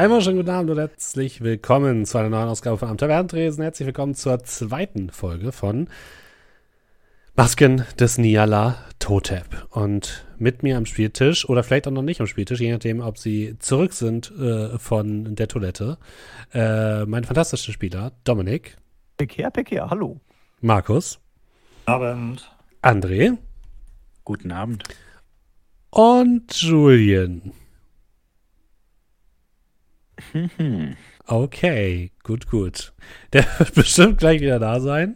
Einen 0.00 0.12
wunderschönen 0.12 0.38
guten 0.38 0.50
Abend 0.50 0.70
und 0.70 0.78
herzlich 0.78 1.42
willkommen 1.42 2.06
zu 2.06 2.16
einer 2.16 2.30
neuen 2.30 2.48
Ausgabe 2.48 2.78
von 2.78 2.88
Am 2.88 2.96
Tavernentresen. 2.96 3.62
Herzlich 3.62 3.84
willkommen 3.84 4.14
zur 4.14 4.42
zweiten 4.44 5.10
Folge 5.10 5.52
von 5.52 5.90
Masken 7.36 7.84
des 7.98 8.16
Niala 8.16 8.78
Totep. 8.98 9.66
Und 9.68 10.24
mit 10.38 10.62
mir 10.62 10.78
am 10.78 10.86
Spieltisch 10.86 11.46
oder 11.46 11.62
vielleicht 11.62 11.86
auch 11.86 11.90
noch 11.92 12.00
nicht 12.00 12.18
am 12.22 12.26
Spieltisch, 12.26 12.60
je 12.60 12.72
nachdem, 12.72 13.00
ob 13.00 13.18
sie 13.18 13.58
zurück 13.58 13.92
sind 13.92 14.32
äh, 14.40 14.78
von 14.78 15.34
der 15.34 15.48
Toilette, 15.48 15.98
äh, 16.54 17.04
mein 17.04 17.24
fantastischer 17.24 17.74
Spieler 17.74 18.12
Dominik. 18.24 18.78
Pekehr, 19.18 19.50
Pekehr, 19.50 19.90
hallo. 19.90 20.18
Markus. 20.62 21.20
Abend. 21.84 22.50
André. 22.80 23.36
Guten 24.24 24.50
Abend. 24.50 24.82
Und 25.90 26.54
Julian. 26.54 27.52
Okay, 31.26 32.10
gut, 32.24 32.48
gut. 32.50 32.92
Der 33.32 33.44
wird 33.58 33.74
bestimmt 33.74 34.18
gleich 34.18 34.40
wieder 34.40 34.58
da 34.58 34.80
sein. 34.80 35.14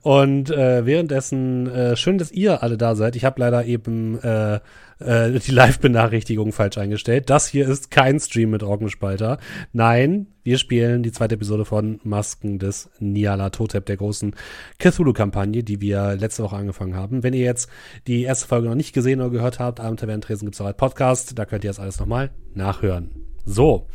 Und 0.00 0.50
äh, 0.50 0.86
währenddessen, 0.86 1.66
äh, 1.68 1.94
schön, 1.94 2.16
dass 2.16 2.32
ihr 2.32 2.62
alle 2.62 2.78
da 2.78 2.94
seid. 2.94 3.16
Ich 3.16 3.26
habe 3.26 3.38
leider 3.38 3.66
eben 3.66 4.18
äh, 4.20 4.60
äh, 4.98 5.38
die 5.38 5.50
Live-Benachrichtigung 5.50 6.52
falsch 6.52 6.78
eingestellt. 6.78 7.28
Das 7.28 7.48
hier 7.48 7.68
ist 7.68 7.90
kein 7.90 8.18
Stream 8.18 8.48
mit 8.48 8.62
Orgenspalter. 8.62 9.36
Nein, 9.74 10.28
wir 10.42 10.56
spielen 10.56 11.02
die 11.02 11.12
zweite 11.12 11.34
Episode 11.34 11.66
von 11.66 12.00
Masken 12.02 12.58
des 12.58 12.88
Niala 12.98 13.50
Totep, 13.50 13.84
der 13.84 13.98
großen 13.98 14.34
Cthulhu-Kampagne, 14.78 15.62
die 15.64 15.82
wir 15.82 16.16
letzte 16.16 16.44
Woche 16.44 16.56
angefangen 16.56 16.94
haben. 16.94 17.22
Wenn 17.22 17.34
ihr 17.34 17.44
jetzt 17.44 17.68
die 18.06 18.22
erste 18.22 18.48
Folge 18.48 18.68
noch 18.68 18.74
nicht 18.74 18.94
gesehen 18.94 19.20
oder 19.20 19.30
gehört 19.30 19.58
habt, 19.58 19.80
Abend 19.80 20.00
Tresen 20.00 20.46
gibt 20.46 20.54
es 20.54 20.60
auch 20.62 20.66
als 20.66 20.78
Podcast. 20.78 21.38
Da 21.38 21.44
könnt 21.44 21.64
ihr 21.64 21.70
das 21.70 21.78
alles 21.78 22.00
nochmal 22.00 22.30
nachhören. 22.54 23.31
So. 23.44 23.86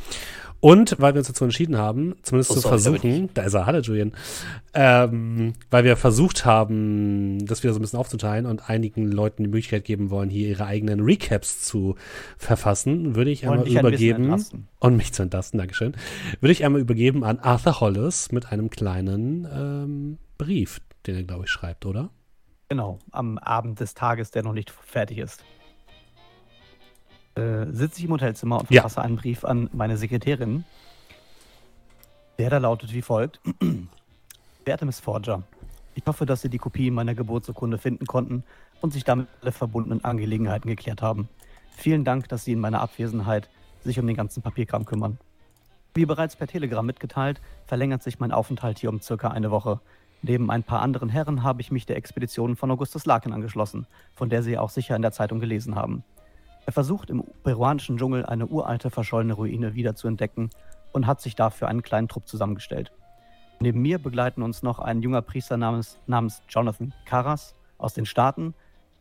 Und 0.59 0.95
weil 0.99 1.13
wir 1.13 1.19
uns 1.19 1.27
dazu 1.27 1.43
entschieden 1.43 1.77
haben, 1.77 2.15
zumindest 2.23 2.51
oh, 2.51 2.53
zu 2.55 2.59
sorry, 2.61 2.79
versuchen, 2.79 3.29
da 3.35 3.43
ist 3.43 3.53
er, 3.53 3.67
hallo 3.67 3.79
Julian, 3.79 4.13
ähm, 4.73 5.53
weil 5.69 5.83
wir 5.83 5.95
versucht 5.97 6.45
haben, 6.45 7.45
das 7.45 7.61
wieder 7.61 7.73
so 7.73 7.79
ein 7.79 7.83
bisschen 7.83 7.99
aufzuteilen 7.99 8.47
und 8.47 8.67
einigen 8.67 9.11
Leuten 9.11 9.43
die 9.43 9.49
Möglichkeit 9.49 9.85
geben 9.85 10.09
wollen, 10.09 10.31
hier 10.31 10.49
ihre 10.49 10.65
eigenen 10.65 11.01
Recaps 11.01 11.63
zu 11.63 11.95
verfassen, 12.37 13.15
würde 13.15 13.29
ich 13.29 13.47
einmal 13.47 13.67
übergeben 13.67 14.43
und 14.79 14.97
mich 14.97 15.13
zu 15.13 15.21
entlasten, 15.21 15.59
Dankeschön, 15.59 15.95
würde 16.41 16.51
ich 16.51 16.65
einmal 16.65 16.81
übergeben 16.81 17.23
an 17.23 17.37
Arthur 17.37 17.79
Hollis 17.79 18.31
mit 18.31 18.51
einem 18.51 18.71
kleinen 18.71 19.47
ähm, 19.53 20.17
Brief, 20.39 20.81
den 21.05 21.17
er, 21.17 21.23
glaube 21.23 21.45
ich, 21.45 21.51
schreibt, 21.51 21.85
oder? 21.85 22.09
Genau, 22.67 22.97
am 23.11 23.37
Abend 23.37 23.79
des 23.79 23.93
Tages, 23.93 24.31
der 24.31 24.43
noch 24.43 24.53
nicht 24.53 24.71
fertig 24.71 25.19
ist 25.19 25.43
äh, 27.37 27.71
sitze 27.71 27.99
ich 27.99 28.05
im 28.05 28.11
Hotelzimmer 28.11 28.59
und 28.59 28.67
verfasse 28.67 28.97
ja. 28.97 29.03
einen 29.03 29.15
Brief 29.15 29.45
an 29.45 29.69
meine 29.71 29.97
Sekretärin. 29.97 30.65
Der 32.39 32.49
da 32.49 32.57
lautet 32.57 32.93
wie 32.93 33.01
folgt: 33.01 33.39
Werte 34.65 34.85
Miss 34.85 34.99
Forger, 34.99 35.43
ich 35.93 36.05
hoffe, 36.05 36.25
dass 36.25 36.41
Sie 36.41 36.49
die 36.49 36.57
Kopie 36.57 36.91
meiner 36.91 37.15
Geburtsurkunde 37.15 37.77
finden 37.77 38.05
konnten 38.05 38.43
und 38.81 38.93
sich 38.93 39.03
damit 39.03 39.27
alle 39.41 39.51
verbundenen 39.51 40.03
Angelegenheiten 40.03 40.67
geklärt 40.67 41.01
haben. 41.01 41.29
Vielen 41.75 42.03
Dank, 42.03 42.27
dass 42.29 42.43
Sie 42.43 42.53
in 42.53 42.59
meiner 42.59 42.81
Abwesenheit 42.81 43.49
sich 43.83 43.99
um 43.99 44.07
den 44.07 44.15
ganzen 44.15 44.41
Papierkram 44.41 44.85
kümmern. 44.85 45.17
Wie 45.93 46.05
bereits 46.05 46.35
per 46.35 46.47
Telegramm 46.47 46.85
mitgeteilt, 46.85 47.41
verlängert 47.65 48.03
sich 48.03 48.19
mein 48.19 48.31
Aufenthalt 48.31 48.79
hier 48.79 48.89
um 48.89 49.01
circa 49.01 49.29
eine 49.29 49.51
Woche. 49.51 49.79
Neben 50.21 50.51
ein 50.51 50.63
paar 50.63 50.81
anderen 50.81 51.09
Herren 51.09 51.43
habe 51.43 51.61
ich 51.61 51.71
mich 51.71 51.85
der 51.85 51.97
Expedition 51.97 52.55
von 52.55 52.71
Augustus 52.71 53.05
Larkin 53.05 53.33
angeschlossen, 53.33 53.87
von 54.13 54.29
der 54.29 54.43
Sie 54.43 54.57
auch 54.57 54.69
sicher 54.69 54.95
in 54.95 55.01
der 55.01 55.11
Zeitung 55.11 55.39
gelesen 55.39 55.75
haben. 55.75 56.03
Er 56.67 56.73
versucht 56.73 57.09
im 57.09 57.23
peruanischen 57.43 57.97
Dschungel 57.97 58.25
eine 58.25 58.45
uralte 58.45 58.89
verschollene 58.89 59.33
Ruine 59.33 59.73
wiederzuentdecken 59.73 60.49
und 60.91 61.07
hat 61.07 61.21
sich 61.21 61.33
dafür 61.33 61.69
einen 61.69 61.81
kleinen 61.81 62.09
Trupp 62.09 62.27
zusammengestellt. 62.27 62.91
Neben 63.61 63.81
mir 63.81 63.99
begleiten 63.99 64.41
uns 64.41 64.63
noch 64.63 64.79
ein 64.79 65.01
junger 65.01 65.21
Priester 65.21 65.55
namens, 65.55 65.97
namens 66.07 66.41
Jonathan 66.49 66.93
Carras 67.05 67.55
aus 67.77 67.93
den 67.93 68.05
Staaten, 68.05 68.53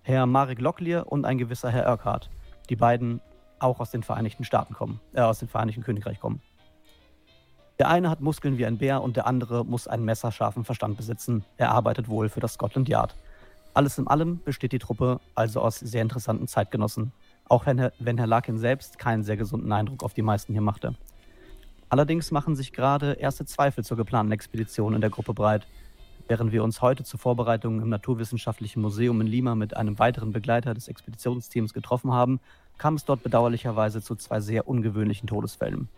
Herr 0.02 0.26
Marek 0.26 0.60
Locklear 0.60 1.10
und 1.10 1.24
ein 1.24 1.38
gewisser 1.38 1.68
Herr 1.68 1.90
Urquhart, 1.90 2.30
die 2.70 2.76
beiden 2.76 3.20
auch 3.58 3.80
aus 3.80 3.90
den 3.90 4.04
Vereinigten 4.04 4.44
Staaten 4.44 4.72
kommen, 4.72 5.00
äh, 5.12 5.22
aus 5.22 5.40
dem 5.40 5.48
Vereinigten 5.48 5.82
Königreich 5.82 6.20
kommen. 6.20 6.40
Der 7.80 7.88
eine 7.88 8.10
hat 8.10 8.20
Muskeln 8.20 8.58
wie 8.58 8.66
ein 8.66 8.78
Bär 8.78 9.02
und 9.02 9.16
der 9.16 9.26
andere 9.26 9.64
muss 9.64 9.88
einen 9.88 10.04
messerscharfen 10.04 10.64
Verstand 10.64 10.96
besitzen. 10.96 11.44
Er 11.56 11.72
arbeitet 11.72 12.08
wohl 12.08 12.28
für 12.28 12.40
das 12.40 12.52
Scotland 12.52 12.88
Yard. 12.88 13.16
Alles 13.74 13.98
in 13.98 14.06
allem 14.06 14.40
besteht 14.44 14.70
die 14.70 14.78
Truppe 14.78 15.20
also 15.34 15.60
aus 15.60 15.80
sehr 15.80 16.02
interessanten 16.02 16.46
Zeitgenossen, 16.46 17.12
auch 17.48 17.66
wenn 17.66 17.78
Herr, 17.78 17.92
wenn 17.98 18.18
Herr 18.18 18.26
Larkin 18.26 18.58
selbst 18.58 18.98
keinen 18.98 19.22
sehr 19.22 19.36
gesunden 19.36 19.72
Eindruck 19.72 20.02
auf 20.02 20.14
die 20.14 20.22
meisten 20.22 20.52
hier 20.52 20.62
machte. 20.62 20.94
Allerdings 21.88 22.30
machen 22.30 22.56
sich 22.56 22.72
gerade 22.72 23.12
erste 23.12 23.44
Zweifel 23.44 23.84
zur 23.84 23.96
geplanten 23.96 24.32
Expedition 24.32 24.94
in 24.94 25.00
der 25.00 25.10
Gruppe 25.10 25.34
breit. 25.34 25.66
Während 26.28 26.50
wir 26.50 26.64
uns 26.64 26.82
heute 26.82 27.04
zur 27.04 27.20
Vorbereitung 27.20 27.80
im 27.80 27.88
Naturwissenschaftlichen 27.88 28.82
Museum 28.82 29.20
in 29.20 29.28
Lima 29.28 29.54
mit 29.54 29.76
einem 29.76 29.98
weiteren 30.00 30.32
Begleiter 30.32 30.74
des 30.74 30.88
Expeditionsteams 30.88 31.72
getroffen 31.72 32.12
haben, 32.12 32.40
kam 32.78 32.94
es 32.94 33.04
dort 33.04 33.22
bedauerlicherweise 33.22 34.02
zu 34.02 34.16
zwei 34.16 34.40
sehr 34.40 34.66
ungewöhnlichen 34.66 35.28
Todesfällen. 35.28 35.88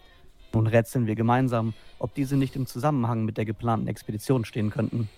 Nun 0.53 0.67
rätseln 0.67 1.07
wir 1.07 1.15
gemeinsam, 1.15 1.73
ob 1.99 2.15
diese 2.15 2.37
nicht 2.37 2.57
im 2.57 2.67
Zusammenhang 2.67 3.25
mit 3.25 3.39
der 3.39 3.47
geplanten 3.47 3.89
Expedition 3.89 4.45
stehen 4.45 4.71
könnten. 4.71 5.09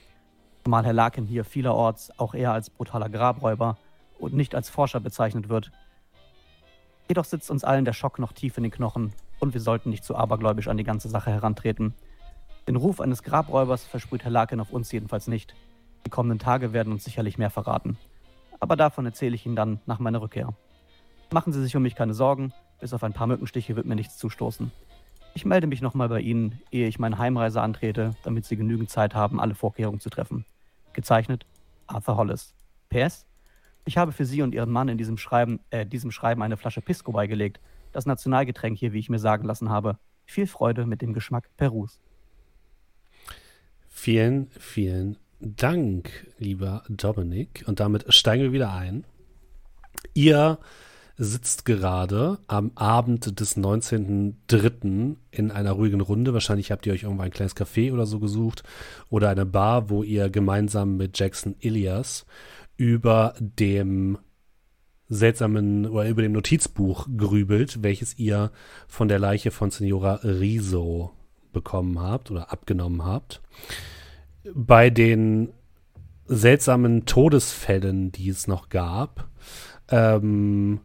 Zumal 0.64 0.84
Herr 0.84 0.92
Larkin 0.92 1.26
hier 1.26 1.44
vielerorts 1.44 2.12
auch 2.18 2.34
eher 2.34 2.52
als 2.52 2.70
brutaler 2.70 3.08
Grabräuber 3.08 3.78
und 4.18 4.34
nicht 4.34 4.54
als 4.54 4.70
Forscher 4.70 5.00
bezeichnet 5.00 5.48
wird, 5.48 5.72
Jedoch 7.10 7.24
sitzt 7.24 7.50
uns 7.50 7.64
allen 7.64 7.84
der 7.84 7.92
Schock 7.92 8.20
noch 8.20 8.32
tief 8.32 8.56
in 8.56 8.62
den 8.62 8.70
Knochen 8.70 9.12
und 9.40 9.52
wir 9.52 9.60
sollten 9.60 9.90
nicht 9.90 10.04
zu 10.04 10.14
abergläubisch 10.14 10.68
an 10.68 10.76
die 10.76 10.84
ganze 10.84 11.08
Sache 11.08 11.32
herantreten. 11.32 11.92
Den 12.68 12.76
Ruf 12.76 13.00
eines 13.00 13.24
Grabräubers 13.24 13.82
versprüht 13.82 14.22
Herr 14.22 14.30
Larkin 14.30 14.60
auf 14.60 14.70
uns 14.70 14.92
jedenfalls 14.92 15.26
nicht. 15.26 15.56
Die 16.06 16.10
kommenden 16.10 16.38
Tage 16.38 16.72
werden 16.72 16.92
uns 16.92 17.02
sicherlich 17.02 17.36
mehr 17.36 17.50
verraten. 17.50 17.98
Aber 18.60 18.76
davon 18.76 19.06
erzähle 19.06 19.34
ich 19.34 19.44
Ihnen 19.44 19.56
dann 19.56 19.80
nach 19.86 19.98
meiner 19.98 20.22
Rückkehr. 20.22 20.54
Machen 21.32 21.52
Sie 21.52 21.60
sich 21.60 21.74
um 21.74 21.82
mich 21.82 21.96
keine 21.96 22.14
Sorgen, 22.14 22.52
bis 22.78 22.94
auf 22.94 23.02
ein 23.02 23.12
paar 23.12 23.26
Mückenstiche 23.26 23.74
wird 23.74 23.86
mir 23.86 23.96
nichts 23.96 24.16
zustoßen. 24.16 24.70
Ich 25.34 25.44
melde 25.44 25.66
mich 25.66 25.82
nochmal 25.82 26.08
bei 26.08 26.20
Ihnen, 26.20 26.60
ehe 26.70 26.86
ich 26.86 27.00
meine 27.00 27.18
Heimreise 27.18 27.60
antrete, 27.60 28.12
damit 28.22 28.44
Sie 28.44 28.54
genügend 28.54 28.88
Zeit 28.88 29.16
haben, 29.16 29.40
alle 29.40 29.56
Vorkehrungen 29.56 29.98
zu 29.98 30.10
treffen. 30.10 30.44
Gezeichnet 30.92 31.44
Arthur 31.88 32.16
Hollis. 32.16 32.54
PS 32.88 33.26
ich 33.84 33.96
habe 33.96 34.12
für 34.12 34.24
Sie 34.24 34.42
und 34.42 34.54
Ihren 34.54 34.70
Mann 34.70 34.88
in 34.88 34.98
diesem 34.98 35.16
Schreiben, 35.16 35.60
äh, 35.70 35.86
diesem 35.86 36.10
Schreiben 36.10 36.42
eine 36.42 36.56
Flasche 36.56 36.80
Pisco 36.80 37.12
beigelegt. 37.12 37.60
Das 37.92 38.06
Nationalgetränk 38.06 38.78
hier, 38.78 38.92
wie 38.92 38.98
ich 38.98 39.10
mir 39.10 39.18
sagen 39.18 39.44
lassen 39.44 39.70
habe. 39.70 39.98
Viel 40.24 40.46
Freude 40.46 40.86
mit 40.86 41.02
dem 41.02 41.12
Geschmack 41.12 41.48
Perus. 41.56 42.00
Vielen, 43.88 44.48
vielen 44.58 45.18
Dank, 45.40 46.26
lieber 46.38 46.84
Dominik. 46.88 47.64
Und 47.66 47.80
damit 47.80 48.12
steigen 48.12 48.44
wir 48.44 48.52
wieder 48.52 48.72
ein. 48.72 49.04
Ihr 50.14 50.58
sitzt 51.22 51.66
gerade 51.66 52.38
am 52.46 52.72
Abend 52.76 53.40
des 53.40 53.56
19.03. 53.56 55.16
in 55.30 55.50
einer 55.50 55.72
ruhigen 55.72 56.00
Runde. 56.00 56.32
Wahrscheinlich 56.32 56.72
habt 56.72 56.86
ihr 56.86 56.94
euch 56.94 57.02
irgendwo 57.02 57.22
ein 57.22 57.30
kleines 57.30 57.54
Café 57.54 57.92
oder 57.92 58.06
so 58.06 58.20
gesucht 58.20 58.62
oder 59.10 59.28
eine 59.28 59.44
Bar, 59.44 59.90
wo 59.90 60.02
ihr 60.02 60.30
gemeinsam 60.30 60.96
mit 60.96 61.18
Jackson 61.18 61.56
Ilias 61.60 62.24
über 62.80 63.34
dem 63.38 64.16
seltsamen 65.06 65.86
oder 65.86 66.08
über 66.08 66.22
dem 66.22 66.32
Notizbuch 66.32 67.08
grübelt, 67.14 67.82
welches 67.82 68.18
ihr 68.18 68.50
von 68.88 69.06
der 69.06 69.18
Leiche 69.18 69.50
von 69.50 69.70
Signora 69.70 70.14
Riso 70.24 71.10
bekommen 71.52 72.00
habt 72.00 72.30
oder 72.30 72.50
abgenommen 72.50 73.04
habt. 73.04 73.42
Bei 74.54 74.88
den 74.88 75.52
seltsamen 76.24 77.04
Todesfällen, 77.04 78.12
die 78.12 78.30
es 78.30 78.46
noch 78.46 78.70
gab, 78.70 79.28
ähm, 79.90 80.80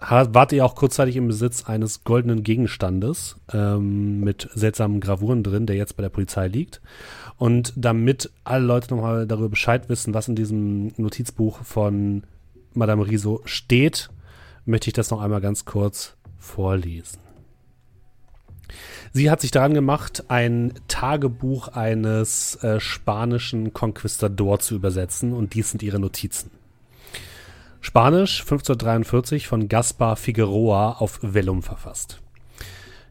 wart 0.00 0.52
ihr 0.52 0.64
auch 0.64 0.74
kurzzeitig 0.74 1.16
im 1.16 1.26
Besitz 1.26 1.64
eines 1.64 2.04
goldenen 2.04 2.42
Gegenstandes 2.42 3.36
ähm, 3.52 4.20
mit 4.20 4.48
seltsamen 4.54 5.00
Gravuren 5.00 5.42
drin, 5.42 5.66
der 5.66 5.76
jetzt 5.76 5.96
bei 5.96 6.02
der 6.02 6.08
Polizei 6.08 6.48
liegt. 6.48 6.80
Und 7.36 7.72
damit 7.76 8.30
alle 8.44 8.64
Leute 8.64 8.94
nochmal 8.94 9.26
darüber 9.26 9.50
Bescheid 9.50 9.88
wissen, 9.88 10.14
was 10.14 10.28
in 10.28 10.36
diesem 10.36 10.92
Notizbuch 10.96 11.62
von 11.62 12.24
Madame 12.72 13.06
Riso 13.06 13.42
steht, 13.44 14.10
möchte 14.64 14.88
ich 14.88 14.94
das 14.94 15.10
noch 15.10 15.20
einmal 15.20 15.40
ganz 15.40 15.64
kurz 15.64 16.16
vorlesen. 16.38 17.18
Sie 19.12 19.30
hat 19.30 19.40
sich 19.40 19.50
daran 19.50 19.74
gemacht, 19.74 20.24
ein 20.28 20.72
Tagebuch 20.86 21.68
eines 21.68 22.56
äh, 22.62 22.78
spanischen 22.78 23.72
Conquistador 23.72 24.60
zu 24.60 24.76
übersetzen 24.76 25.32
und 25.32 25.54
dies 25.54 25.70
sind 25.70 25.82
ihre 25.82 25.98
Notizen. 25.98 26.50
Spanisch 27.82 28.40
1543 28.42 29.48
von 29.48 29.68
Gaspar 29.68 30.16
Figueroa 30.16 30.92
auf 30.98 31.18
Vellum 31.22 31.62
verfasst. 31.62 32.20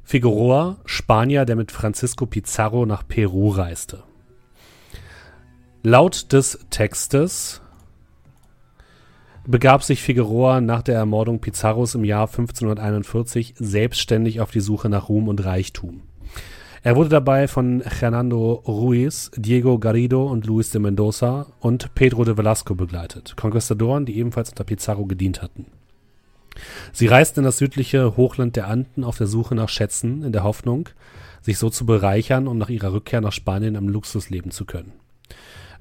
Figueroa, 0.03 0.77
Spanier, 0.85 1.45
der 1.45 1.55
mit 1.55 1.71
Francisco 1.71 2.25
Pizarro 2.25 2.85
nach 2.85 3.07
Peru 3.07 3.49
reiste. 3.49 4.03
Laut 5.81 6.31
des 6.33 6.59
Textes 6.69 7.61
begab 9.47 9.83
sich 9.83 10.03
Figueroa 10.03 10.61
nach 10.61 10.83
der 10.83 10.95
Ermordung 10.95 11.39
Pizarros 11.39 11.95
im 11.95 12.03
Jahr 12.03 12.27
1541 12.27 13.55
selbstständig 13.57 14.41
auf 14.41 14.51
die 14.51 14.59
Suche 14.59 14.89
nach 14.89 15.09
Ruhm 15.09 15.27
und 15.27 15.43
Reichtum. 15.43 16.01
Er 16.81 16.95
wurde 16.95 17.09
dabei 17.09 17.49
von 17.49 17.81
Hernando 17.81 18.53
Ruiz, 18.65 19.31
Diego 19.35 19.79
Garrido 19.79 20.25
und 20.27 20.45
Luis 20.45 20.69
de 20.69 20.79
Mendoza 20.79 21.47
und 21.59 21.93
Pedro 21.93 22.23
de 22.23 22.37
Velasco 22.37 22.73
begleitet, 22.73 23.35
Konquistadoren, 23.35 24.05
die 24.05 24.17
ebenfalls 24.17 24.49
unter 24.49 24.63
Pizarro 24.63 25.05
gedient 25.05 25.41
hatten. 25.41 25.65
Sie 26.93 27.07
reisten 27.07 27.41
in 27.41 27.45
das 27.45 27.57
südliche 27.57 28.15
Hochland 28.15 28.55
der 28.55 28.67
Anden 28.67 29.03
auf 29.03 29.17
der 29.17 29.27
Suche 29.27 29.55
nach 29.55 29.69
Schätzen, 29.69 30.23
in 30.23 30.31
der 30.31 30.43
Hoffnung, 30.43 30.89
sich 31.41 31.57
so 31.57 31.69
zu 31.69 31.85
bereichern 31.85 32.47
und 32.47 32.57
nach 32.57 32.69
ihrer 32.69 32.93
Rückkehr 32.93 33.21
nach 33.21 33.33
Spanien 33.33 33.75
am 33.75 33.89
Luxus 33.89 34.29
leben 34.29 34.51
zu 34.51 34.65
können. 34.65 34.93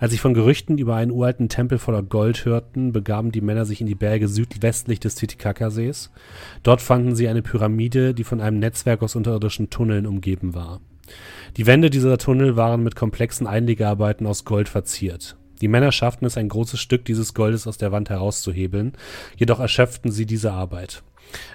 Als 0.00 0.12
sie 0.12 0.18
von 0.18 0.34
Gerüchten 0.34 0.78
über 0.78 0.94
einen 0.94 1.10
uralten 1.10 1.48
Tempel 1.48 1.78
voller 1.78 2.04
Gold 2.04 2.44
hörten, 2.44 2.92
begaben 2.92 3.32
die 3.32 3.40
Männer 3.40 3.64
sich 3.64 3.80
in 3.80 3.88
die 3.88 3.96
Berge 3.96 4.28
südwestlich 4.28 5.00
des 5.00 5.16
Titicaca-Sees. 5.16 6.12
Dort 6.62 6.80
fanden 6.80 7.16
sie 7.16 7.26
eine 7.26 7.42
Pyramide, 7.42 8.14
die 8.14 8.22
von 8.22 8.40
einem 8.40 8.60
Netzwerk 8.60 9.02
aus 9.02 9.16
unterirdischen 9.16 9.70
Tunneln 9.70 10.06
umgeben 10.06 10.54
war. 10.54 10.80
Die 11.56 11.66
Wände 11.66 11.90
dieser 11.90 12.19
Tunnel 12.19 12.56
waren 12.56 12.82
mit 12.82 12.96
komplexen 12.96 13.46
Einlegearbeiten 13.46 14.26
aus 14.26 14.44
Gold 14.44 14.69
verziert. 14.69 15.37
Die 15.60 15.69
Männer 15.69 15.93
schafften 15.93 16.26
es, 16.26 16.37
ein 16.37 16.49
großes 16.49 16.78
Stück 16.78 17.05
dieses 17.05 17.34
Goldes 17.34 17.66
aus 17.66 17.78
der 17.78 17.90
Wand 17.90 18.10
herauszuhebeln, 18.10 18.93
jedoch 19.37 19.60
erschöpften 19.60 20.12
sie 20.12 20.26
diese 20.26 20.52
Arbeit. 20.52 21.02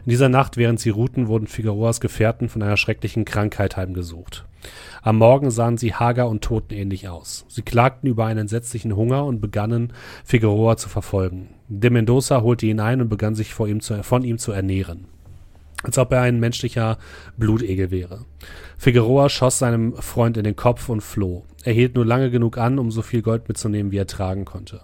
In 0.05 0.09
dieser 0.11 0.29
Nacht, 0.29 0.57
während 0.57 0.79
sie 0.79 0.89
ruhten, 0.89 1.27
wurden 1.27 1.47
Figueroas 1.47 1.99
Gefährten 1.99 2.49
von 2.49 2.61
einer 2.61 2.77
schrecklichen 2.77 3.25
Krankheit 3.25 3.77
heimgesucht. 3.77 4.45
Am 5.01 5.17
Morgen 5.17 5.51
sahen 5.51 5.77
sie 5.77 5.93
hager 5.93 6.27
und 6.29 6.43
totenähnlich 6.43 7.09
aus. 7.09 7.45
Sie 7.47 7.63
klagten 7.63 8.09
über 8.09 8.25
einen 8.25 8.41
entsetzlichen 8.41 8.95
Hunger 8.95 9.25
und 9.25 9.41
begannen, 9.41 9.93
Figueroa 10.23 10.77
zu 10.77 10.89
verfolgen. 10.89 11.49
De 11.67 11.89
Mendoza 11.89 12.41
holte 12.41 12.65
ihn 12.65 12.79
ein 12.79 13.01
und 13.01 13.09
begann 13.09 13.35
sich 13.35 13.57
ihm 13.59 13.81
zu, 13.81 14.03
von 14.03 14.23
ihm 14.23 14.37
zu 14.37 14.51
ernähren. 14.51 15.07
Als 15.83 15.97
ob 15.97 16.11
er 16.13 16.21
ein 16.21 16.39
menschlicher 16.39 16.97
Blutegel 17.37 17.91
wäre. 17.91 18.25
Figueroa 18.77 19.29
schoss 19.29 19.59
seinem 19.59 19.95
Freund 19.97 20.37
in 20.37 20.45
den 20.45 20.55
Kopf 20.55 20.89
und 20.89 21.01
floh. 21.01 21.43
Er 21.63 21.73
hielt 21.73 21.95
nur 21.95 22.05
lange 22.05 22.31
genug 22.31 22.57
an, 22.57 22.79
um 22.79 22.89
so 22.89 23.01
viel 23.01 23.21
Gold 23.21 23.47
mitzunehmen, 23.47 23.91
wie 23.91 23.97
er 23.97 24.07
tragen 24.07 24.45
konnte. 24.45 24.81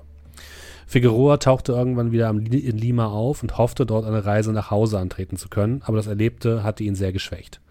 Figueroa 0.87 1.37
tauchte 1.37 1.71
irgendwann 1.71 2.11
wieder 2.11 2.29
in 2.29 2.77
Lima 2.77 3.07
auf 3.07 3.43
und 3.43 3.57
hoffte, 3.57 3.85
dort 3.85 4.05
eine 4.05 4.25
Reise 4.25 4.51
nach 4.51 4.71
Hause 4.71 4.97
antreten 4.97 5.37
zu 5.37 5.47
können, 5.47 5.81
aber 5.85 5.97
das 5.97 6.07
Erlebte 6.07 6.63
hatte 6.63 6.83
ihn 6.83 6.95
sehr 6.95 7.13
geschwächt. 7.13 7.61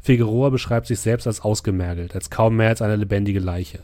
Figueroa 0.00 0.48
beschreibt 0.48 0.86
sich 0.86 0.98
selbst 0.98 1.26
als 1.26 1.40
ausgemergelt, 1.40 2.14
als 2.14 2.30
kaum 2.30 2.56
mehr 2.56 2.70
als 2.70 2.82
eine 2.82 2.96
lebendige 2.96 3.38
Leiche. 3.40 3.80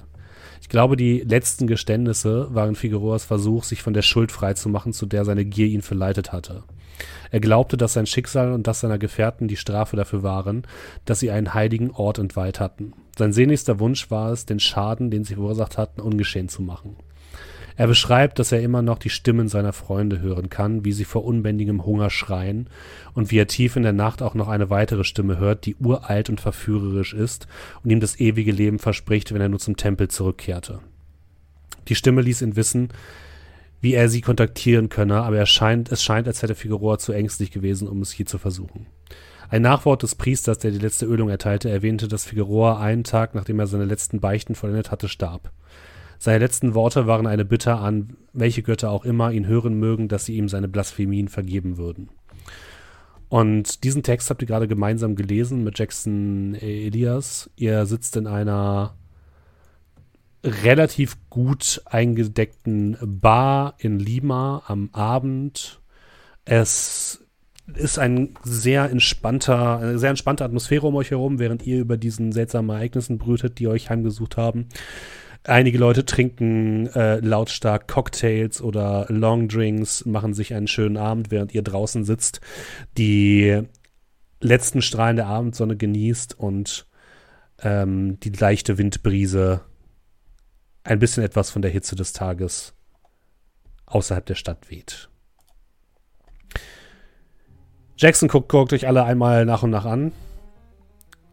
Ich 0.63 0.69
glaube, 0.69 0.97
die 0.97 1.21
letzten 1.21 1.67
Geständnisse 1.67 2.55
waren 2.55 2.75
Figueroas 2.75 3.25
Versuch, 3.25 3.65
sich 3.65 3.83
von 3.83 3.93
der 3.93 4.03
Schuld 4.03 4.33
freizumachen, 4.33 4.93
zu 4.93 5.07
der 5.07 5.25
seine 5.25 5.45
Gier 5.45 5.67
ihn 5.67 5.83
verleitet 5.83 6.33
hatte. 6.33 6.63
Er 7.31 7.41
glaubte, 7.41 7.76
dass 7.76 7.93
sein 7.93 8.06
Schicksal 8.06 8.52
und 8.52 8.67
das 8.67 8.81
seiner 8.81 8.99
Gefährten 8.99 9.49
die 9.49 9.56
Strafe 9.56 9.97
dafür 9.97 10.23
waren, 10.23 10.62
dass 11.05 11.20
sie 11.20 11.31
einen 11.31 11.55
heiligen 11.55 11.91
Ort 11.91 12.19
entweiht 12.19 12.61
hatten. 12.61 12.93
Sein 13.17 13.32
sehnlichster 13.32 13.81
Wunsch 13.81 14.11
war 14.11 14.32
es, 14.32 14.47
den 14.47 14.61
Schaden, 14.61 15.11
den 15.11 15.25
sie 15.25 15.35
verursacht 15.35 15.79
hatten, 15.79 16.00
ungeschehen 16.00 16.49
zu 16.49 16.62
machen. 16.62 16.97
Er 17.76 17.87
beschreibt, 17.87 18.38
dass 18.38 18.52
er 18.52 18.61
immer 18.61 18.82
noch 18.82 18.99
die 18.99 19.08
Stimmen 19.08 19.49
seiner 19.49 19.73
Freunde 19.73 20.20
hören 20.20 20.50
kann, 20.50 20.85
wie 20.85 20.93
sie 20.93 21.06
vor 21.06 21.25
unbändigem 21.25 21.87
Hunger 21.87 22.11
schreien, 22.11 22.69
und 23.14 23.31
wie 23.31 23.38
er 23.38 23.47
tief 23.47 23.75
in 23.76 23.82
der 23.82 23.94
Nacht 23.94 24.20
auch 24.20 24.35
noch 24.35 24.49
eine 24.49 24.69
weitere 24.69 25.02
Stimme 25.02 25.38
hört, 25.38 25.64
die 25.64 25.76
uralt 25.76 26.29
und 26.29 26.43
verführerisch 26.43 27.14
ist 27.14 27.47
und 27.82 27.91
ihm 27.91 28.00
das 28.00 28.20
ewige 28.20 28.52
Leben 28.52 28.79
verspricht, 28.79 29.32
wenn 29.32 29.41
er 29.41 29.49
nur 29.49 29.61
zum 29.61 29.79
Tempel 29.79 30.08
zurückkehrte. 30.08 30.81
Die 31.88 31.94
Stimme 31.94 32.20
ließ 32.20 32.43
ihn 32.43 32.56
wissen, 32.56 32.91
wie 33.81 33.94
er 33.94 34.09
sie 34.09 34.21
kontaktieren 34.21 34.88
könne, 34.88 35.23
aber 35.23 35.38
er 35.38 35.47
scheint, 35.47 35.91
es 35.91 36.03
scheint, 36.03 36.27
als 36.29 36.43
hätte 36.43 36.55
Figueroa 36.55 36.99
zu 36.99 37.12
ängstlich 37.12 37.50
gewesen, 37.50 37.88
um 37.88 38.03
es 38.03 38.17
je 38.17 38.25
zu 38.25 38.38
versuchen. 38.38 38.87
Ein 39.49 39.62
Nachwort 39.62 40.03
des 40.03 40.15
Priesters, 40.15 40.59
der 40.59 40.71
die 40.71 40.79
letzte 40.79 41.06
Ölung 41.06 41.29
erteilte, 41.29 41.71
erwähnte, 41.71 42.06
dass 42.06 42.25
Figueroa 42.25 42.81
einen 42.81 43.03
Tag, 43.03 43.35
nachdem 43.35 43.59
er 43.59 43.67
seine 43.67 43.85
letzten 43.85 44.21
Beichten 44.21 44.55
vollendet 44.55 44.91
hatte, 44.91 45.09
starb. 45.09 45.50
Seine 46.19 46.38
letzten 46.38 46.75
Worte 46.75 47.06
waren 47.06 47.27
eine 47.27 47.44
Bitte 47.44 47.75
an 47.77 48.17
welche 48.32 48.62
Götter 48.62 48.91
auch 48.91 49.05
immer 49.05 49.32
ihn 49.32 49.47
hören 49.47 49.75
mögen, 49.75 50.06
dass 50.06 50.26
sie 50.26 50.37
ihm 50.37 50.49
seine 50.49 50.69
Blasphemien 50.69 51.29
vergeben 51.29 51.79
würden. 51.79 52.11
Und 53.29 53.85
diesen 53.85 54.03
Text 54.03 54.29
habt 54.29 54.43
ihr 54.43 54.49
gerade 54.49 54.69
gemeinsam 54.69 55.17
gelesen 55.17 55.65
mit 55.65 55.79
Jackson 55.79 56.55
Elias. 56.55 57.50
Ihr 57.56 57.87
sitzt 57.87 58.17
in 58.17 58.26
einer 58.26 58.97
relativ 60.45 61.17
gut 61.29 61.83
eingedeckten 61.85 62.97
Bar 63.03 63.75
in 63.79 63.99
Lima 63.99 64.63
am 64.67 64.91
Abend. 64.93 65.81
Es 66.45 67.25
ist 67.75 67.99
ein 67.99 68.35
sehr 68.43 68.91
entspannter, 68.91 69.79
eine 69.79 69.99
sehr 69.99 70.11
entspannte 70.11 70.45
Atmosphäre 70.45 70.87
um 70.87 70.97
euch 70.97 71.11
herum, 71.11 71.39
während 71.39 71.67
ihr 71.67 71.79
über 71.79 71.97
diesen 71.97 72.33
seltsamen 72.33 72.71
Ereignissen 72.71 73.19
brütet, 73.19 73.59
die 73.59 73.69
euch 73.69 73.91
heimgesucht 73.91 74.37
haben. 74.37 74.69
Einige 75.45 75.79
Leute 75.79 76.05
trinken 76.05 76.89
äh, 76.89 77.19
lautstark 77.21 77.89
Cocktails 77.89 78.61
oder 78.61 79.07
Longdrinks, 79.09 80.05
machen 80.05 80.35
sich 80.35 80.53
einen 80.53 80.69
schönen 80.69 80.99
Abend, 80.99 81.31
während 81.31 81.55
ihr 81.55 81.63
draußen 81.63 82.05
sitzt, 82.05 82.41
die 82.99 83.63
letzten 84.41 84.83
Strahlen 84.83 85.17
der 85.17 85.29
Abendsonne 85.29 85.77
genießt 85.77 86.39
und 86.39 86.87
ähm, 87.63 88.19
die 88.21 88.31
leichte 88.31 88.77
Windbrise 88.77 89.63
ein 90.85 90.99
bisschen 90.99 91.23
etwas 91.23 91.50
von 91.50 91.62
der 91.62 91.71
Hitze 91.71 91.97
des 91.97 92.12
Tages 92.12 92.75
außerhalb 93.87 94.25
der 94.27 94.35
Stadt 94.35 94.71
weht. 94.71 95.09
Jackson 97.97 98.28
guckt, 98.28 98.49
guckt 98.49 98.73
euch 98.73 98.87
alle 98.87 99.05
einmal 99.05 99.45
nach 99.45 99.62
und 99.62 99.71
nach 99.71 99.85
an. 99.85 100.12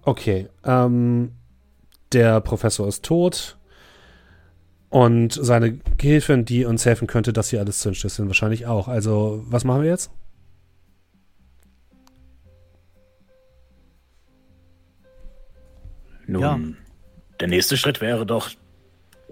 Okay, 0.04 0.50
ähm, 0.66 1.34
der 2.12 2.42
Professor 2.42 2.88
ist 2.88 3.06
tot. 3.06 3.58
Und 4.90 5.34
seine 5.34 5.78
Gehilfin, 5.98 6.46
die 6.46 6.66
uns 6.66 6.86
helfen 6.86 7.08
könnte, 7.08 7.34
das 7.34 7.50
hier 7.50 7.60
alles 7.60 7.80
zu 7.80 7.90
entschlüsseln, 7.90 8.30
wahrscheinlich 8.30 8.66
auch. 8.68 8.88
Also, 8.88 9.44
was 9.46 9.66
machen 9.66 9.84
wir 9.84 9.90
jetzt? 9.90 10.12
Nun, 16.26 16.42
ja. 16.42 16.60
der 17.40 17.48
nächste 17.48 17.78
Schritt 17.78 18.02
wäre 18.02 18.26
doch, 18.26 18.52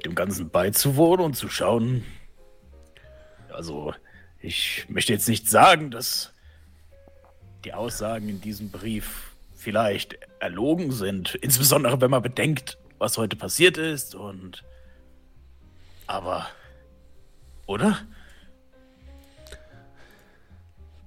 dem 0.03 0.15
Ganzen 0.15 0.49
beizuwohnen 0.49 1.25
und 1.25 1.33
zu 1.35 1.49
schauen. 1.49 2.03
Also, 3.51 3.93
ich 4.41 4.85
möchte 4.89 5.13
jetzt 5.13 5.29
nicht 5.29 5.49
sagen, 5.49 5.91
dass 5.91 6.33
die 7.63 7.73
Aussagen 7.73 8.29
in 8.29 8.41
diesem 8.41 8.69
Brief 8.69 9.31
vielleicht 9.55 10.17
erlogen 10.39 10.91
sind. 10.91 11.35
Insbesondere, 11.35 11.99
wenn 12.01 12.11
man 12.11 12.21
bedenkt, 12.21 12.77
was 12.97 13.17
heute 13.17 13.35
passiert 13.35 13.77
ist 13.77 14.13
und 14.15 14.63
aber. 16.07 16.47
Oder? 17.65 17.99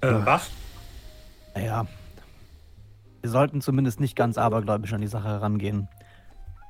Äh, 0.00 0.12
was? 0.24 0.50
Naja. 1.54 1.86
Wir 3.20 3.30
sollten 3.30 3.60
zumindest 3.60 4.00
nicht 4.00 4.16
ganz 4.16 4.38
abergläubisch 4.38 4.92
an 4.92 5.00
die 5.00 5.08
Sache 5.08 5.28
herangehen. 5.28 5.88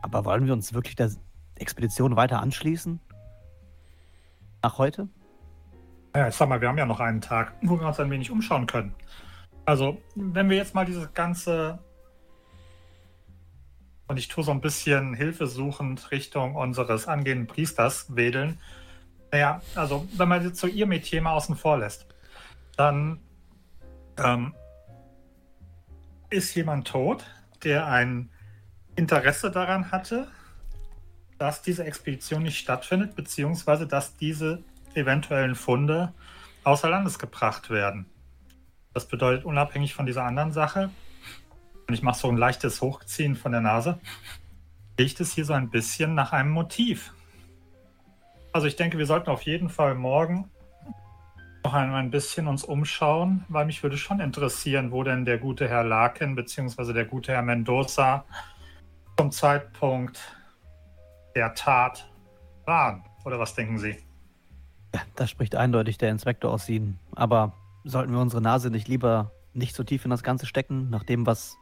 Aber 0.02 0.25
wollen 0.25 0.46
wir 0.46 0.52
uns 0.52 0.75
wirklich 0.75 0.96
der 0.96 1.10
Expedition 1.60 2.16
weiter 2.16 2.40
anschließen? 2.40 3.00
Nach 4.62 4.78
heute? 4.78 5.08
Ja, 6.14 6.28
ich 6.28 6.34
sag 6.34 6.48
mal, 6.48 6.60
wir 6.60 6.68
haben 6.68 6.78
ja 6.78 6.86
noch 6.86 7.00
einen 7.00 7.20
Tag, 7.20 7.52
wo 7.62 7.78
wir 7.78 7.86
uns 7.86 8.00
ein 8.00 8.10
wenig 8.10 8.30
umschauen 8.30 8.66
können. 8.66 8.94
Also, 9.64 10.00
wenn 10.14 10.48
wir 10.48 10.56
jetzt 10.56 10.74
mal 10.74 10.84
dieses 10.84 11.12
ganze 11.12 11.78
und 14.08 14.16
ich 14.16 14.28
tue 14.28 14.42
so 14.42 14.50
ein 14.50 14.60
bisschen 14.60 15.14
hilfesuchend 15.14 16.10
Richtung 16.10 16.56
unseres 16.56 17.06
angehenden 17.06 17.46
Priesters 17.46 18.16
wedeln. 18.16 18.58
Naja, 19.30 19.60
also 19.74 20.08
wenn 20.16 20.28
man 20.28 20.42
jetzt 20.42 20.58
so 20.58 20.66
ihr 20.66 20.86
Metier 20.86 21.20
mal 21.20 21.34
außen 21.34 21.54
vor 21.54 21.78
lässt, 21.78 22.06
dann 22.76 23.20
ähm, 24.16 24.54
ist 26.30 26.54
jemand 26.54 26.88
tot, 26.88 27.24
der 27.62 27.86
ein 27.86 28.30
Interesse 28.96 29.50
daran 29.50 29.92
hatte, 29.92 30.28
dass 31.38 31.62
diese 31.62 31.85
Expedition 31.85 32.42
nicht 32.42 32.59
stattfindet, 32.59 33.14
beziehungsweise 33.14 33.87
dass 33.87 34.16
diese 34.16 34.62
eventuellen 34.95 35.54
Funde 35.54 36.12
außer 36.64 36.90
Landes 36.90 37.18
gebracht 37.18 37.71
werden. 37.71 38.07
Das 38.95 39.07
bedeutet, 39.07 39.45
unabhängig 39.45 39.95
von 39.95 40.07
dieser 40.07 40.25
anderen 40.25 40.52
Sache, 40.52 40.90
und 41.87 41.95
ich 41.95 42.02
mache 42.02 42.18
so 42.18 42.28
ein 42.28 42.37
leichtes 42.37 42.83
Hochziehen 42.83 43.37
von 43.37 43.52
der 43.52 43.61
Nase, 43.61 43.99
riecht 44.99 45.21
es 45.21 45.33
hier 45.33 45.45
so 45.45 45.52
ein 45.52 45.71
bisschen 45.71 46.14
nach 46.14 46.33
einem 46.33 46.50
Motiv. 46.50 47.12
Also 48.52 48.66
ich 48.66 48.76
denke, 48.76 48.99
wir 48.99 49.07
sollten 49.07 49.30
auf 49.30 49.42
jeden 49.42 49.68
Fall 49.68 49.95
morgen 49.95 50.50
noch 51.64 51.75
ein, 51.75 52.11
bisschen 52.11 52.47
uns 52.47 52.64
umschauen, 52.64 53.45
weil 53.49 53.66
mich 53.66 53.83
würde 53.83 53.99
schon 53.99 54.21
interessieren, 54.21 54.90
wo 54.90 55.02
denn 55.02 55.25
der 55.25 55.38
gute 55.38 55.68
Herr 55.68 55.85
Larkin 55.85 56.35
bzw. 56.35 56.92
der 56.92 57.04
gute 57.04 57.33
Herr 57.33 57.42
Mendoza 57.42 58.25
zum 59.18 59.30
Zeitpunkt 59.30 60.38
der 61.38 61.54
Tat 61.54 62.11
waren. 62.64 63.04
Oder 63.25 63.38
was 63.38 63.54
denken 63.54 63.78
Sie? 63.78 63.97
Da 65.14 65.26
spricht 65.28 65.54
eindeutig 65.54 65.97
der 65.97 66.11
Inspektor 66.11 66.52
aus 66.52 66.68
Ihnen. 66.68 66.99
Aber 67.14 67.52
sollten 67.85 68.12
wir 68.12 68.18
unsere 68.18 68.42
Nase 68.42 68.71
nicht 68.71 68.88
lieber 68.88 69.30
nicht 69.52 69.76
so 69.76 69.85
tief 69.85 70.04
in 70.04 70.11
das 70.11 70.25
Ganze 70.25 70.47
stecken, 70.47 70.90
nach 70.90 71.04
dem, 71.04 71.26
was 71.26 71.57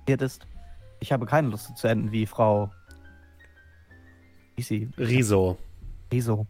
passiert 0.00 0.22
ist? 0.22 0.46
Ich 0.98 1.12
habe 1.12 1.26
keine 1.26 1.48
Lust 1.48 1.76
zu 1.76 1.86
enden 1.86 2.10
wie 2.10 2.26
Frau. 2.26 2.70
Wie 4.56 4.62
sie? 4.62 4.90
Riso. 4.98 5.58
Riso. 6.12 6.46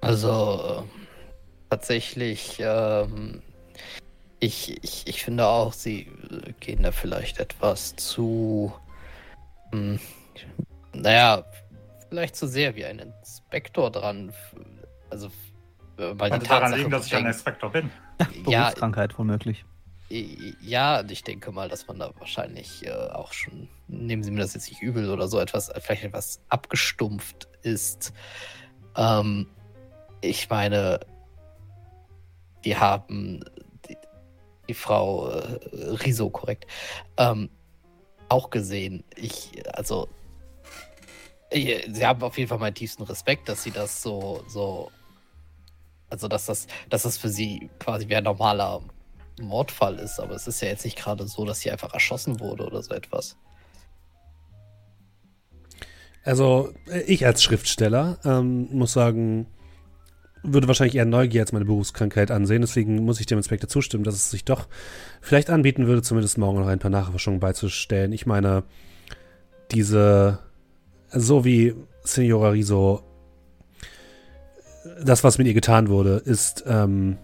Also 0.00 0.88
tatsächlich, 1.68 2.58
ähm, 2.60 3.42
ich, 4.40 4.82
ich, 4.82 5.06
ich 5.06 5.22
finde 5.22 5.46
auch, 5.46 5.72
sie 5.72 6.10
gehen 6.60 6.82
da 6.82 6.92
vielleicht 6.92 7.40
etwas 7.40 7.96
zu, 7.96 8.72
hm, 9.72 9.98
naja, 11.06 11.44
vielleicht 12.08 12.34
zu 12.34 12.48
sehr 12.48 12.74
wie 12.74 12.84
ein 12.84 12.98
Inspektor 12.98 13.92
dran. 13.92 14.32
Also, 15.08 15.30
weil 15.96 16.30
Könnte 16.30 16.48
daran 16.48 16.74
liegen, 16.74 16.90
dass 16.90 17.06
ich 17.06 17.14
ein 17.14 17.26
Inspektor 17.26 17.70
bin. 17.70 17.90
Ja, 18.48 18.62
Berufskrankheit 18.62 19.18
womöglich. 19.18 19.64
Ja, 20.08 21.04
ich 21.06 21.22
denke 21.22 21.52
mal, 21.52 21.68
dass 21.68 21.86
man 21.86 21.98
da 21.98 22.10
wahrscheinlich 22.18 22.86
äh, 22.86 22.90
auch 22.90 23.32
schon, 23.32 23.68
nehmen 23.88 24.22
Sie 24.22 24.30
mir 24.30 24.40
das 24.40 24.54
jetzt 24.54 24.70
nicht 24.70 24.80
übel 24.80 25.10
oder 25.10 25.28
so 25.28 25.38
etwas, 25.38 25.70
vielleicht 25.80 26.02
etwas 26.02 26.40
abgestumpft 26.48 27.46
ist. 27.60 28.14
Ähm, 28.96 29.48
ich 30.22 30.48
meine, 30.48 31.00
die 32.64 32.76
haben 32.76 33.44
die, 33.86 33.98
die 34.68 34.74
Frau 34.74 35.28
äh, 35.28 35.58
Riso, 36.04 36.30
korrekt, 36.30 36.66
ähm, 37.18 37.50
auch 38.30 38.48
gesehen. 38.48 39.04
Ich, 39.14 39.62
also, 39.74 40.08
sie 41.52 42.06
haben 42.06 42.22
auf 42.22 42.36
jeden 42.38 42.48
Fall 42.48 42.58
meinen 42.58 42.74
tiefsten 42.74 43.02
Respekt, 43.04 43.48
dass 43.48 43.62
sie 43.62 43.70
das 43.70 44.02
so, 44.02 44.42
so, 44.48 44.90
also, 46.10 46.28
dass 46.28 46.46
das, 46.46 46.66
dass 46.90 47.02
das 47.02 47.18
für 47.18 47.28
sie 47.28 47.70
quasi 47.78 48.08
wie 48.08 48.16
ein 48.16 48.24
normaler 48.24 48.82
Mordfall 49.40 49.98
ist, 49.98 50.18
aber 50.18 50.34
es 50.34 50.46
ist 50.46 50.60
ja 50.62 50.68
jetzt 50.68 50.84
nicht 50.84 50.98
gerade 50.98 51.26
so, 51.26 51.44
dass 51.44 51.60
sie 51.60 51.70
einfach 51.70 51.92
erschossen 51.92 52.40
wurde 52.40 52.66
oder 52.66 52.82
so 52.82 52.94
etwas. 52.94 53.36
Also, 56.24 56.72
ich 57.06 57.24
als 57.24 57.42
Schriftsteller 57.42 58.18
ähm, 58.24 58.68
muss 58.72 58.92
sagen, 58.92 59.46
würde 60.42 60.68
wahrscheinlich 60.68 60.96
eher 60.96 61.04
Neugier 61.04 61.42
als 61.42 61.52
meine 61.52 61.64
Berufskrankheit 61.64 62.30
ansehen. 62.30 62.62
Deswegen 62.62 63.04
muss 63.04 63.20
ich 63.20 63.26
dem 63.26 63.38
Inspektor 63.38 63.68
zustimmen, 63.68 64.04
dass 64.04 64.14
es 64.14 64.30
sich 64.30 64.44
doch 64.44 64.68
vielleicht 65.20 65.50
anbieten 65.50 65.86
würde, 65.86 66.02
zumindest 66.02 66.38
morgen 66.38 66.58
noch 66.58 66.66
ein 66.66 66.78
paar 66.78 66.90
Nachforschungen 66.90 67.40
beizustellen. 67.40 68.12
Ich 68.12 68.26
meine, 68.26 68.64
diese, 69.72 70.38
so 71.10 71.44
wie 71.44 71.74
Signora 72.02 72.50
Riso, 72.50 73.02
das, 75.02 75.24
was 75.24 75.38
mit 75.38 75.46
ihr 75.46 75.54
getan 75.54 75.88
wurde, 75.88 76.22
ist, 76.24 76.64
ähm, 76.66 77.18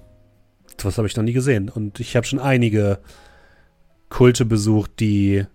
was 0.83 0.99
habe 0.99 1.07
ich 1.07 1.17
noch 1.17 1.25
nie 1.25 1.33
gesehen. 1.33 1.69
Und 1.69 2.01
ich 2.01 2.17
habe 2.17 2.27
schon 2.27 2.39
einige 2.39 2.99
Kulte 4.09 4.45
besucht, 4.45 5.01
die 5.01 5.47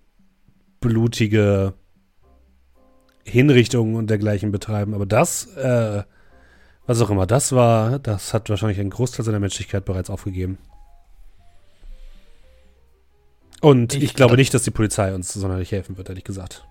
blutige 0.80 1.74
Hinrichtungen 3.24 3.96
und 3.96 4.10
dergleichen 4.10 4.52
betreiben. 4.52 4.94
Aber 4.94 5.06
das, 5.06 5.48
äh, 5.58 6.04
was 6.86 7.02
auch 7.02 7.10
immer 7.10 7.28
das 7.28 7.52
war, 7.52 8.00
das 8.00 8.34
hat 8.34 8.50
wahrscheinlich 8.50 8.80
einen 8.80 8.90
Großteil 8.90 9.26
seiner 9.26 9.40
Menschlichkeit 9.40 9.86
bereits 9.86 10.10
aufgegeben. 10.10 10.58
Und 13.60 13.96
ich, 13.96 14.04
ich 14.04 14.14
glaube 14.14 14.36
nicht, 14.38 14.54
dass 14.54 14.64
die 14.64 14.72
Polizei 14.72 15.14
uns 15.14 15.34
sonderlich 15.34 15.72
helfen 15.72 15.98
wird, 15.98 16.10
ehrlich 16.10 16.24
gesagt. 16.24 16.66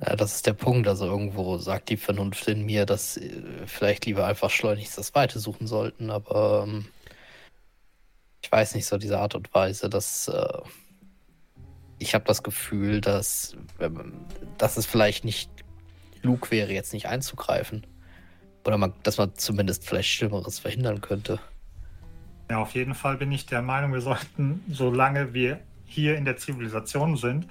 Ja, 0.00 0.14
das 0.14 0.36
ist 0.36 0.46
der 0.46 0.52
Punkt. 0.52 0.88
Also 0.88 1.06
irgendwo 1.06 1.58
sagt 1.58 1.88
die 1.88 1.96
Vernunft 1.96 2.46
in 2.48 2.66
mir, 2.66 2.86
dass 2.86 3.16
äh, 3.16 3.30
vielleicht 3.66 4.06
lieber 4.06 4.26
einfach 4.26 4.50
schleunigst 4.50 4.98
das 4.98 5.14
Weite 5.14 5.38
suchen 5.38 5.66
sollten, 5.66 6.10
aber 6.10 6.64
ähm, 6.66 6.86
ich 8.42 8.52
weiß 8.52 8.74
nicht, 8.74 8.86
so 8.86 8.98
diese 8.98 9.18
Art 9.18 9.34
und 9.34 9.52
Weise, 9.54 9.88
dass 9.88 10.28
äh, 10.28 10.58
ich 11.98 12.14
habe 12.14 12.24
das 12.26 12.42
Gefühl, 12.42 13.00
dass, 13.00 13.56
dass 14.58 14.76
es 14.76 14.86
vielleicht 14.86 15.24
nicht 15.24 15.50
klug 16.20 16.50
wäre, 16.50 16.72
jetzt 16.72 16.92
nicht 16.92 17.06
einzugreifen. 17.06 17.86
Oder 18.64 18.78
man, 18.78 18.92
dass 19.02 19.18
man 19.18 19.34
zumindest 19.36 19.86
vielleicht 19.86 20.10
Schlimmeres 20.10 20.58
verhindern 20.58 21.00
könnte. 21.00 21.38
Ja, 22.50 22.58
auf 22.58 22.74
jeden 22.74 22.94
Fall 22.94 23.16
bin 23.16 23.32
ich 23.32 23.46
der 23.46 23.62
Meinung, 23.62 23.92
wir 23.92 24.00
sollten, 24.00 24.62
solange 24.68 25.34
wir 25.34 25.60
hier 25.84 26.16
in 26.16 26.24
der 26.24 26.36
Zivilisation 26.36 27.16
sind, 27.16 27.46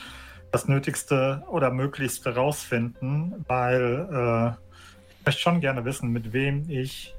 das 0.56 0.70
Nötigste 0.70 1.44
oder 1.50 1.70
Möglichste 1.70 2.34
rausfinden, 2.34 3.44
weil 3.50 4.08
äh, 4.10 4.50
ich 5.20 5.26
möchte 5.26 5.42
schon 5.42 5.60
gerne 5.60 5.84
wissen, 5.84 6.14
mit 6.14 6.32
wem 6.32 6.70
ich 6.70 7.14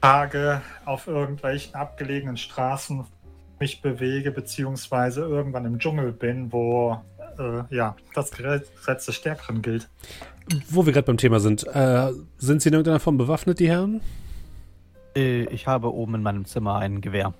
Tage 0.00 0.62
auf 0.84 1.08
irgendwelchen 1.08 1.74
abgelegenen 1.74 2.36
Straßen 2.36 3.04
mich 3.58 3.82
bewege, 3.82 4.30
beziehungsweise 4.30 5.22
irgendwann 5.22 5.64
im 5.64 5.80
Dschungel 5.80 6.12
bin, 6.12 6.52
wo 6.52 7.02
äh, 7.36 7.74
ja, 7.74 7.96
das 8.14 8.30
Gesetz 8.30 9.06
des 9.06 9.14
Stärkeren 9.16 9.60
gilt. 9.60 9.88
Wo 10.68 10.86
wir 10.86 10.92
gerade 10.92 11.06
beim 11.06 11.16
Thema 11.16 11.40
sind, 11.40 11.66
äh, 11.66 12.12
sind 12.38 12.62
Sie 12.62 12.68
in 12.68 12.74
irgendeiner 12.74 13.00
Form 13.00 13.18
bewaffnet, 13.18 13.58
die 13.58 13.68
Herren? 13.68 14.00
Äh, 15.16 15.46
ich 15.46 15.66
habe 15.66 15.92
oben 15.92 16.14
in 16.14 16.22
meinem 16.22 16.44
Zimmer 16.44 16.76
ein 16.76 17.00
Gewehr. 17.00 17.34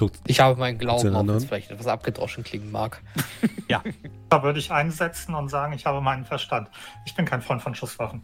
Guckt. 0.00 0.18
Ich 0.26 0.40
habe 0.40 0.58
meinen 0.58 0.78
Glauben, 0.78 1.14
auch 1.14 1.26
wenn 1.26 1.34
es 1.34 1.44
vielleicht 1.44 1.70
etwas 1.70 1.86
abgedroschen 1.86 2.42
klingen 2.42 2.72
mag. 2.72 3.02
ja, 3.68 3.82
da 4.30 4.42
würde 4.42 4.58
ich 4.58 4.72
einsetzen 4.72 5.34
und 5.34 5.50
sagen, 5.50 5.74
ich 5.74 5.84
habe 5.84 6.00
meinen 6.00 6.24
Verstand. 6.24 6.70
Ich 7.04 7.14
bin 7.14 7.26
kein 7.26 7.42
Freund 7.42 7.60
von 7.60 7.74
Schusswaffen. 7.74 8.22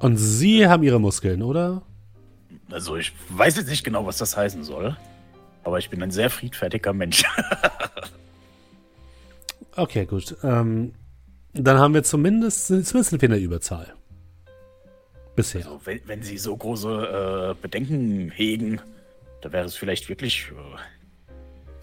Und 0.00 0.18
Sie 0.18 0.68
haben 0.68 0.82
Ihre 0.82 1.00
Muskeln, 1.00 1.42
oder? 1.42 1.80
Also 2.70 2.96
ich 2.96 3.14
weiß 3.30 3.56
jetzt 3.56 3.70
nicht 3.70 3.82
genau, 3.82 4.04
was 4.04 4.18
das 4.18 4.36
heißen 4.36 4.62
soll. 4.62 4.94
Aber 5.64 5.78
ich 5.78 5.88
bin 5.88 6.02
ein 6.02 6.10
sehr 6.10 6.28
friedfertiger 6.28 6.92
Mensch. 6.92 7.24
okay, 9.76 10.04
gut. 10.04 10.36
Ähm, 10.42 10.92
dann 11.54 11.78
haben 11.78 11.94
wir 11.94 12.02
zumindest, 12.02 12.66
zumindest 12.66 13.24
eine 13.24 13.38
Überzahl. 13.38 13.94
Bisher. 15.34 15.64
Also, 15.64 15.80
wenn, 15.86 16.00
wenn, 16.04 16.22
Sie 16.22 16.36
so 16.36 16.54
große 16.54 17.54
äh, 17.56 17.62
Bedenken 17.62 18.30
hegen, 18.30 18.82
da 19.42 19.52
wäre 19.52 19.66
es 19.66 19.76
vielleicht 19.76 20.08
wirklich 20.08 20.50
äh, 20.50 20.78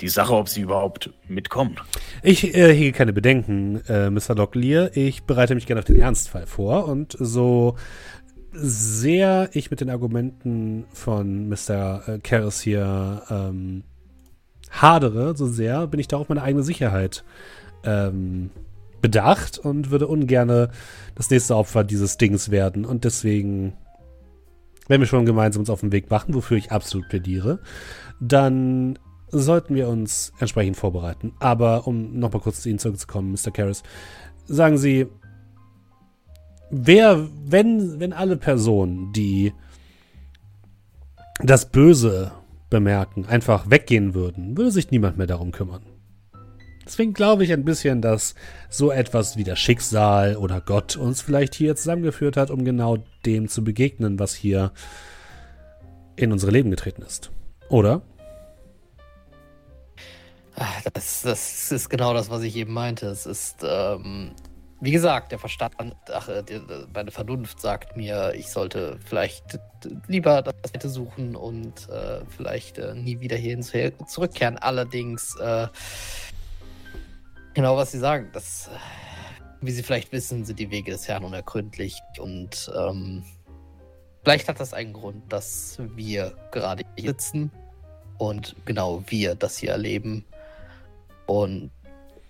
die 0.01 0.08
Sache, 0.08 0.34
ob 0.34 0.50
Sie 0.50 0.62
überhaupt 0.62 1.12
mitkommen. 1.28 1.75
Ich 2.24 2.56
äh, 2.56 2.74
hege 2.74 2.98
keine 2.98 3.13
Bedenken, 3.13 3.82
äh, 3.88 4.10
Mr. 4.10 4.36
Locklear. 4.36 4.96
Ich 4.96 5.24
bereite 5.24 5.56
mich 5.56 5.68
gerne 5.68 5.80
auf 5.80 5.86
den 5.86 6.00
Ernstfall 6.00 6.48
vor 6.48 6.88
und 6.88 7.16
so 7.20 7.75
sehr 8.51 9.50
ich 9.54 9.70
mit 9.70 9.82
den 9.82 9.89
Argumenten 9.89 10.86
von 10.92 11.50
Mr. 11.50 12.08
Äh, 12.08 12.20
Karras 12.20 12.62
hier 12.62 13.22
ähm, 13.30 13.84
hadere, 14.72 15.36
so 15.36 15.46
sehr 15.46 15.86
bin 15.88 16.00
ich 16.00 16.08
da 16.08 16.18
auf 16.18 16.30
meine 16.30 16.42
eigene 16.42 16.63
Sicherheit 16.63 17.24
ähm, 17.84 18.50
bedacht 19.01 19.58
und 19.58 19.92
würde 19.92 20.08
ungern 20.08 20.70
das 21.16 21.30
nächste 21.30 21.56
Opfer 21.56 21.84
dieses 21.84 22.18
Dings 22.18 22.51
werden. 22.51 22.86
Und 22.86 23.04
deswegen, 23.04 23.74
wenn 24.89 25.00
wir 25.00 25.08
schon 25.08 25.25
gemeinsam 25.25 25.62
uns 25.62 25.69
auf 25.69 25.79
den 25.79 25.93
Weg 25.93 26.10
machen, 26.10 26.34
wofür 26.34 26.58
ich 26.58 26.74
absolut 26.74 27.08
plädiere, 27.08 27.60
dann 28.19 29.00
sollten 29.29 29.75
wir 29.75 29.88
uns 29.88 30.34
entsprechend 30.39 30.75
vorbereiten. 30.75 31.34
Aber 31.39 31.88
um 31.88 32.19
nochmal 32.19 32.41
kurz 32.41 32.62
zu 32.62 32.69
Ihnen 32.69 32.79
zurückzukommen, 32.79 33.31
Mr. 33.31 33.51
Karras, 33.51 33.84
sagen 34.48 34.77
Sie, 34.77 35.08
wer, 36.72 37.27
wenn, 37.46 38.00
wenn 38.00 38.12
alle 38.12 38.36
Personen, 38.36 39.13
die 39.13 39.53
das 41.41 41.69
Böse 41.69 42.31
bemerken, 42.69 43.25
einfach 43.25 43.69
weggehen 43.69 44.15
würden, 44.15 44.58
würde 44.58 44.72
sich 44.72 44.91
niemand 44.91 45.17
mehr 45.17 45.27
darum 45.27 45.51
kümmern. 45.51 45.84
Deswegen 46.89 47.13
glaube 47.13 47.43
ich 47.43 47.53
ein 47.53 47.65
bisschen, 47.65 48.01
dass 48.01 48.34
so 48.67 48.91
etwas 48.91 49.38
wie 49.38 49.43
das 49.43 49.60
Schicksal 49.60 50.36
oder 50.36 50.60
Gott 50.60 50.96
uns 50.96 51.22
vielleicht 51.22 51.53
hier 51.53 51.75
zusammengeführt 51.75 52.36
hat, 52.36 52.50
um 52.50 52.65
genau 52.65 52.98
dem 53.27 53.48
zu 53.48 53.63
begegnen, 53.63 54.17
was 54.17 54.34
hier 54.34 54.72
in 56.15 56.31
unsere 56.31 56.51
Leben 56.51 56.72
getreten 56.72 57.03
ist. 57.03 57.29
Oder? 57.69 58.01
Das, 60.91 61.22
das 61.22 61.72
ist 61.72 61.89
genau 61.89 62.15
das, 62.15 62.31
was 62.31 62.41
ich 62.41 62.55
eben 62.55 62.74
meinte. 62.74 63.05
Es 63.05 63.27
ist 63.27 63.58
ähm, 63.63 64.31
wie 64.81 64.91
gesagt, 64.91 65.31
der 65.31 65.39
Verstand, 65.39 65.75
ach, 66.12 66.29
äh, 66.29 66.43
meine 66.93 67.12
Vernunft 67.12 67.60
sagt 67.60 67.98
mir, 67.98 68.34
ich 68.36 68.48
sollte 68.48 68.98
vielleicht 69.05 69.60
lieber 70.08 70.41
das 70.41 70.55
Hätte 70.74 70.89
suchen 70.89 71.36
und 71.36 71.89
äh, 71.89 72.22
vielleicht 72.29 72.77
äh, 72.77 72.96
nie 72.96 73.19
wieder 73.19 73.36
hierhin 73.36 73.63
zurückkehren. 73.63 74.58
Allerdings, 74.58 75.36
äh, 75.36 75.67
genau 77.53 77.77
was 77.77 77.91
Sie 77.91 78.00
sagen, 78.00 78.29
das, 78.34 78.68
äh, 78.68 78.72
wie 79.62 79.72
Sie 79.72 79.84
vielleicht 79.84 80.12
wissen, 80.12 80.46
sind 80.46 80.60
die 80.60 80.72
Wege 80.72 80.91
des 80.91 81.08
Herrn 81.08 81.24
unergründlich 81.24 82.00
und 82.20 82.72
ähm, 82.75 83.24
vielleicht 84.24 84.48
hat 84.48 84.60
das 84.60 84.74
einen 84.74 84.94
Grund, 84.94 85.32
dass 85.32 85.77
wir 85.96 86.36
gerade 86.51 86.84
hier 86.96 87.12
sitzen 87.12 87.51
und 88.18 88.56
genau 88.65 89.03
wir 89.08 89.36
das 89.36 89.58
hier 89.58 89.72
erleben. 89.72 90.25
Und 91.25 91.72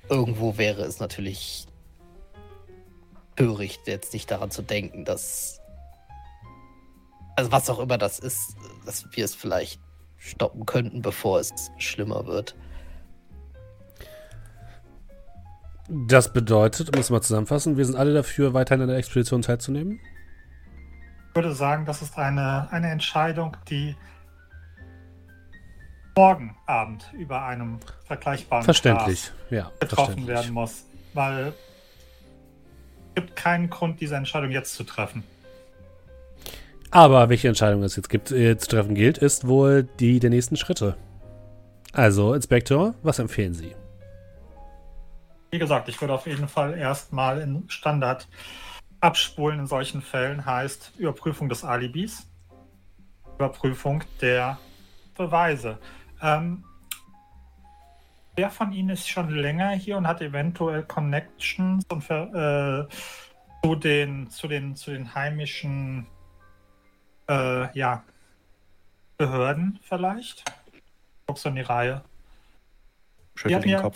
irgendwo 0.09 0.57
wäre 0.57 0.83
es 0.83 0.99
natürlich 0.99 1.67
töricht, 3.35 3.88
jetzt 3.88 4.13
nicht 4.13 4.29
daran 4.29 4.51
zu 4.51 4.61
denken, 4.61 5.05
dass. 5.05 5.61
Also, 7.35 7.51
was 7.53 7.69
auch 7.69 7.79
immer 7.79 7.97
das 7.97 8.19
ist, 8.19 8.55
dass 8.85 9.05
wir 9.11 9.23
es 9.23 9.33
vielleicht 9.33 9.79
stoppen 10.17 10.65
könnten, 10.65 11.01
bevor 11.01 11.39
es 11.39 11.53
schlimmer 11.77 12.25
wird. 12.25 12.55
Das 15.89 16.31
bedeutet, 16.31 16.96
um 16.96 17.00
es 17.00 17.10
mal 17.10 17.22
zusammenfassen, 17.22 17.75
wir 17.75 17.86
sind 17.86 17.96
alle 17.96 18.13
dafür, 18.13 18.53
weiterhin 18.53 18.84
an 18.84 18.89
der 18.89 18.98
Expedition 18.98 19.41
teilzunehmen. 19.41 20.00
Ich 21.29 21.36
würde 21.36 21.53
sagen, 21.53 21.86
das 21.86 22.03
ist 22.03 22.17
eine, 22.17 22.72
eine 22.72 22.91
Entscheidung, 22.91 23.58
die 23.69 23.96
morgen 26.15 26.55
Abend 26.67 27.12
über 27.17 27.43
einem 27.43 27.79
vergleichbaren 28.05 28.65
Verständlich, 28.65 29.31
ja. 29.50 29.72
getroffen 29.79 30.05
Verständlich. 30.05 30.27
werden 30.27 30.53
muss. 30.53 30.84
Weil 31.13 31.48
es 31.48 33.15
gibt 33.15 33.36
keinen 33.36 33.69
Grund, 33.69 34.00
diese 34.00 34.15
Entscheidung 34.15 34.51
jetzt 34.51 34.75
zu 34.75 34.84
treffen. 34.84 35.24
Aber 36.91 37.29
welche 37.29 37.48
Entscheidung 37.48 37.81
es 37.84 37.96
jetzt 37.96 38.10
gibt, 38.10 38.31
äh, 38.31 38.58
zu 38.58 38.67
treffen 38.67 38.93
gilt, 38.93 39.17
ist 39.17 39.48
wohl 39.48 39.88
die 40.00 40.19
der 40.19 40.29
nächsten 40.29 40.55
Schritte. 40.55 40.96
Also, 41.93 42.34
Inspektor, 42.36 42.93
was 43.01 43.17
empfehlen 43.17 43.53
Sie? 43.53 43.74
Wie 45.51 45.60
gesagt, 45.60 45.89
ich 45.89 46.00
würde 46.00 46.13
auf 46.13 46.27
jeden 46.27 46.48
Fall 46.48 46.77
erstmal 46.77 47.41
in 47.41 47.70
Standard 47.70 48.27
abspulen 49.01 49.60
in 49.60 49.68
solchen 49.68 50.01
Fällen 50.01 50.46
heißt 50.46 50.94
Überprüfung 50.98 51.50
des 51.50 51.63
Alibis, 51.63 52.27
Überprüfung 53.36 54.03
der 54.22 54.60
Beweise. 55.15 55.79
Ähm, 56.22 56.63
wer 58.36 58.50
von 58.50 58.74
Ihnen 58.74 58.89
ist 58.89 59.08
schon 59.08 59.29
länger 59.29 59.70
hier 59.72 59.98
und 59.98 60.08
hat 60.08 60.22
eventuell 60.22 60.84
Connections 60.84 61.84
und 61.89 62.10
äh, 62.10 62.86
zu, 63.63 63.75
den, 63.75 64.29
zu, 64.29 64.48
den, 64.48 64.75
zu 64.75 64.91
den 64.91 65.15
heimischen 65.15 66.08
äh, 67.29 67.77
ja, 67.77 68.03
Behörden 69.18 69.79
vielleicht? 69.82 70.44
Guckst 71.25 71.46
du 71.46 71.50
in 71.50 71.56
die 71.56 71.62
Reihe? 71.62 72.03
Schüttel 73.36 73.62
den 73.62 73.70
ja. 73.70 73.91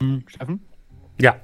Hm, 0.00 0.24
Steffen? 0.26 0.60
Ja. 1.20 1.36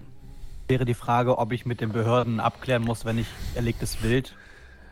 Wäre 0.69 0.85
die 0.85 0.95
Frage, 0.95 1.39
ob 1.39 1.53
ich 1.53 1.67
mit 1.67 1.81
den 1.81 1.93
Behörden 1.93 2.41
abklären 2.41 2.83
muss, 2.83 3.05
wenn 3.05 3.19
ich 3.19 3.27
erlegtes 3.55 4.03
Wild 4.03 4.35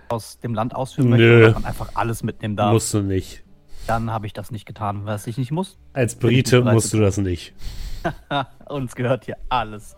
aus 0.08 0.38
dem 0.40 0.54
Land 0.54 0.74
ausführen 0.74 1.08
möchte, 1.08 1.24
Nö. 1.24 1.44
oder 1.44 1.54
man 1.54 1.64
einfach 1.64 1.90
alles 1.94 2.22
mitnehmen 2.22 2.56
darf. 2.56 2.72
Musst 2.72 2.92
du 2.92 3.02
nicht. 3.02 3.42
Dann 3.86 4.10
habe 4.10 4.26
ich 4.26 4.32
das 4.32 4.50
nicht 4.50 4.66
getan, 4.66 5.06
was 5.06 5.26
ich 5.26 5.38
nicht 5.38 5.50
muss. 5.50 5.78
Als 5.92 6.14
Brite 6.14 6.62
musst 6.62 6.92
du 6.92 7.00
das 7.00 7.16
nicht. 7.16 7.54
Uns 8.68 8.94
gehört 8.94 9.24
hier 9.24 9.36
alles. 9.48 9.96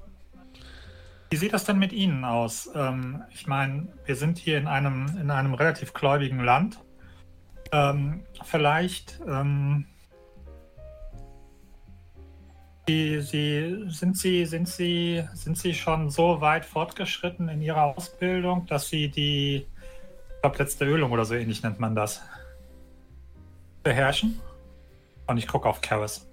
Wie 1.31 1.37
sieht 1.37 1.53
das 1.53 1.65
denn 1.65 1.79
mit 1.79 1.93
Ihnen 1.93 2.25
aus? 2.25 2.71
Ähm, 2.75 3.23
ich 3.31 3.47
meine, 3.47 3.89
wir 4.05 4.15
sind 4.15 4.39
hier 4.39 4.57
in 4.57 4.69
einem, 4.69 5.07
in 5.21 5.31
einem 5.31 5.55
relativ 5.55 5.93
gläubigen 5.93 6.39
Land. 6.39 6.79
Ähm, 7.73 8.23
vielleicht 8.45 9.21
ähm, 9.27 9.87
Sie, 12.87 13.23
Sie, 13.23 13.87
sind, 13.89 14.19
Sie, 14.19 14.45
sind, 14.45 14.69
Sie, 14.69 15.25
sind 15.33 15.57
Sie 15.57 15.73
schon 15.73 16.11
so 16.11 16.41
weit 16.43 16.67
fortgeschritten 16.67 17.49
in 17.49 17.63
Ihrer 17.63 17.97
Ausbildung, 17.97 18.67
dass 18.67 18.89
Sie 18.89 19.09
die, 19.09 19.67
ich 20.43 20.85
Ölung 20.85 21.11
oder 21.13 21.25
so 21.25 21.35
ähnlich 21.35 21.63
nennt 21.63 21.81
man 21.81 21.95
das, 21.95 22.21
beherrschen? 23.83 24.39
Und 25.27 25.39
ich 25.39 25.49
gucke 25.49 25.67
auf 25.67 25.81
Karis. 25.81 26.27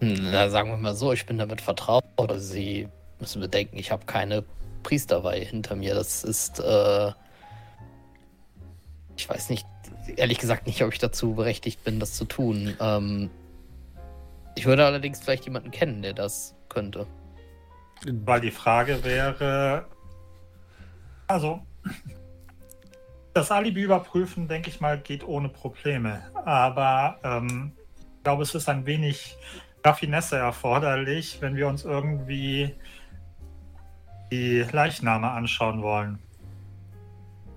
Na, 0.00 0.50
sagen 0.50 0.68
wir 0.68 0.76
mal 0.76 0.94
so, 0.94 1.12
ich 1.12 1.24
bin 1.24 1.38
damit 1.38 1.62
vertraut. 1.62 2.04
Oder 2.16 2.38
Sie 2.38 2.88
müssen 3.20 3.40
bedenken, 3.40 3.78
ich 3.78 3.90
habe 3.90 4.04
keine 4.04 4.44
Priesterweihe 4.82 5.44
hinter 5.44 5.76
mir. 5.76 5.94
Das 5.94 6.24
ist, 6.24 6.60
äh, 6.60 7.12
ich 9.16 9.26
weiß 9.26 9.48
nicht, 9.48 9.66
ehrlich 10.16 10.38
gesagt 10.38 10.66
nicht, 10.66 10.82
ob 10.82 10.92
ich 10.92 10.98
dazu 10.98 11.32
berechtigt 11.32 11.84
bin, 11.84 12.00
das 12.00 12.12
zu 12.12 12.26
tun. 12.26 12.76
Ähm, 12.80 13.30
ich 14.54 14.66
würde 14.66 14.84
allerdings 14.84 15.20
vielleicht 15.20 15.44
jemanden 15.44 15.70
kennen, 15.70 16.02
der 16.02 16.12
das 16.12 16.54
könnte. 16.68 17.06
Weil 18.06 18.40
die 18.40 18.50
Frage 18.50 19.02
wäre, 19.04 19.86
also 21.26 21.62
das 23.32 23.50
Alibi 23.50 23.82
überprüfen, 23.82 24.46
denke 24.46 24.70
ich 24.70 24.80
mal, 24.80 24.98
geht 24.98 25.26
ohne 25.26 25.48
Probleme. 25.48 26.22
Aber 26.44 27.18
ähm, 27.24 27.72
ich 28.16 28.22
glaube, 28.22 28.42
es 28.42 28.54
ist 28.54 28.68
ein 28.68 28.86
wenig 28.86 29.36
Raffinesse 29.84 30.36
erforderlich, 30.36 31.38
wenn 31.40 31.56
wir 31.56 31.68
uns 31.68 31.84
irgendwie 31.84 32.74
die 34.30 34.64
Leichname 34.70 35.30
anschauen 35.30 35.82
wollen. 35.82 36.18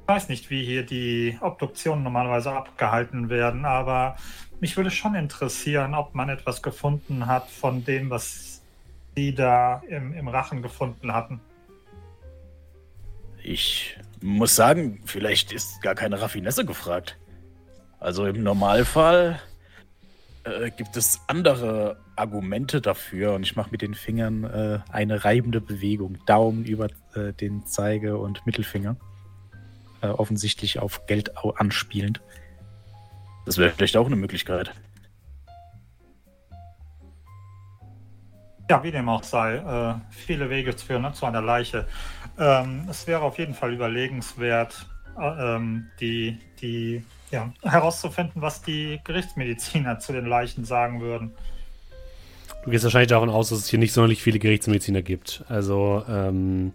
Ich 0.01 0.07
weiß 0.07 0.29
nicht, 0.29 0.49
wie 0.49 0.63
hier 0.63 0.85
die 0.85 1.37
Obduktionen 1.41 2.03
normalerweise 2.03 2.51
abgehalten 2.51 3.29
werden, 3.29 3.65
aber 3.65 4.15
mich 4.59 4.75
würde 4.77 4.91
schon 4.91 5.15
interessieren, 5.15 5.93
ob 5.93 6.15
man 6.15 6.29
etwas 6.29 6.61
gefunden 6.61 7.27
hat 7.27 7.49
von 7.49 7.83
dem, 7.83 8.09
was 8.09 8.61
die 9.15 9.33
da 9.33 9.81
im, 9.87 10.13
im 10.13 10.27
Rachen 10.27 10.61
gefunden 10.61 11.13
hatten. 11.13 11.39
Ich 13.43 13.97
muss 14.21 14.55
sagen, 14.55 15.01
vielleicht 15.05 15.51
ist 15.51 15.81
gar 15.81 15.95
keine 15.95 16.21
Raffinesse 16.21 16.65
gefragt. 16.65 17.17
Also 17.99 18.25
im 18.25 18.43
Normalfall 18.43 19.39
äh, 20.43 20.69
gibt 20.71 20.97
es 20.97 21.21
andere 21.27 21.97
Argumente 22.15 22.81
dafür 22.81 23.33
und 23.33 23.43
ich 23.43 23.55
mache 23.55 23.71
mit 23.71 23.81
den 23.81 23.93
Fingern 23.93 24.43
äh, 24.43 24.79
eine 24.91 25.23
reibende 25.23 25.61
Bewegung. 25.61 26.17
Daumen 26.25 26.65
über 26.65 26.87
äh, 27.15 27.33
den 27.33 27.65
Zeige- 27.65 28.17
und 28.17 28.45
Mittelfinger. 28.45 28.97
Äh, 30.01 30.07
offensichtlich 30.07 30.79
auf 30.79 31.07
Geld 31.07 31.31
anspielend. 31.37 32.21
Das 33.47 33.57
wäre 33.57 33.71
vielleicht 33.71 33.95
auch 33.95 34.07
eine 34.07 34.17
Möglichkeit. 34.17 34.73
Ja, 38.69 38.83
wie 38.83 38.91
dem 38.91 39.07
auch 39.07 39.23
sei, 39.23 39.55
äh, 39.55 39.95
viele 40.09 40.49
Wege 40.49 40.73
führen 40.73 41.03
ne, 41.03 41.13
zu 41.13 41.25
einer 41.25 41.41
Leiche. 41.41 41.87
Ähm, 42.37 42.85
es 42.89 43.07
wäre 43.07 43.21
auf 43.21 43.37
jeden 43.39 43.53
Fall 43.53 43.71
überlegenswert, 43.71 44.85
äh, 45.17 45.55
ähm, 45.55 45.87
die, 46.01 46.37
die, 46.61 47.05
ja, 47.31 47.53
herauszufinden, 47.63 48.41
was 48.41 48.63
die 48.63 48.99
Gerichtsmediziner 49.05 49.99
zu 49.99 50.11
den 50.11 50.25
Leichen 50.25 50.65
sagen 50.65 50.99
würden. 50.99 51.31
Du 52.65 52.71
gehst 52.71 52.83
wahrscheinlich 52.83 53.11
davon 53.11 53.29
aus, 53.29 53.47
dass 53.47 53.59
es 53.59 53.69
hier 53.69 53.79
nicht 53.79 53.93
sonderlich 53.93 54.21
viele 54.21 54.39
Gerichtsmediziner 54.39 55.03
gibt. 55.03 55.45
Also, 55.47 56.03
ähm, 56.09 56.73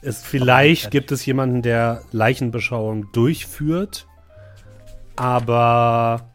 es, 0.00 0.24
vielleicht 0.24 0.90
gibt 0.90 1.12
es 1.12 1.24
jemanden, 1.24 1.62
der 1.62 2.02
Leichenbeschauung 2.10 3.12
durchführt, 3.12 4.08
aber 5.16 6.32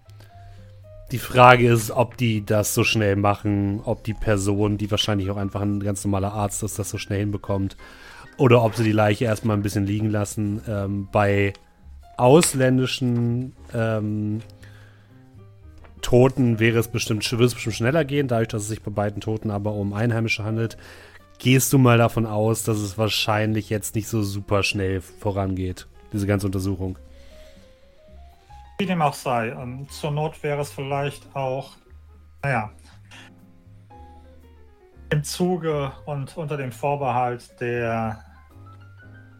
die 1.11 1.19
Frage 1.19 1.71
ist, 1.71 1.91
ob 1.91 2.17
die 2.17 2.45
das 2.45 2.73
so 2.73 2.83
schnell 2.83 3.15
machen, 3.15 3.81
ob 3.85 4.03
die 4.03 4.13
Person, 4.13 4.77
die 4.77 4.91
wahrscheinlich 4.91 5.29
auch 5.29 5.37
einfach 5.37 5.61
ein 5.61 5.79
ganz 5.79 6.03
normaler 6.03 6.33
Arzt 6.33 6.63
ist, 6.63 6.77
das 6.79 6.89
so 6.89 6.97
schnell 6.97 7.19
hinbekommt, 7.19 7.77
oder 8.37 8.63
ob 8.63 8.75
sie 8.75 8.83
die 8.83 8.91
Leiche 8.91 9.25
erstmal 9.25 9.55
ein 9.55 9.63
bisschen 9.63 9.85
liegen 9.85 10.09
lassen. 10.09 10.61
Ähm, 10.67 11.07
bei 11.11 11.53
ausländischen 12.17 13.53
ähm, 13.73 14.41
Toten 16.01 16.59
wäre 16.59 16.79
es 16.79 16.89
bestimmt, 16.89 17.29
wird 17.31 17.41
es 17.41 17.53
bestimmt 17.53 17.75
schneller 17.75 18.05
gehen, 18.05 18.27
dadurch, 18.27 18.49
dass 18.49 18.63
es 18.63 18.69
sich 18.69 18.81
bei 18.81 18.91
beiden 18.91 19.21
Toten 19.21 19.49
aber 19.49 19.73
um 19.73 19.93
Einheimische 19.93 20.43
handelt. 20.43 20.77
Gehst 21.39 21.71
du 21.71 21.77
mal 21.77 21.97
davon 21.97 22.25
aus, 22.25 22.63
dass 22.63 22.79
es 22.79 22.97
wahrscheinlich 22.97 23.69
jetzt 23.69 23.95
nicht 23.95 24.07
so 24.07 24.23
super 24.23 24.63
schnell 24.63 25.01
vorangeht, 25.01 25.87
diese 26.11 26.27
ganze 26.27 26.47
Untersuchung? 26.47 26.97
Wie 28.79 28.85
dem 28.85 29.01
auch 29.01 29.13
sei. 29.13 29.49
Ähm, 29.49 29.89
zur 29.89 30.11
Not 30.11 30.43
wäre 30.43 30.61
es 30.61 30.71
vielleicht 30.71 31.35
auch, 31.35 31.75
naja, 32.43 32.71
im 35.09 35.23
Zuge 35.23 35.91
und 36.05 36.37
unter 36.37 36.57
dem 36.57 36.71
Vorbehalt 36.71 37.59
der 37.59 38.23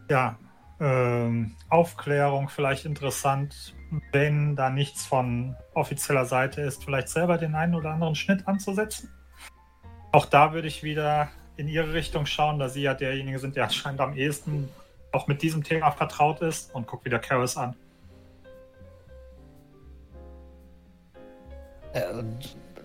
ja, 0.08 0.38
ähm, 0.80 1.54
Aufklärung 1.68 2.48
vielleicht 2.48 2.84
interessant, 2.84 3.74
wenn 4.12 4.56
da 4.56 4.70
nichts 4.70 5.06
von 5.06 5.54
offizieller 5.74 6.24
Seite 6.24 6.62
ist, 6.62 6.84
vielleicht 6.84 7.08
selber 7.08 7.38
den 7.38 7.54
einen 7.54 7.74
oder 7.74 7.90
anderen 7.90 8.14
Schnitt 8.14 8.46
anzusetzen. 8.48 9.10
Auch 10.12 10.26
da 10.26 10.52
würde 10.52 10.68
ich 10.68 10.82
wieder 10.82 11.28
in 11.56 11.68
Ihre 11.68 11.92
Richtung 11.92 12.26
schauen, 12.26 12.58
da 12.58 12.68
Sie 12.68 12.82
ja 12.82 12.94
derjenige 12.94 13.38
sind, 13.38 13.56
der 13.56 13.64
anscheinend 13.64 14.00
am 14.00 14.16
ehesten 14.16 14.68
auch 15.12 15.26
mit 15.26 15.42
diesem 15.42 15.64
Thema 15.64 15.90
vertraut 15.90 16.40
ist 16.40 16.74
und 16.74 16.86
guck 16.86 17.04
wieder 17.04 17.18
Karis 17.18 17.56
an. 17.56 17.74
Äh, 21.92 22.22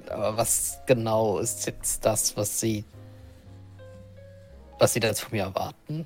aber 0.09 0.37
was 0.37 0.79
genau 0.85 1.39
ist 1.39 1.65
jetzt 1.65 2.05
das, 2.05 2.35
was 2.37 2.59
Sie, 2.59 2.85
was 4.79 4.93
Sie 4.93 4.99
da 4.99 5.07
jetzt 5.07 5.21
von 5.21 5.31
mir 5.31 5.43
erwarten? 5.43 6.05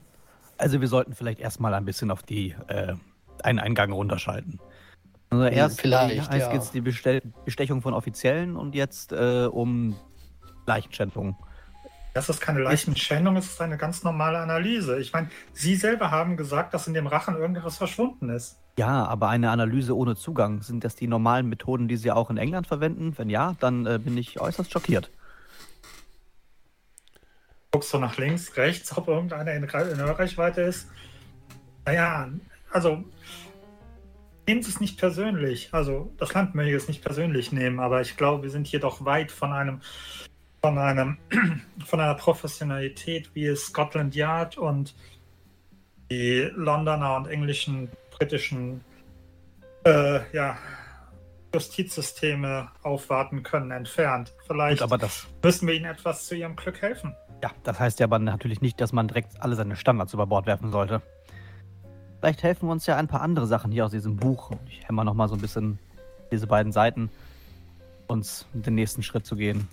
Also 0.58 0.82
wir 0.82 0.88
sollten 0.88 1.14
vielleicht 1.14 1.40
erstmal 1.40 1.74
ein 1.74 1.86
bisschen 1.86 2.12
auf 2.12 2.24
die 2.24 2.56
äh, 2.68 2.96
einen 3.44 3.60
Eingang 3.60 3.92
runterschalten. 3.92 4.60
Also 5.30 5.46
erst 5.46 5.82
vielleicht, 5.82 6.30
heißt 6.30 6.48
ja. 6.48 6.54
jetzt 6.54 6.74
die 6.74 6.82
Bestell 6.82 7.22
Bestechung 7.46 7.82
von 7.82 7.94
Offiziellen 7.94 8.56
und 8.56 8.76
jetzt 8.76 9.12
äh, 9.12 9.48
um 9.52 9.96
Leichenschändung. 10.66 11.36
Das 12.14 12.30
ist 12.30 12.40
keine 12.40 12.62
leichten 12.62 12.96
Schändung, 12.96 13.36
es 13.36 13.46
ist 13.46 13.62
eine 13.62 13.78
ganz 13.78 14.04
normale 14.04 14.40
Analyse. 14.40 15.00
Ich 15.00 15.14
meine, 15.14 15.30
Sie 15.54 15.76
selber 15.76 16.10
haben 16.10 16.38
gesagt, 16.38 16.74
dass 16.74 16.88
in 16.88 16.94
dem 16.94 17.06
Rachen 17.06 17.36
irgendetwas 17.36 17.78
verschwunden 17.78 18.30
ist. 18.30 18.58
Ja, 18.78 19.06
aber 19.06 19.30
eine 19.30 19.50
Analyse 19.50 19.96
ohne 19.96 20.16
Zugang, 20.16 20.62
sind 20.62 20.84
das 20.84 20.96
die 20.96 21.08
normalen 21.08 21.50
Methoden, 21.50 21.88
die 21.88 21.98
Sie 21.98 22.12
auch 22.12 22.30
in 22.30 22.38
England 22.38 22.68
verwenden? 22.68 23.18
Wenn 23.18 23.30
ja, 23.30 23.56
dann 23.60 23.86
äh, 23.88 23.98
bin 23.98 24.16
ich 24.18 24.40
äußerst 24.40 24.72
schockiert. 24.72 25.10
Guckst 27.72 27.92
du 27.94 27.98
nach 27.98 28.18
links, 28.18 28.56
rechts, 28.56 28.96
ob 28.96 29.08
irgendeiner 29.08 29.54
in, 29.54 29.64
in 29.64 29.98
Hörreichweite 29.98 30.62
ist? 30.62 30.88
Naja, 31.86 32.30
also 32.72 33.04
nehmen 34.48 34.62
Sie 34.62 34.70
es 34.70 34.80
nicht 34.80 35.00
persönlich. 35.00 35.70
Also 35.72 36.14
das 36.18 36.34
Land 36.34 36.54
möchte 36.54 36.72
ich 36.72 36.84
es 36.84 36.88
nicht 36.88 37.04
persönlich 37.04 37.52
nehmen, 37.52 37.80
aber 37.80 38.02
ich 38.02 38.16
glaube, 38.16 38.44
wir 38.44 38.50
sind 38.52 38.68
hier 38.68 38.80
doch 38.80 39.04
weit 39.04 39.32
von 39.32 39.54
einem 39.54 39.82
von 40.62 40.78
einem 40.78 41.18
von 41.86 42.00
einer 42.00 42.16
Professionalität 42.16 43.32
wie 43.34 43.46
es 43.46 43.66
Scotland 43.66 44.16
Yard 44.16 44.58
und 44.58 44.96
die 46.10 46.50
Londoner 46.56 47.18
und 47.18 47.28
englischen, 47.28 47.90
britischen 48.18 48.84
äh, 49.86 50.20
ja, 50.34 50.58
Justizsysteme 51.54 52.70
aufwarten 52.84 53.44
können, 53.44 53.72
entfernt. 53.72 54.34
Vielleicht 54.46 54.80
Gut, 54.80 54.84
aber 54.84 54.98
das, 54.98 55.28
müssen 55.44 55.68
wir 55.68 55.76
ihnen 55.76 55.86
etwas 55.86 56.26
zu 56.26 56.36
ihrem 56.36 56.56
Glück 56.56 56.82
helfen. 56.82 57.16
ja, 57.42 57.52
das 57.64 57.80
heißt 57.80 58.00
ja 58.00 58.06
aber 58.06 58.20
natürlich 58.20 58.62
nicht, 58.62 58.80
dass 58.82 58.94
man 58.94 59.08
direkt 59.08 59.42
alle 59.42 59.56
seine 59.56 59.76
Standards 59.76 60.14
über 60.14 60.28
Bord 60.28 60.46
werfen 60.46 60.72
sollte. 60.72 61.02
Vielleicht 62.20 62.44
helfen 62.44 62.70
uns 62.70 62.86
ja 62.88 62.98
ein 62.98 63.08
paar 63.08 63.22
andere 63.22 63.46
Sachen 63.48 63.72
hier 63.72 63.86
aus 63.86 63.92
diesem 63.92 64.18
Buch. 64.18 64.52
Ich 64.68 64.88
hämmer 64.88 65.04
noch 65.04 65.14
mal 65.14 65.28
so 65.28 65.36
ein 65.36 65.42
bisschen 65.42 65.80
diese 66.32 66.48
beiden 66.48 66.72
Seiten, 66.72 67.10
uns 68.08 68.48
den 68.54 68.76
nächsten 68.76 69.04
Schritt 69.04 69.26
zu 69.26 69.36
gehen. 69.36 69.68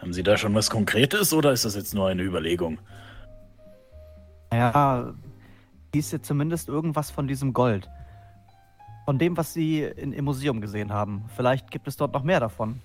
Haben 0.00 0.12
Sie 0.12 0.22
da 0.22 0.36
schon 0.36 0.54
was 0.54 0.70
Konkretes 0.70 1.32
oder 1.32 1.52
ist 1.52 1.64
das 1.64 1.74
jetzt 1.74 1.94
nur 1.94 2.08
eine 2.08 2.22
Überlegung? 2.22 2.78
Naja, 4.50 5.14
hieß 5.94 6.12
ja 6.12 6.22
zumindest 6.22 6.68
irgendwas 6.68 7.10
von 7.10 7.28
diesem 7.28 7.52
Gold. 7.52 7.88
Von 9.04 9.18
dem, 9.18 9.36
was 9.36 9.54
Sie 9.54 9.82
in, 9.82 10.12
im 10.12 10.24
Museum 10.24 10.60
gesehen 10.60 10.92
haben. 10.92 11.24
Vielleicht 11.34 11.70
gibt 11.70 11.88
es 11.88 11.96
dort 11.96 12.12
noch 12.12 12.22
mehr 12.22 12.40
davon. 12.40 12.80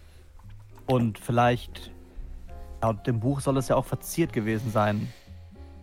Und 0.86 1.20
vielleicht, 1.20 1.92
laut 2.82 3.06
dem 3.06 3.20
Buch 3.20 3.42
soll 3.42 3.58
es 3.58 3.68
ja 3.68 3.76
auch 3.76 3.86
verziert 3.86 4.32
gewesen 4.32 4.72
sein. 4.72 5.08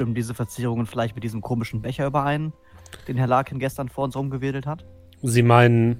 Stimmen 0.01 0.15
diese 0.15 0.33
Verzierungen 0.33 0.87
vielleicht 0.87 1.15
mit 1.15 1.25
diesem 1.25 1.43
komischen 1.43 1.83
Becher 1.83 2.07
überein, 2.07 2.55
den 3.07 3.19
Herr 3.19 3.27
Larkin 3.27 3.59
gestern 3.59 3.91
vor 3.91 4.05
uns 4.05 4.17
rumgewedelt 4.17 4.67
hat? 4.67 4.87
Sie 5.23 5.43
meinen 5.43 5.99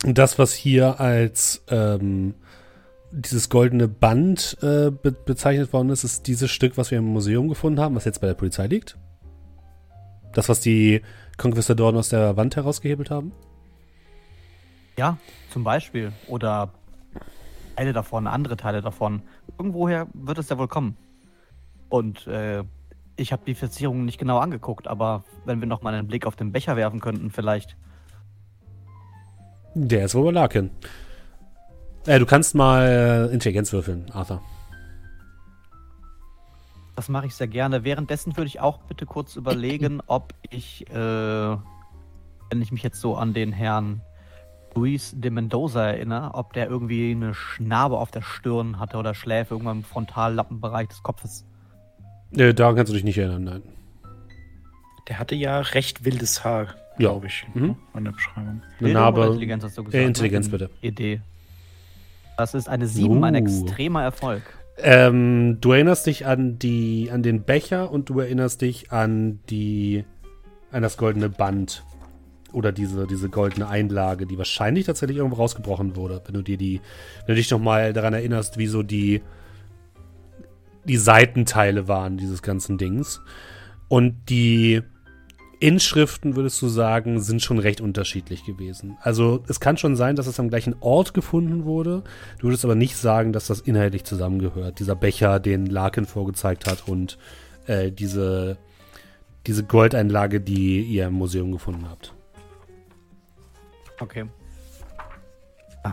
das, 0.00 0.36
was 0.36 0.52
hier 0.52 0.98
als 0.98 1.62
ähm, 1.68 2.34
dieses 3.12 3.50
goldene 3.50 3.86
Band 3.86 4.56
äh, 4.62 4.90
be 4.90 5.12
bezeichnet 5.12 5.72
worden 5.72 5.90
ist, 5.90 6.02
ist 6.02 6.26
dieses 6.26 6.50
Stück, 6.50 6.76
was 6.76 6.90
wir 6.90 6.98
im 6.98 7.04
Museum 7.04 7.48
gefunden 7.48 7.78
haben, 7.78 7.94
was 7.94 8.04
jetzt 8.04 8.20
bei 8.20 8.26
der 8.26 8.34
Polizei 8.34 8.66
liegt? 8.66 8.98
Das, 10.34 10.48
was 10.48 10.60
die 10.60 11.00
Konquistadoren 11.38 11.96
aus 11.96 12.10
der 12.10 12.36
Wand 12.36 12.56
herausgehebelt 12.56 13.10
haben? 13.10 13.32
Ja, 14.96 15.16
zum 15.50 15.64
Beispiel. 15.64 16.12
Oder 16.28 16.72
Teile 17.76 17.92
davon, 17.92 18.26
andere 18.26 18.56
Teile 18.56 18.82
davon. 18.82 19.22
Irgendwoher 19.58 20.06
wird 20.12 20.38
es 20.38 20.48
ja 20.48 20.58
wohl 20.58 20.68
kommen. 20.68 20.96
Und 21.88 22.26
äh, 22.26 22.64
ich 23.16 23.32
habe 23.32 23.42
die 23.46 23.54
Verzierungen 23.54 24.04
nicht 24.04 24.18
genau 24.18 24.38
angeguckt, 24.38 24.88
aber 24.88 25.24
wenn 25.44 25.60
wir 25.60 25.66
noch 25.66 25.82
mal 25.82 25.94
einen 25.94 26.08
Blick 26.08 26.26
auf 26.26 26.36
den 26.36 26.52
Becher 26.52 26.76
werfen 26.76 27.00
könnten, 27.00 27.30
vielleicht. 27.30 27.76
Der 29.74 30.04
ist 30.04 30.14
wohl 30.14 30.32
Larkin. 30.32 30.70
Äh, 32.06 32.18
du 32.18 32.26
kannst 32.26 32.54
mal 32.54 33.28
äh, 33.30 33.32
Intelligenz 33.32 33.72
würfeln, 33.72 34.06
Arthur. 34.12 34.42
Das 36.96 37.08
mache 37.08 37.26
ich 37.26 37.34
sehr 37.34 37.48
gerne. 37.48 37.84
Währenddessen 37.84 38.36
würde 38.36 38.46
ich 38.46 38.60
auch 38.60 38.78
bitte 38.78 39.04
kurz 39.06 39.36
überlegen, 39.36 40.00
ob 40.06 40.32
ich, 40.50 40.88
äh, 40.90 40.94
wenn 40.94 42.62
ich 42.62 42.70
mich 42.72 42.82
jetzt 42.82 43.00
so 43.00 43.16
an 43.16 43.34
den 43.34 43.52
Herrn 43.52 44.00
Luis 44.76 45.12
de 45.16 45.30
Mendoza 45.30 45.84
erinnere, 45.86 46.34
ob 46.34 46.52
der 46.52 46.68
irgendwie 46.68 47.12
eine 47.12 47.32
Schnarbe 47.34 47.96
auf 47.98 48.10
der 48.10 48.22
Stirn 48.22 48.78
hatte 48.80 48.96
oder 48.96 49.14
Schläfe, 49.14 49.54
irgendwann 49.54 49.78
im 49.78 49.84
Frontallappenbereich 49.84 50.88
des 50.88 51.02
Kopfes. 51.02 51.46
Äh, 52.36 52.54
daran 52.54 52.74
kannst 52.76 52.90
du 52.90 52.94
dich 52.94 53.04
nicht 53.04 53.18
erinnern, 53.18 53.44
nein. 53.44 53.62
Der 55.08 55.18
hatte 55.18 55.34
ja 55.36 55.60
recht 55.60 56.04
wildes 56.04 56.44
Haar, 56.44 56.66
Ja. 56.98 57.10
glaube 57.10 57.26
ich, 57.26 57.46
Mhm. 57.54 57.76
an 57.92 58.04
der 58.04 58.12
Beschreibung. 58.12 58.62
Eine 58.80 58.92
Narbe. 58.92 59.26
Intelligenz 59.26 59.62
hast 59.64 59.78
du 59.78 59.84
gesagt. 59.84 59.94
Äh, 59.94 60.00
ne? 60.00 60.06
Intelligenz, 60.08 60.46
In 60.46 60.52
bitte. 60.52 60.70
Idee. 60.80 61.20
Das 62.36 62.54
ist 62.54 62.68
eine 62.68 62.86
7, 62.88 63.22
ein 63.22 63.34
Uh. 63.34 63.38
extremer 63.38 64.02
Erfolg. 64.02 64.42
Ähm, 64.76 65.58
du 65.60 65.72
erinnerst 65.72 66.06
dich 66.06 66.26
an 66.26 66.58
die, 66.58 67.10
an 67.12 67.22
den 67.22 67.42
Becher 67.42 67.90
und 67.90 68.08
du 68.08 68.18
erinnerst 68.20 68.60
dich 68.60 68.90
an 68.90 69.40
die, 69.48 70.04
an 70.72 70.82
das 70.82 70.96
goldene 70.96 71.28
Band 71.28 71.84
oder 72.52 72.72
diese, 72.72 73.06
diese 73.06 73.28
goldene 73.28 73.68
Einlage, 73.68 74.26
die 74.26 74.38
wahrscheinlich 74.38 74.86
tatsächlich 74.86 75.18
irgendwo 75.18 75.36
rausgebrochen 75.36 75.96
wurde, 75.96 76.22
wenn 76.26 76.34
du 76.34 76.42
dir 76.42 76.56
die, 76.56 76.80
wenn 77.26 77.34
du 77.34 77.40
dich 77.40 77.50
noch 77.50 77.60
mal 77.60 77.92
daran 77.92 78.14
erinnerst, 78.14 78.58
wie 78.58 78.66
so 78.66 78.82
die, 78.82 79.22
die 80.84 80.96
Seitenteile 80.96 81.88
waren 81.88 82.16
dieses 82.16 82.42
ganzen 82.42 82.78
Dings. 82.78 83.20
Und 83.88 84.28
die 84.28 84.82
Inschriften, 85.60 86.36
würdest 86.36 86.60
du 86.62 86.68
sagen, 86.68 87.20
sind 87.20 87.42
schon 87.42 87.58
recht 87.58 87.80
unterschiedlich 87.80 88.44
gewesen. 88.44 88.96
Also 89.00 89.42
es 89.48 89.60
kann 89.60 89.76
schon 89.76 89.96
sein, 89.96 90.16
dass 90.16 90.26
es 90.26 90.38
am 90.40 90.48
gleichen 90.48 90.76
Ort 90.80 91.14
gefunden 91.14 91.64
wurde. 91.64 92.04
Du 92.38 92.48
würdest 92.48 92.64
aber 92.64 92.74
nicht 92.74 92.96
sagen, 92.96 93.32
dass 93.32 93.46
das 93.46 93.60
inhaltlich 93.60 94.04
zusammengehört. 94.04 94.78
Dieser 94.78 94.94
Becher, 94.96 95.40
den 95.40 95.66
Larkin 95.66 96.06
vorgezeigt 96.06 96.66
hat 96.66 96.88
und 96.88 97.18
äh, 97.66 97.90
diese, 97.90 98.58
diese 99.46 99.64
Goldeinlage, 99.64 100.40
die 100.40 100.82
ihr 100.82 101.06
im 101.06 101.14
Museum 101.14 101.52
gefunden 101.52 101.88
habt. 101.88 102.14
Okay. 104.00 104.26
Ah. 105.82 105.92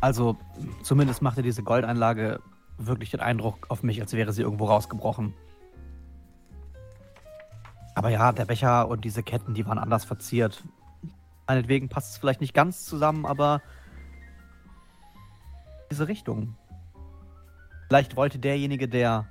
Also, 0.00 0.36
zumindest 0.82 1.22
machte 1.22 1.42
diese 1.42 1.62
Goldeinlage 1.62 2.40
wirklich 2.78 3.10
den 3.10 3.20
Eindruck 3.20 3.66
auf 3.68 3.82
mich, 3.82 4.00
als 4.00 4.12
wäre 4.12 4.32
sie 4.32 4.42
irgendwo 4.42 4.66
rausgebrochen. 4.66 5.34
Aber 7.94 8.08
ja, 8.08 8.32
der 8.32 8.44
Becher 8.44 8.88
und 8.88 9.04
diese 9.04 9.22
Ketten, 9.22 9.54
die 9.54 9.66
waren 9.66 9.78
anders 9.78 10.04
verziert. 10.04 10.62
Meinetwegen 11.46 11.88
passt 11.88 12.12
es 12.12 12.18
vielleicht 12.18 12.40
nicht 12.40 12.54
ganz 12.54 12.84
zusammen, 12.84 13.26
aber 13.26 13.62
diese 15.90 16.08
Richtung. 16.08 16.56
Vielleicht 17.88 18.16
wollte 18.16 18.38
derjenige, 18.38 18.88
der 18.88 19.26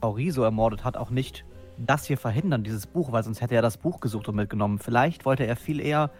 Auriso 0.00 0.42
ermordet 0.42 0.84
hat, 0.84 0.96
auch 0.96 1.10
nicht 1.10 1.44
das 1.76 2.06
hier 2.06 2.18
verhindern, 2.18 2.64
dieses 2.64 2.86
Buch, 2.86 3.12
weil 3.12 3.22
sonst 3.22 3.40
hätte 3.40 3.54
er 3.54 3.62
das 3.62 3.76
Buch 3.76 4.00
gesucht 4.00 4.28
und 4.28 4.34
mitgenommen. 4.34 4.78
Vielleicht 4.78 5.24
wollte 5.24 5.46
er 5.46 5.54
viel 5.54 5.80
eher 5.80 6.10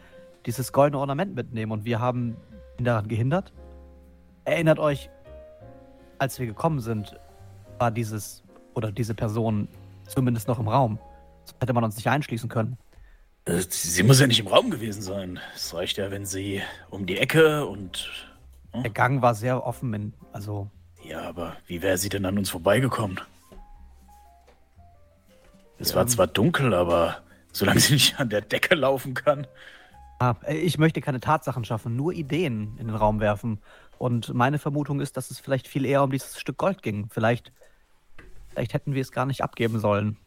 dieses 0.46 0.72
goldene 0.72 1.00
Ornament 1.00 1.34
mitnehmen 1.34 1.72
und 1.72 1.84
wir 1.84 1.98
haben 1.98 2.36
ihn 2.78 2.84
daran 2.84 3.08
gehindert. 3.08 3.52
Erinnert 4.44 4.78
euch, 4.78 5.10
als 6.18 6.38
wir 6.38 6.46
gekommen 6.46 6.80
sind, 6.80 7.18
war 7.78 7.90
dieses 7.90 8.44
oder 8.74 8.92
diese 8.92 9.14
Person 9.14 9.68
zumindest 10.06 10.48
noch 10.48 10.58
im 10.58 10.68
Raum. 10.68 10.98
Sonst 11.48 11.60
hätte 11.62 11.72
man 11.72 11.84
uns 11.84 11.96
nicht 11.96 12.08
einschließen 12.08 12.48
können. 12.48 12.76
Äh, 13.46 13.62
Sie 13.68 14.02
muss 14.02 14.20
ja 14.20 14.26
nicht 14.26 14.40
im 14.40 14.48
Raum 14.48 14.70
gewesen 14.70 15.00
sein. 15.02 15.40
Es 15.54 15.72
reicht 15.74 15.96
ja, 15.96 16.10
wenn 16.10 16.26
sie 16.26 16.62
um 16.90 17.06
die 17.06 17.16
Ecke 17.18 17.66
und. 17.66 18.08
Der 18.74 18.90
Gang 18.90 19.22
war 19.22 19.34
sehr 19.34 19.64
offen, 19.64 19.94
in, 19.94 20.12
also 20.32 20.70
Ja, 21.02 21.22
aber 21.22 21.56
wie 21.66 21.80
wäre 21.80 21.96
sie 21.96 22.10
denn 22.10 22.26
an 22.26 22.36
uns 22.36 22.50
vorbeigekommen? 22.50 23.18
Es 25.78 25.94
war 25.94 26.02
Ähm. 26.02 26.08
zwar 26.08 26.26
dunkel, 26.26 26.74
aber 26.74 27.22
solange 27.52 27.80
sie 27.80 27.94
nicht 27.94 28.20
an 28.20 28.28
der 28.28 28.42
Decke 28.42 28.74
laufen 28.74 29.14
kann. 29.14 29.46
ah, 30.20 30.34
ich 30.48 30.76
möchte 30.78 31.00
keine 31.00 31.20
Tatsachen 31.20 31.64
schaffen, 31.64 31.96
nur 31.96 32.12
Ideen 32.12 32.76
in 32.78 32.88
den 32.88 32.96
Raum 32.96 33.20
werfen. 33.20 33.60
Und 33.96 34.34
meine 34.34 34.58
Vermutung 34.58 35.00
ist, 35.00 35.16
dass 35.16 35.30
es 35.30 35.40
vielleicht 35.40 35.66
viel 35.66 35.86
eher 35.86 36.02
um 36.02 36.10
dieses 36.10 36.38
Stück 36.38 36.58
Gold 36.58 36.82
ging. 36.82 37.08
Vielleicht, 37.10 37.52
vielleicht 38.50 38.74
hätten 38.74 38.94
wir 38.94 39.00
es 39.00 39.12
gar 39.12 39.24
nicht 39.26 39.42
abgeben 39.42 39.78
sollen. 39.80 40.18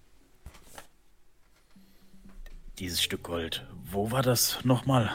Dieses 2.79 3.01
Stück 3.01 3.23
Gold. 3.23 3.65
Wo 3.91 4.11
war 4.11 4.21
das 4.21 4.63
nochmal? 4.63 5.09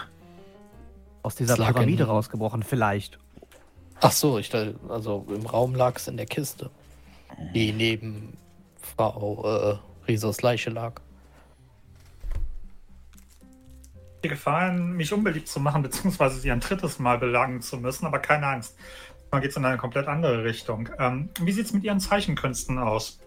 Aus 1.22 1.34
dieser 1.34 1.54
Es 1.54 1.60
Pyramide 1.64 2.04
in- 2.04 2.08
rausgebrochen, 2.08 2.62
vielleicht. 2.62 3.18
Ach 4.00 4.12
so, 4.12 4.38
ich 4.38 4.50
dachte, 4.50 4.78
also 4.88 5.24
im 5.28 5.46
Raum 5.46 5.74
lag 5.74 5.96
es 5.96 6.06
in 6.06 6.16
der 6.16 6.26
Kiste, 6.26 6.70
die 7.54 7.72
neben 7.72 8.36
Frau 8.80 9.80
äh, 10.04 10.06
Risos 10.06 10.42
Leiche 10.42 10.70
lag. 10.70 11.00
Die 14.22 14.28
Gefahr, 14.28 14.72
mich 14.72 15.12
unbeliebt 15.12 15.48
zu 15.48 15.60
machen, 15.60 15.82
beziehungsweise 15.82 16.38
sie 16.38 16.50
ein 16.52 16.60
drittes 16.60 16.98
Mal 16.98 17.18
belagen 17.18 17.62
zu 17.62 17.78
müssen, 17.78 18.06
aber 18.06 18.18
keine 18.18 18.46
Angst. 18.46 18.76
Man 19.30 19.40
geht 19.40 19.56
in 19.56 19.64
eine 19.64 19.76
komplett 19.78 20.06
andere 20.08 20.44
Richtung. 20.44 20.88
Ähm, 20.98 21.30
wie 21.40 21.52
sieht 21.52 21.66
es 21.66 21.72
mit 21.72 21.82
Ihren 21.82 21.98
Zeichenkünsten 22.00 22.78
aus? 22.78 23.18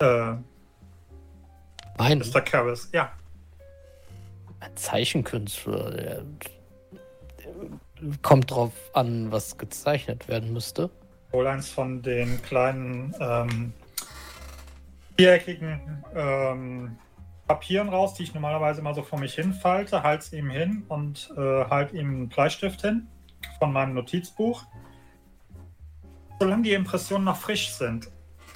Äh, 0.00 0.34
Mr. 1.98 2.40
Karras, 2.40 2.88
ja. 2.92 3.12
Ein 4.62 4.76
Zeichenkünstler, 4.76 5.90
der, 5.90 6.22
kommt 8.22 8.50
drauf 8.50 8.72
an, 8.94 9.30
was 9.30 9.58
gezeichnet 9.58 10.28
werden 10.28 10.52
müsste. 10.52 10.90
Hol 11.32 11.46
eins 11.46 11.70
von 11.70 12.02
den 12.02 12.42
kleinen 12.42 13.14
ähm, 13.20 13.72
viereckigen 15.16 16.04
ähm, 16.14 16.96
Papieren 17.46 17.88
raus, 17.88 18.14
die 18.14 18.22
ich 18.22 18.34
normalerweise 18.34 18.80
immer 18.80 18.94
so 18.94 19.02
vor 19.02 19.18
mich 19.18 19.34
hinfalte, 19.34 20.02
halte 20.02 20.24
es 20.24 20.32
ihm 20.32 20.50
hin 20.50 20.84
und 20.88 21.30
äh, 21.36 21.64
halte 21.64 21.96
ihm 21.96 22.08
einen 22.08 22.28
Bleistift 22.28 22.82
hin 22.82 23.08
von 23.58 23.72
meinem 23.72 23.94
Notizbuch. 23.94 24.64
Solange 26.38 26.62
die 26.62 26.72
Impressionen 26.72 27.24
noch 27.24 27.36
frisch 27.36 27.70
sind, 27.72 28.10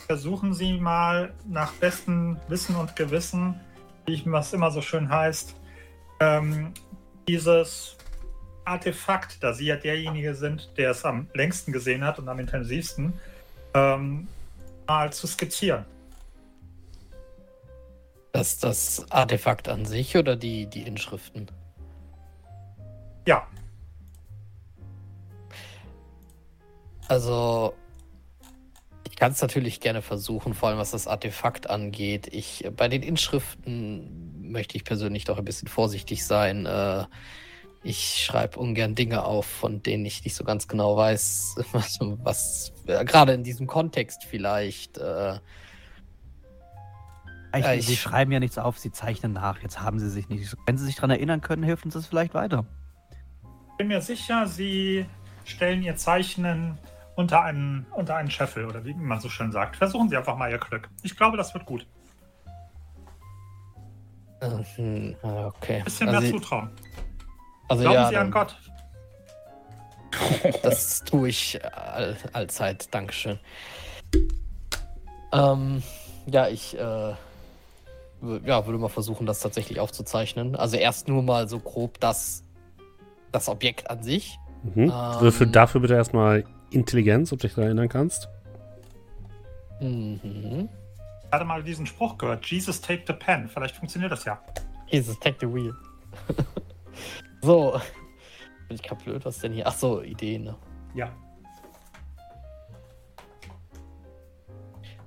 versuchen 0.07 0.55
Sie 0.55 0.75
mal 0.75 1.35
nach 1.47 1.73
bestem 1.75 2.37
Wissen 2.49 2.77
und 2.77 2.97
Gewissen, 2.97 3.61
wie 4.07 4.23
es 4.25 4.53
immer 4.53 4.71
so 4.71 4.81
schön 4.81 5.11
heißt, 5.11 5.57
ähm, 6.21 6.73
dieses 7.29 7.97
Artefakt, 8.65 9.43
da 9.43 9.53
Sie 9.53 9.67
ja 9.67 9.77
derjenige 9.77 10.35
sind, 10.35 10.71
der 10.77 10.91
es 10.91 11.05
am 11.05 11.29
längsten 11.35 11.73
gesehen 11.73 12.05
hat 12.05 12.19
und 12.19 12.29
am 12.29 12.39
intensivsten, 12.39 13.13
ähm, 13.75 14.27
mal 14.87 15.13
zu 15.13 15.27
skizzieren. 15.27 15.85
Das, 18.33 18.59
das 18.59 19.11
Artefakt 19.11 19.69
an 19.69 19.87
sich 19.87 20.17
oder 20.17 20.37
die, 20.37 20.67
die 20.67 20.83
Inschriften? 20.83 21.47
Ja. 23.27 23.47
Also, 27.09 27.75
ich 29.09 29.17
kann 29.17 29.33
es 29.33 29.41
natürlich 29.41 29.81
gerne 29.81 30.03
versuchen, 30.03 30.53
vor 30.53 30.69
allem 30.69 30.79
was 30.79 30.91
das 30.91 31.07
Artefakt 31.07 31.71
angeht. 31.71 32.29
Ich, 32.33 32.69
bei 32.77 32.89
den 32.89 33.03
Inschriften 33.03 34.36
möchte 34.51 34.77
ich 34.77 34.85
persönlich 34.85 35.25
doch 35.25 35.39
ein 35.39 35.45
bisschen 35.45 35.69
vorsichtig 35.69 36.25
sein. 36.25 36.67
Äh, 36.67 37.05
ich 37.83 38.25
schreibe 38.25 38.59
ungern 38.59 38.95
Dinge 38.95 39.25
auf, 39.25 39.47
von 39.47 39.83
denen 39.83 40.05
ich 40.05 40.25
nicht 40.25 40.35
so 40.35 40.45
ganz 40.45 40.67
genau 40.67 40.97
weiß, 40.97 41.57
was, 41.73 41.99
was 42.01 42.73
äh, 42.87 43.05
gerade 43.05 43.33
in 43.33 43.45
diesem 43.45 43.67
Kontext 43.67 44.25
vielleicht. 44.25 44.99
Äh, 44.99 45.39
ich, 47.57 47.87
sie 47.87 47.97
schreiben 47.97 48.33
ja 48.33 48.41
nichts 48.41 48.59
auf, 48.59 48.79
sie 48.79 48.93
zeichnen 48.93 49.33
nach. 49.33 49.63
Jetzt 49.63 49.81
haben 49.81 49.99
sie 49.99 50.11
sich 50.11 50.29
nicht. 50.29 50.55
Wenn 50.67 50.77
sie 50.77 50.85
sich 50.85 50.97
daran 50.97 51.11
erinnern 51.11 51.41
können, 51.41 51.63
hilft 51.63 51.85
uns 51.85 51.95
das 51.95 52.07
vielleicht 52.07 52.35
weiter. 52.35 52.67
Ich 53.71 53.77
bin 53.79 53.89
mir 53.89 54.01
sicher, 54.01 54.47
sie 54.47 55.07
stellen 55.45 55.83
ihr 55.83 55.97
Zeichnen 55.97 56.79
unter 57.15 57.43
einen, 57.43 57.87
unter 57.93 58.17
einen 58.17 58.31
Scheffel 58.31 58.67
oder 58.67 58.85
wie 58.85 58.95
man 58.95 59.21
so 59.21 59.29
schön 59.29 59.53
sagt. 59.53 59.77
Versuchen 59.77 60.09
Sie 60.09 60.17
einfach 60.17 60.37
mal 60.37 60.51
Ihr 60.51 60.59
Glück. 60.59 60.89
Ich 61.03 61.17
glaube, 61.17 61.37
das 61.37 61.55
wird 61.55 61.65
gut. 61.65 61.87
Mhm, 64.41 65.17
okay. 65.23 65.83
Bisschen 65.85 66.09
also, 66.09 66.21
mehr 66.21 66.31
zutrauen. 66.31 66.71
Also 67.69 67.83
Glauben 67.83 67.95
ja, 67.97 68.09
Sie 68.09 68.17
an 68.17 68.31
Gott. 68.31 68.57
Das 70.63 71.05
tue 71.05 71.29
ich 71.29 71.59
all, 71.75 72.17
allzeit. 72.33 72.93
Dankeschön. 72.95 73.39
Ähm, 75.33 75.83
ja, 76.27 76.49
ich 76.49 76.79
äh, 76.79 76.81
ja, 76.81 78.67
würde 78.67 78.79
mal 78.79 78.89
versuchen, 78.89 79.27
das 79.27 79.41
tatsächlich 79.41 79.81
aufzuzeichnen. 79.81 80.57
Also 80.57 80.77
erst 80.77 81.09
nur 81.09 81.23
mal 81.23 81.49
so 81.49 81.59
grob 81.59 82.01
das, 82.01 82.43
das 83.33 83.49
Objekt 83.49 83.91
an 83.91 84.03
sich. 84.03 84.39
Mhm. 84.63 84.85
Ähm, 84.85 85.21
Würfel 85.21 85.47
dafür 85.49 85.81
bitte 85.81 85.95
erstmal 85.95 86.45
Intelligenz, 86.71 87.33
ob 87.33 87.41
du 87.41 87.47
dich 87.47 87.55
daran 87.55 87.69
erinnern 87.69 87.89
kannst. 87.89 88.29
Mhm. 89.81 90.69
Ich 91.37 91.39
hatte 91.39 91.49
mal 91.49 91.63
diesen 91.63 91.85
Spruch 91.85 92.17
gehört: 92.17 92.47
Jesus 92.47 92.81
take 92.81 93.03
the 93.07 93.13
pen. 93.13 93.47
Vielleicht 93.47 93.77
funktioniert 93.77 94.11
das 94.11 94.25
ja. 94.25 94.41
Jesus 94.87 95.21
take 95.21 95.37
the 95.39 95.47
wheel. 95.47 95.75
so. 97.43 97.79
Bin 98.69 98.77
ich 98.77 98.83
gerade 98.83 99.05
blöd, 99.05 99.23
was 99.23 99.41
denn 99.41 99.53
hier? 99.53 99.67
Ach 99.67 99.75
so, 99.75 100.01
Ideen, 100.01 100.45
ne? 100.45 100.57
Ja. 100.95 101.13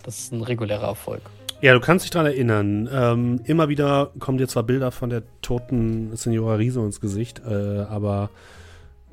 Das 0.03 0.19
ist 0.19 0.31
ein 0.31 0.43
regulärer 0.43 0.89
Erfolg. 0.89 1.23
Ja, 1.61 1.73
du 1.73 1.79
kannst 1.79 2.05
dich 2.05 2.11
daran 2.11 2.27
erinnern. 2.27 2.87
Ähm, 2.93 3.41
immer 3.45 3.67
wieder 3.67 4.11
kommen 4.19 4.37
dir 4.37 4.47
zwar 4.47 4.61
Bilder 4.61 4.91
von 4.91 5.09
der 5.09 5.23
toten 5.41 6.15
Signora 6.15 6.53
Riso 6.55 6.85
ins 6.85 7.01
Gesicht, 7.01 7.41
äh, 7.43 7.79
aber 7.89 8.29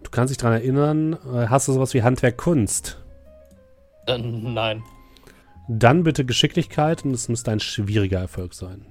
du 0.02 0.11
kannst 0.11 0.33
dich 0.33 0.37
daran 0.37 0.59
erinnern. 0.59 1.14
Äh, 1.33 1.46
hast 1.48 1.66
du 1.66 1.72
sowas 1.72 1.94
wie 1.94 2.02
Handwerk 2.02 2.37
Kunst? 2.37 3.02
Äh, 4.07 4.18
nein. 4.18 4.83
Dann 5.68 6.05
bitte 6.05 6.24
Geschicklichkeit 6.24 7.05
und 7.05 7.12
es 7.12 7.29
müsste 7.29 7.50
ein 7.50 7.61
schwieriger 7.61 8.20
Erfolg 8.20 8.55
sein. 8.55 8.87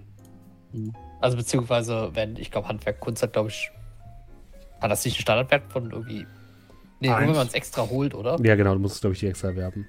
Also 1.22 1.38
beziehungsweise, 1.38 2.12
wenn, 2.14 2.36
ich 2.36 2.52
glaube, 2.52 2.68
Handwerk 2.68 3.00
Kunst 3.00 3.24
hat, 3.24 3.34
glaube 3.34 3.50
ich, 3.50 3.72
hat 4.82 4.92
das 4.92 5.06
nicht 5.06 5.16
einen 5.16 5.22
Standardwert 5.22 5.72
von 5.72 5.90
irgendwie. 5.92 6.26
Nee, 7.00 7.10
nur 7.10 7.20
wenn 7.20 7.32
man 7.32 7.48
es 7.48 7.54
extra 7.54 7.90
holt, 7.90 8.14
oder? 8.14 8.38
Ja, 8.44 8.56
genau, 8.56 8.74
du 8.74 8.80
musst 8.80 8.96
es, 8.96 9.02
glaube 9.02 9.14
ich, 9.14 9.20
die 9.20 9.28
extra 9.28 9.50
erwerben. 9.50 9.88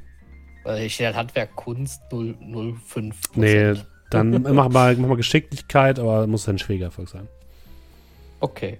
Weil 0.64 0.82
ich 0.84 0.94
stehe 0.94 1.14
Handwerk 1.14 1.54
Kunst 1.56 2.02
005. 2.10 3.16
Nee, 3.34 3.74
dann 4.10 4.42
mach 4.42 4.68
mal, 4.68 4.96
mach 4.96 5.08
mal 5.08 5.16
Geschicklichkeit, 5.16 5.98
aber 5.98 6.26
muss 6.26 6.48
ein 6.48 6.58
schwieriger 6.58 6.86
Erfolg 6.86 7.08
sein. 7.08 7.28
Okay. 8.40 8.78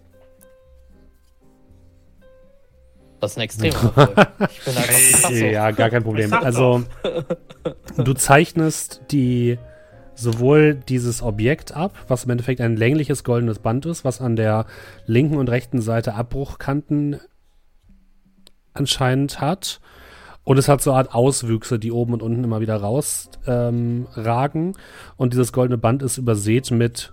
Das 3.21 3.33
ist 3.33 3.39
ein 3.39 3.43
extremer 3.43 3.75
Erfolg. 3.75 4.29
Ich 4.51 4.65
bin 4.65 4.77
einfach 4.77 5.31
Ja, 5.31 5.71
gar 5.71 5.91
kein 5.91 6.03
Problem. 6.03 6.33
Also, 6.33 6.85
du 7.97 8.13
zeichnest 8.15 9.03
die 9.11 9.59
sowohl 10.15 10.75
dieses 10.75 11.23
Objekt 11.23 11.77
ab, 11.77 11.93
was 12.09 12.25
im 12.25 12.31
Endeffekt 12.31 12.61
ein 12.61 12.77
längliches 12.77 13.25
goldenes 13.25 13.59
Band 13.59 13.85
ist, 13.87 14.05
was 14.05 14.21
an 14.21 14.37
der 14.37 14.67
linken 15.05 15.37
und 15.37 15.51
rechten 15.51 15.81
Seite 15.81 16.15
Abbruchkanten 16.15 17.21
anscheinend 18.73 19.41
hat, 19.41 19.81
und 20.47 20.59
es 20.59 20.69
hat 20.69 20.81
so 20.81 20.93
eine 20.93 20.99
Art 20.99 21.13
Auswüchse, 21.13 21.81
die 21.81 21.91
oben 21.91 22.13
und 22.13 22.23
unten 22.23 22.45
immer 22.45 22.61
wieder 22.61 22.77
rausragen. 22.77 24.07
Ähm, 24.67 24.73
und 25.17 25.33
dieses 25.33 25.53
goldene 25.53 25.77
Band 25.77 26.05
ist 26.05 26.19
übersät 26.19 26.71
mit, 26.71 27.13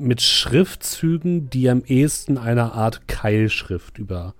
mit 0.00 0.22
Schriftzügen, 0.22 1.50
die 1.50 1.68
am 1.68 1.84
ehesten 1.84 2.38
einer 2.38 2.74
Art 2.74 3.06
Keilschrift 3.06 3.98
über 3.98 4.34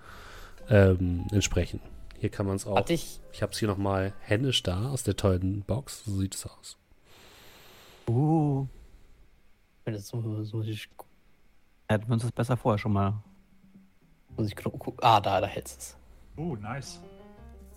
ähm, 0.69 1.27
entsprechen. 1.31 1.81
Hier 2.19 2.31
kann 2.31 2.47
man 2.47 2.57
es 2.57 2.67
auch. 2.67 2.77
Hat 2.77 2.91
ich 2.91 3.21
ich 3.33 3.43
habe 3.43 3.53
es 3.53 3.59
hier 3.59 3.69
nochmal 3.69 4.13
händisch 4.21 4.63
da 4.63 4.89
aus 4.89 5.03
der 5.03 5.17
tollen 5.17 5.63
Box. 5.63 6.05
So 6.05 6.17
sieht 6.17 6.35
es 6.35 6.47
aus. 6.47 6.77
Uh. 8.09 8.67
Wenn 9.85 9.95
das 9.95 10.09
so, 10.09 10.43
so 10.45 10.63
ich. 10.63 10.89
Hätten 11.89 12.09
wir 12.09 12.15
uns 12.15 12.23
das 12.23 12.33
besser 12.33 12.57
vorher 12.57 12.79
schon 12.79 12.93
mal. 12.93 13.23
Muss 14.37 14.49
ich 14.49 14.57
gucken. 14.57 14.95
Ah, 15.01 15.21
da, 15.21 15.41
da 15.41 15.47
hält 15.47 15.67
es. 15.67 15.97
Uh, 16.37 16.57
nice. 16.57 17.01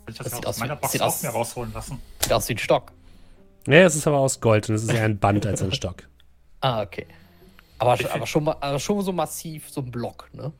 Ich 0.08 0.18
das, 0.18 0.30
das 0.30 0.46
aus 0.46 0.60
meiner 0.60 0.76
Box 0.76 1.00
auch 1.00 1.08
aus, 1.08 1.24
mehr 1.24 1.32
rausholen 1.32 1.74
lassen. 1.74 2.00
Sieht 2.20 2.34
aus 2.34 2.50
wie 2.50 2.54
ein 2.54 2.58
Stock. 2.58 2.92
Ja, 3.68 3.86
es 3.86 3.96
ist 3.96 4.06
aber 4.06 4.18
aus 4.18 4.42
Gold 4.42 4.70
und 4.70 4.76
es 4.76 4.84
ist 4.84 4.94
eher 4.94 5.06
ein 5.06 5.18
Band 5.18 5.46
als 5.46 5.62
ein 5.62 5.72
Stock. 5.72 6.08
Ah, 6.60 6.82
okay. 6.82 7.08
Aber, 7.84 8.14
aber, 8.14 8.26
schon, 8.26 8.48
aber 8.48 8.80
schon 8.80 9.02
so 9.02 9.12
massiv, 9.12 9.70
so 9.70 9.82
ein 9.82 9.92
Block, 9.92 10.30
ne? 10.32 10.54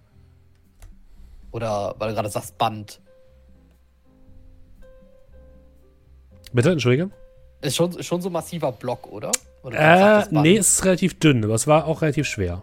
Oder 1.52 1.96
weil 1.98 2.10
du 2.10 2.16
gerade 2.16 2.30
sagst 2.30 2.58
Band. 2.58 3.00
Bitte, 6.52 6.72
entschuldige? 6.72 7.10
Ist 7.62 7.78
schon, 7.78 8.04
schon 8.04 8.22
so 8.22 8.30
massiver 8.30 8.74
Block, 8.74 9.10
oder? 9.10 9.32
oder 9.64 10.22
äh, 10.22 10.28
nee, 10.32 10.58
es 10.58 10.74
ist 10.74 10.86
relativ 10.86 11.18
dünn, 11.18 11.46
aber 11.46 11.54
es 11.54 11.66
war 11.66 11.86
auch 11.86 12.02
relativ 12.02 12.28
schwer. 12.28 12.62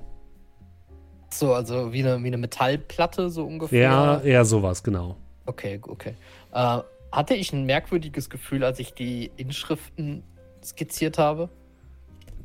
So, 1.31 1.55
also 1.55 1.93
wie 1.95 2.01
eine, 2.01 2.23
wie 2.23 2.27
eine 2.27 2.37
Metallplatte, 2.37 3.31
so 3.31 3.47
ungefähr. 3.47 3.81
Ja, 3.81 4.21
eher 4.21 4.45
sowas, 4.45 4.83
genau. 4.83 5.17
Okay, 5.47 5.81
okay. 5.89 6.15
Äh, 6.53 6.81
hatte 7.13 7.35
ich 7.35 7.55
ein 7.55 7.65
merkwürdiges 7.65 8.29
Gefühl, 8.29 8.63
als 8.63 8.79
ich 8.79 8.93
die 8.93 9.31
Inschriften 9.37 10.23
skizziert 10.63 11.17
habe? 11.17 11.49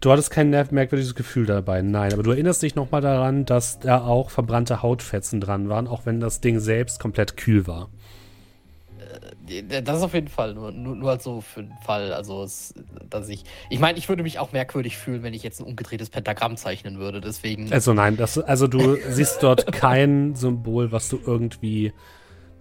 Du 0.01 0.11
hattest 0.11 0.29
kein 0.29 0.49
merkwürdiges 0.49 1.15
Gefühl 1.15 1.45
dabei, 1.45 1.81
nein. 1.81 2.13
Aber 2.13 2.23
du 2.23 2.31
erinnerst 2.31 2.61
dich 2.61 2.75
nochmal 2.75 3.01
daran, 3.01 3.45
dass 3.45 3.79
da 3.79 4.03
auch 4.03 4.29
verbrannte 4.29 4.81
Hautfetzen 4.81 5.41
dran 5.41 5.69
waren, 5.69 5.87
auch 5.87 6.05
wenn 6.05 6.19
das 6.19 6.41
Ding 6.41 6.59
selbst 6.59 6.99
komplett 6.99 7.37
kühl 7.37 7.65
war. 7.65 7.89
Äh, 9.47 9.81
das 9.81 9.97
ist 9.97 10.03
auf 10.03 10.13
jeden 10.13 10.27
Fall, 10.27 10.53
nur, 10.53 10.71
nur, 10.71 10.95
nur 10.95 11.09
halt 11.09 11.21
so 11.21 11.41
für 11.41 11.63
den 11.63 11.73
Fall, 11.85 12.13
also 12.13 12.43
es, 12.43 12.73
dass 13.09 13.29
ich, 13.29 13.43
ich 13.69 13.79
meine, 13.79 13.97
ich 13.97 14.09
würde 14.09 14.23
mich 14.23 14.39
auch 14.39 14.51
merkwürdig 14.51 14.97
fühlen, 14.97 15.23
wenn 15.23 15.33
ich 15.33 15.43
jetzt 15.43 15.59
ein 15.59 15.65
umgedrehtes 15.65 16.09
Pentagramm 16.09 16.57
zeichnen 16.57 16.99
würde, 16.99 17.21
deswegen. 17.21 17.71
Also 17.71 17.93
nein, 17.93 18.17
das, 18.17 18.37
also 18.37 18.67
du 18.67 18.97
siehst 19.09 19.43
dort 19.43 19.71
kein 19.71 20.35
Symbol, 20.35 20.91
was 20.91 21.09
du 21.09 21.19
irgendwie 21.23 21.93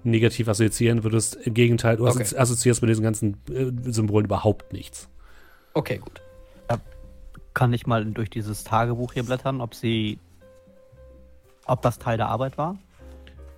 negativ 0.02 0.48
assoziieren 0.48 1.02
würdest. 1.02 1.36
Im 1.36 1.54
Gegenteil, 1.54 1.96
du 1.96 2.06
okay. 2.06 2.24
assoziierst 2.36 2.82
mit 2.82 2.90
diesen 2.90 3.02
ganzen 3.02 3.38
äh, 3.50 3.90
Symbolen 3.90 4.26
überhaupt 4.26 4.72
nichts. 4.72 5.08
Okay, 5.72 5.98
gut. 5.98 6.23
Kann 7.54 7.72
ich 7.72 7.86
mal 7.86 8.04
durch 8.04 8.30
dieses 8.30 8.64
Tagebuch 8.64 9.12
hier 9.12 9.22
blättern, 9.22 9.60
ob 9.60 9.74
sie. 9.74 10.18
ob 11.66 11.82
das 11.82 11.98
Teil 11.98 12.16
der 12.16 12.28
Arbeit 12.28 12.58
war? 12.58 12.76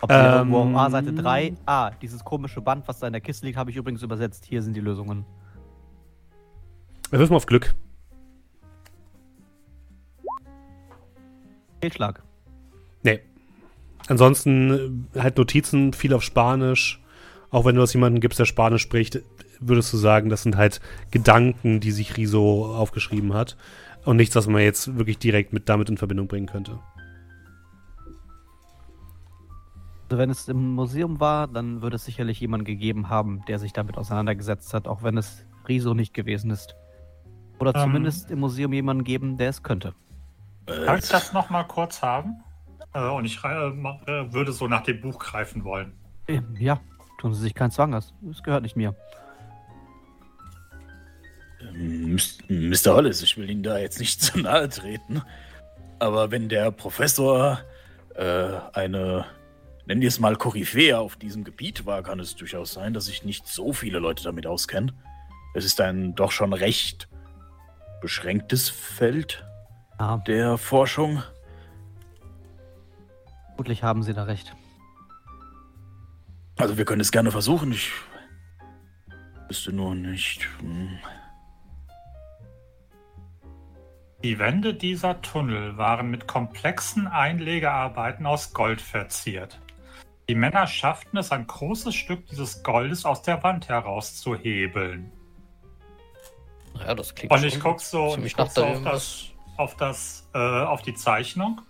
Ob 0.03 0.11
sie 0.11 0.17
ähm, 0.19 0.53
irgendwo 0.53 0.79
ah, 0.79 0.91
Seite 0.91 1.15
3, 1.15 1.55
ah, 1.65 1.91
dieses 2.03 2.23
komische 2.23 2.61
Band, 2.61 2.87
was 2.87 2.99
da 2.99 3.07
in 3.07 3.15
der 3.15 3.23
Kiste 3.23 3.47
liegt, 3.47 3.57
habe 3.57 3.71
ich 3.71 3.77
übrigens 3.77 4.03
übersetzt. 4.03 4.45
Hier 4.45 4.63
sind 4.63 4.75
die 4.75 4.81
Lösungen. 4.81 5.25
Wir 7.11 7.19
wirf 7.19 7.31
mal 7.31 7.37
auf 7.37 7.47
Glück. 7.47 7.75
Fehlschlag. 11.81 12.23
Nee. 13.03 13.21
ansonsten 14.09 15.09
äh, 15.15 15.21
halt 15.21 15.39
Notizen, 15.39 15.93
viel 15.93 16.13
auf 16.13 16.23
Spanisch. 16.23 17.01
Auch 17.51 17.65
wenn 17.65 17.77
du 17.77 17.81
das 17.81 17.93
jemanden 17.93 18.21
gibst, 18.21 18.39
der 18.39 18.45
Spanisch 18.45 18.83
spricht, 18.83 19.21
würdest 19.61 19.93
du 19.93 19.97
sagen, 19.97 20.29
das 20.29 20.43
sind 20.43 20.57
halt 20.57 20.81
Gedanken, 21.11 21.81
die 21.81 21.93
sich 21.93 22.17
Riso 22.17 22.67
aufgeschrieben 22.67 23.35
hat. 23.35 23.57
Und 24.07 24.17
nichts, 24.17 24.37
was 24.37 24.47
man 24.47 24.63
jetzt 24.63 24.97
wirklich 24.97 25.19
direkt 25.19 25.53
mit 25.53 25.69
damit 25.69 25.91
in 25.91 25.99
Verbindung 25.99 26.29
bringen 26.29 26.47
könnte. 26.47 26.79
Also 30.05 30.19
wenn 30.19 30.31
es 30.31 30.49
im 30.49 30.75
Museum 30.75 31.19
war, 31.19 31.49
dann 31.49 31.83
würde 31.83 31.97
es 31.97 32.05
sicherlich 32.05 32.39
jemanden 32.39 32.65
gegeben 32.65 33.09
haben, 33.09 33.45
der 33.49 33.59
sich 33.59 33.73
damit 33.73 33.99
auseinandergesetzt 33.99 34.73
hat, 34.73 34.87
auch 34.87 35.03
wenn 35.03 35.19
es 35.19 35.45
Riso 35.67 35.93
nicht 35.93 36.15
gewesen 36.15 36.51
ist. 36.51 36.77
Oder 37.59 37.75
Ähm. 37.75 37.83
zumindest 37.83 38.31
im 38.31 38.39
Museum 38.39 38.73
jemanden 38.73 39.03
geben, 39.03 39.37
der 39.39 39.49
es 39.49 39.65
könnte. 39.65 39.93
Darf 40.67 41.01
ich 41.01 41.09
das 41.09 41.33
noch 41.33 41.51
mal 41.51 41.65
kurz 41.65 42.01
haben? 42.01 42.37
Äh, 42.95 43.09
und 43.09 43.25
ich 43.25 43.43
äh, 43.43 43.49
äh, 43.49 44.33
würde 44.33 44.53
so 44.53 44.69
nach 44.69 44.83
dem 44.83 45.01
Buch 45.01 45.19
greifen 45.19 45.65
wollen. 45.65 45.93
Ja, 46.59 46.81
tun 47.19 47.35
Sie 47.35 47.41
sich 47.41 47.55
keinen 47.55 47.71
Zwang, 47.73 47.91
das 47.91 48.15
gehört 48.45 48.63
nicht 48.63 48.77
mir. 48.77 48.95
Mr. 52.49 52.95
Hollis, 52.95 53.23
ich 53.23 53.37
will 53.37 53.49
Ihnen 53.51 53.63
da 53.63 53.79
jetzt 53.79 54.01
nicht 54.01 54.23
zu 54.23 54.39
nahe 54.39 54.69
treten. 54.69 55.23
Aber 55.99 56.31
wenn 56.31 56.49
der 56.49 56.71
Professor 56.71 57.61
äh, 58.15 58.53
eine, 58.73 59.25
nennen 59.87 60.01
wir 60.01 60.09
es 60.09 60.21
mal, 60.21 60.37
Koryphäe 60.37 60.99
auf 60.99 61.17
diesem 61.17 61.45
Gebiet 61.45 61.87
war, 61.87 62.03
kann 62.03 62.21
es 62.21 62.37
durchaus 62.37 62.73
sein, 62.73 62.93
dass 62.95 63.07
sich 63.07 63.25
nicht 63.25 63.47
so 63.49 63.73
viele 63.73 63.99
Leute 63.99 64.23
damit 64.25 64.47
auskennen. 64.47 64.93
Es 65.55 65.65
ist 65.65 65.81
ein 65.81 66.15
doch 66.15 66.33
schon 66.33 66.53
recht 66.53 67.09
beschränktes 68.03 68.69
Feld 68.69 69.45
Ja, 69.99 70.19
der 70.19 70.59
Forschung. 70.59 71.23
vermutlich 73.49 73.83
haben 73.83 74.03
Sie 74.03 74.13
da 74.13 74.25
recht. 74.25 74.55
Also 76.59 76.77
wir 76.77 76.85
können 76.85 77.01
es 77.01 77.11
gerne 77.11 77.31
versuchen. 77.31 77.73
Ich 77.73 77.91
wüsste 79.49 79.73
nur 79.73 79.95
nicht. 79.95 80.47
Hm. 80.61 80.99
Die 84.27 84.41
Wände 84.41 84.75
dieser 84.75 85.23
Tunnel 85.23 85.77
waren 85.77 86.11
mit 86.11 86.27
komplexen 86.27 87.07
Einlegearbeiten 87.07 88.27
aus 88.27 88.53
Gold 88.53 88.81
verziert. 88.81 89.61
Die 90.29 90.35
Männer 90.35 90.67
schafften 90.67 91.17
es, 91.17 91.31
ein 91.31 91.47
großes 91.47 91.95
Stück 91.95 92.27
dieses 92.27 92.65
Goldes 92.65 93.05
aus 93.05 93.23
der 93.23 93.45
Wand 93.45 93.69
herauszuhebeln. 93.69 95.13
Ja, 96.85 96.97
das 96.97 97.15
klingt 97.15 97.33
Und 97.33 97.45
ich 97.45 97.61
gucke 97.61 97.81
so, 97.81 98.15
und 98.15 98.27
ich 98.27 98.37
guck 98.37 98.51
so 98.51 98.65
auf, 98.65 98.83
das, 98.83 99.27
auf, 99.59 99.77
das, 99.77 100.29
äh, 100.35 100.39
auf 100.39 100.83
die 100.83 100.95
Zeichnung. 100.95 101.61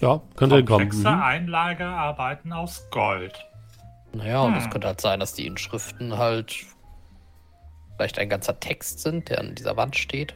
Ja, 0.00 0.20
könnte 0.34 0.56
kommen. 0.64 0.88
Komplexe 0.88 1.08
Mhm. 1.08 1.22
Einlagearbeiten 1.22 2.52
aus 2.52 2.90
Gold. 2.90 3.46
Naja, 4.12 4.40
und 4.40 4.56
es 4.56 4.64
Hm. 4.64 4.70
könnte 4.70 4.88
halt 4.88 5.00
sein, 5.00 5.20
dass 5.20 5.34
die 5.34 5.46
Inschriften 5.46 6.18
halt 6.18 6.66
vielleicht 7.94 8.18
ein 8.18 8.28
ganzer 8.28 8.58
Text 8.58 8.98
sind, 8.98 9.28
der 9.28 9.38
an 9.38 9.54
dieser 9.54 9.76
Wand 9.76 9.94
steht. 9.94 10.34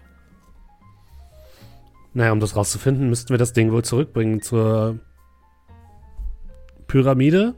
Naja, 2.16 2.32
um 2.32 2.40
das 2.40 2.56
rauszufinden, 2.56 3.10
müssten 3.10 3.28
wir 3.28 3.36
das 3.36 3.52
Ding 3.52 3.72
wohl 3.72 3.84
zurückbringen 3.84 4.40
zur 4.40 4.98
Pyramide. 6.86 7.54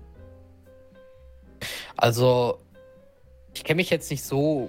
Also, 1.96 2.58
ich 3.54 3.62
kenne 3.62 3.76
mich 3.76 3.88
jetzt 3.88 4.10
nicht 4.10 4.24
so 4.24 4.68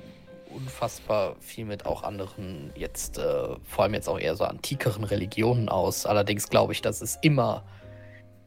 unfassbar 0.54 1.38
viel 1.39 1.65
mit 1.65 1.88
auch 1.88 2.04
anderen, 2.04 2.71
jetzt 2.75 3.17
äh, 3.17 3.56
vor 3.63 3.84
allem 3.84 3.95
jetzt 3.95 4.08
auch 4.08 4.19
eher 4.19 4.36
so 4.36 4.43
antikeren 4.43 5.06
Religionen 5.06 5.69
aus. 5.69 6.06
Allerdings 6.06 6.49
glaube 6.49 6.73
ich, 6.73 6.84
dass 6.84 7.02
es 7.02 7.17
immer 7.23 7.65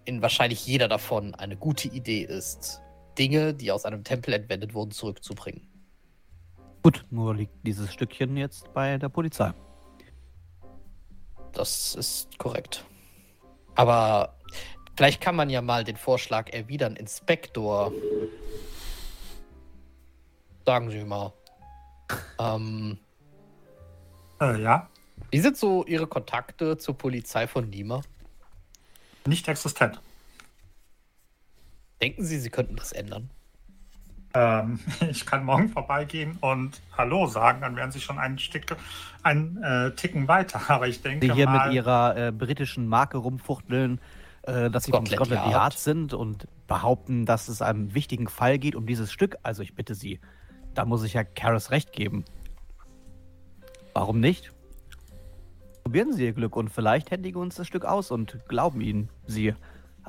in 0.05 0.23
wahrscheinlich 0.23 0.65
jeder 0.65 0.87
davon 0.87 1.35
eine 1.35 1.57
gute 1.57 1.89
Idee 1.89 2.23
ist, 2.23 2.81
Dinge, 3.19 3.53
die 3.53 3.73
aus 3.73 3.85
einem 3.85 4.05
Tempel 4.05 4.33
entwendet 4.35 4.75
wurden, 4.75 4.93
zurückzubringen. 4.93 5.67
Gut, 6.85 7.05
nur 7.11 7.35
liegt 7.35 7.67
dieses 7.67 7.93
Stückchen 7.93 8.37
jetzt 8.37 8.73
bei 8.75 8.97
der 8.97 9.09
Polizei. 9.09 9.53
Das 11.53 11.95
ist 11.95 12.39
korrekt. 12.39 12.85
Aber 13.75 14.35
vielleicht 14.97 15.21
kann 15.21 15.37
man 15.37 15.51
ja 15.51 15.63
mal 15.63 15.85
den 15.85 15.97
Vorschlag 15.97 16.51
erwidern, 16.53 16.97
Inspektor. 16.97 17.93
Sagen 20.67 20.91
Sie 20.91 21.05
mal. 21.05 21.33
Ähm, 22.39 22.99
Äh, 24.41 24.61
ja, 24.61 24.89
wie 25.31 25.41
sind 25.41 25.57
so 25.57 25.85
Ihre 25.87 26.07
Kontakte 26.07 26.77
zur 26.77 26.97
Polizei 26.97 27.47
von 27.47 27.71
Lima? 27.71 28.03
nicht 29.25 29.47
existent. 29.47 30.01
Denken 32.01 32.25
Sie, 32.25 32.39
Sie 32.41 32.51
könnten 32.51 32.75
das 32.75 32.91
ändern? 32.91 33.31
Ähm, 34.35 34.79
ich 35.11 35.27
kann 35.27 35.45
morgen 35.45 35.69
vorbeigehen 35.69 36.39
und 36.41 36.81
Hallo 36.97 37.27
sagen, 37.27 37.61
dann 37.61 37.77
wären 37.77 37.93
sie 37.93 38.01
schon 38.01 38.19
einen, 38.19 38.39
Stück, 38.39 38.77
einen 39.23 39.63
äh, 39.63 39.93
Ticken 39.93 40.29
weiter. 40.29 40.61
Aber 40.69 40.89
ich 40.89 41.03
denke 41.03 41.27
Sie 41.27 41.33
hier 41.33 41.47
mal, 41.47 41.67
mit 41.67 41.75
ihrer 41.75 42.17
äh, 42.17 42.33
britischen 42.33 42.87
Marke 42.87 43.19
rumfuchteln, 43.19 44.01
äh, 44.43 44.71
dass 44.71 44.85
sie 44.85 44.91
von 44.91 45.07
Scotland 45.07 45.29
Scotland 45.29 45.53
Yard. 45.53 45.53
Yard 45.53 45.79
sind 45.79 46.15
und 46.15 46.49
behaupten, 46.67 47.27
dass 47.27 47.49
es 47.49 47.63
einem 47.63 47.95
wichtigen 47.95 48.29
Fall 48.29 48.59
geht 48.59 48.75
um 48.75 48.87
dieses 48.87 49.13
Stück. 49.13 49.37
Also 49.43 49.63
ich 49.63 49.75
bitte 49.75 49.95
Sie, 49.95 50.21
da 50.75 50.85
muss 50.85 51.05
ich 51.05 51.15
ja 51.15 51.25
Karis 51.25 51.71
recht 51.71 51.93
geben. 51.93 52.25
Warum 53.95 54.21
nicht? 54.21 54.53
Probieren 55.85 56.13
Sie 56.13 56.25
Ihr 56.25 56.33
Glück 56.33 56.57
und 56.57 56.71
vielleicht 56.71 57.11
händigen 57.11 57.39
uns 57.39 57.57
das 57.57 57.67
Stück 57.67 57.85
aus 57.85 58.11
und 58.11 58.39
glauben 58.49 58.81
Ihnen. 58.81 59.11
Sie 59.27 59.55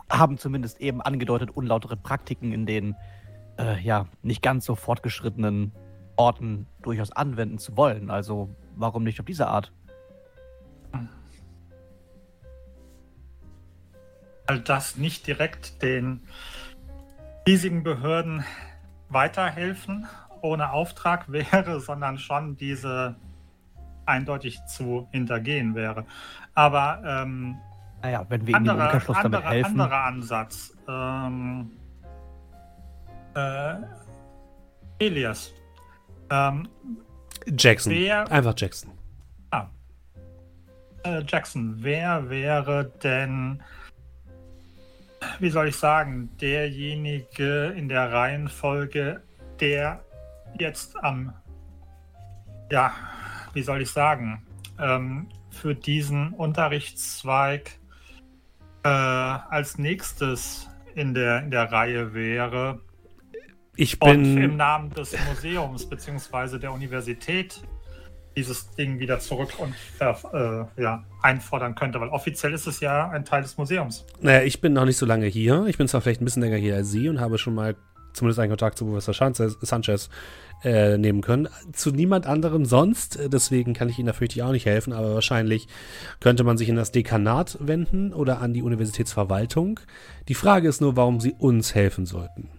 haben 0.09 0.37
zumindest 0.37 0.79
eben 0.79 1.01
angedeutet 1.01 1.51
unlautere 1.51 1.97
Praktiken 1.97 2.53
in 2.53 2.65
den 2.65 2.95
äh, 3.57 3.79
ja 3.81 4.07
nicht 4.21 4.41
ganz 4.41 4.65
so 4.65 4.75
fortgeschrittenen 4.75 5.71
Orten 6.15 6.67
durchaus 6.81 7.11
anwenden 7.11 7.57
zu 7.57 7.75
wollen. 7.77 8.09
Also 8.09 8.49
warum 8.75 9.03
nicht 9.03 9.19
auf 9.19 9.25
diese 9.25 9.47
Art? 9.47 9.71
all 14.47 14.59
das 14.59 14.97
nicht 14.97 15.27
direkt 15.27 15.81
den 15.81 16.21
hiesigen 17.47 17.83
Behörden 17.83 18.43
weiterhelfen 19.09 20.07
ohne 20.41 20.71
Auftrag 20.71 21.31
wäre, 21.31 21.79
sondern 21.79 22.17
schon 22.17 22.57
diese 22.57 23.15
eindeutig 24.05 24.65
zu 24.65 25.07
hintergehen 25.11 25.75
wäre. 25.75 26.05
Aber 26.53 27.01
ähm, 27.05 27.57
Naja, 28.01 28.25
wenn 28.27 28.45
wir 28.45 28.57
Ihnen 28.57 28.69
Umkehrschluss 28.69 29.17
damit 29.21 29.43
helfen. 29.43 29.79
anderer 29.79 30.03
Ansatz. 30.03 30.75
Ähm, 30.87 31.71
äh, 33.35 33.75
Elias. 34.99 35.53
Ähm, 36.29 36.67
Jackson. 37.57 37.93
Wer- 37.93 38.31
Einfach 38.31 38.53
Jackson. 38.57 38.91
äh, 41.05 41.21
Jackson, 41.27 41.75
wer 41.79 42.29
wäre 42.29 42.85
denn, 43.03 43.61
wie 45.39 45.49
soll 45.49 45.67
ich 45.67 45.75
sagen, 45.75 46.29
derjenige 46.39 47.73
in 47.75 47.89
der 47.89 48.11
Reihenfolge, 48.13 49.21
der 49.59 50.01
jetzt 50.59 50.95
am, 51.03 51.33
ja, 52.71 52.93
wie 53.53 53.63
soll 53.63 53.81
ich 53.81 53.91
sagen, 53.91 54.45
ähm, 54.79 55.27
für 55.49 55.75
diesen 55.75 56.33
Unterrichtszweig 56.33 57.71
äh, 58.83 58.87
als 58.87 59.77
nächstes 59.77 60.69
in 60.95 61.13
der, 61.13 61.39
in 61.43 61.51
der 61.51 61.69
Reihe 61.71 62.13
wäre 62.13 62.79
Ich 63.75 64.01
und 64.01 64.11
im 64.11 64.35
bin. 64.35 64.57
Namen 64.57 64.89
des 64.91 65.15
Museums 65.29 65.89
bzw. 65.89 66.59
der 66.59 66.71
Universität 66.73 67.61
dieses 68.35 68.69
Ding 68.71 68.99
wieder 68.99 69.19
zurück 69.19 69.53
und 69.59 69.75
äh, 69.99 70.81
ja, 70.81 71.03
einfordern 71.21 71.75
könnte, 71.75 72.01
weil 72.01 72.09
offiziell 72.09 72.53
ist 72.53 72.67
es 72.67 72.79
ja 72.79 73.09
ein 73.09 73.25
Teil 73.25 73.43
des 73.43 73.57
Museums. 73.57 74.05
Naja, 74.21 74.41
ich 74.43 74.59
bin 74.59 74.73
noch 74.73 74.85
nicht 74.85 74.97
so 74.97 75.05
lange 75.05 75.27
hier. 75.27 75.65
Ich 75.67 75.77
bin 75.77 75.87
zwar 75.87 76.01
vielleicht 76.01 76.21
ein 76.21 76.25
bisschen 76.25 76.41
länger 76.41 76.57
hier 76.57 76.75
als 76.75 76.91
Sie 76.91 77.09
und 77.09 77.19
habe 77.19 77.37
schon 77.37 77.53
mal 77.53 77.75
zumindest 78.13 78.39
einen 78.39 78.49
Kontakt 78.49 78.77
zu 78.77 78.85
Professor 78.85 79.13
Sanchez, 79.13 79.57
Sanchez 79.61 80.09
äh, 80.63 80.97
nehmen 80.97 81.21
können. 81.21 81.49
Zu 81.73 81.91
niemand 81.91 82.25
anderem 82.25 82.65
sonst. 82.65 83.19
Äh, 83.19 83.29
Deswegen 83.29 83.73
kann 83.73 83.89
ich 83.89 83.97
Ihnen 83.97 84.07
da 84.07 84.13
fürchte 84.13 84.35
ich 84.35 84.43
auch 84.43 84.51
nicht 84.51 84.65
helfen, 84.65 84.93
aber 84.93 85.13
wahrscheinlich 85.15 85.67
könnte 86.19 86.43
man 86.43 86.57
sich 86.57 86.69
in 86.69 86.75
das 86.75 86.91
Dekanat 86.91 87.57
wenden 87.59 88.13
oder 88.13 88.41
an 88.41 88.53
die 88.53 88.63
Universitätsverwaltung. 88.63 89.79
Die 90.27 90.35
Frage 90.35 90.67
ist 90.67 90.81
nur, 90.81 90.95
warum 90.95 91.19
Sie 91.19 91.33
uns 91.33 91.75
helfen 91.75 92.05
sollten. 92.05 92.49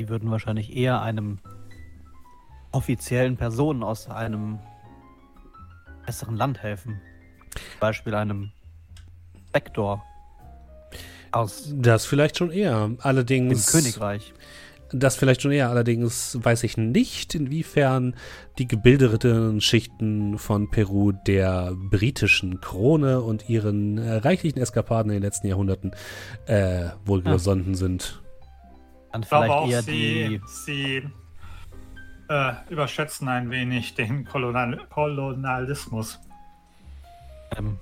Die 0.00 0.08
würden 0.08 0.30
wahrscheinlich 0.30 0.74
eher 0.74 1.02
einem 1.02 1.38
offiziellen 2.72 3.36
Person 3.36 3.82
aus 3.82 4.08
einem 4.08 4.58
besseren 6.06 6.36
Land 6.36 6.62
helfen. 6.62 7.02
Zum 7.54 7.80
Beispiel 7.80 8.14
einem 8.14 8.50
Vektor 9.52 10.02
aus 11.32 11.72
Das 11.76 12.06
vielleicht 12.06 12.38
schon 12.38 12.50
eher. 12.50 12.86
dem 12.86 12.96
Allerdings. 13.00 13.70
Königreich. 13.70 14.32
Das 14.92 15.14
vielleicht 15.16 15.42
schon 15.42 15.52
eher, 15.52 15.68
allerdings 15.68 16.36
weiß 16.42 16.64
ich 16.64 16.76
nicht, 16.76 17.36
inwiefern 17.36 18.16
die 18.58 18.66
gebildeten 18.66 19.60
Schichten 19.60 20.36
von 20.36 20.68
Peru 20.68 21.12
der 21.12 21.74
britischen 21.76 22.60
Krone 22.60 23.20
und 23.20 23.48
ihren 23.48 23.98
äh, 23.98 24.14
reichlichen 24.14 24.60
Eskapaden 24.60 25.12
in 25.12 25.18
den 25.18 25.22
letzten 25.22 25.46
Jahrhunderten 25.46 25.92
äh, 26.46 26.86
wohlgesonnen 27.04 27.74
ah. 27.74 27.76
sind. 27.76 28.19
Dann 29.12 29.24
vielleicht 29.24 29.50
auch 29.52 29.68
eher 29.68 29.82
sie, 29.82 29.92
die. 29.92 30.40
Sie 30.46 31.02
äh, 32.28 32.52
überschätzen 32.68 33.28
ein 33.28 33.50
wenig 33.50 33.94
den 33.94 34.24
Kolonial 34.24 34.78
Kolonialismus. 34.88 36.20
Ähm, 37.56 37.78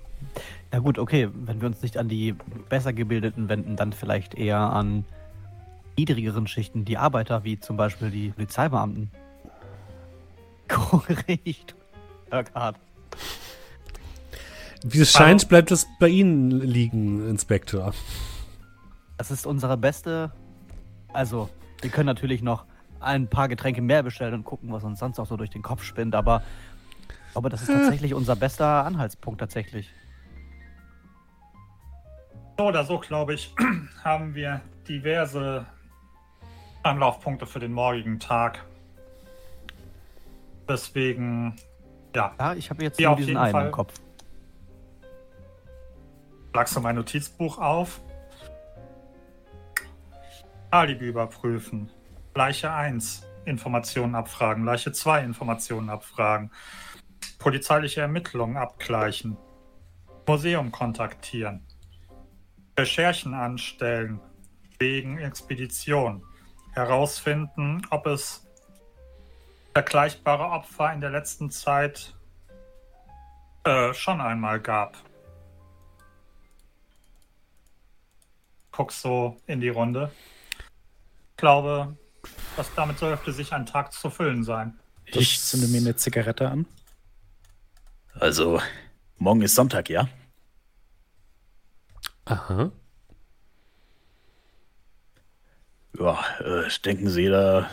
ja 0.73 0.79
gut, 0.79 0.99
okay, 0.99 1.29
wenn 1.33 1.61
wir 1.61 1.69
uns 1.69 1.83
nicht 1.83 1.99
an 1.99 2.09
die 2.09 2.35
besser 2.69 2.93
gebildeten 2.93 3.49
wenden, 3.49 3.77
dann 3.77 3.93
vielleicht 3.93 4.35
eher 4.35 4.59
an 4.59 5.05
niedrigeren 5.97 6.47
Schichten, 6.47 6.85
die 6.85 6.97
Arbeiter, 6.97 7.45
wie 7.45 7.59
zum 7.59 7.77
Beispiel 7.77 8.11
die 8.11 8.31
Polizeibeamten. 8.31 9.11
Korrekt. 10.69 11.75
Hart. 12.55 12.77
Wie 14.85 15.01
es 15.01 15.13
scheint, 15.13 15.49
bleibt 15.49 15.71
es 15.71 15.87
bei 15.99 16.09
Ihnen 16.09 16.61
liegen, 16.61 17.29
Inspektor. 17.29 17.93
Das 19.17 19.31
ist 19.31 19.47
unsere 19.47 19.77
beste. 19.77 20.31
Also, 21.13 21.49
wir 21.81 21.91
können 21.91 22.07
natürlich 22.07 22.43
noch 22.43 22.65
ein 23.01 23.29
paar 23.29 23.49
Getränke 23.49 23.81
mehr 23.81 24.03
bestellen 24.03 24.35
und 24.35 24.45
gucken, 24.45 24.73
was 24.73 24.85
uns 24.85 24.99
sonst 24.99 25.19
auch 25.19 25.27
so 25.27 25.37
durch 25.37 25.51
den 25.51 25.63
Kopf 25.63 25.83
spinnt, 25.83 26.15
aber, 26.15 26.43
aber 27.35 27.49
das 27.49 27.63
ist 27.63 27.69
tatsächlich 27.73 28.15
unser 28.15 28.37
bester 28.37 28.85
Anhaltspunkt 28.85 29.41
tatsächlich. 29.41 29.91
So 32.59 32.67
oder 32.67 32.85
so, 32.85 32.99
glaube 32.99 33.35
ich, 33.35 33.55
haben 34.05 34.35
wir 34.35 34.61
diverse 34.89 35.67
Anlaufpunkte 36.83 37.47
für 37.47 37.61
den 37.61 37.73
morgigen 37.73 38.19
Tag. 38.19 38.65
Deswegen, 40.69 41.57
ja. 42.15 42.35
Ja, 42.39 42.55
ich 42.55 42.71
habe 42.71 42.83
jetzt 42.83 43.01
nur 43.01 43.17
diesen 43.17 43.37
einen 43.37 43.53
Fall. 43.53 43.67
im 43.67 43.73
Kopf. 43.73 43.95
Schlagst 46.53 46.77
du 46.77 46.81
mein 46.81 46.97
Notizbuch 46.97 47.59
auf? 47.59 48.01
Alibi 50.71 51.07
überprüfen. 51.07 51.91
Leiche 52.35 52.71
1, 52.71 53.27
Informationen 53.47 54.15
abfragen. 54.15 54.65
Leiche 54.65 54.93
2, 54.93 55.25
Informationen 55.25 55.89
abfragen. 55.89 56.51
Polizeiliche 57.39 58.03
Ermittlungen 58.03 58.59
abgleichen. 58.59 59.39
Museum 60.27 60.71
kontaktieren. 60.71 61.67
Recherchen 62.79 63.33
anstellen 63.33 64.21
wegen 64.79 65.19
Expedition 65.19 66.23
herausfinden, 66.73 67.81
ob 67.89 68.07
es 68.07 68.47
vergleichbare 69.73 70.45
Opfer 70.45 70.93
in 70.93 71.01
der 71.01 71.11
letzten 71.11 71.51
Zeit 71.51 72.15
äh, 73.65 73.95
schon 73.95 74.21
einmal 74.21 74.61
gab. 74.61 74.99
Guck 78.71 78.93
so 78.93 79.39
in 79.47 79.61
die 79.61 79.71
Runde. 79.71 80.13
Ich 81.39 81.41
glaube, 81.41 81.97
dass 82.57 82.75
damit 82.75 82.99
sollte 82.99 83.31
sich 83.31 83.53
ein 83.53 83.65
Tag 83.65 83.93
zu 83.93 84.11
füllen 84.11 84.43
sein. 84.43 84.77
Ich 85.05 85.39
zünde 85.39 85.69
mir 85.69 85.79
eine 85.79 85.95
Zigarette 85.95 86.49
an. 86.51 86.67
Also, 88.19 88.61
morgen 89.19 89.43
ist 89.43 89.55
Sonntag, 89.55 89.89
ja? 89.89 90.09
Aha. 92.25 92.73
Ja, 95.97 96.19
äh, 96.41 96.69
denken 96.85 97.09
Sie, 97.09 97.29
da 97.29 97.71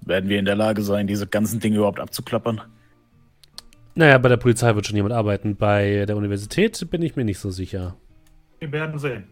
werden 0.00 0.28
wir 0.28 0.40
in 0.40 0.44
der 0.44 0.56
Lage 0.56 0.82
sein, 0.82 1.06
diese 1.06 1.28
ganzen 1.28 1.60
Dinge 1.60 1.76
überhaupt 1.76 2.00
abzuklappern? 2.00 2.60
Naja, 3.94 4.18
bei 4.18 4.30
der 4.30 4.36
Polizei 4.36 4.74
wird 4.74 4.88
schon 4.88 4.96
jemand 4.96 5.14
arbeiten. 5.14 5.54
Bei 5.54 6.06
der 6.06 6.16
Universität 6.16 6.90
bin 6.90 7.02
ich 7.02 7.14
mir 7.14 7.24
nicht 7.24 7.38
so 7.38 7.50
sicher. 7.50 7.96
Wir 8.58 8.72
werden 8.72 8.98
sehen. 8.98 9.28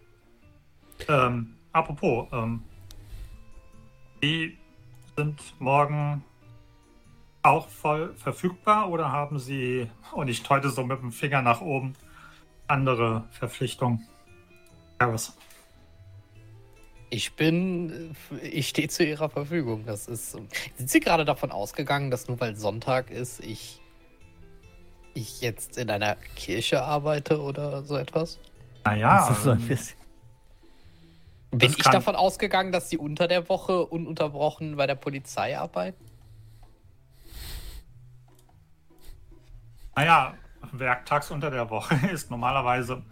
Ähm, 1.09 1.57
apropos, 1.73 2.29
ähm, 2.31 2.63
die 4.23 4.59
sind 5.17 5.41
morgen 5.59 6.25
auch 7.43 7.69
voll 7.69 8.15
verfügbar 8.15 8.91
oder 8.91 9.11
haben 9.11 9.39
Sie, 9.39 9.91
und 10.13 10.29
ich 10.29 10.43
deute 10.43 10.71
so 10.71 10.85
mit 10.85 11.01
dem 11.01 11.13
Finger 11.13 11.43
nach 11.43 11.61
oben, 11.61 11.95
andere 12.67 13.25
Verpflichtungen? 13.31 14.07
Ja, 15.01 15.13
was? 15.13 15.37
Ich 17.11 17.35
bin, 17.35 18.15
ich 18.43 18.69
stehe 18.69 18.89
zu 18.89 19.03
Ihrer 19.03 19.31
Verfügung. 19.31 19.85
Das 19.87 20.09
ist. 20.09 20.33
Sind 20.33 20.91
Sie 20.91 21.01
gerade 21.01 21.25
davon 21.25 21.51
ausgegangen, 21.51 22.11
dass 22.11 22.29
nur 22.29 22.39
weil 22.39 22.55
Sonntag 22.55 23.11
ist, 23.11 23.43
ich, 23.43 23.81
ich 25.15 25.41
jetzt 25.41 25.79
in 25.79 25.89
einer 25.89 26.17
Kirche 26.37 26.83
arbeite 26.83 27.41
oder 27.41 27.83
so 27.83 27.97
etwas? 27.97 28.39
Naja. 28.85 29.35
So 29.43 29.53
ein 29.53 29.61
ähm, 29.61 29.79
bin 31.51 31.71
ich 31.71 31.85
davon 31.85 32.15
ausgegangen, 32.17 32.73
dass 32.73 32.91
Sie 32.91 32.99
unter 32.99 33.29
der 33.29 33.49
Woche 33.49 33.87
ununterbrochen 33.87 34.77
bei 34.77 34.87
der 34.87 34.95
Polizei 34.95 35.59
arbeiten? 35.59 36.05
Naja, 39.97 40.35
werktags 40.73 41.31
unter 41.31 41.51
der 41.51 41.71
Woche 41.71 41.95
ist 42.13 42.31
normalerweise 42.31 43.03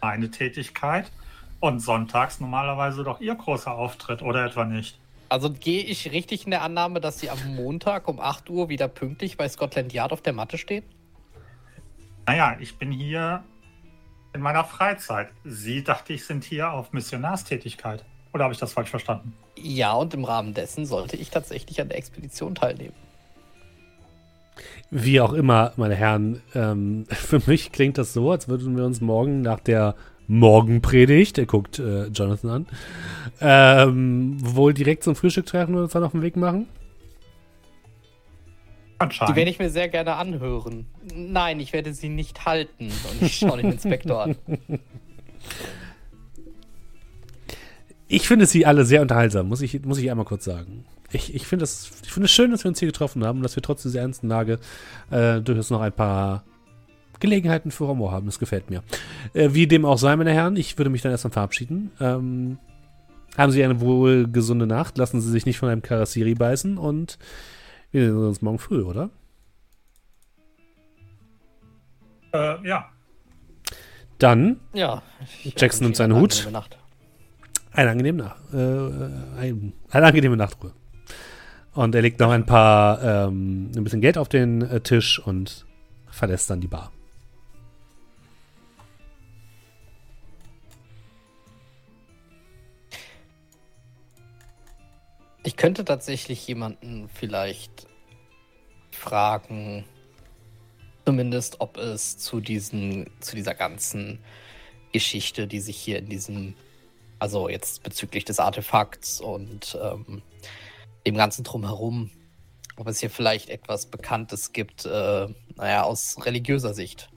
eine 0.00 0.30
Tätigkeit. 0.30 1.10
Und 1.58 1.80
sonntags 1.80 2.40
normalerweise 2.40 3.04
doch 3.04 3.20
Ihr 3.20 3.34
großer 3.34 3.72
Auftritt, 3.72 4.22
oder 4.22 4.46
etwa 4.46 4.64
nicht? 4.64 4.98
Also 5.28 5.50
gehe 5.50 5.82
ich 5.82 6.10
richtig 6.10 6.44
in 6.44 6.50
der 6.50 6.62
Annahme, 6.62 7.00
dass 7.00 7.20
Sie 7.20 7.28
am 7.28 7.54
Montag 7.54 8.08
um 8.08 8.18
8 8.18 8.48
Uhr 8.48 8.68
wieder 8.68 8.88
pünktlich 8.88 9.36
bei 9.36 9.48
Scotland 9.48 9.92
Yard 9.92 10.12
auf 10.12 10.22
der 10.22 10.32
Matte 10.32 10.56
stehen? 10.56 10.84
Naja, 12.26 12.56
ich 12.60 12.78
bin 12.78 12.90
hier 12.90 13.44
in 14.32 14.40
meiner 14.40 14.64
Freizeit. 14.64 15.28
Sie, 15.44 15.82
dachte 15.82 16.12
ich, 16.12 16.24
sind 16.24 16.44
hier 16.44 16.72
auf 16.72 16.92
Missionarstätigkeit. 16.92 18.04
Oder 18.32 18.44
habe 18.44 18.54
ich 18.54 18.60
das 18.60 18.72
falsch 18.72 18.90
verstanden? 18.90 19.34
Ja, 19.56 19.92
und 19.92 20.14
im 20.14 20.24
Rahmen 20.24 20.54
dessen 20.54 20.86
sollte 20.86 21.16
ich 21.16 21.30
tatsächlich 21.30 21.80
an 21.80 21.88
der 21.88 21.98
Expedition 21.98 22.54
teilnehmen. 22.54 22.94
Wie 24.90 25.20
auch 25.20 25.32
immer, 25.32 25.72
meine 25.76 25.94
Herren, 25.94 26.42
ähm, 26.54 27.06
für 27.10 27.40
mich 27.46 27.72
klingt 27.72 27.98
das 27.98 28.12
so, 28.12 28.30
als 28.30 28.48
würden 28.48 28.76
wir 28.76 28.84
uns 28.84 29.00
morgen 29.00 29.42
nach 29.42 29.60
der 29.60 29.94
Morgenpredigt, 30.26 31.38
er 31.38 31.46
guckt 31.46 31.80
äh, 31.80 32.06
Jonathan 32.06 32.50
an, 32.50 32.66
ähm, 33.40 34.36
wohl 34.40 34.72
direkt 34.72 35.02
zum 35.02 35.16
Frühstück 35.16 35.46
treffen 35.46 35.74
und 35.74 35.82
uns 35.82 35.92
dann 35.92 36.04
auf 36.04 36.12
den 36.12 36.22
Weg 36.22 36.36
machen? 36.36 36.68
Die 39.00 39.36
werde 39.36 39.50
ich 39.50 39.58
mir 39.58 39.70
sehr 39.70 39.88
gerne 39.88 40.16
anhören. 40.16 40.86
Nein, 41.14 41.58
ich 41.60 41.72
werde 41.72 41.94
sie 41.94 42.10
nicht 42.10 42.44
halten. 42.44 42.90
Und 43.10 43.22
ich 43.22 43.38
schaue 43.38 43.56
den 43.62 43.72
Inspektor 43.72 44.24
an. 44.24 44.36
Ich 48.12 48.26
finde 48.26 48.44
sie 48.44 48.66
alle 48.66 48.84
sehr 48.84 49.02
unterhaltsam, 49.02 49.48
muss 49.48 49.62
ich, 49.62 49.84
muss 49.84 49.98
ich 49.98 50.10
einmal 50.10 50.26
kurz 50.26 50.44
sagen. 50.44 50.84
Ich, 51.12 51.32
ich 51.32 51.46
finde 51.46 51.62
es 51.62 51.86
find 51.86 52.28
schön, 52.28 52.50
dass 52.50 52.64
wir 52.64 52.68
uns 52.68 52.80
hier 52.80 52.88
getroffen 52.88 53.24
haben 53.24 53.38
und 53.38 53.44
dass 53.44 53.54
wir 53.54 53.62
trotz 53.62 53.82
dieser 53.82 54.00
ernsten 54.00 54.26
Lage 54.26 54.58
äh, 55.12 55.40
durchaus 55.40 55.70
noch 55.70 55.80
ein 55.80 55.92
paar 55.92 56.42
Gelegenheiten 57.20 57.70
für 57.70 57.86
Humor 57.86 58.10
haben. 58.10 58.26
Das 58.26 58.40
gefällt 58.40 58.68
mir. 58.68 58.82
Äh, 59.32 59.50
wie 59.52 59.68
dem 59.68 59.84
auch 59.84 59.96
sei, 59.96 60.16
meine 60.16 60.32
Herren, 60.32 60.56
ich 60.56 60.76
würde 60.76 60.90
mich 60.90 61.02
dann 61.02 61.12
erstmal 61.12 61.32
verabschieden. 61.32 61.92
Ähm, 62.00 62.58
haben 63.38 63.52
Sie 63.52 63.62
eine 63.62 63.80
wohlgesunde 63.80 64.66
Nacht. 64.66 64.98
Lassen 64.98 65.20
Sie 65.20 65.30
sich 65.30 65.46
nicht 65.46 65.58
von 65.58 65.68
einem 65.68 65.82
Karasiri 65.82 66.34
beißen 66.34 66.78
und 66.78 67.16
wir 67.92 68.04
sehen 68.06 68.16
uns 68.16 68.42
morgen 68.42 68.58
früh, 68.58 68.82
oder? 68.82 69.10
Äh, 72.32 72.66
ja. 72.66 72.88
Dann. 74.18 74.60
Ja. 74.72 75.02
Jackson 75.56 75.86
nimmt 75.86 75.96
seinen 75.96 76.14
Hut. 76.14 76.48
Nacht. 76.52 76.78
Eine 77.72 77.90
angenehme 77.90 78.22
Nacht. 78.24 78.40
Äh, 78.52 79.40
ein, 79.40 79.72
eine 79.90 80.06
angenehme 80.06 80.36
Nachtruhe. 80.36 80.72
Und 81.72 81.94
er 81.94 82.02
legt 82.02 82.20
noch 82.20 82.30
ein 82.30 82.46
paar, 82.46 83.02
ähm, 83.02 83.70
ein 83.74 83.84
bisschen 83.84 84.00
Geld 84.00 84.18
auf 84.18 84.28
den 84.28 84.62
äh, 84.62 84.80
Tisch 84.80 85.18
und 85.18 85.66
verlässt 86.10 86.50
dann 86.50 86.60
die 86.60 86.68
Bar. 86.68 86.90
Ich 95.42 95.56
könnte 95.56 95.84
tatsächlich 95.84 96.46
jemanden 96.46 97.08
vielleicht 97.08 97.86
fragen, 98.92 99.84
zumindest 101.06 101.60
ob 101.60 101.78
es 101.78 102.18
zu 102.18 102.40
diesen, 102.40 103.08
zu 103.20 103.36
dieser 103.36 103.54
ganzen 103.54 104.18
Geschichte, 104.92 105.46
die 105.46 105.60
sich 105.60 105.76
hier 105.76 105.98
in 105.98 106.10
diesem, 106.10 106.54
also 107.18 107.48
jetzt 107.48 107.82
bezüglich 107.82 108.24
des 108.24 108.38
Artefakts 108.38 109.20
und 109.20 109.78
ähm, 109.80 110.22
dem 111.06 111.16
ganzen 111.16 111.42
drumherum, 111.42 112.10
ob 112.76 112.86
es 112.88 113.00
hier 113.00 113.10
vielleicht 113.10 113.48
etwas 113.48 113.86
Bekanntes 113.86 114.52
gibt, 114.52 114.84
äh, 114.84 115.28
naja, 115.56 115.84
aus 115.84 116.24
religiöser 116.24 116.74
Sicht. 116.74 117.08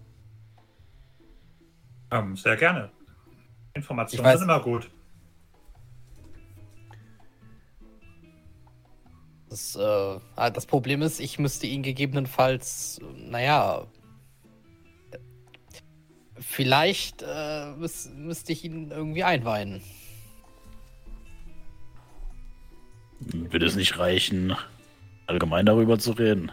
Ähm, 2.12 2.38
sehr 2.38 2.56
gerne. 2.56 2.90
Informationen 3.74 4.38
sind 4.38 4.44
immer 4.44 4.62
gut. 4.62 4.90
Das, 9.54 9.76
äh, 9.76 10.20
ah, 10.36 10.50
das 10.50 10.66
Problem 10.66 11.04
ist, 11.04 11.20
ich 11.20 11.38
müsste 11.38 11.68
ihn 11.68 11.84
gegebenenfalls, 11.84 13.00
naja, 13.16 13.86
vielleicht 16.40 17.22
äh, 17.22 17.68
müß, 17.78 18.14
müsste 18.16 18.52
ich 18.52 18.66
ihn 18.66 18.90
irgendwie 18.90 19.24
einweihen. 19.24 19.84
Würde 23.20 23.68
es 23.68 23.76
nicht 23.76 24.00
reichen, 24.00 24.56
allgemein 25.28 25.68
darüber 25.68 26.00
zu 26.00 26.14
reden? 26.14 26.52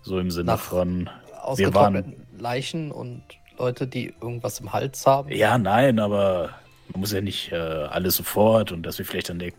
So 0.00 0.18
im 0.18 0.30
Sinne 0.30 0.52
Nach 0.52 0.60
von, 0.60 1.10
Ausgetrockneten 1.42 2.26
Leichen 2.38 2.90
und 2.90 3.22
Leute, 3.58 3.86
die 3.86 4.14
irgendwas 4.18 4.60
im 4.60 4.72
Hals 4.72 5.06
haben. 5.06 5.30
ja, 5.30 5.58
nein, 5.58 5.98
aber 5.98 6.54
man 6.90 7.00
muss 7.00 7.12
ja 7.12 7.20
nicht 7.20 7.52
äh, 7.52 7.56
alles 7.56 8.16
sofort 8.16 8.72
und 8.72 8.84
dass 8.84 8.96
wir 8.96 9.04
vielleicht 9.04 9.30
an 9.30 9.40
der, 9.40 9.52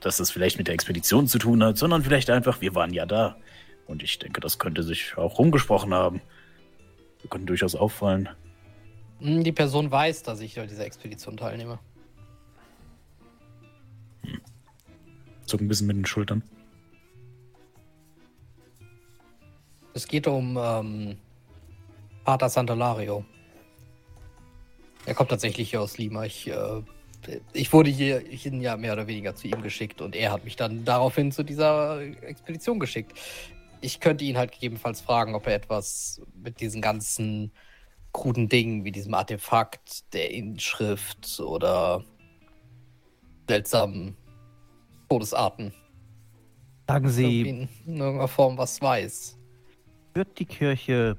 dass 0.00 0.18
das 0.18 0.30
vielleicht 0.30 0.58
mit 0.58 0.66
der 0.68 0.74
Expedition 0.74 1.26
zu 1.26 1.38
tun 1.38 1.62
hat, 1.62 1.78
sondern 1.78 2.02
vielleicht 2.02 2.30
einfach, 2.30 2.60
wir 2.60 2.74
waren 2.74 2.92
ja 2.92 3.06
da. 3.06 3.36
Und 3.86 4.02
ich 4.02 4.18
denke, 4.18 4.40
das 4.40 4.58
könnte 4.58 4.82
sich 4.82 5.16
auch 5.16 5.38
rumgesprochen 5.38 5.94
haben. 5.94 6.20
Wir 7.22 7.30
könnten 7.30 7.46
durchaus 7.46 7.74
auffallen. 7.74 8.28
Hm, 9.20 9.42
Die 9.42 9.52
Person 9.52 9.90
weiß, 9.90 10.22
dass 10.22 10.40
ich 10.40 10.58
an 10.60 10.68
dieser 10.68 10.84
Expedition 10.84 11.36
teilnehme. 11.36 11.78
Zuck 15.46 15.60
ein 15.60 15.68
bisschen 15.68 15.86
mit 15.86 15.96
den 15.96 16.06
Schultern. 16.06 16.42
Es 19.94 20.06
geht 20.06 20.26
um 20.26 20.56
ähm, 20.60 21.16
Pater 22.24 22.48
Santalario. 22.48 23.24
Er 25.06 25.14
kommt 25.14 25.30
tatsächlich 25.30 25.70
hier 25.70 25.80
aus 25.80 25.96
Lima. 25.96 26.24
Ich, 26.26 26.46
äh, 26.46 26.82
ich 27.52 27.72
wurde 27.72 27.90
hier 27.90 28.20
hin 28.20 28.60
ja 28.60 28.76
mehr 28.76 28.92
oder 28.92 29.06
weniger 29.06 29.34
zu 29.34 29.48
ihm 29.48 29.62
geschickt 29.62 30.00
und 30.00 30.14
er 30.16 30.32
hat 30.32 30.44
mich 30.44 30.56
dann 30.56 30.84
daraufhin 30.84 31.32
zu 31.32 31.42
dieser 31.42 32.00
Expedition 32.00 32.78
geschickt. 32.78 33.12
Ich 33.80 34.00
könnte 34.00 34.24
ihn 34.24 34.36
halt 34.36 34.52
gegebenenfalls 34.52 35.00
fragen, 35.00 35.34
ob 35.34 35.46
er 35.46 35.54
etwas 35.54 36.20
mit 36.34 36.60
diesen 36.60 36.80
ganzen 36.80 37.52
kruden 38.12 38.48
Dingen 38.48 38.84
wie 38.84 38.92
diesem 38.92 39.14
Artefakt, 39.14 40.12
der 40.12 40.30
Inschrift 40.32 41.40
oder 41.40 42.04
seltsamen 43.48 44.16
Todesarten 45.08 45.72
Sagen 46.88 47.10
Sie, 47.10 47.42
in 47.42 47.68
irgendeiner 47.86 48.28
Form 48.28 48.56
was 48.56 48.80
weiß. 48.80 49.38
führt 50.14 50.38
die 50.38 50.46
Kirche 50.46 51.18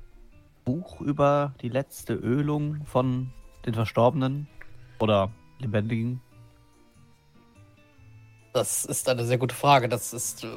Buch 0.66 1.00
über 1.00 1.54
die 1.62 1.70
letzte 1.70 2.14
Ölung 2.14 2.86
von 2.86 3.32
den 3.66 3.76
Verstorbenen 3.76 4.48
oder 5.00 5.32
Lebendigen? 5.60 6.22
Das 8.54 8.86
ist 8.86 9.08
eine 9.10 9.26
sehr 9.26 9.38
gute 9.38 9.56
Frage. 9.56 9.88
Das 9.90 10.14
ist, 10.14 10.44
äh, 10.44 10.48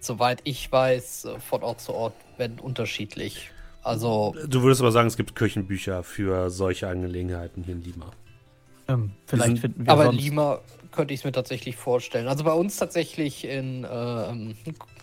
soweit 0.00 0.40
ich 0.44 0.70
weiß, 0.70 1.24
äh, 1.24 1.40
von 1.40 1.62
Ort 1.62 1.80
zu 1.80 1.92
Ort 1.94 2.14
wenn 2.36 2.58
unterschiedlich. 2.60 3.50
Also, 3.82 4.34
Du 4.46 4.62
würdest 4.62 4.80
aber 4.80 4.92
sagen, 4.92 5.08
es 5.08 5.16
gibt 5.16 5.34
Kirchenbücher 5.34 6.02
für 6.02 6.50
solche 6.50 6.88
Angelegenheiten 6.88 7.64
hier 7.64 7.74
in 7.74 7.82
Lima. 7.82 8.10
Ähm, 8.86 9.12
vielleicht 9.26 9.46
sind- 9.46 9.58
finden 9.60 9.86
wir 9.86 9.92
aber 9.92 10.04
sonst... 10.04 10.20
Lima 10.20 10.60
könnte 10.92 11.14
ich 11.14 11.20
es 11.20 11.24
mir 11.24 11.32
tatsächlich 11.32 11.76
vorstellen. 11.76 12.28
Also 12.28 12.44
bei 12.44 12.52
uns 12.52 12.76
tatsächlich 12.76 13.44
in 13.44 13.86
ähm, 13.90 14.56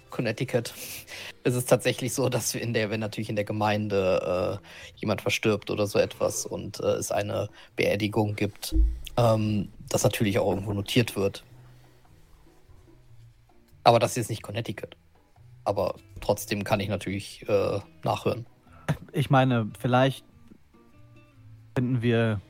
Connecticut 0.09 0.73
ist 1.43 1.55
es 1.55 1.65
tatsächlich 1.65 2.13
so, 2.13 2.29
dass 2.29 2.53
wir 2.53 2.61
in 2.61 2.73
der, 2.73 2.89
wenn 2.89 2.99
natürlich 2.99 3.29
in 3.29 3.35
der 3.35 3.45
Gemeinde 3.45 4.59
äh, 4.61 4.97
jemand 4.99 5.21
verstirbt 5.21 5.69
oder 5.69 5.87
so 5.87 5.99
etwas 5.99 6.45
und 6.45 6.79
äh, 6.79 6.93
es 6.93 7.11
eine 7.11 7.49
Beerdigung 7.75 8.35
gibt, 8.35 8.75
ähm, 9.17 9.71
das 9.89 10.03
natürlich 10.03 10.39
auch 10.39 10.49
irgendwo 10.49 10.73
notiert 10.73 11.15
wird. 11.15 11.43
Aber 13.83 13.99
das 13.99 14.17
ist 14.17 14.29
nicht 14.29 14.41
Connecticut. 14.41 14.97
Aber 15.63 15.95
trotzdem 16.21 16.63
kann 16.63 16.79
ich 16.79 16.89
natürlich 16.89 17.47
äh, 17.47 17.79
nachhören. 18.03 18.45
Ich 19.11 19.29
meine, 19.29 19.69
vielleicht 19.79 20.25
finden 21.75 22.01
wir 22.01 22.41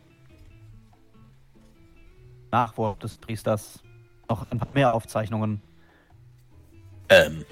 Nachwort 2.52 3.04
des 3.04 3.18
Priesters 3.18 3.84
noch 4.30 4.50
ein 4.52 4.60
paar 4.60 4.74
mehr 4.74 4.94
Aufzeichnungen. 4.94 5.62
Ähm, 7.10 7.46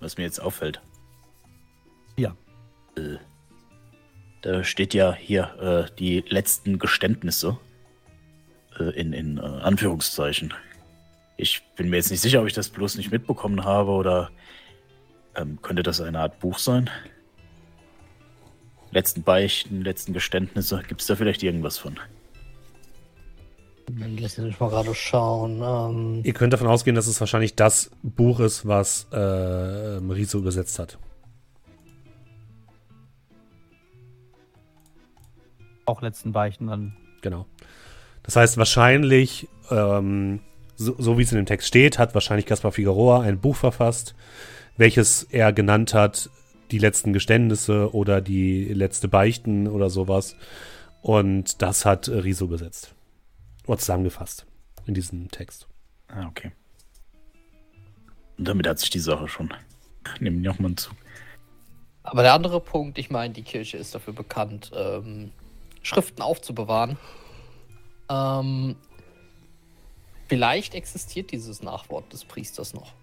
was 0.00 0.16
mir 0.16 0.24
jetzt 0.24 0.40
auffällt. 0.40 0.80
Ja. 2.16 2.36
Äh, 2.96 3.16
da 4.42 4.62
steht 4.64 4.94
ja 4.94 5.14
hier 5.14 5.88
äh, 5.90 5.96
die 5.96 6.20
letzten 6.28 6.78
Geständnisse 6.78 7.58
in, 8.84 9.12
in 9.12 9.38
äh, 9.38 9.40
Anführungszeichen. 9.40 10.54
Ich 11.36 11.62
bin 11.76 11.88
mir 11.88 11.96
jetzt 11.96 12.10
nicht 12.10 12.20
sicher, 12.20 12.40
ob 12.40 12.46
ich 12.46 12.52
das 12.52 12.68
bloß 12.68 12.96
nicht 12.96 13.12
mitbekommen 13.12 13.64
habe 13.64 13.90
oder 13.90 14.30
ähm, 15.36 15.58
könnte 15.62 15.82
das 15.82 16.00
eine 16.00 16.18
Art 16.18 16.40
Buch 16.40 16.58
sein? 16.58 16.90
Letzten 18.90 19.22
Beichten, 19.22 19.82
letzten 19.82 20.12
Geständnisse. 20.12 20.82
Gibt 20.88 21.00
es 21.00 21.06
da 21.06 21.16
vielleicht 21.16 21.42
irgendwas 21.42 21.78
von? 21.78 21.98
Lass 23.96 24.38
mich 24.38 24.60
mal 24.60 24.68
gerade 24.68 24.94
schauen. 24.94 25.62
Ähm, 25.62 26.20
Ihr 26.24 26.34
könnt 26.34 26.52
davon 26.52 26.66
ausgehen, 26.66 26.94
dass 26.94 27.06
es 27.06 27.20
wahrscheinlich 27.20 27.54
das 27.54 27.90
Buch 28.02 28.40
ist, 28.40 28.66
was 28.66 29.06
äh, 29.12 29.16
Riso 29.16 30.38
übersetzt 30.38 30.78
hat. 30.78 30.98
Auch 35.86 36.02
letzten 36.02 36.32
Beichten 36.32 36.66
dann. 36.66 36.96
Genau. 37.22 37.46
Das 38.28 38.36
heißt, 38.36 38.58
wahrscheinlich, 38.58 39.48
ähm, 39.70 40.40
so, 40.76 40.94
so 40.98 41.16
wie 41.16 41.22
es 41.22 41.32
in 41.32 41.38
dem 41.38 41.46
Text 41.46 41.66
steht, 41.66 41.98
hat 41.98 42.12
wahrscheinlich 42.12 42.44
Gaspar 42.44 42.72
Figueroa 42.72 43.22
ein 43.22 43.40
Buch 43.40 43.56
verfasst, 43.56 44.14
welches 44.76 45.22
er 45.22 45.54
genannt 45.54 45.94
hat, 45.94 46.28
die 46.70 46.76
letzten 46.76 47.14
Geständnisse 47.14 47.94
oder 47.94 48.20
die 48.20 48.64
letzte 48.64 49.08
Beichten 49.08 49.66
oder 49.66 49.88
sowas. 49.88 50.36
Und 51.00 51.62
das 51.62 51.86
hat 51.86 52.10
Riso 52.10 52.44
übersetzt. 52.44 52.94
Oder 53.66 53.78
zusammengefasst 53.78 54.44
in 54.84 54.92
diesem 54.92 55.30
Text. 55.30 55.66
Ah, 56.08 56.26
okay. 56.26 56.52
Und 58.36 58.46
damit 58.46 58.66
hat 58.66 58.78
sich 58.78 58.90
die 58.90 58.98
Sache 58.98 59.26
schon. 59.28 59.54
Nehmen 60.20 60.42
wir 60.42 60.50
nochmal 60.50 60.74
zu. 60.74 60.90
Aber 62.02 62.20
der 62.20 62.34
andere 62.34 62.60
Punkt, 62.60 62.98
ich 62.98 63.08
meine, 63.08 63.32
die 63.32 63.42
Kirche 63.42 63.78
ist 63.78 63.94
dafür 63.94 64.12
bekannt, 64.12 64.70
ähm, 64.74 65.32
Schriften 65.80 66.20
aufzubewahren. 66.20 66.98
Ähm, 68.10 68.76
vielleicht 70.26 70.74
existiert 70.74 71.32
dieses 71.32 71.62
Nachwort 71.62 72.12
des 72.12 72.24
Priesters 72.24 72.74
noch. 72.74 72.94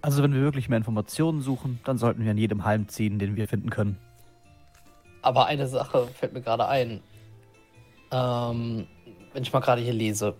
Also 0.00 0.22
wenn 0.22 0.32
wir 0.32 0.40
wirklich 0.40 0.68
mehr 0.68 0.78
Informationen 0.78 1.40
suchen, 1.40 1.80
dann 1.84 1.98
sollten 1.98 2.24
wir 2.24 2.30
an 2.30 2.38
jedem 2.38 2.64
Halm 2.64 2.88
ziehen, 2.88 3.18
den 3.18 3.36
wir 3.36 3.48
finden 3.48 3.70
können. 3.70 3.98
Aber 5.22 5.46
eine 5.46 5.66
Sache 5.66 6.06
fällt 6.06 6.32
mir 6.32 6.40
gerade 6.40 6.68
ein. 6.68 7.00
Ähm, 8.10 8.86
wenn 9.32 9.42
ich 9.42 9.52
mal 9.52 9.60
gerade 9.60 9.82
hier 9.82 9.92
lese. 9.92 10.34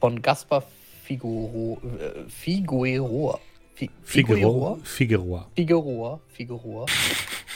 Von 0.00 0.22
Gaspar 0.22 0.64
Figuero, 1.04 1.78
äh, 1.98 2.28
Figueroa. 2.28 3.38
Fi- 3.80 3.90
Figueroa. 4.02 4.78
Figueroa. 4.82 5.48
Figueroa. 5.56 6.20
Figueroa. 6.28 6.86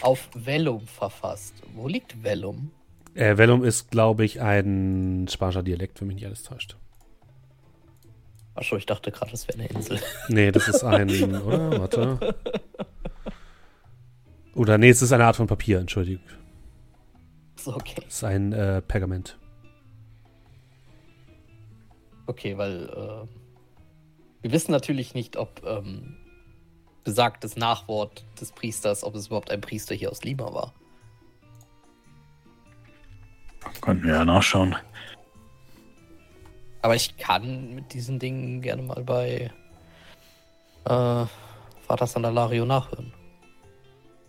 auf 0.03 0.29
Vellum 0.35 0.87
verfasst. 0.87 1.55
Wo 1.75 1.87
liegt 1.89 2.23
Vellum? 2.23 2.71
Äh, 3.15 3.37
Vellum 3.37 3.63
ist, 3.65 3.91
glaube 3.91 4.25
ich, 4.25 4.41
ein 4.41 5.27
spanischer 5.31 5.63
Dialekt, 5.63 6.01
wenn 6.01 6.09
mich 6.09 6.17
nicht 6.17 6.27
alles 6.27 6.43
täuscht. 6.43 6.77
Achso, 8.55 8.77
ich 8.77 8.87
dachte 8.87 9.11
gerade, 9.11 9.31
das 9.33 9.47
wäre 9.49 9.59
eine 9.59 9.69
Insel. 9.69 10.01
Nee, 10.29 10.51
das 10.53 10.69
ist 10.69 10.83
ein, 10.85 11.11
oder? 11.43 11.81
Warte. 11.81 12.35
Oder 14.55 14.79
nee, 14.79 14.89
es 14.91 15.03
ist 15.03 15.13
eine 15.13 15.25
Art 15.27 15.37
von 15.37 15.47
Papier, 15.47 15.81
Entschuldigung. 15.81 16.25
So, 17.57 17.75
okay. 17.75 17.97
Es 18.07 18.17
ist 18.17 18.25
ein 18.25 18.53
äh, 18.53 18.81
Pergament. 18.83 19.39
Okay, 22.27 22.57
weil 22.57 22.89
äh, 22.89 23.27
wir 24.45 24.53
wissen 24.53 24.73
natürlich 24.73 25.15
nicht, 25.15 25.39
ob 25.39 25.63
ähm, 25.65 26.19
besagtes 27.03 27.57
Nachwort 27.57 28.27
des 28.39 28.53
Priesters, 28.53 29.03
ob 29.03 29.15
es 29.15 29.29
überhaupt 29.29 29.51
ein 29.51 29.63
Priester 29.63 29.95
hier 29.95 30.11
aus 30.11 30.23
Lima 30.23 30.53
war. 30.53 30.75
Könnten 33.81 34.07
wir 34.07 34.17
ja 34.17 34.25
nachschauen. 34.27 34.77
Aber 36.83 36.95
ich 36.95 37.17
kann 37.17 37.75
mit 37.75 37.95
diesen 37.95 38.19
Dingen 38.19 38.61
gerne 38.61 38.83
mal 38.83 39.03
bei 39.03 39.51
äh, 40.85 41.25
Vater 41.87 42.07
Sandalario 42.07 42.67
nachhören. 42.67 43.15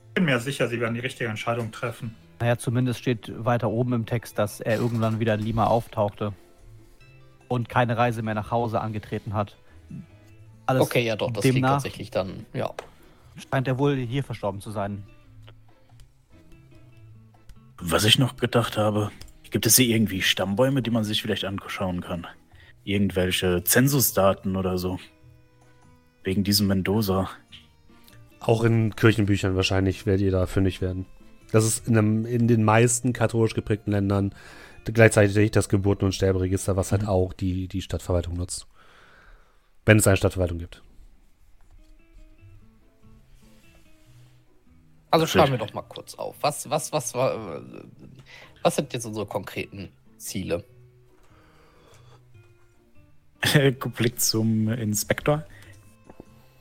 Ich 0.07 0.13
bin 0.13 0.24
mir 0.24 0.39
sicher, 0.39 0.70
sie 0.70 0.80
werden 0.80 0.93
die 0.93 1.01
richtige 1.01 1.30
Entscheidung 1.30 1.74
treffen. 1.74 2.16
Naja, 2.39 2.57
zumindest 2.57 3.01
steht 3.01 3.34
weiter 3.43 3.70
oben 3.70 3.91
im 3.91 4.05
Text, 4.05 4.39
dass 4.39 4.61
er 4.61 4.78
irgendwann 4.78 5.20
wieder 5.20 5.34
in 5.34 5.41
Lima 5.41 5.66
auftauchte 5.66 6.32
und 7.49 7.68
keine 7.68 7.97
Reise 7.97 8.22
mehr 8.22 8.34
nach 8.34 8.51
Hause 8.51 8.80
angetreten 8.80 9.34
hat. 9.34 9.57
Alles 10.66 10.82
okay, 10.82 11.03
ja 11.03 11.16
doch, 11.16 11.32
das 11.32 11.41
klingt 11.41 11.57
demnach 11.57 11.74
tatsächlich 11.74 12.11
dann, 12.11 12.45
ja. 12.53 12.74
scheint 13.51 13.68
er 13.68 13.78
wohl 13.78 13.97
hier 13.97 14.24
verstorben 14.24 14.61
zu 14.61 14.72
sein. 14.72 15.03
Was 17.78 18.05
ich 18.05 18.18
noch 18.18 18.38
gedacht 18.38 18.78
habe, 18.78 19.11
gibt 19.51 19.66
es 19.66 19.76
hier 19.76 19.88
irgendwie 19.88 20.22
Stammbäume, 20.22 20.82
die 20.82 20.91
man 20.91 21.03
sich 21.03 21.22
vielleicht 21.22 21.45
anschauen 21.45 22.01
kann? 22.01 22.26
irgendwelche 22.86 23.63
Zensusdaten 23.63 24.55
oder 24.55 24.78
so. 24.78 24.99
Wegen 26.24 26.43
diesem 26.43 26.68
Mendoza. 26.68 27.30
Auch 28.39 28.63
in 28.63 28.95
Kirchenbüchern 28.95 29.55
wahrscheinlich 29.55 30.05
werdet 30.05 30.22
ihr 30.22 30.32
da 30.32 30.45
fündig 30.45 30.82
werden. 30.82 31.05
Das 31.51 31.66
ist 31.66 31.88
in, 31.88 31.97
einem, 31.97 32.26
in 32.26 32.47
den 32.47 32.63
meisten 32.63 33.11
katholisch 33.11 33.53
geprägten 33.53 33.91
Ländern 33.91 34.34
gleichzeitig 34.86 35.51
das 35.51 35.68
Geburten- 35.68 36.05
und 36.05 36.13
Sterberegister, 36.13 36.76
was 36.76 36.91
halt 36.91 37.03
mhm. 37.03 37.09
auch 37.09 37.34
die, 37.34 37.68
die 37.68 37.82
Stadtverwaltung 37.82 38.36
nutzt. 38.36 38.68
Wenn 39.86 39.99
es 39.99 40.07
eine 40.07 40.17
Stadtverwaltung 40.17 40.57
gibt. 40.57 40.81
Also 45.11 45.27
schreiben 45.27 45.51
wir 45.51 45.59
doch 45.59 45.73
mal 45.73 45.83
kurz 45.83 46.15
auf. 46.15 46.36
Was, 46.41 46.69
was, 46.69 46.91
was, 46.91 47.13
was, 47.13 47.61
was 48.63 48.75
sind 48.75 48.91
jetzt 48.91 49.05
unsere 49.05 49.25
konkreten 49.25 49.89
Ziele? 50.17 50.65
Blick 53.95 54.19
zum 54.19 54.67
Inspektor. 54.69 55.45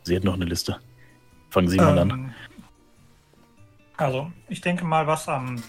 Sie 0.03 0.15
hat 0.15 0.25
noch 0.25 0.35
eine 0.35 0.45
Liste. 0.45 0.79
Fangen 1.51 1.69
Sie 1.69 1.79
mal 1.79 1.99
ähm, 1.99 2.11
an. 2.11 2.35
Also, 3.97 4.31
ich 4.49 4.61
denke 4.61 4.85
mal, 4.85 5.07
was 5.07 5.29
am 5.29 5.63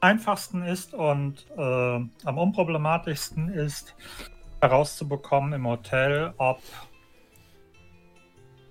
einfachsten 0.00 0.62
ist 0.62 0.94
und 0.94 1.46
äh, 1.56 1.60
am 1.60 2.38
unproblematischsten 2.38 3.48
ist, 3.48 3.94
herauszubekommen 4.60 5.52
im 5.52 5.66
Hotel, 5.66 6.32
ob 6.38 6.60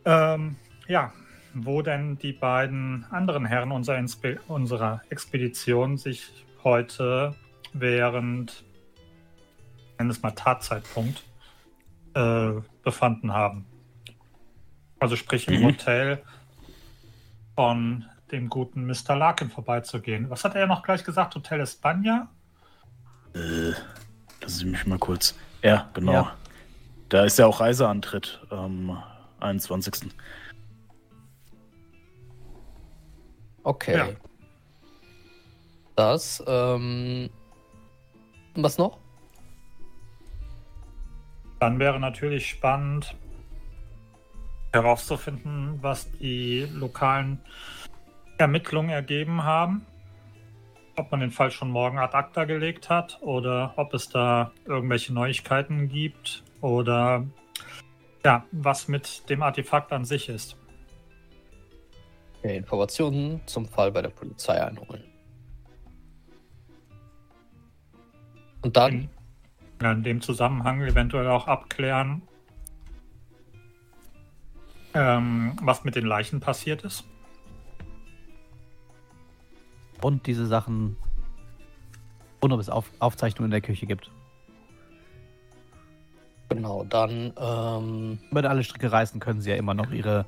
ähm, 0.05 0.55
ja, 0.87 1.11
wo 1.53 1.81
denn 1.81 2.17
die 2.17 2.33
beiden 2.33 3.05
anderen 3.09 3.45
Herren 3.45 3.71
unserer, 3.71 3.97
Inspe 3.97 4.39
unserer 4.47 5.01
Expedition 5.09 5.97
sich 5.97 6.45
heute 6.63 7.35
während, 7.73 8.63
nennen 9.97 10.09
es 10.09 10.21
mal 10.21 10.31
Tatzeitpunkt, 10.31 11.23
äh, 12.13 12.51
befanden 12.83 13.33
haben. 13.33 13.65
Also 14.99 15.15
sprich 15.15 15.47
im 15.47 15.61
mhm. 15.61 15.65
Hotel 15.65 16.23
von 17.55 18.05
dem 18.31 18.49
guten 18.49 18.85
Mr. 18.85 19.15
Larkin 19.15 19.49
vorbeizugehen. 19.49 20.29
Was 20.29 20.43
hat 20.43 20.55
er 20.55 20.67
noch 20.67 20.83
gleich 20.83 21.03
gesagt? 21.03 21.35
Hotel 21.35 21.61
España? 21.61 22.27
Äh, 23.33 23.71
lassen 24.41 24.57
Sie 24.57 24.65
mich 24.65 24.85
mal 24.85 24.97
kurz. 24.97 25.35
Ja, 25.61 25.89
genau. 25.93 26.11
Ja. 26.11 26.35
Da 27.09 27.23
ist 27.23 27.37
ja 27.37 27.45
auch 27.45 27.59
Reiseantritt 27.59 28.41
am 28.49 29.01
21. 29.39 30.11
Okay. 33.63 33.97
Ja. 33.97 34.07
Das, 35.95 36.43
ähm, 36.45 37.29
was 38.55 38.77
noch? 38.77 38.99
Dann 41.59 41.79
wäre 41.79 41.99
natürlich 41.99 42.49
spannend 42.49 43.15
herauszufinden, 44.73 45.79
was 45.81 46.11
die 46.19 46.67
lokalen 46.73 47.39
Ermittlungen 48.37 48.89
ergeben 48.89 49.43
haben. 49.43 49.85
Ob 50.97 51.11
man 51.11 51.21
den 51.21 51.31
Fall 51.31 51.49
schon 51.49 51.69
morgen 51.71 51.97
ad 51.97 52.15
acta 52.15 52.43
gelegt 52.45 52.89
hat 52.89 53.19
oder 53.21 53.73
ob 53.77 53.93
es 53.93 54.09
da 54.09 54.51
irgendwelche 54.65 55.13
Neuigkeiten 55.13 55.87
gibt 55.89 56.43
oder 56.61 57.25
ja, 58.25 58.43
was 58.51 58.87
mit 58.87 59.29
dem 59.29 59.43
Artefakt 59.43 59.93
an 59.93 60.03
sich 60.03 60.29
ist. 60.29 60.57
Informationen 62.41 63.41
zum 63.45 63.67
Fall 63.67 63.91
bei 63.91 64.01
der 64.01 64.09
Polizei 64.09 64.63
einholen. 64.63 65.03
Und 68.63 68.75
dann? 68.75 69.09
In, 69.79 69.85
in 69.85 70.03
dem 70.03 70.21
Zusammenhang 70.21 70.81
eventuell 70.81 71.27
auch 71.27 71.47
abklären, 71.47 72.23
ähm, 74.95 75.55
was 75.61 75.83
mit 75.83 75.95
den 75.95 76.05
Leichen 76.05 76.39
passiert 76.39 76.83
ist. 76.83 77.03
Und 80.01 80.25
diese 80.25 80.47
Sachen. 80.47 80.97
Und 82.39 82.51
ob 82.51 82.59
es 82.59 82.69
Auf 82.69 82.91
Aufzeichnungen 82.99 83.47
in 83.47 83.51
der 83.51 83.61
Küche 83.61 83.85
gibt. 83.85 84.11
Genau, 86.49 86.83
dann. 86.83 87.33
Ähm, 87.37 88.19
Wenn 88.31 88.45
alle 88.45 88.63
Stricke 88.63 88.91
reißen, 88.91 89.19
können 89.19 89.41
sie 89.41 89.49
ja 89.49 89.55
immer 89.55 89.73
noch 89.73 89.91
ihre 89.91 90.25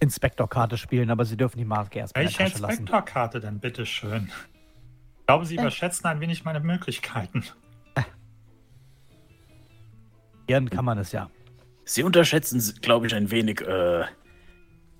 Inspektorkarte 0.00 0.76
spielen, 0.76 1.10
aber 1.10 1.24
sie 1.24 1.36
dürfen 1.36 1.58
die 1.58 1.64
Marke 1.64 1.98
erst 2.00 2.16
Welche 2.16 2.42
Inspektorkarte 2.42 3.40
denn, 3.40 3.60
bitteschön? 3.60 4.30
Ich 5.20 5.26
glaube, 5.26 5.46
Sie 5.46 5.56
äh. 5.56 5.60
überschätzen 5.60 6.06
ein 6.06 6.20
wenig 6.20 6.44
meine 6.44 6.60
Möglichkeiten. 6.60 7.44
Ihren 10.46 10.70
kann 10.70 10.84
man 10.84 10.98
es 10.98 11.12
ja. 11.12 11.30
Sie 11.84 12.02
unterschätzen, 12.02 12.62
glaube 12.80 13.06
ich, 13.06 13.14
ein 13.14 13.30
wenig 13.30 13.60
äh, 13.62 14.04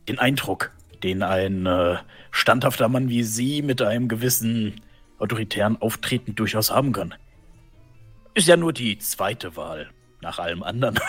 den 0.09 0.19
Eindruck, 0.19 0.73
den 1.03 1.23
ein 1.23 1.67
äh, 1.67 1.97
standhafter 2.31 2.89
Mann 2.89 3.09
wie 3.09 3.23
Sie 3.23 3.63
mit 3.63 3.83
einem 3.83 4.09
gewissen 4.09 4.81
autoritären 5.19 5.81
Auftreten 5.81 6.35
durchaus 6.35 6.71
haben 6.71 6.93
kann. 6.93 7.15
Ist 8.37 8.49
ja 8.49 8.59
nur 8.59 8.75
die 8.75 8.99
zweite 8.99 9.57
Wahl 9.57 9.89
nach 10.21 10.39
allem 10.39 10.63
anderen. 10.63 11.01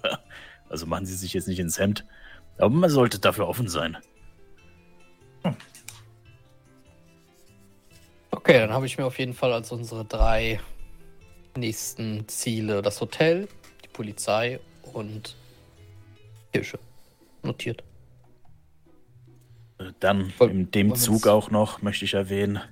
also 0.70 0.86
machen 0.86 1.04
Sie 1.04 1.14
sich 1.14 1.34
jetzt 1.34 1.46
nicht 1.46 1.58
ins 1.58 1.78
Hemd. 1.78 2.06
Aber 2.56 2.70
man 2.70 2.88
sollte 2.88 3.18
dafür 3.18 3.46
offen 3.46 3.68
sein. 3.68 3.98
Okay, 8.30 8.58
dann 8.58 8.72
habe 8.72 8.86
ich 8.86 8.96
mir 8.96 9.04
auf 9.04 9.18
jeden 9.18 9.34
Fall 9.34 9.52
als 9.52 9.70
unsere 9.70 10.06
drei 10.06 10.60
nächsten 11.58 12.26
Ziele 12.28 12.80
das 12.80 13.02
Hotel, 13.02 13.48
die 13.84 13.88
Polizei 13.88 14.58
und 14.94 15.36
Kirche 16.54 16.78
notiert. 17.42 17.84
Dann 20.00 20.32
in 20.40 20.70
dem 20.70 20.94
Zug 20.94 21.26
auch 21.26 21.50
noch 21.50 21.82
möchte 21.82 22.06
ich 22.06 22.14
erwähnen. 22.14 22.62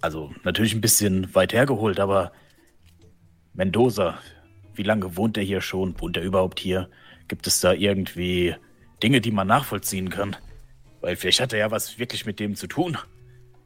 Also 0.00 0.32
natürlich 0.44 0.74
ein 0.74 0.80
bisschen 0.80 1.34
weit 1.34 1.52
hergeholt, 1.52 2.00
aber 2.00 2.32
Mendoza, 3.54 4.18
wie 4.74 4.82
lange 4.82 5.16
wohnt 5.16 5.36
er 5.36 5.42
hier 5.42 5.60
schon? 5.60 5.98
Wohnt 6.00 6.16
er 6.16 6.22
überhaupt 6.22 6.60
hier? 6.60 6.90
Gibt 7.28 7.46
es 7.46 7.60
da 7.60 7.72
irgendwie 7.72 8.54
Dinge, 9.02 9.20
die 9.20 9.30
man 9.30 9.46
nachvollziehen 9.46 10.10
kann? 10.10 10.36
Weil 11.00 11.16
vielleicht 11.16 11.40
hat 11.40 11.52
er 11.52 11.58
ja 11.58 11.70
was 11.70 11.98
wirklich 11.98 12.26
mit 12.26 12.38
dem 12.40 12.54
zu 12.54 12.66
tun. 12.66 12.98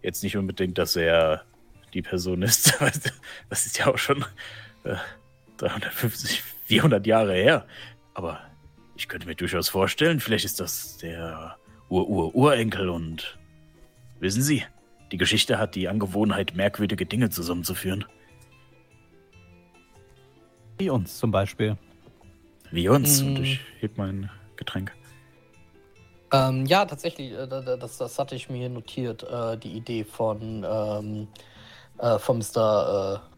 Jetzt 0.02 0.22
nicht 0.22 0.36
unbedingt, 0.36 0.78
dass 0.78 0.96
er 0.96 1.44
die 1.92 2.02
Person 2.02 2.42
ist. 2.42 2.78
Das 3.48 3.66
ist 3.66 3.78
ja 3.78 3.88
auch 3.88 3.98
schon 3.98 4.24
äh, 4.84 4.96
350, 5.58 6.42
400 6.64 7.06
Jahre 7.06 7.34
her. 7.34 7.66
Aber 8.14 8.40
ich 8.96 9.08
könnte 9.08 9.26
mir 9.26 9.34
durchaus 9.34 9.68
vorstellen, 9.68 10.20
vielleicht 10.20 10.44
ist 10.44 10.60
das 10.60 10.98
der 10.98 11.56
Ur-Ur-Urenkel 11.88 12.88
und 12.88 13.38
wissen 14.20 14.42
Sie, 14.42 14.64
die 15.12 15.16
Geschichte 15.16 15.58
hat 15.58 15.74
die 15.74 15.88
Angewohnheit, 15.88 16.54
merkwürdige 16.54 17.06
Dinge 17.06 17.30
zusammenzuführen. 17.30 18.04
Wie 20.78 20.90
uns 20.90 21.18
zum 21.18 21.30
Beispiel. 21.30 21.76
Wie 22.70 22.88
uns. 22.88 23.22
Mm. 23.22 23.26
Und 23.26 23.42
ich 23.42 23.60
heb 23.80 23.98
mein 23.98 24.30
Getränk. 24.56 24.94
Ähm, 26.32 26.64
ja, 26.66 26.84
tatsächlich, 26.84 27.32
äh, 27.32 27.46
das, 27.46 27.98
das 27.98 28.18
hatte 28.18 28.36
ich 28.36 28.48
mir 28.48 28.68
notiert, 28.68 29.24
äh, 29.24 29.58
die 29.58 29.72
Idee 29.72 30.04
von, 30.04 30.64
ähm, 30.68 31.28
äh, 31.98 32.18
von 32.18 32.38
Mr. 32.38 33.20
Äh, 33.24 33.30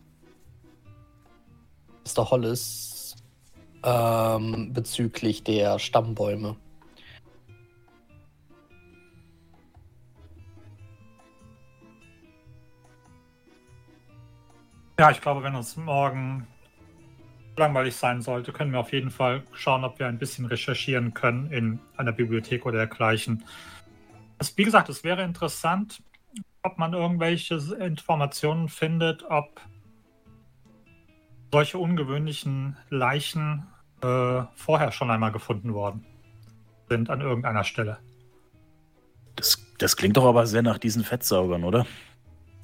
Mr. 2.06 2.30
Hollis 2.30 3.16
ähm, 3.84 4.72
bezüglich 4.72 5.42
der 5.42 5.78
Stammbäume. 5.78 6.56
Ja, 15.02 15.10
ich 15.10 15.20
glaube, 15.20 15.42
wenn 15.42 15.56
uns 15.56 15.76
morgen 15.76 16.46
langweilig 17.56 17.96
sein 17.96 18.22
sollte, 18.22 18.52
können 18.52 18.70
wir 18.70 18.78
auf 18.78 18.92
jeden 18.92 19.10
Fall 19.10 19.42
schauen, 19.52 19.82
ob 19.82 19.98
wir 19.98 20.06
ein 20.06 20.16
bisschen 20.16 20.46
recherchieren 20.46 21.12
können 21.12 21.50
in 21.50 21.80
einer 21.96 22.12
Bibliothek 22.12 22.64
oder 22.66 22.76
dergleichen. 22.76 23.42
Das, 24.38 24.56
wie 24.56 24.62
gesagt, 24.62 24.88
es 24.90 25.02
wäre 25.02 25.24
interessant, 25.24 26.04
ob 26.62 26.78
man 26.78 26.92
irgendwelche 26.92 27.56
Informationen 27.80 28.68
findet, 28.68 29.24
ob 29.28 29.60
solche 31.50 31.78
ungewöhnlichen 31.78 32.76
Leichen 32.88 33.66
äh, 34.02 34.42
vorher 34.54 34.92
schon 34.92 35.10
einmal 35.10 35.32
gefunden 35.32 35.74
worden 35.74 36.06
sind 36.88 37.10
an 37.10 37.22
irgendeiner 37.22 37.64
Stelle. 37.64 37.98
Das, 39.34 39.66
das 39.78 39.96
klingt 39.96 40.16
doch 40.16 40.26
aber 40.26 40.46
sehr 40.46 40.62
nach 40.62 40.78
diesen 40.78 41.02
Fettsaugern, 41.02 41.64
oder? 41.64 41.86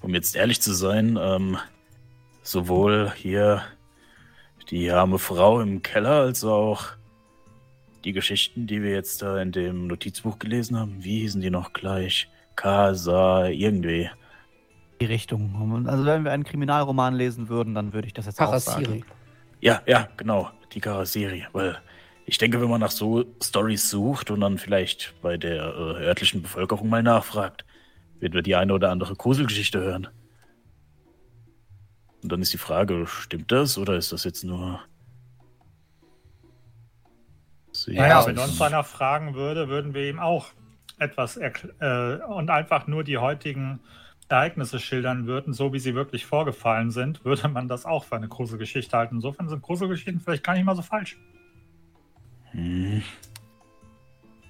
Um 0.02 0.14
jetzt 0.14 0.36
ehrlich 0.36 0.62
zu 0.62 0.72
sein, 0.72 1.18
ähm, 1.20 1.58
sowohl 2.50 3.12
hier 3.14 3.62
die 4.70 4.90
arme 4.90 5.18
Frau 5.18 5.60
im 5.60 5.82
Keller, 5.82 6.20
als 6.20 6.44
auch 6.44 6.84
die 8.04 8.12
Geschichten, 8.12 8.66
die 8.66 8.82
wir 8.82 8.92
jetzt 8.92 9.22
da 9.22 9.40
in 9.40 9.52
dem 9.52 9.86
Notizbuch 9.86 10.38
gelesen 10.38 10.78
haben. 10.78 11.02
Wie 11.02 11.20
hießen 11.20 11.40
die 11.40 11.50
noch 11.50 11.72
gleich? 11.72 12.28
Casa, 12.56 13.46
irgendwie. 13.48 14.10
Die 15.00 15.04
Richtung. 15.06 15.86
Also 15.86 16.04
wenn 16.04 16.24
wir 16.24 16.32
einen 16.32 16.44
Kriminalroman 16.44 17.14
lesen 17.14 17.48
würden, 17.48 17.74
dann 17.74 17.92
würde 17.92 18.08
ich 18.08 18.14
das 18.14 18.26
jetzt 18.26 18.40
auch 18.40 18.46
Parasiri. 18.46 18.84
sagen. 18.84 19.04
Ja, 19.60 19.82
ja, 19.86 20.08
genau. 20.16 20.50
Die 20.72 20.80
Karasserie. 20.80 21.46
Weil 21.52 21.78
ich 22.26 22.38
denke, 22.38 22.60
wenn 22.60 22.68
man 22.68 22.80
nach 22.80 22.90
so 22.90 23.24
Stories 23.42 23.88
sucht 23.90 24.30
und 24.30 24.40
dann 24.40 24.58
vielleicht 24.58 25.14
bei 25.22 25.36
der 25.36 25.62
äh, 25.62 26.04
örtlichen 26.06 26.42
Bevölkerung 26.42 26.88
mal 26.88 27.02
nachfragt, 27.02 27.64
wird 28.20 28.34
wir 28.34 28.42
die 28.42 28.56
eine 28.56 28.74
oder 28.74 28.90
andere 28.90 29.14
Gruselgeschichte 29.14 29.80
hören. 29.80 30.08
Und 32.22 32.32
dann 32.32 32.42
ist 32.42 32.52
die 32.52 32.58
Frage, 32.58 33.06
stimmt 33.06 33.52
das 33.52 33.78
oder 33.78 33.96
ist 33.96 34.12
das 34.12 34.24
jetzt 34.24 34.44
nur. 34.44 34.80
Naja, 37.86 38.08
Ja, 38.08 38.26
wenn 38.26 38.38
uns 38.38 38.60
einer 38.60 38.82
fragen 38.82 39.34
würde, 39.34 39.68
würden 39.68 39.94
wir 39.94 40.08
ihm 40.08 40.18
auch 40.18 40.46
etwas 40.98 41.36
äh, 41.36 42.18
und 42.26 42.50
einfach 42.50 42.88
nur 42.88 43.04
die 43.04 43.18
heutigen 43.18 43.78
Ereignisse 44.28 44.80
schildern 44.80 45.26
würden, 45.26 45.52
so 45.52 45.72
wie 45.72 45.78
sie 45.78 45.94
wirklich 45.94 46.26
vorgefallen 46.26 46.90
sind, 46.90 47.24
würde 47.24 47.48
man 47.48 47.68
das 47.68 47.86
auch 47.86 48.04
für 48.04 48.16
eine 48.16 48.28
Gruselgeschichte 48.28 48.96
halten. 48.96 49.16
Insofern 49.16 49.48
sind 49.48 49.62
Gruselgeschichten 49.62 50.20
vielleicht 50.20 50.42
gar 50.42 50.54
nicht 50.54 50.64
mal 50.64 50.76
so 50.76 50.82
falsch. 50.82 51.16
Hm. 52.50 53.02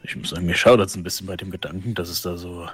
Ich 0.02 0.16
muss 0.16 0.30
sagen, 0.30 0.46
mir 0.46 0.54
schaudert 0.54 0.88
es 0.88 0.96
ein 0.96 1.02
bisschen 1.02 1.26
bei 1.26 1.36
dem 1.36 1.50
Gedanken, 1.50 1.94
dass 1.94 2.08
es 2.08 2.22
da 2.22 2.38
so 2.38 2.68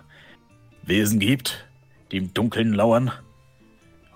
Wesen 0.83 1.19
gibt, 1.19 1.67
die 2.13 2.19
im 2.19 2.33
Dunkeln 2.33 2.73
lauern 2.73 3.11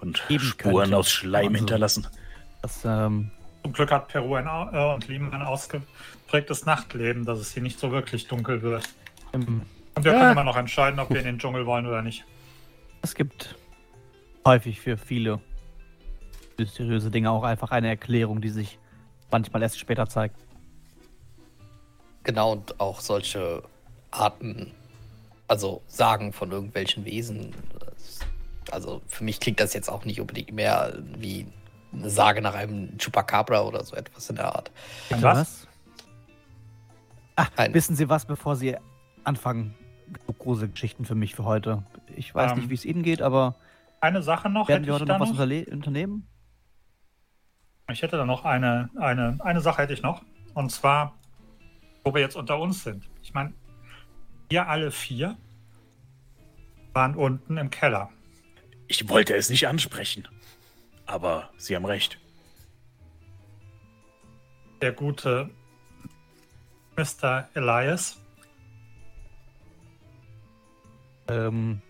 und 0.00 0.22
Geben 0.28 0.44
Spuren 0.44 0.82
könnte. 0.84 0.96
aus 0.96 1.10
Schleim 1.10 1.48
Also- 1.48 1.56
hinterlassen. 1.58 2.06
Das, 2.62 2.84
ähm, 2.84 3.30
Zum 3.62 3.72
Glück 3.72 3.90
hat 3.92 4.08
Peru 4.08 4.34
ein, 4.34 4.46
äh, 4.46 4.94
und 4.94 5.06
Lima 5.08 5.30
ein 5.30 5.42
ausgeprägtes 5.42 6.64
Nachtleben, 6.64 7.24
dass 7.24 7.38
es 7.38 7.52
hier 7.52 7.62
nicht 7.62 7.78
so 7.78 7.90
wirklich 7.92 8.26
dunkel 8.28 8.62
wird. 8.62 8.88
im, 9.32 9.62
Und 9.94 10.04
wir 10.04 10.12
Ja. 10.12 10.18
können 10.20 10.32
immer 10.32 10.44
noch 10.44 10.56
entscheiden, 10.56 10.98
ob 11.00 11.10
wir 11.10 11.18
in 11.18 11.24
den 11.26 11.38
Dschungel 11.38 11.66
wollen 11.66 11.86
oder 11.86 12.00
nicht. 12.02 12.24
es 13.02 13.14
gibt 13.14 13.56
häufig 14.46 14.80
für 14.80 14.96
viele 14.96 15.40
mysteriöse 16.56 17.10
Dinge 17.10 17.30
auch 17.30 17.42
einfach 17.44 17.70
eine 17.72 17.88
Erklärung, 17.88 18.40
die 18.40 18.48
sich 18.48 18.78
manchmal 19.30 19.62
erst 19.62 19.78
später 19.78 20.08
zeigt. 20.08 20.36
Genau, 22.24 22.52
und 22.52 22.78
auch 22.80 23.00
solche 23.00 23.62
Arten, 24.10 24.72
also 25.46 25.82
Sagen 25.86 26.32
von 26.32 26.50
irgendwelchen 26.50 27.04
Wesen. 27.04 27.54
Also 28.72 29.02
für 29.06 29.24
mich 29.24 29.40
klingt 29.40 29.60
das 29.60 29.72
jetzt 29.74 29.88
auch 29.88 30.04
nicht 30.04 30.20
unbedingt 30.20 30.52
mehr 30.52 30.94
wie 31.18 31.46
eine 31.92 32.10
Sage 32.10 32.42
nach 32.42 32.54
einem 32.54 32.96
Chupacabra 32.98 33.62
oder 33.62 33.82
so 33.84 33.96
etwas 33.96 34.28
in 34.30 34.36
der 34.36 34.54
Art. 34.54 34.70
Ein 35.10 35.16
Bitte 35.16 35.22
was? 35.22 35.66
Ach, 37.36 37.50
Ein- 37.56 37.72
wissen 37.74 37.96
Sie 37.96 38.08
was, 38.08 38.26
bevor 38.26 38.56
Sie 38.56 38.76
anfangen? 39.24 39.74
Genug 40.12 40.38
Gruselgeschichten 40.38 41.04
für 41.04 41.14
mich 41.14 41.34
für 41.34 41.44
heute. 41.44 41.84
Ich 42.16 42.34
weiß 42.34 42.52
Ähm, 42.52 42.58
nicht, 42.58 42.70
wie 42.70 42.74
es 42.74 42.84
Ihnen 42.84 43.02
geht, 43.02 43.20
aber 43.22 43.56
Eine 44.00 44.22
Sache 44.22 44.48
noch, 44.48 44.68
werden 44.68 44.82
hätte 44.82 44.86
wir 44.86 44.94
ich 44.94 45.00
heute 45.02 45.12
noch 45.12 45.20
was 45.20 45.30
noch. 45.32 45.72
unternehmen? 45.72 46.26
Ich 47.90 48.02
hätte 48.02 48.16
da 48.16 48.24
noch 48.26 48.44
eine, 48.44 48.90
eine, 48.98 49.38
eine 49.42 49.60
Sache 49.60 49.82
hätte 49.82 49.92
ich 49.94 50.02
noch. 50.02 50.22
Und 50.54 50.70
zwar, 50.72 51.14
wo 52.04 52.12
wir 52.14 52.20
jetzt 52.20 52.36
unter 52.36 52.58
uns 52.58 52.84
sind. 52.84 53.08
Ich 53.22 53.32
meine, 53.34 53.52
wir 54.50 54.68
alle 54.68 54.90
vier 54.90 55.36
waren 56.92 57.14
unten 57.14 57.56
im 57.56 57.70
Keller. 57.70 58.10
Ich 58.88 59.08
wollte 59.08 59.34
es 59.36 59.50
nicht 59.50 59.68
ansprechen. 59.68 60.26
Aber 61.06 61.50
Sie 61.56 61.76
haben 61.76 61.84
recht. 61.84 62.18
Der 64.82 64.92
gute 64.92 65.50
Mr. 66.96 67.48
Elias. 67.54 68.18
Ähm, 71.28 71.80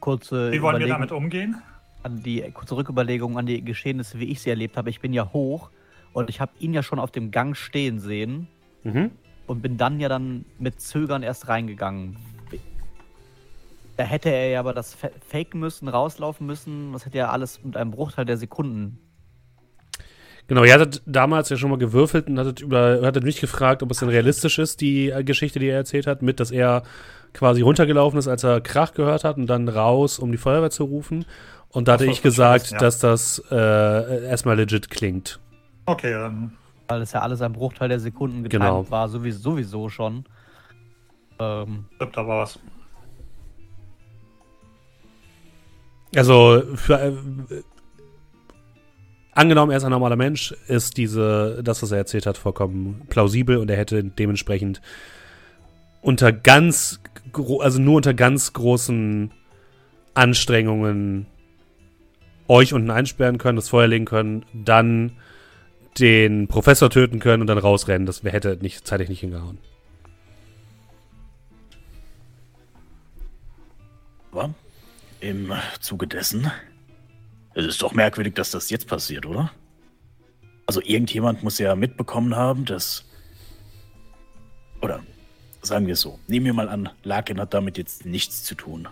kurze 0.00 0.52
Wie 0.52 0.62
wollen 0.62 0.78
wir 0.80 0.86
damit 0.88 1.12
umgehen? 1.12 1.60
an 2.02 2.22
die 2.22 2.50
kurze 2.52 2.76
Rücküberlegung 2.76 3.36
an 3.36 3.44
die 3.44 3.62
Geschehnisse, 3.62 4.18
wie 4.18 4.30
ich 4.30 4.40
sie 4.40 4.48
erlebt 4.48 4.78
habe. 4.78 4.88
Ich 4.88 5.00
bin 5.00 5.12
ja 5.12 5.32
hoch 5.34 5.70
und 6.14 6.30
ich 6.30 6.40
habe 6.40 6.52
ihn 6.58 6.72
ja 6.72 6.82
schon 6.82 6.98
auf 6.98 7.10
dem 7.10 7.30
Gang 7.30 7.54
stehen 7.56 7.98
sehen 8.00 8.48
Mhm. 8.84 9.10
und 9.46 9.60
bin 9.60 9.76
dann 9.76 10.00
ja 10.00 10.08
dann 10.08 10.46
mit 10.58 10.80
Zögern 10.80 11.22
erst 11.22 11.48
reingegangen. 11.48 12.16
Da 14.00 14.06
hätte 14.06 14.30
er 14.30 14.48
ja 14.48 14.60
aber 14.60 14.72
das 14.72 14.94
fa- 14.94 15.10
faken 15.28 15.60
müssen, 15.60 15.86
rauslaufen 15.86 16.46
müssen. 16.46 16.94
Das 16.94 17.04
hätte 17.04 17.18
ja 17.18 17.28
alles 17.28 17.62
mit 17.62 17.76
einem 17.76 17.90
Bruchteil 17.90 18.24
der 18.24 18.38
Sekunden. 18.38 18.98
Genau, 20.46 20.64
ihr 20.64 20.72
hattet 20.72 21.02
damals 21.04 21.50
ja 21.50 21.58
schon 21.58 21.68
mal 21.68 21.76
gewürfelt 21.76 22.26
und 22.26 22.38
hattet, 22.38 22.62
über, 22.62 23.02
hattet 23.02 23.24
mich 23.24 23.42
gefragt, 23.42 23.82
ob 23.82 23.90
es 23.90 23.98
denn 23.98 24.08
realistisch 24.08 24.58
ist, 24.58 24.80
die 24.80 25.10
äh, 25.10 25.22
Geschichte, 25.22 25.58
die 25.58 25.66
er 25.68 25.76
erzählt 25.76 26.06
hat, 26.06 26.22
mit, 26.22 26.40
dass 26.40 26.50
er 26.50 26.82
quasi 27.34 27.60
runtergelaufen 27.60 28.18
ist, 28.18 28.26
als 28.26 28.42
er 28.42 28.62
Krach 28.62 28.94
gehört 28.94 29.22
hat 29.22 29.36
und 29.36 29.48
dann 29.48 29.68
raus, 29.68 30.18
um 30.18 30.32
die 30.32 30.38
Feuerwehr 30.38 30.70
zu 30.70 30.84
rufen. 30.84 31.26
Und 31.68 31.86
da 31.86 31.92
hatte 31.92 32.06
ich 32.06 32.22
gesagt, 32.22 32.70
ja. 32.70 32.78
dass 32.78 33.00
das 33.00 33.44
äh, 33.50 34.24
erstmal 34.24 34.56
legit 34.56 34.88
klingt. 34.88 35.40
Okay, 35.84 36.12
dann 36.12 36.56
Weil 36.88 37.02
es 37.02 37.12
ja 37.12 37.20
alles 37.20 37.42
ein 37.42 37.52
Bruchteil 37.52 37.90
der 37.90 38.00
Sekunden 38.00 38.44
getimt 38.44 38.62
Genau. 38.62 38.90
war, 38.90 39.10
sowieso, 39.10 39.40
sowieso 39.50 39.90
schon. 39.90 40.24
Ähm, 41.38 41.84
stimmt 41.96 42.16
aber 42.16 42.38
was. 42.38 42.58
Also, 46.14 46.62
für, 46.74 47.00
äh, 47.00 47.12
angenommen, 49.32 49.70
er 49.70 49.78
ist 49.78 49.84
ein 49.84 49.90
normaler 49.90 50.16
Mensch, 50.16 50.52
ist 50.66 50.96
diese, 50.96 51.60
das, 51.62 51.82
was 51.82 51.92
er 51.92 51.98
erzählt 51.98 52.26
hat, 52.26 52.36
vollkommen 52.36 53.02
plausibel 53.08 53.58
und 53.58 53.70
er 53.70 53.76
hätte 53.76 54.02
dementsprechend 54.02 54.80
unter 56.02 56.32
ganz, 56.32 57.00
also 57.60 57.80
nur 57.80 57.96
unter 57.96 58.14
ganz 58.14 58.52
großen 58.52 59.30
Anstrengungen 60.14 61.26
euch 62.48 62.72
unten 62.72 62.90
einsperren 62.90 63.38
können, 63.38 63.56
das 63.56 63.68
Feuer 63.68 63.86
legen 63.86 64.06
können, 64.06 64.44
dann 64.52 65.12
den 65.98 66.48
Professor 66.48 66.90
töten 66.90 67.20
können 67.20 67.42
und 67.42 67.46
dann 67.46 67.58
rausrennen. 67.58 68.06
Das 68.06 68.22
hätte 68.24 68.58
nicht, 68.60 68.86
zeitlich 68.86 69.08
nicht 69.08 69.20
hingehauen. 69.20 69.58
Aber 74.32 74.54
im 75.20 75.52
Zuge 75.80 76.06
dessen. 76.06 76.50
Es 77.54 77.66
ist 77.66 77.82
doch 77.82 77.92
merkwürdig, 77.92 78.34
dass 78.34 78.50
das 78.50 78.70
jetzt 78.70 78.86
passiert, 78.86 79.26
oder? 79.26 79.52
Also 80.66 80.80
irgendjemand 80.82 81.42
muss 81.42 81.58
ja 81.58 81.74
mitbekommen 81.74 82.36
haben, 82.36 82.64
dass. 82.64 83.04
Oder 84.80 85.00
sagen 85.62 85.86
wir 85.86 85.94
es 85.94 86.00
so. 86.00 86.18
Nehmen 86.26 86.46
wir 86.46 86.52
mal 86.52 86.68
an, 86.68 86.88
Larkin 87.02 87.40
hat 87.40 87.52
damit 87.54 87.76
jetzt 87.76 88.06
nichts 88.06 88.44
zu 88.44 88.54
tun. 88.54 88.88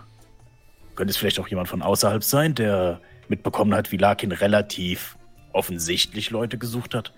Könnte 0.95 1.11
es 1.11 1.17
vielleicht 1.17 1.39
auch 1.39 1.47
jemand 1.47 1.69
von 1.69 1.81
außerhalb 1.81 2.23
sein, 2.23 2.53
der 2.53 2.99
mitbekommen 3.29 3.73
hat, 3.73 3.91
wie 3.91 3.97
Larkin 3.97 4.31
relativ 4.31 5.17
offensichtlich 5.53 6.29
Leute 6.29 6.57
gesucht 6.57 6.93
hat? 6.93 7.13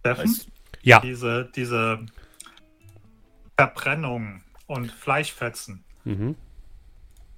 Steffen, 0.00 0.36
Ja, 0.82 1.00
diese, 1.00 1.50
diese 1.56 2.04
Verbrennung 3.56 4.41
und 4.72 4.90
Fleischfetzen. 4.90 5.84
mhm. 6.04 6.34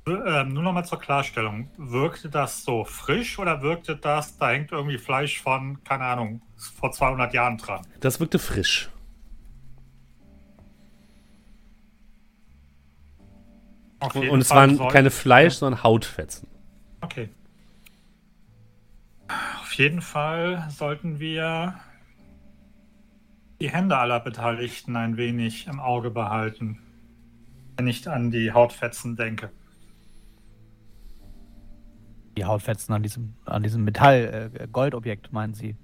Ähm, 0.06 0.52
nur 0.52 0.62
nochmal 0.62 0.84
zur 0.84 1.00
Klarstellung. 1.00 1.70
Wirkte 1.78 2.28
das 2.28 2.62
so 2.62 2.84
frisch 2.84 3.38
oder 3.38 3.62
wirkte 3.62 3.96
das, 3.96 4.36
da 4.36 4.50
hängt 4.50 4.70
irgendwie 4.70 4.98
Fleisch 4.98 5.40
von, 5.40 5.82
keine 5.82 6.04
Ahnung, 6.04 6.42
vor 6.78 6.92
200 6.92 7.32
Jahren 7.32 7.56
dran? 7.56 7.86
das 8.00 8.20
wirkte 8.20 8.38
frisch. 8.38 8.90
Und, 14.14 14.28
und 14.28 14.40
es 14.42 14.50
waren 14.50 14.76
soll- 14.76 14.90
keine 14.92 15.10
Fleisch, 15.10 15.54
sondern 15.54 15.82
Hautfetzen. 15.82 16.48
Okay. 17.00 17.30
Auf 19.62 19.72
jeden 19.72 20.02
Fall 20.02 20.68
sollten 20.70 21.18
wir 21.18 21.80
die 23.60 23.70
Hände 23.70 23.96
aller 23.96 24.20
Beteiligten 24.20 24.96
ein 24.96 25.16
wenig 25.16 25.66
im 25.66 25.80
Auge 25.80 26.10
behalten, 26.10 26.78
wenn 27.76 27.86
ich 27.86 28.08
an 28.08 28.30
die 28.30 28.52
Hautfetzen 28.52 29.16
denke. 29.16 29.50
die 32.36 32.44
Hautfetzen 32.44 32.92
an 32.94 33.02
diesem, 33.02 33.34
an 33.44 33.62
diesem 33.62 33.84
Metall, 33.84 34.50
äh, 34.54 34.66
meinen 35.30 35.54
Sie? 35.54 35.76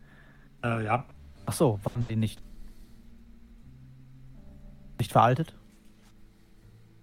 Äh, 0.64 0.84
ja, 0.84 1.04
Ach 1.46 1.52
so, 1.52 1.80
waren 1.84 2.06
die 2.08 2.16
nicht. 2.16 2.42
Nicht 4.98 5.12
veraltet? 5.12 5.54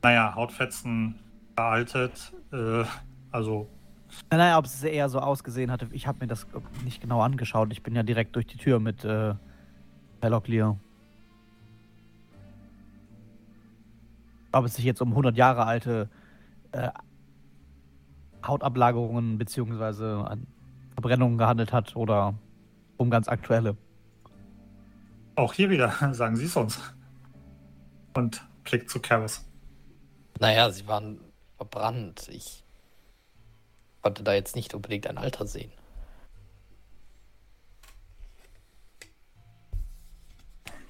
naja, 0.04 0.36
Hautfetzen 0.36 1.16
veraltet, 1.56 2.32
äh, 2.54 2.84
also 3.32 3.68
Nein, 4.30 4.40
nein, 4.40 4.56
ob 4.56 4.64
es 4.66 4.82
eher 4.84 5.10
so 5.10 5.20
ausgesehen 5.20 5.70
hatte. 5.70 5.90
Ich 5.92 6.08
habe 6.08 6.20
mir 6.22 6.28
das 6.28 6.48
nicht 6.86 7.02
genau 7.02 7.22
angeschaut. 7.22 7.74
Ich 7.74 7.84
bin 7.84 7.94
ja 7.94 8.04
direkt 8.04 8.36
durch 8.38 8.48
die 8.48 8.58
Tür 8.58 8.80
mit 8.80 9.04
äh, 9.04 9.34
Herr 10.22 10.30
Locklear. 10.30 10.80
Ob 14.58 14.66
es 14.66 14.76
sich 14.76 14.86
jetzt 14.86 15.02
um 15.02 15.10
100 15.10 15.38
Jahre 15.38 15.66
alte 15.66 16.10
äh, 16.72 16.90
Hautablagerungen 18.46 19.38
bzw. 19.38 20.38
Verbrennungen 20.94 21.38
gehandelt 21.38 21.74
hat 21.74 21.96
oder 21.96 22.34
um 22.98 23.10
ganz 23.10 23.28
aktuelle. 23.28 23.78
auch 25.36 25.54
hier 25.54 25.70
wieder, 25.70 25.94
sagen 26.14 26.36
Sie 26.36 26.46
es 26.46 26.56
uns. 26.56 26.80
Und 28.14 28.42
blickt 28.64 28.90
zu 28.90 29.00
Karis. 29.00 29.46
Naja, 30.40 30.70
sie 30.72 30.88
waren 30.88 31.20
verbrannt. 31.58 32.28
Ich 32.30 32.64
konnte 34.02 34.24
da 34.24 34.34
jetzt 34.34 34.56
nicht 34.56 34.74
unbedingt 34.74 35.08
ein 35.08 35.18
Alter 35.18 35.46
sehen. 35.48 35.72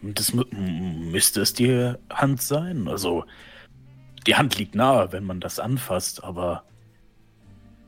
Das 0.02 0.34
müsste 0.34 1.42
es 1.42 1.54
die 1.54 1.94
Hand 2.10 2.42
sein. 2.42 2.88
Also, 2.88 3.26
die 4.28 4.36
Hand 4.36 4.58
liegt 4.58 4.76
nahe, 4.76 5.12
wenn 5.12 5.24
man 5.24 5.40
das 5.40 5.60
anfasst, 5.60 6.24
aber 6.24 6.64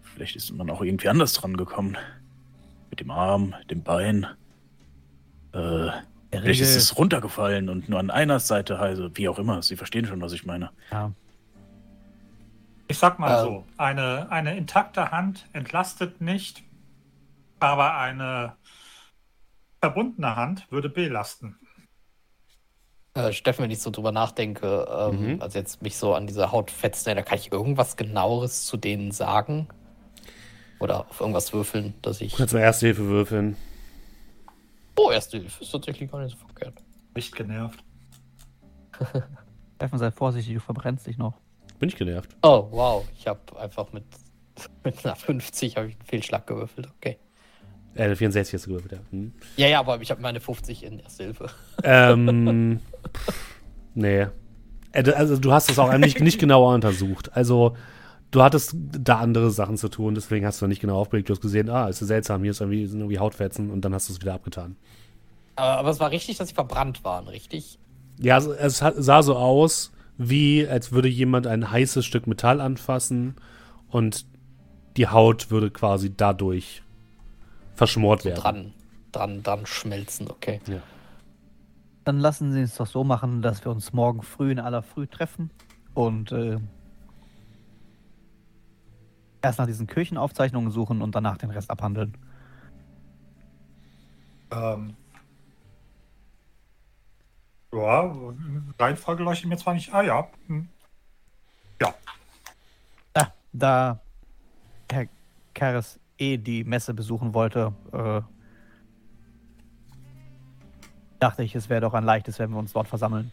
vielleicht 0.01 0.35
ist 0.35 0.51
man 0.51 0.69
auch 0.69 0.81
irgendwie 0.81 1.09
anders 1.09 1.33
dran 1.33 1.57
gekommen. 1.57 1.97
Mit 2.89 3.01
dem 3.01 3.11
Arm, 3.11 3.53
dem 3.69 3.83
Bein. 3.83 4.25
Äh, 5.51 5.91
vielleicht 6.31 6.61
ist 6.61 6.69
Regel- 6.69 6.77
es 6.77 6.97
runtergefallen 6.97 7.69
und 7.69 7.89
nur 7.89 7.99
an 7.99 8.09
einer 8.09 8.39
Seite, 8.39 8.79
also 8.79 9.15
wie 9.15 9.29
auch 9.29 9.37
immer. 9.37 9.61
Sie 9.61 9.75
verstehen 9.75 10.05
schon, 10.05 10.21
was 10.21 10.31
ich 10.33 10.45
meine. 10.45 10.71
Ja. 10.91 11.11
Ich 12.87 12.97
sag 12.97 13.19
mal 13.19 13.37
Ähm. 13.39 13.45
so, 13.45 13.65
eine, 13.77 14.31
eine 14.31 14.57
intakte 14.57 15.11
Hand 15.11 15.45
entlastet 15.53 16.21
nicht, 16.21 16.63
aber 17.59 17.97
eine 17.97 18.55
verbundene 19.81 20.35
Hand 20.35 20.71
würde 20.71 20.89
belasten. 20.89 21.57
Äh, 23.15 23.33
Steffen, 23.33 23.63
wenn 23.63 23.71
ich 23.71 23.81
so 23.81 23.89
drüber 23.89 24.11
nachdenke, 24.11 24.87
ähm, 24.89 25.33
Mhm. 25.35 25.41
also 25.41 25.57
jetzt 25.57 25.81
mich 25.81 25.97
so 25.97 26.13
an 26.13 26.27
diese 26.27 26.51
Hautfetzen, 26.51 27.15
da 27.15 27.21
kann 27.21 27.37
ich 27.39 27.51
irgendwas 27.51 27.97
genaueres 27.97 28.65
zu 28.65 28.77
denen 28.77 29.11
sagen? 29.11 29.67
Oder 30.79 31.09
auf 31.09 31.19
irgendwas 31.19 31.51
würfeln, 31.51 31.93
dass 32.01 32.21
ich. 32.21 32.31
Du 32.33 32.37
kannst 32.37 32.53
mal 32.53 32.61
Erste 32.61 32.85
Hilfe 32.85 33.05
würfeln. 33.07 33.57
Oh, 34.97 35.11
erste 35.11 35.37
Hilfe 35.39 35.63
ist 35.63 35.71
tatsächlich 35.71 36.09
gar 36.11 36.21
nicht 36.21 36.37
so 36.37 36.45
verkehrt. 36.45 36.75
Nicht 37.15 37.35
genervt. 37.35 37.83
Steffen, 39.75 39.97
sei 39.99 40.11
vorsichtig, 40.11 40.53
du 40.53 40.59
verbrennst 40.59 41.07
dich 41.07 41.17
noch. 41.17 41.33
Bin 41.79 41.89
ich 41.89 41.95
genervt. 41.95 42.35
Oh, 42.43 42.67
wow. 42.71 43.05
Ich 43.17 43.27
habe 43.27 43.39
einfach 43.57 43.91
mit, 43.93 44.03
mit 44.83 45.05
einer 45.05 45.15
50 45.15 45.77
habe 45.77 45.87
ich 45.87 45.95
einen 45.95 46.05
Fehlschlag 46.05 46.45
gewürfelt. 46.47 46.87
Okay. 46.97 47.17
Äh, 47.95 48.03
eine 48.03 48.15
64 48.15 48.53
hast 48.53 48.65
du 48.65 48.69
gewürfelt, 48.69 48.93
ja. 48.93 48.99
Hm. 49.11 49.33
Ja, 49.57 49.67
ja, 49.67 49.79
aber 49.79 50.01
ich 50.01 50.11
habe 50.11 50.21
meine 50.21 50.39
50 50.39 50.83
in 50.83 50.99
Erste 50.99 51.23
Hilfe. 51.23 51.47
Ähm, 51.83 52.79
pff, 53.13 53.33
nee. 53.95 54.27
Äh, 54.91 55.11
Also 55.11 55.37
du 55.37 55.51
hast 55.51 55.69
das 55.69 55.79
auch 55.79 55.95
nicht, 55.97 56.19
nicht 56.19 56.39
genauer 56.39 56.73
untersucht. 56.73 57.31
Also 57.35 57.75
du 58.31 58.41
hattest 58.43 58.75
da 58.77 59.17
andere 59.19 59.51
Sachen 59.51 59.77
zu 59.77 59.89
tun, 59.89 60.15
deswegen 60.15 60.45
hast 60.45 60.61
du 60.61 60.67
nicht 60.67 60.81
genau 60.81 60.97
aufgelegt. 60.99 61.29
Du 61.29 61.33
hast 61.33 61.41
gesehen, 61.41 61.69
ah, 61.69 61.87
ist 61.87 61.99
seltsam, 61.99 62.41
hier 62.43 62.51
ist 62.51 62.61
irgendwie, 62.61 62.85
sind 62.85 62.99
irgendwie 62.99 63.19
Hautfetzen 63.19 63.69
und 63.71 63.81
dann 63.81 63.93
hast 63.93 64.09
du 64.09 64.13
es 64.13 64.21
wieder 64.21 64.33
abgetan. 64.35 64.75
Aber, 65.55 65.79
aber 65.79 65.89
es 65.89 65.99
war 65.99 66.11
richtig, 66.11 66.37
dass 66.37 66.47
sie 66.49 66.53
verbrannt 66.55 67.03
waren, 67.03 67.27
richtig? 67.27 67.79
Ja, 68.19 68.37
es, 68.37 68.45
es 68.47 68.81
hat- 68.81 68.95
sah 68.97 69.23
so 69.23 69.35
aus, 69.35 69.91
wie 70.17 70.67
als 70.67 70.91
würde 70.91 71.07
jemand 71.07 71.47
ein 71.47 71.71
heißes 71.71 72.05
Stück 72.05 72.27
Metall 72.27 72.61
anfassen 72.61 73.35
und 73.89 74.25
die 74.97 75.07
Haut 75.07 75.49
würde 75.51 75.71
quasi 75.71 76.13
dadurch 76.15 76.81
verschmort 77.79 78.25
werden. 78.25 78.41
Dran, 78.41 78.73
dran, 79.11 79.43
dran 79.43 79.65
schmelzen, 79.65 80.29
okay. 80.29 80.61
Dann 82.03 82.19
lassen 82.19 82.51
Sie 82.51 82.61
es 82.61 82.75
doch 82.75 82.87
so 82.87 83.03
machen, 83.03 83.41
dass 83.41 83.63
wir 83.63 83.71
uns 83.71 83.93
morgen 83.93 84.21
früh 84.21 84.51
in 84.51 84.59
aller 84.59 84.83
Früh 84.83 85.07
treffen 85.07 85.49
und 85.93 86.31
äh, 86.31 86.57
erst 89.41 89.59
nach 89.59 89.65
diesen 89.65 89.87
Kirchenaufzeichnungen 89.87 90.71
suchen 90.71 91.01
und 91.01 91.15
danach 91.15 91.37
den 91.37 91.51
Rest 91.51 91.71
abhandeln. 91.71 92.13
Ähm, 94.51 94.95
ja, 97.73 98.13
Reihenfolge 98.77 99.23
leuchtet 99.23 99.47
mir 99.47 99.57
zwar 99.57 99.73
nicht. 99.73 99.93
Ah 99.93 100.01
ja. 100.01 100.27
Hm. 100.47 100.67
Ja, 101.81 101.93
Ah, 103.13 103.27
da 103.53 103.99
Herr 104.91 105.07
Keres 105.53 105.98
eh 106.19 106.37
die 106.37 106.63
Messe 106.63 106.93
besuchen 106.93 107.33
wollte, 107.33 107.73
äh, 107.91 108.21
dachte 111.19 111.43
ich, 111.43 111.55
es 111.55 111.69
wäre 111.69 111.81
doch 111.81 111.93
ein 111.93 112.03
leichtes, 112.03 112.39
wenn 112.39 112.51
wir 112.51 112.57
uns 112.59 112.73
dort 112.73 112.87
versammeln. 112.87 113.31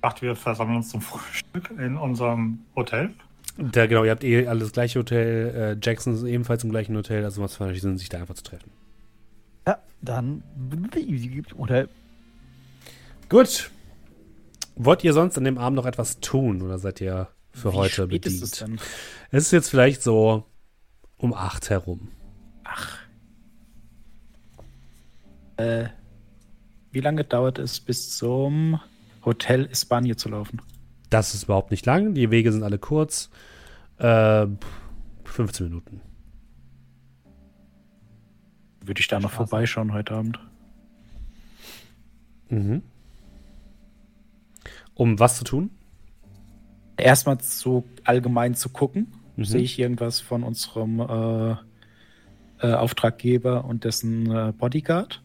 dachte, 0.00 0.22
wir 0.22 0.36
versammeln 0.36 0.78
uns 0.78 0.88
zum 0.88 1.00
Frühstück 1.00 1.70
in 1.78 1.96
unserem 1.96 2.58
Hotel. 2.74 3.14
Da, 3.56 3.86
genau, 3.86 4.04
ihr 4.04 4.10
habt 4.10 4.24
eh 4.24 4.46
alles 4.46 4.64
das 4.64 4.72
gleiche 4.72 4.98
Hotel. 4.98 5.76
Äh, 5.82 5.84
Jackson 5.84 6.14
ist 6.14 6.24
ebenfalls 6.24 6.64
im 6.64 6.70
gleichen 6.70 6.96
Hotel, 6.96 7.24
also 7.24 7.42
was 7.42 7.56
für 7.56 7.74
Sinn, 7.74 7.98
sich 7.98 8.08
da 8.08 8.20
einfach 8.20 8.34
zu 8.34 8.42
treffen. 8.42 8.70
Ja, 9.66 9.78
dann 10.00 10.42
oder 11.56 11.88
Gut. 13.28 13.70
Wollt 14.74 15.04
ihr 15.04 15.12
sonst 15.12 15.36
an 15.36 15.44
dem 15.44 15.58
Abend 15.58 15.76
noch 15.76 15.86
etwas 15.86 16.20
tun 16.20 16.62
oder 16.62 16.78
seid 16.78 17.00
ihr 17.00 17.28
für 17.52 17.72
Wie 17.72 17.76
heute 17.76 17.94
spät 17.94 18.08
bedient? 18.08 18.34
ist 18.34 18.42
es 18.42 18.50
denn? 18.52 18.80
Es 19.30 19.44
ist 19.44 19.52
jetzt 19.52 19.68
vielleicht 19.68 20.02
so 20.02 20.44
um 21.22 21.32
acht 21.32 21.70
herum. 21.70 22.08
Äh, 25.56 25.86
wie 26.90 27.00
lange 27.00 27.24
dauert 27.24 27.58
es 27.58 27.80
bis 27.80 28.16
zum 28.16 28.80
Hotel 29.24 29.66
Espanje 29.66 30.16
zu 30.16 30.28
laufen? 30.28 30.60
Das 31.10 31.34
ist 31.34 31.44
überhaupt 31.44 31.70
nicht 31.70 31.86
lang. 31.86 32.14
Die 32.14 32.30
Wege 32.30 32.50
sind 32.52 32.64
alle 32.64 32.78
kurz. 32.78 33.30
Äh, 33.98 34.46
15 35.24 35.66
Minuten. 35.68 36.00
Würde 38.80 39.00
ich 39.00 39.06
da 39.06 39.20
noch 39.20 39.30
Straße. 39.30 39.48
vorbeischauen 39.48 39.92
heute 39.92 40.14
Abend? 40.14 40.40
Mhm. 42.48 42.82
Um 44.94 45.18
was 45.20 45.38
zu 45.38 45.44
tun? 45.44 45.70
Erstmal 46.96 47.40
so 47.40 47.84
allgemein 48.04 48.54
zu 48.54 48.70
gucken. 48.70 49.12
Mhm. 49.36 49.44
Sehe 49.44 49.62
ich 49.62 49.78
irgendwas 49.78 50.20
von 50.20 50.42
unserem 50.42 51.00
äh, 51.00 51.52
äh, 52.66 52.74
Auftraggeber 52.74 53.64
und 53.64 53.84
dessen 53.84 54.30
äh, 54.30 54.52
Bodyguard? 54.56 55.22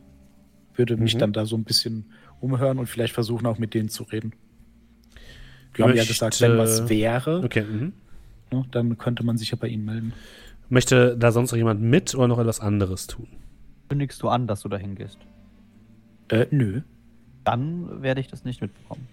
Würde 0.75 0.97
mich 0.97 1.15
Mhm. 1.15 1.19
dann 1.19 1.33
da 1.33 1.45
so 1.45 1.55
ein 1.57 1.63
bisschen 1.63 2.11
umhören 2.39 2.77
und 2.79 2.87
vielleicht 2.87 3.13
versuchen, 3.13 3.45
auch 3.47 3.57
mit 3.57 3.73
denen 3.73 3.89
zu 3.89 4.03
reden. 4.03 4.33
Die 5.75 5.83
haben 5.83 5.95
ja 5.95 6.03
gesagt, 6.05 6.39
wenn 6.41 6.57
was 6.57 6.89
wäre, 6.89 7.43
Okay. 7.43 7.63
Mhm. 7.63 7.93
ne, 8.51 8.65
dann 8.71 8.97
könnte 8.97 9.23
man 9.23 9.37
sich 9.37 9.51
ja 9.51 9.57
bei 9.59 9.67
ihnen 9.67 9.85
melden. 9.85 10.13
Möchte 10.69 11.17
da 11.17 11.31
sonst 11.31 11.51
noch 11.51 11.57
jemand 11.57 11.81
mit 11.81 12.13
oder 12.15 12.27
noch 12.27 12.39
etwas 12.39 12.59
anderes 12.59 13.07
tun? 13.07 13.27
kündigst 13.89 14.21
du 14.21 14.27
an, 14.27 14.47
dass 14.47 14.61
du 14.61 14.67
dahin 14.69 14.95
gehst? 14.95 15.17
Äh, 16.27 16.45
nö. 16.51 16.81
Dann 17.45 18.01
werde 18.01 18.19
ich 18.19 18.27
das 18.27 18.43
nicht 18.43 18.59
mitbekommen. 18.61 19.07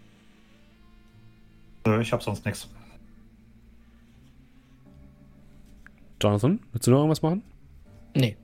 Nö, 1.86 2.00
Ich 2.00 2.12
habe 2.12 2.22
sonst 2.24 2.44
nichts. 2.44 2.68
Jonathan, 6.24 6.60
willst 6.72 6.86
du 6.86 6.90
noch 6.90 6.98
irgendwas 6.98 7.20
machen? 7.20 7.42
Nee. 8.14 8.38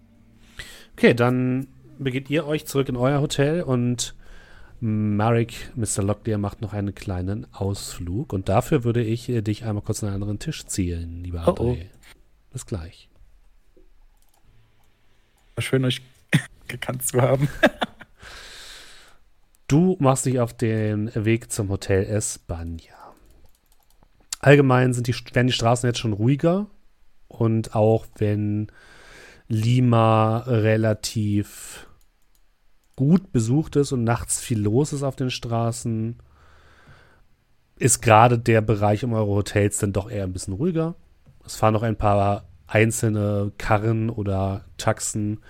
Okay, 0.92 1.14
dann 1.14 1.66
begebt 1.98 2.28
ihr 2.28 2.46
euch 2.46 2.66
zurück 2.66 2.90
in 2.90 2.96
euer 2.96 3.22
Hotel 3.22 3.62
und 3.62 4.14
Marek, 4.80 5.72
Mr. 5.76 6.02
Locklear, 6.02 6.38
macht 6.38 6.60
noch 6.60 6.74
einen 6.74 6.94
kleinen 6.94 7.46
Ausflug. 7.54 8.34
Und 8.34 8.50
dafür 8.50 8.84
würde 8.84 9.02
ich 9.02 9.30
äh, 9.30 9.40
dich 9.40 9.64
einmal 9.64 9.82
kurz 9.82 10.02
an 10.02 10.10
einen 10.10 10.22
anderen 10.22 10.38
Tisch 10.38 10.66
zielen, 10.66 11.24
lieber 11.24 11.42
Oh, 11.46 11.52
André. 11.52 11.86
Bis 12.52 12.66
gleich. 12.66 13.08
Schön, 15.58 15.84
euch 15.86 16.02
gekannt 16.68 17.06
zu 17.06 17.20
haben. 17.20 17.48
Du 19.68 19.96
machst 20.00 20.26
dich 20.26 20.40
auf 20.40 20.52
den 20.52 21.12
Weg 21.14 21.52
zum 21.52 21.68
Hotel 21.68 22.02
Espanja. 22.02 23.14
Allgemein 24.40 24.92
sind 24.92 25.06
die, 25.06 25.14
werden 25.32 25.46
die 25.46 25.52
Straßen 25.52 25.88
jetzt 25.88 26.00
schon 26.00 26.12
ruhiger 26.12 26.66
und 27.30 27.74
auch 27.74 28.06
wenn 28.18 28.66
Lima 29.48 30.38
relativ 30.46 31.86
gut 32.96 33.32
besucht 33.32 33.76
ist 33.76 33.92
und 33.92 34.04
nachts 34.04 34.40
viel 34.40 34.60
los 34.60 34.92
ist 34.92 35.02
auf 35.02 35.16
den 35.16 35.30
Straßen, 35.30 36.16
ist 37.76 38.02
gerade 38.02 38.38
der 38.38 38.60
Bereich 38.60 39.04
um 39.04 39.14
eure 39.14 39.30
Hotels 39.30 39.78
dann 39.78 39.92
doch 39.92 40.10
eher 40.10 40.24
ein 40.24 40.32
bisschen 40.32 40.54
ruhiger. 40.54 40.96
Es 41.46 41.56
fahren 41.56 41.72
noch 41.72 41.82
ein 41.82 41.96
paar 41.96 42.44
einzelne 42.66 43.52
Karren 43.58 44.10
oder 44.10 44.64
Taxen 44.76 45.40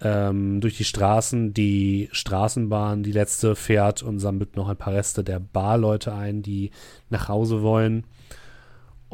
ähm, 0.00 0.60
durch 0.60 0.76
die 0.76 0.84
Straßen. 0.84 1.54
Die 1.54 2.08
Straßenbahn, 2.12 3.02
die 3.02 3.12
letzte, 3.12 3.56
fährt 3.56 4.02
und 4.02 4.18
sammelt 4.18 4.56
noch 4.56 4.68
ein 4.68 4.76
paar 4.76 4.92
Reste 4.92 5.24
der 5.24 5.38
Barleute 5.38 6.12
ein, 6.12 6.42
die 6.42 6.70
nach 7.08 7.28
Hause 7.28 7.62
wollen. 7.62 8.04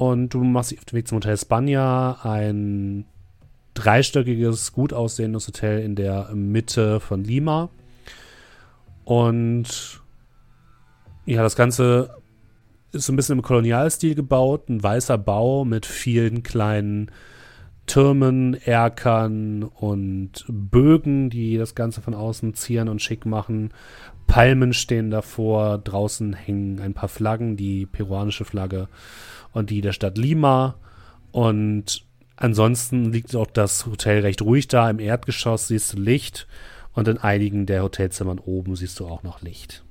Und 0.01 0.30
du 0.30 0.42
machst 0.42 0.70
dich 0.70 0.78
auf 0.78 0.86
den 0.86 0.96
Weg 0.96 1.09
zum 1.09 1.16
Hotel 1.16 1.36
Spanja, 1.36 2.20
ein 2.22 3.05
dreistöckiges, 3.74 4.72
gut 4.72 4.94
aussehendes 4.94 5.46
Hotel 5.46 5.82
in 5.82 5.94
der 5.94 6.30
Mitte 6.32 7.01
von 7.01 7.22
Lima. 7.22 7.68
Und 9.05 10.01
ja, 11.26 11.42
das 11.42 11.55
Ganze 11.55 12.16
ist 12.92 13.05
so 13.05 13.12
ein 13.12 13.16
bisschen 13.16 13.40
im 13.40 13.42
Kolonialstil 13.42 14.14
gebaut, 14.14 14.70
ein 14.70 14.82
weißer 14.82 15.18
Bau 15.18 15.66
mit 15.66 15.84
vielen 15.84 16.42
kleinen 16.42 17.11
Türmen, 17.84 18.55
Erkern 18.55 19.64
und 19.64 20.46
Bögen, 20.48 21.28
die 21.28 21.59
das 21.59 21.74
Ganze 21.74 22.01
von 22.01 22.14
außen 22.14 22.55
zieren 22.55 22.88
und 22.88 23.03
schick 23.03 23.26
machen. 23.26 23.70
Palmen 24.31 24.72
stehen 24.72 25.11
davor, 25.11 25.78
draußen 25.78 26.35
hängen 26.35 26.78
ein 26.78 26.95
paar 26.95 27.09
Flaggen, 27.09 27.57
die 27.57 27.85
peruanische 27.85 28.45
Flagge 28.45 28.89
und 29.53 29.70
die 29.70 29.81
der 29.81 29.93
Stadt 29.93 30.16
Lima. 30.16 30.76
Und 31.33 32.07
ansonsten 32.37 33.12
liegt 33.12 33.35
auch 33.35 33.49
das 33.49 33.87
Hotel 33.87 34.20
recht 34.20 34.41
ruhig 34.43 34.68
da. 34.68 34.89
Im 34.89 35.01
Erdgeschoss 35.01 35.66
siehst 35.66 35.95
du 35.95 36.01
Licht 36.01 36.47
und 36.93 37.09
in 37.09 37.18
einigen 37.18 37.66
der 37.66 37.83
Hotelzimmern 37.83 38.39
oben 38.39 38.76
siehst 38.76 39.01
du 39.01 39.09
auch 39.09 39.24
noch 39.24 39.43
Licht. 39.43 39.83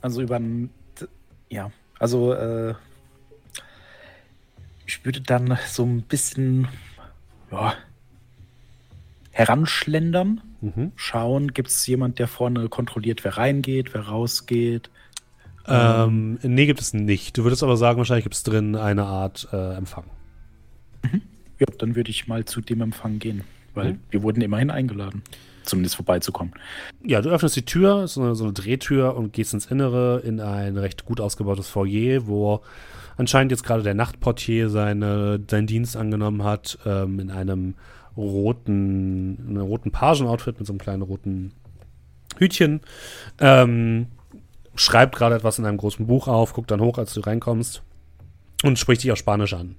Also 0.00 0.22
über 0.22 0.40
ja, 1.50 1.70
also 1.98 2.32
äh, 2.32 2.74
ich 4.86 5.04
würde 5.04 5.20
dann 5.20 5.58
so 5.68 5.84
ein 5.84 6.00
bisschen 6.00 6.66
ja, 7.50 7.74
heranschlendern, 9.32 10.40
mhm. 10.62 10.92
schauen, 10.96 11.52
gibt 11.52 11.68
es 11.68 11.86
jemand, 11.86 12.18
der 12.18 12.28
vorne 12.28 12.68
kontrolliert, 12.68 13.24
wer 13.24 13.36
reingeht, 13.36 13.92
wer 13.92 14.02
rausgeht. 14.02 14.90
Ähm, 15.66 16.38
nee, 16.42 16.66
gibt 16.66 16.80
es 16.80 16.92
nicht. 16.92 17.36
Du 17.36 17.44
würdest 17.44 17.62
aber 17.62 17.76
sagen, 17.76 17.98
wahrscheinlich 17.98 18.24
gibt 18.24 18.34
es 18.34 18.42
drin 18.42 18.74
eine 18.74 19.04
Art 19.04 19.48
äh, 19.52 19.74
Empfang. 19.74 20.04
Mhm. 21.02 21.22
Ja, 21.58 21.66
dann 21.78 21.94
würde 21.94 22.10
ich 22.10 22.26
mal 22.26 22.44
zu 22.44 22.60
dem 22.60 22.80
Empfang 22.80 23.18
gehen, 23.18 23.44
weil 23.74 23.94
mhm. 23.94 24.00
wir 24.10 24.22
wurden 24.22 24.40
immerhin 24.40 24.70
eingeladen, 24.70 25.22
zumindest 25.62 25.96
vorbeizukommen. 25.96 26.54
Ja, 27.04 27.20
du 27.20 27.30
öffnest 27.30 27.54
die 27.54 27.64
Tür, 27.64 28.08
so 28.08 28.22
eine, 28.22 28.34
so 28.34 28.44
eine 28.44 28.52
Drehtür 28.52 29.16
und 29.16 29.32
gehst 29.32 29.54
ins 29.54 29.66
Innere 29.66 30.20
in 30.24 30.40
ein 30.40 30.76
recht 30.76 31.04
gut 31.04 31.20
ausgebautes 31.20 31.68
Foyer, 31.68 32.26
wo 32.26 32.62
anscheinend 33.16 33.52
jetzt 33.52 33.62
gerade 33.62 33.82
der 33.82 33.94
Nachtportier 33.94 34.68
seine, 34.68 35.40
seinen 35.48 35.66
Dienst 35.66 35.96
angenommen 35.96 36.42
hat, 36.42 36.78
ähm, 36.84 37.20
in 37.20 37.30
einem 37.30 37.74
roten, 38.16 39.38
einem 39.48 39.62
roten 39.62 39.90
Pagenoutfit 39.90 40.58
mit 40.58 40.66
so 40.66 40.72
einem 40.72 40.80
kleinen 40.80 41.02
roten 41.02 41.52
Hütchen. 42.38 42.80
Ähm, 43.40 44.08
schreibt 44.74 45.16
gerade 45.16 45.34
etwas 45.34 45.58
in 45.58 45.66
einem 45.66 45.78
großen 45.78 46.06
Buch 46.06 46.28
auf, 46.28 46.52
guckt 46.52 46.70
dann 46.70 46.80
hoch, 46.80 46.98
als 46.98 47.14
du 47.14 47.20
reinkommst 47.20 47.82
und 48.62 48.78
spricht 48.78 49.02
dich 49.02 49.12
auf 49.12 49.18
Spanisch 49.18 49.54
an. 49.54 49.76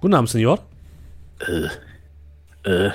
Guten 0.00 0.14
Abend, 0.14 0.30
Senor. 0.30 0.64
Äh, 1.40 1.68
äh, 2.68 2.90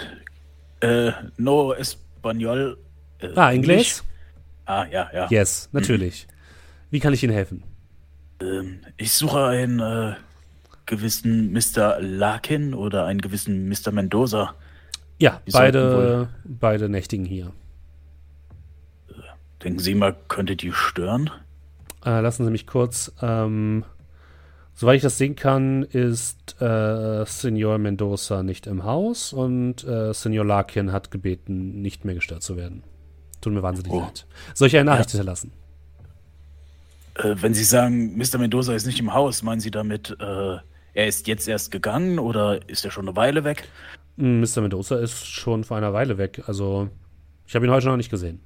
äh, 0.82 1.12
no 1.38 1.74
Español. 1.74 2.78
Äh, 3.20 3.30
ah, 3.36 3.52
Englisch? 3.52 4.02
Ah, 4.66 4.86
ja, 4.92 5.10
ja. 5.14 5.28
Yes, 5.30 5.70
natürlich. 5.72 6.28
Wie 6.90 7.00
kann 7.00 7.14
ich 7.14 7.24
Ihnen 7.24 7.34
helfen? 7.34 7.64
Ähm, 8.42 8.80
ich 8.98 9.12
suche 9.14 9.46
einen 9.46 9.80
äh, 9.80 10.16
gewissen 10.86 11.52
Mr. 11.52 12.00
Larkin 12.00 12.74
oder 12.74 13.06
einen 13.06 13.22
gewissen 13.22 13.70
Mr. 13.70 13.92
Mendoza. 13.92 14.56
Ja, 15.18 15.42
beide, 15.52 16.30
beide 16.44 16.90
nächtigen 16.90 17.26
hier. 17.26 17.52
Denken 19.64 19.80
Sie 19.80 19.96
mal, 19.96 20.16
könnte 20.28 20.56
die 20.56 20.72
stören? 20.72 21.32
Äh, 22.06 22.20
lassen 22.20 22.46
Sie 22.46 22.52
mich 22.52 22.68
kurz. 22.68 23.12
Ähm, 23.22 23.84
soweit 24.74 24.98
ich 24.98 25.02
das 25.02 25.18
sehen 25.18 25.36
kann, 25.36 25.84
ist 25.84 26.62
äh, 26.62 27.26
Senor 27.26 27.78
Mendoza 27.78 28.44
nicht 28.44 28.68
im 28.68 28.84
Haus 28.84 29.34
und 29.34 29.84
äh, 29.84 30.14
Senor 30.14 30.46
Larkin 30.46 30.92
hat 30.92 31.10
gebeten, 31.10 31.82
nicht 31.82 32.06
mehr 32.06 32.16
gestört 32.16 32.44
zu 32.44 32.58
werden. 32.58 32.84
Tut 33.42 33.54
mir 33.54 33.64
wahnsinnig 33.64 33.92
oh. 33.92 34.02
leid. 34.02 34.28
Soll 34.54 34.68
ich 34.68 34.76
eine 34.76 34.86
Nachricht 34.86 35.10
ja. 35.10 35.20
hinterlassen? 35.20 35.52
Äh, 37.16 37.36
wenn 37.42 37.54
Sie 37.54 37.64
sagen, 37.64 38.18
Mr. 38.18 38.38
Mendoza 38.38 38.74
ist 38.74 38.86
nicht 38.86 39.00
im 39.00 39.14
Haus, 39.14 39.42
meinen 39.42 39.62
Sie 39.62 39.72
damit, 39.72 40.16
äh, 40.20 40.58
er 40.96 41.08
ist 41.08 41.28
jetzt 41.28 41.48
erst 41.48 41.72
gegangen 41.72 42.18
oder 42.18 42.68
ist 42.68 42.86
er 42.86 42.90
schon 42.90 43.08
eine 43.08 43.16
Weile 43.16 43.44
weg? 43.44 43.68
Mr. 44.16 44.24
Hm, 44.24 44.64
Mendoza 44.64 44.98
ist 44.98 45.28
schon 45.28 45.66
vor 45.66 45.78
einer 45.78 45.94
Weile 45.94 46.18
weg. 46.18 46.44
Also, 46.48 46.90
ich 47.46 47.54
habe 47.54 47.66
ihn 47.66 47.72
heute 47.72 47.88
noch 47.88 47.98
nicht 47.98 48.10
gesehen. 48.10 48.40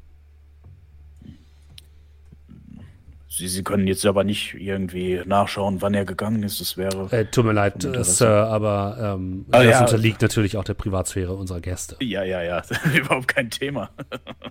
Sie, 3.29 3.47
Sie 3.47 3.63
können 3.63 3.85
jetzt 3.85 4.03
aber 4.07 4.23
nicht 4.23 4.55
irgendwie 4.55 5.21
nachschauen, 5.25 5.83
wann 5.83 5.93
er 5.93 6.05
gegangen 6.05 6.41
ist. 6.41 6.59
Das 6.59 6.75
wäre. 6.75 7.07
Äh, 7.11 7.25
tut 7.25 7.45
mir 7.45 7.53
leid, 7.53 7.87
Sir, 8.01 8.47
aber 8.47 8.97
ähm, 8.99 9.45
ah, 9.51 9.63
das 9.63 9.71
ja. 9.71 9.81
unterliegt 9.81 10.23
natürlich 10.23 10.57
auch 10.57 10.63
der 10.63 10.73
Privatsphäre 10.73 11.35
unserer 11.35 11.61
Gäste. 11.61 11.97
Ja, 12.01 12.23
ja, 12.23 12.41
ja. 12.41 12.63
Überhaupt 12.97 13.27
kein 13.27 13.51
Thema. 13.51 13.91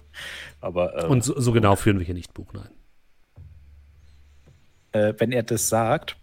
aber, 0.60 1.04
ähm, 1.04 1.10
Und 1.10 1.24
so, 1.24 1.38
so, 1.38 1.50
genau 1.50 1.74
führen 1.74 1.98
wir 1.98 2.06
hier 2.06 2.14
nicht 2.14 2.32
Buch, 2.32 2.52
nein. 2.52 2.70
Äh, 4.92 5.14
wenn 5.18 5.32
er 5.32 5.42
das 5.42 5.68
sagt, 5.68 6.16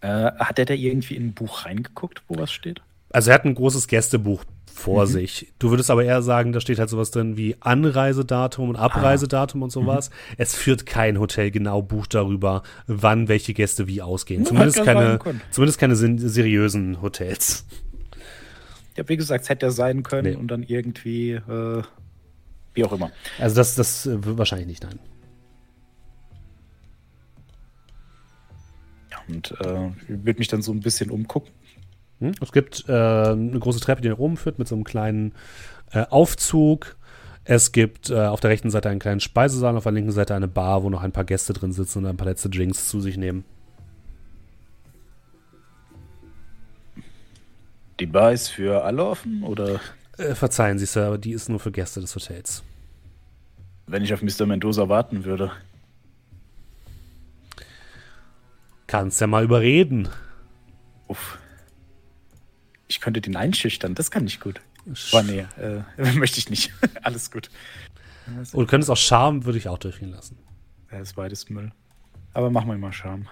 äh, 0.00 0.08
hat 0.08 0.58
er 0.58 0.64
da 0.64 0.74
irgendwie 0.74 1.16
in 1.16 1.28
ein 1.28 1.34
Buch 1.34 1.64
reingeguckt, 1.64 2.22
wo 2.28 2.38
was 2.38 2.52
steht? 2.52 2.80
Also 3.10 3.30
er 3.30 3.34
hat 3.34 3.44
ein 3.44 3.54
großes 3.54 3.88
Gästebuch 3.88 4.44
vor 4.78 5.06
mhm. 5.06 5.10
sich. 5.10 5.52
Du 5.58 5.70
würdest 5.70 5.90
aber 5.90 6.04
eher 6.04 6.22
sagen, 6.22 6.52
da 6.52 6.60
steht 6.60 6.78
halt 6.78 6.88
sowas 6.88 7.10
drin 7.10 7.36
wie 7.36 7.56
Anreisedatum 7.60 8.68
und 8.68 8.76
Abreisedatum 8.76 9.62
ah. 9.62 9.64
und 9.64 9.70
sowas. 9.70 10.10
Mhm. 10.10 10.34
Es 10.38 10.54
führt 10.54 10.86
kein 10.86 11.18
Hotel 11.18 11.50
genau 11.50 11.82
Buch 11.82 12.06
darüber, 12.06 12.62
wann 12.86 13.28
welche 13.28 13.54
Gäste 13.54 13.86
wie 13.88 14.02
ausgehen. 14.02 14.44
Zumindest 14.44 14.84
keine, 14.84 15.18
zumindest 15.50 15.80
keine 15.80 15.96
seriösen 15.96 17.02
Hotels. 17.02 17.66
Ja, 18.96 19.08
wie 19.08 19.16
gesagt, 19.16 19.44
es 19.44 19.48
hätte 19.48 19.66
ja 19.66 19.70
sein 19.70 20.02
können 20.02 20.32
nee. 20.32 20.36
und 20.36 20.48
dann 20.48 20.62
irgendwie, 20.62 21.32
äh, 21.32 21.82
wie 22.74 22.84
auch 22.84 22.92
immer. 22.92 23.10
Also 23.38 23.56
das, 23.56 23.74
das 23.74 24.06
äh, 24.06 24.16
wahrscheinlich 24.20 24.66
nicht, 24.68 24.82
nein. 24.82 24.98
Und 29.28 29.52
äh, 29.60 29.88
ich 30.02 30.24
würde 30.24 30.38
mich 30.38 30.48
dann 30.48 30.62
so 30.62 30.72
ein 30.72 30.80
bisschen 30.80 31.10
umgucken 31.10 31.52
hm? 32.20 32.32
Es 32.40 32.52
gibt 32.52 32.88
äh, 32.88 32.92
eine 32.92 33.58
große 33.58 33.80
Treppe, 33.80 34.02
die 34.02 34.08
nach 34.08 34.18
oben 34.18 34.36
führt, 34.36 34.58
mit 34.58 34.68
so 34.68 34.74
einem 34.74 34.84
kleinen 34.84 35.32
äh, 35.92 36.04
Aufzug. 36.10 36.96
Es 37.44 37.72
gibt 37.72 38.10
äh, 38.10 38.26
auf 38.26 38.40
der 38.40 38.50
rechten 38.50 38.70
Seite 38.70 38.88
einen 38.88 39.00
kleinen 39.00 39.20
Speisesaal, 39.20 39.76
auf 39.76 39.84
der 39.84 39.92
linken 39.92 40.12
Seite 40.12 40.34
eine 40.34 40.48
Bar, 40.48 40.82
wo 40.82 40.90
noch 40.90 41.02
ein 41.02 41.12
paar 41.12 41.24
Gäste 41.24 41.52
drin 41.52 41.72
sitzen 41.72 41.98
und 41.98 42.06
ein 42.06 42.16
paar 42.16 42.26
letzte 42.26 42.50
Drinks 42.50 42.88
zu 42.88 43.00
sich 43.00 43.16
nehmen. 43.16 43.44
Die 48.00 48.06
Bar 48.06 48.32
ist 48.32 48.48
für 48.48 48.84
alle 48.84 49.04
offen, 49.04 49.42
oder? 49.42 49.80
Äh, 50.18 50.34
verzeihen 50.34 50.78
Sie, 50.78 50.86
Sir, 50.86 51.06
aber 51.06 51.18
die 51.18 51.32
ist 51.32 51.48
nur 51.48 51.58
für 51.58 51.72
Gäste 51.72 52.00
des 52.00 52.14
Hotels. 52.14 52.62
Wenn 53.86 54.02
ich 54.02 54.12
auf 54.12 54.22
Mr. 54.22 54.44
Mendoza 54.46 54.88
warten 54.88 55.24
würde. 55.24 55.50
Kannst 58.88 59.20
ja 59.20 59.26
mal 59.26 59.44
überreden. 59.44 60.08
Uff. 61.06 61.38
Ich 62.88 63.00
könnte 63.00 63.20
den 63.20 63.36
einschüchtern, 63.36 63.94
das 63.94 64.10
kann 64.10 64.26
ich 64.26 64.40
gut. 64.40 64.60
Aber 65.12 65.22
nee, 65.22 65.46
äh, 65.58 66.12
möchte 66.14 66.38
ich 66.38 66.48
nicht. 66.48 66.72
Alles 67.02 67.30
gut. 67.30 67.50
Und 68.26 68.54
du 68.54 68.66
könntest 68.66 68.90
auch 68.90 68.96
Charme, 68.96 69.44
würde 69.44 69.58
ich 69.58 69.68
auch 69.68 69.78
durchgehen 69.78 70.10
lassen. 70.10 70.38
Ja, 70.90 71.00
ist 71.00 71.14
beides 71.14 71.48
Müll. 71.50 71.70
Aber 72.32 72.50
machen 72.50 72.68
wir 72.68 72.78
mal 72.78 72.92
Charme. 72.92 73.28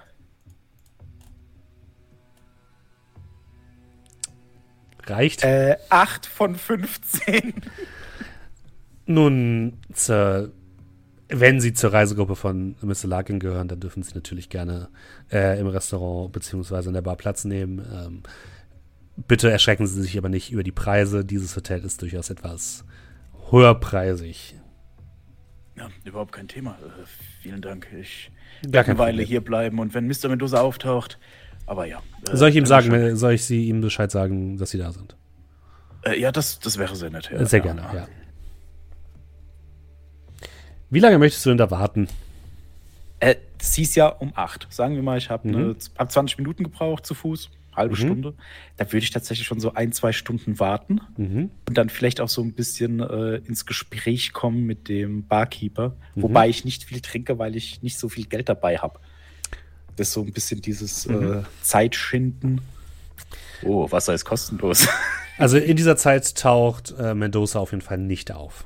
Reicht? 5.05 5.43
Äh, 5.43 5.77
8 5.89 6.25
von 6.25 6.55
15. 6.55 7.53
Nun, 9.07 9.79
zur, 9.93 10.51
wenn 11.29 11.59
Sie 11.59 11.73
zur 11.73 11.93
Reisegruppe 11.93 12.35
von 12.35 12.75
Mr. 12.81 13.07
Larkin 13.07 13.39
gehören, 13.39 13.67
dann 13.67 13.79
dürfen 13.79 14.03
Sie 14.03 14.13
natürlich 14.13 14.49
gerne 14.49 14.89
äh, 15.31 15.59
im 15.59 15.67
Restaurant 15.67 16.31
bzw. 16.31 16.87
in 16.87 16.93
der 16.93 17.01
Bar 17.01 17.17
Platz 17.17 17.45
nehmen. 17.45 17.85
Ähm, 17.93 18.23
Bitte 19.25 19.49
erschrecken 19.49 19.87
Sie 19.87 20.01
sich 20.01 20.17
aber 20.17 20.29
nicht 20.29 20.51
über 20.51 20.61
die 20.61 20.71
Preise. 20.71 21.25
Dieses 21.25 21.55
Hotel 21.55 21.83
ist 21.83 22.01
durchaus 22.03 22.29
etwas 22.29 22.85
höherpreisig. 23.49 24.55
Ja, 25.75 25.89
überhaupt 26.03 26.33
kein 26.33 26.47
Thema. 26.47 26.71
Äh, 26.71 27.05
vielen 27.41 27.61
Dank. 27.61 27.87
Ich 27.99 28.31
werde 28.61 28.91
eine 28.91 28.99
Weile 28.99 29.23
hier 29.23 29.41
bleiben 29.41 29.79
und 29.79 29.95
wenn 29.95 30.07
Mr. 30.07 30.29
Mendoza 30.29 30.61
auftaucht, 30.61 31.17
aber 31.65 31.85
ja. 31.85 32.01
Äh, 32.29 32.35
soll 32.35 32.49
ich 32.49 32.55
ihm 32.55 32.67
sagen, 32.67 32.91
schon... 32.91 33.15
soll 33.15 33.33
ich 33.33 33.45
Sie 33.45 33.67
ihm 33.67 33.81
Bescheid 33.81 34.11
sagen, 34.11 34.57
dass 34.57 34.69
Sie 34.69 34.77
da 34.77 34.91
sind? 34.91 35.15
Äh, 36.03 36.19
ja, 36.19 36.31
das, 36.31 36.59
das 36.59 36.77
wäre 36.77 36.95
sehr 36.95 37.09
nett. 37.09 37.31
Ja. 37.31 37.43
Sehr 37.45 37.61
gerne, 37.61 37.81
ja. 37.93 38.07
Wie 40.89 40.99
lange 40.99 41.17
möchtest 41.17 41.45
du 41.45 41.49
denn 41.49 41.57
da 41.57 41.69
warten? 41.71 42.07
Äh, 43.19 43.35
es 43.59 43.73
hieß 43.75 43.95
ja 43.95 44.07
um 44.07 44.31
8. 44.35 44.67
Sagen 44.69 44.95
wir 44.95 45.03
mal, 45.03 45.17
ich 45.17 45.29
habe 45.29 45.47
mhm. 45.47 45.75
hab 45.97 46.11
20 46.11 46.37
Minuten 46.37 46.63
gebraucht 46.63 47.05
zu 47.05 47.13
Fuß 47.13 47.49
halbe 47.77 47.95
mhm. 47.95 47.99
Stunde. 47.99 48.33
Da 48.75 48.91
würde 48.91 49.03
ich 49.03 49.11
tatsächlich 49.11 49.47
schon 49.47 49.59
so 49.59 49.73
ein, 49.73 49.93
zwei 49.93 50.11
Stunden 50.11 50.59
warten 50.59 50.99
mhm. 51.15 51.51
und 51.67 51.77
dann 51.77 51.89
vielleicht 51.89 52.19
auch 52.19 52.27
so 52.27 52.41
ein 52.41 52.53
bisschen 52.53 52.99
äh, 52.99 53.35
ins 53.37 53.65
Gespräch 53.65 54.33
kommen 54.33 54.65
mit 54.65 54.89
dem 54.89 55.25
Barkeeper, 55.27 55.95
mhm. 56.15 56.23
wobei 56.23 56.49
ich 56.49 56.65
nicht 56.65 56.83
viel 56.83 56.99
trinke, 56.99 57.39
weil 57.39 57.55
ich 57.55 57.81
nicht 57.83 57.97
so 57.97 58.09
viel 58.09 58.25
Geld 58.25 58.49
dabei 58.49 58.79
habe. 58.79 58.99
Das 59.95 60.09
ist 60.09 60.13
so 60.13 60.21
ein 60.21 60.33
bisschen 60.33 60.61
dieses 60.61 61.05
äh, 61.05 61.13
mhm. 61.13 61.45
Zeitschinden. 61.61 62.61
Oh, 63.63 63.89
Wasser 63.91 64.13
ist 64.13 64.25
kostenlos. 64.25 64.87
Also 65.39 65.59
in 65.59 65.77
dieser 65.77 65.95
Zeit 65.97 66.33
taucht 66.35 66.95
äh, 66.97 67.13
Mendoza 67.13 67.59
auf 67.59 67.69
jeden 67.69 67.83
Fall 67.83 67.99
nicht 67.99 68.31
auf. 68.31 68.65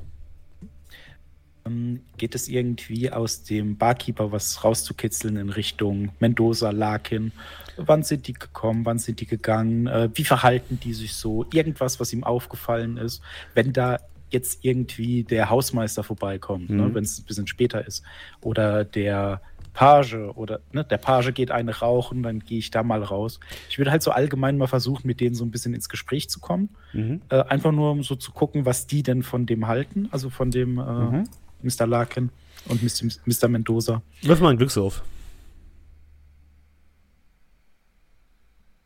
Ähm, 1.66 2.01
geht 2.18 2.34
es 2.36 2.47
irgendwie 2.47 3.12
aus 3.12 3.43
dem 3.43 3.78
Barkeeper 3.78 4.32
was 4.32 4.64
rauszukitzeln 4.64 5.38
in 5.38 5.49
Richtung 5.49 6.09
Mendoza, 6.20 6.72
Larkin? 6.72 7.32
Wann 7.78 8.03
sind 8.03 8.28
die 8.28 8.34
gekommen? 8.34 8.86
Wann 8.86 8.99
sind 8.99 9.20
die 9.22 9.26
gegangen? 9.28 9.88
Äh, 9.88 10.09
wie 10.14 10.24
verhalten 10.24 10.80
die 10.84 10.93
sich 10.93 11.14
so? 11.14 11.45
Irgendwas, 11.53 11.99
was 11.99 12.14
ihm 12.14 12.24
aufgefallen 12.24 12.97
ist? 12.97 13.22
Wenn 13.53 13.74
da 13.74 13.99
jetzt 14.30 14.64
irgendwie 14.64 15.24
der 15.24 15.49
Hausmeister 15.49 16.03
vorbeikommt, 16.03 16.70
ne, 16.70 16.84
Mhm. 16.84 16.93
wenn 16.95 17.03
es 17.03 17.20
ein 17.20 17.26
bisschen 17.26 17.47
später 17.47 17.86
ist, 17.86 18.01
oder 18.41 18.86
der 18.86 19.41
Page 19.74 20.16
oder 20.36 20.59
ne, 20.74 20.84
der 20.84 20.97
Page 20.97 21.34
geht 21.34 21.51
eine 21.51 21.78
rauchen, 21.80 22.24
dann 22.24 22.39
gehe 22.39 22.59
ich 22.59 22.72
da 22.72 22.82
mal 22.84 23.03
raus. 23.03 23.39
Ich 23.70 23.78
würde 23.78 23.91
halt 23.91 24.03
so 24.03 24.12
allgemein 24.12 24.57
mal 24.57 24.68
versuchen, 24.68 25.05
mit 25.07 25.20
denen 25.22 25.36
so 25.36 25.43
ein 25.45 25.51
bisschen 25.51 25.74
ins 25.74 25.89
Gespräch 25.89 26.30
zu 26.30 26.39
kommen. 26.39 26.70
Mhm. 26.93 27.22
Äh, 27.30 27.41
einfach 27.43 27.72
nur, 27.72 27.91
um 27.91 28.03
so 28.03 28.16
zu 28.16 28.32
gucken, 28.32 28.66
was 28.66 28.88
die 28.88 29.03
denn 29.03 29.22
von 29.24 29.45
dem 29.45 29.68
halten, 29.68 30.07
also 30.12 30.30
von 30.30 30.49
dem 30.51 30.78
äh, 30.78 30.82
Mhm. 30.84 31.24
Mr. 31.64 31.88
Larkin 31.88 32.30
und 32.68 32.82
Mr. 33.26 33.47
Mendoza. 33.47 34.01
Wirf 34.22 34.39
mal 34.39 34.49
einen 34.49 34.57
Glückswurf. 34.57 35.01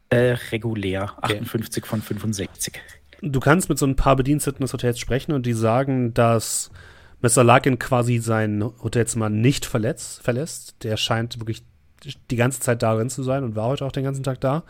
Äh, 0.10 0.38
regulär, 0.52 1.14
58 1.22 1.86
von 1.86 2.02
65. 2.02 2.82
Du 3.22 3.40
kannst 3.40 3.70
mit 3.70 3.80
so 3.80 3.86
ein 3.86 3.96
paar 3.96 4.16
Bediensteten 4.16 4.62
des 4.62 4.72
Hotels 4.72 5.00
sprechen 5.00 5.32
und 5.32 5.46
die 5.46 5.54
sagen, 5.54 6.14
dass 6.14 6.70
Mr. 7.22 7.44
Larkin 7.44 7.80
quasi 7.80 8.20
sein 8.20 8.64
Hotelzimmer 8.64 9.30
nicht 9.30 9.66
verletzt, 9.66 10.22
verlässt. 10.22 10.76
Der 10.84 10.98
scheint 10.98 11.40
wirklich 11.40 11.64
die 12.30 12.36
ganze 12.36 12.60
Zeit 12.60 12.84
darin 12.84 13.10
zu 13.10 13.24
sein 13.24 13.44
und 13.44 13.56
war 13.56 13.68
heute 13.68 13.86
auch 13.86 13.92
den 13.92 14.04
ganzen 14.04 14.24
Tag 14.24 14.40
da. 14.42 14.64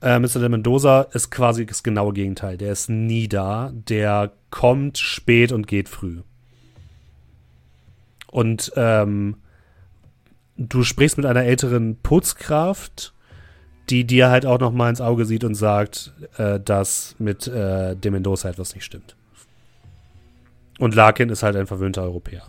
Äh, 0.00 0.18
Mr. 0.18 0.40
de 0.40 0.48
Mendoza 0.48 1.02
ist 1.12 1.30
quasi 1.30 1.64
das 1.64 1.82
genaue 1.82 2.12
Gegenteil. 2.12 2.56
Der 2.56 2.72
ist 2.72 2.90
nie 2.90 3.28
da. 3.28 3.70
Der 3.72 4.32
kommt 4.50 4.98
spät 4.98 5.52
und 5.52 5.68
geht 5.68 5.88
früh. 5.88 6.22
Und 8.32 8.72
ähm, 8.76 9.36
du 10.56 10.82
sprichst 10.82 11.18
mit 11.18 11.26
einer 11.26 11.44
älteren 11.44 11.96
Putzkraft, 12.02 13.12
die 13.90 14.04
dir 14.04 14.30
halt 14.30 14.46
auch 14.46 14.58
noch 14.58 14.72
mal 14.72 14.88
ins 14.88 15.02
Auge 15.02 15.26
sieht 15.26 15.44
und 15.44 15.54
sagt, 15.54 16.14
äh, 16.38 16.58
dass 16.58 17.14
mit 17.18 17.46
äh, 17.46 17.94
dem 17.94 18.14
Mendoza 18.14 18.48
etwas 18.48 18.74
nicht 18.74 18.84
stimmt. 18.84 19.16
Und 20.78 20.94
Larkin 20.94 21.28
ist 21.28 21.42
halt 21.42 21.56
ein 21.56 21.66
verwöhnter 21.66 22.02
Europäer. 22.02 22.44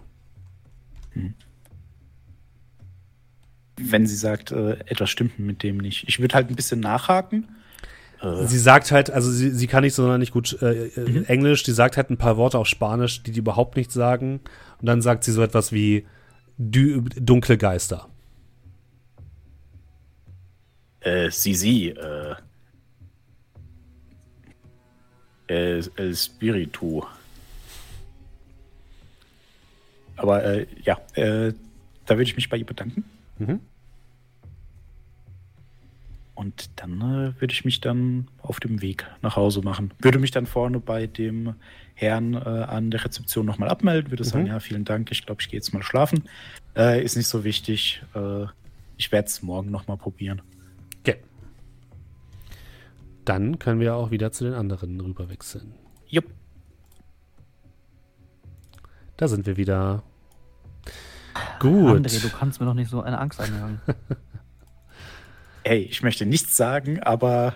Wenn 3.76 4.08
sie 4.08 4.16
sagt, 4.16 4.52
äh, 4.52 4.80
etwas 4.86 5.10
stimmt 5.10 5.38
mit 5.38 5.64
dem 5.64 5.78
nicht. 5.78 6.06
Ich 6.08 6.20
würde 6.20 6.34
halt 6.36 6.50
ein 6.50 6.56
bisschen 6.56 6.80
nachhaken. 6.80 7.50
Äh, 8.22 8.46
Sie 8.48 8.58
sagt 8.58 8.92
halt, 8.92 9.12
also 9.12 9.30
sie, 9.30 9.52
sie 9.52 9.68
kann 9.68 9.84
nicht 9.84 9.96
sonderlich 9.96 10.32
gut 10.32 10.62
äh, 10.62 10.88
äh, 10.88 11.26
Englisch, 11.26 11.66
sie 11.66 11.74
sagt 11.74 11.98
halt 11.98 12.10
ein 12.10 12.18
paar 12.18 12.38
Worte 12.38 12.58
auf 12.58 12.68
Spanisch, 12.68 13.24
die 13.24 13.32
die 13.32 13.40
überhaupt 13.40 13.76
nichts 13.76 13.94
sagen. 13.94 14.40
Und 14.84 14.88
dann 14.88 15.02
sagt 15.02 15.24
sie 15.24 15.32
so 15.32 15.42
etwas 15.42 15.72
wie 15.72 16.06
dunkle 16.58 17.58
Geister. 17.58 18.10
äh, 21.04 21.30
sie, 21.30 21.54
sie, 21.54 21.90
äh, 21.90 22.36
äh, 25.48 25.84
El 25.96 26.16
Spiritu. 26.16 27.04
Aber 30.16 30.44
äh, 30.44 30.68
ja, 30.84 31.00
äh, 31.16 31.54
da 32.06 32.16
würde 32.16 32.24
ich 32.24 32.36
mich 32.36 32.50
bei 32.50 32.58
ihr 32.58 32.66
bedanken. 32.66 33.04
Mhm. 33.40 33.60
Und 36.36 36.70
dann 36.78 37.02
äh, 37.02 37.42
würde 37.42 37.54
ich 37.54 37.66
mich 37.66 37.82
dann 37.82 38.28
auf 38.42 38.60
dem 38.60 38.82
Weg 38.82 39.06
nach 39.22 39.36
Hause 39.36 39.62
machen. 39.62 39.92
Würde 40.00 40.20
mich 40.20 40.32
dann 40.32 40.46
vorne 40.46 40.80
bei 40.80 41.08
dem 41.08 41.56
Herrn 41.96 42.34
äh, 42.34 42.38
an 42.40 42.92
der 42.92 43.04
Rezeption 43.06 43.46
nochmal 43.46 43.70
abmelden, 43.70 44.12
würde 44.12 44.24
sagen, 44.24 44.44
Mhm. 44.44 44.50
ja, 44.50 44.60
vielen 44.60 44.86
Dank, 44.86 45.12
ich 45.12 45.26
glaube, 45.26 45.42
ich 45.42 45.50
gehe 45.50 45.58
jetzt 45.58 45.74
mal 45.74 45.84
schlafen. 45.84 46.28
Äh, 46.76 47.04
ist 47.04 47.16
nicht 47.16 47.28
so 47.28 47.44
wichtig. 47.44 48.04
Äh, 48.16 48.46
ich 48.98 49.12
werde 49.12 49.28
es 49.28 49.42
morgen 49.44 49.70
nochmal 49.72 49.98
probieren. 49.98 50.42
Okay. 51.00 51.18
Dann 53.26 53.60
können 53.60 53.80
wir 53.80 53.96
auch 53.96 54.12
wieder 54.12 54.32
zu 54.32 54.44
den 54.44 54.54
anderen 54.54 55.00
rüber 55.00 55.30
wechseln. 55.30 55.74
Jupp. 56.08 56.26
Da 59.18 59.28
sind 59.28 59.46
wir 59.46 59.58
wieder. 59.58 60.04
Gut. 61.60 62.06
André, 62.06 62.22
du 62.22 62.30
kannst 62.30 62.60
mir 62.60 62.66
doch 62.66 62.74
nicht 62.74 62.90
so 62.90 63.02
eine 63.02 63.20
Angst 63.20 63.40
einjagen. 63.40 63.80
Hey, 65.66 65.84
ich 65.84 66.04
möchte 66.04 66.26
nichts 66.26 66.58
sagen, 66.58 67.02
aber 67.02 67.56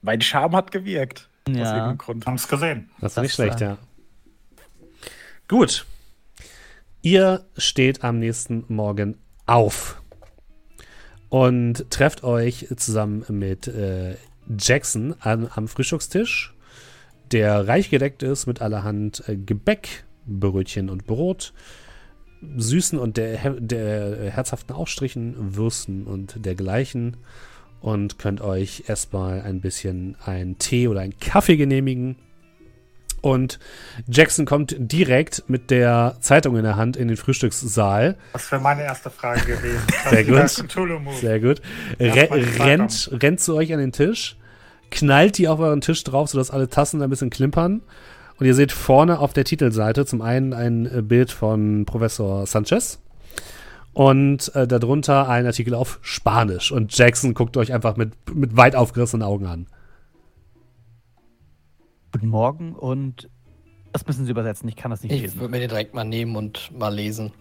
mein 0.00 0.22
Charme 0.22 0.56
hat 0.56 0.72
gewirkt. 0.72 1.28
Aus 1.48 1.54
Ja. 1.56 1.64
irgendeinem 1.76 1.98
Grund. 1.98 2.26
Haben 2.26 2.34
es 2.34 2.48
gesehen. 2.48 2.90
Das 3.00 3.12
ist 3.12 3.16
Das 3.16 3.22
nicht 3.22 3.34
schlecht, 3.34 3.60
ja. 3.60 3.78
Gut. 5.48 5.86
Ihr 7.02 7.44
steht 7.56 8.02
am 8.02 8.18
nächsten 8.18 8.64
Morgen 8.68 9.16
auf 9.46 10.02
und 11.28 11.88
trefft 11.90 12.24
euch 12.24 12.66
zusammen 12.76 13.24
mit 13.28 13.68
äh, 13.68 14.16
Jackson 14.58 15.14
an, 15.20 15.48
am 15.54 15.68
Frühstückstisch, 15.68 16.52
der 17.30 17.68
reich 17.68 17.90
gedeckt 17.90 18.24
ist 18.24 18.46
mit 18.46 18.60
allerhand 18.60 19.22
äh, 19.28 19.36
Gebäck, 19.36 20.04
Brötchen 20.26 20.90
und 20.90 21.06
Brot, 21.06 21.52
süßen 22.56 22.98
und 22.98 23.16
der, 23.18 23.50
der 23.60 24.30
herzhaften 24.30 24.74
Aufstrichen, 24.74 25.54
Würsten 25.56 26.06
und 26.06 26.44
dergleichen 26.44 27.16
und 27.86 28.18
könnt 28.18 28.40
euch 28.40 28.82
erstmal 28.88 29.42
ein 29.42 29.60
bisschen 29.60 30.16
einen 30.24 30.58
Tee 30.58 30.88
oder 30.88 31.02
einen 31.02 31.16
Kaffee 31.20 31.56
genehmigen. 31.56 32.16
Und 33.20 33.60
Jackson 34.08 34.44
kommt 34.44 34.74
direkt 34.76 35.44
mit 35.46 35.70
der 35.70 36.16
Zeitung 36.20 36.56
in 36.56 36.64
der 36.64 36.74
Hand 36.74 36.96
in 36.96 37.06
den 37.06 37.16
Frühstückssaal. 37.16 38.16
Das 38.32 38.50
wäre 38.50 38.60
meine 38.60 38.82
erste 38.82 39.08
Frage 39.08 39.42
gewesen. 39.42 39.82
Sehr 40.10 40.24
gut. 40.24 41.14
Sehr 41.20 41.38
gut. 41.38 41.62
Re 42.00 42.28
rennt, 42.58 43.08
rennt 43.12 43.38
zu 43.40 43.54
euch 43.54 43.72
an 43.72 43.78
den 43.78 43.92
Tisch, 43.92 44.36
knallt 44.90 45.38
die 45.38 45.46
auf 45.46 45.60
euren 45.60 45.80
Tisch 45.80 46.02
drauf, 46.02 46.28
sodass 46.28 46.50
alle 46.50 46.68
Tassen 46.68 47.00
ein 47.02 47.10
bisschen 47.10 47.30
klimpern. 47.30 47.82
Und 48.38 48.46
ihr 48.46 48.54
seht 48.54 48.72
vorne 48.72 49.20
auf 49.20 49.32
der 49.32 49.44
Titelseite 49.44 50.06
zum 50.06 50.22
einen 50.22 50.52
ein 50.52 50.86
äh, 50.86 51.02
Bild 51.02 51.30
von 51.30 51.84
Professor 51.84 52.48
Sanchez 52.48 52.98
und 53.96 54.54
äh, 54.54 54.68
darunter 54.68 55.26
ein 55.26 55.46
Artikel 55.46 55.72
auf 55.74 55.98
Spanisch. 56.02 56.70
Und 56.70 56.94
Jackson 56.98 57.32
guckt 57.32 57.56
euch 57.56 57.72
einfach 57.72 57.96
mit, 57.96 58.12
mit 58.34 58.54
weit 58.54 58.76
aufgerissenen 58.76 59.26
Augen 59.26 59.46
an. 59.46 59.68
Guten 62.12 62.28
Morgen 62.28 62.74
und 62.74 63.30
das 63.94 64.06
müssen 64.06 64.26
Sie 64.26 64.30
übersetzen. 64.30 64.68
Ich 64.68 64.76
kann 64.76 64.90
das 64.90 65.02
nicht 65.02 65.12
Ich 65.12 65.22
lesen. 65.22 65.40
würde 65.40 65.50
mir 65.50 65.60
den 65.60 65.70
direkt 65.70 65.94
mal 65.94 66.04
nehmen 66.04 66.36
und 66.36 66.70
mal 66.78 66.94
lesen. 66.94 67.32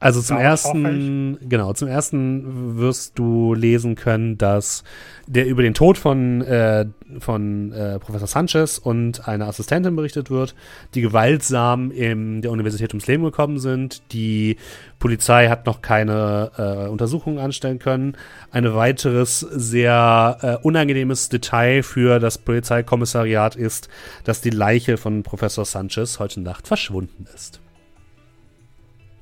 Also 0.00 0.22
zum 0.22 0.36
Ja, 0.36 0.44
ersten, 0.44 1.38
genau, 1.48 1.72
zum 1.72 1.88
ersten 1.88 2.78
wirst 2.78 3.18
du 3.18 3.52
lesen 3.54 3.96
können, 3.96 4.38
dass 4.38 4.84
der 5.26 5.46
über 5.46 5.62
den 5.62 5.74
Tod 5.74 5.98
von, 5.98 6.40
äh, 6.42 6.86
von 7.18 7.72
äh, 7.72 7.98
Professor 7.98 8.28
Sanchez 8.28 8.78
und 8.78 9.26
einer 9.26 9.48
Assistentin 9.48 9.96
berichtet 9.96 10.30
wird, 10.30 10.54
die 10.94 11.00
gewaltsam 11.00 11.90
in 11.90 12.42
der 12.42 12.52
Universität 12.52 12.90
ums 12.90 13.08
Leben 13.08 13.24
gekommen 13.24 13.58
sind. 13.58 14.02
Die 14.12 14.56
Polizei 15.00 15.48
hat 15.48 15.66
noch 15.66 15.82
keine 15.82 16.52
äh, 16.56 16.88
Untersuchungen 16.88 17.38
anstellen 17.38 17.80
können. 17.80 18.16
Ein 18.52 18.72
weiteres 18.72 19.40
sehr 19.40 20.38
äh, 20.42 20.64
unangenehmes 20.64 21.28
Detail 21.28 21.82
für 21.82 22.20
das 22.20 22.38
Polizeikommissariat 22.38 23.56
ist, 23.56 23.88
dass 24.22 24.42
die 24.42 24.50
Leiche 24.50 24.96
von 24.96 25.24
Professor 25.24 25.64
Sanchez 25.64 26.20
heute 26.20 26.40
Nacht 26.40 26.68
verschwunden 26.68 27.26
ist. 27.34 27.60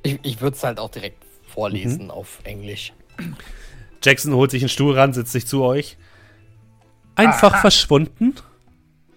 Ich, 0.07 0.19
ich 0.23 0.41
würde 0.41 0.57
es 0.57 0.63
halt 0.63 0.79
auch 0.79 0.91
direkt 0.91 1.25
vorlesen 1.47 2.11
auf 2.11 2.41
Englisch. 2.45 2.93
Jackson 4.03 4.35
holt 4.35 4.51
sich 4.51 4.63
einen 4.63 4.69
Stuhl 4.69 4.97
ran, 4.99 5.13
setzt 5.13 5.33
sich 5.33 5.47
zu 5.47 5.63
euch. 5.63 5.97
Einfach 7.15 7.53
Aha. 7.55 7.61
verschwunden? 7.61 8.35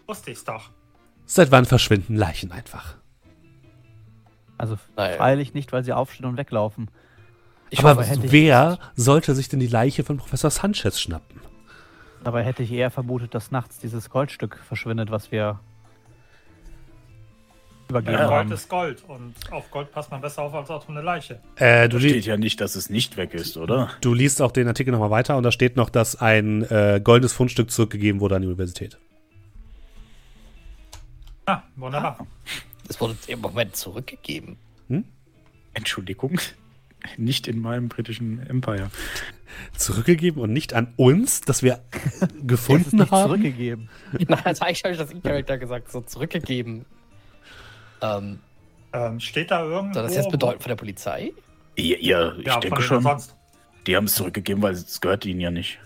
Wusste 0.07 0.32
ich's 0.32 0.44
doch. 0.45 0.72
Seit 1.26 1.52
wann 1.52 1.66
verschwinden 1.66 2.16
Leichen 2.16 2.52
einfach? 2.52 2.95
Also 4.57 4.78
Naja. 4.95 5.18
freilich 5.18 5.53
nicht, 5.53 5.72
weil 5.72 5.84
Sie 5.84 5.94
aufstehen 5.94 6.26
und 6.26 6.38
weglaufen. 6.38 6.90
Ich 7.70 7.80
Aber 7.80 7.95
hoffe, 7.95 8.18
wer 8.24 8.80
sollte 8.95 9.36
sich 9.36 9.48
denn 9.48 9.60
die 9.60 9.68
Leiche 9.68 10.03
von 10.03 10.18
Professor 10.18 10.49
Sanchez 10.49 10.99
schnappen? 10.99 11.40
Dabei 12.24 12.44
hätte 12.44 12.64
ich 12.64 12.72
eher 12.72 12.90
vermutet, 12.90 13.36
dass 13.36 13.52
nachts 13.52 13.78
dieses 13.80 14.10
Goldstück 14.10 14.57
verschwindet, 14.68 15.11
was 15.11 15.32
wir 15.32 15.60
übergeben 17.90 18.14
Ja, 18.14 18.28
Gold 18.28 18.52
ist 18.52 18.70
Gold 18.70 19.03
und 19.07 19.34
auf 19.52 19.70
Gold 19.72 19.91
passt 19.91 20.11
man 20.11 20.22
besser 20.22 20.41
auf 20.44 20.53
als 20.53 20.70
auf 20.70 20.88
eine 20.90 21.02
Leiche. 21.02 21.40
Äh, 21.56 21.90
du, 21.90 21.99
Steht 21.99 22.26
ja 22.26 22.38
nicht, 22.38 22.61
dass 22.61 22.76
es 22.76 22.90
nicht 22.90 23.18
weg 23.18 23.34
ist, 23.34 23.57
oder? 23.57 23.90
du 24.02 24.14
liest 24.14 24.41
auch 24.41 24.52
den 24.52 24.68
Artikel 24.68 24.91
nochmal 24.91 25.10
weiter 25.11 25.38
und 25.38 25.44
da 25.44 25.52
steht 25.52 25.76
noch, 25.76 25.90
dass 25.90 26.16
ein 26.16 26.64
äh, 26.70 27.02
goldenes 27.03 27.34
Fundstück 27.34 27.72
zurückgegeben 27.72 28.22
wurde 28.22 28.36
an 28.36 28.41
die 28.41 28.48
Universität. 28.48 28.98
Ah, 31.45 31.64
wunderbar. 31.76 32.26
Es 32.88 32.99
wurde 33.02 33.16
im 33.28 33.40
Moment 33.41 33.76
zurückgegeben. 33.76 34.57
Entschuldigung. 35.74 36.40
Nicht 37.18 37.48
in 37.48 37.60
meinem 37.60 37.88
britischen 37.88 38.45
Empire. 38.48 38.90
Zurückgegeben 39.78 40.41
und 40.41 40.52
nicht 40.52 40.74
an 40.74 40.94
uns, 40.98 41.41
dass 41.41 41.64
wir 41.64 41.80
gefunden 42.45 42.98
nicht 42.98 43.11
haben? 43.11 43.30
zurückgegeben. 43.30 43.90
Nein, 44.11 44.40
das 44.44 44.60
habe 44.60 44.72
ich 44.72 44.82
das 44.82 45.11
E-Charakter 45.11 45.57
gesagt, 45.57 45.91
so 45.91 46.02
zurückgegeben. 46.02 46.86
Ähm, 48.01 48.39
Ähm, 48.91 49.19
steht 49.19 49.51
da 49.51 49.63
irgendwo? 49.63 49.93
Soll 49.93 50.03
das 50.03 50.15
jetzt 50.15 50.31
bedeuten 50.31 50.61
von 50.61 50.69
der 50.69 50.76
Polizei? 50.76 51.31
Ja, 51.77 51.97
ja 51.99 52.34
ich 52.38 52.45
ja, 52.47 52.59
denke 52.59 52.81
schon. 52.81 53.01
Sonst. 53.01 53.35
Die 53.85 53.95
haben 53.95 54.05
es 54.05 54.15
zurückgegeben, 54.15 54.61
weil 54.61 54.73
es 54.73 54.99
gehört 54.99 55.26
ihnen 55.26 55.39
ja 55.39 55.51
nicht. 55.51 55.80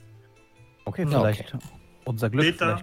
Okay, 0.85 1.05
vielleicht 1.05 1.55
unser 2.05 2.29
Glück. 2.29 2.45
Steht 2.45 2.61
da, 2.61 2.81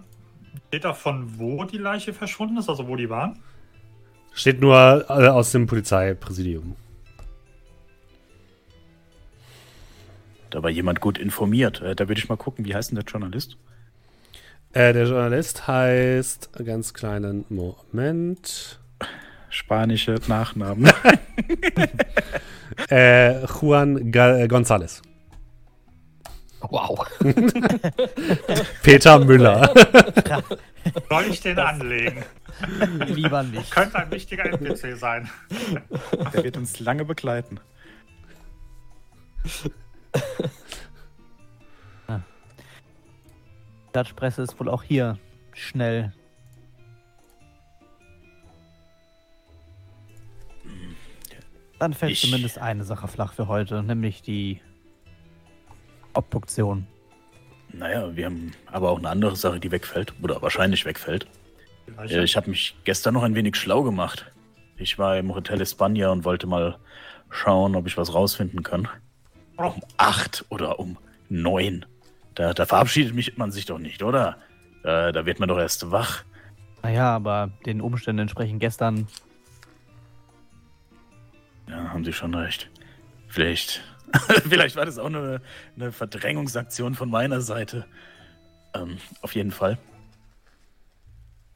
steht 0.68 0.84
da 0.84 0.94
von 0.94 1.38
wo 1.38 1.64
die 1.64 1.78
Leiche 1.78 2.12
verschwunden 2.12 2.56
ist, 2.58 2.68
also 2.68 2.86
wo 2.88 2.96
die 2.96 3.10
waren? 3.10 3.42
Steht 4.32 4.60
nur 4.60 5.04
äh, 5.08 5.28
aus 5.28 5.52
dem 5.52 5.66
Polizeipräsidium. 5.66 6.76
Da 10.50 10.62
war 10.62 10.70
jemand 10.70 11.00
gut 11.00 11.18
informiert. 11.18 11.80
Äh, 11.80 11.94
da 11.94 12.08
würde 12.08 12.20
ich 12.20 12.28
mal 12.28 12.36
gucken, 12.36 12.64
wie 12.64 12.74
heißt 12.74 12.90
denn 12.90 12.96
der 12.96 13.04
Journalist? 13.04 13.56
Äh, 14.72 14.92
der 14.92 15.06
Journalist 15.06 15.66
heißt, 15.66 16.50
ganz 16.64 16.94
kleinen 16.94 17.44
Moment, 17.48 18.79
Spanische 19.50 20.16
Nachnamen. 20.28 20.88
äh, 22.90 23.44
Juan 23.46 24.10
Ga 24.10 24.44
González. 24.44 25.02
Wow. 26.62 27.06
Peter 28.82 29.18
Müller. 29.18 29.72
Soll 31.08 31.24
ich 31.28 31.40
den 31.40 31.58
anlegen? 31.58 32.24
Lieber 33.06 33.42
nicht. 33.42 33.70
Könnte 33.70 33.98
ein 33.98 34.10
wichtiger 34.10 34.44
NPC 34.44 34.96
sein. 34.96 35.30
der 36.34 36.44
wird 36.44 36.56
uns 36.56 36.80
lange 36.80 37.04
begleiten. 37.04 37.60
Klatschpresse 43.92 44.42
ist 44.42 44.58
wohl 44.60 44.68
auch 44.68 44.82
hier 44.82 45.18
schnell. 45.52 46.12
Dann 51.80 51.94
fällt 51.94 52.12
Ich- 52.12 52.20
zumindest 52.20 52.58
eine 52.58 52.84
Sache 52.84 53.08
flach 53.08 53.32
für 53.32 53.48
heute, 53.48 53.82
nämlich 53.82 54.20
die 54.22 54.60
Obduktion. 56.12 56.86
Naja, 57.72 58.14
wir 58.14 58.26
haben 58.26 58.52
aber 58.66 58.90
auch 58.90 58.98
eine 58.98 59.08
andere 59.08 59.34
Sache, 59.34 59.58
die 59.60 59.70
wegfällt. 59.70 60.12
Oder 60.22 60.42
wahrscheinlich 60.42 60.84
wegfällt. 60.84 61.26
Äh. 61.98 62.22
Ich 62.24 62.36
habe 62.36 62.50
mich 62.50 62.76
gestern 62.84 63.14
noch 63.14 63.22
ein 63.22 63.34
wenig 63.34 63.56
schlau 63.56 63.82
gemacht. 63.82 64.30
Ich 64.76 64.98
war 64.98 65.16
im 65.16 65.34
Hotel 65.34 65.60
España 65.62 66.08
und 66.10 66.24
wollte 66.24 66.46
mal 66.46 66.78
schauen, 67.30 67.74
ob 67.76 67.86
ich 67.86 67.96
was 67.96 68.12
rausfinden 68.12 68.62
kann. 68.62 68.86
Um 69.56 69.80
acht 69.96 70.44
oder 70.50 70.78
um 70.78 70.98
neun. 71.28 71.86
Da, 72.34 72.52
da 72.52 72.66
verabschiedet 72.66 73.14
mich 73.14 73.36
man 73.38 73.52
sich 73.52 73.66
doch 73.66 73.78
nicht, 73.78 74.02
oder? 74.02 74.36
Da, 74.82 75.12
da 75.12 75.24
wird 75.26 75.38
man 75.40 75.48
doch 75.48 75.58
erst 75.58 75.90
wach. 75.90 76.24
Naja, 76.82 77.14
aber 77.14 77.50
den 77.66 77.80
Umständen 77.80 78.20
entsprechend 78.20 78.60
gestern. 78.60 79.06
Ja, 81.70 81.92
haben 81.92 82.04
Sie 82.04 82.12
schon 82.12 82.34
recht. 82.34 82.68
Vielleicht, 83.28 83.80
vielleicht 84.48 84.76
war 84.76 84.84
das 84.84 84.98
auch 84.98 85.06
eine, 85.06 85.40
eine 85.76 85.92
Verdrängungsaktion 85.92 86.94
von 86.94 87.10
meiner 87.10 87.40
Seite. 87.40 87.86
Ähm, 88.74 88.98
auf 89.22 89.34
jeden 89.34 89.52
Fall 89.52 89.78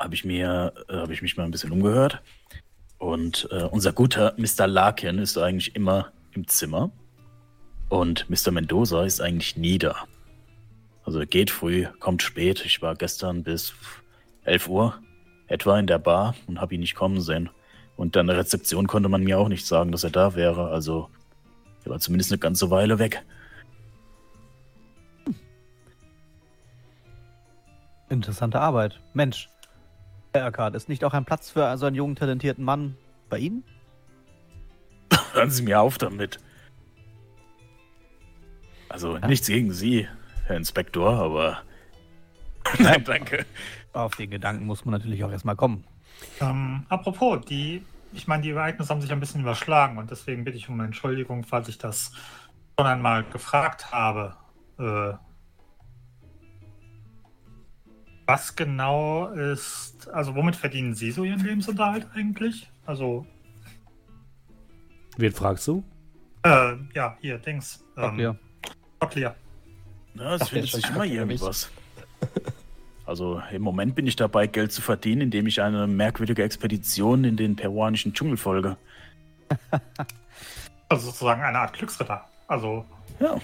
habe 0.01 0.15
ich 0.15 0.25
äh, 0.25 0.71
habe 0.91 1.13
ich 1.13 1.23
mich 1.23 1.37
mal 1.37 1.45
ein 1.45 1.51
bisschen 1.51 1.73
umgehört. 1.73 2.23
Und 2.99 3.49
äh, 3.51 3.65
unser 3.65 3.93
guter 3.93 4.35
Mr. 4.37 4.67
Larkin 4.67 5.19
ist 5.19 5.37
eigentlich 5.37 5.75
immer 5.75 6.13
im 6.33 6.47
Zimmer. 6.47 6.91
Und 7.89 8.29
Mr. 8.31 8.51
Mendoza 8.51 9.05
ist 9.05 9.21
eigentlich 9.21 9.57
nie 9.57 9.79
da. 9.79 10.07
Also 11.05 11.21
geht 11.21 11.51
früh, 11.51 11.87
kommt 12.01 12.23
spät. 12.23 12.65
Ich 12.65 12.81
war 12.83 12.95
gestern 12.95 13.43
bis 13.43 13.75
11 14.45 14.69
Uhr 14.69 15.03
etwa 15.49 15.79
in 15.79 15.87
der 15.87 15.99
Bar 15.99 16.35
und 16.47 16.61
habe 16.61 16.75
ihn 16.75 16.81
nicht 16.81 16.95
kommen 16.95 17.21
sehen. 17.21 17.51
Und 17.97 18.17
an 18.17 18.27
der 18.27 18.37
Rezeption 18.37 18.87
konnte 18.87 19.09
man 19.09 19.23
mir 19.23 19.39
auch 19.39 19.49
nicht 19.49 19.67
sagen, 19.67 19.93
dass 19.93 20.05
er 20.05 20.11
da 20.11 20.35
wäre. 20.35 20.69
Also 20.71 21.09
er 21.85 21.93
war 21.93 22.01
zumindest 22.01 22.33
eine 22.33 22.39
ganze 22.39 22.71
Weile 22.71 22.99
weg. 22.99 23.23
Interessante 28.09 28.61
Arbeit. 28.61 29.01
Mensch, 29.13 29.49
Herr 30.33 30.47
Eckhardt, 30.47 30.75
ist 30.75 30.89
nicht 30.89 31.05
auch 31.05 31.15
ein 31.15 31.25
Platz 31.25 31.51
für 31.51 31.77
so 31.79 31.87
einen 31.87 31.97
jungen, 31.97 32.17
talentierten 32.17 32.65
Mann 32.65 32.97
bei 33.29 33.39
Ihnen? 33.39 33.65
Hören 35.33 35.51
Sie 35.51 35.63
mir 35.63 35.81
auf 35.81 35.99
damit. 35.99 36.39
Also 38.89 39.19
nichts 39.19 39.49
gegen 39.49 39.73
Sie, 39.73 40.07
Herr 40.47 40.57
Inspektor, 40.57 41.15
aber. 41.15 41.63
Nein, 42.79 43.03
danke. 43.05 43.45
Auf 43.93 44.15
den 44.17 44.31
Gedanken 44.31 44.67
muss 44.67 44.85
man 44.85 44.93
natürlich 44.93 45.25
auch 45.25 45.31
erstmal 45.31 45.57
kommen. 45.57 45.85
Ähm, 46.41 46.87
apropos, 46.89 47.45
die, 47.45 47.85
ich 48.13 48.27
meine, 48.27 48.43
die 48.43 48.51
Ereignisse 48.51 48.91
haben 48.91 49.01
sich 49.01 49.13
ein 49.13 49.21
bisschen 49.21 49.43
überschlagen 49.43 49.99
und 49.99 50.11
deswegen 50.11 50.45
bitte 50.45 50.57
ich 50.57 50.69
um 50.69 50.81
Entschuldigung, 50.81 51.45
falls 51.45 51.69
ich 51.69 51.79
das 51.79 52.13
schon 52.79 52.87
einmal 52.87 53.25
gefragt 53.25 53.93
habe. 53.93 54.37
Äh, 54.79 55.15
was 58.27 58.57
genau 58.57 59.29
ist, 59.29 60.09
also 60.09 60.35
womit 60.35 60.57
verdienen 60.57 60.95
Sie 60.95 61.11
so 61.11 61.25
Ihren 61.25 61.45
Lebensunterhalt 61.45 62.07
eigentlich? 62.15 62.71
Also, 62.87 63.27
Wen 65.17 65.33
fragst 65.33 65.67
du? 65.69 65.85
äh, 66.43 66.75
ja, 66.95 67.17
hier, 67.21 67.39
Dings. 67.39 67.85
Ähm, 67.97 68.19
ja. 68.19 68.37
Clear. 69.11 69.37
Ja, 70.15 70.35
es 70.35 70.43
Ach, 70.43 70.49
findet 70.49 70.71
sich 70.71 70.89
immer 70.89 71.05
irgendwas. 71.05 71.71
Also 73.07 73.43
im 73.53 73.63
Moment 73.63 73.95
bin 73.95 74.07
ich 74.07 74.17
dabei, 74.17 74.47
Geld 74.47 74.73
zu 74.73 74.81
verdienen, 74.81 75.23
indem 75.23 75.47
ich 75.47 75.61
eine 75.61 75.87
merkwürdige 75.87 76.43
Expedition 76.43 77.25
in 77.25 77.37
den 77.37 77.57
peruanischen 77.57 78.15
Dschungel 78.15 78.37
folge. 78.37 78.77
Also 80.91 81.07
sozusagen 81.07 81.43
eine 81.43 81.59
Art 81.59 81.73
Glücksritter. 81.73 82.27
Also, 82.47 82.85
Ja, 83.19 83.41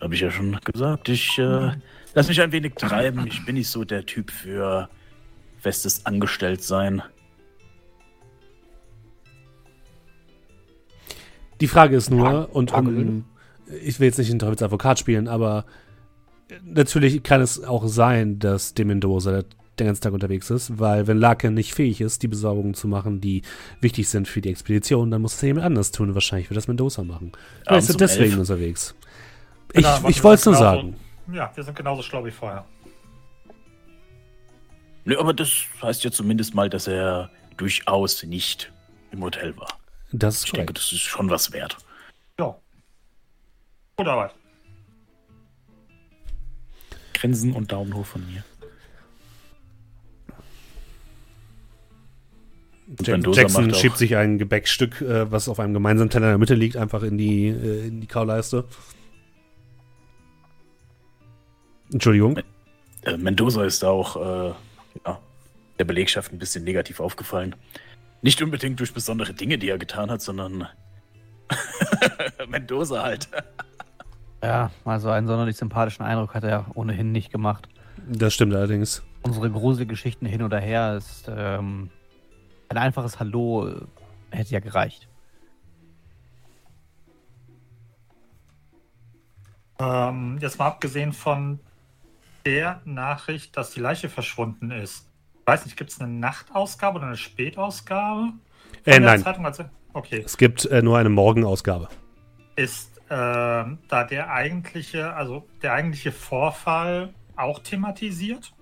habe 0.00 0.14
ich 0.14 0.20
ja 0.20 0.30
schon 0.30 0.60
gesagt. 0.64 1.08
Ich 1.08 1.38
äh, 1.38 1.72
lass 2.12 2.28
mich 2.28 2.40
ein 2.40 2.52
wenig 2.52 2.74
treiben. 2.74 3.26
Ich 3.26 3.44
bin 3.46 3.54
nicht 3.54 3.68
so 3.68 3.84
der 3.84 4.04
Typ 4.04 4.30
für 4.30 4.90
festes 5.58 6.04
Angestelltsein. 6.04 7.02
Die 11.60 11.68
Frage 11.68 11.96
ist 11.96 12.10
nur, 12.10 12.54
und 12.54 12.72
um, 12.74 13.24
ich 13.82 13.98
will 13.98 14.08
jetzt 14.08 14.18
nicht 14.18 14.30
den 14.30 14.38
Teufels 14.38 15.00
spielen, 15.00 15.26
aber 15.26 15.64
natürlich 16.64 17.22
kann 17.22 17.40
es 17.40 17.62
auch 17.62 17.86
sein, 17.86 18.38
dass 18.38 18.74
de 18.74 18.84
Mendoza 18.84 19.42
den 19.78 19.86
ganzen 19.88 20.02
Tag 20.02 20.12
unterwegs 20.12 20.50
ist, 20.50 20.78
weil 20.78 21.06
wenn 21.08 21.18
Larkin 21.18 21.54
nicht 21.54 21.74
fähig 21.74 22.00
ist, 22.00 22.22
die 22.22 22.28
Besorgungen 22.28 22.74
zu 22.74 22.86
machen, 22.86 23.20
die 23.20 23.42
wichtig 23.80 24.08
sind 24.08 24.28
für 24.28 24.40
die 24.40 24.50
Expedition, 24.50 25.10
dann 25.10 25.20
muss 25.22 25.34
es 25.34 25.40
jemand 25.42 25.66
anders 25.66 25.90
tun. 25.90 26.08
und 26.10 26.14
Wahrscheinlich 26.14 26.48
wird 26.48 26.56
das 26.56 26.68
Mendoza 26.68 27.02
machen. 27.02 27.32
Vielleicht 27.66 27.82
ist 27.82 27.88
er 27.90 27.94
um 27.94 27.98
deswegen 27.98 28.30
elf. 28.30 28.38
unterwegs. 28.40 28.94
Ich, 29.72 29.74
Genau, 29.82 29.88
aber 29.88 30.08
ich 30.10 30.22
wollte 30.22 30.38
es 30.40 30.44
nur 30.46 30.54
genauso- 30.54 30.76
sagen. 30.76 30.96
ja, 31.32 31.50
wir 31.54 31.64
sind 31.64 31.76
genauso 31.76 32.02
schlau 32.02 32.24
wie 32.24 32.30
vorher. 32.30 32.64
Nö, 35.04 35.18
aber 35.18 35.34
das 35.34 35.50
heißt 35.82 36.04
ja 36.04 36.10
zumindest 36.10 36.54
mal, 36.54 36.70
dass 36.70 36.86
er 36.86 37.30
durchaus 37.56 38.22
nicht 38.22 38.72
im 39.10 39.22
Hotel 39.22 39.56
war. 39.56 39.68
Das 40.12 40.36
ist 40.36 40.44
Ich 40.46 40.52
denke, 40.52 40.66
korrekt. 40.72 40.78
das 40.78 40.92
ist 40.92 41.00
schon 41.00 41.28
was 41.30 41.52
wert. 41.52 41.76
Ja. 42.38 42.56
Gute 43.96 44.10
Arbeit. 44.10 44.34
Grinsen 47.14 47.52
und 47.52 47.72
Daumen 47.72 47.94
hoch 47.94 48.06
von 48.06 48.26
mir. 48.26 48.44
Jack 53.00 53.26
Jackson 53.34 53.72
schiebt 53.72 53.96
sich 53.96 54.16
ein 54.16 54.38
Gebäckstück, 54.38 55.00
äh, 55.00 55.30
was 55.30 55.48
auf 55.48 55.58
einem 55.58 55.72
gemeinsamen 55.72 56.10
Teller 56.10 56.26
in 56.26 56.32
der 56.32 56.38
Mitte 56.38 56.54
liegt, 56.54 56.76
einfach 56.76 57.02
in 57.02 57.16
die, 57.16 57.48
äh, 57.48 57.86
in 57.86 58.00
die 58.02 58.06
Kauleiste. 58.06 58.64
Entschuldigung. 61.92 62.38
Äh, 63.02 63.16
Mendoza 63.16 63.64
ist 63.64 63.84
auch 63.84 64.16
äh, 64.16 64.54
ja, 65.06 65.20
der 65.78 65.84
Belegschaft 65.84 66.32
ein 66.32 66.38
bisschen 66.38 66.64
negativ 66.64 67.00
aufgefallen. 67.00 67.54
Nicht 68.22 68.42
unbedingt 68.42 68.80
durch 68.80 68.92
besondere 68.92 69.34
Dinge, 69.34 69.58
die 69.58 69.68
er 69.68 69.78
getan 69.78 70.10
hat, 70.10 70.22
sondern 70.22 70.68
Mendoza 72.48 73.02
halt. 73.02 73.28
Ja, 74.44 74.70
also 74.84 75.08
einen 75.10 75.26
sonderlich 75.26 75.56
sympathischen 75.56 76.04
Eindruck 76.04 76.34
hat 76.34 76.44
er 76.44 76.66
ohnehin 76.74 77.12
nicht 77.12 77.32
gemacht. 77.32 77.68
Das 78.06 78.34
stimmt 78.34 78.54
allerdings. 78.54 79.02
Unsere 79.22 79.50
Gruselgeschichten 79.50 80.28
hin 80.28 80.42
oder 80.42 80.60
her 80.60 80.96
ist 80.96 81.30
ähm, 81.34 81.90
ein 82.68 82.76
einfaches 82.76 83.18
Hallo 83.18 83.68
äh, 83.68 83.80
hätte 84.30 84.50
ja 84.52 84.60
gereicht. 84.60 85.08
Ähm, 89.78 90.38
jetzt 90.40 90.58
mal 90.58 90.66
abgesehen 90.66 91.12
von 91.12 91.60
der 92.44 92.82
Nachricht, 92.84 93.56
dass 93.56 93.70
die 93.70 93.80
Leiche 93.80 94.10
verschwunden 94.10 94.70
ist. 94.70 95.08
Ich 95.40 95.46
weiß 95.46 95.64
nicht, 95.64 95.76
gibt 95.76 95.90
es 95.90 96.00
eine 96.00 96.12
Nachtausgabe 96.12 96.98
oder 96.98 97.06
eine 97.06 97.16
Spätausgabe? 97.16 98.32
Äh, 98.84 99.00
nein, 99.00 99.22
Zeitung? 99.22 99.46
Also, 99.46 99.64
okay. 99.94 100.22
es 100.24 100.36
gibt 100.36 100.66
äh, 100.66 100.82
nur 100.82 100.98
eine 100.98 101.08
Morgenausgabe. 101.08 101.88
Ist 102.56 102.93
ähm, 103.10 103.78
da 103.88 104.04
der 104.04 104.30
eigentliche, 104.30 105.14
also 105.14 105.44
der 105.62 105.72
eigentliche 105.72 106.12
Vorfall 106.12 107.10
auch 107.36 107.58
thematisiert? 107.60 108.52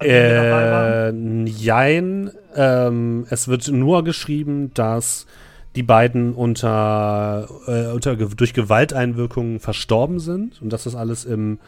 Äh, 0.00 1.10
jein. 1.44 2.30
Ähm, 2.54 3.26
es 3.30 3.48
wird 3.48 3.68
nur 3.68 4.04
geschrieben, 4.04 4.72
dass 4.74 5.26
die 5.74 5.82
beiden 5.82 6.34
unter, 6.34 7.48
äh, 7.66 7.92
unter 7.92 8.16
durch 8.16 8.54
Gewalteinwirkungen 8.54 9.60
verstorben 9.60 10.20
sind 10.20 10.62
und 10.62 10.72
dass 10.72 10.84
das 10.84 10.94
alles 10.94 11.24
im, 11.24 11.58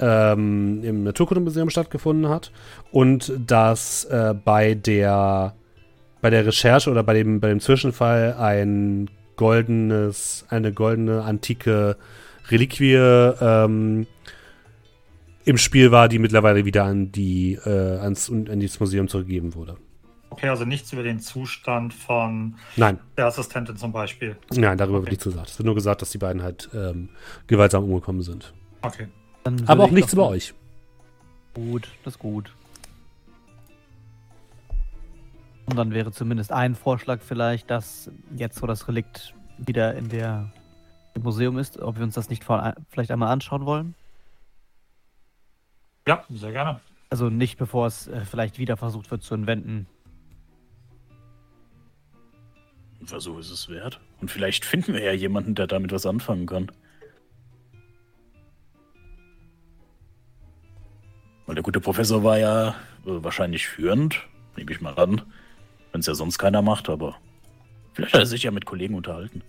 ähm, 0.00 0.82
im 0.82 1.04
Naturkundemuseum 1.04 1.70
stattgefunden 1.70 2.28
hat 2.28 2.52
und 2.90 3.32
dass 3.46 4.04
äh, 4.04 4.34
bei 4.44 4.74
der 4.74 5.54
bei 6.20 6.30
der 6.30 6.46
Recherche 6.46 6.90
oder 6.90 7.02
bei 7.02 7.14
dem, 7.14 7.40
bei 7.40 7.48
dem 7.48 7.60
Zwischenfall 7.60 8.34
ein 8.38 9.08
goldenes, 9.38 10.44
eine 10.50 10.72
goldene 10.72 11.22
antike 11.22 11.96
Reliquie 12.50 12.94
ähm, 12.94 14.06
im 15.46 15.56
Spiel 15.56 15.90
war, 15.90 16.08
die 16.10 16.18
mittlerweile 16.18 16.66
wieder 16.66 16.84
an 16.84 17.10
die 17.10 17.54
äh, 17.54 17.98
ans, 17.98 18.28
an 18.30 18.60
dieses 18.60 18.78
Museum 18.80 19.08
zurückgegeben 19.08 19.54
wurde. 19.54 19.78
Okay, 20.28 20.48
also 20.50 20.66
nichts 20.66 20.92
über 20.92 21.02
den 21.02 21.20
Zustand 21.20 21.94
von 21.94 22.56
Nein. 22.76 22.98
der 23.16 23.26
Assistentin 23.26 23.76
zum 23.76 23.92
Beispiel. 23.92 24.36
Nein, 24.54 24.76
darüber 24.76 24.98
Okay. 24.98 25.06
wird 25.06 25.12
nichts 25.12 25.24
gesagt. 25.24 25.48
Es 25.48 25.58
wird 25.58 25.64
nur 25.64 25.74
gesagt, 25.74 26.02
dass 26.02 26.10
die 26.10 26.18
beiden 26.18 26.42
halt 26.42 26.68
ähm, 26.74 27.08
gewaltsam 27.46 27.84
umgekommen 27.84 28.20
sind. 28.20 28.52
Okay. 28.82 29.08
Aber 29.66 29.84
auch 29.84 29.88
ich 29.88 29.94
nichts 29.94 30.12
über 30.12 30.28
euch. 30.28 30.52
Gut, 31.54 31.88
das 32.04 32.14
ist 32.14 32.18
gut. 32.18 32.52
Und 35.68 35.76
dann 35.76 35.92
wäre 35.92 36.12
zumindest 36.12 36.50
ein 36.50 36.74
Vorschlag 36.74 37.20
vielleicht, 37.20 37.70
dass 37.70 38.10
jetzt, 38.34 38.62
wo 38.62 38.66
das 38.66 38.88
Relikt 38.88 39.34
wieder 39.58 39.94
in 39.94 40.08
der 40.08 40.50
im 41.14 41.22
Museum 41.22 41.58
ist, 41.58 41.78
ob 41.78 41.96
wir 41.96 42.04
uns 42.04 42.14
das 42.14 42.30
nicht 42.30 42.42
vor, 42.42 42.74
vielleicht 42.88 43.10
einmal 43.10 43.30
anschauen 43.30 43.66
wollen. 43.66 43.94
Ja, 46.06 46.24
sehr 46.30 46.52
gerne. 46.52 46.80
Also 47.10 47.28
nicht 47.28 47.58
bevor 47.58 47.86
es 47.86 48.08
äh, 48.08 48.24
vielleicht 48.24 48.58
wieder 48.58 48.76
versucht 48.78 49.10
wird 49.10 49.22
zu 49.22 49.34
entwenden. 49.34 49.86
Ein 53.00 53.06
Versuch 53.06 53.38
ist 53.38 53.50
es 53.50 53.68
wert. 53.68 54.00
Und 54.20 54.30
vielleicht 54.30 54.64
finden 54.64 54.94
wir 54.94 55.02
ja 55.02 55.12
jemanden, 55.12 55.54
der 55.54 55.66
damit 55.66 55.92
was 55.92 56.06
anfangen 56.06 56.46
kann. 56.46 56.72
Weil 61.46 61.54
der 61.54 61.64
gute 61.64 61.80
Professor 61.80 62.24
war 62.24 62.38
ja 62.38 62.68
äh, 62.68 62.74
wahrscheinlich 63.04 63.66
führend, 63.66 64.26
nehme 64.56 64.70
ich 64.70 64.80
mal 64.80 64.94
an. 64.94 65.22
Wenn 65.92 66.00
es 66.00 66.06
ja 66.06 66.14
sonst 66.14 66.38
keiner 66.38 66.62
macht, 66.62 66.88
aber 66.88 67.16
vielleicht 67.92 68.14
hat 68.14 68.20
er 68.20 68.26
sich 68.26 68.42
ja 68.42 68.50
mit 68.50 68.66
Kollegen 68.66 68.94
unterhalten. 68.94 69.42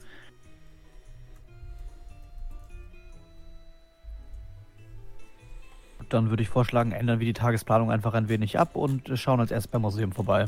Dann 6.10 6.32
würde 6.32 6.42
ich 6.42 6.50
vorschlagen, 6.50 6.92
ändern 6.92 7.20
wir 7.20 7.26
die 7.26 7.34
Tagesplanung 7.34 7.92
einfach 7.92 8.16
ein 8.16 8.30
wenig 8.30 8.58
ab 8.58 8.76
und 8.76 9.12
schauen 9.14 9.40
als 9.40 9.52
erstes 9.52 9.70
beim 9.70 9.84
Museum 9.84 10.12
vorbei. 10.12 10.48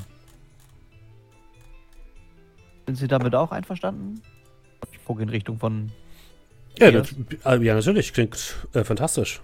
Sind 2.87 2.95
Sie 2.95 3.07
damit 3.07 3.35
auch 3.35 3.51
einverstanden? 3.51 4.21
Ich 4.91 4.97
vorgehe 4.99 5.23
in 5.23 5.29
Richtung 5.29 5.59
von. 5.59 5.91
Ja, 6.79 6.89
das, 6.91 7.13
äh, 7.45 7.63
ja 7.63 7.75
natürlich. 7.75 8.11
Klingt 8.11 8.67
äh, 8.73 8.83
fantastisch. 8.83 9.41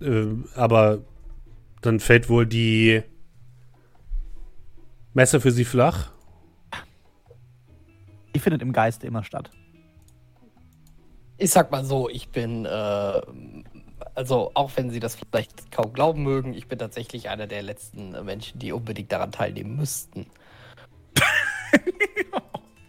Äh, 0.00 0.28
aber 0.54 1.02
dann 1.82 2.00
fällt 2.00 2.28
wohl 2.28 2.46
die 2.46 3.02
Messe 5.14 5.40
für 5.40 5.50
sie 5.50 5.64
flach. 5.64 6.10
Die 8.34 8.38
findet 8.38 8.62
im 8.62 8.72
Geiste 8.72 9.06
immer 9.06 9.24
statt. 9.24 9.50
Ich 11.36 11.50
sag 11.50 11.70
mal 11.70 11.84
so, 11.84 12.08
ich 12.08 12.30
bin, 12.30 12.64
äh, 12.64 13.20
also 14.14 14.52
auch 14.54 14.70
wenn 14.76 14.90
Sie 14.90 15.00
das 15.00 15.16
vielleicht 15.16 15.70
kaum 15.70 15.92
glauben 15.92 16.22
mögen, 16.22 16.54
ich 16.54 16.68
bin 16.68 16.78
tatsächlich 16.78 17.28
einer 17.28 17.46
der 17.46 17.62
letzten 17.62 18.12
Menschen, 18.24 18.58
die 18.58 18.72
unbedingt 18.72 19.12
daran 19.12 19.32
teilnehmen 19.32 19.76
müssten. 19.76 20.26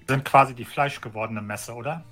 Sind 0.07 0.25
quasi 0.25 0.53
die 0.53 0.65
fleischgewordene 0.65 1.41
Messe, 1.41 1.73
oder? 1.73 2.03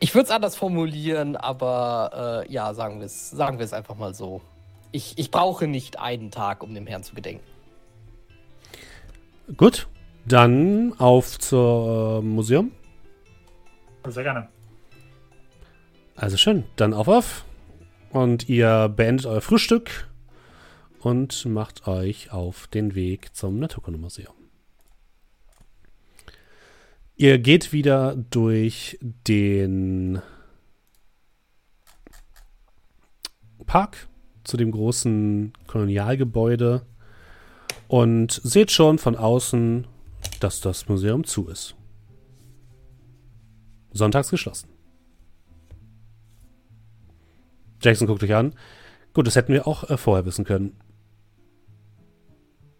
Ich 0.00 0.14
würde 0.14 0.24
es 0.24 0.30
anders 0.30 0.56
formulieren, 0.56 1.36
aber 1.36 2.44
äh, 2.48 2.52
ja, 2.52 2.74
sagen 2.74 2.98
wir 2.98 3.06
es 3.06 3.30
sagen 3.30 3.58
wir 3.58 3.64
es 3.64 3.72
einfach 3.72 3.94
mal 3.94 4.14
so. 4.14 4.42
Ich, 4.92 5.18
ich 5.18 5.30
brauche 5.30 5.66
nicht 5.66 5.98
einen 5.98 6.30
Tag, 6.30 6.62
um 6.62 6.74
dem 6.74 6.86
Herrn 6.86 7.02
zu 7.02 7.14
gedenken. 7.14 7.44
Gut, 9.56 9.88
dann 10.26 10.94
auf 10.98 11.38
zur 11.38 12.20
äh, 12.20 12.24
Museum. 12.24 12.72
Sehr 14.06 14.22
gerne. 14.22 14.48
Also 16.14 16.36
schön, 16.36 16.64
dann 16.76 16.94
auf 16.94 17.08
auf. 17.08 17.44
Und 18.10 18.48
ihr 18.48 18.88
beendet 18.88 19.26
euer 19.26 19.40
Frühstück 19.40 20.08
und 21.00 21.46
macht 21.46 21.88
euch 21.88 22.30
auf 22.30 22.66
den 22.66 22.94
Weg 22.94 23.34
zum 23.34 23.58
Naturkundemuseum. 23.58 24.34
Ihr 27.16 27.38
geht 27.38 27.72
wieder 27.72 28.16
durch 28.16 28.98
den 29.00 30.20
Park 33.66 34.08
zu 34.44 34.56
dem 34.56 34.70
großen 34.70 35.52
Kolonialgebäude 35.66 36.82
und 37.88 38.40
seht 38.42 38.70
schon 38.70 38.98
von 38.98 39.16
außen, 39.16 39.86
dass 40.40 40.60
das 40.60 40.88
Museum 40.88 41.24
zu 41.24 41.48
ist. 41.48 41.74
Sonntags 43.92 44.30
geschlossen. 44.30 44.68
Jackson 47.80 48.06
guckt 48.06 48.22
euch 48.22 48.34
an. 48.34 48.54
Gut, 49.12 49.26
das 49.26 49.36
hätten 49.36 49.52
wir 49.52 49.66
auch 49.66 49.88
äh, 49.90 49.96
vorher 49.96 50.24
wissen 50.24 50.44
können. 50.44 50.76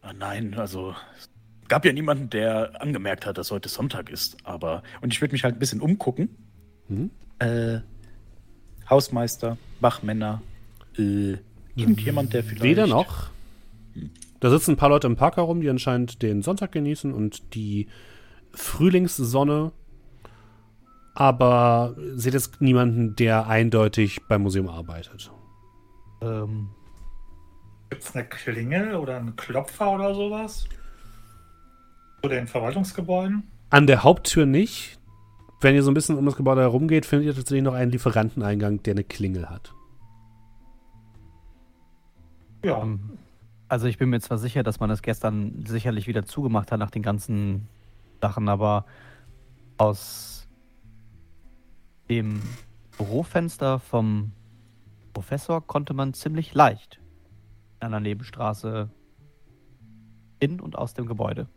Ah, 0.00 0.12
nein, 0.12 0.54
also 0.54 0.94
es 1.18 1.28
gab 1.68 1.84
ja 1.84 1.92
niemanden, 1.92 2.30
der 2.30 2.80
angemerkt 2.80 3.26
hat, 3.26 3.38
dass 3.38 3.50
heute 3.50 3.68
Sonntag 3.68 4.10
ist. 4.10 4.36
Aber 4.44 4.82
und 5.00 5.12
ich 5.12 5.20
würde 5.20 5.32
mich 5.32 5.44
halt 5.44 5.56
ein 5.56 5.58
bisschen 5.58 5.80
umgucken. 5.80 6.30
Mhm. 6.88 7.10
Äh, 7.38 7.80
Hausmeister, 8.88 9.58
Wachmänner, 9.80 10.42
äh, 10.98 11.36
irgendjemand, 11.74 12.32
der 12.32 12.44
vielleicht. 12.44 12.62
Weder 12.62 12.86
noch. 12.86 13.30
Da 14.40 14.50
sitzen 14.50 14.72
ein 14.72 14.76
paar 14.76 14.88
Leute 14.88 15.06
im 15.06 15.16
Park 15.16 15.36
herum, 15.36 15.60
die 15.60 15.70
anscheinend 15.70 16.22
den 16.22 16.42
Sonntag 16.42 16.72
genießen 16.72 17.12
und 17.12 17.54
die 17.54 17.86
Frühlingssonne. 18.52 19.72
Aber 21.14 21.94
seht 22.14 22.34
jetzt 22.34 22.60
niemanden, 22.60 23.14
der 23.16 23.46
eindeutig 23.46 24.20
beim 24.28 24.42
Museum 24.42 24.68
arbeitet. 24.68 25.30
Ähm, 26.22 26.70
Gibt 27.90 28.02
es 28.02 28.14
eine 28.14 28.24
Klingel 28.24 28.96
oder 28.96 29.18
einen 29.18 29.36
Klopfer 29.36 29.92
oder 29.92 30.14
sowas? 30.14 30.64
Zu 32.22 32.28
den 32.28 32.46
Verwaltungsgebäuden? 32.46 33.44
An 33.70 33.86
der 33.86 34.02
Haupttür 34.02 34.46
nicht. 34.46 34.98
Wenn 35.60 35.74
ihr 35.74 35.82
so 35.82 35.90
ein 35.90 35.94
bisschen 35.94 36.16
um 36.16 36.26
das 36.26 36.36
Gebäude 36.36 36.62
herumgeht, 36.62 37.06
findet 37.06 37.26
ihr 37.26 37.34
tatsächlich 37.34 37.62
noch 37.62 37.74
einen 37.74 37.92
Lieferanteneingang, 37.92 38.82
der 38.82 38.94
eine 38.94 39.04
Klingel 39.04 39.48
hat. 39.48 39.72
Ja. 42.64 42.86
also 43.68 43.86
ich 43.86 43.98
bin 43.98 44.10
mir 44.10 44.20
zwar 44.20 44.38
sicher, 44.38 44.62
dass 44.62 44.78
man 44.78 44.90
es 44.90 45.02
gestern 45.02 45.64
sicherlich 45.66 46.06
wieder 46.06 46.24
zugemacht 46.24 46.70
hat 46.70 46.78
nach 46.78 46.90
den 46.90 47.02
ganzen 47.02 47.68
Sachen, 48.20 48.48
aber 48.48 48.84
aus 49.78 50.48
dem 52.08 52.40
Bürofenster 52.96 53.78
vom 53.78 54.32
Professor 55.12 55.66
konnte 55.66 55.94
man 55.94 56.14
ziemlich 56.14 56.54
leicht 56.54 57.00
in 57.80 57.86
einer 57.86 58.00
Nebenstraße 58.00 58.90
in 60.38 60.60
und 60.60 60.76
aus 60.76 60.94
dem 60.94 61.06
Gebäude. 61.06 61.48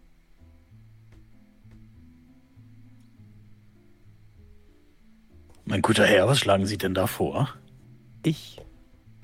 Mein 5.66 5.82
guter 5.82 6.06
Herr, 6.06 6.28
was 6.28 6.40
schlagen 6.40 6.68
Sie 6.68 6.78
denn 6.78 6.94
da 6.94 7.08
vor? 7.08 7.50
Ich 8.24 8.62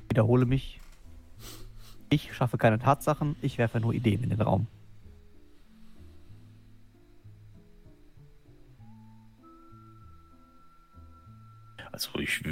wiederhole 0.09 0.45
mich. 0.45 0.80
Ich 2.13 2.33
schaffe 2.33 2.57
keine 2.57 2.77
Tatsachen, 2.77 3.37
ich 3.41 3.57
werfe 3.57 3.79
nur 3.79 3.93
Ideen 3.93 4.21
in 4.21 4.29
den 4.29 4.41
Raum. 4.41 4.67
Also 11.93 12.19
ich. 12.19 12.43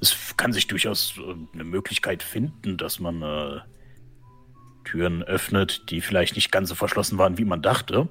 Es 0.00 0.36
kann 0.36 0.52
sich 0.52 0.66
durchaus 0.66 1.14
äh, 1.18 1.34
eine 1.52 1.64
Möglichkeit 1.64 2.22
finden, 2.22 2.78
dass 2.78 2.98
man 3.00 3.22
äh, 3.22 3.60
Türen 4.84 5.22
öffnet, 5.22 5.90
die 5.90 6.00
vielleicht 6.00 6.34
nicht 6.34 6.50
ganz 6.50 6.70
so 6.70 6.74
verschlossen 6.74 7.18
waren, 7.18 7.36
wie 7.36 7.44
man 7.44 7.60
dachte. 7.60 8.08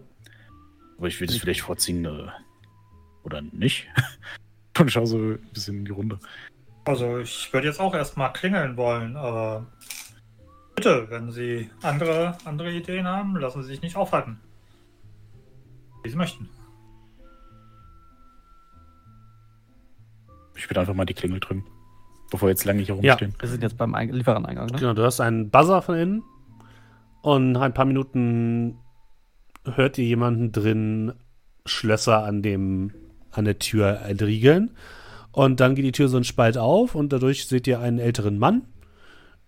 Aber 0.98 1.08
ich 1.08 1.20
würde 1.20 1.34
es 1.34 1.40
vielleicht 1.40 1.62
vorziehen. 1.62 2.06
Äh, 2.06 2.28
oder 3.24 3.42
nicht. 3.42 3.88
Und 4.80 4.92
schau 4.92 5.06
so 5.06 5.18
ein 5.18 5.50
bisschen 5.52 5.80
in 5.80 5.86
die 5.86 5.92
Runde. 5.92 6.20
Also 6.86 7.20
ich 7.20 7.52
würde 7.54 7.68
jetzt 7.68 7.80
auch 7.80 7.94
erstmal 7.94 8.34
klingeln 8.34 8.78
wollen, 8.78 9.16
aber 9.16 9.68
bitte, 10.82 11.08
wenn 11.12 11.32
Sie 11.32 11.70
andere, 11.84 12.36
andere 12.46 12.72
Ideen 12.72 13.08
haben, 13.08 13.36
lassen 13.36 13.62
Sie 13.62 13.70
sich 13.70 13.82
nicht 13.84 13.96
aufhalten. 13.96 14.40
Wie 16.04 16.10
Sie 16.10 16.16
möchten. 16.16 16.50
Ich 20.56 20.68
würde 20.70 20.80
einfach 20.80 20.94
mal 20.96 21.06
die 21.06 21.14
Klingel 21.14 21.40
drücken. 21.40 21.66
Bevor 22.32 22.48
wir 22.48 22.52
jetzt 22.52 22.66
lange 22.66 22.82
hier 22.82 22.96
Ja. 23.02 23.14
rumstehen. 23.14 23.36
Wir 23.40 23.50
sind 23.50 23.62
jetzt 23.62 23.78
beim 23.78 23.94
Lieferaneingang, 23.96 24.68
ne? 24.68 24.78
Genau, 24.80 24.94
du 24.94 25.04
hast 25.04 25.20
einen 25.20 25.50
Buzzer 25.52 25.82
von 25.84 25.96
innen 25.96 26.24
und 27.22 27.52
nach 27.52 27.62
ein 27.62 27.74
paar 27.74 27.86
Minuten 27.86 28.78
hört 29.66 29.98
ihr 30.00 30.06
jemanden 30.06 30.52
drin 30.52 31.14
Schlösser 31.66 32.24
an 32.24 32.42
dem 32.42 32.94
an 33.32 33.46
der 33.46 33.60
Tür 33.60 34.02
entriegeln 34.02 34.72
und 35.32 35.60
dann 35.60 35.76
geht 35.76 35.86
die 35.86 35.92
Tür 35.92 36.08
so 36.10 36.18
einen 36.18 36.24
Spalt 36.24 36.58
auf 36.58 36.96
und 36.96 37.14
dadurch 37.14 37.48
seht 37.48 37.68
ihr 37.68 37.80
einen 37.80 38.00
älteren 38.00 38.40
Mann 38.40 38.64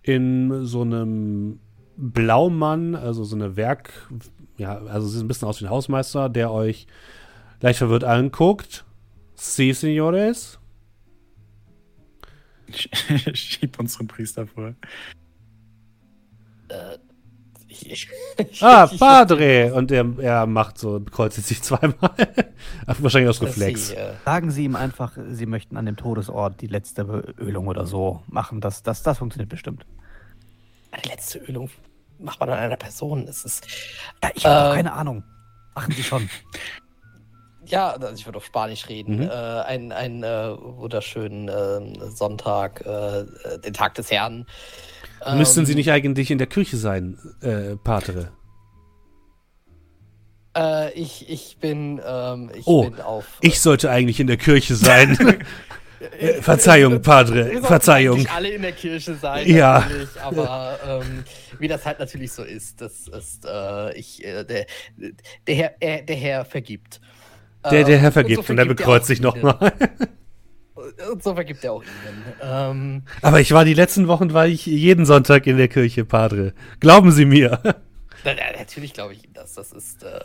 in 0.03 0.65
so 0.65 0.81
einem 0.81 1.59
Blaumann, 1.97 2.95
also 2.95 3.23
so 3.23 3.35
eine 3.35 3.55
Werk, 3.55 4.09
ja, 4.57 4.77
also 4.77 5.07
sieht 5.07 5.23
ein 5.23 5.27
bisschen 5.27 5.47
aus 5.47 5.61
wie 5.61 5.65
ein 5.65 5.71
Hausmeister, 5.71 6.29
der 6.29 6.51
euch 6.51 6.87
leicht 7.61 7.79
verwirrt 7.79 8.03
anguckt. 8.03 8.85
Sí, 9.35 9.73
señores. 9.73 10.59
Schieb 13.33 13.79
unseren 13.79 14.07
Priester 14.07 14.47
vor. 14.47 14.75
Äh, 16.69 16.97
Ah, 18.61 18.87
Padre! 18.87 19.73
Und 19.73 19.91
er, 19.91 20.05
er 20.19 20.45
macht 20.45 20.77
so, 20.77 20.99
kreuzigt 20.99 21.47
sich 21.47 21.61
zweimal. 21.61 21.93
Ach, 22.87 22.95
Wahrscheinlich 22.99 23.29
aus 23.29 23.41
Reflex. 23.41 23.89
Sie, 23.89 23.95
äh, 23.95 24.13
Sagen 24.25 24.51
Sie 24.51 24.63
ihm 24.65 24.75
einfach, 24.75 25.17
Sie 25.29 25.45
möchten 25.45 25.77
an 25.77 25.85
dem 25.85 25.95
Todesort 25.97 26.61
die 26.61 26.67
letzte 26.67 27.05
Beölung 27.05 27.67
oder 27.67 27.85
so 27.85 28.23
machen. 28.27 28.61
Das, 28.61 28.83
das, 28.83 29.03
das 29.03 29.17
funktioniert 29.17 29.49
bestimmt. 29.49 29.85
eine 30.91 31.03
letzte 31.03 31.39
Ölung 31.39 31.69
macht 32.19 32.39
man 32.39 32.49
an 32.49 32.59
einer 32.59 32.77
Person. 32.77 33.27
Es 33.27 33.43
ist. 33.43 33.67
Ich 34.35 34.45
habe 34.45 34.71
Äh, 34.71 34.75
keine 34.75 34.93
Ahnung. 34.93 35.23
Machen 35.75 35.93
Sie 35.93 36.03
schon. 36.03 36.29
Ja, 37.65 37.91
also 37.91 38.13
ich 38.13 38.25
würde 38.25 38.39
auf 38.39 38.45
Spanisch 38.45 38.89
reden. 38.89 39.19
Mhm. 39.19 39.29
Äh, 39.29 39.31
ein 39.31 39.91
ein 39.93 40.21
äh, 40.21 40.53
wunderschönen 40.59 41.47
äh, 41.47 42.09
Sonntag, 42.11 42.85
äh, 42.85 43.21
äh, 43.21 43.59
den 43.63 43.73
Tag 43.73 43.93
des 43.95 44.11
Herrn. 44.11 44.45
Müssten 45.35 45.61
Ähm, 45.61 45.65
Sie 45.65 45.75
nicht 45.75 45.91
eigentlich 45.91 46.31
in 46.31 46.37
der 46.37 46.47
Kirche 46.47 46.77
sein, 46.77 47.17
äh, 47.41 47.75
Patere? 47.77 48.31
Äh, 50.55 50.91
ich, 50.93 51.29
ich 51.29 51.57
bin, 51.59 51.99
ähm, 52.05 52.51
ich 52.55 52.67
Oh, 52.67 52.89
bin 52.89 53.01
auf. 53.01 53.25
Ich 53.41 53.59
sollte 53.61 53.89
eigentlich 53.89 54.19
in 54.19 54.27
der 54.27 54.37
Kirche 54.37 54.75
sein. 54.75 55.17
Äh, 56.19 56.41
Verzeihung, 56.41 57.01
Padre, 57.01 57.35
Wir 57.35 57.43
sollten 57.53 57.65
Verzeihung. 57.65 58.15
eigentlich 58.17 58.31
alle 58.31 58.49
in 58.49 58.61
der 58.61 58.73
Kirche 58.73 59.15
sein, 59.15 59.47
Ja. 59.49 59.87
aber 60.21 60.77
ähm, 60.85 61.23
wie 61.59 61.69
das 61.69 61.85
halt 61.85 61.99
natürlich 61.99 62.33
so 62.33 62.43
ist, 62.43 62.81
das 62.81 63.07
ist, 63.07 63.45
äh, 63.45 63.93
ich, 63.97 64.21
äh, 64.25 64.43
der, 64.43 64.65
der, 65.47 65.55
Herr, 65.55 65.71
äh, 65.79 66.03
der 66.03 66.15
Herr 66.17 66.43
vergibt. 66.43 66.99
Der, 67.63 67.85
der 67.85 67.95
Ähm, 67.95 68.01
Herr 68.01 68.07
und 68.07 68.11
so 68.11 68.11
vergibt 68.11 68.49
und 68.49 68.57
er 68.57 68.65
vergibt 68.65 68.77
bekreuzt 68.79 69.07
sich 69.07 69.21
nochmal. 69.21 69.71
Und 71.11 71.23
so 71.23 71.33
vergibt 71.33 71.63
er 71.63 71.73
auch 71.73 71.83
Ihnen. 71.83 72.23
Ähm, 72.41 73.03
Aber 73.21 73.39
ich 73.39 73.51
war 73.51 73.65
die 73.65 73.73
letzten 73.73 74.07
Wochen, 74.07 74.33
war 74.33 74.47
ich 74.47 74.65
jeden 74.65 75.05
Sonntag 75.05 75.47
in 75.47 75.57
der 75.57 75.67
Kirche, 75.67 76.05
Padre. 76.05 76.53
Glauben 76.79 77.11
Sie 77.11 77.25
mir. 77.25 77.59
na, 77.63 77.73
na, 78.25 78.57
natürlich 78.57 78.93
glaube 78.93 79.13
ich 79.13 79.23
ihm 79.25 79.33
das. 79.33 79.53
Das 79.53 79.71
ist, 79.71 80.03
äh, 80.03 80.19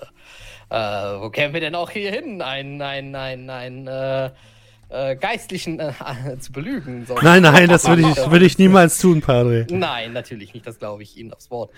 äh, 0.71 1.21
wo 1.21 1.31
kämen 1.31 1.55
wir 1.55 1.61
denn 1.61 1.75
auch 1.75 1.91
hier 1.91 2.11
hin? 2.11 2.43
Ein, 2.43 2.81
ein, 2.83 3.15
ein, 3.15 3.49
ein, 3.51 3.87
äh, 3.87 4.31
äh, 4.91 5.17
Geistlichen 5.17 5.81
äh, 5.81 5.93
zu 6.39 6.53
belügen. 6.53 7.07
Sonst- 7.07 7.23
Nein, 7.23 7.43
nein, 7.43 7.69
das 7.69 7.87
würde 7.89 8.03
ich, 8.03 8.17
würde 8.31 8.47
ich 8.47 8.59
niemals 8.59 8.99
tun, 8.99 9.21
Padre. 9.21 9.67
Nein, 9.71 10.13
natürlich 10.13 10.55
nicht, 10.55 10.67
das 10.67 10.79
glaube 10.79 11.03
ich 11.03 11.17
Ihnen 11.17 11.33
aufs 11.33 11.51
Wort. 11.51 11.73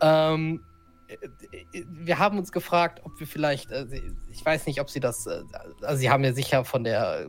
Ähm, 0.00 0.62
äh, 1.08 1.16
wir 1.88 2.18
haben 2.18 2.38
uns 2.38 2.52
gefragt, 2.52 3.00
ob 3.04 3.18
wir 3.18 3.26
vielleicht, 3.26 3.70
ich 4.30 4.44
weiß 4.44 4.66
nicht, 4.66 4.80
ob 4.80 4.90
Sie 4.90 5.00
das, 5.00 5.26
also 5.26 5.96
Sie 5.96 6.10
haben 6.10 6.22
ja 6.24 6.32
sicher 6.32 6.64
von 6.64 6.84
der 6.84 7.26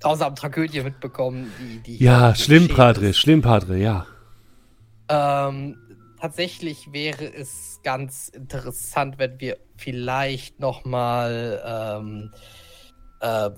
grausamen 0.00 0.36
Tragödie 0.36 0.82
mitbekommen, 0.82 1.50
die, 1.58 1.80
die 1.80 2.04
Ja, 2.04 2.34
schlimm, 2.34 2.68
Padre, 2.68 3.08
ist. 3.08 3.18
schlimm, 3.18 3.42
Padre, 3.42 3.78
ja. 3.78 4.06
Ähm, 5.08 5.76
tatsächlich 6.20 6.92
wäre 6.92 7.24
es 7.32 7.80
ganz 7.82 8.28
interessant, 8.28 9.18
wenn 9.18 9.40
wir 9.40 9.58
vielleicht 9.76 10.60
noch 10.60 10.84
mal 10.84 11.62
ähm, 11.66 12.30
äh, 13.24 13.50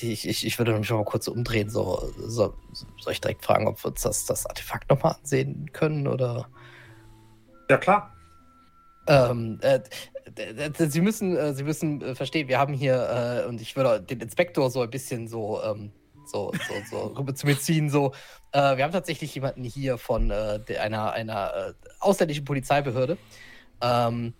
ich, 0.00 0.28
ich, 0.28 0.46
ich 0.46 0.58
würde 0.58 0.78
mich 0.78 0.90
noch 0.90 0.98
mal 0.98 1.04
kurz 1.04 1.26
umdrehen. 1.28 1.70
So, 1.70 2.12
so, 2.18 2.54
soll 3.00 3.12
ich 3.12 3.20
direkt 3.20 3.44
fragen, 3.44 3.66
ob 3.66 3.82
wir 3.82 3.90
uns 3.90 4.02
das, 4.02 4.26
das 4.26 4.46
Artefakt 4.46 4.90
noch 4.90 5.02
mal 5.02 5.12
ansehen 5.12 5.70
können 5.72 6.06
oder? 6.06 6.48
Ja, 7.70 7.78
klar. 7.78 8.14
Ähm, 9.08 9.58
äh, 9.62 9.80
Sie 10.78 11.00
müssen, 11.00 11.36
äh, 11.36 11.54
Sie 11.54 11.64
müssen 11.64 12.00
äh, 12.00 12.14
verstehen, 12.14 12.48
wir 12.48 12.58
haben 12.58 12.74
hier, 12.74 13.44
äh, 13.44 13.48
und 13.48 13.60
ich 13.60 13.76
würde 13.76 14.00
den 14.00 14.20
Inspektor 14.20 14.70
so 14.70 14.82
ein 14.82 14.90
bisschen 14.90 15.28
so, 15.28 15.60
ähm, 15.62 15.90
so, 16.26 16.52
so, 16.68 16.74
so 16.90 17.06
rüber 17.18 17.34
zu 17.34 17.46
mir 17.46 17.58
ziehen, 17.58 17.90
so, 17.90 18.12
äh, 18.52 18.76
wir 18.76 18.84
haben 18.84 18.92
tatsächlich 18.92 19.34
jemanden 19.34 19.64
hier 19.64 19.98
von 19.98 20.30
äh, 20.30 20.60
einer, 20.80 21.12
einer 21.12 21.52
äh, 21.54 21.72
ausländischen 22.00 22.44
Polizeibehörde. 22.44 23.18
Ähm, 23.80 24.34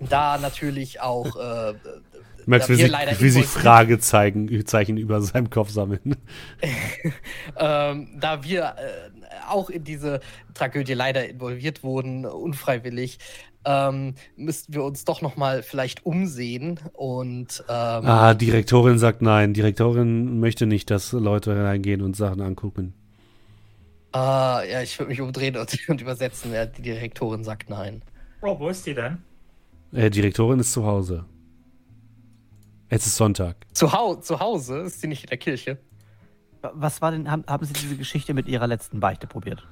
da 0.00 0.38
natürlich 0.38 1.00
auch, 1.00 1.36
äh, 1.36 1.74
wie 2.46 2.52
wir 2.52 2.60
sich, 2.62 3.20
wie 3.20 3.30
sich 3.30 3.46
Fragezeichen 3.46 4.66
Zeichen 4.66 4.96
über 4.96 5.20
seinem 5.20 5.48
Kopf 5.48 5.70
sammeln. 5.70 6.16
ähm, 7.56 8.18
da 8.18 8.42
wir 8.42 8.74
äh, 8.78 9.22
auch 9.48 9.70
in 9.70 9.84
diese 9.84 10.20
Tragödie 10.54 10.94
leider 10.94 11.28
involviert 11.28 11.84
wurden, 11.84 12.26
unfreiwillig, 12.26 13.18
ähm, 13.64 14.14
müssten 14.36 14.74
wir 14.74 14.82
uns 14.84 15.04
doch 15.04 15.22
noch 15.22 15.36
mal 15.36 15.62
vielleicht 15.62 16.04
umsehen 16.04 16.80
und 16.92 17.62
ähm, 17.68 18.06
Ah, 18.06 18.34
Direktorin 18.34 18.98
sagt 18.98 19.22
nein. 19.22 19.54
Direktorin 19.54 20.40
möchte 20.40 20.66
nicht, 20.66 20.90
dass 20.90 21.12
Leute 21.12 21.56
reingehen 21.64 22.02
und 22.02 22.16
Sachen 22.16 22.40
angucken. 22.40 22.94
Ah, 24.12 24.62
ja, 24.70 24.82
ich 24.82 24.98
würde 24.98 25.10
mich 25.10 25.20
umdrehen 25.20 25.56
und, 25.56 25.78
und 25.88 26.00
übersetzen. 26.00 26.52
Ja, 26.52 26.66
die 26.66 26.82
Direktorin 26.82 27.44
sagt 27.44 27.70
nein. 27.70 28.02
Bro, 28.40 28.60
wo 28.60 28.68
ist 28.68 28.86
die 28.86 28.94
denn? 28.94 29.18
Äh, 29.92 30.10
Direktorin 30.10 30.58
ist 30.60 30.72
zu 30.72 30.84
Hause. 30.84 31.24
Es 32.88 33.06
ist 33.06 33.16
Sonntag. 33.16 33.56
Zu, 33.72 33.92
hau 33.92 34.16
zu 34.16 34.38
Hause 34.40 34.80
ist 34.80 35.00
sie 35.00 35.06
nicht 35.06 35.24
in 35.24 35.28
der 35.30 35.38
Kirche. 35.38 35.78
Was 36.60 37.00
war 37.00 37.10
denn, 37.10 37.30
haben, 37.30 37.44
haben 37.48 37.64
Sie 37.64 37.72
diese 37.72 37.96
Geschichte 37.96 38.34
mit 38.34 38.46
Ihrer 38.48 38.66
letzten 38.66 39.00
Beichte 39.00 39.26
probiert? 39.26 39.66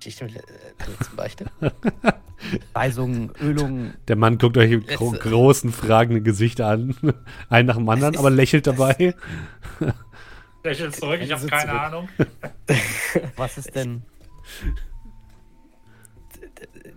Geschichte 0.00 0.24
mit 0.24 0.36
äh, 0.36 0.42
der 0.80 0.88
letzten 0.88 1.16
Beichte. 1.16 1.46
Weisungen, 2.72 3.30
Ölungen. 3.40 3.94
Der 4.08 4.16
Mann 4.16 4.38
guckt 4.38 4.56
euch 4.56 4.70
mit 4.70 4.88
gro 4.88 5.12
Es- 5.14 5.20
großen, 5.20 5.72
fragenden 5.72 6.24
Gesicht 6.24 6.60
an. 6.60 6.96
Einen 7.48 7.66
nach 7.68 7.76
dem 7.76 7.88
anderen, 7.88 8.14
ist- 8.14 8.18
aber 8.20 8.30
lächelt 8.30 8.66
dabei. 8.66 9.14
Lächelt 10.64 10.94
zurück, 10.96 11.20
ich 11.22 11.32
habe 11.32 11.46
keine 11.46 11.70
zurück. 11.70 11.80
Ahnung. 11.82 12.08
Was 13.36 13.56
ist 13.58 13.74
denn? 13.74 14.02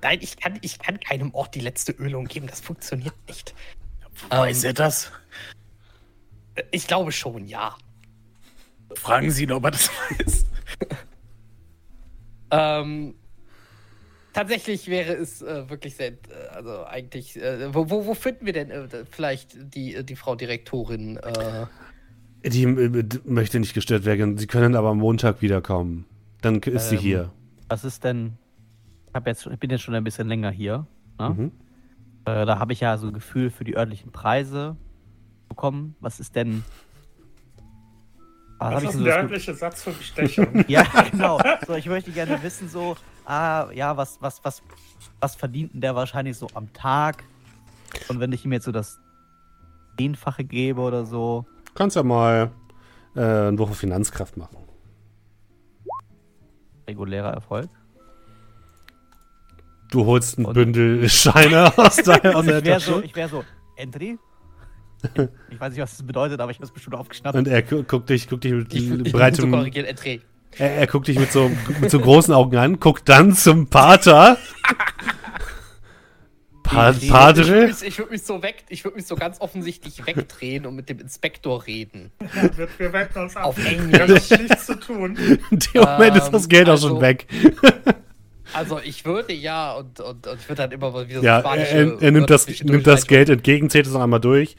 Nein, 0.01 0.19
ich 0.21 0.35
kann, 0.37 0.57
ich 0.61 0.79
kann 0.79 0.99
keinem 0.99 1.33
Ort 1.33 1.55
die 1.55 1.61
letzte 1.61 1.93
Ölung 1.93 2.25
geben. 2.25 2.47
Das 2.47 2.59
funktioniert 2.59 3.13
nicht. 3.27 3.53
Weiß 4.29 4.63
Ähm, 4.63 4.69
er 4.69 4.73
das? 4.73 5.11
Ich 6.71 6.87
glaube 6.87 7.11
schon, 7.13 7.45
ja. 7.47 7.75
Fragen 8.95 9.31
Sie 9.31 9.43
ihn, 9.43 9.51
ob 9.53 9.63
er 9.63 9.71
das 9.71 9.89
weiß. 9.89 10.45
Ähm, 12.55 13.15
tatsächlich 14.33 14.87
wäre 14.87 15.13
es 15.13 15.41
äh, 15.41 15.69
wirklich 15.69 15.95
sehr, 15.95 16.09
äh, 16.11 16.15
also 16.53 16.85
eigentlich, 16.85 17.35
äh, 17.41 17.73
wo, 17.73 17.89
wo, 17.89 18.05
wo 18.05 18.13
finden 18.13 18.45
wir 18.45 18.53
denn 18.53 18.69
äh, 18.69 18.87
vielleicht 19.09 19.57
die, 19.73 20.03
die 20.05 20.15
Frau 20.15 20.35
Direktorin? 20.35 21.17
Äh, 21.17 22.49
Die 22.49 22.63
äh, 22.63 23.03
möchte 23.25 23.59
nicht 23.59 23.73
gestört 23.73 24.05
werden. 24.05 24.37
Sie 24.37 24.47
können 24.47 24.75
aber 24.75 24.89
am 24.89 24.99
Montag 24.99 25.41
wiederkommen. 25.41 26.05
Dann 26.41 26.59
ist 26.61 26.89
sie 26.89 26.95
Ähm, 26.95 27.01
hier. 27.01 27.31
Was 27.69 27.83
ist 27.83 28.03
denn? 28.03 28.33
Ich, 29.07 29.13
hab 29.15 29.25
jetzt, 29.27 29.47
ich 29.47 29.59
bin 29.59 29.69
jetzt 29.69 29.81
schon 29.81 29.95
ein 29.95 30.03
bisschen 30.03 30.27
länger 30.27 30.51
hier. 30.51 30.85
Ne? 31.19 31.29
Mhm. 31.29 31.51
Äh, 32.25 32.45
da 32.45 32.59
habe 32.59 32.73
ich 32.73 32.81
ja 32.81 32.97
so 32.97 33.07
ein 33.07 33.13
Gefühl 33.13 33.49
für 33.49 33.63
die 33.63 33.75
örtlichen 33.75 34.11
Preise 34.11 34.75
bekommen. 35.49 35.95
Was 35.99 36.19
ist 36.19 36.35
denn? 36.35 36.63
Ah, 38.63 38.77
ist 38.77 38.85
das 38.85 38.93
der 38.93 39.03
Ge- 39.03 39.11
örtliche 39.13 39.53
Satz 39.53 39.83
für 39.83 39.91
Bestechung? 39.91 40.63
Ja, 40.67 40.83
genau. 41.11 41.39
So, 41.67 41.73
ich 41.75 41.85
möchte 41.87 42.11
gerne 42.11 42.41
wissen, 42.43 42.69
so, 42.69 42.95
ah, 43.25 43.69
ja, 43.73 43.95
was, 43.97 44.17
was, 44.21 44.43
was, 44.43 44.61
was 45.19 45.35
verdient 45.35 45.73
denn 45.73 45.81
der 45.81 45.95
wahrscheinlich 45.95 46.37
so 46.37 46.47
am 46.53 46.71
Tag? 46.73 47.23
Und 48.09 48.19
wenn 48.19 48.31
ich 48.31 48.43
ihm 48.45 48.53
jetzt 48.53 48.65
so 48.65 48.71
das 48.71 48.99
Zehnfache 49.97 50.43
gebe 50.43 50.81
oder 50.81 51.05
so, 51.05 51.45
Kannst 51.75 51.95
ja 51.95 52.03
mal 52.03 52.51
äh, 53.15 53.19
Wurf 53.57 53.71
auf 53.71 53.77
Finanzkraft 53.77 54.37
machen. 54.37 54.57
regulärer 56.87 57.31
Erfolg. 57.33 57.69
Du 59.91 60.05
holst 60.05 60.37
ein 60.39 60.45
Und- 60.45 60.53
Bündel 60.53 61.07
Scheine 61.09 61.71
aus 61.77 61.95
deiner 62.03 62.41
der 62.43 62.59
Ich 62.59 62.65
wäre 62.65 62.79
so, 62.79 62.91
Tasche. 62.93 63.05
ich 63.05 63.15
wäre 63.15 63.29
so, 63.29 63.43
Entry? 63.75 64.17
Ich 65.49 65.59
weiß 65.59 65.71
nicht, 65.73 65.81
was 65.81 65.91
das 65.97 66.03
bedeutet, 66.05 66.39
aber 66.39 66.51
ich 66.51 66.57
habe 66.57 66.65
es 66.65 66.71
bestimmt 66.71 66.95
aufgeschnappt. 66.95 67.35
Und 67.37 67.47
er 67.47 67.61
gu 67.61 67.83
guckt 67.83 68.09
dich, 68.09 68.27
guckt 68.27 68.43
dich 68.43 68.53
mit 68.53 68.73
ich 68.73 68.89
ich 68.89 69.11
breitem. 69.13 69.51
so. 69.51 69.65
Er, 70.59 70.71
er 70.77 70.87
guckt 70.87 71.07
dich 71.07 71.17
mit 71.19 71.31
so, 71.31 71.51
mit 71.81 71.89
so 71.91 71.99
großen 71.99 72.33
Augen 72.33 72.57
an, 72.57 72.79
guckt 72.79 73.07
dann 73.09 73.33
zum 73.35 73.67
Pater. 73.67 74.37
Pa 76.63 76.91
die- 76.93 77.05
Ich 77.05 77.11
Padre? 77.11 77.47
würde 77.47 77.67
mich, 77.67 77.81
ich 77.83 77.97
würd 77.99 78.11
mich 78.11 78.23
so 78.23 78.41
weg, 78.41 78.63
ich 78.69 78.83
würde 78.85 78.95
mich 78.95 79.05
so 79.05 79.15
ganz 79.15 79.41
offensichtlich 79.41 80.05
wegdrehen 80.07 80.65
und 80.65 80.75
mit 80.75 80.87
dem 80.89 80.99
Inspektor 80.99 81.67
reden. 81.67 82.11
Ja, 82.21 82.57
wir, 82.57 82.67
wir 82.77 82.93
wenden 82.93 83.19
uns 83.19 83.35
ab. 83.35 83.45
Auf 83.45 83.65
Englisch. 83.65 83.99
haben 83.99 84.13
nichts 84.13 84.65
zu 84.67 84.79
tun. 84.79 85.17
In 85.51 85.59
dem 85.59 85.81
Moment 85.81 86.15
ist 86.15 86.29
das 86.31 86.43
Ähm, 86.43 86.49
Geld 86.49 86.67
auch 86.69 86.73
also- 86.73 86.87
schon 86.89 87.01
weg. 87.01 87.27
Also 88.53 88.79
ich 88.83 89.03
würde 89.05 89.33
ja 89.33 89.73
und, 89.73 89.99
und, 89.99 90.27
und 90.27 90.39
ich 90.39 90.47
würde 90.47 90.61
dann 90.63 90.71
immer 90.71 90.91
mal 90.91 91.07
wieder 91.09 91.21
Ja, 91.21 91.39
spanische 91.39 91.75
er, 91.75 92.01
er 92.01 92.11
nimmt 92.11 92.29
das, 92.29 92.47
nimmt 92.63 92.85
das 92.87 93.07
Geld 93.07 93.29
entgegen, 93.29 93.69
zählt 93.69 93.87
es 93.87 93.93
noch 93.93 94.01
einmal 94.01 94.19
durch, 94.19 94.55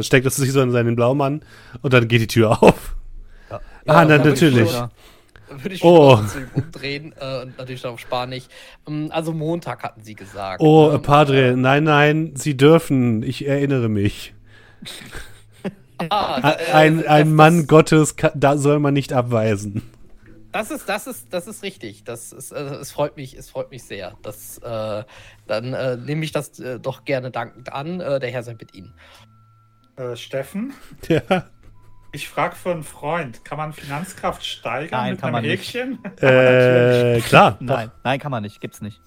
steckt 0.00 0.26
es 0.26 0.36
sich 0.36 0.52
so 0.52 0.60
in 0.60 0.70
seinen 0.72 0.96
Blaumann 0.96 1.42
und 1.82 1.92
dann 1.92 2.08
geht 2.08 2.20
die 2.20 2.26
Tür 2.26 2.62
auf. 2.62 2.96
Ja. 3.50 3.56
Ah, 3.86 4.02
Ja, 4.02 4.04
na, 4.04 4.18
da 4.18 4.24
würde 4.24 4.34
ich 4.34 4.40
natürlich. 4.42 4.72
Würde 5.54 5.74
ich 5.74 5.84
Oh. 5.84 6.18
umdrehen 6.54 7.14
äh, 7.20 7.42
und 7.42 7.58
natürlich 7.58 7.82
dann 7.82 7.92
auf 7.92 8.00
Spanisch. 8.00 8.44
Ähm, 8.88 9.08
Also 9.12 9.32
Montag 9.32 9.82
hatten 9.82 10.02
sie 10.02 10.14
gesagt. 10.14 10.62
Oh, 10.62 10.90
ne? 10.92 10.98
Padre, 10.98 11.54
nein, 11.58 11.84
nein, 11.84 12.32
Sie 12.36 12.56
dürfen, 12.56 13.22
ich 13.22 13.46
erinnere 13.46 13.90
mich. 13.90 14.32
Ah, 15.98 16.36
A- 16.40 16.50
äh, 16.52 16.72
Ein, 16.72 17.06
ein 17.06 17.34
Mann 17.34 17.66
Gottes, 17.66 18.16
ka- 18.16 18.32
da 18.34 18.56
soll 18.56 18.78
man 18.78 18.94
nicht 18.94 19.12
abweisen. 19.12 19.82
Das 20.52 20.70
ist, 20.70 20.88
das 20.88 21.06
ist, 21.06 21.32
das 21.32 21.46
ist 21.46 21.62
richtig. 21.62 22.04
Das 22.04 22.32
ist, 22.32 22.52
äh, 22.52 22.58
es 22.60 22.92
freut 22.92 23.16
mich, 23.16 23.34
es 23.36 23.48
freut 23.50 23.70
mich 23.70 23.84
sehr. 23.84 24.16
Das, 24.22 24.58
äh, 24.58 25.04
dann 25.46 25.72
äh, 25.72 25.96
nehme 25.96 26.24
ich 26.24 26.32
das 26.32 26.58
äh, 26.60 26.78
doch 26.78 27.04
gerne 27.04 27.30
dankend 27.30 27.72
an. 27.72 28.00
Äh, 28.00 28.20
der 28.20 28.30
Herr 28.30 28.42
sei 28.42 28.52
mit 28.54 28.74
Ihnen. 28.74 28.94
Äh, 29.96 30.16
Steffen, 30.16 30.72
Ja. 31.08 31.46
ich 32.12 32.28
frage 32.28 32.54
für 32.56 32.70
einen 32.70 32.82
Freund, 32.82 33.44
kann 33.44 33.58
man 33.58 33.72
Finanzkraft 33.72 34.44
steigern 34.44 35.00
Nein, 35.00 35.10
mit 35.12 35.20
kann 35.20 35.34
einem 35.34 35.42
man 35.44 35.50
nicht. 35.50 35.74
Häkchen? 35.74 35.98
Äh, 36.20 37.20
klar. 37.20 37.56
Nein, 37.60 37.90
nein, 38.04 38.18
kann 38.20 38.30
man 38.30 38.42
nicht. 38.42 38.60
Gibt's 38.60 38.80
nicht. 38.80 39.00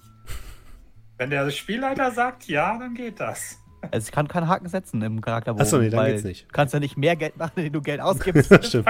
Wenn 1.18 1.30
der 1.30 1.48
Spielleiter 1.50 2.10
sagt 2.10 2.46
ja, 2.46 2.76
dann 2.78 2.94
geht 2.94 3.20
das. 3.20 3.58
Also 3.90 4.06
ich 4.06 4.12
kann 4.12 4.26
keinen 4.28 4.48
Haken 4.48 4.68
setzen 4.68 5.00
im 5.02 5.20
Charakterbogen. 5.20 5.64
Ach 5.64 5.70
so, 5.70 5.78
nee, 5.78 5.90
dann 5.90 6.00
weil 6.00 6.12
geht's 6.12 6.24
nicht. 6.24 6.44
Du 6.48 6.52
kannst 6.52 6.74
ja 6.74 6.80
nicht 6.80 6.96
mehr 6.96 7.14
Geld 7.16 7.36
machen, 7.36 7.52
wenn 7.54 7.72
du 7.72 7.80
Geld 7.80 8.00
ausgibst. 8.02 8.46
Stimmt, 8.66 8.86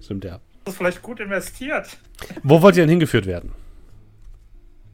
Stimmt, 0.00 0.24
ja. 0.24 0.40
Das 0.64 0.74
ist 0.74 0.78
vielleicht 0.78 1.02
gut 1.02 1.20
investiert. 1.20 1.96
Wo 2.42 2.60
wollt 2.62 2.76
ihr 2.76 2.82
denn 2.82 2.90
hingeführt 2.90 3.26
werden? 3.26 3.52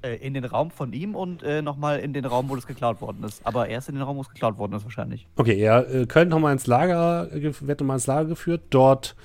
Äh, 0.03 0.17
in 0.17 0.35
den 0.35 0.45
Raum 0.45 0.71
von 0.71 0.93
ihm 0.93 1.15
und 1.15 1.43
äh, 1.43 1.63
nochmal 1.63 1.99
in 2.01 2.13
den 2.13 2.25
Raum, 2.25 2.49
wo 2.49 2.55
das 2.55 2.67
geklaut 2.67 3.01
worden 3.01 3.25
ist. 3.25 3.41
Aber 3.45 3.69
erst 3.69 3.89
in 3.89 3.95
den 3.97 4.03
Raum, 4.03 4.17
wo 4.17 4.21
es 4.23 4.29
geklaut 4.29 4.59
worden 4.59 4.75
ist, 4.75 4.85
wahrscheinlich. 4.85 5.27
Okay, 5.37 5.59
ihr 5.59 5.87
äh, 5.89 6.07
könnt 6.07 6.31
nochmal 6.31 6.53
ins 6.53 6.67
Lager, 6.67 7.27
ge- 7.33 7.53
wird 7.61 7.81
nochmal 7.81 7.97
ins 7.97 8.07
Lager 8.07 8.29
geführt. 8.29 8.63
Dort 8.71 9.17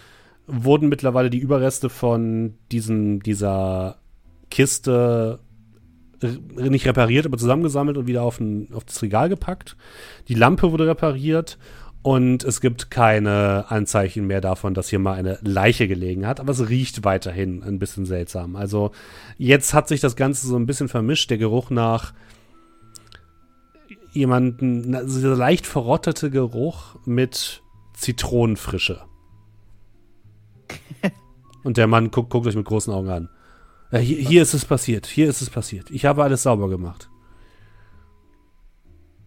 wurden 0.47 0.89
mittlerweile 0.89 1.29
die 1.29 1.37
Überreste 1.37 1.89
von 1.89 2.55
diesen, 2.71 3.19
dieser 3.19 3.97
Kiste 4.49 5.39
nicht 6.55 6.85
repariert, 6.85 7.25
aber 7.25 7.37
zusammengesammelt 7.37 7.97
und 7.97 8.05
wieder 8.05 8.21
auf, 8.21 8.39
ein, 8.39 8.67
auf 8.73 8.83
das 8.83 9.01
Regal 9.01 9.27
gepackt. 9.29 9.75
Die 10.27 10.35
Lampe 10.35 10.71
wurde 10.71 10.85
repariert 10.87 11.57
und 12.03 12.43
es 12.43 12.61
gibt 12.61 12.89
keine 12.89 13.65
Anzeichen 13.69 14.25
mehr 14.25 14.41
davon, 14.41 14.73
dass 14.73 14.89
hier 14.89 14.97
mal 14.97 15.13
eine 15.13 15.37
Leiche 15.43 15.87
gelegen 15.87 16.25
hat, 16.25 16.39
aber 16.39 16.51
es 16.51 16.67
riecht 16.67 17.03
weiterhin 17.03 17.61
ein 17.61 17.77
bisschen 17.77 18.05
seltsam. 18.05 18.55
Also 18.55 18.91
jetzt 19.37 19.75
hat 19.75 19.87
sich 19.87 20.01
das 20.01 20.15
Ganze 20.15 20.47
so 20.47 20.55
ein 20.55 20.65
bisschen 20.65 20.89
vermischt, 20.89 21.29
der 21.29 21.37
Geruch 21.37 21.69
nach 21.69 22.13
jemanden, 24.13 24.95
also 24.95 25.19
dieser 25.19 25.35
leicht 25.35 25.67
verrottete 25.67 26.31
Geruch 26.31 26.95
mit 27.05 27.61
Zitronenfrische. 27.93 29.01
Und 31.63 31.77
der 31.77 31.85
Mann 31.85 32.09
guckt, 32.09 32.31
guckt 32.31 32.47
euch 32.47 32.55
mit 32.55 32.65
großen 32.65 32.91
Augen 32.91 33.09
an. 33.09 33.29
Ja, 33.91 33.99
hier, 33.99 34.17
hier 34.17 34.41
ist 34.41 34.55
es 34.55 34.65
passiert, 34.65 35.05
hier 35.05 35.29
ist 35.29 35.41
es 35.41 35.51
passiert. 35.51 35.91
Ich 35.91 36.05
habe 36.05 36.23
alles 36.23 36.43
sauber 36.43 36.67
gemacht. 36.67 37.10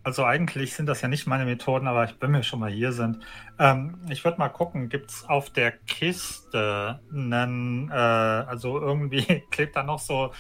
Also 0.05 0.25
eigentlich 0.25 0.75
sind 0.75 0.87
das 0.87 1.01
ja 1.01 1.09
nicht 1.09 1.27
meine 1.27 1.47
Methoden, 1.47 1.89
aber 1.89 2.05
ich, 2.05 2.15
wenn 2.21 2.33
wir 2.33 2.43
schon 2.43 2.61
mal 2.61 2.71
hier 2.71 2.93
sind, 2.93 3.21
ähm, 3.59 3.99
ich 4.11 4.23
würde 4.23 4.39
mal 4.39 4.51
gucken, 4.51 4.91
gibt 4.91 5.11
es 5.11 5.25
auf 5.27 5.49
der 5.49 5.73
Kiste 5.73 7.01
einen, 7.11 7.91
äh, 7.91 7.95
also 7.95 8.79
irgendwie 8.79 9.43
klebt 9.51 9.75
da 9.77 9.83
noch 9.83 9.99
so 9.99 10.31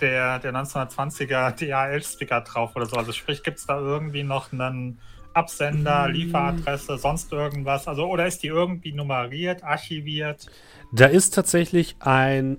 der, 0.00 0.38
der 0.38 0.54
1920er 0.54 1.52
DHL-Sticker 1.52 2.40
drauf 2.40 2.74
oder 2.74 2.86
so. 2.86 2.96
Also 2.96 3.12
sprich, 3.12 3.42
gibt 3.42 3.58
es 3.58 3.66
da 3.66 3.78
irgendwie 3.78 4.22
noch 4.22 4.52
einen 4.52 4.98
Absender, 5.34 6.08
Lieferadresse, 6.08 6.96
sonst 6.96 7.30
irgendwas? 7.30 7.86
Also 7.86 8.06
oder 8.06 8.26
ist 8.26 8.42
die 8.42 8.48
irgendwie 8.48 8.92
nummeriert, 8.92 9.62
archiviert? 9.62 10.46
Da 10.92 11.06
ist 11.06 11.34
tatsächlich 11.34 11.96
ein 12.00 12.58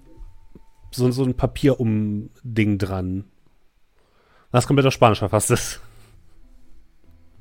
so, 0.91 1.09
so 1.11 1.23
ein 1.23 1.35
Papier-Um-Ding 1.35 2.77
dran. 2.77 3.25
Was 4.51 4.67
komplett 4.67 4.85
auf 4.85 4.93
Spanisch 4.93 5.19
verfasst 5.19 5.49
ist. 5.51 5.81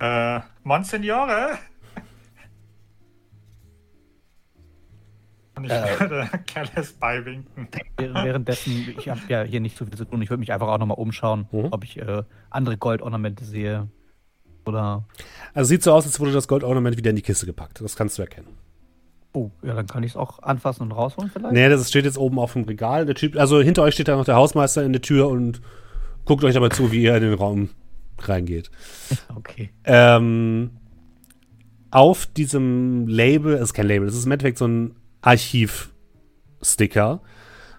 Äh, 0.01 0.40
Monsignore? 0.64 1.59
Und 5.56 5.64
ich 5.64 5.70
Äh. 5.72 6.01
würde 6.01 6.28
Callis 6.47 6.93
beiwinken. 6.94 7.68
Während- 7.98 8.24
Währenddessen, 8.24 8.94
ich 8.97 9.09
habe 9.09 9.20
ja 9.28 9.43
hier 9.43 9.60
nicht 9.60 9.77
so 9.77 9.85
viel 9.85 9.94
zu 9.97 10.05
tun. 10.06 10.22
Ich 10.22 10.31
würde 10.31 10.40
mich 10.40 10.52
einfach 10.52 10.68
auch 10.68 10.78
nochmal 10.78 10.97
umschauen, 10.98 11.47
Mhm. 11.52 11.68
ob 11.70 11.85
ich 11.85 11.98
äh, 11.98 12.22
andere 12.48 12.77
Goldornamente 12.78 13.44
sehe. 13.44 13.89
Oder. 14.66 15.05
Also 15.55 15.68
sieht 15.68 15.82
so 15.82 15.93
aus, 15.93 16.06
als 16.06 16.18
wurde 16.20 16.32
das 16.32 16.48
Goldornament 16.48 16.97
wieder 16.97 17.10
in 17.10 17.16
die 17.16 17.22
Kiste 17.22 17.47
gepackt. 17.47 17.81
Das 17.82 17.97
kannst 17.97 18.16
du 18.18 18.22
erkennen. 18.22 18.48
Oh, 19.32 19.51
ja, 19.62 19.74
dann 19.74 19.86
kann 19.86 20.02
ich 20.02 20.12
es 20.12 20.16
auch 20.16 20.43
anfassen 20.43 20.82
und 20.82 20.93
rausholen 20.93 21.31
vielleicht. 21.31 21.52
Nee, 21.55 21.68
das 21.68 21.89
steht 21.89 22.05
jetzt 22.05 22.18
oben 22.18 22.39
auf 22.39 22.55
dem 22.55 22.64
Regal. 22.64 23.06
Der 23.06 23.14
Typ, 23.14 23.36
also 23.36 23.60
hinter 23.60 23.82
euch 23.82 23.94
steht 23.94 24.09
da 24.09 24.16
noch 24.16 24.24
der 24.24 24.35
Hausmeister 24.36 24.82
in 24.82 24.93
der 24.93 25.02
Tür 25.02 25.28
und 25.28 25.60
guckt 26.24 26.43
euch 26.44 26.55
dabei 26.55 26.68
zu, 26.70 26.90
wie 26.90 27.02
ihr 27.02 27.16
in 27.16 27.22
den 27.22 27.35
Raum 27.35 27.70
reingeht. 28.28 28.70
Okay. 29.36 29.70
Ähm, 29.84 30.70
auf 31.90 32.26
diesem 32.26 33.09
Label, 33.09 33.55
es 33.55 33.62
ist 33.62 33.72
kein 33.74 33.86
Label, 33.86 34.06
das 34.06 34.16
ist 34.16 34.26
im 34.26 34.32
Endeffekt 34.32 34.59
so 34.59 34.66
ein 34.66 34.97
Archiv-Sticker, 35.22 37.22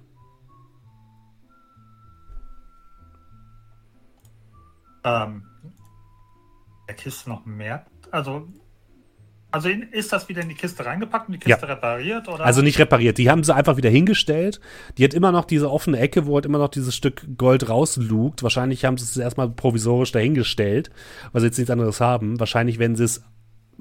Ähm, 5.05 5.45
der 6.89 6.95
Kiste 6.97 7.31
noch 7.31 7.47
mehr? 7.47 7.87
Also, 8.11 8.49
also 9.57 9.69
ist 9.69 10.13
das 10.13 10.29
wieder 10.29 10.43
in 10.43 10.49
die 10.49 10.55
Kiste 10.55 10.85
reingepackt 10.85 11.29
und 11.29 11.33
die 11.35 11.39
Kiste 11.39 11.67
repariert? 11.69 12.29
Oder? 12.29 12.45
Also 12.45 12.63
nicht 12.63 12.79
repariert, 12.79 13.19
die 13.19 13.31
haben 13.31 13.43
sie 13.43 13.55
einfach 13.55 13.77
wieder 13.77 13.91
hingestellt. 13.91 14.61
Die 14.99 15.05
hat 15.05 15.15
immer 15.15 15.33
noch 15.33 15.45
diese 15.47 15.71
offene 15.71 15.99
Ecke, 15.99 16.27
wo 16.27 16.35
halt 16.35 16.45
immer 16.47 16.59
noch 16.59 16.69
dieses 16.69 16.95
Stück 16.95 17.23
Gold 17.39 17.69
rauslugt. 17.69 18.43
Wahrscheinlich 18.43 18.85
haben 18.85 18.99
sie 18.99 19.05
es 19.05 19.17
erstmal 19.17 19.49
provisorisch 19.49 20.13
dahingestellt, 20.13 20.91
weil 21.33 21.41
sie 21.41 21.47
jetzt 21.47 21.59
nichts 21.59 21.71
anderes 21.71 22.01
haben. 22.01 22.39
Wahrscheinlich 22.39 22.79
werden 22.79 22.97
sie 22.97 23.05
es 23.05 23.23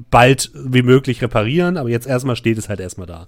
bald 0.10 0.52
wie 0.54 0.82
möglich 0.82 1.22
reparieren, 1.22 1.78
aber 1.78 1.90
jetzt 1.90 2.08
erstmal 2.08 2.36
steht 2.36 2.58
es 2.58 2.70
halt 2.70 2.80
erstmal 2.80 3.08
da. 3.08 3.28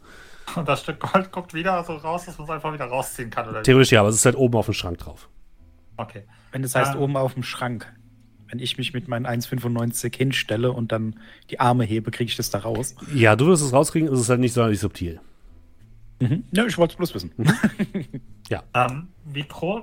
Und 0.56 0.68
das 0.68 0.82
Stück 0.82 1.00
Gold 1.00 1.32
guckt 1.32 1.54
wieder 1.54 1.84
so 1.84 1.96
raus, 1.96 2.26
dass 2.26 2.38
man 2.38 2.46
es 2.46 2.52
einfach 2.52 2.74
wieder 2.74 2.86
rausziehen 2.86 3.30
kann, 3.30 3.48
oder? 3.50 3.60
wie? 3.60 3.64
Theoretisch 3.64 3.92
ja, 3.92 4.00
aber 4.00 4.10
es 4.10 4.16
ist 4.16 4.26
halt 4.26 4.36
oben 4.38 4.56
auf 4.56 4.66
dem 4.66 4.74
Schrank 4.74 4.98
drauf. 5.00 5.28
Okay. 5.98 6.24
Wenn 6.52 6.62
das 6.62 6.76
heißt, 6.76 6.96
Ah. 6.96 7.00
oben 7.00 7.18
auf 7.18 7.34
dem 7.34 7.44
Schrank. 7.44 7.92
Wenn 8.50 8.60
ich 8.60 8.78
mich 8.78 8.94
mit 8.94 9.08
meinen 9.08 9.26
1,95 9.26 10.16
hinstelle 10.16 10.72
und 10.72 10.92
dann 10.92 11.16
die 11.50 11.60
Arme 11.60 11.84
hebe, 11.84 12.12
kriege 12.12 12.30
ich 12.30 12.38
das 12.38 12.50
da 12.50 12.60
raus. 12.60 12.96
Ja, 13.14 13.36
du 13.36 13.48
wirst 13.48 13.64
es 13.64 13.74
rauskriegen, 13.74 14.12
es 14.12 14.22
ist 14.22 14.30
halt 14.30 14.40
nicht 14.40 14.54
sonderlich 14.54 14.80
subtil. 14.80 15.20
Mhm. 16.20 16.44
Ja, 16.52 16.66
ich 16.66 16.78
wollte 16.78 16.94
es 16.94 16.98
bloß 16.98 17.16
wissen. 17.16 17.32
Ähm, 18.74 19.10
wie 19.26 19.44
pro 19.44 19.82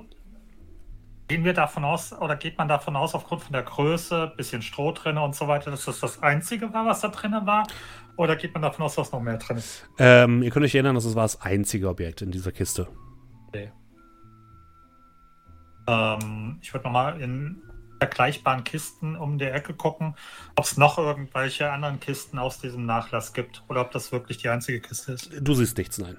gehen 1.27 1.43
wir 1.43 1.53
davon 1.53 1.83
aus, 1.83 2.13
oder 2.13 2.35
geht 2.35 2.57
man 2.57 2.67
davon 2.67 2.95
aus, 2.95 3.13
aufgrund 3.13 3.43
von 3.43 3.53
der 3.53 3.61
Größe, 3.61 4.33
bisschen 4.35 4.63
Stroh 4.63 4.91
drin 4.91 5.19
und 5.19 5.35
so 5.35 5.47
weiter, 5.47 5.69
dass 5.69 5.85
das 5.85 5.99
das 5.99 6.23
Einzige 6.23 6.73
war, 6.73 6.87
was 6.87 7.01
da 7.01 7.09
drin 7.09 7.35
war? 7.43 7.67
Oder 8.17 8.35
geht 8.35 8.55
man 8.55 8.63
davon 8.63 8.85
aus, 8.85 8.95
dass 8.95 9.11
noch 9.11 9.21
mehr 9.21 9.37
drin 9.37 9.57
ist? 9.57 9.87
Ähm, 9.99 10.41
ihr 10.41 10.49
könnt 10.49 10.65
euch 10.65 10.73
erinnern, 10.73 10.95
das 10.95 11.13
war 11.13 11.25
das 11.25 11.41
einzige 11.41 11.89
Objekt 11.89 12.23
in 12.23 12.31
dieser 12.31 12.51
Kiste. 12.51 12.87
Ähm, 15.87 16.57
ich 16.61 16.73
würde 16.73 16.85
nochmal 16.85 17.21
in 17.21 17.61
vergleichbaren 17.99 18.63
Kisten 18.63 19.15
um 19.15 19.37
die 19.37 19.45
Ecke 19.45 19.73
gucken, 19.73 20.15
ob 20.55 20.65
es 20.65 20.77
noch 20.77 20.97
irgendwelche 20.97 21.71
anderen 21.71 21.99
Kisten 21.99 22.39
aus 22.39 22.59
diesem 22.59 22.85
Nachlass 22.85 23.33
gibt 23.33 23.63
oder 23.67 23.81
ob 23.81 23.91
das 23.91 24.11
wirklich 24.11 24.37
die 24.37 24.49
einzige 24.49 24.81
Kiste 24.81 25.13
ist. 25.13 25.31
Du 25.39 25.53
siehst 25.53 25.77
nichts, 25.77 25.97
nein. 25.97 26.17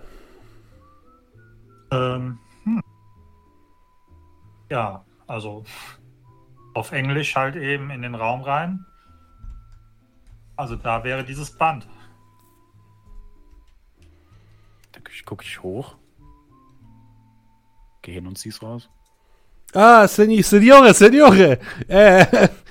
Ähm, 1.91 2.39
hm. 2.65 2.83
Ja, 4.71 5.05
also 5.27 5.65
auf 6.75 6.93
Englisch 6.93 7.37
halt 7.37 7.57
eben 7.57 7.91
in 7.91 8.03
den 8.03 8.15
Raum 8.15 8.43
rein. 8.43 8.85
Also 10.57 10.77
da 10.77 11.05
wäre 11.05 11.25
dieses 11.25 11.57
Band. 11.57 11.87
Da 14.93 15.01
gucke 15.25 15.45
ich 15.45 15.63
hoch. 15.63 15.97
Geh 18.03 18.13
hin 18.13 18.27
und 18.27 18.39
zieh's 18.39 18.63
raus. 18.63 18.89
Ah, 19.75 20.07
Sen 20.09 20.43
Signore, 20.43 20.95
Signore. 20.95 21.59
Äh, 21.89 22.49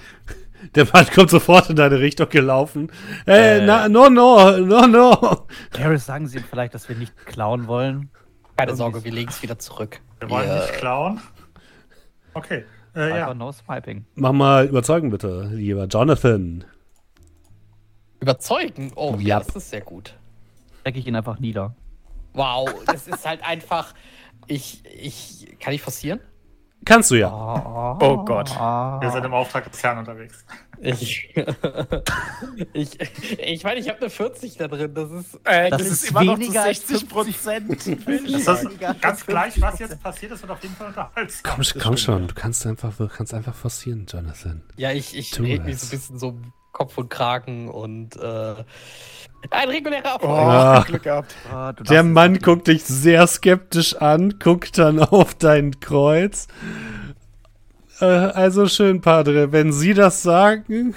Der 0.76 0.86
Mann 0.92 1.06
kommt 1.08 1.30
sofort 1.30 1.70
in 1.70 1.78
deine 1.78 2.00
Richtung 2.00 2.28
gelaufen. 2.30 2.92
Hey, 3.26 3.60
äh, 3.60 3.66
na, 3.66 3.88
no, 3.88 4.10
no, 4.10 4.58
no, 4.58 4.88
no. 4.88 5.48
Harris, 5.78 6.06
sagen 6.06 6.28
Sie 6.28 6.38
ihm 6.38 6.44
vielleicht, 6.44 6.74
dass 6.74 6.90
wir 6.90 6.98
nicht 6.98 7.16
klauen 7.26 7.68
wollen? 7.68 8.10
Keine 8.58 8.72
Irgendwie 8.72 8.78
Sorge, 8.78 9.04
wir 9.04 9.12
legen 9.12 9.30
es 9.30 9.42
wieder 9.42 9.58
zurück. 9.58 10.02
Wir 10.20 10.30
wollen 10.30 10.48
wir, 10.48 10.56
nicht 10.56 10.74
klauen. 10.74 11.22
Okay. 12.34 12.66
Äh, 12.96 13.10
ja. 13.10 13.34
no 13.34 13.52
swiping. 13.52 14.06
Mach 14.16 14.32
mal 14.32 14.66
überzeugen, 14.66 15.10
bitte, 15.10 15.50
lieber 15.54 15.86
Jonathan. 15.86 16.66
Überzeugen? 18.20 18.92
Oh, 18.96 19.16
ja, 19.20 19.40
das 19.40 19.56
ist 19.56 19.70
sehr 19.70 19.82
gut. 19.82 20.16
Stecke 20.82 21.00
ich 21.00 21.08
ihn 21.08 21.16
einfach 21.16 21.40
nieder. 21.40 21.76
Wow, 22.34 22.70
das 22.86 23.08
ist 23.08 23.26
halt 23.26 23.44
einfach. 23.48 23.94
Ich, 24.48 24.84
ich. 24.86 25.58
Kann 25.60 25.74
ich 25.74 25.82
forcieren? 25.82 26.20
Kannst 26.86 27.10
du 27.10 27.16
ja. 27.16 27.30
Oh, 27.30 27.98
oh 28.00 28.26
Gott. 28.26 28.52
Wir 28.52 29.12
sind 29.12 29.26
im 29.26 29.34
Auftrag 29.34 29.70
des 29.72 29.82
Herrn 29.82 29.98
unterwegs. 29.98 30.46
Ich, 30.80 31.34
ich, 32.74 33.00
ich 33.40 33.64
meine, 33.64 33.80
ich 33.80 33.90
habe 33.90 34.00
eine 34.02 34.10
40 34.10 34.58
da 34.58 34.68
drin. 34.68 34.94
Das 34.94 35.12
ist, 35.12 35.40
äh, 35.46 35.70
das, 35.72 35.82
das 35.82 35.88
ist, 35.88 36.04
ist 36.04 36.10
immer 36.12 36.24
noch 36.24 36.40
zu 36.40 36.52
60 36.52 37.10
Prozent. 37.10 39.02
ganz 39.02 39.26
gleich, 39.26 39.60
was 39.60 39.80
jetzt 39.80 40.02
passiert 40.02 40.32
ist, 40.34 40.42
wird 40.42 40.52
auf 40.52 40.62
jeden 40.62 40.76
Fall 40.76 40.88
unterhaltsam. 40.88 41.56
Komm, 41.56 41.82
komm 41.82 41.98
schon, 41.98 42.28
du 42.28 42.36
kannst 42.36 42.66
einfach, 42.68 42.94
kannst 43.16 43.34
einfach 43.34 43.56
forcieren, 43.56 44.06
Jonathan. 44.08 44.64
Ja, 44.78 44.92
ich, 44.92 45.18
ich 45.18 45.40
rede 45.40 45.64
mich 45.64 45.80
so 45.80 45.88
ein 45.88 45.90
bisschen 45.90 46.20
so 46.20 46.40
Kopf 46.72 46.98
und 46.98 47.10
Kragen 47.10 47.70
und 47.70 48.18
äh, 48.18 48.64
ein 49.52 49.70
regulärer 49.70 50.06
Erfolg. 50.06 50.32
Oh, 50.32 50.36
ah, 50.36 50.84
Glück 50.86 51.04
gehabt. 51.04 51.36
Oh, 51.54 51.72
der 51.84 52.04
Mann 52.04 52.40
guckt 52.40 52.68
dich 52.68 52.84
sehr 52.84 53.26
skeptisch 53.28 53.96
an, 53.96 54.40
guckt 54.40 54.78
dann 54.78 55.00
auf 55.00 55.36
dein 55.36 55.80
Kreuz. 55.80 56.48
Äh, 58.00 58.06
also 58.06 58.68
schön, 58.68 59.02
Padre, 59.02 59.52
wenn 59.52 59.72
Sie 59.72 59.94
das 59.94 60.24
sagen, 60.24 60.96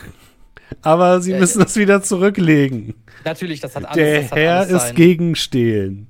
aber 0.83 1.21
Sie 1.21 1.35
müssen 1.35 1.63
es 1.63 1.77
wieder 1.77 2.03
zurücklegen. 2.03 2.95
Natürlich, 3.25 3.61
das 3.61 3.77
hat 3.77 3.85
alles. 3.85 3.97
Der 3.97 4.25
hat 4.25 4.37
Herr 4.37 4.59
alles 4.61 4.85
ist 4.85 4.95
gegen 4.95 5.35
Stehlen. 5.35 6.09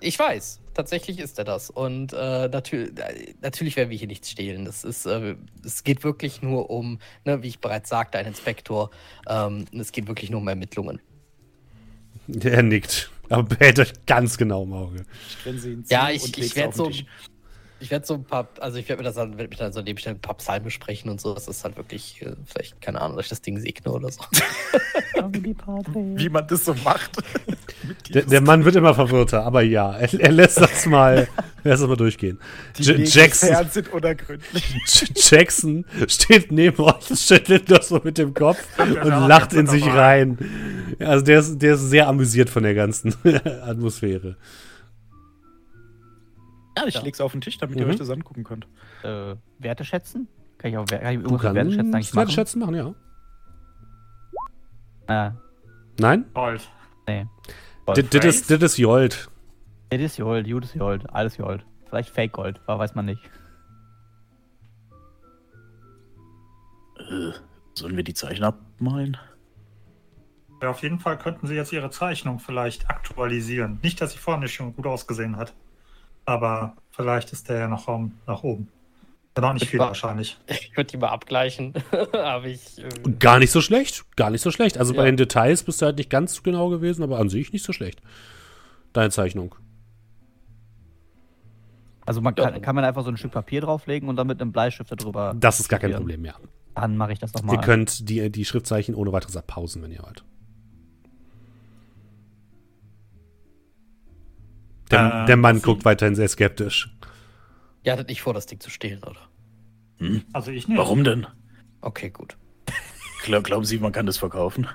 Ich 0.00 0.18
weiß 0.18 0.60
tatsächlich 0.80 1.18
ist 1.18 1.38
er 1.38 1.44
das. 1.44 1.70
Und 1.70 2.12
äh, 2.12 2.48
natür 2.48 2.88
natürlich 3.40 3.76
werden 3.76 3.90
wir 3.90 3.98
hier 3.98 4.08
nichts 4.08 4.30
stehlen. 4.30 4.64
Das 4.64 4.84
ist, 4.84 5.06
äh, 5.06 5.36
es 5.64 5.84
geht 5.84 6.04
wirklich 6.04 6.42
nur 6.42 6.70
um, 6.70 6.98
ne, 7.24 7.42
wie 7.42 7.48
ich 7.48 7.60
bereits 7.60 7.88
sagte, 7.88 8.18
ein 8.18 8.26
Inspektor. 8.26 8.90
Ähm, 9.28 9.66
es 9.78 9.92
geht 9.92 10.08
wirklich 10.08 10.30
nur 10.30 10.40
um 10.40 10.48
Ermittlungen. 10.48 11.00
Er 12.44 12.62
nickt, 12.62 13.10
aber 13.28 13.44
behält 13.44 13.78
euch 13.78 13.92
ganz 14.06 14.36
genau 14.36 14.64
im 14.64 14.72
Auge. 14.72 15.04
Ich 15.44 15.90
ja, 15.90 16.10
ich, 16.10 16.36
ich 16.36 16.56
werde 16.56 16.76
so, 16.76 16.90
ich 17.80 17.90
werde 17.90 18.06
so 18.06 18.14
ein 18.14 18.24
paar, 18.24 18.48
also 18.60 18.78
ich 18.78 18.88
werde 18.88 19.02
mir 19.02 19.06
das 19.06 19.16
dann, 19.16 19.38
werd 19.38 19.48
mich 19.48 19.58
dann 19.58 19.72
so 19.72 19.80
neben 19.80 19.98
ein 20.06 20.20
paar 20.20 20.36
Psalmen 20.36 20.70
sprechen 20.70 21.08
und 21.08 21.20
so. 21.20 21.32
Das 21.32 21.48
ist 21.48 21.64
halt 21.64 21.76
wirklich, 21.76 22.20
äh, 22.22 22.34
vielleicht, 22.44 22.80
keine 22.80 23.00
Ahnung, 23.00 23.16
dass 23.16 23.26
ich 23.26 23.30
das 23.30 23.40
Ding 23.40 23.58
segne 23.58 23.90
oder 23.90 24.10
so. 24.10 24.20
Wie 25.32 26.28
man 26.28 26.46
das 26.46 26.66
so 26.66 26.74
macht. 26.84 27.16
der, 28.14 28.22
der, 28.22 28.40
Mann 28.42 28.64
wird 28.64 28.76
immer 28.76 28.94
verwirrter, 28.94 29.44
aber 29.44 29.62
ja, 29.62 29.96
er, 29.96 30.20
er 30.20 30.32
lässt 30.32 30.60
das 30.60 30.84
mal, 30.86 31.26
lässt 31.64 31.82
das 31.82 31.88
mal 31.88 31.96
durchgehen. 31.96 32.38
Die 32.76 32.82
Jackson 32.82 33.56
sind 33.70 33.92
unergründlich. 33.92 34.74
Jackson 35.14 35.86
steht 36.06 36.52
neben 36.52 36.82
euch, 36.82 37.06
schüttelt 37.14 37.70
das 37.70 37.88
so 37.88 38.00
mit 38.04 38.18
dem 38.18 38.34
Kopf 38.34 38.62
und 38.78 39.04
lacht 39.26 39.54
in 39.54 39.66
sich 39.66 39.86
rein. 39.86 40.38
Also 40.98 41.24
der 41.24 41.40
ist, 41.40 41.58
der 41.58 41.74
ist 41.74 41.88
sehr 41.88 42.08
amüsiert 42.08 42.50
von 42.50 42.62
der 42.62 42.74
ganzen 42.74 43.14
Atmosphäre. 43.62 44.36
Ja, 46.80 46.86
ich 46.86 46.94
ja. 46.94 47.02
leg's 47.02 47.20
auf 47.20 47.32
den 47.32 47.40
Tisch, 47.40 47.58
damit 47.58 47.76
mhm. 47.76 47.82
ihr 47.82 47.88
euch 47.88 47.96
das 47.96 48.10
angucken 48.10 48.44
könnt. 48.44 48.66
Äh, 49.02 49.36
Werte 49.58 49.84
schätzen? 49.84 50.28
Kann 50.58 50.70
ich 50.70 50.76
auch 50.76 50.86
kann 50.86 51.00
ich 51.00 51.20
irgendwas 51.20 51.42
mit 51.42 51.54
Werte 51.54 51.70
schätzen 51.72 51.94
eigentlich 51.94 52.14
Werte 52.14 52.32
schätzen 52.32 52.58
machen, 52.60 52.74
ja. 55.06 55.28
Äh. 55.28 55.32
Nein? 55.98 56.24
Gold. 56.34 56.68
Nee. 57.06 57.26
Das 57.86 57.98
ist, 58.24 58.50
das 58.50 58.62
ist 58.62 58.78
Jold. 58.78 59.28
Das 59.90 60.00
ist 60.00 60.18
Jold, 60.18 60.48
gutes 60.48 60.74
Jold, 60.74 61.08
alles 61.10 61.36
Jold. 61.36 61.64
Vielleicht 61.88 62.10
Fake 62.10 62.32
Gold, 62.32 62.60
aber 62.66 62.78
weiß 62.78 62.94
man 62.94 63.06
nicht. 63.06 63.20
Äh, 66.98 67.32
sollen 67.74 67.96
wir 67.96 68.04
die 68.04 68.14
Zeichen 68.14 68.44
abmalen? 68.44 69.16
Ja, 70.62 70.70
auf 70.70 70.82
jeden 70.82 71.00
Fall 71.00 71.18
könnten 71.18 71.46
Sie 71.46 71.54
jetzt 71.54 71.72
Ihre 71.72 71.90
Zeichnung 71.90 72.38
vielleicht 72.38 72.88
aktualisieren. 72.90 73.80
Nicht, 73.82 74.00
dass 74.00 74.12
sie 74.12 74.18
vorne 74.18 74.46
schon 74.46 74.76
gut 74.76 74.86
ausgesehen 74.86 75.36
hat. 75.36 75.54
Aber 76.30 76.76
vielleicht 76.92 77.32
ist 77.32 77.48
der 77.48 77.58
ja 77.58 77.66
noch 77.66 77.88
Raum 77.88 78.12
nach 78.28 78.44
oben. 78.44 78.68
Genau 79.34 79.52
nicht 79.52 79.66
viel 79.66 79.80
war, 79.80 79.88
wahrscheinlich. 79.88 80.38
Ich 80.46 80.76
würde 80.76 80.92
die 80.92 80.96
mal 80.96 81.08
abgleichen. 81.08 81.74
aber 82.12 82.46
ich, 82.46 82.78
äh 82.78 83.10
Gar 83.18 83.40
nicht 83.40 83.50
so 83.50 83.60
schlecht. 83.60 84.04
Gar 84.14 84.30
nicht 84.30 84.40
so 84.40 84.52
schlecht. 84.52 84.78
Also 84.78 84.94
ja. 84.94 85.00
bei 85.00 85.06
den 85.06 85.16
Details 85.16 85.64
bist 85.64 85.82
du 85.82 85.86
halt 85.86 85.98
nicht 85.98 86.08
ganz 86.08 86.44
genau 86.44 86.68
gewesen, 86.68 87.02
aber 87.02 87.18
an 87.18 87.28
sich 87.28 87.52
nicht 87.52 87.64
so 87.64 87.72
schlecht. 87.72 88.00
Deine 88.92 89.10
Zeichnung. 89.10 89.56
Also 92.06 92.20
man 92.20 92.36
kann, 92.36 92.62
kann 92.62 92.76
man 92.76 92.84
einfach 92.84 93.02
so 93.02 93.10
ein 93.10 93.16
Stück 93.16 93.32
Papier 93.32 93.62
drauflegen 93.62 94.08
und 94.08 94.14
dann 94.14 94.28
mit 94.28 94.40
einem 94.40 94.52
Bleistift 94.52 94.92
darüber. 94.92 95.34
Das 95.36 95.58
ist 95.58 95.68
gar 95.68 95.80
kein 95.80 95.92
Problem, 95.92 96.24
ja. 96.24 96.34
Dann 96.76 96.96
mache 96.96 97.12
ich 97.12 97.18
das 97.18 97.34
nochmal. 97.34 97.56
Ihr 97.56 97.60
könnt 97.60 98.08
die, 98.08 98.30
die 98.30 98.44
Schriftzeichen 98.44 98.94
ohne 98.94 99.12
weiteres 99.12 99.36
abpausen, 99.36 99.82
wenn 99.82 99.90
ihr 99.90 100.04
wollt. 100.04 100.22
Der, 104.90 105.22
äh, 105.22 105.26
der 105.26 105.36
Mann 105.36 105.62
guckt 105.62 105.84
weiterhin 105.84 106.14
sehr 106.14 106.28
skeptisch. 106.28 106.90
Ihr 107.82 107.92
hattet 107.92 108.08
nicht 108.08 108.22
vor, 108.22 108.34
das 108.34 108.46
Ding 108.46 108.60
zu 108.60 108.70
stehlen, 108.70 109.02
oder? 109.04 109.20
Hm? 109.98 110.24
Also 110.32 110.50
ich 110.50 110.68
nicht. 110.68 110.78
Warum 110.78 111.04
denn? 111.04 111.26
Okay, 111.80 112.10
gut. 112.10 112.36
Glaub, 113.22 113.44
glauben 113.44 113.64
Sie, 113.64 113.78
man 113.78 113.92
kann 113.92 114.06
das 114.06 114.18
verkaufen? 114.18 114.66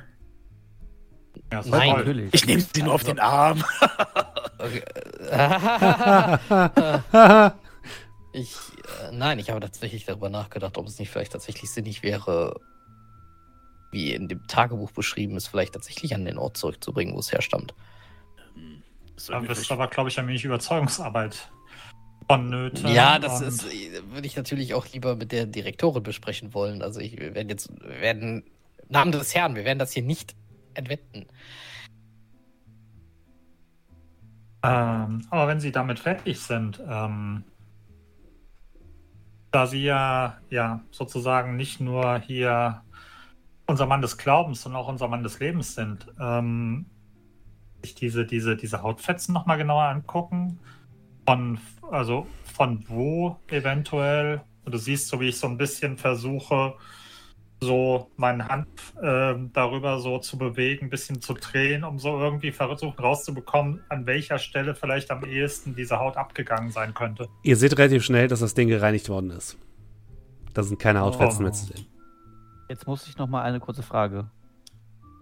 Ja, 1.52 1.62
Nein, 1.66 1.90
natürlich. 1.90 2.34
Ich 2.34 2.46
nehme 2.46 2.62
sie 2.62 2.84
nur 2.84 2.94
auf 2.94 3.04
den 3.04 3.20
Arm. 3.20 3.58
ich, 8.34 8.56
äh, 9.04 9.12
nein, 9.12 9.40
ich 9.40 9.50
habe 9.50 9.60
tatsächlich 9.60 10.06
darüber 10.06 10.30
nachgedacht, 10.30 10.78
ob 10.78 10.88
es 10.88 11.00
nicht 11.00 11.10
vielleicht 11.10 11.34
tatsächlich 11.34 11.72
sinnig 11.72 12.04
wäre, 12.04 12.60
wie 13.92 14.14
in 14.14 14.28
dem 14.28 14.46
Tagebuch 14.48 14.92
beschrieben 14.92 15.36
ist, 15.36 15.48
vielleicht 15.48 15.74
tatsächlich 15.74 16.16
an 16.16 16.26
den 16.26 16.38
Ort 16.38 16.58
zurückzubringen, 16.58 17.16
wo 17.16 17.20
es 17.20 17.32
herstammt. 17.32 17.74
Da 19.28 19.40
ist 19.40 19.72
aber, 19.72 19.88
glaube 19.88 20.10
ich, 20.10 20.20
ein 20.20 20.28
wenig 20.28 20.44
Überzeugungsarbeit 20.44 21.52
vonnöten. 22.28 22.88
Ja, 22.94 23.20
das 23.20 23.42
ist, 23.42 23.66
würde 24.12 24.28
ich 24.28 24.36
natürlich 24.36 24.74
auch 24.74 24.86
lieber 24.88 25.16
mit 25.16 25.32
der 25.32 25.46
Direktorin 25.46 26.04
besprechen 26.04 26.54
wollen. 26.54 26.82
Also 26.82 27.00
ich 27.00 27.20
wir 27.20 27.36
werden 27.36 27.50
jetzt, 27.50 27.70
wir 27.82 28.02
werden, 28.02 28.44
Namen 28.90 29.12
des 29.12 29.34
Herrn, 29.36 29.56
wir 29.56 29.66
werden 29.66 29.80
das 29.80 29.92
hier 29.94 30.04
nicht 30.04 30.36
entwetten. 30.74 31.26
Ähm, 34.64 35.22
aber 35.30 35.48
wenn 35.48 35.60
Sie 35.60 35.72
damit 35.72 36.00
fertig 36.00 36.40
sind, 36.40 36.82
ähm, 36.88 37.44
da 39.52 39.68
Sie 39.68 39.84
ja, 39.84 40.38
ja 40.50 40.82
sozusagen 40.92 41.56
nicht 41.56 41.80
nur 41.80 42.20
hier 42.20 42.82
unser 43.68 43.86
Mann 43.86 44.02
des 44.02 44.18
Glaubens, 44.18 44.62
sondern 44.62 44.82
auch 44.82 44.88
unser 44.88 45.08
Mann 45.08 45.24
des 45.24 45.40
Lebens 45.40 45.76
sind, 45.76 46.08
ähm, 46.20 46.88
sich 47.86 47.96
diese, 47.96 48.26
diese, 48.26 48.56
diese 48.56 48.82
Hautfetzen 48.82 49.34
nochmal 49.34 49.58
genauer 49.58 49.84
angucken. 49.84 50.60
Von, 51.26 51.60
also 51.90 52.28
von 52.54 52.84
wo 52.88 53.38
eventuell. 53.48 54.42
Du 54.66 54.78
siehst, 54.78 55.08
so 55.08 55.20
wie 55.20 55.30
ich 55.30 55.38
so 55.38 55.48
ein 55.48 55.58
bisschen 55.58 55.98
versuche, 55.98 56.74
so 57.62 58.12
meine 58.18 58.48
Hand 58.48 58.68
äh, 59.02 59.36
darüber 59.54 60.00
so 60.00 60.20
zu 60.20 60.38
bewegen, 60.38 60.88
ein 60.88 60.90
bisschen 60.90 61.22
zu 61.22 61.34
drehen, 61.34 61.84
um 61.84 62.00
so 62.00 62.20
irgendwie 62.20 62.52
versuchen 62.52 63.00
rauszubekommen, 63.00 63.82
an 63.90 64.06
welcher 64.06 64.40
Stelle 64.40 64.76
vielleicht 64.76 65.12
am 65.12 65.24
ehesten 65.24 65.76
diese 65.76 66.00
Haut 66.00 66.18
abgegangen 66.18 66.72
sein 66.72 66.94
könnte. 66.94 67.28
Ihr 67.44 67.56
seht 67.56 67.78
relativ 67.78 68.04
schnell, 68.04 68.28
dass 68.28 68.40
das 68.40 68.54
Ding 68.54 68.68
gereinigt 68.68 69.08
worden 69.10 69.32
ist. 69.32 69.58
Da 70.54 70.64
sind 70.64 70.80
keine 70.80 71.02
Hautfetzen 71.02 71.40
oh. 71.40 71.44
mehr 71.44 71.54
zu 71.54 71.66
sehen. 71.66 71.86
Jetzt 72.70 72.88
muss 72.88 73.08
ich 73.08 73.18
noch 73.18 73.28
mal 73.28 73.44
eine 73.44 73.60
kurze 73.60 73.84
Frage. 73.84 74.30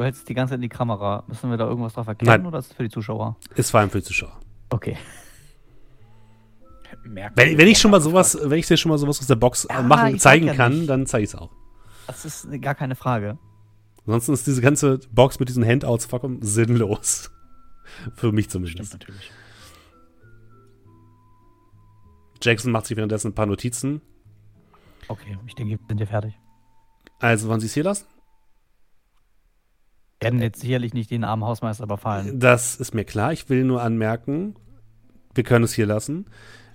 Du 0.04 0.08
hältst 0.08 0.28
die 0.28 0.34
ganze 0.34 0.52
Zeit 0.52 0.58
in 0.58 0.64
die 0.64 0.68
Kamera. 0.68 1.24
Müssen 1.28 1.50
wir 1.50 1.56
da 1.56 1.66
irgendwas 1.66 1.94
drauf 1.94 2.08
erkennen 2.08 2.28
Nein. 2.28 2.46
oder 2.46 2.60
ist 2.60 2.72
es 2.72 2.74
für 2.74 2.84
die 2.84 2.90
Zuschauer? 2.90 3.38
Ist 3.56 3.72
vor 3.72 3.80
allem 3.80 3.90
für 3.90 4.00
die 4.00 4.04
Zuschauer. 4.04 4.38
Okay. 4.70 4.98
Wenn, 7.06 7.58
wenn, 7.58 7.68
ich 7.70 7.80
schon 7.80 7.90
mal 7.90 8.02
sowas, 8.02 8.38
wenn 8.42 8.60
ich 8.60 8.68
dir 8.68 8.76
schon 8.76 8.90
mal 8.90 8.98
sowas 8.98 9.22
aus 9.22 9.28
der 9.28 9.38
Box 9.38 9.66
ja, 9.70 9.82
machen, 9.82 10.20
zeigen 10.20 10.48
ja 10.48 10.56
kann, 10.56 10.80
nicht. 10.80 10.90
dann 10.90 11.06
zeige 11.06 11.24
ich 11.24 11.30
es 11.30 11.36
auch. 11.36 11.52
Das 12.06 12.26
ist 12.26 12.52
gar 12.62 12.76
keine 12.76 12.96
Frage. 12.96 13.38
Ansonsten 14.06 14.34
ist 14.34 14.46
diese 14.46 14.62
ganze 14.62 15.00
Box 15.10 15.40
mit 15.40 15.48
diesen 15.48 15.66
Handouts 15.66 16.06
vollkommen 16.06 16.42
sinnlos. 16.42 17.32
Für 18.16 18.34
mich 18.34 18.50
zumindest. 18.50 18.90
Stimmt 18.90 19.04
natürlich. 19.04 19.32
Jackson 22.42 22.74
macht 22.74 22.88
sich 22.88 22.98
währenddessen 22.98 23.30
ein 23.30 23.36
paar 23.36 23.46
Notizen. 23.46 24.02
Okay, 25.08 25.38
ich 25.48 25.56
denke, 25.56 25.80
wir 25.80 25.80
sind 25.88 26.02
ja 26.02 26.08
fertig. 26.08 26.38
Also, 27.22 27.48
wollen 27.48 27.62
Sie 27.62 27.68
es 27.68 27.74
hier 27.74 27.86
lassen? 27.86 28.06
Werden 30.24 30.42
jetzt 30.42 30.62
sicherlich 30.62 30.94
nicht 30.94 31.12
den 31.12 31.24
armen 31.24 31.44
Hausmeister 31.44 31.84
überfallen. 31.84 32.40
Das 32.40 32.76
ist 32.76 32.94
mir 32.94 33.04
klar. 33.06 33.34
Ich 33.34 33.50
will 33.50 33.64
nur 33.64 33.82
anmerken, 33.82 34.56
wir 35.36 35.44
können 35.44 35.66
es 35.66 35.74
hier 35.74 35.86
lassen. 35.86 36.26